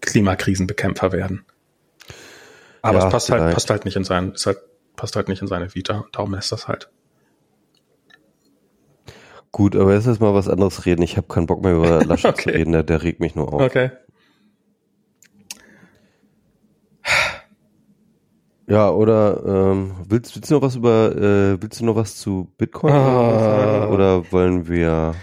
Klimakrisenbekämpfer 0.00 1.12
werden. 1.12 1.44
Aber 2.82 2.98
ja, 2.98 3.06
es 3.06 3.12
passt 3.12 3.30
halt, 3.30 3.54
passt 3.54 3.70
halt 3.70 3.84
nicht 3.84 3.96
in 3.96 4.04
sein, 4.04 4.32
es 4.34 4.46
halt, 4.46 4.58
passt 4.96 5.16
halt 5.16 5.28
nicht 5.28 5.42
in 5.42 5.48
seine 5.48 5.74
Vita. 5.74 6.04
Darum 6.12 6.34
lässt 6.34 6.52
das 6.52 6.68
halt. 6.68 6.90
Gut, 9.50 9.74
aber 9.74 9.94
jetzt 9.94 10.06
ist 10.06 10.20
mal 10.20 10.34
was 10.34 10.48
anderes 10.48 10.86
reden. 10.86 11.02
Ich 11.02 11.16
habe 11.16 11.26
keinen 11.26 11.46
Bock 11.46 11.62
mehr 11.62 11.72
über 11.72 12.04
Laschet 12.04 12.30
okay. 12.34 12.42
zu 12.42 12.48
reden, 12.50 12.72
der, 12.72 12.82
der 12.82 13.02
regt 13.02 13.20
mich 13.20 13.34
nur 13.34 13.52
auf. 13.52 13.60
Okay. 13.60 13.90
Ja, 18.68 18.90
oder 18.90 19.42
ähm, 19.46 19.94
willst, 20.08 20.36
willst 20.36 20.50
du 20.50 20.54
noch 20.54 20.62
was 20.62 20.76
über, 20.76 21.16
äh, 21.16 21.62
willst 21.62 21.80
du 21.80 21.86
noch 21.86 21.96
was 21.96 22.16
zu 22.16 22.52
Bitcoin 22.58 22.92
ah. 22.92 23.38
sagen? 23.38 23.92
Oder 23.94 24.30
wollen 24.30 24.68
wir? 24.68 25.14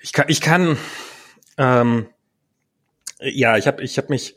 Ich 0.00 0.12
kann, 0.12 0.26
ich 0.28 0.40
kann, 0.40 0.76
ähm, 1.58 2.06
ja, 3.20 3.56
ich 3.56 3.66
habe, 3.66 3.82
ich 3.82 3.98
habe 3.98 4.08
mich, 4.10 4.36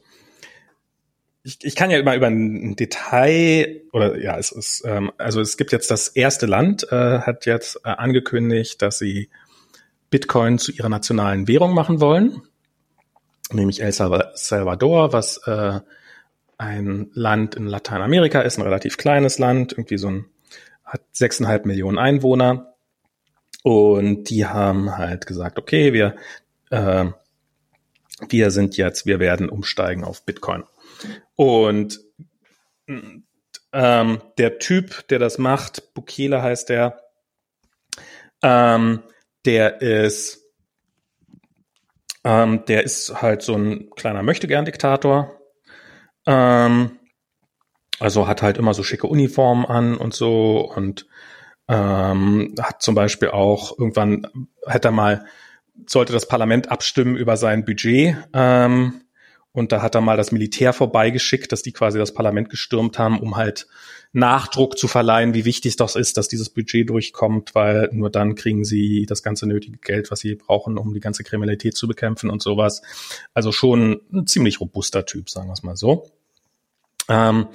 ich, 1.44 1.60
ich 1.62 1.76
kann 1.76 1.92
ja 1.92 2.00
immer 2.00 2.16
über 2.16 2.28
ein 2.28 2.76
Detail 2.76 3.82
oder 3.94 4.18
ja, 4.18 4.40
es 4.40 4.52
ist, 4.52 4.84
ähm, 4.86 5.12
also 5.20 5.40
es 5.40 5.58
gibt 5.58 5.72
jetzt 5.72 5.92
das 5.92 6.08
erste 6.08 6.48
Land 6.48 6.92
äh, 6.92 7.20
hat 7.20 7.46
jetzt 7.46 7.82
äh, 7.84 7.90
angekündigt, 7.90 8.82
dass 8.82 8.98
sie 8.98 9.30
Bitcoin 10.10 10.58
zu 10.58 10.72
ihrer 10.72 10.90
nationalen 10.90 11.48
Währung 11.48 11.76
machen 11.76 12.02
wollen, 12.02 12.42
nämlich 13.52 13.84
El 13.84 13.92
Salvador, 13.92 15.14
was 15.14 15.38
äh, 15.46 15.80
ein 16.58 17.12
Land 17.14 17.56
in 17.56 17.66
Lateinamerika 17.66 18.42
ist, 18.42 18.58
ein 18.58 18.64
relativ 18.64 18.98
kleines 18.98 19.40
Land, 19.40 19.74
irgendwie 19.74 19.98
so 19.98 20.10
ein, 20.10 20.26
hat 20.84 21.02
sechseinhalb 21.12 21.66
Millionen 21.66 21.98
Einwohner. 21.98 22.76
Und 23.64 24.30
die 24.30 24.46
haben 24.46 24.98
halt 24.98 25.28
gesagt, 25.28 25.60
okay, 25.60 25.94
wir, 25.94 26.16
äh, 26.70 27.06
wir 28.30 28.52
sind 28.52 28.78
jetzt, 28.78 29.06
wir 29.06 29.20
werden 29.20 29.50
umsteigen 29.50 30.04
auf 30.04 30.24
Bitcoin. 30.24 30.64
Und 31.36 32.00
ähm, 33.74 34.22
der 34.38 34.60
Typ, 34.60 35.08
der 35.10 35.20
das 35.20 35.38
macht, 35.38 35.94
Bukele 35.94 36.42
heißt 36.42 36.70
der, 36.70 37.02
ähm, 38.42 39.04
der 39.46 39.82
ist, 39.82 40.44
ähm, 42.24 42.66
der 42.66 42.84
ist 42.84 43.22
halt 43.22 43.42
so 43.42 43.56
ein 43.56 43.90
kleiner 43.92 44.24
Möchtegern-Diktator, 44.24 45.37
ähm, 46.28 46.92
also 48.00 48.28
hat 48.28 48.42
halt 48.44 48.58
immer 48.58 48.74
so 48.74 48.84
schicke 48.84 49.08
Uniformen 49.08 49.66
an 49.66 49.98
und 49.98 50.14
so 50.14 50.72
und 50.76 51.08
ähm, 51.68 52.54
hat 52.62 52.82
zum 52.82 52.96
Beispiel 52.96 53.30
auch 53.30 53.78
irgendwann 53.78 54.28
hätte 54.68 54.90
er 54.90 54.92
mal 54.92 55.26
sollte 55.88 56.14
das 56.14 56.28
Parlament 56.28 56.72
abstimmen 56.72 57.16
über 57.16 57.38
sein 57.38 57.66
Budget 57.66 58.18
ähm, 58.34 59.02
und 59.58 59.72
da 59.72 59.82
hat 59.82 59.96
er 59.96 60.02
mal 60.02 60.18
das 60.18 60.32
Militär 60.32 60.72
vorbeigeschickt, 60.72 61.52
dass 61.52 61.64
die 61.64 61.72
quasi 61.72 61.98
das 61.98 62.14
Parlament 62.14 62.52
gestürmt 62.52 63.00
haben, 63.00 63.20
um 63.20 63.38
halt 63.38 63.66
Nachdruck 64.14 64.78
zu 64.78 64.88
verleihen, 64.88 65.34
wie 65.34 65.46
wichtig 65.46 65.78
das 65.78 65.96
ist, 65.96 66.18
dass 66.18 66.28
dieses 66.28 66.52
Budget 66.52 66.88
durchkommt, 66.88 67.56
weil 67.56 67.90
nur 67.92 68.12
dann 68.12 68.36
kriegen 68.36 68.66
sie 68.66 69.08
das 69.08 69.24
ganze 69.24 69.48
nötige 69.48 69.80
Geld, 69.80 70.12
was 70.12 70.20
sie 70.20 70.36
brauchen, 70.36 70.78
um 70.78 70.94
die 70.94 71.00
ganze 71.00 71.24
Kriminalität 71.24 71.76
zu 71.76 71.88
bekämpfen 71.88 72.30
und 72.30 72.44
sowas. 72.44 72.84
Also 73.34 73.52
schon 73.52 74.00
ein 74.14 74.28
ziemlich 74.28 74.62
robuster 74.62 75.08
Typ, 75.08 75.28
sagen 75.28 75.48
wir 75.48 75.54
es 75.54 75.64
mal 75.64 75.76
so. 75.76 76.12
Ähm, 77.10 77.48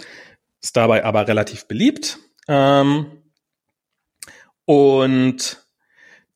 ist 0.60 0.76
dabei 0.76 1.04
aber 1.04 1.28
relativ 1.28 1.66
beliebt. 1.66 2.18
Ähm, 2.48 3.06
und 4.64 5.61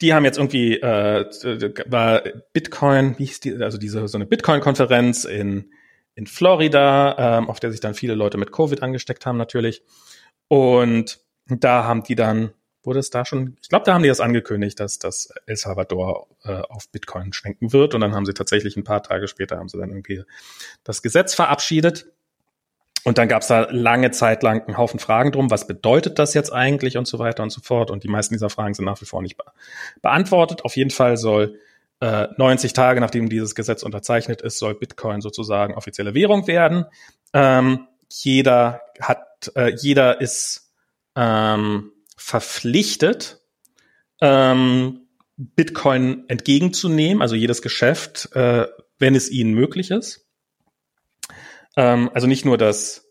die 0.00 0.12
haben 0.12 0.24
jetzt 0.24 0.38
irgendwie 0.38 0.80
äh, 0.80 1.26
war 1.86 2.22
Bitcoin, 2.52 3.18
wie 3.18 3.24
hieß 3.24 3.40
die, 3.40 3.56
also 3.62 3.78
diese 3.78 4.06
so 4.08 4.18
eine 4.18 4.26
Bitcoin-Konferenz 4.26 5.24
in 5.24 5.70
in 6.16 6.26
Florida, 6.26 7.38
ähm, 7.38 7.50
auf 7.50 7.60
der 7.60 7.70
sich 7.70 7.80
dann 7.80 7.94
viele 7.94 8.14
Leute 8.14 8.38
mit 8.38 8.50
Covid 8.50 8.82
angesteckt 8.82 9.26
haben 9.26 9.36
natürlich. 9.36 9.82
Und 10.48 11.20
da 11.46 11.84
haben 11.84 12.02
die 12.02 12.14
dann, 12.14 12.52
wurde 12.82 13.00
es 13.00 13.10
da 13.10 13.26
schon, 13.26 13.58
ich 13.60 13.68
glaube, 13.68 13.84
da 13.84 13.92
haben 13.92 14.02
die 14.02 14.08
das 14.08 14.20
angekündigt, 14.20 14.80
dass 14.80 14.98
dass 14.98 15.28
El 15.44 15.56
Salvador 15.56 16.26
äh, 16.42 16.62
auf 16.62 16.88
Bitcoin 16.90 17.34
schwenken 17.34 17.72
wird. 17.72 17.94
Und 17.94 18.00
dann 18.00 18.14
haben 18.14 18.24
sie 18.24 18.32
tatsächlich 18.32 18.76
ein 18.76 18.84
paar 18.84 19.02
Tage 19.02 19.28
später 19.28 19.58
haben 19.58 19.68
sie 19.68 19.78
dann 19.78 19.90
irgendwie 19.90 20.22
das 20.84 21.02
Gesetz 21.02 21.34
verabschiedet. 21.34 22.06
Und 23.06 23.18
dann 23.18 23.28
gab 23.28 23.42
es 23.42 23.46
da 23.46 23.68
lange 23.70 24.10
Zeit 24.10 24.42
lang 24.42 24.66
einen 24.66 24.76
Haufen 24.76 24.98
Fragen 24.98 25.30
drum, 25.30 25.48
was 25.48 25.68
bedeutet 25.68 26.18
das 26.18 26.34
jetzt 26.34 26.52
eigentlich 26.52 26.96
und 26.96 27.06
so 27.06 27.20
weiter 27.20 27.44
und 27.44 27.50
so 27.50 27.60
fort. 27.60 27.92
Und 27.92 28.02
die 28.02 28.08
meisten 28.08 28.34
dieser 28.34 28.50
Fragen 28.50 28.74
sind 28.74 28.84
nach 28.84 29.00
wie 29.00 29.04
vor 29.04 29.22
nicht 29.22 29.36
be 29.36 29.44
beantwortet. 30.02 30.64
Auf 30.64 30.76
jeden 30.76 30.90
Fall 30.90 31.16
soll 31.16 31.60
äh, 32.00 32.26
90 32.36 32.72
Tage, 32.72 33.00
nachdem 33.00 33.28
dieses 33.28 33.54
Gesetz 33.54 33.84
unterzeichnet 33.84 34.42
ist, 34.42 34.58
soll 34.58 34.74
Bitcoin 34.74 35.20
sozusagen 35.20 35.76
offizielle 35.76 36.14
Währung 36.14 36.48
werden. 36.48 36.86
Ähm, 37.32 37.86
jeder 38.10 38.80
hat, 39.00 39.52
äh, 39.54 39.72
jeder 39.76 40.20
ist 40.20 40.72
ähm, 41.14 41.92
verpflichtet, 42.16 43.40
ähm, 44.20 45.06
Bitcoin 45.36 46.24
entgegenzunehmen, 46.26 47.22
also 47.22 47.36
jedes 47.36 47.62
Geschäft, 47.62 48.30
äh, 48.34 48.66
wenn 48.98 49.14
es 49.14 49.30
ihnen 49.30 49.54
möglich 49.54 49.92
ist. 49.92 50.25
Ähm, 51.76 52.10
also 52.12 52.26
nicht 52.26 52.44
nur 52.44 52.58
das, 52.58 53.06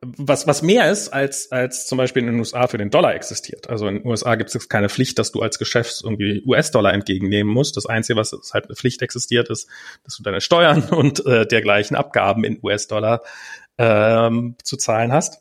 was, 0.00 0.48
was 0.48 0.62
mehr 0.62 0.90
ist, 0.90 1.10
als, 1.10 1.52
als 1.52 1.86
zum 1.86 1.96
Beispiel 1.96 2.22
in 2.22 2.26
den 2.26 2.38
USA 2.38 2.66
für 2.66 2.78
den 2.78 2.90
Dollar 2.90 3.14
existiert. 3.14 3.70
Also 3.70 3.86
in 3.86 3.98
den 3.98 4.06
USA 4.06 4.34
gibt 4.34 4.52
es 4.52 4.68
keine 4.68 4.88
Pflicht, 4.88 5.18
dass 5.18 5.30
du 5.30 5.40
als 5.40 5.58
Geschäft 5.58 6.00
irgendwie 6.02 6.42
US-Dollar 6.44 6.92
entgegennehmen 6.92 7.52
musst. 7.52 7.76
Das 7.76 7.86
Einzige, 7.86 8.18
was 8.18 8.32
halt 8.52 8.66
eine 8.66 8.74
Pflicht 8.74 9.00
existiert, 9.02 9.48
ist, 9.48 9.68
dass 10.02 10.16
du 10.16 10.24
deine 10.24 10.40
Steuern 10.40 10.82
und 10.90 11.24
äh, 11.24 11.46
dergleichen 11.46 11.96
Abgaben 11.96 12.42
in 12.42 12.58
US-Dollar 12.62 13.22
ähm, 13.78 14.56
zu 14.64 14.76
zahlen 14.76 15.12
hast. 15.12 15.40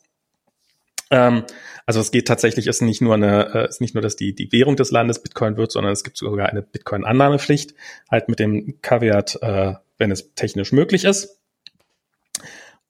Ähm, 1.10 1.44
also 1.88 2.00
es 2.00 2.12
geht 2.12 2.28
tatsächlich, 2.28 2.68
ist 2.68 2.82
nicht 2.82 3.02
nur 3.02 3.16
eine, 3.16 3.54
äh, 3.54 3.68
ist 3.68 3.82
nicht 3.82 3.96
nur, 3.96 4.04
dass 4.04 4.16
die, 4.16 4.36
die 4.36 4.52
Währung 4.52 4.76
des 4.76 4.92
Landes 4.92 5.24
Bitcoin 5.24 5.58
wird, 5.58 5.72
sondern 5.72 5.92
es 5.92 6.04
gibt 6.04 6.18
sogar 6.18 6.50
eine 6.50 6.62
Bitcoin-Annahmepflicht, 6.62 7.74
halt 8.10 8.30
mit 8.30 8.40
dem 8.40 8.80
Kaviat, 8.82 9.40
äh, 9.42 9.74
wenn 9.98 10.12
es 10.12 10.34
technisch 10.36 10.72
möglich 10.72 11.04
ist. 11.04 11.41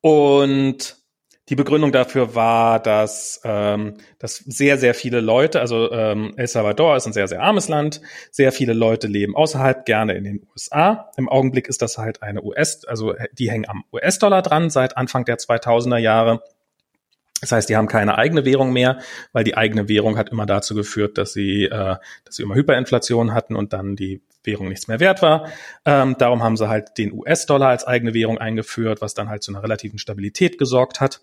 Und 0.02 1.02
die 1.49 1.56
Begründung 1.56 1.91
dafür 1.91 2.34
war, 2.34 2.80
dass, 2.82 3.41
ähm, 3.44 3.95
dass 4.19 4.38
sehr, 4.38 4.78
sehr 4.78 4.94
viele 4.94 5.19
Leute, 5.19 5.60
also 5.60 5.91
ähm, 5.91 6.34
El 6.38 6.48
Salvador 6.48 6.95
ist 6.95 7.07
ein 7.07 7.14
sehr, 7.14 7.28
sehr 7.28 7.41
armes 7.41 7.68
Land, 7.68 8.02
sehr 8.32 8.52
viele 8.52 8.73
Leute 8.73 9.07
leben 9.07 9.36
außerhalb, 9.36 9.86
gerne 9.86 10.14
in 10.14 10.23
den 10.23 10.48
USA. 10.52 11.11
Im 11.18 11.28
Augenblick 11.28 11.68
ist 11.68 11.82
das 11.82 11.98
halt 11.98 12.23
eine 12.23 12.41
US, 12.41 12.86
also 12.86 13.15
die 13.34 13.52
hängen 13.52 13.68
am 13.68 13.84
US-Dollar 13.91 14.41
dran 14.41 14.69
seit 14.69 14.95
Anfang 14.95 15.26
der 15.26 15.38
2000er 15.38 15.98
Jahre. 15.98 16.41
Das 17.41 17.52
heißt, 17.52 17.68
die 17.68 17.76
haben 17.76 17.88
keine 17.88 18.18
eigene 18.18 18.45
Währung 18.45 18.72
mehr, 18.72 18.99
weil 19.34 19.44
die 19.44 19.57
eigene 19.57 19.90
Währung 19.90 20.18
hat 20.18 20.30
immer 20.30 20.45
dazu 20.45 20.73
geführt, 20.73 21.18
dass 21.18 21.34
sie, 21.34 21.65
äh, 21.65 21.95
dass 22.23 22.36
sie 22.36 22.44
immer 22.44 22.56
Hyperinflation 22.56 23.34
hatten 23.34 23.57
und 23.57 23.73
dann 23.73 23.98
die 23.98 24.22
Währung 24.43 24.69
nichts 24.69 24.88
mehr 24.88 24.99
wert 24.99 25.22
war. 25.22 25.49
Ähm, 25.85 26.15
darum 26.18 26.43
haben 26.43 26.57
sie 26.57 26.68
halt 26.68 26.97
den 26.97 27.13
US-Dollar 27.13 27.69
als 27.69 27.85
eigene 27.85 28.13
Währung 28.13 28.38
eingeführt, 28.38 29.01
was 29.01 29.13
dann 29.13 29.30
halt 29.30 29.43
zu 29.43 29.51
einer 29.51 29.63
relativen 29.63 29.99
Stabilität 29.99 30.57
gesorgt 30.57 30.99
hat. 30.99 31.22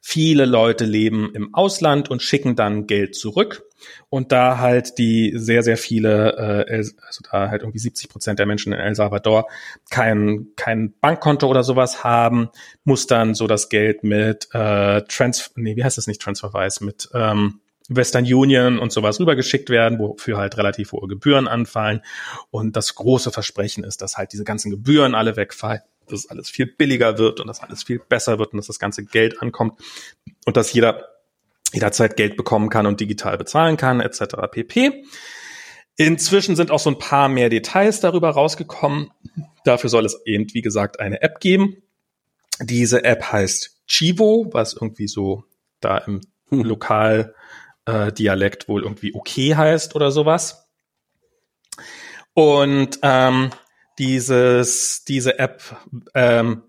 Viele 0.00 0.46
Leute 0.46 0.84
leben 0.84 1.32
im 1.34 1.54
Ausland 1.54 2.10
und 2.10 2.22
schicken 2.22 2.56
dann 2.56 2.86
Geld 2.86 3.14
zurück. 3.14 3.64
Und 4.08 4.32
da 4.32 4.58
halt 4.58 4.98
die 4.98 5.32
sehr, 5.36 5.62
sehr 5.62 5.76
viele, 5.76 6.66
äh, 6.66 6.76
also 6.76 7.20
da 7.30 7.50
halt 7.50 7.62
irgendwie 7.62 7.78
70 7.78 8.08
Prozent 8.08 8.38
der 8.38 8.46
Menschen 8.46 8.72
in 8.72 8.78
El 8.78 8.94
Salvador 8.94 9.48
kein, 9.90 10.48
kein 10.56 10.94
Bankkonto 11.00 11.46
oder 11.46 11.62
sowas 11.62 12.02
haben, 12.02 12.48
muss 12.84 13.06
dann 13.06 13.34
so 13.34 13.46
das 13.46 13.68
Geld 13.68 14.02
mit 14.02 14.48
äh, 14.52 15.02
Trans, 15.02 15.52
nee, 15.56 15.76
wie 15.76 15.84
heißt 15.84 15.98
das 15.98 16.06
nicht 16.06 16.22
Transferwise, 16.22 16.84
mit 16.84 17.10
ähm, 17.12 17.60
Western 17.88 18.24
Union 18.24 18.78
und 18.78 18.92
sowas 18.92 19.20
rübergeschickt 19.20 19.70
werden, 19.70 19.98
wofür 19.98 20.38
halt 20.38 20.56
relativ 20.56 20.92
hohe 20.92 21.08
Gebühren 21.08 21.48
anfallen. 21.48 22.02
Und 22.50 22.76
das 22.76 22.94
große 22.94 23.30
Versprechen 23.30 23.84
ist, 23.84 24.02
dass 24.02 24.16
halt 24.16 24.32
diese 24.32 24.44
ganzen 24.44 24.70
Gebühren 24.70 25.14
alle 25.14 25.36
wegfallen 25.36 25.82
dass 26.08 26.20
es 26.20 26.30
alles 26.30 26.48
viel 26.48 26.66
billiger 26.66 27.18
wird 27.18 27.40
und 27.40 27.48
dass 27.48 27.60
alles 27.60 27.82
viel 27.82 27.98
besser 27.98 28.38
wird 28.38 28.52
und 28.52 28.58
dass 28.58 28.66
das 28.66 28.78
ganze 28.78 29.04
Geld 29.04 29.42
ankommt 29.42 29.80
und 30.44 30.56
dass 30.56 30.72
jeder 30.72 31.08
jederzeit 31.72 32.16
Geld 32.16 32.36
bekommen 32.36 32.70
kann 32.70 32.86
und 32.86 33.00
digital 33.00 33.36
bezahlen 33.36 33.76
kann, 33.76 34.00
etc. 34.00 34.36
pp. 34.50 35.04
Inzwischen 35.96 36.54
sind 36.56 36.70
auch 36.70 36.78
so 36.78 36.90
ein 36.90 36.98
paar 36.98 37.28
mehr 37.28 37.48
Details 37.48 38.00
darüber 38.00 38.30
rausgekommen. 38.30 39.10
Dafür 39.64 39.90
soll 39.90 40.04
es 40.04 40.20
eben, 40.24 40.46
wie 40.52 40.62
gesagt, 40.62 41.00
eine 41.00 41.22
App 41.22 41.40
geben. 41.40 41.82
Diese 42.60 43.02
App 43.04 43.32
heißt 43.32 43.80
Chivo, 43.86 44.48
was 44.52 44.74
irgendwie 44.74 45.08
so 45.08 45.44
da 45.80 45.98
im 45.98 46.20
hm. 46.50 46.62
Lokaldialekt 46.62 47.34
äh, 47.86 48.12
wohl 48.66 48.82
irgendwie 48.82 49.14
okay 49.14 49.54
heißt 49.54 49.94
oder 49.94 50.10
sowas. 50.10 50.68
Und 52.34 52.98
ähm, 53.02 53.50
dieses, 53.98 55.04
diese 55.04 55.38
App, 55.38 55.62
ähm, 56.14 56.64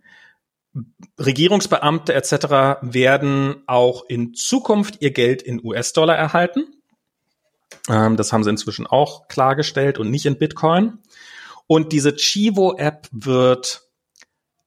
Regierungsbeamte 1.19 2.13
etc. 2.13 2.81
werden 2.81 3.63
auch 3.65 4.05
in 4.07 4.33
Zukunft 4.33 5.01
ihr 5.01 5.11
Geld 5.11 5.41
in 5.41 5.63
US-Dollar 5.63 6.15
erhalten. 6.15 6.67
Ähm, 7.89 8.15
das 8.15 8.31
haben 8.31 8.43
sie 8.43 8.49
inzwischen 8.49 8.87
auch 8.87 9.27
klargestellt 9.27 9.97
und 9.97 10.11
nicht 10.11 10.25
in 10.25 10.37
Bitcoin. 10.37 10.99
Und 11.65 11.91
diese 11.91 12.15
Chivo-App 12.15 13.09
wird 13.11 13.87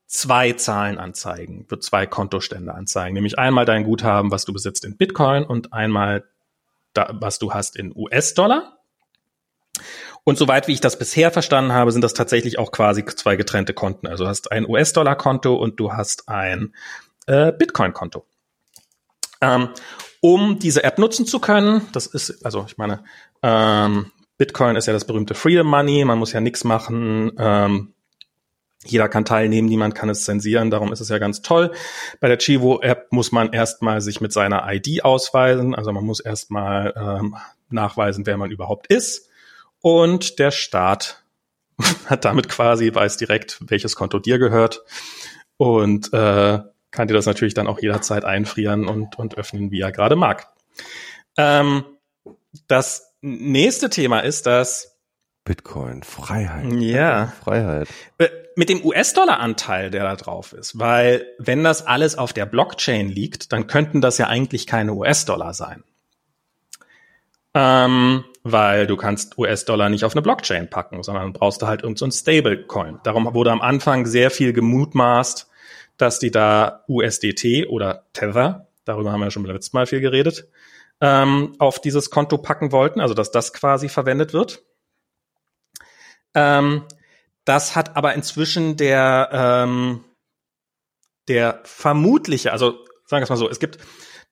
zwei 0.06 0.52
Zahlen 0.52 0.98
anzeigen, 0.98 1.64
wird 1.68 1.84
zwei 1.84 2.04
Kontostände 2.04 2.74
anzeigen, 2.74 3.14
nämlich 3.14 3.38
einmal 3.38 3.64
dein 3.64 3.84
Guthaben, 3.84 4.32
was 4.32 4.44
du 4.44 4.52
besitzt 4.52 4.84
in 4.84 4.96
Bitcoin 4.96 5.44
und 5.44 5.72
einmal 5.72 6.24
da, 6.92 7.10
was 7.20 7.38
du 7.38 7.52
hast 7.52 7.76
in 7.76 7.92
US-Dollar. 7.94 8.78
Und 10.24 10.38
soweit 10.38 10.68
wie 10.68 10.72
ich 10.72 10.80
das 10.80 10.98
bisher 10.98 11.30
verstanden 11.30 11.72
habe, 11.72 11.92
sind 11.92 12.02
das 12.02 12.14
tatsächlich 12.14 12.58
auch 12.58 12.72
quasi 12.72 13.04
zwei 13.04 13.36
getrennte 13.36 13.72
Konten. 13.72 14.06
Also 14.06 14.24
du 14.24 14.28
hast 14.28 14.52
ein 14.52 14.68
US-Dollar-Konto 14.68 15.54
und 15.54 15.80
du 15.80 15.92
hast 15.92 16.28
ein 16.28 16.74
äh, 17.26 17.52
Bitcoin-Konto. 17.52 18.26
Ähm, 19.40 19.70
um 20.20 20.58
diese 20.58 20.84
App 20.84 20.98
nutzen 20.98 21.26
zu 21.26 21.40
können, 21.40 21.88
das 21.92 22.06
ist, 22.06 22.44
also 22.44 22.66
ich 22.66 22.76
meine, 22.76 23.02
ähm, 23.42 24.12
Bitcoin 24.36 24.76
ist 24.76 24.86
ja 24.86 24.92
das 24.92 25.06
berühmte 25.06 25.34
Freedom 25.34 25.66
Money, 25.66 26.04
man 26.04 26.18
muss 26.18 26.32
ja 26.32 26.40
nichts 26.40 26.64
machen, 26.64 27.32
ähm, 27.38 27.94
jeder 28.84 29.08
kann 29.08 29.24
teilnehmen, 29.24 29.68
niemand 29.68 29.94
kann 29.94 30.08
es 30.08 30.24
zensieren, 30.24 30.70
darum 30.70 30.92
ist 30.92 31.00
es 31.00 31.08
ja 31.10 31.18
ganz 31.18 31.42
toll. 31.42 31.72
Bei 32.20 32.28
der 32.28 32.38
Chivo-App 32.38 33.12
muss 33.12 33.30
man 33.30 33.52
erstmal 33.52 34.00
sich 34.00 34.20
mit 34.20 34.32
seiner 34.32 34.66
ID 34.72 35.04
ausweisen, 35.04 35.74
also 35.74 35.92
man 35.92 36.04
muss 36.04 36.20
erstmal 36.20 36.94
ähm, 36.96 37.36
nachweisen, 37.68 38.26
wer 38.26 38.36
man 38.36 38.50
überhaupt 38.50 38.86
ist. 38.86 39.28
Und 39.82 40.38
der 40.38 40.50
Staat 40.50 41.22
hat 42.06 42.24
damit 42.24 42.48
quasi, 42.48 42.94
weiß 42.94 43.18
direkt, 43.18 43.58
welches 43.66 43.96
Konto 43.96 44.18
dir 44.18 44.38
gehört 44.38 44.82
und 45.56 46.12
äh, 46.14 46.60
kann 46.90 47.06
dir 47.06 47.14
das 47.14 47.26
natürlich 47.26 47.54
dann 47.54 47.66
auch 47.66 47.80
jederzeit 47.80 48.24
einfrieren 48.24 48.88
und, 48.88 49.18
und 49.18 49.36
öffnen, 49.36 49.70
wie 49.70 49.80
er 49.80 49.92
gerade 49.92 50.16
mag. 50.16 50.48
Ähm, 51.36 51.84
das 52.66 53.14
nächste 53.20 53.90
Thema 53.90 54.20
ist, 54.20 54.46
dass 54.46 54.98
Bitcoin, 55.44 56.02
Freiheit. 56.02 56.72
Ja. 56.80 57.32
Freiheit. 57.42 57.88
Mit 58.60 58.68
dem 58.68 58.84
US-Dollar-Anteil, 58.84 59.88
der 59.88 60.02
da 60.02 60.16
drauf 60.16 60.52
ist, 60.52 60.78
weil 60.78 61.26
wenn 61.38 61.64
das 61.64 61.86
alles 61.86 62.18
auf 62.18 62.34
der 62.34 62.44
Blockchain 62.44 63.08
liegt, 63.08 63.54
dann 63.54 63.68
könnten 63.68 64.02
das 64.02 64.18
ja 64.18 64.26
eigentlich 64.26 64.66
keine 64.66 64.92
US-Dollar 64.92 65.54
sein. 65.54 65.82
Ähm, 67.54 68.22
weil 68.42 68.86
du 68.86 68.98
kannst 68.98 69.38
US-Dollar 69.38 69.88
nicht 69.88 70.04
auf 70.04 70.12
eine 70.12 70.20
Blockchain 70.20 70.68
packen, 70.68 71.02
sondern 71.02 71.32
brauchst 71.32 71.62
du 71.62 71.68
halt 71.68 71.84
irgendein 71.84 72.10
so 72.10 72.18
Stablecoin. 72.18 73.00
Darum 73.02 73.32
wurde 73.32 73.50
am 73.50 73.62
Anfang 73.62 74.04
sehr 74.04 74.30
viel 74.30 74.52
gemutmaßt, 74.52 75.48
dass 75.96 76.18
die 76.18 76.30
da 76.30 76.84
USDT 76.86 77.66
oder 77.66 78.08
Tether, 78.12 78.68
darüber 78.84 79.10
haben 79.10 79.20
wir 79.20 79.28
ja 79.28 79.30
schon 79.30 79.44
beim 79.44 79.54
letzten 79.54 79.78
Mal 79.78 79.86
viel 79.86 80.02
geredet, 80.02 80.48
ähm, 81.00 81.54
auf 81.58 81.80
dieses 81.80 82.10
Konto 82.10 82.36
packen 82.36 82.72
wollten, 82.72 83.00
also 83.00 83.14
dass 83.14 83.30
das 83.30 83.54
quasi 83.54 83.88
verwendet 83.88 84.34
wird. 84.34 84.62
Ähm, 86.34 86.82
das 87.50 87.74
hat 87.74 87.96
aber 87.96 88.14
inzwischen 88.14 88.76
der, 88.76 89.28
ähm, 89.32 90.04
der 91.26 91.58
vermutliche, 91.64 92.52
also 92.52 92.84
sagen 93.06 93.22
wir 93.22 93.24
es 93.24 93.28
mal 93.28 93.34
so, 93.34 93.50
es 93.50 93.58
gibt 93.58 93.78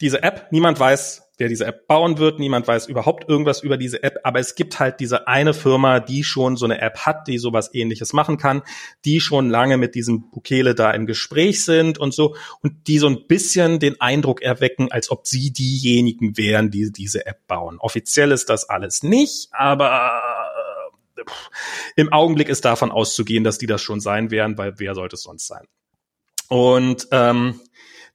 diese 0.00 0.22
App, 0.22 0.52
niemand 0.52 0.78
weiß, 0.78 1.28
wer 1.36 1.48
diese 1.48 1.66
App 1.66 1.88
bauen 1.88 2.18
wird. 2.18 2.38
Niemand 2.38 2.68
weiß 2.68 2.86
überhaupt 2.86 3.28
irgendwas 3.28 3.60
über 3.60 3.76
diese 3.76 4.04
App, 4.04 4.20
aber 4.22 4.38
es 4.38 4.54
gibt 4.54 4.78
halt 4.78 5.00
diese 5.00 5.26
eine 5.26 5.52
Firma, 5.52 5.98
die 5.98 6.22
schon 6.22 6.56
so 6.56 6.64
eine 6.64 6.80
App 6.80 6.98
hat, 7.06 7.26
die 7.26 7.38
sowas 7.38 7.74
ähnliches 7.74 8.12
machen 8.12 8.38
kann, 8.38 8.62
die 9.04 9.20
schon 9.20 9.50
lange 9.50 9.78
mit 9.78 9.96
diesem 9.96 10.30
Bukele 10.30 10.76
da 10.76 10.92
im 10.92 11.06
Gespräch 11.06 11.64
sind 11.64 11.98
und 11.98 12.14
so 12.14 12.36
und 12.62 12.86
die 12.86 12.98
so 12.98 13.08
ein 13.08 13.26
bisschen 13.26 13.80
den 13.80 14.00
Eindruck 14.00 14.42
erwecken, 14.42 14.92
als 14.92 15.10
ob 15.10 15.26
sie 15.26 15.52
diejenigen 15.52 16.36
wären, 16.36 16.70
die 16.70 16.92
diese 16.92 17.26
App 17.26 17.48
bauen. 17.48 17.78
Offiziell 17.80 18.30
ist 18.30 18.48
das 18.48 18.68
alles 18.68 19.02
nicht, 19.02 19.48
aber 19.50 20.37
im 21.96 22.12
Augenblick 22.12 22.48
ist 22.48 22.64
davon 22.64 22.90
auszugehen, 22.90 23.44
dass 23.44 23.58
die 23.58 23.66
das 23.66 23.82
schon 23.82 24.00
sein 24.00 24.30
werden, 24.30 24.58
weil 24.58 24.78
wer 24.78 24.94
sollte 24.94 25.16
es 25.16 25.22
sonst 25.22 25.46
sein? 25.46 25.66
Und 26.48 27.08
ähm, 27.12 27.60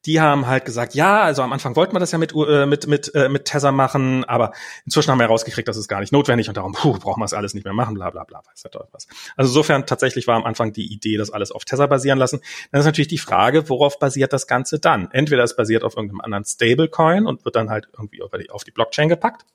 die 0.05 0.19
haben 0.19 0.47
halt 0.47 0.65
gesagt, 0.65 0.95
ja, 0.95 1.21
also 1.21 1.43
am 1.43 1.53
Anfang 1.53 1.75
wollten 1.75 1.95
wir 1.95 1.99
das 1.99 2.11
ja 2.11 2.17
mit 2.17 2.33
äh, 2.35 2.65
mit 2.65 2.87
mit 2.87 3.15
äh, 3.15 3.29
mit 3.29 3.45
Tether 3.45 3.71
machen, 3.71 4.25
aber 4.25 4.51
inzwischen 4.85 5.11
haben 5.11 5.19
wir 5.19 5.25
herausgekriegt, 5.25 5.67
dass 5.67 5.77
es 5.77 5.87
gar 5.87 6.01
nicht 6.01 6.11
notwendig 6.11 6.49
und 6.49 6.57
darum 6.57 6.73
puh, 6.73 6.99
brauchen 6.99 7.21
wir 7.21 7.25
es 7.25 7.33
alles 7.33 7.53
nicht 7.53 7.63
mehr 7.63 7.73
machen, 7.73 7.93
bla 7.93 8.09
bla 8.09 8.25
bla, 8.25 8.41
weiß 8.45 8.63
der 8.63 8.87
was. 8.91 9.07
Also 9.37 9.49
insofern 9.51 9.85
tatsächlich 9.85 10.27
war 10.27 10.35
am 10.35 10.43
Anfang 10.43 10.73
die 10.73 10.91
Idee, 10.91 11.15
das 11.17 11.29
alles 11.29 11.51
auf 11.51 11.63
Tether 11.63 11.87
basieren 11.87 12.19
lassen. 12.19 12.41
Dann 12.71 12.79
ist 12.79 12.85
natürlich 12.85 13.07
die 13.07 13.17
Frage, 13.17 13.69
worauf 13.69 13.97
basiert 13.97 14.33
das 14.33 14.45
Ganze 14.47 14.79
dann? 14.79 15.09
Entweder 15.11 15.43
es 15.43 15.55
basiert 15.55 15.83
auf 15.83 15.95
irgendeinem 15.95 16.21
anderen 16.21 16.43
Stablecoin 16.43 17.25
und 17.25 17.45
wird 17.45 17.55
dann 17.55 17.69
halt 17.69 17.87
irgendwie 17.93 18.21
auf 18.21 18.31
die, 18.31 18.49
auf 18.49 18.63
die 18.65 18.71
Blockchain 18.71 19.07
gepackt. 19.07 19.45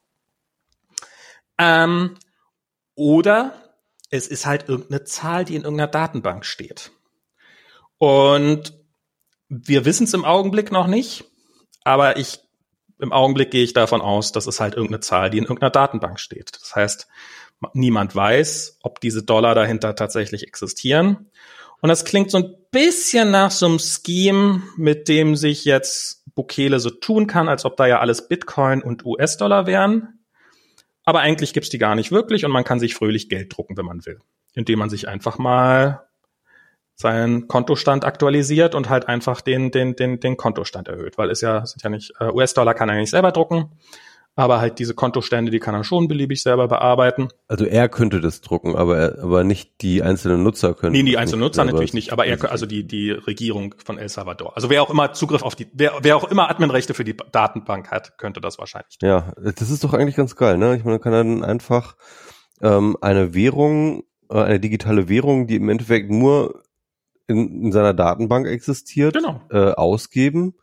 Ähm, 1.58 2.16
oder 2.98 3.54
es 4.10 4.26
ist 4.26 4.44
halt 4.44 4.68
irgendeine 4.68 5.04
Zahl, 5.04 5.44
die 5.44 5.54
in 5.54 5.62
irgendeiner 5.62 5.90
Datenbank 5.90 6.44
steht. 6.44 6.90
Und 7.98 8.74
wir 9.48 9.84
wissen 9.84 10.04
es 10.04 10.14
im 10.14 10.24
Augenblick 10.24 10.72
noch 10.72 10.86
nicht, 10.86 11.24
aber 11.84 12.16
ich 12.16 12.40
im 13.00 13.12
Augenblick 13.12 13.52
gehe 13.52 13.62
ich 13.62 13.72
davon 13.72 14.00
aus, 14.00 14.32
dass 14.32 14.48
es 14.48 14.58
halt 14.58 14.74
irgendeine 14.74 15.00
Zahl, 15.00 15.30
die 15.30 15.38
in 15.38 15.44
irgendeiner 15.44 15.70
Datenbank 15.70 16.18
steht. 16.18 16.50
Das 16.60 16.74
heißt, 16.74 17.06
niemand 17.72 18.16
weiß, 18.16 18.78
ob 18.82 19.00
diese 19.00 19.22
Dollar 19.22 19.54
dahinter 19.54 19.94
tatsächlich 19.94 20.42
existieren. 20.48 21.30
Und 21.80 21.90
das 21.90 22.04
klingt 22.04 22.32
so 22.32 22.38
ein 22.38 22.56
bisschen 22.72 23.30
nach 23.30 23.52
so 23.52 23.66
einem 23.66 23.78
Scheme, 23.78 24.62
mit 24.76 25.06
dem 25.06 25.36
sich 25.36 25.64
jetzt 25.64 26.24
Bukele 26.34 26.80
so 26.80 26.90
tun 26.90 27.28
kann, 27.28 27.48
als 27.48 27.64
ob 27.64 27.76
da 27.76 27.86
ja 27.86 28.00
alles 28.00 28.26
Bitcoin 28.26 28.82
und 28.82 29.04
US-Dollar 29.06 29.66
wären. 29.66 30.17
Aber 31.08 31.20
eigentlich 31.20 31.54
gibt's 31.54 31.70
die 31.70 31.78
gar 31.78 31.94
nicht 31.94 32.12
wirklich 32.12 32.44
und 32.44 32.50
man 32.50 32.64
kann 32.64 32.78
sich 32.78 32.94
fröhlich 32.94 33.30
Geld 33.30 33.56
drucken, 33.56 33.78
wenn 33.78 33.86
man 33.86 34.04
will. 34.04 34.20
Indem 34.52 34.78
man 34.78 34.90
sich 34.90 35.08
einfach 35.08 35.38
mal 35.38 36.06
seinen 36.96 37.48
Kontostand 37.48 38.04
aktualisiert 38.04 38.74
und 38.74 38.90
halt 38.90 39.08
einfach 39.08 39.40
den, 39.40 39.70
den, 39.70 39.96
den, 39.96 40.20
den 40.20 40.36
Kontostand 40.36 40.86
erhöht, 40.86 41.16
weil 41.16 41.30
es 41.30 41.40
ja, 41.40 41.64
sind 41.64 41.82
ja 41.82 41.88
nicht, 41.88 42.12
äh, 42.20 42.26
US-Dollar 42.26 42.74
kann 42.74 42.90
er 42.90 42.96
nicht 42.96 43.08
selber 43.08 43.32
drucken, 43.32 43.70
aber 44.38 44.60
halt 44.60 44.78
diese 44.78 44.94
Kontostände, 44.94 45.50
die 45.50 45.58
kann 45.58 45.74
er 45.74 45.82
schon 45.82 46.06
beliebig 46.06 46.40
selber 46.44 46.68
bearbeiten. 46.68 47.26
Also 47.48 47.64
er 47.64 47.88
könnte 47.88 48.20
das 48.20 48.40
drucken, 48.40 48.76
aber 48.76 48.96
er, 48.96 49.24
aber 49.24 49.42
nicht 49.42 49.82
die 49.82 50.00
einzelnen 50.00 50.44
Nutzer 50.44 50.74
können. 50.74 50.92
Nee, 50.92 51.02
die 51.02 51.18
einzelnen 51.18 51.40
Nutzer 51.40 51.64
natürlich 51.64 51.92
nicht, 51.92 52.12
aber 52.12 52.24
er, 52.24 52.48
also 52.48 52.64
die, 52.64 52.86
die 52.86 53.10
Regierung 53.10 53.74
von 53.84 53.98
El 53.98 54.08
Salvador. 54.08 54.54
Also 54.54 54.70
wer 54.70 54.80
auch 54.84 54.90
immer 54.90 55.12
Zugriff 55.12 55.42
auf 55.42 55.56
die, 55.56 55.66
wer, 55.72 55.92
wer 56.02 56.16
auch 56.16 56.30
immer 56.30 56.48
Adminrechte 56.48 56.94
für 56.94 57.02
die 57.02 57.16
Datenbank 57.16 57.90
hat, 57.90 58.16
könnte 58.16 58.40
das 58.40 58.60
wahrscheinlich. 58.60 58.98
Tun. 58.98 59.08
Ja, 59.08 59.32
das 59.42 59.70
ist 59.70 59.82
doch 59.82 59.92
eigentlich 59.92 60.14
ganz 60.14 60.36
geil, 60.36 60.56
ne? 60.56 60.76
Ich 60.76 60.84
meine, 60.84 61.00
kann 61.00 61.10
dann 61.12 61.42
einfach 61.42 61.96
ähm, 62.62 62.96
eine 63.00 63.34
Währung, 63.34 64.04
äh, 64.30 64.40
eine 64.40 64.60
digitale 64.60 65.08
Währung, 65.08 65.48
die 65.48 65.56
im 65.56 65.68
Endeffekt 65.68 66.12
nur 66.12 66.62
in, 67.26 67.64
in 67.64 67.72
seiner 67.72 67.92
Datenbank 67.92 68.46
existiert, 68.46 69.14
Genau. 69.14 69.40
äh, 69.50 69.72
ausgeben 69.72 70.54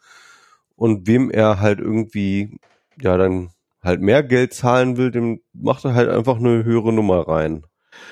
und 0.78 1.08
wem 1.08 1.30
er 1.30 1.60
halt 1.60 1.80
irgendwie 1.80 2.58
ja 3.02 3.18
dann 3.18 3.50
halt 3.86 4.02
mehr 4.02 4.24
Geld 4.24 4.54
zahlen 4.54 4.98
will, 4.98 5.12
dem 5.12 5.42
macht 5.54 5.86
er 5.86 5.94
halt 5.94 6.10
einfach 6.10 6.38
eine 6.38 6.64
höhere 6.64 6.92
Nummer 6.92 7.28
rein. 7.28 7.66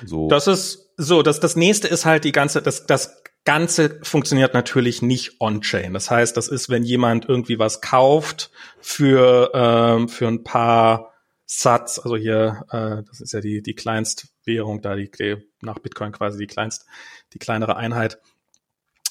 So. 0.06 0.30
Das 0.30 0.48
ist 0.48 0.94
so, 0.96 1.24
das, 1.24 1.40
das 1.40 1.56
nächste 1.56 1.88
ist 1.88 2.06
halt 2.06 2.24
die 2.24 2.32
ganze, 2.32 2.62
das, 2.62 2.86
das 2.86 3.24
Ganze 3.46 4.00
funktioniert 4.04 4.54
natürlich 4.54 5.02
nicht 5.02 5.42
on-chain. 5.42 5.94
Das 5.94 6.10
heißt, 6.10 6.38
das 6.38 6.48
ist, 6.48 6.70
wenn 6.70 6.84
jemand 6.84 7.28
irgendwie 7.28 7.60
was 7.60 7.82
kauft 7.82 8.52
für, 8.80 9.52
ähm, 9.54 10.08
für 10.08 10.28
ein 10.28 10.44
paar 10.44 11.14
Sats, 11.46 12.00
also 12.00 12.16
hier, 12.16 12.64
äh, 12.70 13.04
das 13.08 13.20
ist 13.20 13.34
ja 13.34 13.42
die, 13.42 13.62
die 13.62 13.76
Kleinstwährung 13.76 14.82
da, 14.82 14.96
die, 14.96 15.12
die 15.12 15.38
nach 15.62 15.80
Bitcoin 15.80 16.14
quasi 16.14 16.38
die 16.38 16.48
kleinst, 16.48 16.86
die 17.34 17.40
kleinere 17.40 17.76
Einheit, 17.76 18.20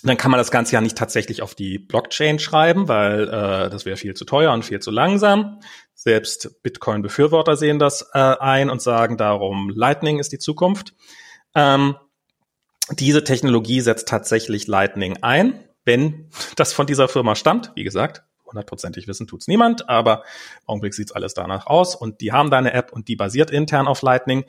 dann 0.03 0.17
kann 0.17 0.31
man 0.31 0.39
das 0.39 0.51
Ganze 0.51 0.73
ja 0.73 0.81
nicht 0.81 0.99
tatsächlich 0.99 1.43
auf 1.43 1.55
die 1.55 1.79
Blockchain 1.79 2.39
schreiben, 2.39 2.89
weil 2.89 3.29
äh, 3.29 3.71
das 3.71 3.85
wäre 3.85 3.97
viel 3.97 4.15
zu 4.15 4.25
teuer 4.25 4.53
und 4.53 4.65
viel 4.65 4.81
zu 4.81 4.91
langsam. 4.91 5.61
Selbst 6.03 6.61
Bitcoin-Befürworter 6.65 7.57
sehen 7.57 7.79
das 7.79 8.11
äh, 8.13 8.19
ein 8.19 8.71
und 8.71 8.83
sagen 8.83 9.17
darum, 9.17 9.71
Lightning 9.73 10.19
ist 10.19 10.33
die 10.33 10.41
Zukunft. 10.41 10.95
Ähm, 11.55 11.95
diese 12.91 13.23
Technologie 13.23 13.81
setzt 13.81 14.09
tatsächlich 14.09 14.67
Lightning 14.67 15.19
ein, 15.23 15.63
wenn 15.85 16.29
das 16.57 16.73
von 16.73 16.89
dieser 16.89 17.07
Firma 17.07 17.37
stammt. 17.37 17.71
Wie 17.77 17.85
gesagt, 17.85 18.25
hundertprozentig 18.45 19.07
wissen 19.07 19.29
tut's 19.29 19.47
niemand, 19.47 19.89
aber 19.89 20.25
im 20.63 20.71
Augenblick 20.71 20.95
sieht's 20.95 21.13
alles 21.13 21.35
danach 21.35 21.69
aus 21.69 21.95
und 21.95 22.21
die 22.21 22.33
haben 22.33 22.51
da 22.51 22.59
eine 22.59 22.73
App 22.73 22.93
und 22.93 23.07
die 23.07 23.15
basiert 23.15 23.53
intern 23.53 23.87
auf 23.87 24.03
Lightning. 24.03 24.45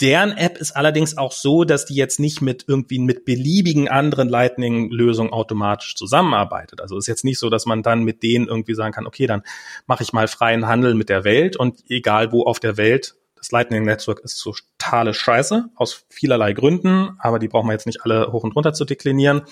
Deren 0.00 0.30
App 0.36 0.58
ist 0.58 0.76
allerdings 0.76 1.18
auch 1.18 1.32
so, 1.32 1.64
dass 1.64 1.84
die 1.84 1.96
jetzt 1.96 2.20
nicht 2.20 2.40
mit 2.40 2.66
irgendwie 2.68 3.00
mit 3.00 3.24
beliebigen 3.24 3.88
anderen 3.88 4.28
Lightning-Lösungen 4.28 5.32
automatisch 5.32 5.96
zusammenarbeitet. 5.96 6.80
Also 6.80 6.96
ist 6.96 7.08
jetzt 7.08 7.24
nicht 7.24 7.40
so, 7.40 7.50
dass 7.50 7.66
man 7.66 7.82
dann 7.82 8.04
mit 8.04 8.22
denen 8.22 8.46
irgendwie 8.46 8.74
sagen 8.74 8.92
kann, 8.92 9.06
okay, 9.06 9.26
dann 9.26 9.42
mache 9.86 10.04
ich 10.04 10.12
mal 10.12 10.28
freien 10.28 10.66
Handel 10.68 10.94
mit 10.94 11.08
der 11.08 11.24
Welt 11.24 11.56
und 11.56 11.82
egal 11.90 12.30
wo 12.30 12.44
auf 12.44 12.60
der 12.60 12.76
Welt, 12.76 13.16
das 13.34 13.50
Lightning 13.50 13.84
Network 13.84 14.20
ist 14.20 14.40
totale 14.40 15.14
Scheiße 15.14 15.70
aus 15.74 16.04
vielerlei 16.10 16.52
Gründen, 16.52 17.16
aber 17.18 17.38
die 17.38 17.48
brauchen 17.48 17.68
wir 17.68 17.72
jetzt 17.72 17.86
nicht 17.86 18.02
alle 18.02 18.32
hoch 18.32 18.44
und 18.44 18.54
runter 18.54 18.72
zu 18.72 18.84
deklinieren. 18.84 19.42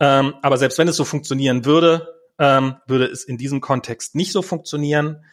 Ähm, 0.00 0.34
aber 0.42 0.56
selbst 0.56 0.78
wenn 0.78 0.88
es 0.88 0.96
so 0.96 1.04
funktionieren 1.04 1.64
würde, 1.64 2.14
ähm, 2.38 2.76
würde 2.86 3.06
es 3.06 3.24
in 3.24 3.38
diesem 3.38 3.60
Kontext 3.60 4.14
nicht 4.14 4.32
so 4.32 4.42
funktionieren, 4.42 5.24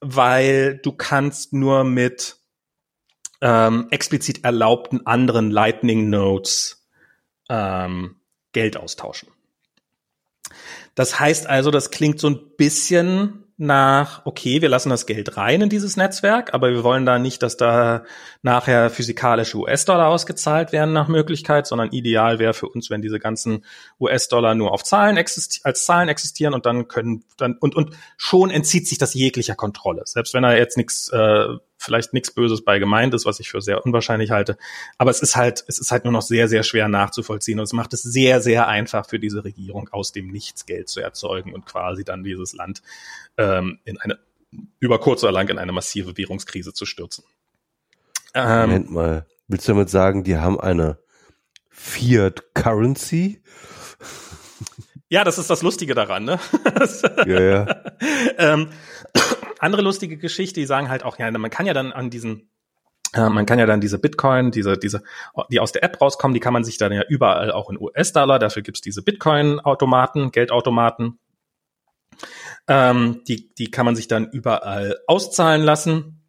weil 0.00 0.78
du 0.78 0.92
kannst 0.92 1.52
nur 1.52 1.84
mit 1.84 2.36
ähm, 3.40 3.88
explizit 3.90 4.44
erlaubten 4.44 5.06
anderen 5.06 5.50
Lightning 5.50 6.10
Nodes 6.10 6.86
ähm, 7.48 8.16
Geld 8.52 8.76
austauschen. 8.76 9.28
Das 10.94 11.20
heißt 11.20 11.46
also, 11.46 11.70
das 11.70 11.90
klingt 11.90 12.18
so 12.18 12.28
ein 12.28 12.40
bisschen 12.56 13.46
nach, 13.58 14.26
okay, 14.26 14.60
wir 14.60 14.68
lassen 14.68 14.90
das 14.90 15.06
Geld 15.06 15.38
rein 15.38 15.62
in 15.62 15.70
dieses 15.70 15.96
Netzwerk, 15.96 16.52
aber 16.52 16.70
wir 16.72 16.84
wollen 16.84 17.06
da 17.06 17.18
nicht, 17.18 17.42
dass 17.42 17.56
da 17.56 18.04
nachher 18.42 18.90
physikalische 18.90 19.56
US-Dollar 19.56 20.08
ausgezahlt 20.08 20.72
werden 20.72 20.92
nach 20.92 21.08
Möglichkeit, 21.08 21.66
sondern 21.66 21.90
ideal 21.90 22.38
wäre 22.38 22.52
für 22.52 22.68
uns, 22.68 22.90
wenn 22.90 23.00
diese 23.00 23.18
ganzen 23.18 23.64
US-Dollar 23.98 24.54
nur 24.54 24.72
auf 24.72 24.84
Zahlen 24.84 25.16
als 25.16 25.84
Zahlen 25.86 26.10
existieren 26.10 26.52
und 26.52 26.66
dann 26.66 26.86
können 26.86 27.24
dann 27.38 27.56
und 27.56 27.74
und 27.74 27.96
schon 28.18 28.50
entzieht 28.50 28.86
sich 28.88 28.98
das 28.98 29.14
jeglicher 29.14 29.54
Kontrolle. 29.54 30.02
Selbst 30.04 30.34
wenn 30.34 30.42
da 30.42 30.54
jetzt 30.54 30.76
nichts 30.76 31.08
äh, 31.08 31.46
vielleicht 31.86 32.12
nichts 32.12 32.30
Böses 32.30 32.62
bei 32.62 32.78
gemeint 32.78 33.14
ist, 33.14 33.24
was 33.24 33.40
ich 33.40 33.48
für 33.48 33.62
sehr 33.62 33.86
unwahrscheinlich 33.86 34.30
halte. 34.30 34.58
Aber 34.98 35.10
es 35.10 35.20
ist 35.20 35.36
halt, 35.36 35.64
es 35.68 35.78
ist 35.78 35.90
halt 35.90 36.04
nur 36.04 36.12
noch 36.12 36.22
sehr, 36.22 36.48
sehr 36.48 36.62
schwer 36.62 36.88
nachzuvollziehen 36.88 37.58
und 37.58 37.64
es 37.64 37.72
macht 37.72 37.94
es 37.94 38.02
sehr, 38.02 38.42
sehr 38.42 38.68
einfach 38.68 39.08
für 39.08 39.18
diese 39.18 39.44
Regierung, 39.44 39.88
aus 39.90 40.12
dem 40.12 40.28
Nichts 40.28 40.66
Geld 40.66 40.90
zu 40.90 41.00
erzeugen 41.00 41.54
und 41.54 41.64
quasi 41.64 42.04
dann 42.04 42.22
dieses 42.22 42.52
Land 42.52 42.82
ähm, 43.38 43.78
in 43.84 43.98
eine, 43.98 44.18
über 44.80 45.00
kurz 45.00 45.22
oder 45.22 45.32
lang 45.32 45.48
in 45.48 45.58
eine 45.58 45.72
massive 45.72 46.18
Währungskrise 46.18 46.74
zu 46.74 46.84
stürzen. 46.84 47.24
Ähm, 48.34 48.68
Moment 48.68 48.90
mal, 48.90 49.26
willst 49.48 49.66
du 49.66 49.72
damit 49.72 49.88
sagen, 49.88 50.24
die 50.24 50.36
haben 50.36 50.60
eine 50.60 50.98
Fiat 51.70 52.54
Currency? 52.54 53.40
Ja, 55.08 55.22
das 55.22 55.38
ist 55.38 55.48
das 55.48 55.62
Lustige 55.62 55.94
daran, 55.94 56.24
ne? 56.24 56.40
ja, 57.26 57.40
ja. 57.40 57.82
ähm, 58.38 58.70
andere 59.60 59.82
lustige 59.82 60.16
Geschichte, 60.16 60.60
die 60.60 60.66
sagen 60.66 60.88
halt 60.88 61.04
auch, 61.04 61.18
ja, 61.18 61.30
man 61.30 61.50
kann 61.50 61.66
ja 61.66 61.74
dann 61.74 61.92
an 61.92 62.10
diesen 62.10 62.50
äh, 63.12 63.28
man 63.28 63.46
kann 63.46 63.58
ja 63.58 63.66
dann 63.66 63.80
diese 63.80 63.98
Bitcoin, 63.98 64.50
diese, 64.50 64.76
diese, 64.76 65.02
die 65.50 65.60
aus 65.60 65.72
der 65.72 65.82
App 65.82 66.00
rauskommen, 66.00 66.34
die 66.34 66.40
kann 66.40 66.52
man 66.52 66.64
sich 66.64 66.78
dann 66.78 66.92
ja 66.92 67.02
überall 67.08 67.52
auch 67.52 67.70
in 67.70 67.80
US-Dollar, 67.80 68.38
dafür 68.38 68.62
gibt's 68.62 68.80
diese 68.80 69.02
Bitcoin-Automaten, 69.02 70.32
Geldautomaten. 70.32 71.18
Ähm, 72.68 73.22
die, 73.28 73.54
die 73.54 73.70
kann 73.70 73.86
man 73.86 73.96
sich 73.96 74.08
dann 74.08 74.30
überall 74.30 74.98
auszahlen 75.06 75.62
lassen. 75.62 76.22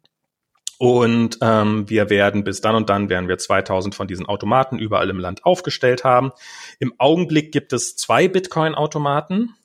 Und 0.78 1.38
ähm, 1.42 1.90
wir 1.90 2.08
werden 2.08 2.44
bis 2.44 2.60
dann 2.60 2.76
und 2.76 2.88
dann 2.88 3.08
werden 3.08 3.28
wir 3.28 3.36
2000 3.36 3.96
von 3.96 4.06
diesen 4.06 4.26
Automaten 4.26 4.78
überall 4.78 5.10
im 5.10 5.18
Land 5.18 5.44
aufgestellt 5.44 6.04
haben. 6.04 6.30
Im 6.78 6.94
Augenblick 6.98 7.50
gibt 7.50 7.72
es 7.72 7.96
zwei 7.96 8.28
Bitcoin-Automaten. 8.28 9.56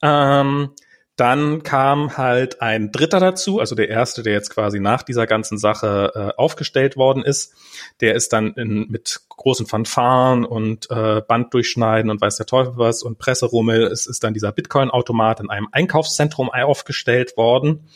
Ähm, 0.00 0.70
dann 1.18 1.64
kam 1.64 2.16
halt 2.16 2.62
ein 2.62 2.92
Dritter 2.92 3.18
dazu, 3.18 3.58
also 3.58 3.74
der 3.74 3.88
erste, 3.88 4.22
der 4.22 4.34
jetzt 4.34 4.50
quasi 4.50 4.78
nach 4.78 5.02
dieser 5.02 5.26
ganzen 5.26 5.58
Sache 5.58 6.12
äh, 6.14 6.40
aufgestellt 6.40 6.96
worden 6.96 7.24
ist. 7.24 7.54
Der 8.00 8.14
ist 8.14 8.32
dann 8.32 8.52
in, 8.54 8.86
mit 8.88 9.22
großen 9.28 9.66
Fanfaren 9.66 10.44
und 10.44 10.88
äh, 10.92 11.20
Banddurchschneiden 11.26 12.10
und 12.12 12.20
weiß 12.20 12.36
der 12.36 12.46
Teufel 12.46 12.74
was 12.76 13.02
und 13.02 13.18
Presserummel. 13.18 13.88
Es 13.88 14.06
ist 14.06 14.22
dann 14.22 14.32
dieser 14.32 14.52
Bitcoin-Automat 14.52 15.40
in 15.40 15.50
einem 15.50 15.66
Einkaufszentrum 15.72 16.50
aufgestellt 16.50 17.36
worden. 17.36 17.88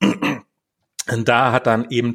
Und 0.00 1.28
da 1.28 1.52
hat 1.52 1.66
dann 1.66 1.90
eben 1.90 2.14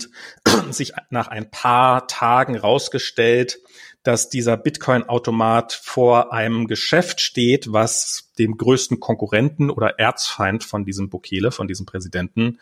sich 0.72 0.94
nach 1.12 1.28
ein 1.28 1.52
paar 1.52 2.08
Tagen 2.08 2.58
rausgestellt, 2.58 3.60
dass 4.04 4.30
dieser 4.30 4.58
Bitcoin-Automat 4.58 5.74
vor 5.74 6.34
einem 6.34 6.68
Geschäft 6.68 7.22
steht, 7.22 7.72
was 7.72 8.32
dem 8.40 8.58
größten 8.58 9.00
Konkurrenten 9.00 9.70
oder 9.70 10.00
Erzfeind 10.00 10.64
von 10.64 10.86
diesem 10.86 11.10
Bukele, 11.10 11.52
von 11.52 11.68
diesem 11.68 11.86
Präsidenten, 11.86 12.60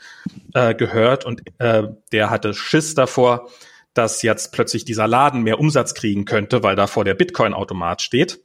äh, 0.53 0.75
gehört. 0.75 1.25
Und 1.25 1.43
äh, 1.59 1.83
der 2.11 2.29
hatte 2.29 2.53
Schiss 2.53 2.93
davor, 2.93 3.49
dass 3.93 4.21
jetzt 4.21 4.51
plötzlich 4.51 4.83
dieser 4.83 5.07
Laden 5.07 5.41
mehr 5.41 5.59
Umsatz 5.59 5.93
kriegen 5.93 6.25
könnte, 6.25 6.61
weil 6.61 6.75
da 6.75 6.87
vor 6.87 7.05
der 7.05 7.15
Bitcoin-Automat 7.15 8.01
steht. 8.01 8.39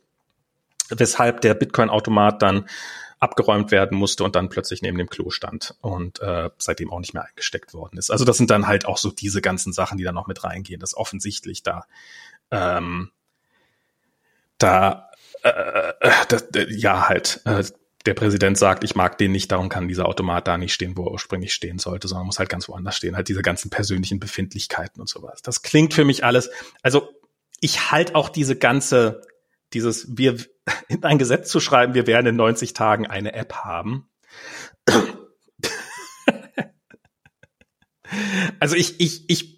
Weshalb 0.91 1.41
der 1.41 1.55
Bitcoin-Automat 1.55 2.43
dann 2.43 2.67
abgeräumt 3.25 3.71
werden 3.71 3.97
musste 3.97 4.23
und 4.23 4.37
dann 4.37 4.51
plötzlich 4.51 4.83
neben 4.83 4.99
dem 4.99 5.09
Klo 5.09 5.31
stand 5.31 5.75
und 5.81 6.21
äh, 6.21 6.51
seitdem 6.59 6.93
auch 6.93 7.01
nicht 7.01 7.15
mehr 7.15 7.25
eingesteckt 7.25 7.73
worden 7.73 7.97
ist. 7.97 8.11
Also 8.11 8.25
das 8.25 8.37
sind 8.37 8.51
dann 8.51 8.67
halt 8.67 8.85
auch 8.85 8.99
so 8.99 9.11
diese 9.11 9.41
ganzen 9.41 9.73
Sachen, 9.73 9.97
die 9.97 10.05
da 10.05 10.13
noch 10.13 10.27
mit 10.27 10.45
reingehen, 10.45 10.79
dass 10.79 10.95
offensichtlich 10.95 11.63
da 11.63 11.87
ähm, 12.51 13.11
da 14.59 15.11
äh, 15.43 15.93
äh, 16.01 16.13
das, 16.29 16.49
ja 16.71 17.09
halt 17.09 17.41
äh, 17.45 17.65
der 18.07 18.15
Präsident 18.15 18.59
sagt, 18.59 18.85
ich 18.85 18.95
mag 18.95 19.17
den 19.19 19.33
nicht, 19.33 19.51
darum 19.51 19.69
kann 19.69 19.89
dieser 19.89 20.07
Automat 20.07 20.47
da 20.47 20.59
nicht 20.59 20.75
stehen, 20.75 20.97
wo 20.97 21.07
er 21.07 21.13
ursprünglich 21.13 21.55
stehen 21.55 21.79
sollte, 21.79 22.07
sondern 22.07 22.27
muss 22.27 22.39
halt 22.39 22.51
ganz 22.51 22.69
woanders 22.69 22.97
stehen. 22.97 23.17
Halt 23.17 23.29
diese 23.29 23.43
ganzen 23.43 23.71
persönlichen 23.71 24.21
Befindlichkeiten 24.21 25.01
und 25.01 25.09
sowas. 25.09 25.41
Das 25.43 25.63
klingt 25.63 25.95
für 25.95 26.05
mich 26.05 26.23
alles. 26.25 26.51
Also 26.83 27.09
ich 27.61 27.91
halt 27.91 28.15
auch 28.15 28.29
diese 28.29 28.57
ganze, 28.57 29.23
dieses, 29.73 30.19
wir 30.19 30.37
in 30.89 31.03
ein 31.03 31.19
Gesetz 31.19 31.51
zu 31.51 31.61
schreiben, 31.61 31.95
wir 31.95 32.07
werden 32.07 32.27
in 32.27 32.37
90 32.37 32.75
Tagen 32.75 33.07
eine 33.07 33.33
App 33.33 33.55
haben. 33.55 34.09
also 38.61 38.77
ich, 38.77 39.01
ich, 39.01 39.31
ich 39.31 39.54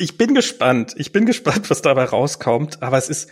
ich 0.00 0.16
bin 0.16 0.34
gespannt. 0.34 0.94
Ich 0.96 1.12
bin 1.12 1.26
gespannt, 1.26 1.70
was 1.70 1.82
dabei 1.82 2.04
rauskommt. 2.04 2.82
Aber 2.82 2.98
es 2.98 3.08
ist 3.08 3.30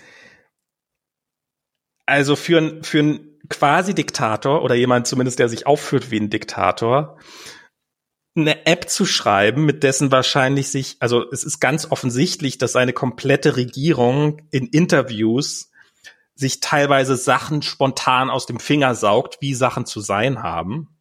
also 2.06 2.36
für 2.36 2.58
ein 2.58 2.84
für 2.84 3.00
ein 3.00 3.38
quasi 3.48 3.94
Diktator 3.94 4.62
oder 4.62 4.74
jemand 4.74 5.06
zumindest, 5.06 5.38
der 5.38 5.48
sich 5.48 5.66
aufführt 5.66 6.10
wie 6.10 6.20
ein 6.20 6.30
Diktator, 6.30 7.18
eine 8.36 8.66
App 8.66 8.88
zu 8.88 9.06
schreiben, 9.06 9.64
mit 9.64 9.82
dessen 9.82 10.12
wahrscheinlich 10.12 10.68
sich, 10.68 10.96
also 11.00 11.30
es 11.30 11.44
ist 11.44 11.60
ganz 11.60 11.90
offensichtlich, 11.90 12.58
dass 12.58 12.76
eine 12.76 12.92
komplette 12.92 13.56
Regierung 13.56 14.42
in 14.50 14.66
Interviews 14.66 15.70
sich 16.34 16.60
teilweise 16.60 17.16
Sachen 17.16 17.62
spontan 17.62 18.30
aus 18.30 18.46
dem 18.46 18.60
Finger 18.60 18.94
saugt, 18.94 19.38
wie 19.40 19.54
Sachen 19.54 19.86
zu 19.86 20.00
sein 20.00 20.42
haben. 20.42 20.96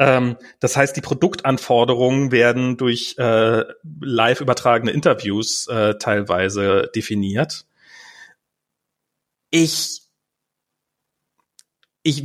Ähm, 0.00 0.38
das 0.60 0.76
heißt, 0.78 0.96
die 0.96 1.02
Produktanforderungen 1.02 2.32
werden 2.32 2.78
durch 2.78 3.16
äh, 3.18 3.64
live 4.00 4.40
übertragene 4.40 4.92
Interviews 4.92 5.66
äh, 5.68 5.96
teilweise 5.98 6.90
definiert. 6.94 7.66
Ich 9.50 10.00
ich 12.02 12.24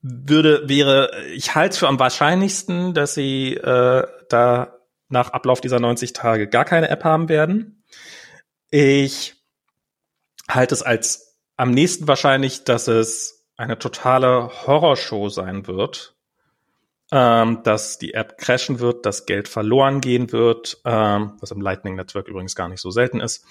würde, 0.00 0.68
wäre, 0.68 1.10
ich 1.32 1.56
halte 1.56 1.72
es 1.72 1.78
für 1.78 1.88
am 1.88 1.98
wahrscheinlichsten, 1.98 2.94
dass 2.94 3.14
sie 3.14 3.54
äh, 3.54 4.06
da 4.28 4.78
nach 5.08 5.30
Ablauf 5.30 5.60
dieser 5.60 5.80
90 5.80 6.12
Tage 6.12 6.48
gar 6.48 6.64
keine 6.64 6.88
App 6.88 7.02
haben 7.02 7.28
werden. 7.28 7.82
Ich 8.70 9.34
halte 10.48 10.74
es 10.74 10.82
als 10.82 11.36
am 11.56 11.72
nächsten 11.72 12.06
wahrscheinlich, 12.06 12.62
dass 12.62 12.86
es 12.86 13.48
eine 13.56 13.76
totale 13.76 14.50
Horrorshow 14.66 15.28
sein 15.30 15.66
wird, 15.66 16.14
ähm, 17.10 17.62
dass 17.62 17.98
die 17.98 18.14
App 18.14 18.38
crashen 18.38 18.80
wird, 18.80 19.06
dass 19.06 19.26
Geld 19.26 19.48
verloren 19.48 20.00
gehen 20.00 20.30
wird, 20.32 20.80
ähm, 20.84 21.34
was 21.40 21.50
im 21.50 21.60
Lightning 21.60 21.94
Network 21.94 22.28
übrigens 22.28 22.54
gar 22.54 22.68
nicht 22.68 22.80
so 22.80 22.90
selten 22.90 23.20
ist, 23.20 23.44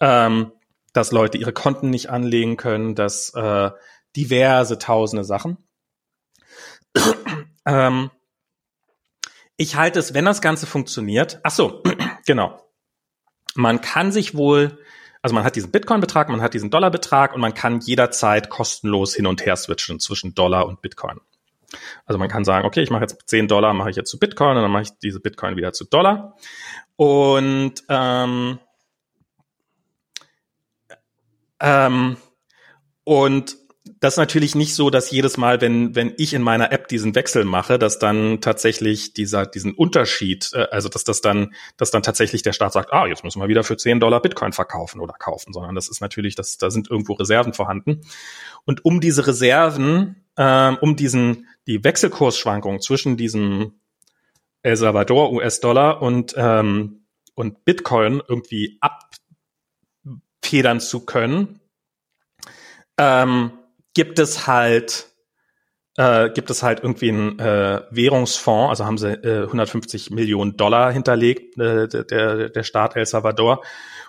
ähm, 0.00 0.52
dass 0.92 1.12
Leute 1.12 1.38
ihre 1.38 1.52
Konten 1.52 1.90
nicht 1.90 2.10
anlegen 2.10 2.56
können, 2.56 2.94
dass 2.94 3.32
äh, 3.34 3.70
diverse 4.16 4.78
tausende 4.78 5.24
Sachen. 5.24 5.58
ähm, 7.66 8.10
ich 9.56 9.76
halte 9.76 9.98
es, 9.98 10.14
wenn 10.14 10.24
das 10.24 10.40
Ganze 10.40 10.66
funktioniert, 10.66 11.40
ach 11.42 11.50
so, 11.52 11.82
genau. 12.26 12.60
Man 13.54 13.80
kann 13.80 14.12
sich 14.12 14.34
wohl, 14.34 14.78
also 15.22 15.34
man 15.34 15.44
hat 15.44 15.56
diesen 15.56 15.70
Bitcoin-Betrag, 15.70 16.28
man 16.28 16.42
hat 16.42 16.54
diesen 16.54 16.70
Dollar-Betrag 16.70 17.34
und 17.34 17.40
man 17.40 17.54
kann 17.54 17.80
jederzeit 17.80 18.50
kostenlos 18.50 19.14
hin 19.14 19.26
und 19.26 19.46
her 19.46 19.56
switchen 19.56 20.00
zwischen 20.00 20.34
Dollar 20.34 20.66
und 20.66 20.82
Bitcoin. 20.82 21.20
Also 22.04 22.18
man 22.18 22.28
kann 22.28 22.44
sagen, 22.44 22.66
okay, 22.66 22.82
ich 22.82 22.90
mache 22.90 23.02
jetzt 23.02 23.28
10 23.28 23.48
Dollar, 23.48 23.74
mache 23.74 23.90
ich 23.90 23.96
jetzt 23.96 24.10
zu 24.10 24.18
Bitcoin 24.18 24.56
und 24.56 24.62
dann 24.62 24.70
mache 24.70 24.84
ich 24.84 24.98
diese 25.02 25.20
Bitcoin 25.20 25.56
wieder 25.56 25.72
zu 25.72 25.84
Dollar. 25.84 26.36
Und 26.96 27.84
ähm, 27.88 28.58
ähm, 31.60 32.16
und 33.04 33.56
das 34.06 34.14
ist 34.14 34.18
natürlich 34.18 34.54
nicht 34.54 34.72
so, 34.76 34.88
dass 34.88 35.10
jedes 35.10 35.36
Mal, 35.36 35.60
wenn, 35.60 35.96
wenn 35.96 36.14
ich 36.16 36.32
in 36.32 36.40
meiner 36.40 36.70
App 36.70 36.86
diesen 36.86 37.16
Wechsel 37.16 37.44
mache, 37.44 37.76
dass 37.76 37.98
dann 37.98 38.40
tatsächlich 38.40 39.14
dieser, 39.14 39.46
diesen 39.46 39.74
Unterschied, 39.74 40.50
äh, 40.52 40.68
also 40.70 40.88
dass 40.88 41.02
das 41.02 41.22
dann, 41.22 41.54
dass 41.76 41.90
dann 41.90 42.04
tatsächlich 42.04 42.44
der 42.44 42.52
Staat 42.52 42.72
sagt, 42.72 42.92
ah, 42.92 43.08
jetzt 43.08 43.24
müssen 43.24 43.42
wir 43.42 43.48
wieder 43.48 43.64
für 43.64 43.76
10 43.76 43.98
Dollar 43.98 44.22
Bitcoin 44.22 44.52
verkaufen 44.52 45.00
oder 45.00 45.14
kaufen, 45.14 45.52
sondern 45.52 45.74
das 45.74 45.88
ist 45.88 46.00
natürlich, 46.00 46.36
dass 46.36 46.56
da 46.56 46.70
sind 46.70 46.88
irgendwo 46.88 47.14
Reserven 47.14 47.52
vorhanden. 47.52 48.02
Und 48.64 48.84
um 48.84 49.00
diese 49.00 49.26
Reserven, 49.26 50.22
äh, 50.36 50.76
um 50.80 50.94
diesen, 50.94 51.48
die 51.66 51.82
Wechselkursschwankung 51.82 52.80
zwischen 52.80 53.16
diesem 53.16 53.72
El 54.62 54.76
Salvador 54.76 55.32
US-Dollar 55.32 56.00
und, 56.00 56.32
ähm, 56.36 57.06
und 57.34 57.64
Bitcoin 57.64 58.22
irgendwie 58.28 58.78
abfedern 60.40 60.78
zu 60.78 61.04
können, 61.04 61.58
ähm, 62.98 63.50
gibt 63.96 64.18
es 64.18 64.46
halt 64.46 65.06
äh, 65.96 66.28
gibt 66.28 66.50
es 66.50 66.62
halt 66.62 66.80
irgendwie 66.80 67.08
einen 67.08 67.38
äh, 67.38 67.80
Währungsfonds, 67.90 68.68
also 68.68 68.84
haben 68.84 68.98
sie 68.98 69.08
äh, 69.08 69.44
150 69.44 70.10
Millionen 70.10 70.58
Dollar 70.58 70.92
hinterlegt, 70.92 71.58
äh, 71.58 71.88
der, 71.88 72.50
der 72.50 72.62
Staat 72.62 72.94
El 72.94 73.06
Salvador, 73.06 73.64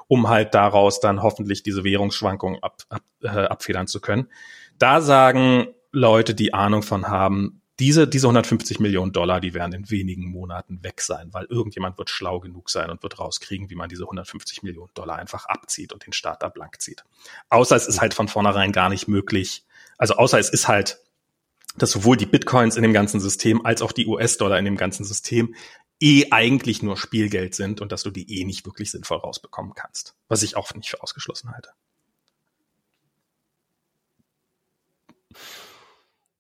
um 0.09 0.27
halt 0.27 0.53
daraus 0.53 0.99
dann 0.99 1.24
hoffentlich 1.24 1.64
diese 1.64 1.85
Währungsschwankungen 1.85 2.61
ab, 2.61 2.83
ab, 2.90 3.01
äh, 3.22 3.30
abfedern 3.30 3.88
zu 3.88 4.01
können. 4.01 4.27
Da 4.77 4.99
sagen 4.99 5.67
Leute, 5.93 6.35
die 6.35 6.53
Ahnung 6.53 6.83
von 6.83 7.07
haben, 7.07 7.61
diese, 7.80 8.09
diese 8.09 8.27
150 8.27 8.82
Millionen 8.82 9.14
Dollar, 9.14 9.40
die 9.40 9.53
werden 9.53 9.72
in 9.72 9.90
wenigen 9.90 10.30
Monaten 10.30 10.83
weg 10.83 10.99
sein, 10.99 11.30
weil 11.32 11.45
irgendjemand 11.45 11.98
wird 11.98 12.09
schlau 12.09 12.41
genug 12.41 12.69
sein 12.69 12.90
und 12.90 13.03
wird 13.03 13.19
rauskriegen, 13.19 13.69
wie 13.69 13.75
man 13.75 13.88
diese 13.88 14.03
150 14.03 14.64
Millionen 14.64 14.91
Dollar 14.95 15.17
einfach 15.17 15.45
abzieht 15.45 15.93
und 15.93 16.06
den 16.06 16.11
Staat 16.11 16.43
da 16.43 16.49
blank 16.49 16.82
zieht. 16.82 17.06
Außer 17.49 17.77
es 17.77 17.88
ist 17.88 18.01
halt 18.01 18.14
von 18.14 18.27
vornherein 18.27 18.74
gar 18.74 18.90
nicht 18.90 19.07
möglich, 19.07 19.64
also 19.98 20.16
außer 20.16 20.40
es 20.40 20.50
ist 20.50 20.67
halt, 20.67 21.00
dass 21.77 21.92
sowohl 21.92 22.17
die 22.17 22.26
Bitcoins 22.26 22.76
in 22.76 22.84
dem 22.84 22.93
ganzen 22.93 23.19
System 23.19 23.66
als 23.66 23.82
auch 23.82 23.92
die 23.92 24.08
US-Dollar 24.08 24.58
in 24.58 24.66
dem 24.66 24.77
ganzen 24.77 25.06
System 25.06 25.56
eh 26.00 26.27
eigentlich 26.32 26.84
nur 26.84 26.98
Spielgeld 26.98 27.56
sind 27.56 27.82
und 27.82 27.92
dass 27.92 28.03
du 28.03 28.11
die 28.11 28.40
eh 28.40 28.45
nicht 28.45 28.66
wirklich 28.66 28.92
sinnvoll 28.92 29.17
rausbekommen 29.17 29.74
kannst. 29.76 30.16
Was 30.27 30.43
ich 30.43 30.56
auch 30.56 30.74
nicht 30.74 30.90
für 30.90 31.01
ausgeschlossen 31.01 31.51
halte. 31.51 31.69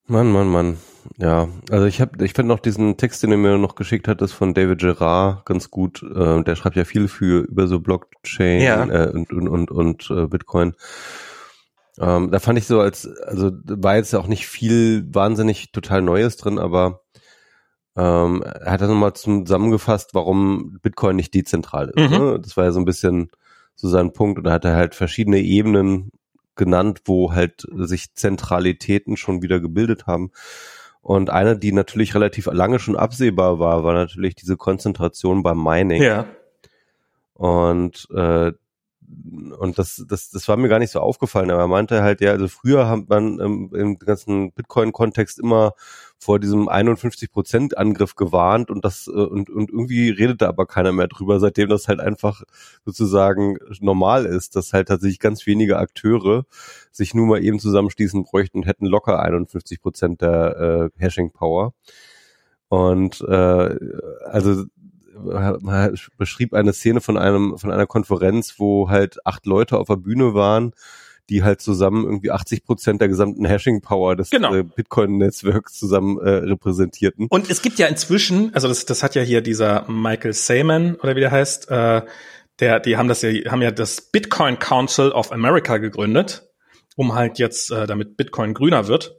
Mann, 0.05 0.31
Mann, 0.31 0.47
Mann. 0.47 0.77
Ja, 1.17 1.49
also 1.69 1.85
ich 1.85 1.99
habe, 1.99 2.23
ich 2.23 2.33
finde 2.33 2.53
noch 2.53 2.59
diesen 2.59 2.97
Text, 2.97 3.23
den 3.23 3.31
er 3.31 3.37
mir 3.37 3.57
noch 3.57 3.75
geschickt 3.75 4.07
hat, 4.07 4.21
ist 4.21 4.33
von 4.33 4.53
David 4.53 4.79
Gerard 4.79 5.45
ganz 5.45 5.69
gut. 5.69 6.01
Äh, 6.03 6.43
der 6.43 6.55
schreibt 6.55 6.75
ja 6.75 6.85
viel 6.85 7.07
für 7.07 7.41
über 7.41 7.67
so 7.67 7.79
Blockchain 7.79 8.61
ja. 8.61 8.83
äh, 8.85 9.09
und 9.09 9.31
und 9.33 9.47
und, 9.49 9.71
und 9.71 10.09
äh, 10.09 10.27
Bitcoin. 10.27 10.75
Ähm, 11.99 12.31
da 12.31 12.39
fand 12.39 12.59
ich 12.59 12.67
so 12.67 12.79
als, 12.79 13.07
also 13.23 13.51
war 13.65 13.95
jetzt 13.95 14.13
auch 14.13 14.27
nicht 14.27 14.47
viel 14.47 15.05
wahnsinnig 15.13 15.71
total 15.71 16.01
Neues 16.01 16.37
drin, 16.37 16.59
aber 16.59 17.01
ähm, 17.95 18.43
er 18.43 18.71
hat 18.71 18.81
dann 18.81 18.89
nochmal 18.89 19.13
zusammengefasst, 19.13 20.13
warum 20.13 20.77
Bitcoin 20.81 21.15
nicht 21.15 21.33
dezentral 21.33 21.91
ist. 21.95 22.11
Mhm. 22.11 22.17
Ne? 22.17 22.39
Das 22.39 22.55
war 22.55 22.65
ja 22.65 22.71
so 22.71 22.79
ein 22.79 22.85
bisschen 22.85 23.31
so 23.75 23.89
sein 23.89 24.13
Punkt 24.13 24.37
und 24.37 24.43
da 24.43 24.51
hat 24.51 24.65
er 24.65 24.75
halt 24.75 24.93
verschiedene 24.93 25.39
Ebenen 25.39 26.11
genannt, 26.55 27.01
wo 27.05 27.33
halt 27.33 27.65
sich 27.75 28.13
Zentralitäten 28.13 29.17
schon 29.17 29.41
wieder 29.41 29.59
gebildet 29.59 30.05
haben. 30.05 30.31
Und 31.01 31.29
eine, 31.29 31.57
die 31.57 31.71
natürlich 31.71 32.13
relativ 32.15 32.47
lange 32.47 32.79
schon 32.79 32.97
absehbar 32.97 33.59
war, 33.59 33.83
war 33.83 33.93
natürlich 33.93 34.35
diese 34.35 34.57
Konzentration 34.57 35.41
beim 35.41 35.63
Mining. 35.63 36.01
Ja. 36.01 36.25
Und 37.33 38.07
äh, 38.13 38.51
und 39.59 39.79
das, 39.79 40.03
das, 40.07 40.29
das 40.31 40.47
war 40.47 40.57
mir 40.57 40.67
gar 40.67 40.79
nicht 40.79 40.91
so 40.91 40.99
aufgefallen, 40.99 41.49
aber 41.49 41.61
er 41.61 41.67
meinte 41.67 42.01
halt, 42.01 42.19
ja, 42.19 42.31
also 42.31 42.47
früher 42.47 42.89
hat 42.89 43.07
man 43.07 43.39
im, 43.39 43.73
im 43.73 43.99
ganzen 43.99 44.51
Bitcoin-Kontext 44.51 45.39
immer 45.39 45.73
vor 46.19 46.39
diesem 46.39 46.67
51%-Angriff 46.67 48.15
gewarnt 48.15 48.69
und 48.69 48.83
das, 48.83 49.07
äh, 49.07 49.11
und, 49.11 49.49
und 49.49 49.69
irgendwie 49.69 50.09
redete 50.09 50.47
aber 50.47 50.65
keiner 50.65 50.91
mehr 50.91 51.07
drüber, 51.07 51.39
seitdem 51.39 51.69
das 51.69 51.87
halt 51.87 51.99
einfach 51.99 52.43
sozusagen 52.85 53.57
normal 53.79 54.25
ist, 54.25 54.55
dass 54.55 54.73
halt 54.73 54.89
tatsächlich 54.89 55.19
ganz 55.19 55.45
wenige 55.45 55.77
Akteure 55.77 56.45
sich 56.91 57.13
nur 57.13 57.27
mal 57.27 57.43
eben 57.43 57.59
zusammenschließen 57.59 58.23
bräuchten 58.23 58.59
und 58.59 58.65
hätten 58.67 58.85
locker 58.85 59.23
51% 59.23 60.17
der 60.17 60.91
äh, 60.97 61.01
Hashing-Power. 61.01 61.73
Und 62.69 63.21
äh, 63.21 63.75
also 64.25 64.65
beschrieb 66.17 66.53
eine 66.53 66.73
Szene 66.73 67.01
von 67.01 67.17
einem 67.17 67.57
von 67.57 67.71
einer 67.71 67.87
Konferenz, 67.87 68.55
wo 68.57 68.89
halt 68.89 69.25
acht 69.25 69.45
Leute 69.45 69.77
auf 69.77 69.87
der 69.87 69.95
Bühne 69.95 70.33
waren, 70.33 70.73
die 71.29 71.43
halt 71.43 71.61
zusammen 71.61 72.05
irgendwie 72.05 72.31
80 72.31 72.63
Prozent 72.63 73.01
der 73.01 73.07
gesamten 73.07 73.45
Hashing 73.45 73.81
Power 73.81 74.15
des 74.15 74.29
genau. 74.29 74.53
äh, 74.53 74.63
Bitcoin-Netzwerks 74.63 75.73
zusammen 75.73 76.19
äh, 76.19 76.29
repräsentierten. 76.29 77.27
Und 77.29 77.49
es 77.49 77.61
gibt 77.61 77.79
ja 77.79 77.87
inzwischen, 77.87 78.53
also 78.53 78.67
das, 78.67 78.85
das 78.85 79.03
hat 79.03 79.15
ja 79.15 79.21
hier 79.21 79.41
dieser 79.41 79.89
Michael 79.89 80.33
Saman 80.33 80.95
oder 80.95 81.15
wie 81.15 81.21
der 81.21 81.31
heißt, 81.31 81.69
äh, 81.69 82.01
der, 82.59 82.79
die 82.79 82.97
haben 82.97 83.07
das 83.07 83.21
ja, 83.21 83.29
haben 83.51 83.61
ja 83.61 83.71
das 83.71 84.01
Bitcoin 84.01 84.57
Council 84.59 85.11
of 85.11 85.31
America 85.31 85.77
gegründet, 85.77 86.49
um 86.95 87.13
halt 87.13 87.39
jetzt, 87.39 87.71
äh, 87.71 87.85
damit 87.85 88.17
Bitcoin 88.17 88.53
grüner 88.53 88.87
wird. 88.87 89.16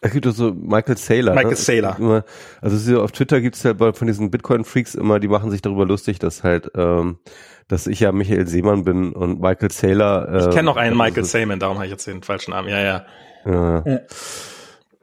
Es 0.00 0.12
gibt 0.12 0.26
auch 0.26 0.32
so 0.32 0.52
Michael 0.52 0.96
Saylor. 0.96 1.34
Michael 1.34 1.50
ne? 1.50 1.56
Saylor. 1.56 2.24
also 2.60 2.76
so 2.76 3.02
auf 3.02 3.10
Twitter 3.12 3.40
gibt's 3.40 3.64
halt 3.64 3.78
von 3.78 4.06
diesen 4.06 4.30
Bitcoin-Freaks 4.30 4.94
immer, 4.94 5.18
die 5.18 5.28
machen 5.28 5.50
sich 5.50 5.60
darüber 5.60 5.86
lustig, 5.86 6.20
dass 6.20 6.44
halt, 6.44 6.70
ähm, 6.76 7.18
dass 7.66 7.86
ich 7.88 8.00
ja 8.00 8.12
Michael 8.12 8.46
Seemann 8.46 8.84
bin 8.84 9.12
und 9.12 9.40
Michael 9.40 9.72
Saylor. 9.72 10.28
Äh, 10.28 10.38
ich 10.38 10.50
kenne 10.50 10.64
noch 10.64 10.76
einen 10.76 10.96
Michael 10.96 11.24
Seaman, 11.24 11.58
darum 11.58 11.76
habe 11.76 11.86
ich 11.86 11.92
jetzt 11.92 12.06
den 12.06 12.22
falschen 12.22 12.52
Namen. 12.52 12.68
Ja, 12.68 12.80
ja. 12.80 13.06
Ja, 13.44 14.00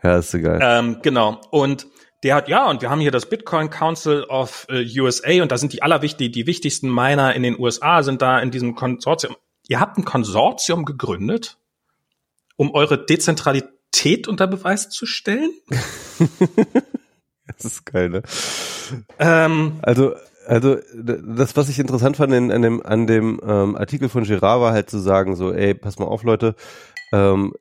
ja 0.01 0.17
ist 0.17 0.33
egal. 0.33 0.59
Ähm, 0.61 0.97
genau. 1.01 1.41
Und 1.51 1.87
der 2.23 2.35
hat, 2.35 2.47
ja, 2.47 2.69
und 2.69 2.81
wir 2.81 2.89
haben 2.89 3.01
hier 3.01 3.11
das 3.11 3.27
Bitcoin 3.27 3.69
Council 3.69 4.23
of 4.23 4.65
äh, 4.69 4.99
USA 4.99 5.41
und 5.41 5.51
da 5.51 5.57
sind 5.57 5.73
die 5.73 5.83
allerwichtigsten, 5.83 6.31
die 6.31 6.47
wichtigsten 6.47 6.93
Miner 6.93 7.35
in 7.35 7.43
den 7.43 7.59
USA 7.59 8.01
sind 8.01 8.21
da 8.21 8.39
in 8.39 8.49
diesem 8.49 8.75
Konsortium. 8.75 9.35
Ihr 9.67 9.79
habt 9.79 9.97
ein 9.97 10.05
Konsortium 10.05 10.85
gegründet, 10.85 11.57
um 12.55 12.73
eure 12.73 13.03
Dezentralität 13.03 13.74
Identität 13.95 14.27
unter 14.27 14.47
Beweis 14.47 14.89
zu 14.89 15.05
stellen? 15.05 15.51
das 17.47 17.65
ist 17.65 17.85
geil, 17.85 18.09
ne? 18.09 18.23
Ähm, 19.19 19.79
also, 19.81 20.15
also 20.47 20.77
das, 20.93 21.55
was 21.55 21.69
ich 21.69 21.79
interessant 21.79 22.17
fand 22.17 22.33
in, 22.33 22.51
an 22.51 22.61
dem, 22.61 22.85
an 22.85 23.07
dem 23.07 23.39
ähm, 23.45 23.75
Artikel 23.75 24.09
von 24.09 24.23
Girard 24.23 24.61
war 24.61 24.73
halt 24.73 24.89
zu 24.89 24.99
sagen, 24.99 25.35
so, 25.35 25.51
ey, 25.51 25.73
pass 25.73 25.97
mal 25.97 26.05
auf, 26.05 26.23
Leute, 26.23 26.55
ähm, 27.11 27.53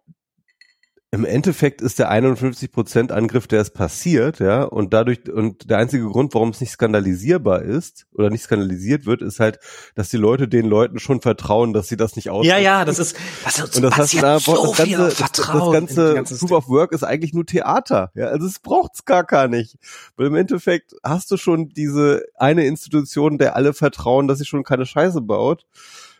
im 1.15 1.25
Endeffekt 1.25 1.81
ist 1.81 2.01
der 2.01 2.11
51% 2.11 3.13
Angriff, 3.13 3.47
der 3.47 3.61
ist 3.61 3.71
passiert, 3.71 4.41
ja, 4.41 4.65
und 4.65 4.93
dadurch, 4.93 5.31
und 5.31 5.71
der 5.71 5.79
einzige 5.79 6.07
Grund, 6.07 6.35
warum 6.35 6.49
es 6.49 6.61
nicht 6.61 6.73
skandalisierbar 6.73 7.63
ist 7.63 8.07
oder 8.15 8.31
nicht 8.31 8.43
skandalisiert 8.43 9.07
wird, 9.07 9.23
ist 9.23 9.39
halt, 9.39 9.61
dass 9.95 10.09
die 10.09 10.17
Leute 10.17 10.49
den 10.49 10.67
Leuten 10.67 10.99
schon 10.99 11.21
vertrauen, 11.21 11.73
dass 11.73 11.87
sie 11.87 11.97
das 11.97 12.17
nicht 12.17 12.31
aus. 12.31 12.45
Ja, 12.45 12.59
ja, 12.59 12.85
das 12.85 12.99
ist, 12.99 13.17
das 13.45 13.61
ist, 13.61 13.77
und 13.77 13.83
das 13.83 13.97
heißt, 13.97 14.23
da, 14.23 14.41
so 14.41 14.67
das 14.67 14.77
ganze, 14.77 14.97
das, 14.97 15.33
das 15.33 16.15
ganze 16.15 16.37
Proof 16.37 16.51
of 16.51 16.69
Work 16.69 16.91
ist 16.91 17.05
eigentlich 17.05 17.33
nur 17.33 17.47
Theater, 17.47 18.11
ja, 18.15 18.27
also 18.27 18.47
es 18.47 18.59
braucht's 18.59 19.05
gar 19.05 19.23
gar 19.23 19.47
nicht, 19.47 19.77
weil 20.17 20.27
im 20.27 20.35
Endeffekt 20.35 20.97
hast 21.05 21.31
du 21.31 21.37
schon 21.37 21.69
diese 21.69 22.25
eine 22.35 22.67
Institution, 22.67 23.39
der 23.39 23.55
alle 23.55 23.73
vertrauen, 23.73 24.27
dass 24.27 24.39
sie 24.41 24.47
schon 24.47 24.65
keine 24.65 24.85
Scheiße 24.85 25.21
baut, 25.21 25.65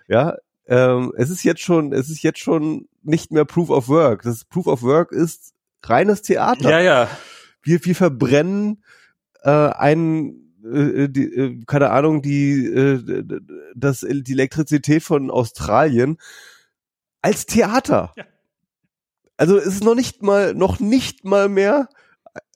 ja, 0.07 0.37
ähm, 0.67 1.13
es 1.17 1.31
ist 1.31 1.45
jetzt 1.45 1.61
schon, 1.61 1.93
es 1.93 2.09
ist 2.09 2.23
jetzt 2.23 2.39
schon 2.39 2.89
nicht 3.03 3.33
mehr 3.33 3.45
Proof 3.45 3.71
of 3.71 3.89
Work. 3.89 4.23
Das 4.23 4.45
Proof 4.45 4.67
of 4.67 4.83
Work 4.83 5.13
ist 5.13 5.53
reines 5.83 6.23
Theater. 6.23 6.71
Ja, 6.71 6.81
ja. 6.81 7.11
Wir, 7.63 7.85
wir 7.85 7.95
verbrennen 7.95 8.83
äh, 9.43 9.51
einen, 9.51 10.55
äh, 10.65 11.09
die, 11.09 11.25
äh, 11.25 11.61
keine 11.67 11.91
Ahnung, 11.91 12.23
die, 12.23 12.67
äh, 12.67 13.25
das, 13.75 14.01
die 14.01 14.33
Elektrizität 14.33 15.03
von 15.03 15.31
Australien 15.31 16.19
als 17.21 17.47
Theater. 17.47 18.13
Ja. 18.17 18.25
Also 19.37 19.59
es 19.59 19.67
ist 19.67 19.85
noch 19.85 19.95
nicht 19.95 20.23
mal, 20.23 20.55
noch 20.55 20.81
nicht 20.81 21.25
mal 21.25 21.49
mehr 21.49 21.89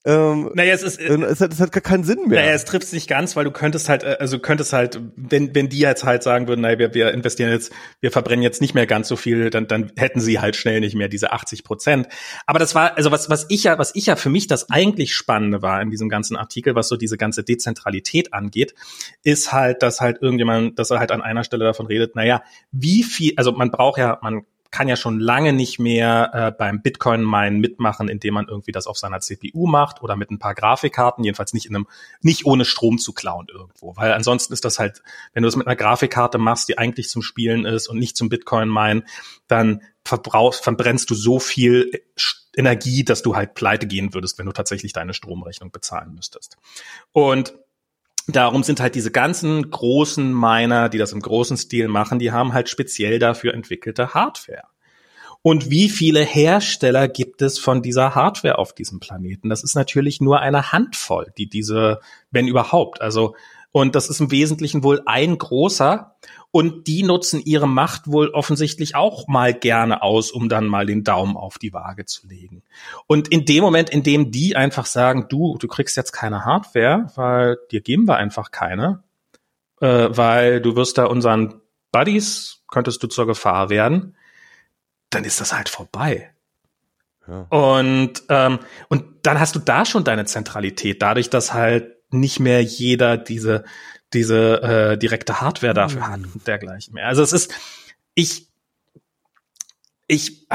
ähm, 0.08 0.50
naja, 0.54 0.72
es 0.72 0.82
ist, 0.82 0.98
äh, 0.98 1.12
es, 1.24 1.42
hat, 1.42 1.52
es 1.52 1.60
hat 1.60 1.70
gar 1.70 1.82
keinen 1.82 2.02
Sinn 2.02 2.28
mehr. 2.28 2.40
Naja, 2.40 2.54
es 2.54 2.64
trifft 2.64 2.90
nicht 2.94 3.08
ganz, 3.08 3.36
weil 3.36 3.44
du 3.44 3.50
könntest 3.50 3.90
halt, 3.90 4.04
äh, 4.04 4.16
also 4.18 4.38
könntest 4.38 4.72
halt, 4.72 4.98
wenn, 5.16 5.54
wenn 5.54 5.68
die 5.68 5.80
jetzt 5.80 6.02
halt 6.02 6.22
sagen 6.22 6.48
würden, 6.48 6.62
naja, 6.62 6.78
wir, 6.78 6.94
wir 6.94 7.12
investieren 7.12 7.50
jetzt, 7.50 7.74
wir 8.00 8.10
verbrennen 8.10 8.42
jetzt 8.42 8.62
nicht 8.62 8.74
mehr 8.74 8.86
ganz 8.86 9.06
so 9.06 9.16
viel, 9.16 9.50
dann, 9.50 9.66
dann 9.66 9.92
hätten 9.96 10.20
sie 10.20 10.40
halt 10.40 10.56
schnell 10.56 10.80
nicht 10.80 10.94
mehr 10.94 11.08
diese 11.08 11.32
80 11.32 11.62
Prozent. 11.62 12.08
Aber 12.46 12.58
das 12.58 12.74
war, 12.74 12.96
also 12.96 13.10
was, 13.10 13.28
was 13.28 13.44
ich 13.50 13.64
ja, 13.64 13.78
was 13.78 13.94
ich 13.94 14.06
ja 14.06 14.16
für 14.16 14.30
mich 14.30 14.46
das 14.46 14.70
eigentlich 14.70 15.12
Spannende 15.12 15.60
war 15.60 15.82
in 15.82 15.90
diesem 15.90 16.08
ganzen 16.08 16.38
Artikel, 16.38 16.74
was 16.74 16.88
so 16.88 16.96
diese 16.96 17.18
ganze 17.18 17.44
Dezentralität 17.44 18.32
angeht, 18.32 18.74
ist 19.24 19.52
halt, 19.52 19.82
dass 19.82 20.00
halt 20.00 20.22
irgendjemand, 20.22 20.78
dass 20.78 20.90
er 20.90 21.00
halt 21.00 21.12
an 21.12 21.20
einer 21.20 21.44
Stelle 21.44 21.66
davon 21.66 21.84
redet, 21.86 22.16
naja, 22.16 22.42
wie 22.72 23.02
viel, 23.02 23.34
also 23.36 23.52
man 23.52 23.70
braucht 23.70 23.98
ja, 23.98 24.18
man 24.22 24.46
kann 24.70 24.88
ja 24.88 24.96
schon 24.96 25.18
lange 25.18 25.52
nicht 25.52 25.78
mehr 25.78 26.30
äh, 26.34 26.50
beim 26.52 26.82
Bitcoin-Minen 26.82 27.58
mitmachen, 27.58 28.08
indem 28.08 28.34
man 28.34 28.48
irgendwie 28.48 28.72
das 28.72 28.86
auf 28.86 28.98
seiner 28.98 29.20
CPU 29.20 29.66
macht 29.66 30.02
oder 30.02 30.14
mit 30.14 30.30
ein 30.30 30.38
paar 30.38 30.54
Grafikkarten, 30.54 31.24
jedenfalls 31.24 31.54
nicht 31.54 31.66
in 31.66 31.74
einem, 31.74 31.86
nicht 32.20 32.44
ohne 32.44 32.64
Strom 32.64 32.98
zu 32.98 33.12
klauen 33.12 33.46
irgendwo. 33.50 33.96
Weil 33.96 34.12
ansonsten 34.12 34.52
ist 34.52 34.64
das 34.64 34.78
halt, 34.78 35.02
wenn 35.32 35.42
du 35.42 35.46
das 35.46 35.56
mit 35.56 35.66
einer 35.66 35.76
Grafikkarte 35.76 36.38
machst, 36.38 36.68
die 36.68 36.76
eigentlich 36.76 37.08
zum 37.08 37.22
Spielen 37.22 37.64
ist 37.64 37.88
und 37.88 37.98
nicht 37.98 38.16
zum 38.16 38.28
Bitcoin-Minen, 38.28 39.04
dann 39.46 39.82
verbrauchst, 40.04 40.62
verbrennst 40.62 41.08
du 41.10 41.14
so 41.14 41.38
viel 41.38 42.02
Energie, 42.56 43.04
dass 43.04 43.22
du 43.22 43.36
halt 43.36 43.54
pleite 43.54 43.86
gehen 43.86 44.12
würdest, 44.12 44.38
wenn 44.38 44.46
du 44.46 44.52
tatsächlich 44.52 44.92
deine 44.92 45.14
Stromrechnung 45.14 45.70
bezahlen 45.70 46.14
müsstest. 46.14 46.56
Und 47.12 47.54
Darum 48.28 48.62
sind 48.62 48.80
halt 48.80 48.94
diese 48.94 49.10
ganzen 49.10 49.70
großen 49.70 50.32
Miner, 50.38 50.88
die 50.90 50.98
das 50.98 51.12
im 51.12 51.20
großen 51.20 51.56
Stil 51.56 51.88
machen, 51.88 52.18
die 52.18 52.30
haben 52.30 52.52
halt 52.52 52.68
speziell 52.68 53.18
dafür 53.18 53.54
entwickelte 53.54 54.12
Hardware. 54.12 54.64
Und 55.40 55.70
wie 55.70 55.88
viele 55.88 56.20
Hersteller 56.20 57.08
gibt 57.08 57.40
es 57.42 57.58
von 57.58 57.80
dieser 57.80 58.14
Hardware 58.14 58.58
auf 58.58 58.74
diesem 58.74 59.00
Planeten? 59.00 59.48
Das 59.48 59.62
ist 59.62 59.74
natürlich 59.74 60.20
nur 60.20 60.40
eine 60.40 60.72
Handvoll, 60.72 61.32
die 61.38 61.48
diese, 61.48 62.00
wenn 62.30 62.48
überhaupt, 62.48 63.00
also 63.00 63.34
und 63.70 63.94
das 63.94 64.08
ist 64.08 64.20
im 64.20 64.30
Wesentlichen 64.30 64.82
wohl 64.82 65.02
ein 65.06 65.36
großer. 65.36 66.16
Und 66.50 66.86
die 66.86 67.02
nutzen 67.02 67.42
ihre 67.44 67.68
Macht 67.68 68.06
wohl 68.06 68.30
offensichtlich 68.30 68.94
auch 68.94 69.28
mal 69.28 69.52
gerne 69.52 70.02
aus, 70.02 70.30
um 70.30 70.48
dann 70.48 70.66
mal 70.66 70.86
den 70.86 71.04
Daumen 71.04 71.36
auf 71.36 71.58
die 71.58 71.74
Waage 71.74 72.06
zu 72.06 72.26
legen. 72.26 72.62
Und 73.06 73.28
in 73.28 73.44
dem 73.44 73.62
Moment, 73.62 73.90
in 73.90 74.02
dem 74.02 74.30
die 74.30 74.56
einfach 74.56 74.86
sagen, 74.86 75.26
du, 75.28 75.58
du 75.58 75.68
kriegst 75.68 75.96
jetzt 75.96 76.12
keine 76.12 76.46
Hardware, 76.46 77.10
weil 77.16 77.58
dir 77.70 77.82
geben 77.82 78.08
wir 78.08 78.16
einfach 78.16 78.50
keine, 78.50 79.02
äh, 79.80 80.08
weil 80.10 80.62
du 80.62 80.74
wirst 80.74 80.96
da 80.96 81.04
unseren 81.04 81.60
Buddies, 81.92 82.62
könntest 82.66 83.02
du 83.02 83.08
zur 83.08 83.26
Gefahr 83.26 83.68
werden, 83.68 84.16
dann 85.10 85.24
ist 85.24 85.40
das 85.40 85.52
halt 85.52 85.68
vorbei. 85.68 86.32
Ja. 87.26 87.42
Und, 87.50 88.22
ähm, 88.30 88.58
und 88.88 89.04
dann 89.22 89.38
hast 89.38 89.54
du 89.54 89.58
da 89.58 89.84
schon 89.84 90.04
deine 90.04 90.24
Zentralität, 90.24 91.02
dadurch, 91.02 91.28
dass 91.28 91.52
halt 91.52 91.94
nicht 92.10 92.40
mehr 92.40 92.62
jeder 92.62 93.18
diese, 93.18 93.64
diese 94.12 94.62
äh, 94.62 94.98
direkte 94.98 95.40
Hardware 95.40 95.74
dafür 95.74 96.00
mhm. 96.00 96.08
hat 96.08 96.20
und 96.34 96.46
dergleichen 96.46 96.94
mehr. 96.94 97.06
Also 97.06 97.22
es 97.22 97.32
ist, 97.32 97.54
ich, 98.14 98.48
ich, 100.06 100.46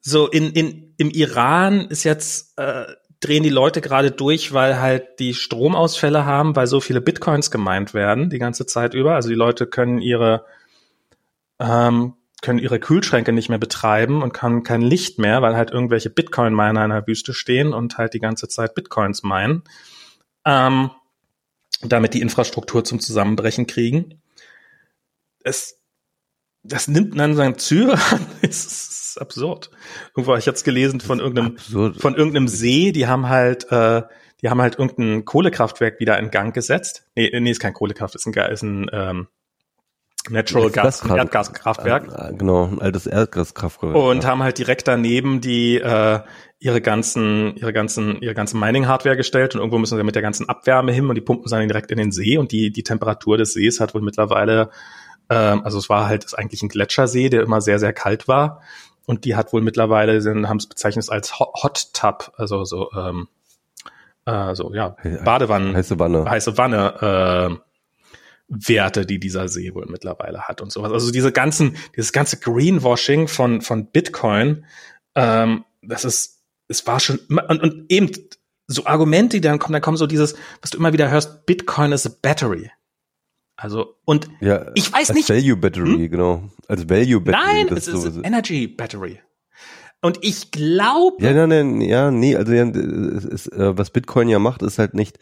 so 0.00 0.28
in, 0.28 0.52
in, 0.52 0.94
im 0.96 1.10
Iran 1.10 1.86
ist 1.88 2.04
jetzt, 2.04 2.58
äh, 2.58 2.86
drehen 3.22 3.44
die 3.44 3.50
Leute 3.50 3.80
gerade 3.80 4.10
durch, 4.10 4.52
weil 4.52 4.80
halt 4.80 5.20
die 5.20 5.34
Stromausfälle 5.34 6.24
haben, 6.24 6.56
weil 6.56 6.66
so 6.66 6.80
viele 6.80 7.00
Bitcoins 7.00 7.50
gemeint 7.50 7.94
werden 7.94 8.30
die 8.30 8.38
ganze 8.38 8.66
Zeit 8.66 8.94
über. 8.94 9.14
Also 9.14 9.28
die 9.28 9.36
Leute 9.36 9.66
können 9.66 10.00
ihre 10.00 10.44
ähm, 11.60 12.14
können 12.42 12.58
ihre 12.58 12.80
Kühlschränke 12.80 13.32
nicht 13.32 13.48
mehr 13.48 13.58
betreiben 13.58 14.20
und 14.20 14.42
haben 14.42 14.64
kein 14.64 14.82
Licht 14.82 15.20
mehr, 15.20 15.42
weil 15.42 15.56
halt 15.56 15.70
irgendwelche 15.70 16.10
Bitcoin-Miner 16.10 16.84
in 16.84 16.90
der 16.90 17.06
Wüste 17.06 17.32
stehen 17.32 17.72
und 17.72 17.98
halt 17.98 18.14
die 18.14 18.18
ganze 18.18 18.48
Zeit 18.48 18.74
Bitcoins 18.74 19.22
meinen. 19.22 19.62
Ähm, 20.44 20.90
damit 21.82 22.14
die 22.14 22.20
Infrastruktur 22.20 22.84
zum 22.84 23.00
Zusammenbrechen 23.00 23.66
kriegen. 23.66 24.20
Es, 25.42 25.80
das 26.62 26.88
nimmt 26.88 27.18
dann 27.18 27.34
seinen 27.34 27.58
Züge 27.58 27.94
an. 27.94 28.26
es 28.42 28.64
ist 28.64 29.18
absurd. 29.20 29.70
Irgendwo 30.10 30.32
habe 30.32 30.38
ich 30.38 30.46
jetzt 30.46 30.64
gelesen 30.64 31.00
von 31.00 31.18
irgendeinem, 31.18 31.56
absurd. 31.56 32.00
von 32.00 32.14
irgendeinem 32.14 32.48
See, 32.48 32.92
die 32.92 33.06
haben 33.06 33.28
halt, 33.28 33.70
äh, 33.72 34.02
die 34.40 34.48
haben 34.48 34.60
halt 34.60 34.78
irgendein 34.78 35.24
Kohlekraftwerk 35.24 36.00
wieder 36.00 36.18
in 36.18 36.30
Gang 36.30 36.54
gesetzt. 36.54 37.06
Nee, 37.14 37.30
nee, 37.40 37.50
ist 37.50 37.60
kein 37.60 37.74
Kohlekraft, 37.74 38.14
ist 38.14 38.26
ein, 38.26 38.32
ist 38.32 38.62
ein 38.62 38.90
ähm, 38.92 39.28
Natural 40.30 40.70
Gas, 40.70 41.04
Erdgaskraftwerk. 41.04 42.30
Äh, 42.30 42.34
genau, 42.36 42.66
ein 42.66 42.80
altes 42.80 43.06
Erdgaskraftwerk. 43.06 43.94
Und 43.96 44.22
ja. 44.22 44.30
haben 44.30 44.42
halt 44.42 44.58
direkt 44.58 44.86
daneben 44.86 45.40
die 45.40 45.78
äh, 45.78 46.20
ihre 46.60 46.80
ganzen, 46.80 47.56
ihre 47.56 47.72
ganzen, 47.72 48.20
ihre 48.22 48.34
ganze 48.34 48.56
Mining-Hardware 48.56 49.16
gestellt 49.16 49.54
und 49.54 49.60
irgendwo 49.60 49.78
müssen 49.78 49.98
sie 49.98 50.04
mit 50.04 50.14
der 50.14 50.22
ganzen 50.22 50.48
Abwärme 50.48 50.92
hin 50.92 51.08
und 51.08 51.16
die 51.16 51.20
pumpen 51.20 51.48
sie 51.48 51.56
dann 51.56 51.66
direkt 51.66 51.90
in 51.90 51.98
den 51.98 52.12
See 52.12 52.38
und 52.38 52.52
die, 52.52 52.70
die 52.70 52.84
Temperatur 52.84 53.36
des 53.36 53.52
Sees 53.52 53.80
hat 53.80 53.94
wohl 53.94 54.02
mittlerweile, 54.02 54.70
ähm, 55.28 55.62
also 55.64 55.78
es 55.78 55.88
war 55.88 56.06
halt 56.06 56.24
ist 56.24 56.34
eigentlich 56.34 56.62
ein 56.62 56.68
Gletschersee, 56.68 57.28
der 57.28 57.42
immer 57.42 57.60
sehr, 57.60 57.80
sehr 57.80 57.92
kalt 57.92 58.28
war. 58.28 58.60
Und 59.06 59.24
die 59.24 59.34
hat 59.34 59.52
wohl 59.52 59.62
mittlerweile, 59.62 60.22
haben 60.48 60.58
es 60.58 60.68
bezeichnet 60.68 61.10
als 61.10 61.40
Hot 61.40 61.92
Tub, 61.92 62.32
also 62.36 62.64
so, 62.64 62.92
ähm, 62.96 63.26
äh, 64.26 64.54
so 64.54 64.72
ja, 64.72 64.94
Badewanne, 65.24 65.74
heiße 65.74 65.98
Wanne, 65.98 66.24
heiße 66.30 66.56
Wanne, 66.56 67.58
äh, 67.60 67.71
Werte, 68.52 69.06
die 69.06 69.18
dieser 69.18 69.48
See 69.48 69.74
wohl 69.74 69.86
mittlerweile 69.88 70.42
hat 70.42 70.60
und 70.60 70.70
sowas. 70.70 70.92
Also 70.92 71.10
diese 71.10 71.32
ganzen, 71.32 71.76
dieses 71.96 72.12
ganze 72.12 72.38
Greenwashing 72.38 73.28
von, 73.28 73.62
von 73.62 73.86
Bitcoin, 73.86 74.66
ähm, 75.14 75.64
das 75.82 76.04
ist, 76.04 76.42
es 76.68 76.86
war 76.86 77.00
schon, 77.00 77.18
und, 77.28 77.62
und 77.62 77.90
eben 77.90 78.10
so 78.66 78.84
Argumente, 78.86 79.38
die 79.38 79.40
dann 79.40 79.58
kommen, 79.58 79.72
dann 79.72 79.82
kommen 79.82 79.96
so 79.96 80.06
dieses, 80.06 80.34
was 80.60 80.70
du 80.70 80.78
immer 80.78 80.92
wieder 80.92 81.10
hörst, 81.10 81.46
Bitcoin 81.46 81.92
is 81.92 82.06
a 82.06 82.10
battery. 82.22 82.70
Also, 83.56 83.96
und 84.04 84.28
ja, 84.40 84.70
ich 84.74 84.92
weiß 84.92 85.12
nicht. 85.14 85.30
Als 85.30 85.42
Value 85.42 85.56
Battery, 85.56 85.92
hm? 85.92 86.10
genau. 86.10 86.50
Als 86.68 86.88
Value 86.88 87.20
Battery. 87.20 87.64
Nein, 87.64 87.68
es 87.76 87.88
ist 87.88 88.02
so, 88.02 88.22
Energy 88.22 88.66
Battery. 88.66 89.20
Und 90.00 90.18
ich 90.22 90.50
glaube. 90.50 91.22
Ja, 91.24 91.32
nein, 91.32 91.48
nein, 91.48 91.80
ja, 91.80 92.10
nee, 92.10 92.34
also 92.34 92.52
ja, 92.52 92.64
es 92.66 93.24
ist, 93.24 93.52
äh, 93.52 93.78
was 93.78 93.90
Bitcoin 93.90 94.28
ja 94.28 94.38
macht, 94.38 94.62
ist 94.62 94.78
halt 94.78 94.94
nicht, 94.94 95.18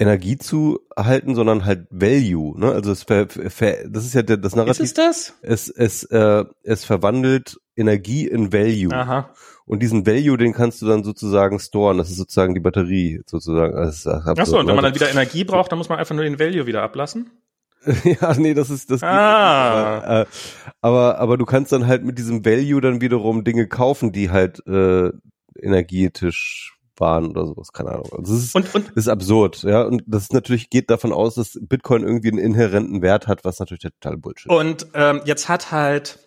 Energie 0.00 0.38
zu 0.38 0.80
halten, 0.96 1.34
sondern 1.34 1.66
halt 1.66 1.86
Value. 1.90 2.58
Ne? 2.58 2.72
Also 2.72 2.90
es 2.90 3.02
ver, 3.02 3.28
ver, 3.28 3.86
das 3.86 4.06
ist 4.06 4.14
ja 4.14 4.22
das 4.22 4.56
Narrativ. 4.56 4.80
Ist 4.80 4.80
es 4.80 4.94
das? 4.94 5.34
Es, 5.42 5.68
es, 5.68 6.04
äh, 6.04 6.44
es 6.62 6.86
verwandelt 6.86 7.60
Energie 7.76 8.26
in 8.26 8.50
Value. 8.50 8.92
Aha. 8.94 9.30
Und 9.66 9.82
diesen 9.82 10.06
Value, 10.06 10.38
den 10.38 10.54
kannst 10.54 10.80
du 10.80 10.86
dann 10.86 11.04
sozusagen 11.04 11.60
storen. 11.60 11.98
Das 11.98 12.10
ist 12.10 12.16
sozusagen 12.16 12.54
die 12.54 12.60
Batterie, 12.60 13.20
sozusagen. 13.26 13.76
Das 13.76 14.06
Achso, 14.06 14.58
und 14.58 14.66
wenn 14.66 14.74
man 14.74 14.84
dann 14.84 14.94
wieder 14.94 15.10
Energie 15.10 15.44
braucht, 15.44 15.70
dann 15.70 15.78
muss 15.78 15.90
man 15.90 15.98
einfach 15.98 16.14
nur 16.14 16.24
den 16.24 16.38
Value 16.38 16.66
wieder 16.66 16.82
ablassen? 16.82 17.30
ja, 18.04 18.34
nee, 18.38 18.54
das 18.54 18.70
ist 18.70 18.90
das. 18.90 19.02
Ah. 19.02 19.98
Aber, 19.98 20.20
äh, 20.20 20.26
aber 20.80 21.18
aber 21.18 21.36
du 21.36 21.44
kannst 21.44 21.72
dann 21.72 21.86
halt 21.86 22.04
mit 22.04 22.18
diesem 22.18 22.44
Value 22.44 22.80
dann 22.80 23.00
wiederum 23.00 23.44
Dinge 23.44 23.68
kaufen, 23.68 24.12
die 24.12 24.30
halt 24.30 24.66
äh, 24.66 25.10
energetisch 25.58 26.79
waren 27.00 27.30
oder 27.30 27.46
sowas, 27.46 27.72
keine 27.72 27.90
Ahnung. 27.90 28.08
Also 28.12 28.34
das 28.34 28.42
ist, 28.44 28.54
und, 28.54 28.74
und, 28.74 28.90
ist 28.90 29.08
absurd, 29.08 29.62
ja. 29.62 29.82
Und 29.82 30.02
das 30.06 30.24
ist 30.24 30.32
natürlich 30.32 30.70
geht 30.70 30.90
davon 30.90 31.12
aus, 31.12 31.34
dass 31.34 31.58
Bitcoin 31.60 32.02
irgendwie 32.02 32.28
einen 32.28 32.38
inhärenten 32.38 33.02
Wert 33.02 33.26
hat, 33.26 33.44
was 33.44 33.58
natürlich 33.58 33.82
total 33.82 34.16
Bullshit. 34.16 34.50
Und 34.50 34.86
ähm, 34.94 35.22
jetzt 35.24 35.48
hat 35.48 35.72
halt 35.72 36.18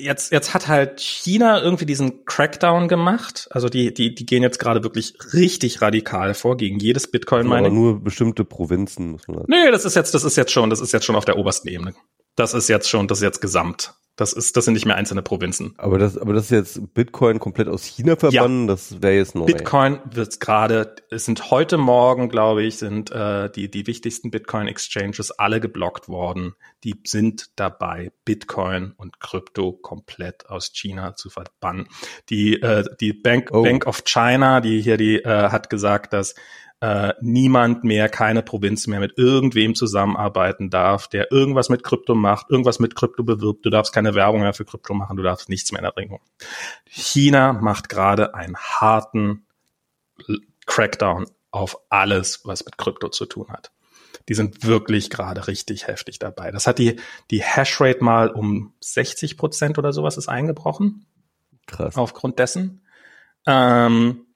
jetzt 0.00 0.32
jetzt 0.32 0.54
hat 0.54 0.68
halt 0.68 1.00
China 1.00 1.62
irgendwie 1.62 1.86
diesen 1.86 2.24
Crackdown 2.24 2.88
gemacht. 2.88 3.48
Also 3.50 3.68
die 3.68 3.92
die 3.92 4.14
die 4.14 4.26
gehen 4.26 4.42
jetzt 4.42 4.58
gerade 4.58 4.82
wirklich 4.82 5.14
richtig 5.32 5.82
radikal 5.82 6.34
vor 6.34 6.56
gegen 6.56 6.78
jedes 6.78 7.10
Bitcoin 7.10 7.46
Mining. 7.46 7.66
Aber 7.66 7.74
nur 7.74 8.00
bestimmte 8.02 8.44
Provinzen 8.44 9.12
muss 9.12 9.28
man 9.28 9.38
sagen. 9.38 9.50
Nee, 9.50 9.70
das 9.70 9.84
ist 9.84 9.96
jetzt 9.96 10.14
das 10.14 10.24
ist 10.24 10.36
jetzt 10.36 10.52
schon 10.52 10.70
das 10.70 10.80
ist 10.80 10.92
jetzt 10.92 11.04
schon 11.04 11.16
auf 11.16 11.24
der 11.24 11.38
obersten 11.38 11.68
Ebene. 11.68 11.94
Das 12.36 12.54
ist 12.54 12.68
jetzt 12.68 12.88
schon, 12.88 13.08
das 13.08 13.18
ist 13.18 13.24
jetzt 13.24 13.40
gesamt. 13.40 13.94
Das 14.20 14.34
ist, 14.34 14.54
das 14.54 14.66
sind 14.66 14.74
nicht 14.74 14.84
mehr 14.84 14.96
einzelne 14.96 15.22
Provinzen. 15.22 15.72
Aber 15.78 15.98
das, 15.98 16.18
aber 16.18 16.34
das 16.34 16.44
ist 16.44 16.50
jetzt 16.50 16.92
Bitcoin 16.92 17.38
komplett 17.38 17.68
aus 17.68 17.84
China 17.84 18.16
verbannen, 18.16 18.68
ja. 18.68 18.74
das 18.74 19.00
wäre 19.00 19.14
jetzt 19.14 19.34
neu. 19.34 19.46
Bitcoin 19.46 19.98
wird 20.04 20.38
gerade, 20.40 20.94
es 21.10 21.24
sind 21.24 21.50
heute 21.50 21.78
Morgen, 21.78 22.28
glaube 22.28 22.62
ich, 22.62 22.76
sind 22.76 23.10
äh, 23.12 23.50
die, 23.50 23.70
die 23.70 23.86
wichtigsten 23.86 24.30
Bitcoin-Exchanges 24.30 25.30
alle 25.30 25.58
geblockt 25.58 26.10
worden. 26.10 26.52
Die 26.84 27.00
sind 27.06 27.48
dabei, 27.56 28.12
Bitcoin 28.26 28.92
und 28.98 29.20
Krypto 29.20 29.72
komplett 29.72 30.50
aus 30.50 30.72
China 30.74 31.14
zu 31.14 31.30
verbannen. 31.30 31.88
Die, 32.28 32.60
äh, 32.60 32.84
die 33.00 33.14
Bank, 33.14 33.48
oh. 33.52 33.62
Bank 33.62 33.86
of 33.86 34.04
China, 34.04 34.60
die 34.60 34.82
hier 34.82 34.98
die, 34.98 35.16
äh, 35.16 35.48
hat 35.48 35.70
gesagt, 35.70 36.12
dass 36.12 36.34
äh, 36.80 37.12
niemand 37.20 37.84
mehr, 37.84 38.08
keine 38.08 38.42
Provinz 38.42 38.86
mehr 38.86 39.00
mit 39.00 39.18
irgendwem 39.18 39.74
zusammenarbeiten 39.74 40.70
darf, 40.70 41.08
der 41.08 41.30
irgendwas 41.30 41.68
mit 41.68 41.84
Krypto 41.84 42.14
macht, 42.14 42.50
irgendwas 42.50 42.78
mit 42.78 42.94
Krypto 42.94 43.22
bewirbt. 43.22 43.66
Du 43.66 43.70
darfst 43.70 43.92
keine 43.92 44.14
Werbung 44.14 44.40
mehr 44.40 44.54
für 44.54 44.64
Krypto 44.64 44.94
machen, 44.94 45.16
du 45.16 45.22
darfst 45.22 45.48
nichts 45.48 45.72
mehr 45.72 45.80
in 45.80 45.84
Erringung. 45.84 46.20
China 46.86 47.52
macht 47.52 47.88
gerade 47.90 48.34
einen 48.34 48.56
harten 48.56 49.44
Crackdown 50.66 51.26
auf 51.50 51.78
alles, 51.90 52.42
was 52.44 52.64
mit 52.64 52.78
Krypto 52.78 53.08
zu 53.08 53.26
tun 53.26 53.48
hat. 53.50 53.72
Die 54.28 54.34
sind 54.34 54.64
wirklich 54.64 55.10
gerade 55.10 55.48
richtig 55.48 55.86
heftig 55.86 56.18
dabei. 56.18 56.50
Das 56.50 56.66
hat 56.66 56.78
die, 56.78 56.96
die 57.30 57.42
Hashrate 57.42 58.02
mal 58.02 58.30
um 58.30 58.72
60 58.80 59.36
Prozent 59.36 59.78
oder 59.78 59.92
sowas 59.92 60.16
ist 60.16 60.28
eingebrochen. 60.28 61.06
Krass. 61.66 61.96
Aufgrund 61.96 62.38
dessen. 62.38 62.82
Ähm, 63.46 64.26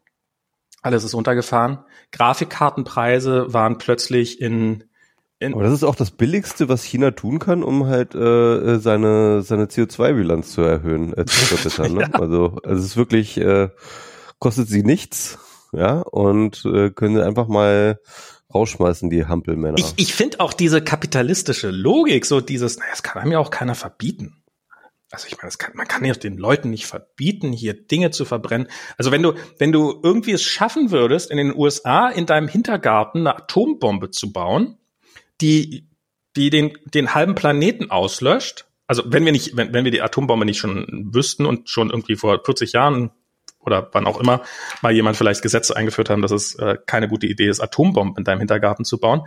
alles 0.85 1.03
ist 1.03 1.15
runtergefahren. 1.15 1.79
Grafikkartenpreise 2.13 3.53
waren 3.53 3.79
plötzlich 3.79 4.41
in, 4.41 4.85
in 5.39 5.55
Aber 5.55 5.63
das 5.63 5.73
ist 5.73 5.85
auch 5.85 5.97
das 5.97 6.11
Billigste, 6.11 6.69
was 6.69 6.85
China 6.85 7.11
tun 7.13 7.39
kann, 7.39 7.63
um 7.63 7.87
halt 7.87 8.15
äh, 8.15 8.79
seine 8.79 9.43
seine 9.43 9.67
CO2-Bilanz 9.67 10.53
zu 10.53 10.61
erhöhen. 10.63 11.17
Äh, 11.17 11.25
zu 11.25 11.37
verbessern, 11.57 11.95
ne? 11.95 12.03
ja. 12.03 12.21
Also, 12.21 12.59
es 12.65 12.85
ist 12.85 12.97
wirklich 12.97 13.39
äh, 13.39 13.71
kostet 14.39 14.69
sie 14.69 14.83
nichts, 14.83 15.39
ja, 15.73 16.01
und 16.01 16.65
äh, 16.67 16.91
können 16.91 17.21
einfach 17.21 17.49
mal 17.49 17.99
rausschmeißen, 18.53 19.09
die 19.09 19.25
Hampelmänner. 19.25 19.79
Ich, 19.79 19.95
ich 19.97 20.15
finde 20.15 20.41
auch 20.41 20.53
diese 20.53 20.83
kapitalistische 20.83 21.71
Logik, 21.71 22.27
so 22.27 22.43
dieses, 22.43 22.79
naja, 22.79 22.91
das 22.91 23.03
kann 23.03 23.23
einem 23.23 23.33
ja 23.33 23.39
auch 23.39 23.51
keiner 23.51 23.75
verbieten. 23.75 24.44
Also 25.15 25.29
ich 25.29 25.37
meine, 25.39 25.51
kann, 25.57 25.75
man 25.75 25.89
kann 25.89 26.05
ja 26.05 26.13
den 26.13 26.37
Leuten 26.37 26.71
nicht 26.71 26.87
verbieten, 26.87 27.53
hier 27.53 27.75
Dinge 27.75 28.11
zu 28.11 28.25
verbrennen. 28.25 28.69
Also 28.99 29.11
wenn 29.13 29.23
du, 29.23 29.35
wenn 29.59 29.73
du 29.73 30.01
irgendwie 30.03 30.33
es 30.33 30.43
schaffen 30.43 30.91
würdest, 30.91 31.31
in 31.31 31.37
den 31.37 31.55
USA 31.57 32.09
in 32.09 32.27
deinem 32.27 32.49
Hintergarten 32.49 33.21
eine 33.21 33.37
Atombombe 33.37 34.11
zu 34.11 34.33
bauen, 34.33 34.77
die, 35.41 35.89
die 36.37 36.51
den, 36.51 36.77
den 36.85 37.15
halben 37.15 37.35
Planeten 37.35 37.91
auslöscht, 37.91 38.67
also 38.87 39.03
wenn 39.07 39.25
wir 39.25 39.33
nicht, 39.33 39.57
wenn, 39.57 39.73
wenn 39.73 39.85
wir 39.85 39.93
die 39.93 40.03
Atombombe 40.03 40.45
nicht 40.45 40.59
schon 40.59 41.11
wüssten 41.13 41.47
und 41.47 41.71
schon 41.71 41.91
irgendwie 41.91 42.17
vor 42.17 42.43
40 42.45 42.73
Jahren 42.73 43.11
oder 43.61 43.89
wann 43.93 44.07
auch 44.07 44.21
immer 44.21 44.43
mal 44.83 44.93
jemand 44.93 45.17
vielleicht 45.17 45.43
Gesetze 45.43 45.77
eingeführt 45.77 46.11
haben, 46.11 46.23
dass 46.23 46.33
es 46.33 46.55
äh, 46.57 46.77
keine 46.85 47.09
gute 47.09 47.27
Idee 47.27 47.49
ist, 47.49 47.61
Atombomben 47.61 48.17
in 48.19 48.25
deinem 48.25 48.41
Hintergarten 48.41 48.85
zu 48.85 48.99
bauen, 48.99 49.23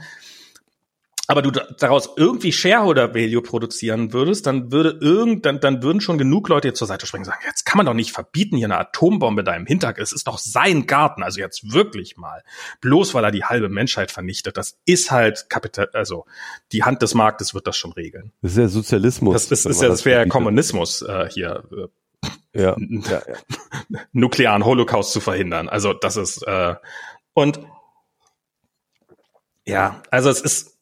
aber 1.27 1.41
du 1.41 1.51
daraus 1.51 2.11
irgendwie 2.15 2.53
Shareholder 2.53 3.13
Value 3.13 3.41
produzieren 3.41 4.13
würdest, 4.13 4.47
dann 4.47 4.71
würde 4.71 4.97
irgend, 5.01 5.45
dann, 5.45 5.59
dann 5.59 5.83
würden 5.83 5.99
schon 5.99 6.17
genug 6.17 6.47
Leute 6.47 6.69
jetzt 6.69 6.79
zur 6.79 6.87
Seite 6.87 7.05
springen 7.05 7.25
und 7.25 7.31
sagen, 7.31 7.41
jetzt 7.45 7.65
kann 7.65 7.77
man 7.77 7.85
doch 7.85 7.93
nicht 7.93 8.13
verbieten, 8.13 8.55
hier 8.55 8.67
eine 8.67 8.77
Atombombe 8.77 9.43
da 9.43 9.53
im 9.53 9.65
Hintergrund. 9.65 10.01
Es 10.01 10.13
ist 10.13 10.27
doch 10.27 10.37
sein 10.37 10.87
Garten, 10.87 11.23
also 11.23 11.39
jetzt 11.39 11.73
wirklich 11.73 12.15
mal. 12.15 12.43
Bloß 12.79 13.13
weil 13.13 13.25
er 13.25 13.31
die 13.31 13.43
halbe 13.43 13.67
Menschheit 13.67 14.09
vernichtet. 14.09 14.55
Das 14.55 14.79
ist 14.85 15.11
halt 15.11 15.49
Kapital, 15.49 15.89
also 15.91 16.25
die 16.71 16.83
Hand 16.83 17.01
des 17.01 17.13
Marktes 17.13 17.53
wird 17.53 17.67
das 17.67 17.75
schon 17.75 17.91
regeln. 17.91 18.31
Das 18.41 18.53
ist 18.53 18.57
ja 18.57 18.67
Sozialismus. 18.69 19.33
Das 19.33 19.51
ist, 19.51 19.65
ist 19.65 19.81
ja, 19.81 19.89
das 19.89 20.05
wäre 20.05 20.21
ja 20.21 20.29
Kommunismus 20.29 21.01
äh, 21.01 21.29
hier. 21.29 21.63
Äh, 21.71 22.61
ja, 22.61 22.75
ja, 22.79 23.21
ja. 23.27 23.99
Nuklearen 24.13 24.63
Holocaust 24.63 25.11
zu 25.11 25.19
verhindern. 25.19 25.67
Also 25.67 25.91
das 25.93 26.15
ist 26.15 26.41
äh, 26.43 26.75
und 27.33 27.59
ja, 29.65 30.01
also 30.09 30.29
es 30.29 30.39
ist 30.39 30.76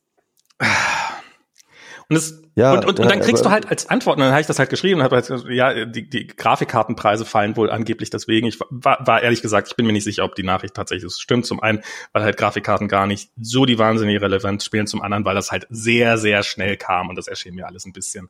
und 2.10 2.16
es 2.16 2.42
ja, 2.58 2.72
und, 2.72 2.86
und, 2.86 3.00
ja, 3.00 3.04
und 3.04 3.12
dann 3.12 3.20
kriegst 3.20 3.44
du 3.44 3.50
halt 3.50 3.70
als 3.70 3.90
Antwort, 3.90 4.16
und 4.16 4.22
dann 4.22 4.32
habe 4.32 4.40
ich 4.40 4.48
das 4.48 4.60
halt 4.60 4.70
geschrieben 4.70 5.02
und 5.02 5.04
habe 5.04 5.18
halt, 5.18 5.46
ja, 5.50 5.84
die, 5.84 6.10
die 6.10 6.26
Grafikkartenpreise 6.26 7.26
fallen 7.26 7.58
wohl 7.58 7.70
angeblich 7.70 8.10
deswegen. 8.10 8.48
Ich 8.48 8.62
war, 8.70 9.06
war 9.06 9.22
ehrlich 9.22 9.42
gesagt, 9.42 9.68
ich 9.68 9.76
bin 9.76 9.86
mir 9.86 9.92
nicht 9.92 10.06
sicher, 10.06 10.24
ob 10.24 10.36
die 10.36 10.44
Nachricht 10.44 10.74
tatsächlich 10.74 11.14
stimmt. 11.16 11.46
Zum 11.46 11.62
einen, 11.62 11.82
weil 12.14 12.24
halt 12.24 12.38
Grafikkarten 12.38 12.88
gar 12.88 13.08
nicht 13.08 13.30
so 13.42 13.66
die 13.66 13.78
wahnsinnige 13.78 14.22
Relevanz 14.22 14.64
spielen, 14.64 14.88
zum 14.88 15.02
anderen, 15.02 15.26
weil 15.26 15.36
das 15.36 15.52
halt 15.52 15.68
sehr, 15.70 16.18
sehr 16.18 16.44
schnell 16.44 16.78
kam 16.78 17.10
und 17.10 17.18
das 17.18 17.28
erschien 17.28 17.56
mir 17.56 17.68
alles 17.68 17.86
ein 17.86 17.92
bisschen. 17.92 18.30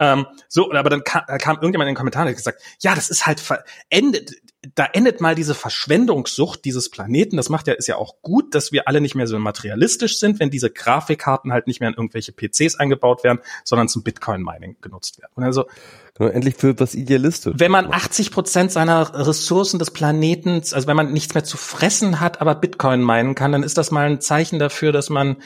Ähm, 0.00 0.26
so, 0.48 0.72
aber 0.72 0.88
dann 0.88 1.04
kam, 1.04 1.24
kam 1.26 1.56
irgendjemand 1.56 1.88
in 1.88 1.92
den 1.92 1.96
Kommentaren 1.96 2.26
und 2.26 2.30
hat 2.30 2.36
gesagt, 2.36 2.62
ja, 2.80 2.94
das 2.94 3.10
ist 3.10 3.26
halt 3.26 3.42
endet, 3.90 4.32
da 4.74 4.86
endet 4.92 5.20
mal 5.20 5.36
diese 5.36 5.54
Verschwendungssucht 5.54 6.64
dieses 6.64 6.90
Planeten. 6.90 7.36
Das 7.36 7.48
macht 7.48 7.68
ja, 7.68 7.74
ist 7.74 7.86
ja 7.86 7.96
auch 7.96 8.16
gut, 8.22 8.56
dass 8.56 8.72
wir 8.72 8.88
alle 8.88 9.00
nicht 9.00 9.14
mehr 9.14 9.28
so 9.28 9.38
materialistisch 9.38 10.18
sind, 10.18 10.40
wenn 10.40 10.50
diese 10.50 10.70
Grafikkarten 10.70 11.52
halt 11.52 11.68
nicht 11.68 11.78
mehr 11.78 11.88
in 11.88 11.94
irgendwelche 11.94 12.32
PCs 12.32 12.74
eingebaut 12.74 13.22
werden, 13.22 13.38
sondern 13.64 13.88
zum 13.88 14.02
Bitcoin-Mining 14.02 14.76
genutzt 14.80 15.20
werden. 15.20 15.30
Und 15.36 15.44
also, 15.44 15.66
genau, 16.14 16.30
endlich 16.30 16.56
für 16.56 16.78
was 16.80 16.96
Idealistisch. 16.96 17.54
Wenn 17.56 17.70
man 17.70 17.92
80 17.92 18.32
Prozent 18.32 18.72
seiner 18.72 19.26
Ressourcen 19.26 19.78
des 19.78 19.92
Planetens, 19.92 20.74
also 20.74 20.88
wenn 20.88 20.96
man 20.96 21.12
nichts 21.12 21.34
mehr 21.34 21.44
zu 21.44 21.56
fressen 21.56 22.18
hat, 22.18 22.40
aber 22.40 22.56
Bitcoin 22.56 23.00
meinen 23.00 23.36
kann, 23.36 23.52
dann 23.52 23.62
ist 23.62 23.78
das 23.78 23.92
mal 23.92 24.06
ein 24.06 24.20
Zeichen 24.20 24.58
dafür, 24.58 24.90
dass 24.90 25.08
man 25.08 25.36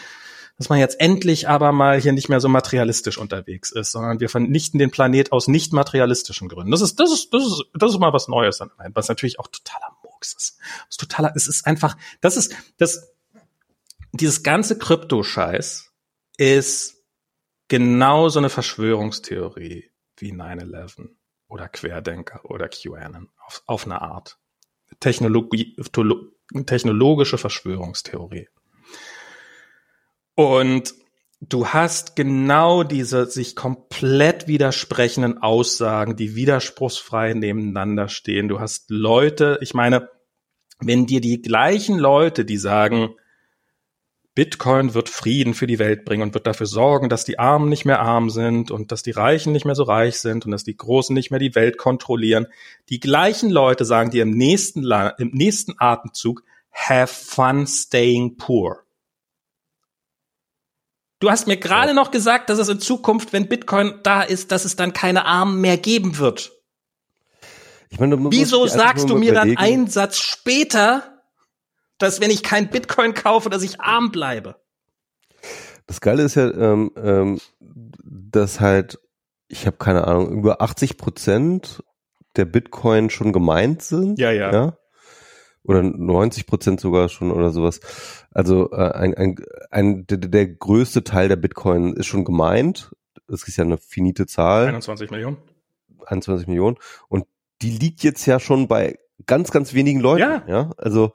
dass 0.59 0.69
man 0.69 0.79
jetzt 0.79 1.01
endlich 1.01 1.49
aber 1.49 1.73
mal 1.73 2.01
hier 2.01 2.13
nicht 2.13 2.29
mehr 2.29 2.41
so 2.41 2.49
materialistisch 2.49 3.19
unterwegs 3.19 3.73
ist, 3.73 3.93
sondern 3.93 4.21
wir 4.21 4.29
vernichten 4.29 4.79
den 4.79 4.91
Planet 4.91 5.33
aus 5.33 5.49
nicht 5.49 5.73
materialistischen 5.73 6.49
Gründen. 6.49 6.71
Das 6.71 6.81
ist, 6.81 7.01
das 7.01 7.13
ist, 7.13 7.33
das 7.33 7.45
ist, 7.45 7.65
das 7.75 7.93
ist 7.93 7.99
mal 7.99 8.13
was 8.13 8.29
Neues, 8.29 8.61
was 8.93 9.09
natürlich 9.09 9.39
auch 9.39 9.49
totaler 9.49 9.97
Murks 10.03 10.35
ist. 10.35 10.59
Das 10.59 10.91
ist 10.91 11.01
totaler, 11.01 11.33
es 11.35 11.49
ist 11.49 11.67
einfach, 11.67 11.97
das 12.21 12.37
ist, 12.37 12.55
das, 12.79 13.13
dieses 14.13 14.43
ganze 14.43 14.79
Krypto-Scheiß 14.79 15.91
ist 16.37 17.03
genau 17.69 18.29
so 18.29 18.39
eine 18.39 18.51
Verschwörungstheorie 18.51 19.91
wie 20.19 20.33
9-11 20.33 21.09
oder 21.49 21.69
Querdenker 21.69 22.45
oder 22.45 22.69
QAnon 22.69 23.31
auf, 23.47 23.63
auf 23.67 23.85
eine 23.87 24.03
Art. 24.03 24.39
Technologie, 25.01 25.77
technologische 26.67 27.39
Verschwörungstheorie. 27.39 28.49
Und 30.35 30.95
du 31.41 31.69
hast 31.69 32.17
genau 32.17 32.83
diese 32.83 33.27
sich 33.27 33.57
komplett 33.57 34.47
widersprechenden 34.47 35.39
Aussagen, 35.39 36.17
die 36.17 36.35
widerspruchsfrei 36.35 37.35
nebeneinander 37.35 38.09
stehen. 38.09 38.49
Du 38.49 38.61
hast 38.61 38.91
Leute, 38.91 39.59
ich 39.61 39.75
meine, 39.75 40.09
wenn 40.81 41.07
dir 41.07 41.21
die 41.21 41.43
gleichen 41.43 41.99
Leute, 41.99 42.45
die 42.45 42.57
sagen, 42.57 43.15
Bitcoin 44.35 44.95
wird 44.95 45.11
Frieden 45.11 45.53
für 45.53 45.67
die 45.67 45.79
Welt 45.79 46.07
bringen 46.07 46.23
und 46.23 46.35
wird 46.35 46.47
dafür 46.47 46.67
sorgen, 46.67 47.11
dass 47.11 47.27
die 47.27 47.39
Armen 47.39 47.69
nicht 47.69 47.85
mehr 47.85 48.01
arm 48.01 48.31
sind 48.31 48.71
und 48.71 48.91
dass 48.91 49.03
die 49.03 49.11
Reichen 49.11 49.53
nicht 49.53 49.67
mehr 49.67 49.75
so 49.75 49.83
reich 49.83 50.19
sind 50.19 50.47
und 50.47 50.53
dass 50.53 50.65
die 50.65 50.77
Großen 50.77 51.13
nicht 51.13 51.31
mehr 51.31 51.41
die 51.41 51.55
Welt 51.55 51.77
kontrollieren. 51.77 52.47
Die 52.89 52.99
gleichen 52.99 53.51
Leute 53.51 53.85
sagen 53.85 54.11
dir 54.11 54.23
im 54.23 54.31
nächsten, 54.31 54.91
im 55.19 55.31
nächsten 55.33 55.75
Atemzug, 55.77 56.45
have 56.73 57.13
fun 57.13 57.67
staying 57.67 58.39
poor. 58.39 58.85
Du 61.23 61.31
hast 61.31 61.47
mir 61.47 61.57
gerade 61.57 61.91
ja. 61.91 61.95
noch 61.95 62.11
gesagt, 62.11 62.51
dass 62.51 62.59
es 62.59 62.69
in 62.69 62.81
Zukunft, 62.81 63.33
wenn 63.33 63.47
Bitcoin 63.47 63.95
da 64.03 64.23
ist, 64.23 64.51
dass 64.51 64.65
es 64.65 64.75
dann 64.75 64.93
keine 64.93 65.25
Armen 65.25 65.61
mehr 65.61 65.77
geben 65.77 66.19
wird. 66.19 66.51
Ich 67.91 68.01
meine, 68.01 68.19
Wieso 68.33 68.67
sagst 68.67 69.09
du 69.09 69.17
mir 69.17 69.31
überlegen. 69.31 69.55
dann 69.55 69.65
einen 69.65 69.87
Satz 69.87 70.19
später, 70.19 71.23
dass 71.99 72.21
wenn 72.21 72.33
ich 72.33 72.43
kein 72.43 72.71
Bitcoin 72.71 73.15
kaufe, 73.15 73.51
dass 73.51 73.63
ich 73.63 73.81
arm 73.81 74.11
bleibe? 74.11 74.57
Das 75.87 76.01
Geile 76.01 76.25
ist 76.25 76.35
ja, 76.35 76.51
ähm, 76.51 76.91
ähm, 76.97 77.41
dass 77.61 78.59
halt, 78.59 78.99
ich 79.47 79.65
habe 79.67 79.77
keine 79.77 80.09
Ahnung, 80.09 80.33
über 80.33 80.61
80 80.61 80.97
Prozent 80.97 81.85
der 82.35 82.47
Bitcoin 82.47 83.11
schon 83.11 83.33
gemeint 83.33 83.83
sind. 83.83 84.19
Ja, 84.19 84.33
ja. 84.33 84.53
ja? 84.53 84.79
Oder 85.65 85.83
90 85.83 86.47
Prozent 86.47 86.81
sogar 86.81 87.09
schon 87.09 87.31
oder 87.31 87.51
sowas. 87.51 87.81
Also 88.31 88.71
äh, 88.73 88.91
ein, 88.93 89.15
ein, 89.15 89.37
ein 89.71 90.07
der, 90.07 90.19
der 90.19 90.47
größte 90.47 91.05
Teil 91.05 91.29
der 91.29 91.37
Bitcoin 91.37 91.95
ist 91.95 92.07
schon 92.07 92.25
gemeint. 92.25 92.95
Das 93.29 93.47
ist 93.47 93.57
ja 93.57 93.65
eine 93.65 93.79
finite 93.79 94.27
Zahl. 94.27 94.67
21 94.67 95.11
Millionen. 95.11 95.37
21 96.07 96.49
Millionen. 96.49 96.77
Und 97.09 97.27
die 97.63 97.71
liegt 97.71 98.03
jetzt 98.03 98.27
ja 98.27 98.41
schon 98.41 98.67
bei 98.67 98.99
ganz, 99.27 99.51
ganz 99.51 99.73
wenigen 99.73 100.01
Leuten. 100.01 100.21
Ja. 100.21 100.43
ja? 100.47 100.71
Also 100.77 101.13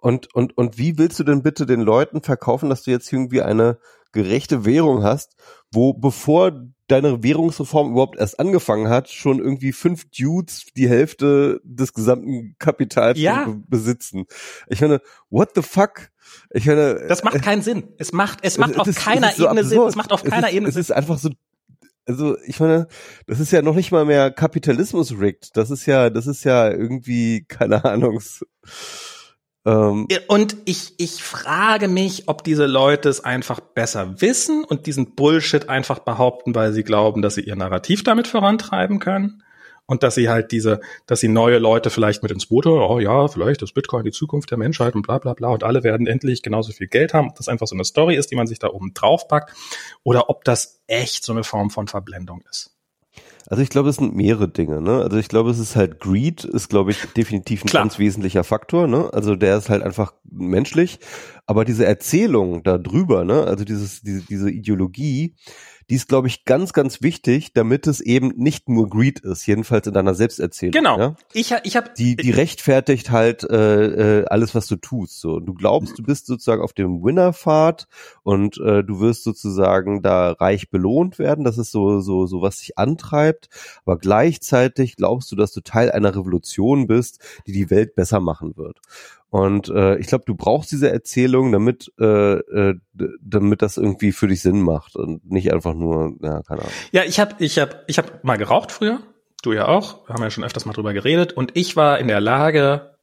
und, 0.00 0.32
und, 0.34 0.56
und 0.56 0.78
wie 0.78 0.98
willst 0.98 1.18
du 1.18 1.24
denn 1.24 1.42
bitte 1.42 1.66
den 1.66 1.80
Leuten 1.80 2.22
verkaufen, 2.22 2.68
dass 2.68 2.82
du 2.82 2.90
jetzt 2.90 3.12
irgendwie 3.12 3.42
eine 3.42 3.78
gerechte 4.12 4.64
Währung 4.64 5.02
hast, 5.02 5.36
wo 5.72 5.92
bevor 5.92 6.52
deine 6.88 7.22
Währungsreform 7.22 7.92
überhaupt 7.92 8.18
erst 8.18 8.40
angefangen 8.40 8.88
hat, 8.88 9.08
schon 9.10 9.38
irgendwie 9.38 9.72
fünf 9.72 10.10
Dudes 10.10 10.66
die 10.76 10.88
Hälfte 10.88 11.60
des 11.62 11.92
gesamten 11.92 12.56
Kapitals 12.58 13.18
ja. 13.18 13.54
besitzen. 13.68 14.26
Ich 14.68 14.80
meine, 14.80 15.00
what 15.30 15.50
the 15.54 15.62
fuck? 15.62 16.10
Ich 16.50 16.66
meine, 16.66 17.06
das 17.08 17.22
macht 17.22 17.42
keinen 17.42 17.62
Sinn. 17.62 17.94
Es 17.98 18.12
macht, 18.12 18.40
es 18.42 18.58
macht 18.58 18.72
es 18.72 18.78
auf 18.78 18.86
ist, 18.88 18.98
keiner 18.98 19.30
so 19.32 19.44
Ebene 19.44 19.60
absurd. 19.60 19.68
Sinn. 19.68 19.88
Es 19.88 19.96
macht 19.96 20.12
auf 20.12 20.24
keiner 20.24 20.48
ist, 20.48 20.54
Ebene 20.54 20.72
Sinn. 20.72 20.80
Es 20.80 20.88
ist 20.88 20.96
einfach 20.96 21.18
so 21.18 21.30
also 22.06 22.38
ich 22.46 22.58
meine, 22.58 22.88
das 23.26 23.38
ist 23.38 23.52
ja 23.52 23.60
noch 23.60 23.74
nicht 23.74 23.92
mal 23.92 24.06
mehr 24.06 24.30
Kapitalismus 24.30 25.12
rigged. 25.12 25.56
Das 25.58 25.70
ist 25.70 25.84
ja, 25.84 26.08
das 26.08 26.26
ist 26.26 26.42
ja 26.42 26.70
irgendwie, 26.70 27.44
keine 27.48 27.84
Ahnung. 27.84 28.22
Ähm, 29.68 30.08
und 30.28 30.56
ich, 30.64 30.94
ich 30.96 31.22
frage 31.22 31.88
mich, 31.88 32.26
ob 32.26 32.42
diese 32.42 32.64
Leute 32.64 33.10
es 33.10 33.22
einfach 33.22 33.60
besser 33.60 34.20
wissen 34.22 34.64
und 34.64 34.86
diesen 34.86 35.14
Bullshit 35.14 35.68
einfach 35.68 35.98
behaupten, 35.98 36.54
weil 36.54 36.72
sie 36.72 36.84
glauben, 36.84 37.20
dass 37.20 37.34
sie 37.34 37.42
ihr 37.42 37.54
Narrativ 37.54 38.02
damit 38.02 38.26
vorantreiben 38.26 38.98
können. 38.98 39.42
Und 39.84 40.02
dass 40.02 40.14
sie 40.14 40.28
halt 40.28 40.52
diese, 40.52 40.80
dass 41.06 41.20
sie 41.20 41.28
neue 41.28 41.58
Leute 41.58 41.88
vielleicht 41.88 42.22
mit 42.22 42.30
ins 42.30 42.46
Boot 42.46 42.66
holen, 42.66 42.82
oh 42.82 42.98
ja, 42.98 43.26
vielleicht 43.26 43.62
ist 43.62 43.72
Bitcoin 43.72 44.04
die 44.04 44.10
Zukunft 44.10 44.50
der 44.50 44.58
Menschheit 44.58 44.94
und 44.94 45.02
bla 45.02 45.16
bla 45.16 45.32
bla. 45.32 45.48
Und 45.48 45.64
alle 45.64 45.82
werden 45.82 46.06
endlich 46.06 46.42
genauso 46.42 46.72
viel 46.72 46.88
Geld 46.88 47.14
haben, 47.14 47.28
ob 47.28 47.36
das 47.36 47.48
einfach 47.48 47.66
so 47.66 47.74
eine 47.74 47.84
Story 47.84 48.16
ist, 48.16 48.30
die 48.30 48.36
man 48.36 48.46
sich 48.46 48.58
da 48.58 48.68
oben 48.68 48.92
drauf 48.92 49.28
packt 49.28 49.54
oder 50.02 50.28
ob 50.28 50.44
das 50.44 50.80
echt 50.86 51.24
so 51.24 51.32
eine 51.32 51.42
Form 51.42 51.70
von 51.70 51.88
Verblendung 51.88 52.42
ist. 52.50 52.77
Also 53.50 53.62
ich 53.62 53.70
glaube, 53.70 53.88
es 53.88 53.96
sind 53.96 54.14
mehrere 54.14 54.48
Dinge. 54.48 54.82
Ne? 54.82 55.02
Also 55.02 55.16
ich 55.16 55.28
glaube, 55.28 55.50
es 55.50 55.58
ist 55.58 55.74
halt 55.74 56.00
Greed, 56.00 56.44
ist 56.44 56.68
glaube 56.68 56.90
ich 56.90 57.06
definitiv 57.16 57.64
ein 57.64 57.68
Klar. 57.68 57.84
ganz 57.84 57.98
wesentlicher 57.98 58.44
Faktor. 58.44 58.86
Ne? 58.86 59.10
Also 59.12 59.36
der 59.36 59.56
ist 59.56 59.70
halt 59.70 59.82
einfach 59.82 60.12
menschlich. 60.30 61.00
Aber 61.46 61.64
diese 61.64 61.86
Erzählung 61.86 62.62
da 62.62 62.76
drüber, 62.76 63.24
ne? 63.24 63.44
also 63.44 63.64
dieses 63.64 64.02
diese, 64.02 64.20
diese 64.26 64.50
Ideologie, 64.50 65.34
die 65.90 65.94
ist, 65.94 66.08
glaube 66.08 66.28
ich, 66.28 66.44
ganz, 66.44 66.72
ganz 66.72 67.00
wichtig, 67.00 67.52
damit 67.54 67.86
es 67.86 68.00
eben 68.00 68.32
nicht 68.36 68.68
nur 68.68 68.90
Greed 68.90 69.20
ist, 69.20 69.46
jedenfalls 69.46 69.86
in 69.86 69.94
deiner 69.94 70.14
Selbsterzählung. 70.14 70.72
Genau. 70.72 70.98
Ja? 70.98 71.16
Ich, 71.32 71.54
ich 71.62 71.76
habe 71.76 71.90
die, 71.96 72.14
die 72.16 72.30
rechtfertigt 72.30 73.10
halt 73.10 73.42
äh, 73.44 74.20
äh, 74.20 74.24
alles, 74.26 74.54
was 74.54 74.66
du 74.66 74.76
tust. 74.76 75.20
So, 75.20 75.40
du 75.40 75.54
glaubst, 75.54 75.98
du 75.98 76.02
bist 76.02 76.26
sozusagen 76.26 76.62
auf 76.62 76.74
dem 76.74 77.02
Winnerpfad 77.02 77.88
und 78.22 78.58
äh, 78.58 78.84
du 78.84 79.00
wirst 79.00 79.24
sozusagen 79.24 80.02
da 80.02 80.32
reich 80.32 80.70
belohnt 80.70 81.18
werden. 81.18 81.44
Das 81.44 81.56
ist 81.56 81.70
so, 81.70 82.00
so, 82.00 82.26
so 82.26 82.42
was 82.42 82.58
dich 82.58 82.76
antreibt. 82.76 83.48
Aber 83.86 83.96
gleichzeitig 83.96 84.96
glaubst 84.96 85.32
du, 85.32 85.36
dass 85.36 85.52
du 85.52 85.62
Teil 85.62 85.90
einer 85.90 86.14
Revolution 86.14 86.86
bist, 86.86 87.20
die 87.46 87.52
die 87.52 87.70
Welt 87.70 87.94
besser 87.94 88.20
machen 88.20 88.56
wird. 88.56 88.78
Und 89.30 89.68
äh, 89.68 89.96
ich 89.98 90.06
glaube, 90.06 90.24
du 90.26 90.34
brauchst 90.34 90.72
diese 90.72 90.90
Erzählung, 90.90 91.52
damit, 91.52 91.92
äh, 92.00 92.38
äh, 92.38 92.74
damit 93.20 93.60
das 93.60 93.76
irgendwie 93.76 94.12
für 94.12 94.26
dich 94.26 94.40
Sinn 94.40 94.62
macht 94.62 94.96
und 94.96 95.30
nicht 95.30 95.52
einfach 95.52 95.74
nur, 95.74 96.16
ja, 96.22 96.42
keine 96.42 96.60
Ahnung. 96.62 96.72
Ja, 96.92 97.04
ich 97.04 97.20
habe 97.20 97.34
ich 97.38 97.58
hab, 97.58 97.84
ich 97.86 97.98
hab 97.98 98.24
mal 98.24 98.38
geraucht 98.38 98.72
früher, 98.72 99.00
du 99.42 99.52
ja 99.52 99.68
auch, 99.68 100.08
wir 100.08 100.14
haben 100.14 100.22
ja 100.22 100.30
schon 100.30 100.44
öfters 100.44 100.64
mal 100.64 100.72
drüber 100.72 100.94
geredet. 100.94 101.34
Und 101.34 101.50
ich 101.54 101.76
war 101.76 101.98
in 101.98 102.08
der 102.08 102.20
Lage, 102.20 102.94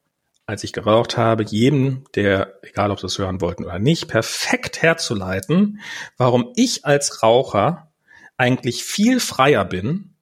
als 0.47 0.63
ich 0.63 0.73
geraucht 0.73 1.15
habe, 1.15 1.43
jedem, 1.43 2.05
der, 2.15 2.59
egal 2.63 2.89
ob 2.89 2.99
sie 2.99 3.05
es 3.05 3.19
hören 3.19 3.39
wollten 3.39 3.63
oder 3.63 3.77
nicht, 3.77 4.07
perfekt 4.07 4.81
herzuleiten, 4.81 5.79
warum 6.17 6.51
ich 6.55 6.85
als 6.85 7.21
Raucher 7.21 7.91
eigentlich 8.37 8.83
viel 8.83 9.19
freier 9.19 9.63
bin 9.63 10.14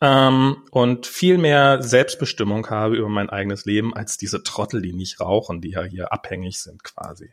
ähm, 0.00 0.64
und 0.70 1.06
viel 1.06 1.36
mehr 1.36 1.82
Selbstbestimmung 1.82 2.68
habe 2.70 2.96
über 2.96 3.08
mein 3.08 3.28
eigenes 3.28 3.66
Leben 3.66 3.94
als 3.94 4.16
diese 4.16 4.42
Trottel, 4.42 4.80
die 4.80 4.92
nicht 4.92 5.20
rauchen, 5.20 5.60
die 5.60 5.70
ja 5.70 5.82
hier 5.82 6.12
abhängig 6.12 6.60
sind 6.60 6.82
quasi. 6.82 7.32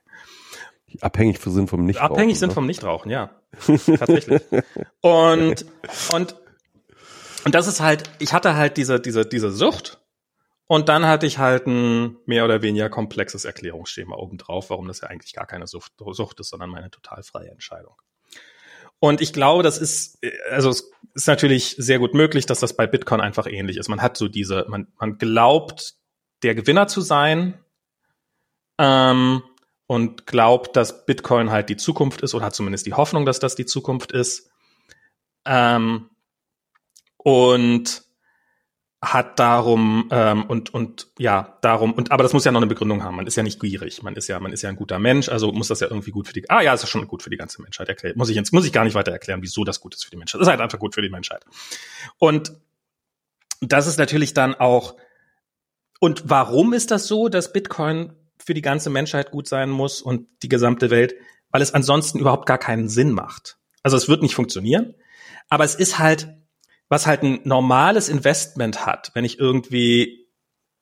Die 0.90 1.02
abhängig 1.02 1.40
sind 1.40 1.70
vom 1.70 1.86
Nichtrauchen. 1.86 2.16
Abhängig 2.16 2.40
sind 2.40 2.50
ne? 2.50 2.54
vom 2.54 2.66
Nichtrauchen, 2.66 3.12
ja. 3.12 3.42
Tatsächlich. 3.68 4.42
Und, 5.02 5.66
und, 6.14 6.36
und 7.46 7.56
das 7.56 7.68
ist 7.68 7.82
halt, 7.82 8.04
ich 8.20 8.34
hatte 8.34 8.56
halt 8.56 8.78
diese, 8.78 9.00
diese, 9.00 9.26
diese 9.26 9.52
Sucht. 9.52 10.00
Und 10.70 10.90
dann 10.90 11.06
hatte 11.06 11.26
ich 11.26 11.38
halt 11.38 11.66
ein 11.66 12.18
mehr 12.26 12.44
oder 12.44 12.62
weniger 12.62 12.90
komplexes 12.90 13.46
Erklärungsschema 13.46 14.18
obendrauf, 14.18 14.70
warum 14.70 14.88
das 14.88 15.00
ja 15.00 15.08
eigentlich 15.08 15.34
gar 15.34 15.46
keine 15.46 15.68
Sucht, 15.68 15.94
Sucht 16.12 16.42
ist, 16.42 16.50
sondern 16.50 16.70
meine 16.70 16.92
total 16.92 17.24
freie 17.24 17.50
Entscheidung. 17.50 17.96
Und 19.00 19.22
ich 19.22 19.34
glaube, 19.34 19.64
das 19.64 19.78
ist, 19.78 20.20
also 20.50 20.70
es 20.70 20.90
ist 21.14 21.28
natürlich 21.28 21.76
sehr 21.78 22.00
gut 22.00 22.14
möglich, 22.14 22.46
dass 22.46 22.60
das 22.60 22.76
bei 22.76 22.88
Bitcoin 22.88 23.22
einfach 23.22 23.48
ähnlich 23.48 23.78
ist. 23.78 23.90
Man 23.90 24.02
hat 24.02 24.18
so 24.18 24.28
diese, 24.28 24.66
man, 24.68 24.88
man 25.00 25.18
glaubt, 25.18 25.96
der 26.44 26.56
Gewinner 26.56 26.88
zu 26.88 27.02
sein 27.02 27.60
ähm, 28.78 29.44
und 29.88 30.26
glaubt, 30.26 30.76
dass 30.76 31.06
Bitcoin 31.06 31.52
halt 31.52 31.70
die 31.70 31.78
Zukunft 31.78 32.22
ist 32.22 32.34
oder 32.34 32.46
hat 32.46 32.56
zumindest 32.56 32.86
die 32.86 32.94
Hoffnung, 32.94 33.26
dass 33.26 33.40
das 33.40 33.56
die 33.56 33.66
Zukunft 33.66 34.12
ist. 34.12 34.50
Ähm, 35.46 36.10
und 37.18 38.04
hat 39.02 39.38
darum 39.38 40.10
ähm, 40.12 40.46
und 40.46 40.74
und 40.74 41.08
ja 41.20 41.58
darum 41.62 41.94
und 41.94 42.12
aber 42.12 42.24
das 42.24 42.34
muss 42.34 42.46
ja 42.46 42.52
noch 42.52 42.60
eine 42.60 42.68
Begründung 42.68 43.04
haben. 43.04 43.16
Man 43.16 43.28
ist 43.28 43.36
ja 43.36 43.44
nicht 43.44 43.60
gierig, 43.60 44.02
man 44.02 44.16
ist 44.16 44.28
ja 44.28 44.40
man 44.40 44.52
ist 44.52 44.64
ja 44.64 44.70
ein 44.70 44.76
guter 44.76 44.98
Mensch, 44.98 45.30
also 45.30 45.52
muss 45.52 45.68
das 45.68 45.82
ja 45.82 45.88
irgendwie 45.88 46.10
gut 46.10 46.28
für 46.28 46.34
die. 46.34 46.50
Ah 46.50 46.62
ja, 46.62 46.74
ist 46.74 46.82
ja 46.82 46.88
schon 46.88 47.06
gut 47.08 47.22
für 47.22 47.30
die 47.30 47.38
ganze 47.38 47.62
Menschheit 47.62 47.88
erklärt. 47.90 48.18
Muss 48.18 48.30
ich 48.30 48.36
jetzt 48.36 48.54
muss 48.54 48.66
ich 48.66 48.74
gar 48.74 48.86
nicht 48.86 48.96
weiter 48.96 49.12
erklären, 49.12 49.42
wieso 49.44 49.64
das 49.64 49.82
gut 49.82 49.94
ist 49.94 50.04
für 50.04 50.10
die 50.10 50.18
Menschheit. 50.18 50.42
Das 50.42 50.48
ist 50.48 50.52
halt 50.52 50.62
einfach 50.62 50.80
gut 50.80 50.96
für 50.96 51.04
die 51.04 51.10
Menschheit. 51.10 51.46
Und 52.18 52.54
das 53.62 53.86
ist 53.86 53.98
natürlich 53.98 54.34
dann 54.34 54.56
auch 54.56 54.96
und 56.00 56.24
warum 56.26 56.74
ist 56.74 56.90
das 56.90 57.08
so, 57.08 57.28
dass 57.28 57.54
Bitcoin 57.54 58.14
für 58.38 58.54
die 58.54 58.62
ganze 58.62 58.90
Menschheit 58.90 59.32
gut 59.32 59.48
sein 59.48 59.70
muss 59.70 60.02
und 60.02 60.28
die 60.42 60.50
gesamte 60.50 60.90
Welt? 60.90 61.16
Weil 61.52 61.62
es 61.62 61.74
ansonsten 61.74 62.20
überhaupt 62.20 62.46
gar 62.46 62.58
keinen 62.58 62.90
Sinn 62.90 63.12
macht. 63.12 63.58
Also 63.84 63.96
es 63.96 64.10
wird 64.10 64.22
nicht 64.22 64.36
funktionieren, 64.36 64.96
aber 65.50 65.64
es 65.64 65.76
ist 65.76 65.98
halt 65.98 66.37
was 66.90 67.08
halt 67.08 67.24
ein 67.24 67.42
normales 67.44 68.10
Investment 68.10 68.86
hat, 68.86 69.12
wenn 69.14 69.26
ich 69.26 69.40
irgendwie, 69.40 70.28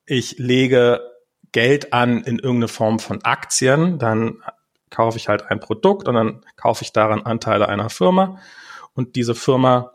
ich 0.05 0.37
lege 0.37 1.01
Geld 1.51 1.93
an 1.93 2.23
in 2.23 2.37
irgendeine 2.37 2.67
Form 2.67 2.99
von 2.99 3.23
Aktien, 3.23 3.97
dann 3.97 4.43
kaufe 4.89 5.17
ich 5.17 5.27
halt 5.27 5.49
ein 5.49 5.59
Produkt 5.59 6.07
und 6.07 6.15
dann 6.15 6.41
kaufe 6.55 6.83
ich 6.83 6.93
daran 6.93 7.23
Anteile 7.23 7.69
einer 7.69 7.89
Firma 7.89 8.39
und 8.93 9.15
diese 9.15 9.35
Firma 9.35 9.91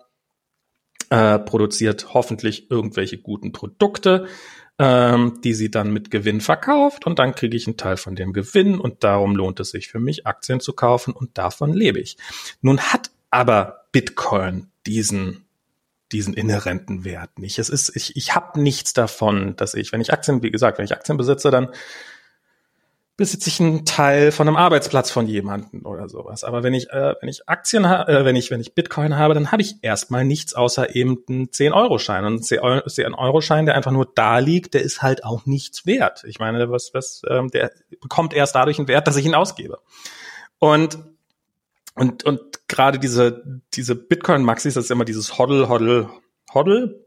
äh, 1.11 1.39
produziert 1.39 2.13
hoffentlich 2.15 2.71
irgendwelche 2.71 3.19
guten 3.19 3.53
Produkte, 3.53 4.27
ähm, 4.79 5.41
die 5.43 5.55
sie 5.55 5.71
dann 5.71 5.93
mit 5.93 6.11
Gewinn 6.11 6.41
verkauft 6.41 7.07
und 7.07 7.19
dann 7.19 7.35
kriege 7.35 7.57
ich 7.57 7.67
einen 7.67 7.77
Teil 7.77 7.97
von 7.97 8.17
dem 8.17 8.33
Gewinn 8.33 8.79
und 8.79 9.05
darum 9.05 9.37
lohnt 9.37 9.61
es 9.61 9.71
sich 9.71 9.89
für 9.89 10.01
mich, 10.01 10.27
Aktien 10.27 10.61
zu 10.61 10.73
kaufen 10.73 11.13
und 11.13 11.37
davon 11.37 11.73
lebe 11.73 11.99
ich. 11.99 12.17
Nun 12.61 12.81
hat 12.81 13.11
aber 13.31 13.87
Bitcoin 13.93 14.71
diesen 14.87 15.45
diesen 16.13 16.35
inhärenten 16.35 17.05
Wert 17.05 17.39
nicht. 17.39 17.59
Es 17.59 17.69
ist, 17.69 17.95
ich, 17.95 18.17
ich 18.17 18.35
habe 18.35 18.61
nichts 18.61 18.93
davon, 18.93 19.57
dass 19.57 19.75
ich, 19.75 19.93
wenn 19.93 20.01
ich 20.01 20.13
Aktien, 20.13 20.43
wie 20.43 20.51
gesagt, 20.51 20.79
wenn 20.79 20.85
ich 20.85 20.93
Aktien 20.93 21.17
besitze, 21.17 21.51
dann 21.51 21.69
besitze 23.21 23.51
ich 23.51 23.61
einen 23.61 23.85
Teil 23.85 24.33
von 24.33 24.49
einem 24.49 24.57
Arbeitsplatz 24.57 25.11
von 25.11 25.27
jemandem 25.27 25.85
oder 25.85 26.09
sowas. 26.09 26.43
Aber 26.43 26.63
wenn 26.63 26.73
ich, 26.73 26.89
äh, 26.89 27.15
wenn 27.21 27.29
ich 27.29 27.47
Aktien 27.51 27.85
äh, 27.85 28.25
wenn 28.25 28.35
ich, 28.35 28.51
wenn 28.51 28.63
ich 28.63 28.75
Bitcoin 28.75 29.19
habe, 29.19 29.35
dann 29.35 29.53
habe 29.53 29.61
ich 29.61 29.75
erstmal 29.83 30.25
nichts 30.25 30.55
außer 30.55 30.97
eben 30.97 31.19
einen 31.29 31.49
10-Euro-Schein. 31.49 32.25
Und 32.25 32.37
ein 32.37 32.41
10-Euro-Schein, 32.41 33.67
der 33.67 33.75
einfach 33.75 33.93
nur 33.93 34.11
da 34.15 34.39
liegt, 34.39 34.73
der 34.73 34.81
ist 34.81 35.03
halt 35.03 35.23
auch 35.23 35.45
nichts 35.45 35.85
wert. 35.85 36.25
Ich 36.27 36.39
meine, 36.39 36.71
was, 36.71 36.93
was, 36.95 37.21
ähm, 37.29 37.49
der 37.49 37.71
bekommt 38.01 38.33
erst 38.33 38.55
dadurch 38.55 38.79
einen 38.79 38.89
Wert, 38.89 39.07
dass 39.07 39.17
ich 39.17 39.27
ihn 39.27 39.35
ausgebe. 39.35 39.81
Und 40.59 40.99
und, 42.01 42.25
und 42.25 42.67
gerade 42.67 42.99
diese, 42.99 43.61
diese 43.75 43.95
Bitcoin-Maxis, 43.95 44.73
das 44.73 44.85
ist 44.85 44.91
immer 44.91 45.05
dieses 45.05 45.37
Hodl, 45.37 45.69
Hodl, 45.69 46.09
Hodl. 46.55 47.07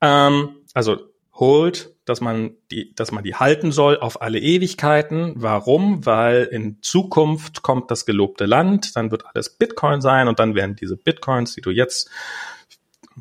Ähm, 0.00 0.56
also 0.72 0.98
Hold, 1.34 1.96
dass 2.04 2.20
man 2.20 2.52
die, 2.70 2.94
dass 2.94 3.10
man 3.10 3.24
die 3.24 3.34
halten 3.34 3.72
soll 3.72 3.98
auf 3.98 4.22
alle 4.22 4.38
Ewigkeiten. 4.38 5.32
Warum? 5.34 6.06
Weil 6.06 6.44
in 6.44 6.80
Zukunft 6.80 7.62
kommt 7.62 7.90
das 7.90 8.06
gelobte 8.06 8.46
Land, 8.46 8.94
dann 8.94 9.10
wird 9.10 9.26
alles 9.26 9.56
Bitcoin 9.56 10.00
sein 10.00 10.28
und 10.28 10.38
dann 10.38 10.54
werden 10.54 10.76
diese 10.76 10.96
Bitcoins, 10.96 11.56
die 11.56 11.60
du 11.60 11.70
jetzt 11.70 12.08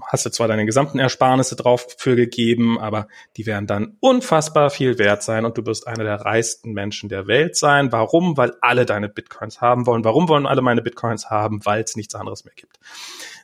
hast 0.07 0.25
du 0.25 0.29
zwar 0.29 0.47
deine 0.47 0.65
gesamten 0.65 0.99
Ersparnisse 0.99 1.55
drauf 1.55 1.87
für 1.97 2.15
gegeben, 2.15 2.79
aber 2.79 3.07
die 3.37 3.45
werden 3.45 3.67
dann 3.67 3.97
unfassbar 3.99 4.69
viel 4.69 4.97
wert 4.97 5.23
sein 5.23 5.45
und 5.45 5.57
du 5.57 5.65
wirst 5.65 5.87
einer 5.87 6.03
der 6.03 6.21
reichsten 6.21 6.73
Menschen 6.73 7.09
der 7.09 7.27
Welt 7.27 7.55
sein. 7.55 7.91
Warum? 7.91 8.37
Weil 8.37 8.53
alle 8.61 8.85
deine 8.85 9.09
Bitcoins 9.09 9.61
haben 9.61 9.85
wollen. 9.85 10.03
Warum 10.03 10.27
wollen 10.27 10.45
alle 10.45 10.61
meine 10.61 10.81
Bitcoins 10.81 11.29
haben? 11.29 11.65
Weil 11.65 11.83
es 11.83 11.95
nichts 11.95 12.15
anderes 12.15 12.45
mehr 12.45 12.53
gibt. 12.55 12.79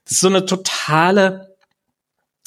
Das 0.03 0.13
ist 0.13 0.19
so 0.19 0.27
eine 0.27 0.45
totale, 0.45 1.55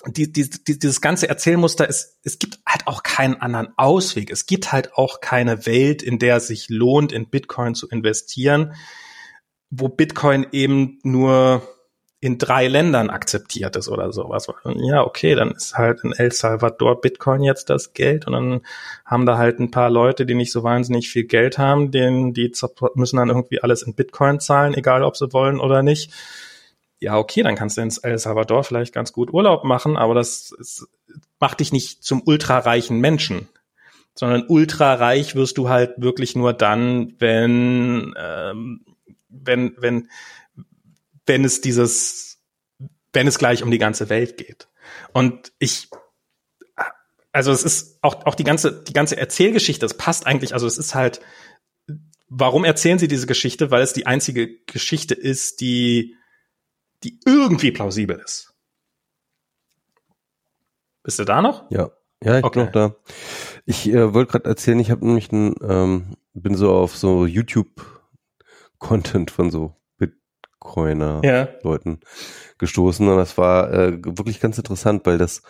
die, 0.07 0.33
die, 0.33 0.49
die, 0.49 0.79
dieses 0.79 1.01
ganze 1.01 1.29
Erzählmuster 1.29 1.89
ist, 1.89 2.19
es 2.23 2.39
gibt 2.39 2.61
halt 2.67 2.87
auch 2.87 3.03
keinen 3.03 3.41
anderen 3.41 3.69
Ausweg. 3.77 4.31
Es 4.31 4.47
gibt 4.47 4.73
halt 4.73 4.95
auch 4.95 5.21
keine 5.21 5.67
Welt, 5.67 6.03
in 6.03 6.19
der 6.19 6.37
es 6.37 6.47
sich 6.47 6.69
lohnt, 6.69 7.13
in 7.13 7.29
Bitcoin 7.29 7.75
zu 7.75 7.89
investieren, 7.89 8.75
wo 9.71 9.89
Bitcoin 9.89 10.47
eben 10.53 10.99
nur 11.03 11.63
in 12.21 12.39
drei 12.39 12.67
Ländern 12.67 13.11
akzeptiert 13.11 13.77
ist 13.77 13.89
oder 13.89 14.13
sowas. 14.13 14.49
Ja, 14.65 15.05
okay, 15.05 15.37
dann 15.37 15.53
ist 15.53 15.79
halt 15.79 16.01
in 16.03 16.13
El 16.13 16.33
Salvador 16.33 17.01
Bitcoin 17.01 17.43
jetzt 17.43 17.71
das 17.71 17.93
Geld 17.93 18.27
und 18.27 18.33
dann 18.33 18.61
haben 19.05 19.25
da 19.25 19.39
halt 19.39 19.61
ein 19.61 19.71
paar 19.71 19.89
Leute, 19.89 20.27
die 20.27 20.35
nicht 20.35 20.51
so 20.51 20.65
wahnsinnig 20.65 21.11
viel 21.11 21.25
Geld 21.25 21.59
haben, 21.59 21.93
denen 21.93 22.35
die 22.35 22.53
müssen 22.95 23.17
dann 23.19 23.29
irgendwie 23.29 23.63
alles 23.63 23.83
in 23.83 23.95
Bitcoin 23.95 24.41
zahlen, 24.41 24.75
egal 24.75 25.05
ob 25.05 25.17
sie 25.17 25.33
wollen 25.33 25.61
oder 25.61 25.83
nicht. 25.83 26.13
Ja, 26.99 27.17
okay, 27.17 27.45
dann 27.45 27.55
kannst 27.55 27.77
du 27.77 27.83
in 27.83 27.93
El 28.03 28.19
Salvador 28.19 28.65
vielleicht 28.65 28.93
ganz 28.93 29.13
gut 29.13 29.33
Urlaub 29.33 29.63
machen, 29.63 29.97
aber 29.97 30.15
das 30.15 30.51
ist, 30.59 30.89
macht 31.39 31.61
dich 31.61 31.73
nicht 31.73 32.03
zum 32.03 32.23
ultrareichen 32.27 32.99
Menschen, 32.99 33.49
sondern 34.15 34.45
ultrareich 34.49 35.37
wirst 35.37 35.57
du 35.59 35.69
halt 35.69 35.93
wirklich 35.99 36.35
nur 36.35 36.53
dann, 36.53 37.15
wenn 37.21 38.13
ähm, 38.19 38.81
wenn 39.29 39.77
wenn 39.79 40.09
wenn 41.29 41.45
es 41.45 41.61
dieses 41.61 42.29
wenn 43.13 43.27
es 43.27 43.39
gleich 43.39 43.63
um 43.63 43.71
die 43.71 43.79
ganze 43.79 44.09
Welt 44.09 44.37
geht. 44.37 44.69
Und 45.13 45.53
ich, 45.59 45.89
also 47.33 47.53
es 47.53 47.63
ist 47.63 47.99
auch, 48.03 48.27
auch 48.27 48.35
die 48.35 48.45
ganze, 48.45 48.83
die 48.83 48.93
ganze 48.93 49.17
Erzählgeschichte, 49.17 49.87
es 49.87 49.95
passt 49.95 50.27
eigentlich, 50.27 50.53
also 50.53 50.67
es 50.67 50.79
ist 50.79 50.95
halt, 50.95 51.21
warum 52.29 52.65
erzählen 52.65 52.99
sie 52.99 53.09
diese 53.09 53.27
Geschichte? 53.27 53.71
Weil 53.71 53.83
es 53.83 53.93
die 53.93 54.07
einzige 54.07 54.59
Geschichte 54.67 55.15
ist, 55.15 55.61
die, 55.61 56.17
die 57.03 57.19
irgendwie 57.25 57.73
plausibel 57.73 58.21
ist. 58.25 58.55
Bist 61.03 61.19
du 61.19 61.25
da 61.25 61.43
noch? 61.43 61.71
Ja. 61.71 61.91
Ja, 62.21 62.39
ich 62.39 62.45
okay. 62.45 62.59
bin 62.59 62.67
noch 62.67 62.73
da. 62.73 62.97
Ich 63.65 63.89
äh, 63.89 64.13
wollte 64.13 64.33
gerade 64.33 64.49
erzählen, 64.49 64.81
ich 64.81 64.91
habe 64.91 65.07
nämlich 65.07 65.31
ein, 65.31 65.55
ähm, 65.63 66.17
bin 66.35 66.57
so 66.57 66.75
auf 66.75 66.97
so 66.97 67.27
YouTube-Content 67.27 69.31
von 69.31 69.53
so 69.53 69.77
Bitcoiner-Leuten 70.59 71.91
ja. 72.01 72.09
gestoßen 72.59 73.09
und 73.09 73.17
das 73.17 73.39
war 73.39 73.73
äh, 73.73 73.99
wirklich 74.05 74.41
ganz 74.41 74.59
interessant, 74.59 75.07
weil 75.07 75.19
das, 75.19 75.43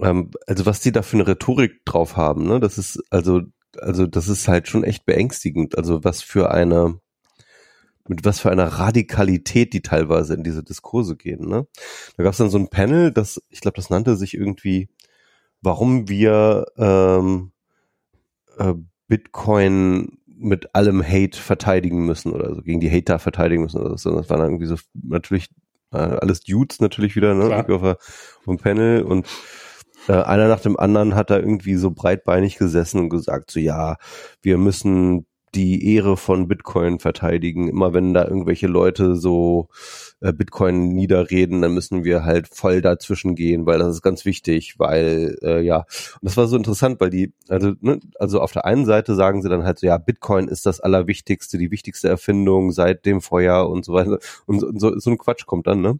ähm, 0.00 0.30
also 0.46 0.66
was 0.66 0.80
die 0.80 0.92
da 0.92 1.02
für 1.02 1.16
eine 1.16 1.26
Rhetorik 1.26 1.84
drauf 1.84 2.16
haben, 2.16 2.46
ne, 2.46 2.60
das 2.60 2.78
ist 2.78 3.02
also, 3.10 3.42
also 3.78 4.06
das 4.06 4.28
ist 4.28 4.48
halt 4.48 4.68
schon 4.68 4.84
echt 4.84 5.06
beängstigend. 5.06 5.76
Also 5.76 6.04
was 6.04 6.22
für 6.22 6.50
eine, 6.50 7.00
mit 8.06 8.24
was 8.24 8.40
für 8.40 8.50
einer 8.50 8.66
Radikalität 8.66 9.72
die 9.72 9.82
teilweise 9.82 10.34
in 10.34 10.44
diese 10.44 10.62
Diskurse 10.62 11.16
gehen. 11.16 11.48
Ne? 11.48 11.66
Da 12.16 12.22
gab 12.22 12.32
es 12.32 12.38
dann 12.38 12.50
so 12.50 12.58
ein 12.58 12.68
Panel, 12.68 13.12
das, 13.12 13.40
ich 13.48 13.60
glaube, 13.60 13.76
das 13.76 13.90
nannte 13.90 14.16
sich 14.16 14.34
irgendwie, 14.34 14.88
warum 15.62 16.08
wir 16.08 16.66
ähm, 16.76 17.52
äh, 18.58 18.74
Bitcoin 19.08 20.18
mit 20.42 20.74
allem 20.74 21.02
Hate 21.02 21.38
verteidigen 21.38 22.04
müssen 22.04 22.32
oder 22.32 22.54
so, 22.54 22.62
gegen 22.62 22.80
die 22.80 22.90
Hater 22.90 23.18
verteidigen 23.18 23.62
müssen 23.62 23.80
oder 23.80 23.96
so. 23.96 24.10
Das 24.14 24.28
waren 24.28 24.40
irgendwie 24.40 24.66
so 24.66 24.76
natürlich 24.92 25.48
äh, 25.92 25.98
alles 25.98 26.40
Dudes 26.40 26.80
natürlich 26.80 27.16
wieder, 27.16 27.34
ne? 27.34 27.64
Auf, 27.68 27.82
auf 27.82 27.98
dem 28.46 28.58
Panel 28.58 29.02
und 29.02 29.26
äh, 30.08 30.14
einer 30.14 30.48
nach 30.48 30.60
dem 30.60 30.78
anderen 30.78 31.14
hat 31.14 31.30
da 31.30 31.38
irgendwie 31.38 31.76
so 31.76 31.90
breitbeinig 31.90 32.58
gesessen 32.58 33.00
und 33.00 33.08
gesagt, 33.08 33.50
so 33.50 33.60
ja, 33.60 33.96
wir 34.40 34.58
müssen 34.58 35.26
die 35.54 35.94
Ehre 35.94 36.16
von 36.16 36.48
Bitcoin 36.48 36.98
verteidigen. 36.98 37.68
Immer 37.68 37.92
wenn 37.92 38.14
da 38.14 38.24
irgendwelche 38.24 38.66
Leute 38.66 39.16
so 39.16 39.68
äh, 40.22 40.32
Bitcoin 40.32 40.88
niederreden, 40.88 41.62
dann 41.62 41.74
müssen 41.74 42.04
wir 42.04 42.24
halt 42.24 42.48
voll 42.48 42.80
dazwischen 42.80 43.34
gehen, 43.34 43.66
weil 43.66 43.78
das 43.80 43.96
ist 43.96 44.02
ganz 44.02 44.24
wichtig, 44.24 44.78
weil 44.78 45.36
äh, 45.42 45.60
ja, 45.60 45.78
und 45.78 46.22
das 46.22 46.36
war 46.36 46.46
so 46.46 46.56
interessant, 46.56 47.00
weil 47.00 47.10
die, 47.10 47.32
also, 47.48 47.72
ne, 47.80 48.00
also 48.18 48.40
auf 48.40 48.52
der 48.52 48.64
einen 48.64 48.86
Seite 48.86 49.14
sagen 49.14 49.42
sie 49.42 49.48
dann 49.48 49.64
halt 49.64 49.80
so, 49.80 49.86
ja, 49.86 49.98
Bitcoin 49.98 50.48
ist 50.48 50.64
das 50.64 50.80
Allerwichtigste, 50.80 51.58
die 51.58 51.70
wichtigste 51.70 52.08
Erfindung 52.08 52.72
seit 52.72 53.04
dem 53.04 53.20
Feuer 53.20 53.68
und 53.68 53.84
so 53.84 53.94
weiter. 53.94 54.18
Und, 54.46 54.62
und 54.62 54.80
so, 54.80 54.96
so 54.98 55.10
ein 55.10 55.18
Quatsch 55.18 55.46
kommt 55.46 55.66
dann, 55.66 55.80
ne? 55.80 55.98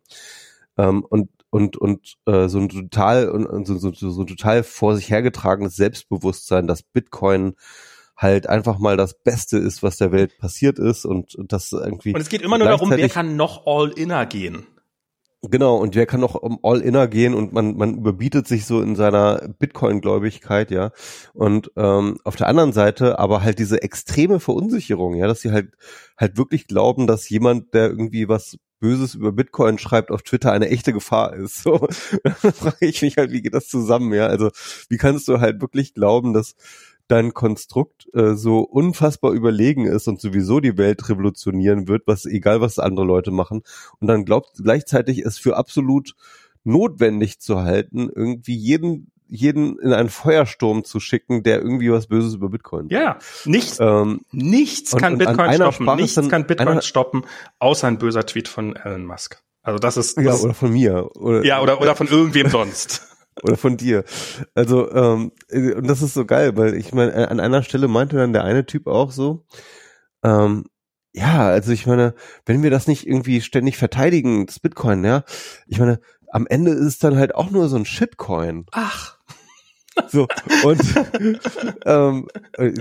Ähm, 0.79 1.05
und 1.09 1.29
und 1.51 1.77
und 1.77 2.17
äh, 2.27 2.49
so 2.49 2.59
ein 2.59 2.69
total 2.71 3.29
und 3.29 3.67
so, 3.67 3.77
so, 3.77 3.93
so 3.93 4.25
total 4.25 4.63
vor 4.63 4.97
sich 4.97 5.11
hergetragenes 5.11 5.77
Selbstbewusstsein, 5.77 6.67
dass 6.67 6.83
Bitcoin 6.83 7.55
halt 8.23 8.49
einfach 8.49 8.79
mal 8.79 8.97
das 8.97 9.23
Beste 9.23 9.59
ist, 9.59 9.83
was 9.83 9.97
der 9.99 10.13
Welt 10.13 10.39
passiert 10.39 10.79
ist 10.79 11.05
und, 11.05 11.35
und 11.35 11.53
das 11.53 11.73
irgendwie. 11.73 12.15
Und 12.15 12.21
es 12.21 12.29
geht 12.29 12.43
immer 12.43 12.59
nur 12.59 12.69
darum, 12.69 12.91
wer 12.91 13.09
kann 13.09 13.37
noch 13.37 13.67
all-inner 13.67 14.27
gehen. 14.27 14.67
Genau, 15.45 15.77
und 15.77 15.97
wer 15.97 16.07
kann 16.07 16.21
noch 16.21 16.37
um 16.37 16.61
All-Inner 16.63 17.09
gehen 17.09 17.35
und 17.35 17.53
man, 17.53 17.77
man 17.77 17.97
überbietet 17.97 18.47
sich 18.47 18.65
so 18.65 18.81
in 18.81 18.95
seiner 18.95 19.49
Bitcoin-Gläubigkeit, 19.59 20.71
ja. 20.71 20.93
Und 21.35 21.73
ähm, 21.75 22.19
auf 22.23 22.37
der 22.37 22.47
anderen 22.47 22.73
Seite 22.73 23.19
aber 23.19 23.43
halt 23.43 23.59
diese 23.59 23.83
extreme 23.83 24.39
Verunsicherung, 24.39 25.17
ja, 25.17 25.27
dass 25.27 25.41
sie 25.41 25.51
halt 25.51 25.73
halt 26.17 26.37
wirklich 26.37 26.69
glauben, 26.69 27.09
dass 27.09 27.29
jemand, 27.29 27.75
der 27.75 27.89
irgendwie 27.89 28.29
was 28.29 28.57
Böses 28.79 29.17
über 29.17 29.33
Bitcoin 29.33 29.79
schreibt 29.79 30.13
auf 30.13 30.23
Twitter, 30.23 30.53
eine 30.53 30.69
echte 30.69 30.93
Gefahr 30.93 31.35
ist. 31.35 31.63
So, 31.65 31.89
da 32.23 32.31
frage 32.53 32.87
ich 32.87 33.03
mich 33.03 33.17
halt, 33.17 33.33
wie 33.33 33.43
geht 33.43 33.55
das 33.55 33.67
zusammen, 33.67 34.13
ja? 34.15 34.27
Also 34.29 34.51
wie 34.89 34.97
kannst 34.97 35.27
du 35.27 35.41
halt 35.41 35.61
wirklich 35.61 35.95
glauben, 35.95 36.35
dass 36.35 36.55
dein 37.09 37.35
Konstrukt 37.35 38.02
äh, 38.15 38.35
so 38.35 38.61
unfassbar 38.61 39.33
überlegen 39.33 39.87
ist 39.87 40.09
und 40.09 40.21
sowieso 40.21 40.61
die 40.61 40.79
Welt 40.79 41.09
revolutionieren 41.09 41.89
wird, 41.89 42.03
was 42.07 42.27
egal 42.27 42.61
was 42.61 42.79
andere 42.79 43.07
Leute 43.07 43.31
machen 43.31 43.63
und 44.01 44.07
dann 44.09 44.25
glaubt 44.25 44.53
gleichzeitig 44.63 45.21
es 45.21 45.39
für 45.39 45.57
absolut 45.57 46.15
notwendig 46.65 47.41
zu 47.41 47.63
halten, 47.63 48.11
irgendwie 48.15 48.57
jeden 48.57 49.13
jeden 49.35 49.79
in 49.79 49.95
einen 49.95 50.11
Feuersturm 50.11 50.85
zu 50.85 51.01
schicken, 51.01 51.43
der 51.43 51.63
irgendwie 51.63 51.91
was 51.91 52.07
Böses 52.07 52.35
über 52.35 52.51
Bitcoin. 52.51 52.89
Ja, 52.91 53.19
nichts, 53.47 53.79
ähm, 53.81 54.21
nichts 54.31 54.95
kann 54.95 55.15
und 55.15 55.21
Bitcoin 55.21 55.55
stoppen, 55.55 55.97
nichts 55.97 56.29
kann 56.29 56.47
Bitcoin 56.47 56.69
einer, 56.69 56.83
stoppen, 56.83 57.23
außer 57.59 57.89
ein 57.89 57.97
böser 57.97 58.27
Tweet 58.27 58.47
von 58.47 58.77
Elon 58.77 59.07
Musk. 59.07 59.43
Also 59.63 59.79
das 59.79 59.97
ist 59.97 60.19
das 60.19 60.25
ja 60.25 60.35
oder 60.35 60.53
von 60.53 60.73
mir 60.73 61.17
oder, 61.17 61.45
ja 61.45 61.63
oder 61.63 61.81
oder 61.81 61.97
von 61.97 62.09
irgendwem 62.09 62.51
sonst. 62.51 63.09
Oder 63.43 63.57
von 63.57 63.77
dir. 63.77 64.05
Also, 64.55 64.91
ähm, 64.93 65.33
und 65.51 65.87
das 65.87 66.03
ist 66.03 66.15
so 66.15 66.27
geil, 66.27 66.57
weil 66.57 66.75
ich 66.75 66.93
meine, 66.93 67.31
an 67.31 67.41
einer 67.41 67.63
Stelle 67.63 67.89
meinte 67.89 68.17
dann 68.17 68.33
der 68.33 68.45
eine 68.45 68.67
Typ 68.67 68.87
auch 68.87 69.11
so, 69.11 69.47
ähm, 70.23 70.65
ja, 71.15 71.49
also 71.49 71.73
ich 71.73 71.87
meine, 71.87 72.15
wenn 72.47 72.63
wir 72.63 72.71
das 72.71 72.87
nicht 72.87 73.07
irgendwie 73.07 73.41
ständig 73.41 73.77
verteidigen, 73.77 74.47
das 74.47 74.61
Bitcoin, 74.61 75.05
ja, 75.05 75.25
ich 75.67 75.79
meine, 75.79 76.01
am 76.31 76.47
Ende 76.47 76.71
ist 76.73 76.87
es 76.87 76.99
dann 76.99 77.17
halt 77.17 77.35
auch 77.35 77.51
nur 77.51 77.69
so 77.69 77.77
ein 77.77 77.85
Shitcoin. 77.85 78.67
Ach. 78.73 79.19
So, 80.09 80.27
und 80.65 80.81
ähm, 81.85 82.29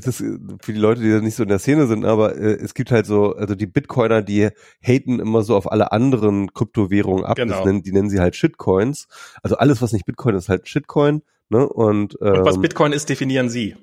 das 0.04 0.18
für 0.18 0.74
die 0.74 0.80
Leute, 0.80 1.02
die 1.02 1.12
da 1.12 1.20
nicht 1.20 1.36
so 1.36 1.44
in 1.44 1.50
der 1.50 1.60
Szene 1.60 1.88
sind, 1.88 2.06
aber 2.06 2.36
äh, 2.36 2.54
es 2.54 2.74
gibt 2.74 2.92
halt 2.92 3.06
so, 3.06 3.36
also 3.36 3.56
die 3.56 3.68
Bitcoiner, 3.68 4.22
die 4.22 4.50
haten 4.82 5.20
immer 5.20 5.44
so 5.44 5.56
auf 5.56 5.72
alle 5.72 5.92
anderen 5.92 6.54
Kryptowährungen 6.54 7.26
ab. 7.26 7.36
Genau. 7.36 7.66
Nennen, 7.66 7.84
die 7.84 7.92
nennen 7.92 8.10
sie 8.10 8.20
halt 8.20 8.36
Shitcoins. 8.36 9.08
Also 9.44 9.58
alles, 9.58 9.82
was 9.82 9.92
nicht 9.92 10.06
Bitcoin 10.06 10.36
ist, 10.36 10.50
halt 10.50 10.68
Shitcoin. 10.68 11.22
Ne? 11.50 11.68
Und, 11.68 12.18
ähm, 12.22 12.34
und 12.34 12.46
was 12.46 12.62
Bitcoin 12.62 12.94
ist, 12.94 13.10
definieren 13.10 13.50
sie. 13.50 13.76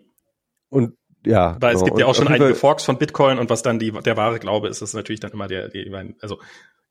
Und 0.71 0.95
ja. 1.27 1.57
Weil 1.61 1.75
genau. 1.75 1.79
es 1.79 1.85
gibt 1.85 1.99
ja 1.99 2.07
auch 2.07 2.15
schon 2.15 2.29
einige 2.29 2.55
Forks 2.55 2.85
von 2.85 2.99
Bitcoin 2.99 3.39
und 3.39 3.51
was 3.51 3.63
dann 3.63 3.79
die, 3.79 3.93
der 3.93 4.17
wahre 4.17 4.39
Glaube 4.39 4.69
ist, 4.69 4.83
ist 4.83 4.95
natürlich 4.95 5.21
dann 5.21 5.33
immer 5.33 5.49
der, 5.49 5.69
die, 5.69 5.91
also 6.21 6.39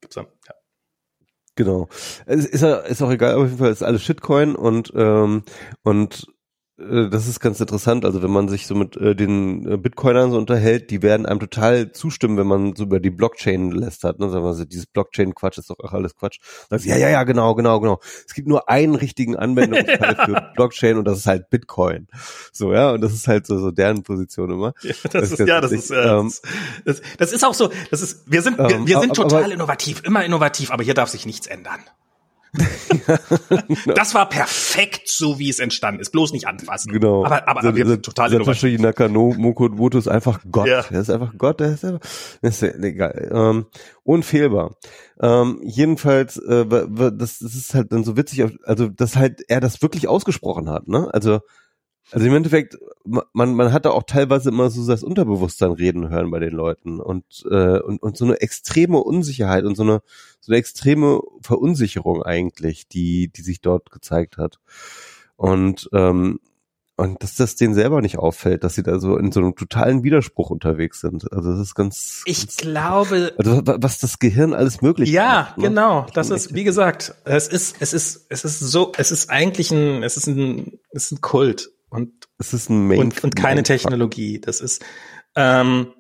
gibt's 0.02 0.16
dann, 0.16 0.28
ja. 0.48 0.54
Genau. 1.58 1.90
Es 2.28 2.46
ist, 2.46 2.64
ist 2.64 3.02
auch 3.02 3.12
egal, 3.12 3.36
auf 3.36 3.46
jeden 3.46 3.58
Fall 3.58 3.72
ist 3.72 3.84
alles 3.84 4.04
Shitcoin 4.04 4.56
und 4.56 4.94
ähm, 4.96 5.44
und 5.84 6.28
das 6.78 7.28
ist 7.28 7.40
ganz 7.40 7.60
interessant. 7.60 8.06
Also 8.06 8.22
wenn 8.22 8.30
man 8.30 8.50
sich 8.50 8.68
so 8.68 8.76
mit 8.76 8.96
äh, 8.98 9.16
den 9.16 9.68
äh, 9.68 9.78
Bitcoinern 9.78 10.30
so 10.30 10.38
unterhält, 10.38 10.92
die 10.92 11.02
werden 11.02 11.26
einem 11.26 11.40
total 11.40 11.92
zustimmen, 11.92 12.38
wenn 12.38 12.46
man 12.46 12.76
so 12.76 12.84
über 12.84 13.00
die 13.00 13.10
Blockchain 13.10 13.72
lästert. 13.72 14.20
Ne? 14.20 14.30
Sagen 14.30 14.46
wir 14.46 14.54
so, 14.54 14.64
dieses 14.64 14.86
Blockchain-Quatsch 14.86 15.58
ist 15.58 15.72
doch 15.72 15.80
auch 15.80 15.94
alles 15.94 16.16
Quatsch. 16.16 16.38
Sagst, 16.70 16.86
ja, 16.86 16.96
ja, 16.96 17.10
ja, 17.10 17.24
genau, 17.24 17.56
genau, 17.56 17.80
genau. 17.80 18.00
Es 18.28 18.36
gibt 18.36 18.48
nur 18.48 18.70
einen 18.70 18.94
richtigen 18.94 19.36
Anwendungsfall 19.36 20.16
für 20.24 20.52
Blockchain 20.56 20.98
und 20.98 21.06
das 21.06 21.18
ist 21.18 21.26
halt 21.26 21.50
Bitcoin. 21.50 22.08
So, 22.54 22.72
ja, 22.72 22.92
und 22.92 23.02
das 23.02 23.14
ist 23.14 23.28
halt 23.28 23.48
so, 23.48 23.58
so 23.58 23.72
deren 23.72 24.04
Position 24.04 24.52
immer. 24.52 24.74
Ja, 24.84 24.94
das, 25.04 25.12
das 25.12 25.32
ist, 25.32 25.48
ja, 25.48 25.62
das 25.62 25.72
ist, 25.72 25.90
äh, 25.90 25.96
ähm, 25.96 26.32
das, 26.86 27.02
das, 27.18 27.34
ist 27.34 27.44
auch 27.44 27.56
so, 27.56 27.72
das 27.90 28.04
ist, 28.04 28.30
wir 28.30 28.44
sind, 28.44 28.60
wir, 28.60 28.86
wir 28.86 29.00
sind 29.00 29.16
total 29.16 29.46
aber, 29.46 29.54
innovativ, 29.54 30.04
immer 30.04 30.24
innovativ, 30.24 30.70
aber 30.70 30.84
hier 30.84 30.94
darf 30.94 31.10
sich 31.10 31.26
nichts 31.26 31.48
ändern. 31.48 31.80
das 33.96 34.14
war 34.14 34.28
perfekt, 34.30 35.08
so 35.08 35.40
wie 35.40 35.50
es 35.50 35.60
entstanden 35.60 36.02
ist. 36.02 36.12
Bloß 36.12 36.32
nicht 36.34 36.48
anfassen. 36.48 36.92
Genau. 36.92 37.26
Aber, 37.26 37.48
aber, 37.48 37.60
aber 37.62 37.76
wir 37.76 37.86
sind 37.86 38.06
total 38.06 38.30
Satoshi 38.30 38.78
Nakamoto 38.78 39.98
ist 39.98 40.08
einfach 40.08 40.40
Gott. 40.52 40.68
Ja. 40.68 40.84
Er 40.90 41.02
ist 41.02 41.10
einfach 41.10 41.34
Gott. 41.38 41.62
Er 41.62 41.74
ist 41.74 41.86
einfach, 41.86 42.02
ist 42.42 42.64
egal. 42.64 43.30
Ähm, 43.32 43.66
unfehlbar. 44.04 44.76
Ähm, 45.22 45.60
jedenfalls, 45.64 46.38
äh, 46.38 46.66
das, 46.66 47.40
das 47.40 47.56
ist 47.56 47.74
halt 47.74 47.92
dann 47.92 48.04
so 48.04 48.18
witzig, 48.18 48.46
also 48.64 48.88
dass 48.88 49.16
halt 49.16 49.42
er 49.48 49.60
das 49.60 49.82
wirklich 49.82 50.08
ausgesprochen 50.08 50.70
hat. 50.70 50.88
Ne? 50.88 51.10
Also 51.12 51.40
also 52.12 52.26
im 52.26 52.34
Endeffekt, 52.34 52.78
man, 53.04 53.54
man 53.54 53.74
hat 53.74 53.86
da 53.86 53.92
auch 53.92 54.04
teilweise 54.04 54.50
immer 54.50 54.70
so 54.70 54.88
das 54.88 55.04
Unterbewusstsein 55.04 55.72
reden 55.72 56.10
hören 56.10 56.32
bei 56.32 56.40
den 56.40 56.54
Leuten 56.54 57.00
und, 57.02 57.46
äh, 57.50 57.80
und, 57.80 58.02
und 58.02 58.18
so 58.18 58.26
eine 58.26 58.40
extreme 58.40 59.00
Unsicherheit 59.00 59.66
und 59.66 59.76
so 59.76 59.84
eine, 59.84 60.02
so 60.40 60.52
eine 60.52 60.60
extreme 60.60 61.22
Verunsicherung 61.42 62.24
eigentlich, 62.24 62.88
die, 62.88 63.28
die 63.28 63.42
sich 63.42 63.60
dort 63.60 63.92
gezeigt 63.92 64.38
hat. 64.38 64.60
Und, 65.36 65.90
ähm, 65.94 66.40
und 66.96 67.22
dass 67.22 67.36
das 67.36 67.56
denen 67.56 67.76
selber 67.76 68.02
nicht 68.02 68.18
auffällt, 68.18 68.64
dass 68.64 68.74
sie 68.74 68.82
da 68.84 69.00
so 69.00 69.18
in 69.18 69.32
so 69.32 69.40
einem 69.40 69.56
totalen 69.56 70.04
Widerspruch 70.04 70.50
unterwegs 70.50 71.02
sind. 71.02 71.32
Also 71.32 71.52
das 71.52 71.60
ist 71.60 71.76
ganz. 71.76 72.24
Ich 72.26 72.40
ganz, 72.40 72.58
glaube. 72.58 73.34
Also 73.38 73.62
was 73.66 74.00
das 74.00 74.18
Gehirn 74.18 74.54
alles 74.54 74.82
möglich 74.82 75.12
ja, 75.12 75.26
macht. 75.26 75.58
Ja, 75.58 75.62
ne? 75.62 75.70
genau. 75.70 76.08
Das 76.16 76.32
ist, 76.32 76.56
wie 76.56 76.64
gesagt, 76.64 77.14
es 77.26 77.48
ist, 77.50 77.76
es 77.82 77.94
ist, 77.94 78.26
es 78.30 78.46
ist 78.46 78.60
so, 78.60 78.94
es 78.98 79.12
ist 79.12 79.30
eigentlich 79.30 79.70
ein, 79.72 80.02
es 80.02 80.18
ist 80.18 80.26
ein, 80.26 80.80
es 80.92 81.06
ist 81.06 81.12
ein 81.12 81.22
Kult 81.22 81.70
und 81.90 82.28
es 82.38 82.54
ist 82.54 82.70
ein 82.70 82.88
Main 82.88 83.00
und, 83.00 83.24
und 83.24 83.36
keine 83.36 83.64
Technologie. 83.64 84.40
Das 84.40 84.62
ist 84.62 84.84
ähm, 85.36 85.94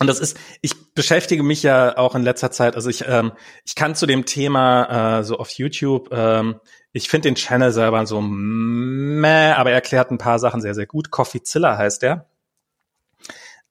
und 0.00 0.06
das 0.06 0.20
ist, 0.20 0.38
ich 0.62 0.94
beschäftige 0.94 1.42
mich 1.42 1.64
ja 1.64 1.96
auch 1.96 2.14
in 2.14 2.22
letzter 2.22 2.52
Zeit, 2.52 2.76
also 2.76 2.88
ich, 2.88 3.04
ähm, 3.08 3.32
ich 3.64 3.74
kann 3.74 3.96
zu 3.96 4.06
dem 4.06 4.26
Thema 4.26 5.18
äh, 5.18 5.24
so 5.24 5.38
auf 5.38 5.50
YouTube, 5.50 6.10
ähm, 6.12 6.60
ich 6.92 7.08
finde 7.08 7.28
den 7.28 7.34
Channel 7.34 7.72
selber 7.72 8.06
so 8.06 8.20
meh, 8.20 9.52
aber 9.52 9.70
er 9.70 9.76
erklärt 9.76 10.10
ein 10.10 10.18
paar 10.18 10.38
Sachen 10.38 10.60
sehr, 10.60 10.74
sehr 10.74 10.86
gut. 10.86 11.10
Coffeezilla 11.10 11.76
heißt 11.76 12.02
der. 12.02 12.28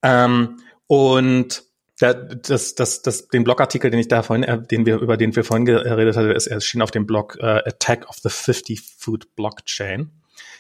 Ähm, 0.03 0.57
und 0.87 1.63
Da, 1.99 2.13
das, 2.13 2.75
das, 2.75 3.01
das, 3.01 3.27
den 3.29 3.43
Blogartikel, 3.43 3.89
den 3.89 3.99
ich 3.99 4.07
da 4.07 4.21
vorhin, 4.21 4.43
äh, 4.43 4.61
den 4.61 4.85
wir, 4.85 4.99
über 4.99 5.17
den 5.17 5.35
wir 5.35 5.43
vorhin 5.43 5.65
geredet 5.65 6.15
hatten, 6.15 6.29
ist 6.29 6.45
erschien 6.45 6.83
auf 6.83 6.91
dem 6.91 7.07
Blog 7.07 7.37
äh, 7.39 7.63
Attack 7.65 8.07
of 8.07 8.17
the 8.21 8.29
50 8.29 8.81
Food 8.81 9.35
Blockchain. 9.35 10.11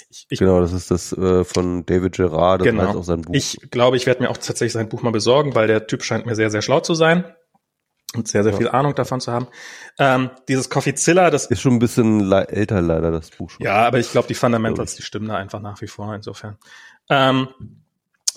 Ich, 0.09 0.25
ich, 0.29 0.39
genau, 0.39 0.61
das 0.61 0.71
ist 0.71 0.89
das 0.89 1.11
äh, 1.13 1.43
von 1.43 1.85
David 1.85 2.15
Gerard, 2.15 2.61
das 2.61 2.67
genau. 2.67 2.87
heißt 2.87 2.95
auch 2.95 3.03
sein 3.03 3.21
Buch. 3.21 3.33
Ich 3.33 3.59
glaube, 3.71 3.97
ich 3.97 4.05
werde 4.05 4.23
mir 4.23 4.29
auch 4.29 4.37
tatsächlich 4.37 4.71
sein 4.71 4.87
Buch 4.87 5.01
mal 5.01 5.11
besorgen, 5.11 5.53
weil 5.53 5.67
der 5.67 5.85
Typ 5.87 6.03
scheint 6.03 6.25
mir 6.25 6.35
sehr, 6.35 6.49
sehr 6.49 6.61
schlau 6.61 6.79
zu 6.79 6.93
sein 6.93 7.25
und 8.15 8.27
sehr, 8.27 8.43
sehr 8.43 8.53
ja. 8.53 8.57
viel 8.57 8.69
Ahnung 8.69 8.95
davon 8.95 9.19
zu 9.19 9.33
haben. 9.33 9.47
Ähm, 9.99 10.29
dieses 10.47 10.69
Coffeezilla, 10.69 11.29
das 11.29 11.47
ist 11.47 11.59
schon 11.59 11.73
ein 11.73 11.79
bisschen 11.79 12.21
le 12.21 12.47
älter 12.47 12.81
leider, 12.81 13.11
das 13.11 13.31
Buch 13.31 13.49
schon. 13.49 13.65
Ja, 13.65 13.85
aber 13.85 13.99
ich 13.99 14.11
glaube, 14.11 14.29
die 14.29 14.33
Fundamentals, 14.33 14.95
die 14.95 15.03
stimmen 15.03 15.27
da 15.27 15.35
einfach 15.35 15.59
nach 15.59 15.81
wie 15.81 15.87
vor 15.87 16.15
insofern. 16.15 16.57
Ähm, 17.09 17.49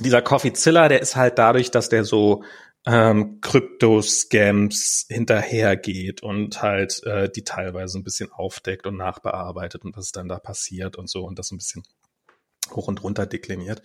dieser 0.00 0.22
Coffeezilla, 0.22 0.88
der 0.88 1.00
ist 1.00 1.14
halt 1.14 1.38
dadurch, 1.38 1.70
dass 1.70 1.88
der 1.88 2.04
so 2.04 2.42
ähm, 2.86 3.40
Krypto-Scams 3.40 5.06
hinterhergeht 5.08 6.22
und 6.22 6.62
halt 6.62 7.02
äh, 7.04 7.30
die 7.30 7.44
teilweise 7.44 7.98
ein 7.98 8.04
bisschen 8.04 8.32
aufdeckt 8.32 8.86
und 8.86 8.96
nachbearbeitet 8.96 9.84
und 9.84 9.96
was 9.96 10.12
dann 10.12 10.28
da 10.28 10.38
passiert 10.38 10.96
und 10.96 11.08
so 11.10 11.24
und 11.24 11.38
das 11.38 11.50
ein 11.50 11.58
bisschen 11.58 11.82
hoch 12.70 12.88
und 12.88 13.02
runter 13.02 13.26
dekliniert. 13.26 13.82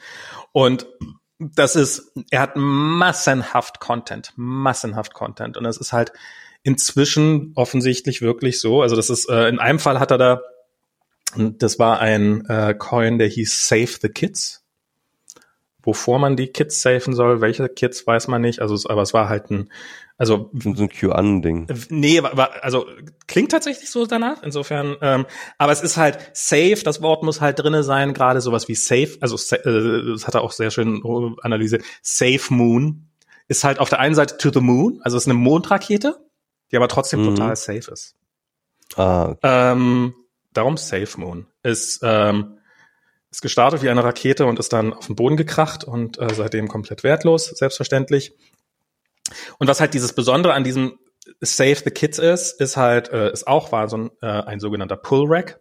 Und 0.51 0.87
das 1.39 1.75
ist, 1.75 2.13
er 2.31 2.41
hat 2.41 2.55
massenhaft 2.55 3.79
Content, 3.79 4.31
massenhaft 4.35 5.13
Content. 5.13 5.57
Und 5.57 5.65
es 5.65 5.77
ist 5.77 5.91
halt 5.91 6.13
inzwischen 6.63 7.51
offensichtlich 7.55 8.21
wirklich 8.21 8.59
so. 8.61 8.81
Also 8.81 8.95
das 8.95 9.09
ist, 9.09 9.29
äh, 9.29 9.49
in 9.49 9.59
einem 9.59 9.79
Fall 9.79 9.99
hat 9.99 10.11
er 10.11 10.17
da, 10.17 10.41
das 11.35 11.79
war 11.79 11.99
ein 11.99 12.45
äh, 12.45 12.73
Coin, 12.75 13.17
der 13.17 13.27
hieß 13.27 13.67
Save 13.67 13.97
the 14.01 14.09
Kids. 14.09 14.64
Wovor 15.85 16.19
man 16.19 16.35
die 16.35 16.47
Kids 16.47 16.81
safen 16.81 17.13
soll, 17.13 17.41
welche 17.41 17.69
Kids 17.69 18.05
weiß 18.05 18.27
man 18.27 18.41
nicht. 18.41 18.59
Also, 18.59 18.89
aber 18.89 19.01
es 19.01 19.13
war 19.13 19.29
halt 19.29 19.49
ein 19.51 19.69
also 20.17 20.49
so 20.53 20.69
ein 20.69 20.89
Q-An-Ding. 20.89 21.67
Nee, 21.89 22.23
war, 22.23 22.63
also 22.63 22.85
klingt 23.27 23.51
tatsächlich 23.51 23.89
so 23.89 24.05
danach. 24.05 24.43
Insofern, 24.43 24.95
ähm, 25.01 25.25
aber 25.57 25.73
es 25.73 25.81
ist 25.81 25.97
halt 25.97 26.17
safe. 26.31 26.79
Das 26.85 27.01
Wort 27.01 27.23
muss 27.23 27.41
halt 27.41 27.59
drinne 27.59 27.83
sein. 27.83 28.13
Gerade 28.13 28.39
sowas 28.39 28.69
wie 28.69 28.75
safe. 28.75 29.17
Also 29.19 29.35
äh, 29.53 30.11
das 30.13 30.25
hat 30.25 30.35
er 30.35 30.41
auch 30.41 30.53
sehr 30.53 30.71
schön 30.71 31.03
analysiert. 31.41 31.83
Safe 32.01 32.41
Moon 32.49 33.09
ist 33.47 33.63
halt 33.63 33.79
auf 33.79 33.89
der 33.89 33.99
einen 33.99 34.15
Seite 34.15 34.37
to 34.37 34.51
the 34.51 34.61
Moon, 34.61 34.99
also 35.03 35.17
es 35.17 35.23
ist 35.23 35.29
eine 35.29 35.37
Mondrakete, 35.37 36.17
die 36.71 36.77
aber 36.77 36.87
trotzdem 36.87 37.21
mhm. 37.21 37.35
total 37.35 37.55
safe 37.55 37.91
ist. 37.91 38.15
Ah. 38.95 39.31
Okay. 39.31 39.39
Ähm, 39.43 40.13
darum 40.53 40.77
Safe 40.77 41.19
Moon 41.19 41.47
ist 41.63 41.99
ähm, 42.03 42.57
ist 43.35 43.41
gestartet 43.41 43.83
wie 43.83 43.89
eine 43.89 44.03
Rakete 44.03 44.45
und 44.45 44.59
ist 44.59 44.71
dann 44.71 44.93
auf 44.93 45.07
den 45.07 45.15
Boden 45.15 45.35
gekracht 45.35 45.83
und 45.83 46.17
äh, 46.19 46.33
seitdem 46.33 46.69
komplett 46.69 47.03
wertlos, 47.03 47.47
selbstverständlich. 47.47 48.33
Und 49.59 49.67
was 49.67 49.81
halt 49.81 49.93
dieses 49.93 50.13
Besondere 50.13 50.53
an 50.53 50.63
diesem 50.63 50.97
Save 51.41 51.75
the 51.83 51.91
Kids 51.91 52.17
ist, 52.17 52.61
ist 52.61 52.77
halt, 52.77 53.09
äh, 53.09 53.31
ist 53.33 53.45
auch 53.45 53.73
war 53.73 53.89
so 53.89 53.97
ein, 53.97 54.11
äh, 54.21 54.27
ein 54.27 54.61
sogenannter 54.61 54.95
Pull 54.95 55.25
Rack. 55.27 55.59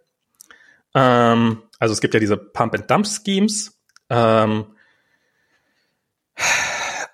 Ähm, 0.95 1.63
also 1.81 1.93
es 1.93 2.01
gibt 2.01 2.15
ja 2.15 2.21
diese 2.21 2.37
Pump 2.37 2.75
and 2.75 2.89
Dump 2.89 3.07
Schemes. 3.09 3.77
Ähm, 4.09 4.67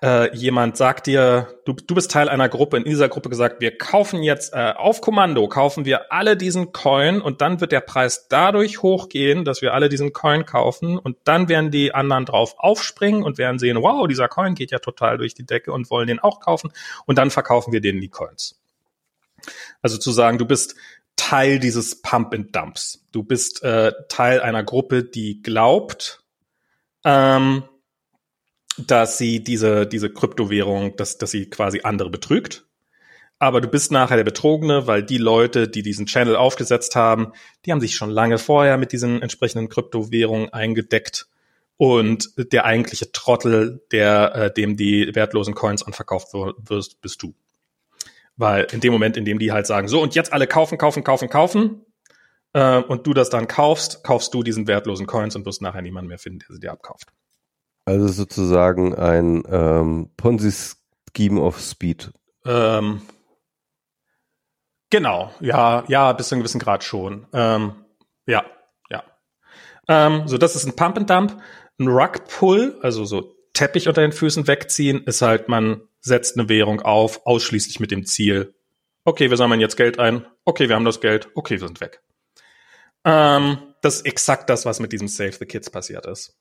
äh, 0.01 0.35
jemand 0.35 0.77
sagt 0.77 1.05
dir, 1.05 1.59
du, 1.65 1.73
du 1.73 1.93
bist 1.93 2.09
Teil 2.11 2.27
einer 2.27 2.49
Gruppe, 2.49 2.77
in 2.77 2.83
dieser 2.83 3.07
Gruppe 3.07 3.29
gesagt, 3.29 3.61
wir 3.61 3.77
kaufen 3.77 4.23
jetzt 4.23 4.53
äh, 4.53 4.73
auf 4.75 5.01
Kommando, 5.01 5.47
kaufen 5.47 5.85
wir 5.85 6.11
alle 6.11 6.35
diesen 6.35 6.71
Coin 6.71 7.21
und 7.21 7.41
dann 7.41 7.61
wird 7.61 7.71
der 7.71 7.81
Preis 7.81 8.27
dadurch 8.27 8.81
hochgehen, 8.81 9.45
dass 9.45 9.61
wir 9.61 9.73
alle 9.73 9.89
diesen 9.89 10.11
Coin 10.11 10.45
kaufen 10.45 10.97
und 10.97 11.17
dann 11.25 11.49
werden 11.49 11.69
die 11.69 11.93
anderen 11.93 12.25
drauf 12.25 12.55
aufspringen 12.57 13.23
und 13.23 13.37
werden 13.37 13.59
sehen, 13.59 13.77
wow, 13.77 14.07
dieser 14.07 14.27
Coin 14.27 14.55
geht 14.55 14.71
ja 14.71 14.79
total 14.79 15.19
durch 15.19 15.35
die 15.35 15.45
Decke 15.45 15.71
und 15.71 15.91
wollen 15.91 16.07
den 16.07 16.19
auch 16.19 16.39
kaufen 16.39 16.71
und 17.05 17.17
dann 17.17 17.29
verkaufen 17.29 17.71
wir 17.71 17.81
denen 17.81 18.01
die 18.01 18.09
Coins. 18.09 18.59
Also 19.83 19.97
zu 19.97 20.11
sagen, 20.11 20.39
du 20.39 20.45
bist 20.45 20.75
Teil 21.15 21.59
dieses 21.59 22.01
Pump 22.01 22.33
and 22.33 22.55
Dumps. 22.55 23.05
Du 23.11 23.21
bist 23.21 23.63
äh, 23.63 23.91
Teil 24.09 24.41
einer 24.41 24.63
Gruppe, 24.63 25.03
die 25.03 25.41
glaubt, 25.43 26.23
ähm, 27.03 27.63
dass 28.77 29.17
sie 29.17 29.43
diese, 29.43 29.85
diese 29.85 30.09
Kryptowährung, 30.11 30.95
dass, 30.95 31.17
dass 31.17 31.31
sie 31.31 31.49
quasi 31.49 31.81
andere 31.83 32.09
betrügt. 32.09 32.65
Aber 33.39 33.59
du 33.59 33.67
bist 33.67 33.91
nachher 33.91 34.17
der 34.17 34.23
Betrogene, 34.23 34.85
weil 34.85 35.03
die 35.03 35.17
Leute, 35.17 35.67
die 35.67 35.81
diesen 35.81 36.05
Channel 36.05 36.35
aufgesetzt 36.35 36.95
haben, 36.95 37.33
die 37.65 37.71
haben 37.71 37.81
sich 37.81 37.95
schon 37.95 38.11
lange 38.11 38.37
vorher 38.37 38.77
mit 38.77 38.91
diesen 38.91 39.21
entsprechenden 39.21 39.67
Kryptowährungen 39.67 40.53
eingedeckt. 40.53 41.27
Und 41.77 42.29
der 42.37 42.65
eigentliche 42.65 43.11
Trottel, 43.11 43.81
der 43.91 44.35
äh, 44.35 44.53
dem 44.53 44.77
die 44.77 45.15
wertlosen 45.15 45.55
Coins 45.55 45.81
anverkauft 45.81 46.33
wirst, 46.33 47.01
bist 47.01 47.23
du. 47.23 47.33
Weil 48.37 48.67
in 48.71 48.79
dem 48.79 48.93
Moment, 48.93 49.17
in 49.17 49.25
dem 49.25 49.39
die 49.39 49.51
halt 49.51 49.65
sagen, 49.65 49.87
so 49.87 49.99
und 49.99 50.13
jetzt 50.13 50.31
alle 50.31 50.45
kaufen, 50.45 50.77
kaufen, 50.77 51.03
kaufen, 51.03 51.27
kaufen, 51.27 51.83
äh, 52.53 52.77
und 52.77 53.07
du 53.07 53.13
das 53.15 53.29
dann 53.29 53.47
kaufst, 53.47 54.03
kaufst 54.03 54.33
du 54.33 54.43
diesen 54.43 54.67
wertlosen 54.67 55.07
Coins 55.07 55.35
und 55.35 55.45
wirst 55.45 55.61
nachher 55.61 55.81
niemanden 55.81 56.09
mehr 56.09 56.19
finden, 56.19 56.39
der 56.39 56.53
sie 56.53 56.59
dir 56.59 56.71
abkauft. 56.71 57.07
Also 57.91 58.07
sozusagen 58.07 58.95
ein 58.95 59.43
ähm, 59.51 60.11
Ponzi-Scheme 60.15 61.41
of 61.41 61.59
Speed. 61.59 62.13
Ähm, 62.45 63.01
genau, 64.89 65.33
ja, 65.41 65.83
ja, 65.89 66.13
bis 66.13 66.29
zu 66.29 66.35
einem 66.35 66.41
gewissen 66.41 66.61
Grad 66.61 66.85
schon. 66.85 67.27
Ähm, 67.33 67.73
ja, 68.25 68.45
ja. 68.89 69.03
Ähm, 69.89 70.25
so, 70.25 70.37
das 70.37 70.55
ist 70.55 70.65
ein 70.65 70.77
Pump 70.77 70.99
and 70.99 71.09
Dump. 71.09 71.41
Ein 71.81 71.89
Rug 71.89 72.23
Pull, 72.29 72.79
also 72.81 73.03
so 73.03 73.35
Teppich 73.51 73.89
unter 73.89 74.03
den 74.03 74.13
Füßen 74.13 74.47
wegziehen, 74.47 75.03
ist 75.03 75.21
halt, 75.21 75.49
man 75.49 75.81
setzt 75.99 76.39
eine 76.39 76.47
Währung 76.47 76.79
auf, 76.79 77.25
ausschließlich 77.25 77.81
mit 77.81 77.91
dem 77.91 78.05
Ziel, 78.05 78.55
okay, 79.03 79.29
wir 79.29 79.35
sammeln 79.35 79.59
jetzt 79.59 79.75
Geld 79.75 79.99
ein, 79.99 80.25
okay, 80.45 80.69
wir 80.69 80.75
haben 80.77 80.85
das 80.85 81.01
Geld, 81.01 81.27
okay, 81.35 81.59
wir 81.59 81.67
sind 81.67 81.81
weg. 81.81 82.01
Ähm, 83.03 83.57
das 83.81 83.97
ist 83.97 84.05
exakt 84.05 84.49
das, 84.49 84.65
was 84.65 84.79
mit 84.79 84.93
diesem 84.93 85.09
Save 85.09 85.33
the 85.33 85.45
Kids 85.45 85.69
passiert 85.69 86.05
ist. 86.05 86.37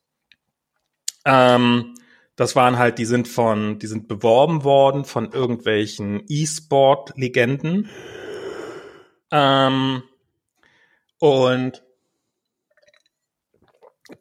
Ähm, 1.24 1.94
das 2.36 2.56
waren 2.56 2.78
halt, 2.78 2.98
die 2.98 3.04
sind 3.04 3.28
von, 3.28 3.78
die 3.78 3.86
sind 3.86 4.08
beworben 4.08 4.64
worden 4.64 5.04
von 5.04 5.32
irgendwelchen 5.32 6.24
E-Sport-Legenden. 6.28 7.90
Ähm, 9.30 10.02
und 11.18 11.82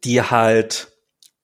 die 0.04 0.22
halt, 0.22 0.92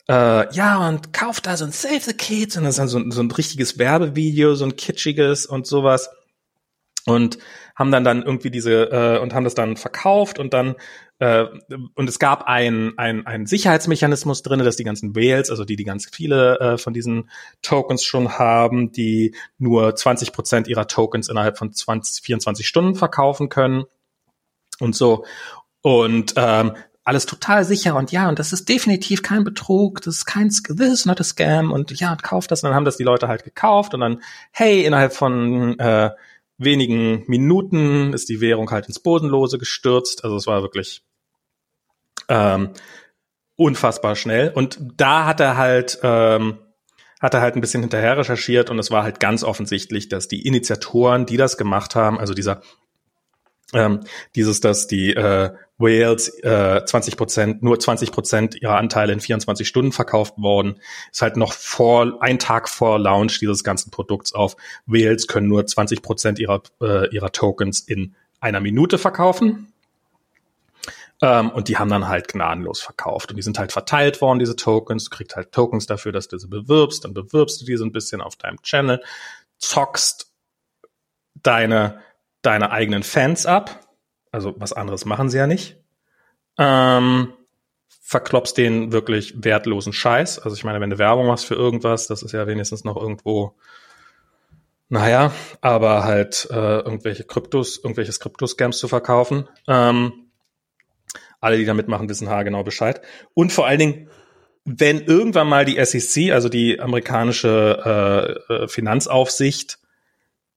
äh, 0.08 0.54
ja, 0.54 0.88
und 0.88 1.14
kauft 1.14 1.48
da 1.48 1.58
so 1.58 1.66
ein 1.66 1.72
Save 1.72 2.02
the 2.02 2.14
Kids 2.14 2.58
und 2.58 2.64
das 2.64 2.72
ist 2.72 2.80
dann 2.80 2.88
so, 2.90 3.10
so 3.10 3.22
ein 3.22 3.32
richtiges 3.32 3.80
Werbevideo, 3.80 4.56
so 4.56 4.66
ein 4.66 4.76
kitschiges 4.76 5.46
und 5.46 5.66
sowas. 5.66 6.10
Und 7.06 7.38
haben 7.76 7.92
dann 7.92 8.04
dann 8.04 8.24
irgendwie 8.24 8.50
diese 8.50 8.90
äh, 8.92 9.20
und 9.20 9.34
haben 9.34 9.44
das 9.44 9.54
dann 9.54 9.76
verkauft 9.78 10.40
und 10.40 10.54
dann 10.54 10.76
äh, 11.20 11.46
und 11.96 12.10
es 12.10 12.20
gab 12.20 12.44
ein, 12.44 12.94
ein, 12.98 13.46
Sicherheitsmechanismus 13.46 14.42
drin, 14.42 14.60
dass 14.60 14.76
die 14.76 14.84
ganzen 14.84 15.16
Whales, 15.16 15.50
also 15.50 15.64
die 15.64 15.76
die 15.76 15.84
ganz 15.84 16.10
viele 16.12 16.60
äh, 16.60 16.78
von 16.78 16.94
diesen 16.94 17.30
Tokens 17.62 18.04
schon 18.04 18.38
haben, 18.38 18.92
die 18.92 19.36
nur 19.58 19.96
20 19.96 20.34
Prozent 20.34 20.68
ihrer 20.68 20.88
Tokens 20.88 21.30
innerhalb 21.30 21.58
von 21.58 21.72
20, 21.72 22.24
24 22.26 22.68
Stunden 22.68 22.96
verkaufen 22.96 23.50
können 23.50 23.86
und 24.80 24.96
so. 24.96 25.26
Und 25.82 26.34
ähm, 26.36 26.76
alles 27.06 27.28
total 27.28 27.64
sicher 27.64 27.96
und 27.96 28.12
ja, 28.12 28.28
und 28.28 28.40
das 28.40 28.52
ist 28.52 28.68
definitiv 28.68 29.22
kein 29.22 29.44
Betrug, 29.44 30.02
das 30.02 30.16
ist 30.16 30.26
kein, 30.26 30.50
this 30.50 30.92
is 30.92 31.06
not 31.06 31.22
a 31.22 31.24
scam 31.24 31.72
und 31.72 31.98
ja, 32.00 32.16
kauft 32.16 32.50
das 32.50 32.64
und 32.64 32.70
dann 32.70 32.76
haben 32.76 32.86
das 32.86 32.98
die 32.98 33.04
Leute 33.04 33.28
halt 33.28 33.44
gekauft 33.44 33.94
und 33.94 34.00
dann, 34.00 34.22
hey, 34.52 34.84
innerhalb 34.84 35.14
von 35.14 35.78
äh, 35.78 36.10
wenigen 36.58 37.24
Minuten 37.28 38.14
ist 38.14 38.30
die 38.30 38.42
Währung 38.42 38.72
halt 38.72 38.88
ins 38.88 39.00
Bodenlose 39.00 39.58
gestürzt. 39.58 40.24
Also 40.24 40.36
es 40.36 40.48
war 40.48 40.62
wirklich 40.62 41.04
ähm, 42.30 42.72
unfassbar 43.56 44.16
schnell. 44.16 44.52
Und 44.54 44.80
da 44.98 45.26
hat 45.26 45.40
er 45.40 45.58
halt 45.58 46.00
ähm, 46.04 46.60
hat 47.22 47.34
er 47.34 47.42
halt 47.42 47.56
ein 47.56 47.62
bisschen 47.62 47.82
hinterher 47.82 48.18
recherchiert 48.18 48.70
und 48.70 48.78
es 48.78 48.92
war 48.92 49.04
halt 49.04 49.20
ganz 49.20 49.44
offensichtlich, 49.44 50.10
dass 50.10 50.28
die 50.28 50.46
Initiatoren, 50.46 51.26
die 51.26 51.38
das 51.38 51.58
gemacht 51.58 51.96
haben, 51.96 52.20
also 52.20 52.34
dieser 52.34 52.62
ähm, 53.74 54.02
dieses, 54.36 54.60
dass 54.60 54.88
die 54.88 55.14
äh, 55.14 55.52
Wales 55.78 56.30
äh, 56.44 56.86
20 56.86 57.18
Prozent, 57.18 57.64
nur 57.64 57.80
20 57.80 58.12
Prozent 58.12 58.62
ihrer 58.62 58.78
Anteile 58.78 59.12
in 59.12 59.20
24 59.20 59.68
Stunden 59.68 59.92
verkauft 59.92 60.36
worden, 60.38 60.80
ist 61.12 61.22
halt 61.22 61.36
noch 61.38 61.54
vor, 61.54 62.22
ein 62.22 62.40
Tag 62.40 62.70
vor 62.70 62.98
Launch 62.98 63.40
dieses 63.40 63.64
ganzen 63.64 63.92
Produkts 63.92 64.34
auf. 64.34 64.56
Wales 64.86 65.28
können 65.28 65.48
nur 65.48 65.66
20 65.66 66.02
Prozent 66.02 66.40
ihrer, 66.40 66.62
äh, 66.82 67.14
ihrer 67.14 67.32
Tokens 67.32 67.82
in 67.82 68.16
einer 68.40 68.62
Minute 68.62 68.98
verkaufen. 68.98 69.74
Ähm, 71.22 71.50
und 71.50 71.68
die 71.68 71.78
haben 71.78 71.90
dann 71.90 72.08
halt 72.08 72.28
gnadenlos 72.30 72.82
verkauft. 72.82 73.32
Und 73.32 73.38
die 73.38 73.44
sind 73.44 73.60
halt 73.60 73.72
verteilt 73.72 74.22
worden, 74.22 74.40
diese 74.40 74.56
Tokens. 74.56 75.06
Du 75.06 75.16
kriegst 75.16 75.36
halt 75.36 75.52
Tokens 75.52 75.86
dafür, 75.86 76.12
dass 76.12 76.28
du 76.28 76.38
sie 76.38 76.48
bewirbst. 76.48 77.04
Dann 77.04 77.14
bewirbst 77.14 77.62
du 77.62 77.66
die 77.66 77.78
so 77.78 77.86
ein 77.86 77.92
bisschen 77.92 78.22
auf 78.22 78.36
deinem 78.36 78.62
Channel, 78.62 79.02
zockst 79.58 80.32
deine, 81.36 82.02
deine 82.42 82.72
eigenen 82.72 83.04
Fans 83.04 83.46
ab 83.46 83.85
also 84.36 84.54
was 84.58 84.74
anderes 84.74 85.06
machen 85.06 85.30
sie 85.30 85.38
ja 85.38 85.48
nicht. 85.48 85.78
Ähm, 86.58 87.34
verklopst 88.02 88.58
den 88.58 88.92
wirklich 88.92 89.44
wertlosen 89.44 89.94
Scheiß. 89.94 90.40
Also 90.40 90.56
ich 90.56 90.64
meine, 90.64 90.80
wenn 90.82 90.92
du 90.92 91.00
Werbung 91.00 91.26
machst 91.26 91.46
für 91.46 91.56
irgendwas, 91.56 92.08
das 92.08 92.22
ist 92.22 92.34
ja 92.34 92.46
wenigstens 92.46 92.84
noch 92.84 92.98
irgendwo 92.98 93.56
Naja, 94.90 95.32
aber 95.62 96.04
halt 96.04 96.48
äh, 96.52 96.80
irgendwelche 96.80 97.24
Kryptos, 97.24 97.80
irgendwelche 97.80 98.12
Krypto-Scams 98.12 98.78
zu 98.78 98.88
verkaufen. 98.88 99.48
Ähm, 99.68 100.30
alle, 101.40 101.58
die 101.58 101.66
da 101.66 101.74
mitmachen, 101.74 102.10
wissen 102.10 102.30
haargenau 102.30 102.64
Bescheid. 102.64 103.02
Und 103.34 103.52
vor 103.52 103.66
allen 103.66 103.80
Dingen, 103.80 104.10
wenn 104.66 105.02
irgendwann 105.02 105.48
mal 105.48 105.66
die 105.66 105.84
SEC, 105.84 106.32
also 106.32 106.50
die 106.50 106.80
amerikanische 106.80 108.38
äh, 108.50 108.54
äh, 108.54 108.68
Finanzaufsicht, 108.68 109.80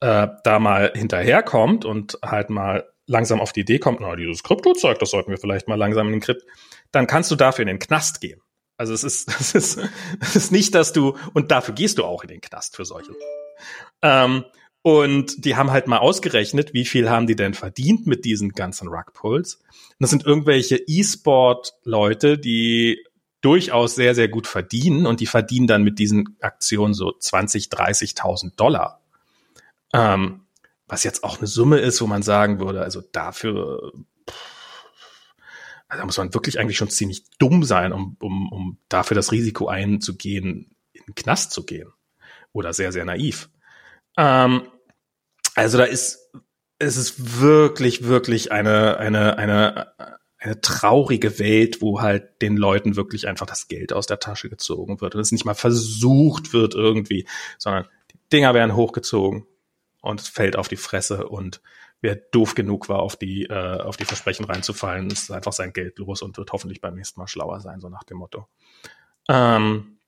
äh, 0.01 0.29
da 0.45 0.59
mal 0.59 0.93
hinterherkommt 0.95 1.85
und 1.85 2.19
halt 2.23 2.51
mal 2.51 2.85
langsam 3.09 3.41
auf 3.41 3.53
die 3.53 3.61
Idee 3.61 3.79
kommt, 3.79 4.01
na, 4.01 4.15
dieses 4.15 4.43
Kryptozeug, 4.43 4.99
das 4.99 5.11
sollten 5.11 5.31
wir 5.31 5.39
vielleicht 5.39 5.67
mal 5.67 5.75
langsam 5.75 6.07
in 6.07 6.13
den 6.15 6.21
Krypt, 6.21 6.45
dann 6.93 7.07
kannst 7.07 7.31
du 7.31 7.37
dafür 7.37 7.63
in 7.63 7.69
den 7.69 7.79
Knast 7.79 8.21
gehen. 8.21 8.41
Also 8.77 8.93
es 8.93 9.03
ist, 9.03 9.29
es 9.41 9.55
ist, 9.55 9.81
es 10.21 10.37
ist 10.37 10.53
nicht, 10.53 10.75
dass 10.75 10.93
du, 10.93 11.17
und 11.35 11.51
dafür 11.51 11.75
gehst 11.75 11.99
du 11.99 12.05
auch 12.05 12.23
in 12.23 12.29
den 12.29 12.41
Knast 12.41 12.77
für 12.77 12.85
solche. 12.85 13.13
Ähm, 14.03 14.45
und 14.83 15.45
die 15.45 15.57
haben 15.57 15.73
halt 15.73 15.89
mal 15.89 15.99
ausgerechnet, 15.99 16.73
wie 16.73 16.85
viel 16.85 17.11
haben 17.11 17.27
die 17.27 17.37
denn 17.37 17.55
verdient 17.55 18.07
mit 18.07 18.25
diesen 18.25 18.51
ganzen 18.51 18.89
Rugpulls. 18.89 19.57
Und 19.57 19.97
das 19.99 20.11
sind 20.11 20.25
irgendwelche 20.25 20.77
E-Sport-Leute, 20.87 22.39
die 22.39 23.05
durchaus 23.41 23.95
sehr, 23.95 24.15
sehr 24.15 24.29
gut 24.29 24.47
verdienen 24.47 25.07
und 25.07 25.21
die 25.21 25.27
verdienen 25.27 25.67
dann 25.67 25.83
mit 25.83 25.99
diesen 25.99 26.37
Aktionen 26.41 26.95
so 26.95 27.13
20, 27.13 27.67
30.000 27.67 28.57
Dollar. 28.57 29.01
Ähm, 29.93 30.43
was 30.89 31.05
jetzt 31.05 31.23
auch 31.23 31.39
eine 31.39 31.47
Summe 31.47 31.79
ist, 31.79 32.01
wo 32.01 32.07
man 32.07 32.23
sagen 32.23 32.61
würde, 32.61 32.83
also 32.83 33.03
dafür, 33.13 33.93
also 35.87 36.01
da 36.01 36.05
muss 36.05 36.17
man 36.17 36.35
wirklich 36.35 36.59
eigentlich 36.59 36.79
schon 36.79 36.91
ziemlich 36.91 37.25
dumm 37.39 37.63
sein, 37.63 37.93
um, 37.93 38.17
um, 38.21 38.51
um 38.51 38.79
dafür 38.89 39.15
das 39.15 39.31
Risiko 39.31 39.69
einzugehen, 39.69 40.75
in 40.93 41.03
den 41.07 41.15
Knast 41.15 41.53
zu 41.53 41.65
gehen. 41.65 41.93
Oder 42.53 42.73
sehr, 42.73 42.93
sehr 42.93 43.05
naiv. 43.05 43.51
Ähm, 44.17 44.63
also 45.55 45.77
da 45.77 45.85
ist, 45.85 46.33
es 46.79 46.97
ist 46.97 47.41
wirklich, 47.41 48.05
wirklich 48.05 48.51
eine, 48.51 48.97
eine, 48.97 49.37
eine, 49.37 49.93
eine 50.39 50.61
traurige 50.63 51.39
Welt, 51.39 51.83
wo 51.83 52.01
halt 52.01 52.41
den 52.41 52.57
Leuten 52.57 52.97
wirklich 52.97 53.29
einfach 53.29 53.47
das 53.47 53.69
Geld 53.69 53.93
aus 53.93 54.07
der 54.07 54.21
Tasche 54.21 54.49
gezogen 54.49 55.01
wird 55.01 55.15
und 55.15 55.21
es 55.21 55.33
nicht 55.33 55.45
mal 55.45 55.55
versucht 55.55 56.53
wird 56.53 56.75
irgendwie, 56.75 57.27
sondern 57.59 57.87
die 58.13 58.19
Dinger 58.33 58.55
werden 58.55 58.75
hochgezogen 58.75 59.47
und 60.01 60.21
fällt 60.21 60.57
auf 60.57 60.69
die 60.69 60.77
Fresse 60.77 61.29
und 61.29 61.61
wer 62.01 62.17
doof 62.17 62.55
genug 62.55 62.89
war, 62.89 63.01
auf 63.01 63.17
die, 63.17 63.45
äh, 63.45 63.81
auf 63.81 63.97
die 63.97 64.05
Versprechen 64.05 64.45
reinzufallen, 64.45 65.11
ist 65.11 65.31
einfach 65.31 65.53
sein 65.53 65.73
Geld 65.73 65.99
los 65.99 66.23
und 66.23 66.37
wird 66.37 66.53
hoffentlich 66.53 66.81
beim 66.81 66.95
nächsten 66.95 67.21
Mal 67.21 67.27
schlauer 67.27 67.61
sein, 67.61 67.81
so 67.81 67.89
nach 67.89 68.05
dem 68.05 68.19
Motto. 68.19 68.47
Ähm, 69.29 69.99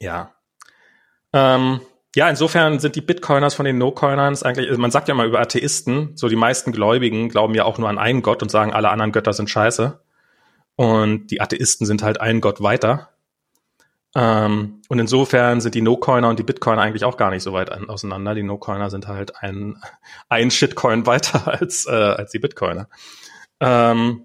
ja. 0.00 0.34
Ähm, 1.32 1.80
ja, 2.14 2.30
insofern 2.30 2.78
sind 2.78 2.96
die 2.96 3.02
Bitcoiners 3.02 3.54
von 3.54 3.66
den 3.66 3.76
No-Coiners 3.76 4.42
eigentlich, 4.42 4.68
also 4.68 4.80
man 4.80 4.90
sagt 4.90 5.08
ja 5.08 5.14
mal 5.14 5.26
über 5.26 5.40
Atheisten, 5.40 6.16
so 6.16 6.28
die 6.28 6.36
meisten 6.36 6.72
Gläubigen 6.72 7.28
glauben 7.28 7.54
ja 7.54 7.64
auch 7.64 7.76
nur 7.76 7.90
an 7.90 7.98
einen 7.98 8.22
Gott 8.22 8.42
und 8.42 8.50
sagen, 8.50 8.72
alle 8.72 8.88
anderen 8.88 9.12
Götter 9.12 9.34
sind 9.34 9.50
scheiße. 9.50 10.00
Und 10.76 11.28
die 11.28 11.40
Atheisten 11.40 11.86
sind 11.86 12.02
halt 12.02 12.20
einen 12.20 12.40
Gott 12.40 12.62
weiter. 12.62 13.10
Ähm, 14.18 14.80
und 14.88 14.98
insofern 14.98 15.60
sind 15.60 15.74
die 15.74 15.82
No-Coiner 15.82 16.30
und 16.30 16.38
die 16.38 16.42
Bitcoiner 16.42 16.80
eigentlich 16.80 17.04
auch 17.04 17.18
gar 17.18 17.30
nicht 17.30 17.42
so 17.42 17.52
weit 17.52 17.70
auseinander. 17.70 18.34
Die 18.34 18.42
No-Coiner 18.42 18.88
sind 18.88 19.08
halt 19.08 19.36
ein, 19.42 19.76
ein 20.30 20.50
Shitcoin 20.50 21.04
weiter 21.04 21.46
als, 21.60 21.86
äh, 21.86 21.90
als 21.90 22.30
die 22.30 22.38
Bitcoiner. 22.38 22.88
Ähm, 23.60 24.24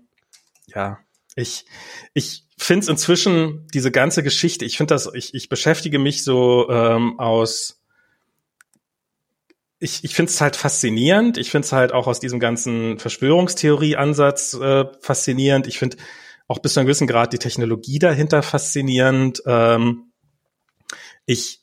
ja, 0.68 1.00
ich, 1.36 1.66
ich 2.14 2.46
finde 2.58 2.84
es 2.84 2.88
inzwischen, 2.88 3.68
diese 3.74 3.92
ganze 3.92 4.24
Geschichte, 4.24 4.64
ich 4.64 4.78
finde 4.78 4.94
das, 4.94 5.14
ich, 5.14 5.34
ich 5.34 5.50
beschäftige 5.50 6.00
mich 6.00 6.24
so 6.24 6.70
ähm, 6.70 7.20
aus 7.20 7.78
ich, 9.84 10.04
ich 10.04 10.14
finde 10.14 10.30
es 10.30 10.40
halt 10.40 10.56
faszinierend. 10.56 11.40
Ich 11.40 11.50
finde 11.50 11.66
es 11.66 11.72
halt 11.72 11.92
auch 11.92 12.06
aus 12.06 12.20
diesem 12.20 12.40
ganzen 12.40 13.00
Verschwörungstheorie-Ansatz 13.00 14.54
äh, 14.54 14.86
faszinierend. 15.02 15.66
Ich 15.66 15.80
finde 15.80 15.98
auch 16.52 16.60
bis 16.60 16.74
zu 16.74 16.80
einem 16.82 16.88
gewissen 16.88 17.08
Grad 17.08 17.32
die 17.32 17.40
Technologie 17.40 17.98
dahinter 17.98 18.44
faszinierend. 18.44 19.42
Ähm, 19.46 20.12
ich 21.26 21.62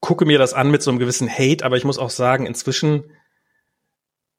gucke 0.00 0.26
mir 0.26 0.38
das 0.38 0.52
an 0.52 0.70
mit 0.70 0.82
so 0.82 0.90
einem 0.90 0.98
gewissen 0.98 1.30
Hate, 1.30 1.64
aber 1.64 1.78
ich 1.78 1.84
muss 1.84 1.98
auch 1.98 2.10
sagen, 2.10 2.44
inzwischen, 2.44 3.04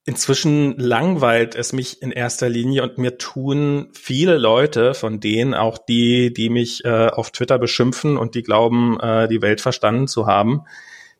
inzwischen 0.04 0.78
langweilt 0.78 1.56
es 1.56 1.72
mich 1.72 2.02
in 2.02 2.12
erster 2.12 2.48
Linie 2.48 2.84
und 2.84 2.98
mir 2.98 3.18
tun 3.18 3.88
viele 3.92 4.38
Leute, 4.38 4.94
von 4.94 5.18
denen 5.18 5.54
auch 5.54 5.76
die, 5.76 6.32
die 6.32 6.50
mich 6.50 6.84
äh, 6.84 7.08
auf 7.08 7.32
Twitter 7.32 7.58
beschimpfen 7.58 8.16
und 8.16 8.36
die 8.36 8.44
glauben, 8.44 9.00
äh, 9.00 9.26
die 9.26 9.42
Welt 9.42 9.60
verstanden 9.60 10.06
zu 10.06 10.28
haben, 10.28 10.62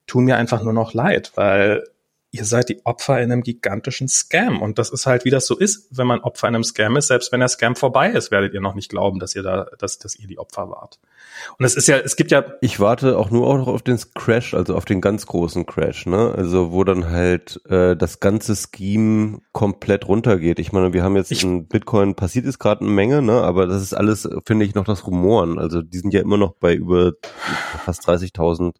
tun 0.06 0.26
mir 0.26 0.36
einfach 0.36 0.62
nur 0.62 0.74
noch 0.74 0.94
leid, 0.94 1.32
weil 1.34 1.82
ihr 2.34 2.44
seid 2.44 2.68
die 2.68 2.84
Opfer 2.84 3.22
in 3.22 3.30
einem 3.30 3.42
gigantischen 3.42 4.08
Scam. 4.08 4.60
Und 4.60 4.80
das 4.80 4.90
ist 4.90 5.06
halt, 5.06 5.24
wie 5.24 5.30
das 5.30 5.46
so 5.46 5.56
ist, 5.56 5.86
wenn 5.96 6.08
man 6.08 6.20
Opfer 6.20 6.48
in 6.48 6.56
einem 6.56 6.64
Scam 6.64 6.96
ist. 6.96 7.06
Selbst 7.06 7.30
wenn 7.30 7.38
der 7.38 7.48
Scam 7.48 7.76
vorbei 7.76 8.10
ist, 8.10 8.32
werdet 8.32 8.54
ihr 8.54 8.60
noch 8.60 8.74
nicht 8.74 8.90
glauben, 8.90 9.20
dass 9.20 9.36
ihr 9.36 9.44
da, 9.44 9.68
dass, 9.78 9.98
dass 9.98 10.16
ihr 10.16 10.26
die 10.26 10.38
Opfer 10.38 10.68
wart. 10.68 10.98
Und 11.58 11.64
es 11.64 11.76
ist 11.76 11.86
ja, 11.86 11.96
es 11.96 12.16
gibt 12.16 12.32
ja. 12.32 12.44
Ich 12.60 12.80
warte 12.80 13.18
auch 13.18 13.30
nur 13.30 13.46
auch 13.46 13.56
noch 13.56 13.68
auf 13.68 13.82
den 13.82 14.00
Crash, 14.14 14.52
also 14.52 14.74
auf 14.74 14.84
den 14.84 15.00
ganz 15.00 15.26
großen 15.26 15.64
Crash, 15.64 16.06
ne? 16.06 16.34
Also 16.36 16.72
wo 16.72 16.82
dann 16.82 17.08
halt 17.08 17.60
äh, 17.68 17.96
das 17.96 18.18
ganze 18.18 18.56
Scheme 18.56 19.40
komplett 19.52 20.08
runtergeht. 20.08 20.58
Ich 20.58 20.72
meine, 20.72 20.92
wir 20.92 21.04
haben 21.04 21.14
jetzt 21.14 21.30
ich, 21.30 21.44
in 21.44 21.68
Bitcoin 21.68 22.16
passiert 22.16 22.46
ist 22.46 22.58
gerade 22.58 22.80
eine 22.80 22.90
Menge, 22.90 23.22
ne? 23.22 23.42
Aber 23.42 23.66
das 23.66 23.80
ist 23.80 23.94
alles, 23.94 24.28
finde 24.44 24.64
ich, 24.64 24.74
noch 24.74 24.84
das 24.84 25.06
Rumoren. 25.06 25.60
Also 25.60 25.82
die 25.82 25.98
sind 25.98 26.12
ja 26.12 26.20
immer 26.20 26.36
noch 26.36 26.54
bei 26.54 26.74
über 26.74 27.12
fast 27.84 28.08
30.000 28.08 28.74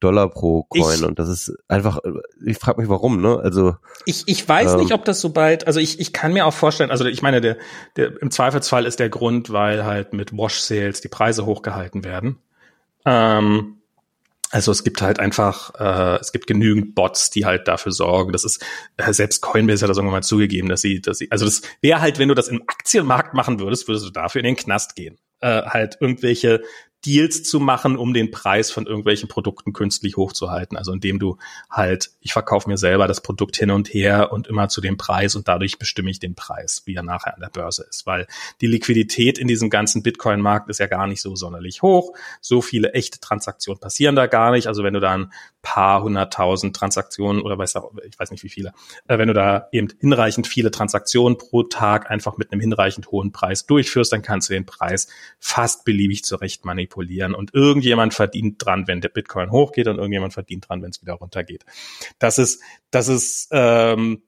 Dollar 0.00 0.28
pro 0.30 0.64
Coin 0.64 0.94
ich, 0.94 1.04
und 1.04 1.18
das 1.18 1.28
ist 1.28 1.54
einfach, 1.68 1.98
ich 2.44 2.58
frage 2.58 2.80
mich 2.80 2.90
warum, 2.90 3.20
ne? 3.20 3.38
Also 3.38 3.76
ich, 4.06 4.24
ich 4.26 4.48
weiß 4.48 4.74
ähm, 4.74 4.80
nicht, 4.80 4.92
ob 4.92 5.04
das 5.04 5.20
so 5.20 5.30
bald, 5.30 5.66
also 5.66 5.80
ich, 5.80 6.00
ich 6.00 6.12
kann 6.12 6.32
mir 6.32 6.46
auch 6.46 6.54
vorstellen, 6.54 6.90
also 6.90 7.04
ich 7.04 7.22
meine, 7.22 7.40
der, 7.40 7.56
der 7.96 8.20
im 8.20 8.30
Zweifelsfall 8.30 8.86
ist 8.86 9.00
der 9.00 9.08
Grund, 9.08 9.52
weil 9.52 9.84
halt 9.84 10.12
mit 10.12 10.32
Wash 10.32 10.60
Sales 10.60 11.00
die 11.00 11.08
Preise 11.08 11.46
hochgehalten 11.46 12.04
werden. 12.04 12.38
Ähm, 13.04 13.78
also 14.50 14.70
es 14.70 14.84
gibt 14.84 15.02
halt 15.02 15.18
einfach, 15.18 15.74
äh, 15.80 16.20
es 16.20 16.30
gibt 16.30 16.46
genügend 16.46 16.94
Bots, 16.94 17.30
die 17.30 17.44
halt 17.44 17.66
dafür 17.66 17.90
sorgen. 17.90 18.30
Das 18.30 18.44
ist 18.44 18.64
äh, 18.96 19.12
selbst 19.12 19.42
Coinbase 19.42 19.82
hat 19.82 19.90
das 19.90 19.96
irgendwann 19.96 20.18
mal 20.18 20.22
zugegeben, 20.22 20.68
dass 20.68 20.80
sie, 20.80 21.00
dass 21.00 21.18
sie, 21.18 21.28
also 21.32 21.44
das 21.44 21.62
wäre 21.80 22.00
halt, 22.00 22.20
wenn 22.20 22.28
du 22.28 22.36
das 22.36 22.46
im 22.46 22.62
Aktienmarkt 22.62 23.34
machen 23.34 23.58
würdest, 23.58 23.88
würdest 23.88 24.06
du 24.06 24.10
dafür 24.10 24.40
in 24.40 24.46
den 24.46 24.56
Knast 24.56 24.94
gehen. 24.94 25.18
Äh, 25.40 25.62
halt 25.62 25.96
irgendwelche 26.00 26.62
Deals 27.04 27.42
zu 27.42 27.60
machen, 27.60 27.96
um 27.96 28.14
den 28.14 28.30
Preis 28.30 28.70
von 28.70 28.86
irgendwelchen 28.86 29.28
Produkten 29.28 29.72
künstlich 29.72 30.16
hochzuhalten. 30.16 30.76
Also 30.76 30.92
indem 30.92 31.18
du 31.18 31.38
halt, 31.70 32.10
ich 32.20 32.32
verkaufe 32.32 32.68
mir 32.68 32.78
selber 32.78 33.06
das 33.06 33.20
Produkt 33.20 33.56
hin 33.56 33.70
und 33.70 33.92
her 33.92 34.32
und 34.32 34.46
immer 34.46 34.68
zu 34.68 34.80
dem 34.80 34.96
Preis 34.96 35.34
und 35.34 35.48
dadurch 35.48 35.78
bestimme 35.78 36.10
ich 36.10 36.18
den 36.18 36.34
Preis, 36.34 36.82
wie 36.86 36.94
er 36.94 37.02
nachher 37.02 37.34
an 37.34 37.40
der 37.40 37.50
Börse 37.50 37.86
ist. 37.88 38.06
Weil 38.06 38.26
die 38.60 38.66
Liquidität 38.66 39.38
in 39.38 39.48
diesem 39.48 39.70
ganzen 39.70 40.02
Bitcoin-Markt 40.02 40.68
ist 40.70 40.78
ja 40.78 40.86
gar 40.86 41.06
nicht 41.06 41.20
so 41.20 41.36
sonderlich 41.36 41.82
hoch. 41.82 42.14
So 42.40 42.62
viele 42.62 42.92
echte 42.92 43.20
Transaktionen 43.20 43.80
passieren 43.80 44.16
da 44.16 44.26
gar 44.26 44.50
nicht. 44.50 44.66
Also 44.66 44.82
wenn 44.82 44.94
du 44.94 45.00
da 45.00 45.12
ein 45.12 45.32
paar 45.64 46.02
hunderttausend 46.02 46.76
Transaktionen 46.76 47.42
oder 47.42 47.58
weiß 47.58 47.74
ich 48.06 48.18
weiß 48.18 48.30
nicht 48.30 48.44
wie 48.44 48.48
viele, 48.48 48.72
äh, 49.08 49.18
wenn 49.18 49.26
du 49.26 49.34
da 49.34 49.68
eben 49.72 49.88
hinreichend 49.98 50.46
viele 50.46 50.70
Transaktionen 50.70 51.38
pro 51.38 51.64
Tag 51.64 52.10
einfach 52.10 52.36
mit 52.36 52.52
einem 52.52 52.60
hinreichend 52.60 53.10
hohen 53.10 53.32
Preis 53.32 53.66
durchführst, 53.66 54.12
dann 54.12 54.22
kannst 54.22 54.48
du 54.48 54.52
den 54.52 54.66
Preis 54.66 55.08
fast 55.40 55.84
beliebig 55.84 56.22
zurecht 56.22 56.64
manipulieren 56.64 57.34
und 57.34 57.52
irgendjemand 57.54 58.14
verdient 58.14 58.64
dran, 58.64 58.86
wenn 58.86 59.00
der 59.00 59.08
Bitcoin 59.08 59.50
hochgeht 59.50 59.88
und 59.88 59.96
irgendjemand 59.96 60.34
verdient 60.34 60.68
dran, 60.68 60.82
wenn 60.82 60.90
es 60.90 61.02
wieder 61.02 61.14
runtergeht. 61.14 61.64
Das 62.20 62.38
ist, 62.38 62.62
das 62.92 63.08
ist, 63.08 63.48
ähm, 63.50 64.22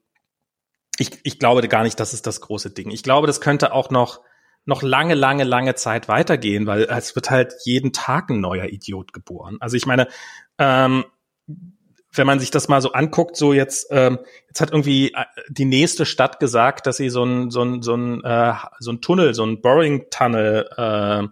ich, 0.99 1.11
ich 1.23 1.39
glaube 1.39 1.67
gar 1.69 1.83
nicht, 1.83 2.01
das 2.01 2.15
ist 2.15 2.27
das 2.27 2.41
große 2.41 2.71
Ding. 2.71 2.91
Ich 2.91 3.03
glaube, 3.03 3.27
das 3.27 3.41
könnte 3.41 3.73
auch 3.73 3.91
noch 3.91 4.23
noch 4.67 4.83
lange, 4.83 5.15
lange, 5.15 5.45
lange 5.45 5.77
Zeit 5.77 6.09
weitergehen, 6.09 6.67
weil 6.67 6.83
es 6.85 7.15
wird 7.15 7.31
halt 7.31 7.55
jeden 7.65 7.93
Tag 7.93 8.31
ein 8.31 8.41
neuer 8.41 8.67
Idiot 8.67 9.13
geboren. 9.13 9.59
Also 9.61 9.77
ich 9.77 9.87
meine, 9.87 10.09
ähm, 10.59 11.05
wenn 12.17 12.27
man 12.27 12.41
sich 12.41 12.51
das 12.51 12.69
mal 12.69 12.81
so 12.81 12.93
anguckt, 12.93 13.37
so 13.37 13.53
jetzt, 13.53 13.89
ähm, 13.91 14.19
jetzt 14.49 14.61
hat 14.61 14.71
irgendwie 14.71 15.13
äh, 15.13 15.25
die 15.49 15.65
nächste 15.65 16.07
Stadt 16.07 16.41
gesagt, 16.41 16.87
dass 16.87 16.97
sie 16.97 17.11
so 17.11 17.25
ein, 17.25 17.51
so 17.51 17.63
ein, 17.63 17.83
so 17.83 17.95
ein, 17.95 18.25
äh, 18.25 18.55
so 18.79 18.93
ein 18.93 19.01
Tunnel, 19.01 19.35
so 19.35 19.45
ein 19.45 19.61
Boring 19.61 20.07
Tunnel 20.11 20.69
äh, 20.77 21.29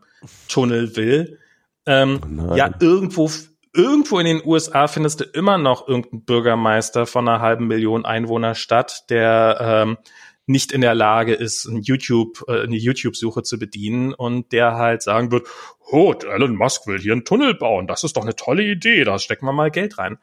Tunnel 0.48 0.96
will. 0.96 1.38
Ähm, 1.86 2.20
oh 2.48 2.54
ja, 2.54 2.70
irgendwo, 2.80 3.30
irgendwo 3.74 4.18
in 4.18 4.26
den 4.26 4.42
USA 4.44 4.86
findest 4.86 5.20
du 5.20 5.24
immer 5.24 5.58
noch 5.58 5.86
irgendeinen 5.88 6.24
Bürgermeister 6.24 7.06
von 7.06 7.28
einer 7.28 7.40
halben 7.40 7.66
Million 7.66 8.04
Einwohnerstadt, 8.04 9.10
der 9.10 9.58
ähm, 9.60 9.98
nicht 10.46 10.72
in 10.72 10.80
der 10.80 10.94
Lage 10.94 11.34
ist, 11.34 11.64
ein 11.64 11.82
YouTube, 11.82 12.44
äh, 12.48 12.62
eine 12.62 12.76
YouTube-Suche 12.76 13.42
zu 13.42 13.58
bedienen 13.58 14.12
und 14.12 14.52
der 14.52 14.76
halt 14.76 15.02
sagen 15.02 15.30
wird, 15.32 15.46
oh, 15.90 16.12
Elon 16.12 16.56
Musk 16.56 16.86
will 16.86 16.98
hier 16.98 17.12
einen 17.12 17.24
Tunnel 17.24 17.54
bauen, 17.54 17.86
das 17.86 18.04
ist 18.04 18.16
doch 18.16 18.22
eine 18.22 18.36
tolle 18.36 18.62
Idee, 18.62 19.04
da 19.04 19.18
stecken 19.18 19.46
wir 19.46 19.52
mal 19.52 19.70
Geld 19.70 19.98
rein. 19.98 20.18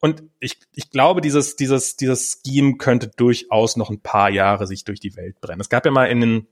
Und 0.00 0.22
ich, 0.38 0.58
ich 0.74 0.90
glaube, 0.90 1.20
dieses, 1.20 1.56
dieses, 1.56 1.96
dieses 1.96 2.40
Scheme 2.44 2.78
könnte 2.78 3.10
durchaus 3.16 3.76
noch 3.76 3.90
ein 3.90 4.00
paar 4.00 4.30
Jahre 4.30 4.66
sich 4.66 4.84
durch 4.84 4.98
die 4.98 5.14
Welt 5.14 5.40
brennen. 5.40 5.60
Es 5.60 5.68
gab 5.68 5.84
ja 5.84 5.90
mal 5.90 6.06
in 6.06 6.20
den 6.20 6.46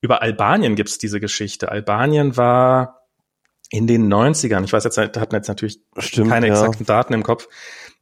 über 0.00 0.22
Albanien 0.22 0.76
gibt's 0.76 0.98
diese 0.98 1.18
Geschichte. 1.20 1.70
Albanien 1.70 2.36
war 2.36 3.08
in 3.70 3.86
den 3.86 4.12
90ern, 4.12 4.64
ich 4.64 4.72
weiß 4.72 4.84
jetzt, 4.84 4.96
da 4.96 5.20
hatten 5.20 5.34
jetzt 5.34 5.48
natürlich 5.48 5.80
Stimmt, 5.98 6.30
keine 6.30 6.46
ja. 6.46 6.54
exakten 6.54 6.86
Daten 6.86 7.12
im 7.12 7.22
Kopf, 7.22 7.48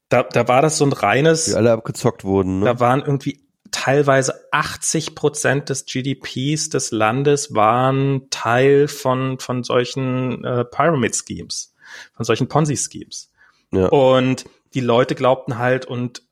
da, 0.09 0.23
da 0.23 0.47
war 0.47 0.63
das 0.63 0.79
so 0.79 0.85
ein 0.85 0.93
reines, 0.93 1.47
Die 1.47 1.55
alle 1.55 1.73
abgezockt 1.73 2.23
wurden. 2.23 2.61
Ne? 2.61 2.67
da 2.67 2.81
waren 2.81 3.01
irgendwie 3.01 3.46
teilweise 3.71 4.49
80 4.53 5.15
Prozent 5.15 5.69
des 5.69 5.85
GDPs 5.87 6.69
des 6.69 6.91
Landes 6.91 7.55
waren 7.55 8.29
Teil 8.31 8.89
von, 8.89 9.39
von 9.39 9.63
solchen 9.65 10.45
äh, 10.45 10.65
Pyramid-Schemes, 10.65 11.75
von 12.15 12.25
solchen 12.25 12.49
Ponzi-Schemes. 12.49 13.33
Ja. 13.73 13.89
Und 13.89 14.45
die 14.75 14.81
Leute 14.81 15.15
glaubten 15.15 15.59
halt 15.59 15.87
und 15.87 16.23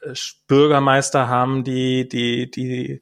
äh, 0.00 0.14
Bürgermeister 0.46 1.28
haben 1.28 1.64
die, 1.64 2.08
die, 2.08 2.50
die, 2.50 3.00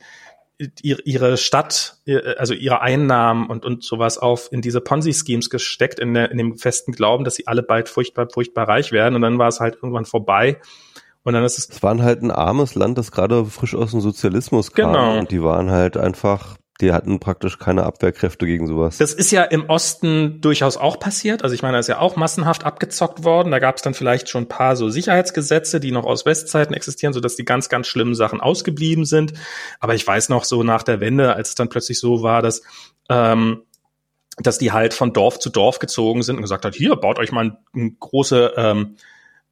ihre 0.82 1.36
Stadt, 1.36 1.98
also 2.39 2.55
ihre 2.55 2.81
Einnahmen 2.81 3.48
und, 3.48 3.65
und 3.66 3.84
sowas 3.84 4.16
auf 4.16 4.50
in 4.50 4.62
diese 4.62 4.81
Ponzi-Schemes 4.81 5.50
gesteckt, 5.50 5.98
in, 5.98 6.15
der, 6.15 6.31
in 6.31 6.39
dem 6.39 6.56
festen 6.56 6.92
Glauben, 6.92 7.24
dass 7.24 7.34
sie 7.34 7.47
alle 7.47 7.62
bald 7.62 7.89
furchtbar, 7.89 8.28
furchtbar 8.32 8.66
reich 8.66 8.90
werden. 8.90 9.16
Und 9.16 9.23
dann 9.23 9.39
war 9.39 9.48
es 9.48 9.60
halt 9.60 9.74
irgendwann 9.74 10.06
vorbei. 10.06 10.60
Und 11.26 11.32
dann 11.32 11.42
ist 11.42 11.58
es 11.58 11.68
Es 11.68 11.82
waren 11.82 12.05
halt 12.05 12.22
ein 12.22 12.30
armes 12.30 12.76
Land, 12.76 12.96
das 12.98 13.10
gerade 13.10 13.44
frisch 13.46 13.74
aus 13.74 13.90
dem 13.90 14.00
Sozialismus 14.00 14.70
kam. 14.72 14.92
Genau. 14.92 15.18
Und 15.18 15.32
die 15.32 15.42
waren 15.42 15.72
halt 15.72 15.96
einfach, 15.96 16.56
die 16.80 16.92
hatten 16.92 17.18
praktisch 17.18 17.58
keine 17.58 17.82
Abwehrkräfte 17.82 18.46
gegen 18.46 18.68
sowas. 18.68 18.98
Das 18.98 19.12
ist 19.12 19.32
ja 19.32 19.42
im 19.42 19.68
Osten 19.68 20.40
durchaus 20.40 20.76
auch 20.76 21.00
passiert. 21.00 21.42
Also 21.42 21.52
ich 21.52 21.62
meine, 21.62 21.72
da 21.72 21.78
ist 21.80 21.88
ja 21.88 21.98
auch 21.98 22.14
massenhaft 22.14 22.62
abgezockt 22.62 23.24
worden. 23.24 23.50
Da 23.50 23.58
gab 23.58 23.74
es 23.74 23.82
dann 23.82 23.92
vielleicht 23.92 24.28
schon 24.28 24.44
ein 24.44 24.48
paar 24.48 24.76
so 24.76 24.88
Sicherheitsgesetze, 24.88 25.80
die 25.80 25.90
noch 25.90 26.05
aus 26.05 26.26
Westzeiten 26.26 26.74
existieren, 26.74 27.12
sodass 27.12 27.34
die 27.34 27.44
ganz, 27.44 27.68
ganz 27.68 27.88
schlimmen 27.88 28.14
Sachen 28.14 28.40
ausgeblieben 28.40 29.05
sind. 29.05 29.32
Aber 29.80 29.96
ich 29.96 30.06
weiß 30.06 30.28
noch 30.28 30.44
so 30.44 30.62
nach 30.62 30.84
der 30.84 31.00
Wende, 31.00 31.34
als 31.34 31.48
es 31.48 31.55
dann 31.56 31.68
plötzlich 31.68 31.98
so 31.98 32.22
war, 32.22 32.40
dass 32.40 32.62
ähm, 33.10 33.62
dass 34.38 34.58
die 34.58 34.70
halt 34.70 34.94
von 34.94 35.12
Dorf 35.12 35.40
zu 35.40 35.50
Dorf 35.50 35.80
gezogen 35.80 36.22
sind 36.22 36.36
und 36.36 36.42
gesagt 36.42 36.64
hat, 36.64 36.76
hier, 36.76 36.94
baut 36.94 37.18
euch 37.18 37.32
mal 37.32 37.46
ein, 37.46 37.56
ein 37.74 37.96
große, 37.98 38.52
ähm, 38.56 38.96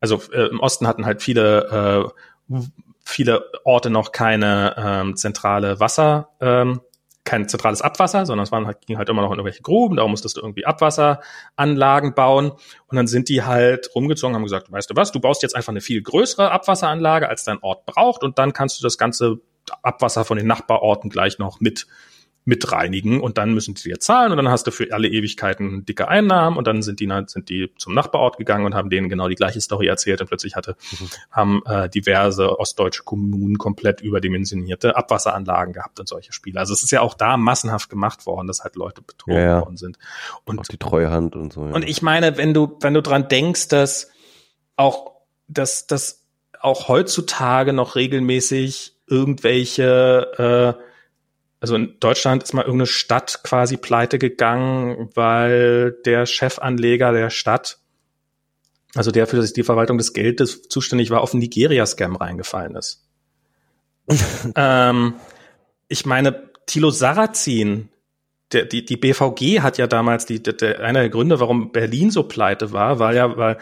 also 0.05 0.20
äh, 0.33 0.49
im 0.49 0.60
Osten 0.60 0.86
hatten 0.86 1.07
halt 1.07 1.23
viele, 1.23 2.12
äh, 2.50 2.58
viele 3.05 3.44
Orte 3.65 3.89
noch 3.89 4.12
keine 4.12 4.74
ähm, 4.76 5.16
zentrale 5.16 5.81
Wasser, 5.81 6.28
ähm, 6.41 6.83
kein 7.24 7.49
zentrales 7.49 7.81
Abwasser, 7.81 8.26
sondern 8.26 8.44
es 8.44 8.52
waren 8.52 8.66
halt, 8.66 8.86
ging 8.86 8.99
halt 8.99 9.08
immer 9.08 9.23
noch 9.23 9.31
in 9.31 9.39
irgendwelche 9.39 9.62
Gruben, 9.62 9.97
darum 9.97 10.10
musstest 10.10 10.36
du 10.36 10.42
irgendwie 10.42 10.66
Abwasseranlagen 10.66 12.15
bauen. 12.15 12.52
Und 12.86 12.97
dann 12.97 13.07
sind 13.07 13.31
die 13.31 13.44
halt 13.44 13.89
rumgezogen, 13.94 14.36
haben 14.36 14.42
gesagt, 14.42 14.70
weißt 14.70 14.91
du 14.91 14.94
was, 14.94 15.10
du 15.10 15.20
baust 15.20 15.42
jetzt 15.42 15.57
einfach 15.57 15.70
eine 15.70 15.81
viel 15.81 16.02
größere 16.02 16.50
Abwasseranlage, 16.50 17.26
als 17.26 17.44
dein 17.44 17.62
Ort 17.62 17.86
braucht, 17.86 18.23
und 18.23 18.39
dann 18.39 18.52
kannst 18.52 18.78
du 18.78 18.83
das 18.83 18.99
ganze 18.99 19.39
Abwasser 19.83 20.26
von 20.26 20.36
den 20.36 20.47
Nachbarorten 20.47 21.08
gleich 21.08 21.39
noch 21.39 21.60
mit 21.60 21.86
mit 22.47 22.70
reinigen 22.73 23.20
und 23.20 23.39
dann 23.39 23.55
müssen 23.55 23.74
die 23.74 23.84
dir 23.84 24.00
zahlen 24.00 24.31
und 24.31 24.36
dann 24.36 24.48
hast 24.48 24.66
du 24.66 24.70
für 24.70 24.92
alle 24.92 25.08
Ewigkeiten 25.08 25.86
dicke 25.86 26.08
Einnahmen 26.08 26.58
und 26.58 26.66
dann 26.66 26.82
sind 26.82 27.00
die 27.00 27.10
sind 27.26 27.48
die 27.48 27.70
zum 27.78 27.94
Nachbarort 27.94 28.36
gegangen 28.36 28.66
und 28.66 28.74
haben 28.74 28.90
denen 28.90 29.08
genau 29.08 29.28
die 29.28 29.34
gleiche 29.34 29.60
Story 29.60 29.86
erzählt 29.86 30.20
und 30.20 30.26
plötzlich 30.26 30.55
hatte 30.55 30.76
haben 31.31 31.62
äh, 31.64 31.89
diverse 31.89 32.58
ostdeutsche 32.58 33.02
Kommunen 33.02 33.56
komplett 33.56 34.02
überdimensionierte 34.02 34.97
Abwasseranlagen 34.97 35.73
gehabt 35.73 36.00
und 36.00 36.08
solche 36.08 36.32
Spiele. 36.32 36.60
Also 36.60 36.74
es 36.74 36.82
ist 36.82 36.90
ja 36.90 37.00
auch 37.00 37.14
da 37.14 37.36
massenhaft 37.36 37.89
gemacht 37.89 38.26
worden, 38.26 38.47
dass 38.47 38.62
halt 38.62 38.76
Leute 38.76 39.00
betrogen 39.00 39.39
Ja, 39.39 39.44
ja. 39.44 39.60
worden 39.60 39.76
sind. 39.78 39.98
Und 40.44 40.58
Auch 40.58 40.64
die 40.64 40.76
Treuhand 40.76 41.36
und 41.36 41.52
so. 41.52 41.64
Ja. 41.66 41.73
und 41.73 41.89
ich 41.89 42.02
meine, 42.02 42.36
wenn 42.36 42.52
du, 42.52 42.76
wenn 42.81 42.92
du 42.92 43.00
dran 43.00 43.28
denkst, 43.28 43.68
dass 43.68 44.10
auch, 44.76 45.12
dass, 45.48 45.86
dass 45.86 46.24
auch 46.60 46.89
heutzutage 46.89 47.73
noch 47.73 47.94
regelmäßig 47.97 48.97
irgendwelche, 49.06 50.76
äh, 50.78 50.82
also 51.64 51.76
in 51.76 51.98
Deutschland 51.98 52.42
ist 52.42 52.52
mal 52.52 52.60
irgendeine 52.60 52.86
Stadt 52.86 53.40
quasi 53.42 53.78
pleite 53.78 54.18
gegangen, 54.18 55.08
weil 55.14 55.92
der 56.04 56.26
Chefanleger 56.26 57.10
der 57.12 57.30
Stadt, 57.30 57.78
also 58.94 59.10
der 59.10 59.26
für 59.26 59.42
die 59.42 59.62
Verwaltung 59.62 59.96
des 59.96 60.12
Geldes 60.12 60.68
zuständig 60.68 61.08
war, 61.08 61.22
auf 61.22 61.32
einen 61.32 61.40
Nigeria-Scam 61.40 62.16
reingefallen 62.16 62.76
ist. 62.76 63.08
ähm, 64.56 65.14
ich 65.88 66.04
meine, 66.04 66.50
Thilo 66.66 66.90
Sarrazin, 66.90 67.88
der, 68.52 68.66
die, 68.66 68.84
die 68.84 68.98
BVG 68.98 69.60
hat 69.60 69.78
ja 69.78 69.86
damals, 69.86 70.26
die, 70.26 70.42
der, 70.42 70.80
einer 70.80 71.00
der 71.00 71.08
Gründe, 71.08 71.40
warum 71.40 71.72
Berlin 71.72 72.10
so 72.10 72.24
pleite 72.24 72.72
war, 72.72 72.98
war 72.98 73.14
ja, 73.14 73.38
weil, 73.38 73.56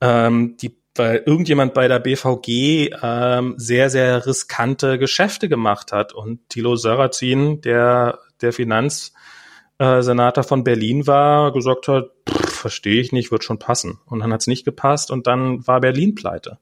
ähm, 0.00 0.56
die, 0.56 0.79
weil 1.00 1.22
irgendjemand 1.24 1.72
bei 1.72 1.88
der 1.88 1.98
BVG 1.98 2.90
ähm, 3.02 3.54
sehr, 3.56 3.88
sehr 3.88 4.26
riskante 4.26 4.98
Geschäfte 4.98 5.48
gemacht 5.48 5.92
hat. 5.92 6.12
Und 6.12 6.46
Thilo 6.50 6.76
Sarrazin, 6.76 7.62
der, 7.62 8.18
der 8.42 8.52
Finanzsenator 8.52 10.44
von 10.44 10.62
Berlin 10.62 11.06
war, 11.06 11.52
gesagt 11.52 11.88
hat, 11.88 12.10
verstehe 12.28 13.00
ich 13.00 13.12
nicht, 13.12 13.32
wird 13.32 13.44
schon 13.44 13.58
passen. 13.58 13.98
Und 14.04 14.20
dann 14.20 14.30
hat 14.30 14.42
es 14.42 14.46
nicht 14.46 14.66
gepasst 14.66 15.10
und 15.10 15.26
dann 15.26 15.66
war 15.66 15.80
Berlin 15.80 16.14
pleite. 16.14 16.58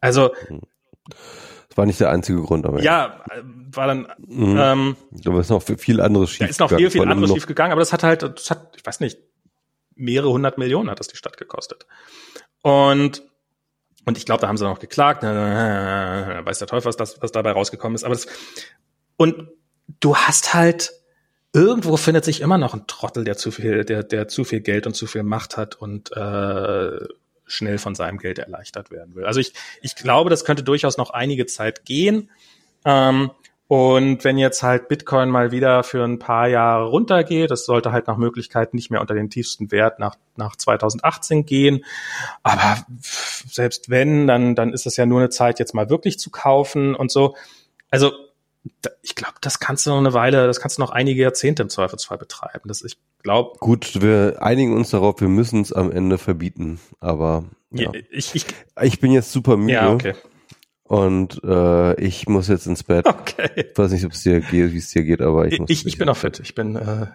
Also 0.00 0.30
das 1.68 1.76
war 1.76 1.84
nicht 1.84 2.00
der 2.00 2.10
einzige 2.10 2.40
Grund, 2.40 2.64
aber 2.64 2.82
ja, 2.82 3.20
äh, 3.30 3.42
war 3.74 3.86
dann 3.86 4.08
Mhm. 4.26 4.56
ähm, 4.58 4.96
es 5.12 5.26
ist 5.26 5.50
noch 5.50 5.62
viel 5.62 6.00
anderes 6.00 6.30
schief. 6.30 6.38
Da 6.38 6.46
ist 6.46 6.60
noch 6.60 6.74
viel, 6.74 6.90
viel 6.90 7.02
anderes 7.02 7.32
schief 7.34 7.46
gegangen, 7.46 7.72
aber 7.72 7.80
das 7.80 7.92
hat 7.92 8.02
halt, 8.02 8.22
das 8.22 8.50
hat, 8.50 8.74
ich 8.76 8.86
weiß 8.86 9.00
nicht, 9.00 9.18
mehrere 9.94 10.30
hundert 10.30 10.56
Millionen 10.56 10.88
hat 10.88 11.00
das 11.00 11.08
die 11.08 11.16
Stadt 11.16 11.36
gekostet. 11.36 11.86
Und, 12.62 13.22
und 14.08 14.16
ich 14.16 14.24
glaube, 14.24 14.40
da 14.40 14.48
haben 14.48 14.56
sie 14.56 14.64
noch 14.64 14.78
geklagt, 14.78 15.22
weiß 15.22 16.58
der 16.58 16.66
Teufel, 16.66 16.86
was, 16.86 16.96
das, 16.96 17.20
was 17.20 17.30
dabei 17.30 17.52
rausgekommen 17.52 17.94
ist. 17.94 18.04
Aber 18.04 18.14
das, 18.14 18.26
und 19.18 19.48
du 20.00 20.16
hast 20.16 20.54
halt, 20.54 20.92
irgendwo 21.52 21.98
findet 21.98 22.24
sich 22.24 22.40
immer 22.40 22.56
noch 22.56 22.72
ein 22.72 22.86
Trottel, 22.86 23.24
der 23.24 23.36
zu 23.36 23.50
viel, 23.50 23.84
der, 23.84 24.02
der 24.02 24.26
zu 24.26 24.44
viel 24.44 24.60
Geld 24.60 24.86
und 24.86 24.94
zu 24.94 25.06
viel 25.06 25.24
Macht 25.24 25.58
hat 25.58 25.74
und 25.74 26.10
äh, 26.16 27.00
schnell 27.44 27.76
von 27.76 27.94
seinem 27.94 28.16
Geld 28.16 28.38
erleichtert 28.38 28.90
werden 28.90 29.14
will. 29.14 29.26
Also 29.26 29.40
ich, 29.40 29.52
ich 29.82 29.94
glaube, 29.94 30.30
das 30.30 30.46
könnte 30.46 30.62
durchaus 30.62 30.96
noch 30.96 31.10
einige 31.10 31.44
Zeit 31.44 31.84
gehen. 31.84 32.30
Ähm, 32.86 33.30
und 33.68 34.24
wenn 34.24 34.38
jetzt 34.38 34.62
halt 34.62 34.88
Bitcoin 34.88 35.28
mal 35.28 35.52
wieder 35.52 35.82
für 35.82 36.02
ein 36.02 36.18
paar 36.18 36.48
Jahre 36.48 36.86
runtergeht, 36.86 37.50
das 37.50 37.66
sollte 37.66 37.92
halt 37.92 38.06
nach 38.06 38.16
Möglichkeit 38.16 38.72
nicht 38.72 38.90
mehr 38.90 39.02
unter 39.02 39.12
den 39.12 39.28
tiefsten 39.28 39.70
Wert 39.70 39.98
nach, 39.98 40.16
nach 40.36 40.56
2018 40.56 41.44
gehen. 41.44 41.84
Aber 42.42 42.78
selbst 43.46 43.90
wenn, 43.90 44.26
dann, 44.26 44.54
dann 44.54 44.72
ist 44.72 44.86
es 44.86 44.96
ja 44.96 45.04
nur 45.04 45.20
eine 45.20 45.28
Zeit, 45.28 45.58
jetzt 45.58 45.74
mal 45.74 45.90
wirklich 45.90 46.18
zu 46.18 46.30
kaufen 46.30 46.94
und 46.94 47.12
so. 47.12 47.36
Also 47.90 48.12
ich 49.02 49.14
glaube, 49.14 49.34
das 49.42 49.60
kannst 49.60 49.84
du 49.84 49.90
noch 49.90 49.98
eine 49.98 50.14
Weile, 50.14 50.46
das 50.46 50.60
kannst 50.60 50.78
du 50.78 50.82
noch 50.82 50.90
einige 50.90 51.20
Jahrzehnte 51.20 51.62
im 51.62 51.68
Zweifelsfall 51.68 52.16
betreiben. 52.16 52.68
Das, 52.68 52.82
ich 52.82 52.96
glaube, 53.22 53.58
Gut, 53.58 54.00
wir 54.00 54.38
einigen 54.40 54.74
uns 54.74 54.90
darauf, 54.90 55.20
wir 55.20 55.28
müssen 55.28 55.60
es 55.60 55.74
am 55.74 55.92
Ende 55.92 56.16
verbieten. 56.16 56.80
Aber 57.00 57.44
ja. 57.70 57.92
ich, 58.10 58.34
ich, 58.34 58.46
ich 58.80 58.98
bin 58.98 59.12
jetzt 59.12 59.30
super 59.30 59.58
müde 59.58 59.72
ja, 59.74 59.92
okay. 59.92 60.14
Und 60.88 61.44
äh, 61.44 62.00
ich 62.00 62.28
muss 62.28 62.48
jetzt 62.48 62.66
ins 62.66 62.82
Bett. 62.82 63.06
Okay. 63.06 63.66
Ich 63.70 63.76
weiß 63.76 63.92
nicht, 63.92 64.06
ob 64.06 64.12
es 64.12 64.22
dir 64.22 64.40
geht, 64.40 64.72
wie 64.72 64.78
es 64.78 64.88
dir 64.88 65.04
geht, 65.04 65.20
aber 65.20 65.46
ich 65.46 65.58
muss. 65.58 65.68
ich, 65.68 65.86
ich 65.86 65.98
bin 65.98 66.08
auch 66.08 66.16
fit. 66.16 66.40
Ich 66.40 66.54
bin, 66.54 66.76
äh, 66.76 67.06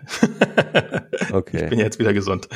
Okay. 1.31 1.63
ich 1.63 1.69
bin 1.71 1.79
jetzt 1.79 1.97
wieder 1.97 2.13
gesund. 2.13 2.49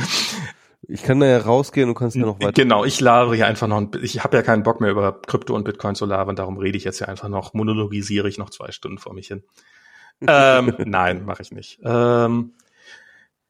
Ich 0.88 1.02
kann 1.02 1.20
da 1.20 1.26
ja 1.26 1.40
rausgehen 1.40 1.90
und 1.90 1.96
kannst 1.96 2.16
ja 2.16 2.22
noch 2.22 2.40
weiter. 2.40 2.52
Genau, 2.52 2.86
ich 2.86 3.02
labere 3.02 3.36
hier 3.36 3.48
einfach 3.48 3.68
noch, 3.68 3.78
ein, 3.78 3.92
ich 4.00 4.24
habe 4.24 4.38
ja 4.38 4.44
keinen 4.44 4.62
Bock 4.62 4.80
mehr 4.80 4.92
über 4.92 5.20
Krypto 5.20 5.56
und 5.56 5.64
Bitcoin 5.64 5.96
zu 5.96 6.06
labern, 6.06 6.36
darum 6.36 6.58
rede 6.58 6.78
ich 6.78 6.84
jetzt 6.84 7.00
ja 7.00 7.08
einfach 7.08 7.30
noch, 7.30 7.56
monologisiere 7.56 8.30
ich 8.30 8.38
noch 8.38 8.52
zwei 8.52 8.72
Stunden 8.72 9.00
vor 9.00 9.16
mich 9.16 9.28
hin. 9.28 9.44
ähm, 10.28 10.76
nein, 10.86 11.26
mache 11.26 11.42
ich 11.42 11.52
nicht. 11.52 11.80
Ähm, 11.84 12.54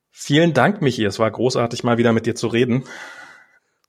vielen 0.10 0.54
Dank, 0.54 0.82
Michi, 0.82 1.04
es 1.04 1.20
war 1.20 1.30
großartig, 1.30 1.84
mal 1.84 1.98
wieder 1.98 2.14
mit 2.14 2.26
dir 2.26 2.36
zu 2.36 2.48
reden 2.48 2.86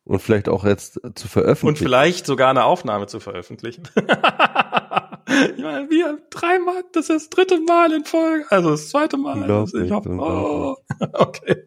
Und 0.09 0.21
vielleicht 0.21 0.49
auch 0.49 0.65
jetzt 0.65 0.99
zu 1.15 1.29
veröffentlichen. 1.29 1.69
und 1.69 1.79
vielleicht 1.79 2.25
sogar 2.25 2.49
eine 2.49 2.65
Aufnahme 2.65 3.07
zu 3.09 3.21
veröffentlichen. 3.21 3.83
ich 3.97 5.63
meine, 5.63 5.91
wir 5.91 6.19
dreimal, 6.31 6.83
das 6.93 7.11
ist 7.11 7.25
das 7.25 7.29
dritte 7.29 7.61
Mal 7.61 7.93
in 7.93 8.07
Folge, 8.07 8.47
also 8.49 8.71
das 8.71 8.89
zweite 8.89 9.19
Mal. 9.19 9.43
Also 9.51 9.77
ich 9.77 9.93
hab, 9.93 10.07
oh, 10.07 10.77
okay. 11.13 11.67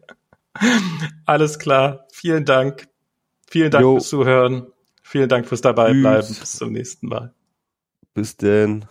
Alles 1.24 1.60
klar. 1.60 2.06
Vielen 2.12 2.44
Dank. 2.44 2.88
Vielen 3.48 3.70
Dank 3.70 3.82
Jo. 3.82 3.94
fürs 3.94 4.08
Zuhören. 4.08 4.66
Vielen 5.02 5.28
Dank 5.28 5.46
fürs 5.46 5.60
Dabeibleiben. 5.60 6.26
Tschüss. 6.26 6.40
Bis 6.40 6.52
zum 6.56 6.72
nächsten 6.72 7.06
Mal. 7.06 7.32
Bis 8.12 8.36
denn. 8.36 8.86